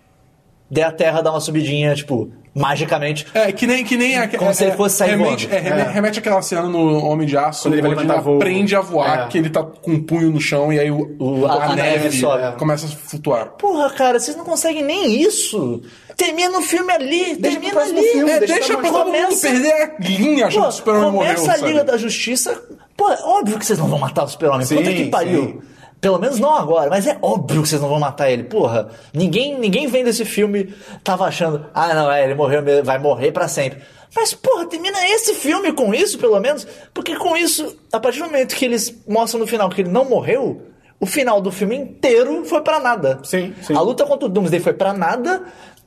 Daí 0.69 0.83
a 0.83 0.91
terra 0.91 1.21
dá 1.21 1.31
uma 1.31 1.41
subidinha, 1.41 1.95
tipo, 1.95 2.31
magicamente. 2.59 3.25
É, 3.33 3.51
que 3.51 3.65
nem. 3.65 3.83
Que 3.83 3.97
nem 3.97 4.17
a, 4.17 4.27
Como 4.27 4.49
é, 4.51 4.53
se 4.53 4.63
ele 4.65 4.73
fosse 4.73 4.97
sair 4.97 5.11
remete, 5.11 5.47
voando. 5.47 5.57
é, 5.57 5.69
reme- 5.69 5.81
É. 5.81 5.89
remete 5.91 6.19
àquela 6.19 6.41
cena 6.41 6.63
no 6.63 7.03
Homem 7.05 7.25
de 7.27 7.37
Aço, 7.37 7.63
Quando 7.63 7.73
ele 7.73 7.81
vai 7.81 7.91
onde 8.05 8.21
voo. 8.21 8.35
aprende 8.35 8.75
a 8.75 8.81
voar, 8.81 9.25
É. 9.25 9.27
que 9.27 9.37
ele 9.37 9.49
tá 9.49 9.63
com 9.63 9.91
um 9.91 10.03
punho 10.03 10.29
no 10.29 10.39
chão 10.41 10.71
e 10.71 10.79
aí 10.79 10.91
o, 10.91 11.15
O- 11.19 11.45
a- 11.45 11.53
a, 11.53 11.65
a 11.71 11.75
neve 11.75 11.99
neve 12.05 12.19
sobe. 12.19 12.57
começa 12.57 12.85
a 12.85 12.89
flutuar. 12.89 13.45
Porra, 13.57 13.89
cara, 13.91 14.19
vocês 14.19 14.35
não 14.37 14.43
conseguem 14.45 14.83
nem 14.83 15.21
isso. 15.21 15.81
Termina 16.17 16.57
o 16.59 16.61
filme 16.61 16.91
ali, 16.91 17.35
pro 17.37 17.41
termina 17.49 17.79
ali. 17.81 18.01
filme, 18.11 18.29
É, 18.31 18.39
deixa 18.39 18.53
deixa 18.55 18.77
pra 18.77 18.91
todo 18.91 19.09
mundo 19.11 19.37
perder 19.41 19.71
a 19.73 19.91
linha 20.01 20.45
Pô, 20.47 20.51
que 20.51 20.59
o 20.67 20.71
Super-Homem 20.71 21.11
morreu. 21.13 21.35
começa 21.35 21.51
a 21.53 21.57
Liga 21.65 21.77
sabe? 21.79 21.91
da 21.91 21.97
Justiça. 21.97 22.61
Pô, 22.97 23.09
é 23.09 23.17
óbvio 23.23 23.57
que 23.57 23.65
vocês 23.65 23.79
não 23.79 23.87
vão 23.87 23.97
matar 23.99 24.25
o 24.25 24.27
Super-Homem. 24.27 24.67
Puta 24.67 24.81
que 24.83 25.05
pariu. 25.05 25.41
sim. 25.43 25.59
Pelo 26.01 26.17
menos 26.17 26.39
não 26.39 26.55
agora, 26.55 26.89
mas 26.89 27.05
é 27.05 27.17
óbvio 27.21 27.61
que 27.61 27.67
vocês 27.67 27.81
não 27.81 27.89
vão 27.89 27.99
matar 27.99 28.31
ele. 28.31 28.43
Porra, 28.43 28.89
ninguém, 29.13 29.57
ninguém 29.59 29.87
vendo 29.87 30.07
esse 30.07 30.23
filme 30.23 30.73
tava 31.03 31.25
achando, 31.25 31.65
ah, 31.73 31.93
não, 31.93 32.11
é, 32.11 32.23
ele 32.23 32.35
morreu, 32.35 32.63
vai 32.83 32.97
morrer 32.97 33.31
pra 33.31 33.47
sempre. 33.47 33.81
Mas, 34.15 34.33
porra, 34.33 34.65
termina 34.65 34.97
esse 35.09 35.33
filme 35.35 35.71
com 35.73 35.93
isso, 35.93 36.17
pelo 36.17 36.39
menos, 36.39 36.65
porque 36.93 37.15
com 37.15 37.35
isso, 37.35 37.77
a 37.91 37.99
partir 37.99 38.19
do 38.19 38.25
momento 38.25 38.55
que 38.55 38.65
eles 38.65 39.03
mostram 39.07 39.39
no 39.39 39.47
final 39.47 39.69
que 39.69 39.81
ele 39.81 39.89
não 39.89 40.05
morreu, 40.05 40.61
o 40.99 41.05
final 41.05 41.41
do 41.41 41.51
filme 41.51 41.75
inteiro 41.75 42.43
foi 42.45 42.61
pra 42.61 42.79
nada. 42.79 43.19
Sim, 43.23 43.53
sim. 43.61 43.75
A 43.75 43.81
luta 43.81 44.05
contra 44.05 44.25
o 44.25 44.29
Doomsday 44.29 44.59
foi 44.59 44.73
pra 44.73 44.93
nada, 44.93 45.43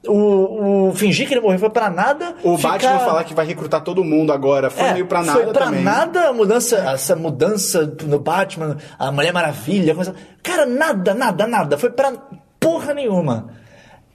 o, 0.06 0.88
o 0.88 0.94
fingir 0.94 1.26
que 1.28 1.34
ele 1.34 1.40
morreu 1.40 1.58
foi 1.58 1.70
pra 1.70 1.88
nada. 1.90 2.34
O 2.42 2.56
ficar- 2.56 2.70
Batman 2.72 2.98
falar 3.00 3.24
que 3.24 3.34
vai 3.34 3.46
recrutar 3.46 3.82
todo 3.82 4.02
mundo 4.02 4.32
agora 4.32 4.68
foi 4.70 4.84
é, 4.88 4.92
meio 4.94 5.06
pra 5.06 5.22
nada 5.22 5.42
Foi 5.42 5.52
pra 5.52 5.66
também. 5.66 5.82
nada 5.82 6.28
a 6.28 6.32
mudança, 6.32 6.76
essa 6.78 7.14
mudança 7.16 7.94
no 8.04 8.18
Batman, 8.18 8.76
a 8.98 9.12
Mulher 9.12 9.32
Maravilha, 9.32 9.94
coisa. 9.94 10.14
Cara, 10.42 10.66
nada, 10.66 11.14
nada, 11.14 11.46
nada. 11.46 11.78
Foi 11.78 11.90
pra 11.90 12.12
porra 12.58 12.92
nenhuma. 12.94 13.48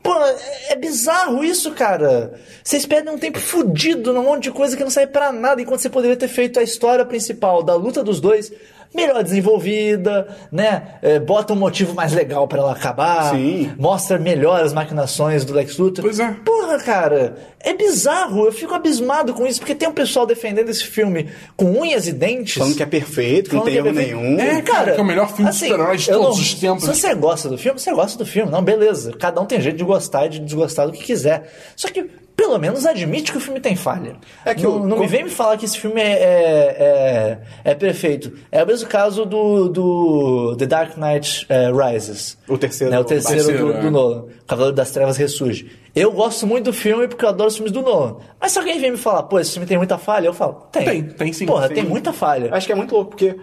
Pô, 0.03 0.13
é, 0.23 0.73
é 0.73 0.75
bizarro 0.75 1.43
isso, 1.43 1.71
cara. 1.71 2.33
Vocês 2.63 2.85
perdem 2.85 3.13
um 3.13 3.17
tempo 3.17 3.39
fudido 3.39 4.13
num 4.13 4.23
monte 4.23 4.43
de 4.43 4.51
coisa 4.51 4.77
que 4.77 4.83
não 4.83 4.89
serve 4.91 5.11
pra 5.11 5.31
nada, 5.33 5.61
enquanto 5.61 5.81
você 5.81 5.89
poderia 5.89 6.15
ter 6.15 6.27
feito 6.29 6.59
a 6.59 6.63
história 6.63 7.03
principal 7.05 7.61
da 7.63 7.75
luta 7.75 8.03
dos 8.03 8.21
dois 8.21 8.51
melhor 8.93 9.23
desenvolvida, 9.23 10.27
né? 10.51 10.95
É, 11.01 11.19
bota 11.19 11.53
um 11.53 11.55
motivo 11.55 11.93
mais 11.93 12.13
legal 12.13 12.47
pra 12.47 12.59
ela 12.59 12.71
acabar. 12.71 13.31
Sim. 13.35 13.71
Mostra 13.77 14.17
melhor 14.17 14.61
as 14.63 14.73
maquinações 14.73 15.45
do 15.45 15.53
Lex 15.53 15.77
Luthor. 15.77 16.03
Pois 16.03 16.19
é. 16.19 16.31
Porra, 16.45 16.77
cara, 16.79 17.35
é 17.59 17.73
bizarro. 17.73 18.45
Eu 18.45 18.51
fico 18.51 18.73
abismado 18.73 19.33
com 19.33 19.45
isso, 19.45 19.59
porque 19.59 19.75
tem 19.75 19.87
um 19.87 19.93
pessoal 19.93 20.25
defendendo 20.25 20.69
esse 20.69 20.83
filme 20.83 21.29
com 21.55 21.65
unhas 21.79 22.07
e 22.07 22.11
dentes. 22.11 22.55
Falando 22.55 22.75
que 22.75 22.83
é 22.83 22.87
perfeito, 22.87 23.49
que 23.49 23.55
não 23.55 23.63
tem 23.63 23.75
é 23.75 23.77
erro 23.77 23.93
perfeito. 23.93 24.15
nenhum. 24.15 24.39
É, 24.39 24.61
cara, 24.61 24.93
que 24.93 24.99
é 24.99 25.03
o 25.03 25.05
melhor 25.05 25.31
filme 25.33 25.51
de 25.51 25.57
super-heróis 25.57 26.01
de 26.01 26.11
todos 26.11 26.39
os 26.39 26.53
tempos. 26.53 26.83
Se 26.83 26.95
você 26.95 27.15
gosta 27.15 27.49
do 27.49 27.57
filme, 27.57 27.79
você 27.79 27.91
gosta 27.93 28.17
do 28.17 28.25
filme. 28.25 28.51
Não, 28.51 28.63
beleza. 28.63 29.11
Cada 29.19 29.41
um 29.41 29.45
tem 29.45 29.61
jeito 29.61 29.77
de 29.77 29.83
gostar 29.83 30.25
e 30.25 30.29
de 30.29 30.39
desgostar 30.39 30.87
do 30.87 30.93
que 30.93 31.03
quiser. 31.03 31.51
Só 31.75 31.87
que, 31.89 32.09
pelo 32.37 32.57
menos, 32.59 32.85
admite 32.85 33.31
que 33.31 33.37
o 33.37 33.41
filme 33.41 33.59
tem 33.59 33.75
falha. 33.75 34.15
É 34.45 34.53
que 34.53 34.61
não, 34.63 34.77
o- 34.83 34.87
não 34.87 34.99
me 34.99 35.07
vem 35.07 35.23
me 35.23 35.29
falar 35.29 35.57
que 35.57 35.65
esse 35.65 35.77
filme 35.77 35.99
é, 35.99 36.13
é, 36.13 37.39
é, 37.65 37.71
é 37.71 37.75
perfeito. 37.75 38.31
É 38.51 38.63
o 38.63 38.67
mesmo 38.67 38.87
caso 38.87 39.25
do, 39.25 39.67
do 39.67 40.55
The 40.55 40.67
Dark 40.67 40.95
Knight 40.97 41.45
eh, 41.49 41.71
Rises. 41.71 42.37
O 42.47 42.55
terceiro 42.57 42.91
Né, 42.93 42.99
o 42.99 43.03
terceiro, 43.03 43.57
do, 43.57 43.73
é. 43.73 43.81
do 43.81 43.91
Nolan. 43.91 44.21
O 44.21 44.45
Cavaleiro 44.45 44.75
das 44.75 44.91
Trevas 44.91 45.17
ressurge. 45.17 45.71
Eu 45.95 46.11
gosto 46.11 46.45
muito 46.45 46.65
do 46.65 46.73
filme 46.73 47.07
porque 47.07 47.25
eu 47.25 47.29
adoro 47.29 47.47
os 47.49 47.55
filmes 47.55 47.71
do 47.71 47.81
Nolan. 47.81 48.17
Mas 48.39 48.51
se 48.51 48.59
alguém 48.59 48.79
vem 48.79 48.91
me 48.91 48.97
falar, 48.97 49.23
pô, 49.23 49.39
esse 49.39 49.53
filme 49.53 49.65
tem 49.67 49.77
muita 49.77 49.97
falha, 49.97 50.27
eu 50.27 50.33
falo, 50.33 50.67
tem. 50.71 50.85
Tem, 50.85 51.03
tem 51.03 51.33
sim. 51.33 51.45
Porra, 51.47 51.67
Sim. 51.69 51.73
tem 51.73 51.83
muita 51.85 52.13
falha. 52.13 52.53
Acho 52.53 52.67
que 52.67 52.71
é 52.71 52.75
muito 52.75 52.93
louco, 52.93 53.09
porque 53.11 53.35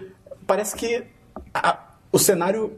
parece 0.47 0.73
que 0.75 1.03
a- 1.53 1.79
o 2.15 2.19
cenário. 2.19 2.71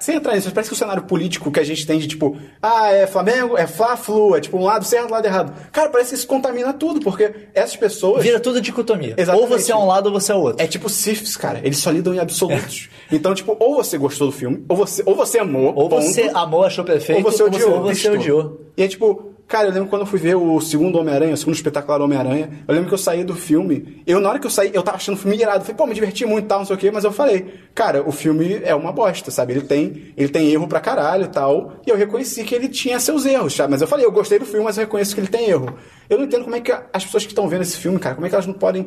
sem 0.00 0.16
entrar 0.16 0.34
nisso, 0.34 0.50
parece 0.50 0.70
que 0.70 0.74
o 0.74 0.78
cenário 0.78 1.02
político 1.02 1.52
que 1.52 1.60
a 1.60 1.64
gente 1.64 1.86
tem 1.86 1.98
de 1.98 2.08
tipo, 2.08 2.38
ah, 2.62 2.90
é 2.90 3.06
Flamengo, 3.06 3.58
é 3.58 3.66
Fla-Flu, 3.66 4.34
é 4.34 4.40
tipo 4.40 4.56
um 4.56 4.64
lado 4.64 4.82
certo, 4.82 5.08
um 5.08 5.12
lado 5.12 5.26
errado. 5.26 5.52
Cara, 5.70 5.90
parece 5.90 6.10
que 6.10 6.14
isso 6.16 6.26
contamina 6.26 6.72
tudo, 6.72 6.98
porque 7.00 7.48
essas 7.52 7.76
pessoas. 7.76 8.22
Vira 8.22 8.40
tudo 8.40 8.62
dicotomia. 8.62 9.14
Exatamente. 9.14 9.52
Ou 9.52 9.58
você 9.58 9.72
é 9.72 9.76
um 9.76 9.86
lado 9.86 10.06
ou 10.06 10.12
você 10.12 10.32
é 10.32 10.34
o 10.34 10.38
outro. 10.38 10.64
É 10.64 10.66
tipo 10.66 10.88
Siths, 10.88 11.36
cara. 11.36 11.60
Eles 11.62 11.76
só 11.76 11.90
lidam 11.90 12.14
em 12.14 12.18
absolutos. 12.18 12.88
Então, 13.10 13.34
tipo, 13.34 13.54
ou 13.60 13.74
você 13.74 13.98
gostou 13.98 14.28
do 14.28 14.32
filme, 14.32 14.64
ou 14.66 14.74
você, 14.74 15.02
ou 15.04 15.14
você 15.14 15.38
amou. 15.38 15.74
Ou 15.76 15.90
ponto, 15.90 16.02
você 16.02 16.30
amou, 16.32 16.64
achou 16.64 16.82
perfeito, 16.82 17.22
ou 17.22 17.30
você 17.30 17.42
odiou. 17.42 17.72
ou 17.72 17.82
você 17.82 18.08
detestou. 18.08 18.14
odiou. 18.14 18.60
E 18.74 18.82
é 18.82 18.88
tipo, 18.88 19.31
cara, 19.48 19.68
eu 19.68 19.72
lembro 19.72 19.88
quando 19.88 20.02
eu 20.02 20.06
fui 20.06 20.18
ver 20.18 20.34
o 20.34 20.60
segundo 20.60 20.98
Homem-Aranha, 20.98 21.34
o 21.34 21.36
segundo 21.36 21.54
espetacular 21.54 22.00
Homem-Aranha, 22.00 22.64
eu 22.66 22.74
lembro 22.74 22.88
que 22.88 22.94
eu 22.94 22.98
saí 22.98 23.22
do 23.22 23.34
filme, 23.34 24.02
eu 24.06 24.18
na 24.20 24.30
hora 24.30 24.38
que 24.38 24.46
eu 24.46 24.50
saí, 24.50 24.70
eu 24.72 24.82
tava 24.82 24.96
achando 24.96 25.16
o 25.16 25.18
filme 25.18 25.36
irado, 25.36 25.58
eu 25.58 25.62
falei, 25.62 25.76
pô, 25.76 25.86
me 25.86 25.94
diverti 25.94 26.24
muito 26.24 26.44
e 26.46 26.48
tal, 26.48 26.60
não 26.60 26.66
sei 26.66 26.76
o 26.76 26.78
quê, 26.78 26.90
mas 26.90 27.04
eu 27.04 27.12
falei, 27.12 27.52
cara, 27.74 28.02
o 28.08 28.12
filme 28.12 28.60
é 28.64 28.74
uma 28.74 28.92
bosta, 28.92 29.30
sabe? 29.30 29.52
Ele 29.52 29.62
tem, 29.62 30.12
ele 30.16 30.28
tem 30.30 30.50
erro 30.50 30.66
pra 30.66 30.80
caralho 30.80 31.24
e 31.24 31.28
tal, 31.28 31.74
e 31.86 31.90
eu 31.90 31.96
reconheci 31.96 32.44
que 32.44 32.54
ele 32.54 32.68
tinha 32.68 32.98
seus 32.98 33.26
erros, 33.26 33.54
sabe? 33.54 33.72
Mas 33.72 33.82
eu 33.82 33.86
falei, 33.88 34.06
eu 34.06 34.12
gostei 34.12 34.38
do 34.38 34.46
filme, 34.46 34.64
mas 34.64 34.78
eu 34.78 34.84
reconheço 34.84 35.14
que 35.14 35.20
ele 35.20 35.28
tem 35.28 35.48
erro. 35.50 35.76
Eu 36.08 36.16
não 36.18 36.24
entendo 36.24 36.44
como 36.44 36.56
é 36.56 36.60
que 36.60 36.72
as 36.92 37.04
pessoas 37.04 37.24
que 37.24 37.32
estão 37.32 37.46
vendo 37.48 37.62
esse 37.62 37.76
filme, 37.76 37.98
cara, 37.98 38.14
como 38.14 38.26
é 38.26 38.30
que 38.30 38.34
elas 38.34 38.46
não 38.46 38.54
podem 38.54 38.86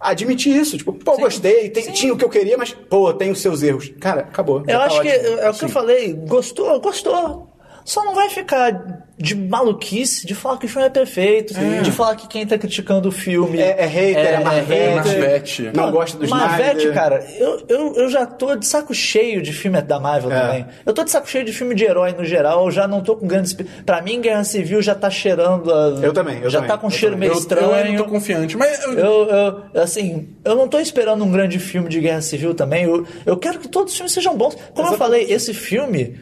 admitir 0.00 0.54
isso? 0.56 0.76
Tipo, 0.76 0.92
pô, 0.92 1.16
gostei, 1.16 1.70
tem- 1.70 1.92
tinha 1.92 2.12
o 2.12 2.16
que 2.16 2.24
eu 2.24 2.28
queria, 2.28 2.58
mas, 2.58 2.72
pô, 2.72 3.12
tem 3.14 3.30
os 3.30 3.40
seus 3.40 3.62
erros. 3.62 3.92
Cara, 4.00 4.22
acabou. 4.22 4.58
Eu 4.60 4.64
tá 4.78 4.84
acho 4.86 5.00
que 5.00 5.08
ótimo. 5.08 5.26
é 5.38 5.50
o 5.50 5.54
que 5.54 5.64
eu 5.64 5.68
Sim. 5.68 5.68
falei. 5.68 6.12
Gostou, 6.12 6.80
gostou. 6.80 7.51
Só 7.84 8.04
não 8.04 8.14
vai 8.14 8.28
ficar 8.30 9.02
de 9.18 9.34
maluquice 9.36 10.26
de 10.26 10.34
falar 10.34 10.56
que 10.58 10.66
o 10.66 10.68
filme 10.68 10.86
é 10.86 10.90
perfeito, 10.90 11.54
de 11.82 11.92
falar 11.92 12.16
que 12.16 12.26
quem 12.26 12.44
tá 12.46 12.58
criticando 12.58 13.08
o 13.08 13.12
filme 13.12 13.60
É- 13.60 13.82
é 13.84 13.86
hater, 13.86 14.26
é 14.26 14.38
Marvete. 14.40 14.94
Marvete. 14.94 15.70
Não 15.74 15.90
gosta 15.92 16.18
do 16.18 16.28
Marvete, 16.28 16.90
cara, 16.92 17.24
eu, 17.38 17.62
eu, 17.68 17.94
eu 17.96 18.08
já 18.08 18.26
tô 18.26 18.56
de 18.56 18.66
saco 18.66 18.92
cheio 18.94 19.40
de 19.42 19.52
filme 19.52 19.80
da 19.82 20.00
Marvel 20.00 20.32
É. 20.32 20.40
também. 20.40 20.66
Eu 20.84 20.92
tô 20.92 21.04
de 21.04 21.10
saco 21.10 21.28
cheio 21.28 21.44
de 21.44 21.52
filme 21.52 21.74
de 21.74 21.84
herói 21.84 22.12
no 22.12 22.24
geral, 22.24 22.64
eu 22.64 22.70
já 22.70 22.88
não 22.88 23.00
tô 23.00 23.16
com 23.16 23.26
grandes... 23.26 23.52
Pra 23.86 24.00
mim, 24.02 24.20
Guerra 24.20 24.44
Civil 24.44 24.82
já 24.82 24.94
tá 24.94 25.08
cheirando... 25.10 25.72
A... 25.72 26.00
Eu 26.02 26.12
também, 26.12 26.40
eu 26.42 26.50
Já 26.50 26.58
também, 26.58 26.70
tá 26.70 26.78
com 26.78 26.86
um 26.86 26.90
eu 26.90 26.96
cheiro 26.96 27.14
também. 27.14 27.28
meio 27.28 27.36
Eu, 27.36 27.40
estranho. 27.40 27.66
eu 27.66 27.74
ainda 27.74 28.02
tô 28.04 28.08
confiante, 28.10 28.56
mas 28.56 28.82
eu- 28.84 28.92
Eu, 28.98 29.28
eu, 29.74 29.82
assim, 29.82 30.28
eu 30.44 30.54
não 30.56 30.66
tô 30.66 30.78
esperando 30.80 31.22
um 31.24 31.30
grande 31.30 31.58
filme 31.58 31.88
de 31.88 32.00
guerra 32.00 32.22
civil 32.22 32.54
também. 32.54 32.84
Eu, 32.84 33.06
eu 33.26 33.36
quero 33.36 33.58
que 33.58 33.68
todos 33.68 33.92
os 33.92 33.96
filmes 33.96 34.12
sejam 34.12 34.36
bons. 34.36 34.56
Como 34.74 34.88
eu 34.88 34.96
falei, 34.98 35.26
esse 35.32 35.52
filme, 35.54 36.16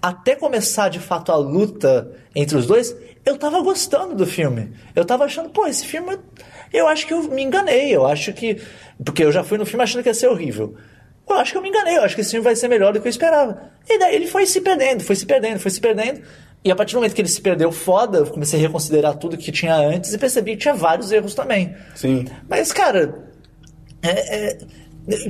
até 0.00 0.34
começar 0.34 0.88
de 0.88 0.98
fato 1.00 1.32
a 1.32 1.36
luta 1.36 2.12
entre 2.34 2.56
os 2.56 2.66
dois, 2.66 2.94
eu 3.24 3.36
tava 3.36 3.60
gostando 3.60 4.14
do 4.14 4.26
filme. 4.26 4.72
Eu 4.94 5.04
tava 5.04 5.24
achando, 5.24 5.50
pô, 5.50 5.66
esse 5.66 5.84
filme. 5.84 6.18
Eu 6.72 6.86
acho 6.86 7.06
que 7.06 7.12
eu 7.12 7.22
me 7.24 7.42
enganei. 7.42 7.94
Eu 7.94 8.06
acho 8.06 8.32
que. 8.32 8.60
Porque 9.04 9.24
eu 9.24 9.32
já 9.32 9.42
fui 9.44 9.58
no 9.58 9.66
filme 9.66 9.82
achando 9.82 10.02
que 10.02 10.08
ia 10.08 10.14
ser 10.14 10.28
horrível. 10.28 10.74
Eu 11.28 11.36
acho 11.36 11.52
que 11.52 11.58
eu 11.58 11.62
me 11.62 11.68
enganei. 11.68 11.96
Eu 11.96 12.02
acho 12.02 12.14
que 12.14 12.20
esse 12.20 12.30
filme 12.30 12.44
vai 12.44 12.56
ser 12.56 12.68
melhor 12.68 12.92
do 12.92 13.00
que 13.00 13.06
eu 13.06 13.10
esperava. 13.10 13.70
E 13.88 13.98
daí 13.98 14.14
ele 14.14 14.26
foi 14.26 14.46
se 14.46 14.60
perdendo, 14.60 15.02
foi 15.02 15.16
se 15.16 15.26
perdendo, 15.26 15.58
foi 15.58 15.70
se 15.70 15.80
perdendo. 15.80 16.22
E 16.64 16.70
a 16.70 16.76
partir 16.76 16.92
do 16.92 16.96
momento 16.96 17.14
que 17.14 17.20
ele 17.20 17.28
se 17.28 17.40
perdeu 17.40 17.70
foda, 17.70 18.18
eu 18.18 18.26
comecei 18.26 18.58
a 18.58 18.62
reconsiderar 18.62 19.16
tudo 19.16 19.36
que 19.36 19.52
tinha 19.52 19.74
antes 19.76 20.12
e 20.12 20.18
percebi 20.18 20.52
que 20.52 20.58
tinha 20.62 20.74
vários 20.74 21.12
erros 21.12 21.34
também. 21.34 21.74
Sim. 21.94 22.24
Mas, 22.48 22.72
cara, 22.72 23.24
é- 24.02 24.36
é- 24.52 24.58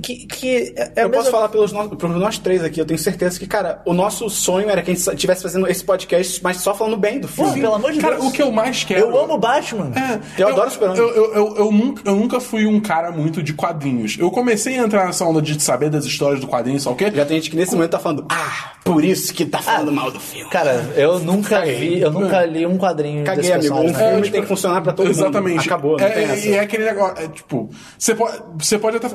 Que, 0.02 0.26
que 0.26 0.74
é 0.76 0.92
é 0.96 1.04
eu 1.04 1.10
posso 1.10 1.24
mesma- 1.24 1.30
falar 1.30 1.48
pelos 1.50 1.70
nós, 1.72 1.88
pelos 1.94 2.16
nós 2.16 2.38
três 2.38 2.64
aqui, 2.64 2.80
eu 2.80 2.84
tenho 2.84 2.98
certeza 2.98 3.38
que, 3.38 3.46
cara, 3.46 3.80
o 3.84 3.94
nosso 3.94 4.28
sonho 4.28 4.68
era 4.68 4.82
que 4.82 4.90
a 4.90 4.94
gente 4.94 5.06
estivesse 5.08 5.42
fazendo 5.42 5.68
esse 5.68 5.84
podcast, 5.84 6.42
mas 6.42 6.56
só 6.58 6.74
falando 6.74 6.96
bem 6.96 7.20
do 7.20 7.28
Pô, 7.28 7.44
filme. 7.44 7.60
pelo 7.60 7.74
amor 7.74 7.92
de 7.92 8.00
Cara, 8.00 8.16
Deus. 8.16 8.26
o 8.26 8.32
que 8.32 8.42
eu 8.42 8.50
mais 8.50 8.82
quero. 8.82 9.00
Eu 9.00 9.16
amo 9.18 9.38
Batman. 9.38 9.92
É, 9.96 10.42
Eu 10.42 10.48
adoro 10.48 10.70
Super-Homem. 10.70 11.00
Eu, 11.00 11.08
eu, 11.14 11.34
eu, 11.34 11.56
eu 11.56 11.72
nunca, 11.72 12.02
eu 12.04 12.16
nunca 12.16 12.40
fui 12.40 12.66
um 12.66 12.80
cara 12.80 13.10
muito 13.12 13.42
de 13.42 13.52
quadrinhos. 13.52 14.16
Eu 14.18 14.30
comecei 14.30 14.78
a 14.78 14.82
entrar 14.82 15.06
nessa 15.06 15.24
onda 15.24 15.40
de 15.40 15.62
saber 15.62 15.90
das 15.90 16.04
histórias 16.04 16.40
do 16.40 16.48
quadrinho, 16.48 16.80
só 16.80 16.90
o 16.92 16.96
quê? 16.96 17.10
Já 17.14 17.24
tem 17.24 17.36
gente 17.36 17.50
que 17.50 17.56
nesse 17.56 17.74
momento 17.74 17.90
tá 17.92 17.98
falando, 18.00 18.26
ah, 18.30 18.72
por 18.84 19.04
isso 19.04 19.32
que 19.32 19.44
tá 19.46 19.58
falando 19.58 19.92
mal 19.92 20.10
do 20.10 20.18
filme. 20.18 20.50
Cara, 20.50 20.92
eu 20.96 21.20
nunca 21.20 21.60
Caguei. 21.60 21.74
vi, 21.76 22.00
eu 22.00 22.10
nunca 22.10 22.44
li 22.44 22.66
um 22.66 22.76
quadrinho 22.76 23.24
Caguei, 23.24 23.42
desse 23.42 23.52
amigo. 23.52 23.74
Um 23.76 23.94
filme 23.94 24.02
É, 24.12 24.16
tipo, 24.22 24.32
tem 24.32 24.42
que 24.42 24.48
funcionar 24.48 24.80
pra 24.80 24.92
todo 24.92 25.08
Exatamente. 25.08 25.56
mundo. 25.56 25.64
Acabou, 25.66 25.96
não 25.98 26.04
é, 26.04 26.10
tem 26.10 26.24
é- 26.24 26.32
essa. 26.32 26.48
E 26.48 26.52
é 26.54 26.60
aquele 26.60 26.84
negócio, 26.84 27.22
é, 27.24 27.28
tipo, 27.28 27.70
você 27.98 28.14
pode, 28.14 28.38
você 28.58 28.78
pode 28.78 28.96
até 28.96 29.08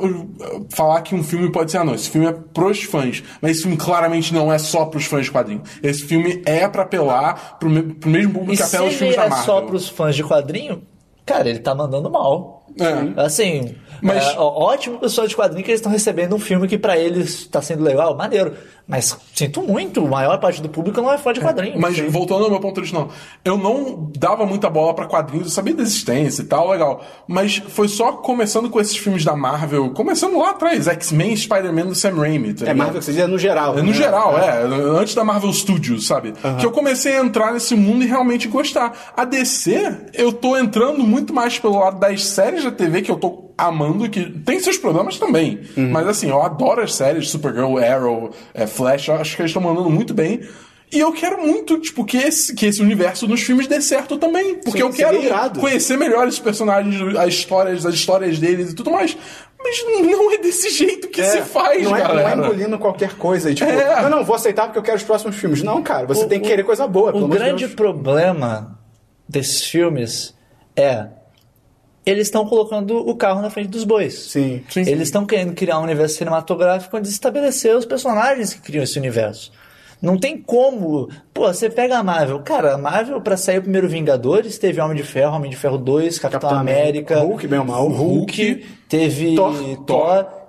falar 0.70 1.02
que 1.02 1.14
um 1.16 1.24
filme 1.24 1.52
pode 1.52 1.72
ser, 1.72 1.78
ah, 1.78 1.84
não, 1.84 1.96
esse 1.96 2.10
filme 2.10 2.28
é 2.28 2.32
pros 2.32 2.84
fãs, 2.84 3.24
mas 3.42 3.52
esse 3.52 3.62
filme 3.64 3.78
claramente 3.78 4.34
não 4.34 4.52
é 4.52 4.58
só 4.58 4.86
pros 4.86 5.06
fãs 5.06 5.26
de 5.26 5.32
quadrinho. 5.32 5.62
Esse 5.82 6.04
filme 6.04 6.42
é 6.46 6.68
pra 6.68 6.84
apelar 6.84 7.58
pro, 7.60 7.70
me- 7.70 7.82
pro 7.94 8.10
mesmo 8.10 8.30
E 8.32 8.34
público 8.34 8.52
que 8.52 8.58
se 8.58 8.76
apela 8.76 8.90
os 8.90 8.96
filmes 8.96 9.16
ele 9.16 9.22
da 9.22 9.26
é 9.28 9.30
Marvel. 9.30 9.46
só 9.46 9.62
pros 9.62 9.90
fãs 9.90 10.16
de 10.16 10.24
quadrinho, 10.24 10.84
cara, 11.26 11.50
ele 11.50 11.60
tá 11.60 11.74
mandando 11.76 12.10
mal. 12.10 12.66
É. 12.80 13.22
Assim, 13.22 13.76
Mas- 14.04 14.24
é, 14.26 14.36
ó- 14.38 14.66
ótimo 14.72 15.00
pessoal 15.00 15.26
de 15.28 15.36
quadrinho 15.36 15.64
que 15.64 15.72
eles 15.72 15.80
estão 15.80 15.92
recebendo 15.92 16.36
um 16.36 16.40
filme 16.40 16.68
que 16.68 16.78
pra 16.78 16.98
eles 16.98 17.46
tá 17.48 17.62
sendo 17.62 17.84
legal, 17.84 18.16
maneiro. 18.16 18.54
Mas 18.86 19.18
sinto 19.34 19.62
muito, 19.62 20.06
a 20.06 20.10
maior 20.10 20.38
parte 20.42 20.62
do 20.62 20.68
público 20.68 21.02
não 21.02 21.12
é 21.12 21.18
fã 21.18 21.32
de 21.32 21.40
quadrinho. 21.40 21.80
Mas 21.80 21.98
voltando 22.12 22.44
ao 22.44 22.50
meu 22.50 22.60
ponto 22.60 22.80
original, 22.80 23.08
eu 23.46 23.58
não 23.58 24.12
dava 24.18 24.46
muita 24.46 24.70
bola 24.70 24.94
pra 24.94 25.06
quadrinhos, 25.06 25.48
eu 25.48 25.52
sabia 25.54 25.74
da 25.74 25.82
existência 25.84 26.42
e 26.42 26.46
tal, 26.46 26.70
legal. 26.70 27.02
Mas 27.26 27.64
foi 27.70 27.88
só 27.88 28.12
começando 28.12 28.70
com 28.70 28.82
esses 28.82 28.98
filmes 28.98 29.24
da 29.24 29.38
Marvel, 29.38 29.92
começando 29.92 30.38
lá 30.38 30.50
atrás, 30.50 30.86
X-Men, 30.90 31.34
Spider-Man 31.38 31.86
do 31.86 31.96
Sam 31.96 32.16
Raimi. 32.16 32.54
Tá 32.54 32.68
É? 32.70 32.74
Marvel 32.74 33.00
que 33.00 33.06
você 33.06 33.14
diz, 33.14 33.22
é 33.22 33.28
no 33.28 33.38
geral. 33.40 33.74
É, 33.80 33.82
No 33.82 33.88
né? 33.88 33.94
geral, 33.94 34.38
é. 34.38 34.64
Antes 35.00 35.16
da 35.16 35.24
Marvel 35.24 35.54
Studios, 35.54 36.06
sabe? 36.06 36.34
Que 36.60 36.66
eu 36.66 36.72
comecei 36.72 37.16
a 37.16 37.22
entrar 37.24 37.54
nesse 37.54 37.76
mundo 37.76 38.04
e 38.04 38.08
realmente 38.08 38.50
gostar. 38.50 39.14
A 39.16 39.24
DC, 39.24 40.10
eu 40.14 40.34
tô 40.34 40.58
entrando 40.58 41.00
muito 41.04 41.34
mais 41.34 41.58
pelo 41.58 41.80
lado 41.80 42.00
das 42.02 42.26
séries 42.26 42.66
da 42.66 42.72
TV, 42.72 43.02
que 43.02 43.10
eu 43.10 43.16
tô 43.16 43.43
amando, 43.58 44.10
que 44.10 44.30
tem 44.40 44.60
seus 44.60 44.78
problemas 44.78 45.18
também. 45.18 45.62
Mas 45.76 46.08
assim, 46.08 46.30
eu 46.30 46.42
adoro 46.42 46.82
as 46.82 46.94
séries, 46.96 47.30
Supergirl, 47.30 47.78
Arrow, 47.78 48.32
é, 48.54 48.66
Flash, 48.68 49.08
eu 49.08 49.16
acho 49.16 49.36
que 49.36 49.42
eles 49.42 49.50
estão 49.52 49.62
mandando 49.62 49.90
muito 49.90 50.14
bem. 50.14 50.42
E 50.92 51.00
eu 51.00 51.12
quero 51.12 51.42
muito, 51.42 51.80
tipo, 51.80 52.06
que 52.06 52.18
esse, 52.18 52.54
que 52.54 52.68
esse 52.68 52.80
universo 52.80 53.28
nos 53.28 53.42
filmes 53.42 53.66
dê 53.66 53.82
certo 53.82 54.16
também. 54.18 54.56
Porque 54.56 54.78
Sim, 54.78 54.84
eu 54.84 54.90
quero 54.92 55.20
conhecer 55.60 55.98
melhor 55.98 56.28
esses 56.28 56.40
personagens, 56.40 57.18
as 57.18 57.30
histórias, 57.30 57.84
as 57.86 57.96
histórias 57.96 58.38
deles 58.38 58.72
e 58.72 58.76
tudo 58.76 58.92
mais. 58.92 59.18
Mas 59.66 59.84
não 60.12 60.32
é 60.32 60.38
desse 60.38 60.70
jeito 60.70 61.08
que 61.08 61.20
É, 61.22 61.24
se 61.24 61.42
faz, 61.42 61.84
não 61.84 61.96
é, 61.96 62.02
galera. 62.02 62.36
Não 62.36 62.44
é 62.44 62.48
engolindo 62.48 62.78
qualquer 62.78 63.16
coisa 63.16 63.50
e 63.50 63.56
tipo, 63.56 63.72
É. 63.72 64.02
não, 64.04 64.10
não, 64.10 64.24
vou 64.26 64.36
aceitar 64.36 64.66
porque 64.66 64.78
eu 64.78 64.84
quero 64.84 64.98
os 64.98 65.04
próximos 65.04 65.36
filmes. 65.38 65.64
Não, 65.64 65.82
cara, 65.82 66.06
você 66.06 66.26
O- 66.26 66.28
tem 66.28 66.40
que 66.40 66.48
querer 66.50 66.64
coisa 66.64 66.86
boa, 66.86 67.16
O 67.16 67.28
grande 67.28 67.64
Deus. 67.66 67.74
problema 67.74 68.78
desses 69.28 69.64
filmes 69.66 70.36
é 70.76 71.08
eles 72.06 72.28
estão 72.28 72.46
colocando 72.46 72.98
o 72.98 73.16
carro 73.16 73.42
na 73.42 73.50
frente 73.50 73.70
dos 73.70 73.84
bois. 73.84 74.14
Sim. 74.14 74.64
Sim. 74.70 74.82
Eles 74.82 75.04
estão 75.04 75.26
querendo 75.26 75.54
criar 75.54 75.80
um 75.80 75.84
universo 75.84 76.18
cinematográfico 76.18 76.98
onde 76.98 77.08
estabelecer 77.08 77.76
os 77.76 77.86
personagens 77.86 78.54
que 78.54 78.62
criam 78.62 78.84
esse 78.84 78.98
universo. 79.00 79.52
Não 80.02 80.18
tem 80.18 80.38
como. 80.38 81.10
Pô, 81.34 81.48
você 81.48 81.70
pega 81.70 81.98
a 81.98 82.04
Marvel. 82.04 82.42
Cara, 82.42 82.74
a 82.74 82.78
Marvel, 82.78 83.22
pra 83.22 83.38
sair 83.38 83.60
o 83.60 83.62
primeiro 83.62 83.88
Vingadores, 83.88 84.58
teve 84.58 84.82
Homem 84.82 84.98
de 84.98 85.04
Ferro, 85.04 85.34
Homem 85.34 85.50
de 85.50 85.56
Ferro 85.56 85.78
2, 85.78 86.20
Capitão, 86.20 86.42
Capitão 86.42 86.60
América, 86.60 87.20
Hulk, 87.20 87.48
bem 87.48 87.60
ou 87.60 87.66
mal, 87.66 87.88
Hulk, 87.88 88.66
teve 88.90 89.34
Thor. 89.34 89.54
Thor. 89.86 90.43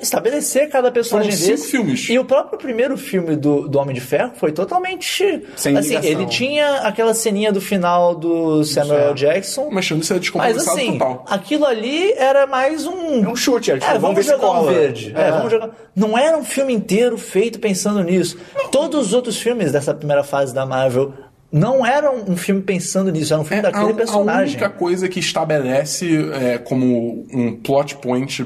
Estabelecer 0.00 0.68
cada 0.68 0.90
personagem 0.90 1.32
Foram 1.32 1.44
cinco 1.44 1.56
desse. 1.58 1.70
filmes. 1.70 2.08
E 2.10 2.18
o 2.18 2.24
próprio 2.24 2.58
primeiro 2.58 2.96
filme 2.96 3.36
do, 3.36 3.68
do 3.68 3.78
Homem 3.78 3.94
de 3.94 4.00
Ferro 4.00 4.32
foi 4.36 4.52
totalmente. 4.52 5.42
Sem 5.56 5.76
assim, 5.76 5.88
ligação. 5.90 6.10
ele 6.10 6.26
tinha 6.26 6.76
aquela 6.78 7.14
ceninha 7.14 7.52
do 7.52 7.60
final 7.60 8.14
do 8.14 8.64
Samuel 8.64 8.98
Certo. 8.98 9.14
Jackson. 9.16 9.68
Mas 9.70 9.84
isso 9.90 9.94
é 9.94 10.16
Mas 10.16 10.20
descompensado 10.20 10.70
assim, 10.78 10.92
total. 10.98 11.24
aquilo 11.28 11.64
ali 11.64 12.12
era 12.12 12.46
mais 12.46 12.86
um. 12.86 13.24
É 13.24 13.28
um 13.28 13.36
chute, 13.36 13.70
é, 13.70 13.74
tipo, 13.74 13.84
É, 13.86 13.98
vamos 13.98 14.02
vamos 14.02 14.16
ver 14.16 14.22
se 14.24 14.30
jogar 14.30 14.60
um 14.60 14.64
verde. 14.66 15.12
É, 15.16 15.20
É. 15.28 15.30
vamos 15.30 15.50
jogar. 15.50 15.70
Não 15.94 16.16
era 16.18 16.36
um 16.36 16.44
filme 16.44 16.72
inteiro 16.72 17.16
feito 17.18 17.58
pensando 17.58 18.02
nisso. 18.02 18.36
Todos 18.70 19.06
os 19.08 19.12
outros 19.14 19.38
filmes 19.38 19.72
dessa 19.72 19.94
primeira 19.94 20.22
fase 20.24 20.52
da 20.54 20.64
Marvel 20.66 21.12
não 21.52 21.86
eram 21.86 22.24
um 22.26 22.36
filme 22.36 22.60
pensando 22.62 23.12
nisso, 23.12 23.32
era 23.32 23.40
um 23.40 23.44
filme 23.44 23.60
É, 23.60 23.62
daquele 23.70 23.92
a, 23.92 23.94
personagem. 23.94 24.40
A 24.56 24.58
única 24.58 24.70
coisa 24.70 25.08
que 25.08 25.20
estabelece 25.20 26.30
é, 26.34 26.58
como 26.58 27.24
um 27.32 27.56
plot 27.62 27.96
point 27.96 28.44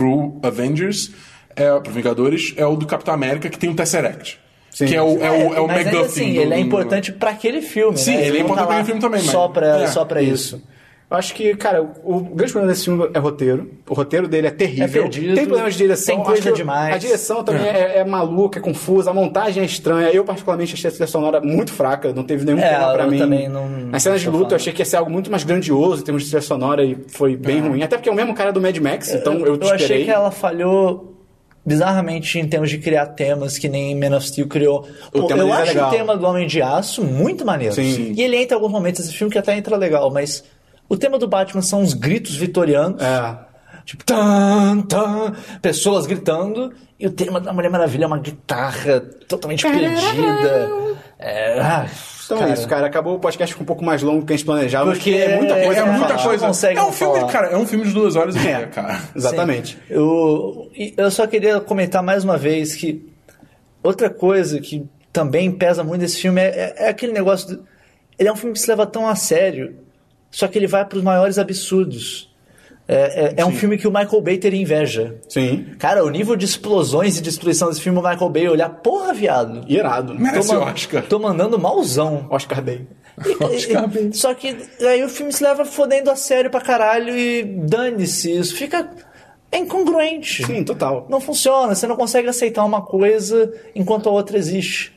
pro 0.00 0.38
Avengers, 0.42 1.10
é, 1.54 1.78
pro 1.78 1.92
Vingadores, 1.92 2.54
é 2.56 2.64
o 2.64 2.74
do 2.74 2.86
Capitão 2.86 3.12
América 3.12 3.50
que 3.50 3.58
tem 3.58 3.68
um 3.68 3.74
Tesseract. 3.74 4.40
Sim. 4.70 4.86
que 4.86 4.94
é 4.94 5.02
o, 5.02 5.22
é 5.22 5.30
o, 5.30 5.54
é 5.56 5.60
o 5.60 5.66
mas 5.66 5.84
ainda 5.86 6.00
assim, 6.02 6.32
do- 6.32 6.40
ele 6.40 6.54
é 6.54 6.58
importante 6.60 7.12
pra 7.12 7.30
aquele 7.32 7.60
filme. 7.60 7.98
Sim, 7.98 8.16
né? 8.16 8.26
ele 8.28 8.38
é 8.38 8.42
não 8.42 8.46
importante 8.46 8.56
tá 8.60 8.66
pra 8.66 8.74
lá 8.76 8.80
aquele 8.80 8.86
filme 8.86 9.00
também, 9.00 9.22
mas- 9.22 9.30
Só 9.32 9.48
pra, 9.48 9.66
é, 9.82 9.86
só 9.88 10.04
pra 10.06 10.22
isso. 10.22 10.62
Eu 11.10 11.16
acho 11.16 11.34
que, 11.34 11.56
cara, 11.56 11.82
o 12.04 12.20
grande 12.20 12.52
problema 12.52 12.72
desse 12.72 12.84
filme 12.84 13.10
é 13.12 13.18
roteiro. 13.18 13.68
O 13.88 13.94
roteiro 13.94 14.28
dele 14.28 14.46
é 14.46 14.50
terrível. 14.52 14.84
É 14.84 14.88
perdido, 14.88 15.34
tem 15.34 15.44
problemas 15.44 15.72
de 15.74 15.78
direção. 15.78 16.14
tem 16.16 16.24
coisa 16.24 16.52
demais. 16.52 16.94
A 16.94 16.98
direção 16.98 17.42
também 17.42 17.66
é. 17.66 17.98
é 17.98 18.04
maluca, 18.04 18.60
é 18.60 18.62
confusa. 18.62 19.10
A 19.10 19.12
montagem 19.12 19.60
é 19.60 19.66
estranha. 19.66 20.08
Eu, 20.10 20.24
particularmente, 20.24 20.74
achei 20.74 20.88
a 20.88 20.92
trilha 20.92 21.08
sonora 21.08 21.40
muito 21.40 21.72
fraca. 21.72 22.12
Não 22.12 22.22
teve 22.22 22.44
nenhum 22.44 22.60
É, 22.60 22.68
tema 22.78 22.92
pra 22.92 23.04
eu 23.04 23.10
mim. 23.10 23.18
também 23.18 23.48
não- 23.48 23.68
Nas 23.68 24.04
cenas 24.04 24.20
de 24.20 24.28
luta, 24.28 24.42
falo. 24.42 24.52
eu 24.52 24.56
achei 24.56 24.72
que 24.72 24.80
ia 24.82 24.86
ser 24.86 24.96
algo 24.98 25.10
muito 25.10 25.32
mais 25.32 25.42
grandioso 25.42 26.00
em 26.02 26.04
termos 26.04 26.22
de 26.22 26.28
trilha 26.28 26.42
sonora 26.42 26.84
e 26.84 26.96
foi 27.08 27.36
bem 27.36 27.60
ruim. 27.60 27.82
Até 27.82 27.96
porque 27.96 28.08
é 28.08 28.12
o 28.12 28.14
mesmo 28.14 28.32
cara 28.32 28.52
do 28.52 28.60
Mad 28.60 28.76
Max, 28.78 29.12
então 29.12 29.34
eu, 29.34 29.46
eu 29.46 29.54
esperei. 29.54 29.74
achei 29.84 30.04
que 30.04 30.10
ela 30.12 30.30
falhou 30.30 31.16
bizarramente 31.66 32.38
em 32.38 32.46
termos 32.48 32.70
de 32.70 32.78
criar 32.78 33.06
temas 33.06 33.58
que 33.58 33.68
nem 33.68 33.94
Man 33.98 34.16
of 34.16 34.26
Steel 34.26 34.46
criou. 34.48 34.86
O 35.12 35.22
Pô, 35.22 35.26
tema 35.26 35.42
eu 35.42 35.48
é 35.48 35.52
acho 35.52 35.72
o 35.72 35.74
legal. 35.74 35.90
tema 35.90 36.16
do 36.16 36.24
Homem 36.26 36.46
de 36.46 36.62
Aço 36.62 37.02
muito 37.04 37.44
maneiro. 37.44 37.74
Sim. 37.74 38.12
E 38.16 38.22
ele 38.22 38.36
entra 38.36 38.54
em 38.54 38.58
alguns 38.58 38.72
momentos 38.72 39.04
desse 39.04 39.16
filme 39.16 39.32
que 39.32 39.38
até 39.38 39.56
entra 39.56 39.76
legal, 39.76 40.10
mas 40.10 40.42
o 40.90 40.96
tema 40.98 41.18
do 41.18 41.26
Batman 41.26 41.62
são 41.62 41.80
os 41.82 41.94
gritos 41.94 42.36
vitorianos. 42.36 43.00
É. 43.02 43.48
Tipo, 43.86 44.04
tan, 44.04 44.82
tan, 44.82 45.32
pessoas 45.62 46.06
gritando. 46.06 46.70
E 46.98 47.06
o 47.06 47.10
tema 47.10 47.40
da 47.40 47.50
Mulher 47.52 47.70
Maravilha 47.70 48.04
é 48.04 48.06
uma 48.06 48.18
guitarra 48.18 49.00
totalmente 49.26 49.62
perdida. 49.62 50.70
É, 51.18 51.58
ah, 51.60 51.86
Então 52.24 52.38
cara, 52.38 52.50
é 52.50 52.52
isso, 52.54 52.68
cara. 52.68 52.86
Acabou 52.86 53.16
o 53.16 53.18
podcast 53.18 53.56
com 53.56 53.62
um 53.62 53.66
pouco 53.66 53.82
mais 53.84 54.02
longo 54.02 54.24
que 54.26 54.32
a 54.32 54.36
gente 54.36 54.44
planejava. 54.44 54.90
Porque 54.92 55.10
é 55.12 55.36
muita 55.38 55.54
é- 55.54 55.64
coisa 55.64 55.80
É 55.80 55.84
pra 55.84 55.92
muita 55.92 56.18
coisa. 56.18 56.46
consegue 56.46 56.78
É 56.78 56.82
um 56.82 56.92
filme, 56.92 57.18
falar. 57.20 57.32
cara, 57.32 57.46
é 57.48 57.56
um 57.56 57.66
filme 57.66 57.84
de 57.86 57.92
duas 57.92 58.16
horas 58.16 58.36
e 58.36 58.38
meia, 58.40 58.56
É. 58.58 58.66
cara. 58.66 59.00
Exatamente. 59.16 59.76
Sim. 59.76 59.82
Eu, 59.88 60.70
eu 60.96 61.10
só 61.10 61.26
queria 61.26 61.58
comentar 61.60 62.02
mais 62.02 62.22
uma 62.22 62.36
vez 62.36 62.74
que 62.74 63.08
outra 63.82 64.10
coisa 64.10 64.60
que 64.60 64.86
também 65.12 65.50
pesa 65.50 65.82
muito 65.82 66.02
nesse 66.02 66.20
filme 66.20 66.40
é, 66.40 66.74
é- 66.78 66.84
é 66.86 66.88
aquele 66.90 67.12
negócio. 67.12 67.56
do- 67.56 67.64
ele 68.18 68.28
é 68.28 68.32
um 68.32 68.36
filme 68.36 68.52
que 68.52 68.60
se 68.60 68.68
leva 68.68 68.86
tão 68.86 69.08
a 69.08 69.16
sério, 69.16 69.74
só 70.30 70.46
que 70.48 70.58
ele 70.58 70.66
vai 70.66 70.84
para 70.84 70.98
os 70.98 71.04
maiores 71.04 71.38
absurdos. 71.38 72.28
É, 72.88 72.94
é- 73.26 73.34
é 73.38 73.46
um 73.46 73.52
filme 73.52 73.78
que 73.78 73.86
o 73.86 73.90
Michael 73.90 74.20
Bay 74.20 74.36
teria 74.36 74.60
inveja. 74.60 75.14
Sim. 75.28 75.66
Cara, 75.78 76.04
o 76.04 76.10
nível 76.10 76.34
de 76.34 76.44
explosões 76.44 77.18
e 77.18 77.22
destruição 77.22 77.68
desse 77.68 77.80
filme, 77.80 77.98
o 77.98 78.02
Michael 78.02 78.28
Bay 78.30 78.48
olhar, 78.48 78.68
porra, 78.68 79.12
viado. 79.12 79.64
Irado. 79.68 80.14
Merece 80.18 80.48
Tô 80.48 80.60
Oscar. 80.60 81.02
Tô 81.04 81.18
mandando 81.20 81.56
malzão. 81.58 82.26
Oscar 82.30 82.60
Day. 82.60 82.88
E- 83.24 83.36
Oscar 83.44 83.84
e- 83.84 83.86
Bay. 83.86 84.10
Só 84.12 84.34
que 84.34 84.56
aí 84.80 85.04
o 85.04 85.08
filme 85.08 85.32
se 85.32 85.42
leva 85.44 85.64
fodendo 85.64 86.10
a 86.10 86.16
sério 86.16 86.50
pra 86.50 86.60
caralho 86.60 87.16
e 87.16 87.44
dane-se. 87.44 88.32
Isso 88.36 88.56
fica 88.56 88.90
é 89.52 89.58
incongruente. 89.58 90.44
Sim, 90.44 90.64
total. 90.64 91.06
Não 91.08 91.20
funciona. 91.20 91.74
Você 91.76 91.86
não 91.86 91.94
consegue 91.96 92.28
aceitar 92.28 92.64
uma 92.64 92.82
coisa 92.82 93.52
enquanto 93.74 94.08
a 94.08 94.12
outra 94.12 94.36
existe. 94.36 94.92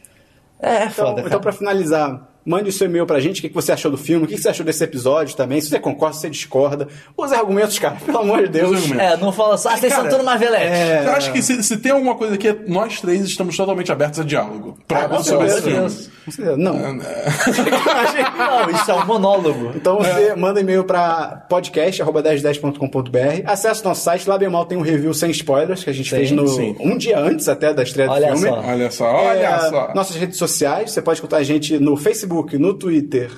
É, 0.60 0.69
é 0.69 0.85
Então, 0.85 0.91
foda. 0.91 1.11
então 1.19 1.23
cara. 1.30 1.39
pra 1.41 1.51
finalizar, 1.51 2.27
mande 2.45 2.70
o 2.70 2.72
seu 2.72 2.88
e-mail 2.88 3.06
pra 3.06 3.20
gente, 3.20 3.40
o 3.40 3.41
que 3.41 3.49
que 3.49 3.56
você 3.56 3.72
achou 3.72 3.90
do 3.91 3.98
filme, 3.98 4.26
o 4.26 4.28
que 4.28 4.36
que 4.36 4.41
você 4.41 4.49
achou 4.49 4.65
desse 4.65 4.84
episódio 4.84 5.36
também, 5.36 5.60
se 5.61 5.70
você 5.70 5.80
concorda, 5.80 6.15
se 6.15 6.22
você 6.22 6.30
discorda. 6.30 6.88
Os 7.15 7.32
argumentos, 7.32 7.78
cara, 7.80 7.95
pelo 8.06 8.20
amor 8.20 8.44
de 8.44 8.49
Deus. 8.49 8.91
É, 8.91 9.15
não 9.18 9.32
fala 9.32 9.57
só, 9.57 9.70
ah, 9.70 9.78
vocês 9.78 9.94
são 9.94 10.07
tudo 10.10 10.24
Marvelete. 10.24 10.65
é- 10.65 11.03
Eu 11.06 11.11
acho 11.14 11.32
que 11.32 11.41
se, 11.41 11.61
se 11.64 11.78
tem 11.78 11.91
alguma 11.91 12.15
coisa 12.15 12.36
aqui, 12.36 12.52
nós 12.68 12.99
três 13.02 13.24
estamos 13.26 13.56
totalmente 13.56 13.91
abertos 13.91 14.20
a 14.20 14.24
diálogo. 14.24 14.78
Pra, 14.88 15.06
Ah, 15.06 15.10
com 15.10 15.24
sobre 15.24 15.48
Com 16.25 16.31
certeza. 16.31 16.57
Não. 16.57 16.73
Não, 16.93 18.69
isso 18.71 18.91
é 18.91 18.93
um 18.93 19.05
monólogo. 19.05 19.71
Então 19.75 19.97
você 19.97 20.35
manda 20.35 20.59
e-mail 20.61 20.83
pra 20.83 21.45
podcast.1010.com.br, 21.49 23.43
acesse 23.45 23.81
o 23.81 23.85
nosso 23.85 24.03
site, 24.03 24.27
lá 24.27 24.37
bem 24.37 24.49
mal 24.49 24.65
tem 24.65 24.77
um 24.77 24.81
review 24.81 25.13
sem 25.13 25.31
spoilers, 25.31 25.83
que 25.83 25.89
a 25.89 25.93
gente 25.93 26.09
Sim, 26.09 26.15
fez 26.17 26.31
no, 26.31 26.47
sim. 26.47 26.75
um 26.79 26.97
dia 26.97 27.19
antes 27.19 27.47
até 27.47 27.73
da 27.73 27.83
estreia 27.83 28.09
Olha 28.09 28.31
do 28.31 28.37
filme. 28.37 28.49
só. 28.55 28.61
Olha 28.67 28.91
só, 28.91 29.05
olha 29.15 29.39
É, 29.39 29.59
só. 29.69 29.93
Nossas 29.93 30.15
redes 30.15 30.37
sociais, 30.37 30.91
você 30.91 31.01
pode 31.01 31.17
escutar 31.17 31.37
a 31.37 31.43
gente 31.43 31.77
no 31.79 31.95
Facebook, 31.97 32.57
no 32.57 32.73
Twitter 32.73 33.29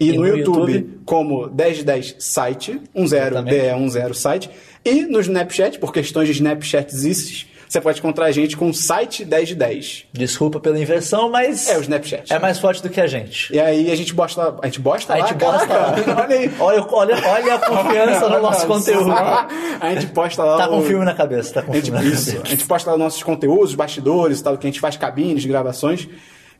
e, 0.00 0.10
E 0.10 0.12
no, 0.12 0.22
no 0.22 0.28
YouTube, 0.28 0.72
YouTube. 0.72 1.00
como 1.04 1.46
1010 1.48 2.16
site, 2.18 2.80
10 2.94 3.12
Exatamente. 3.12 3.56
DE10 3.56 4.14
site, 4.14 4.50
e 4.84 5.02
no 5.02 5.20
Snapchat, 5.20 5.78
por 5.78 5.92
questões 5.92 6.28
de 6.28 6.34
Snapchatices, 6.34 7.46
você 7.68 7.80
pode 7.80 7.98
encontrar 7.98 8.26
a 8.26 8.30
gente 8.32 8.56
com 8.56 8.68
o 8.70 8.74
site 8.74 9.24
10 9.24 9.48
de 9.48 9.54
10. 9.54 10.04
Desculpa 10.12 10.60
pela 10.60 10.78
inversão, 10.78 11.28
mas. 11.30 11.68
É 11.68 11.76
o 11.76 11.80
Snapchat. 11.80 12.32
É 12.32 12.38
mais 12.38 12.58
forte 12.58 12.82
do 12.82 12.88
que 12.88 13.00
a 13.00 13.06
gente. 13.06 13.52
E 13.52 13.58
aí 13.60 13.90
a 13.90 13.94
gente 13.96 14.14
bosta 14.14 14.42
lá. 14.42 14.56
A 14.62 14.66
gente 14.66 14.80
bosta 14.80 15.12
A 15.14 15.18
lá? 15.18 15.26
gente 15.26 15.36
bosta 15.38 15.66
Caraca, 15.66 16.10
lá. 16.12 16.22
Olha 16.26 16.36
aí. 16.36 16.50
Olha, 16.58 16.86
olha, 16.90 17.28
olha 17.28 17.54
a 17.54 17.58
confiança 17.58 18.28
no 18.28 18.40
nosso 18.42 18.66
conteúdo. 18.66 19.10
A 19.12 19.94
gente 19.94 20.06
posta 20.08 20.44
lá. 20.44 20.56
Tá 20.58 20.68
com 20.68 20.78
o- 20.78 20.82
filme 20.82 21.04
na 21.04 21.14
cabeça, 21.14 21.54
tá 21.54 21.62
com 21.62 21.72
A 21.72 21.74
gente, 21.76 21.86
filme 21.90 22.00
na 22.00 22.04
isso. 22.08 22.26
cabeça. 22.26 22.42
A 22.46 22.48
gente 22.50 22.66
posta 22.66 22.90
lá 22.90 22.96
nossos 22.98 23.22
conteúdos, 23.22 23.74
bastidores 23.74 24.40
e 24.40 24.44
tal, 24.44 24.56
que 24.56 24.66
a 24.66 24.70
gente 24.70 24.80
faz 24.80 24.96
cabines, 24.96 25.44
gravações. 25.44 26.08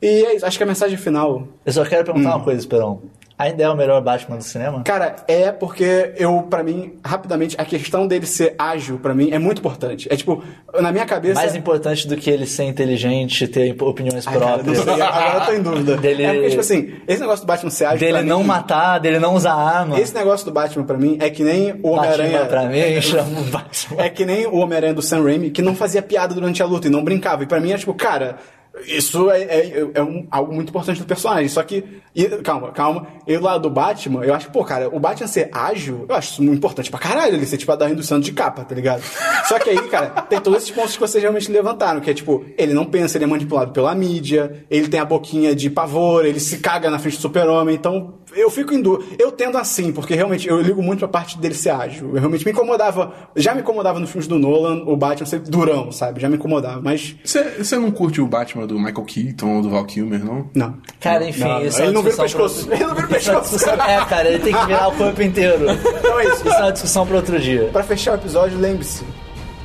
E 0.03 0.07
é 0.07 0.35
isso. 0.37 0.45
Acho 0.45 0.59
que 0.59 0.63
a 0.63 0.67
mensagem 0.67 0.97
final 0.99 1.49
Eu 1.65 1.73
só 1.73 1.85
quero 1.85 2.05
perguntar 2.05 2.31
Hum. 2.31 2.37
uma 2.37 2.45
coisa, 2.45 2.61
Esperão. 2.61 3.01
Ainda 3.39 3.65
é 3.65 3.69
o 3.69 3.77
melhor 3.77 4.01
Batman 4.01 4.39
do 4.39 4.43
cinema? 4.45 4.83
Cara, 4.83 5.17
é 5.29 5.53
porque 5.53 6.13
eu, 6.17 6.43
pra 6.49 6.63
mim, 6.63 6.95
rapidamente, 7.05 7.55
a 7.59 7.67
questão 7.67 8.07
dele 8.07 8.25
ser 8.25 8.55
ágil, 8.59 8.99
pra 8.99 9.15
mim, 9.15 9.31
é 9.31 9.39
muito 9.39 9.59
importante. 9.59 10.09
É 10.11 10.17
tipo, 10.17 10.43
na 10.81 10.91
minha 10.91 11.05
cabeça. 11.05 11.35
Mais 11.35 11.55
importante 11.55 12.09
do 12.09 12.17
que 12.17 12.31
ele 12.31 12.47
ser 12.47 12.65
inteligente, 12.65 13.47
ter 13.47 13.77
opiniões 13.83 14.27
Ai, 14.27 14.33
cara, 14.33 14.47
não 14.47 14.55
próprias. 14.65 14.79
sei, 14.85 15.03
agora 15.03 15.39
eu 15.39 15.45
tô 15.47 15.53
em 15.53 15.63
dúvida. 15.63 15.97
Dele- 16.01 16.23
É 16.25 16.33
porque, 16.33 16.49
tipo 16.49 16.61
assim, 16.61 16.95
esse 17.07 17.21
negócio 17.21 17.45
do 17.45 17.49
Batman 17.49 17.71
ser 17.71 17.85
ágil. 17.85 17.99
dele 17.99 18.23
não 18.23 18.41
mim, 18.41 18.47
matar, 18.47 18.99
dele 19.01 19.19
não 19.19 19.35
usar 19.35 19.53
arma. 19.53 20.01
Esse 20.01 20.15
negócio 20.15 20.47
do 20.47 20.53
Batman, 20.53 20.85
pra 20.85 20.97
mim, 20.97 21.19
é 21.21 21.29
que 21.29 21.43
nem 21.45 21.75
o 21.83 21.91
Homem-Aranha. 21.91 22.47
pra 22.47 22.65
mim, 22.65 23.01
chama 23.03 23.41
o 23.41 23.45
Batman. 23.45 24.03
É 24.03 24.09
que 24.09 24.25
nem 24.25 24.47
o 24.47 24.57
Homem-Aranha 24.57 24.95
do 24.95 25.03
Sam 25.03 25.23
Raimi, 25.23 25.51
que 25.51 25.61
não 25.61 25.75
fazia 25.77 26.01
piada 26.01 26.35
durante 26.35 26.63
a 26.63 26.67
luta 26.67 26.87
e 26.87 26.91
não 26.91 27.05
brincava. 27.05 27.43
E 27.43 27.47
pra 27.47 27.61
mim 27.61 27.73
é 27.73 27.77
tipo, 27.77 27.93
cara, 27.93 28.37
isso 28.87 29.31
é, 29.31 29.43
é, 29.43 29.87
é 29.95 30.03
um- 30.03 30.27
algo 30.31 30.53
muito 30.55 30.69
importante 30.71 31.01
do 31.01 31.07
personagem. 31.07 31.49
Só 31.49 31.63
que. 31.63 31.85
e- 32.15 32.29
calma, 32.43 32.71
calma. 32.73 33.07
E 33.27 33.37
do 33.37 33.45
lado 33.45 33.63
do 33.63 33.71
Batman, 33.71 34.25
eu 34.25 34.35
acho, 34.35 34.51
pô, 34.51 34.65
cara, 34.65 34.89
o 34.95 34.99
Batman 35.01 35.27
ser 35.27 35.49
ágil, 35.53 36.05
eu 36.09 36.15
acho 36.15 36.33
isso 36.33 36.43
muito 36.43 36.59
importante 36.59 36.91
pra 36.91 36.99
caralho. 37.01 37.35
Ele 37.35 37.47
ser 37.47 37.57
tipo 37.57 37.73
a 37.73 37.77
da 37.77 37.89
indução 37.91 38.19
de 38.21 38.33
capa, 38.33 38.65
tá 38.65 38.75
ligado? 38.75 39.03
Só 39.49 39.59
que 39.59 39.71
aí, 39.71 39.89
cara, 39.89 40.09
tem 40.23 40.41
todos 40.41 40.63
esses 40.63 40.75
pontos 40.75 40.95
que 40.95 41.01
vocês 41.01 41.23
realmente 41.23 41.51
levantaram, 41.51 42.01
que 42.01 42.11
é 42.11 42.15
tipo, 42.15 42.45
ele 42.59 42.73
não 42.75 42.85
pensa, 42.85 43.17
ele 43.17 43.25
é 43.25 43.27
manipulado 43.27 43.73
pela 43.73 43.95
mídia, 43.95 44.65
ele 44.71 44.89
tem 44.89 45.01
a 45.01 45.05
boquinha 45.05 45.55
de 45.55 45.71
pavor, 45.71 46.25
ele 46.25 46.41
se 46.41 46.59
caga 46.59 46.91
na 46.91 46.99
frente 46.99 47.17
do 47.17 47.21
super-homem, 47.23 47.75
então. 47.75 48.15
Eu 48.37 48.51
fico 48.51 48.75
em 48.75 48.81
dúvida. 48.83 49.17
Eu 49.19 49.33
tendo 49.33 49.57
assim, 49.59 49.93
porque 49.93 50.15
realmente 50.15 50.47
eu 50.49 50.61
ligo 50.61 50.83
muito 50.83 50.99
pra 51.01 51.09
parte 51.09 51.39
dele 51.39 51.55
ser 51.55 51.71
ágil. 51.71 52.11
Eu 52.15 52.21
realmente 52.21 52.45
me 52.45 52.53
incomodava. 52.53 53.13
Já 53.35 53.55
me 53.55 53.61
incomodava 53.63 53.99
nos 53.99 54.11
filmes 54.11 54.29
do 54.29 54.39
Nolan, 54.39 54.83
o 54.87 54.97
Batman 54.97 55.27
ser 55.27 55.41
durão, 55.41 55.91
sabe? 55.91 56.21
Já 56.21 56.29
me 56.29 56.37
incomodava, 56.37 56.81
mas. 56.83 57.17
Você 57.25 57.77
não 57.77 57.91
curte 57.91 58.21
o 58.21 58.27
Batman 58.27 58.67
do 58.67 58.79
Michael 58.79 59.05
Keaton 59.05 59.57
ou 59.57 59.63
do 59.63 59.71
Val 59.71 59.85
Kilmer, 59.85 60.25
não? 60.25 60.49
Não. 60.55 60.77
Cara, 61.01 61.27
enfim, 61.29 61.41
Não, 61.41 61.49
não. 61.61 61.67
isso 61.67 61.79
é 61.79 61.87
Ele 61.87 61.89
uma 61.89 61.95
não 61.95 62.03
vira 62.03 62.15
o 62.23 62.25
discussão 62.27 62.49
pescoço. 62.49 62.73
Ele 62.73 62.85
não 62.85 62.95
vira 62.95 63.07
o 63.07 63.11
é 63.11 63.15
pescoço. 63.15 63.71
É, 63.71 64.05
cara, 64.05 64.29
ele 64.29 64.39
tem 64.41 64.55
que 64.55 64.67
virar 64.67 64.89
o 64.89 64.93
corpo 64.93 65.23
inteiro. 65.23 65.67
Então 66.07 66.21
é 66.21 66.25
isso. 66.27 66.37
Isso 66.47 66.49
é 66.55 66.61
uma 66.63 66.73
discussão 66.73 67.07
pra 67.07 67.17
outro 67.17 67.39
dia. 67.39 67.69
Pra 67.73 67.83
fechar 67.83 68.13
o 68.13 68.15
episódio, 68.17 68.59
lembre-se: 68.59 69.05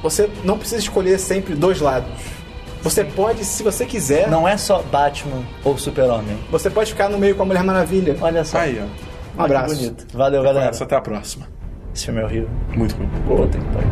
você 0.01 0.29
não 0.43 0.57
precisa 0.57 0.79
escolher 0.81 1.19
sempre 1.19 1.53
dois 1.55 1.79
lados. 1.79 2.09
Você 2.81 3.03
pode, 3.03 3.45
se 3.45 3.61
você 3.63 3.85
quiser, 3.85 4.27
Não 4.29 4.47
é 4.47 4.57
só 4.57 4.81
Batman 4.81 5.43
ou 5.63 5.77
Super-Homem. 5.77 6.37
você 6.49 6.69
pode 6.69 6.91
ficar 6.91 7.09
no 7.09 7.17
meio 7.17 7.35
com 7.35 7.43
a 7.43 7.45
Mulher 7.45 7.63
Maravilha. 7.63 8.15
Olha 8.21 8.43
só. 8.43 8.57
Aí, 8.59 8.81
ó. 8.81 9.39
Um 9.39 9.43
abraço. 9.45 9.75
Que 9.75 9.81
bonito. 9.81 10.07
Valeu, 10.17 10.43
galera. 10.43 10.71
Até 10.75 10.95
a 10.95 11.01
próxima. 11.01 11.47
Esse 11.93 12.05
filme 12.05 12.21
é 12.21 12.23
horrível. 12.25 12.49
Muito 12.75 12.95
ruim. 12.95 13.09
Que 13.49 13.57
pariu. 13.59 13.89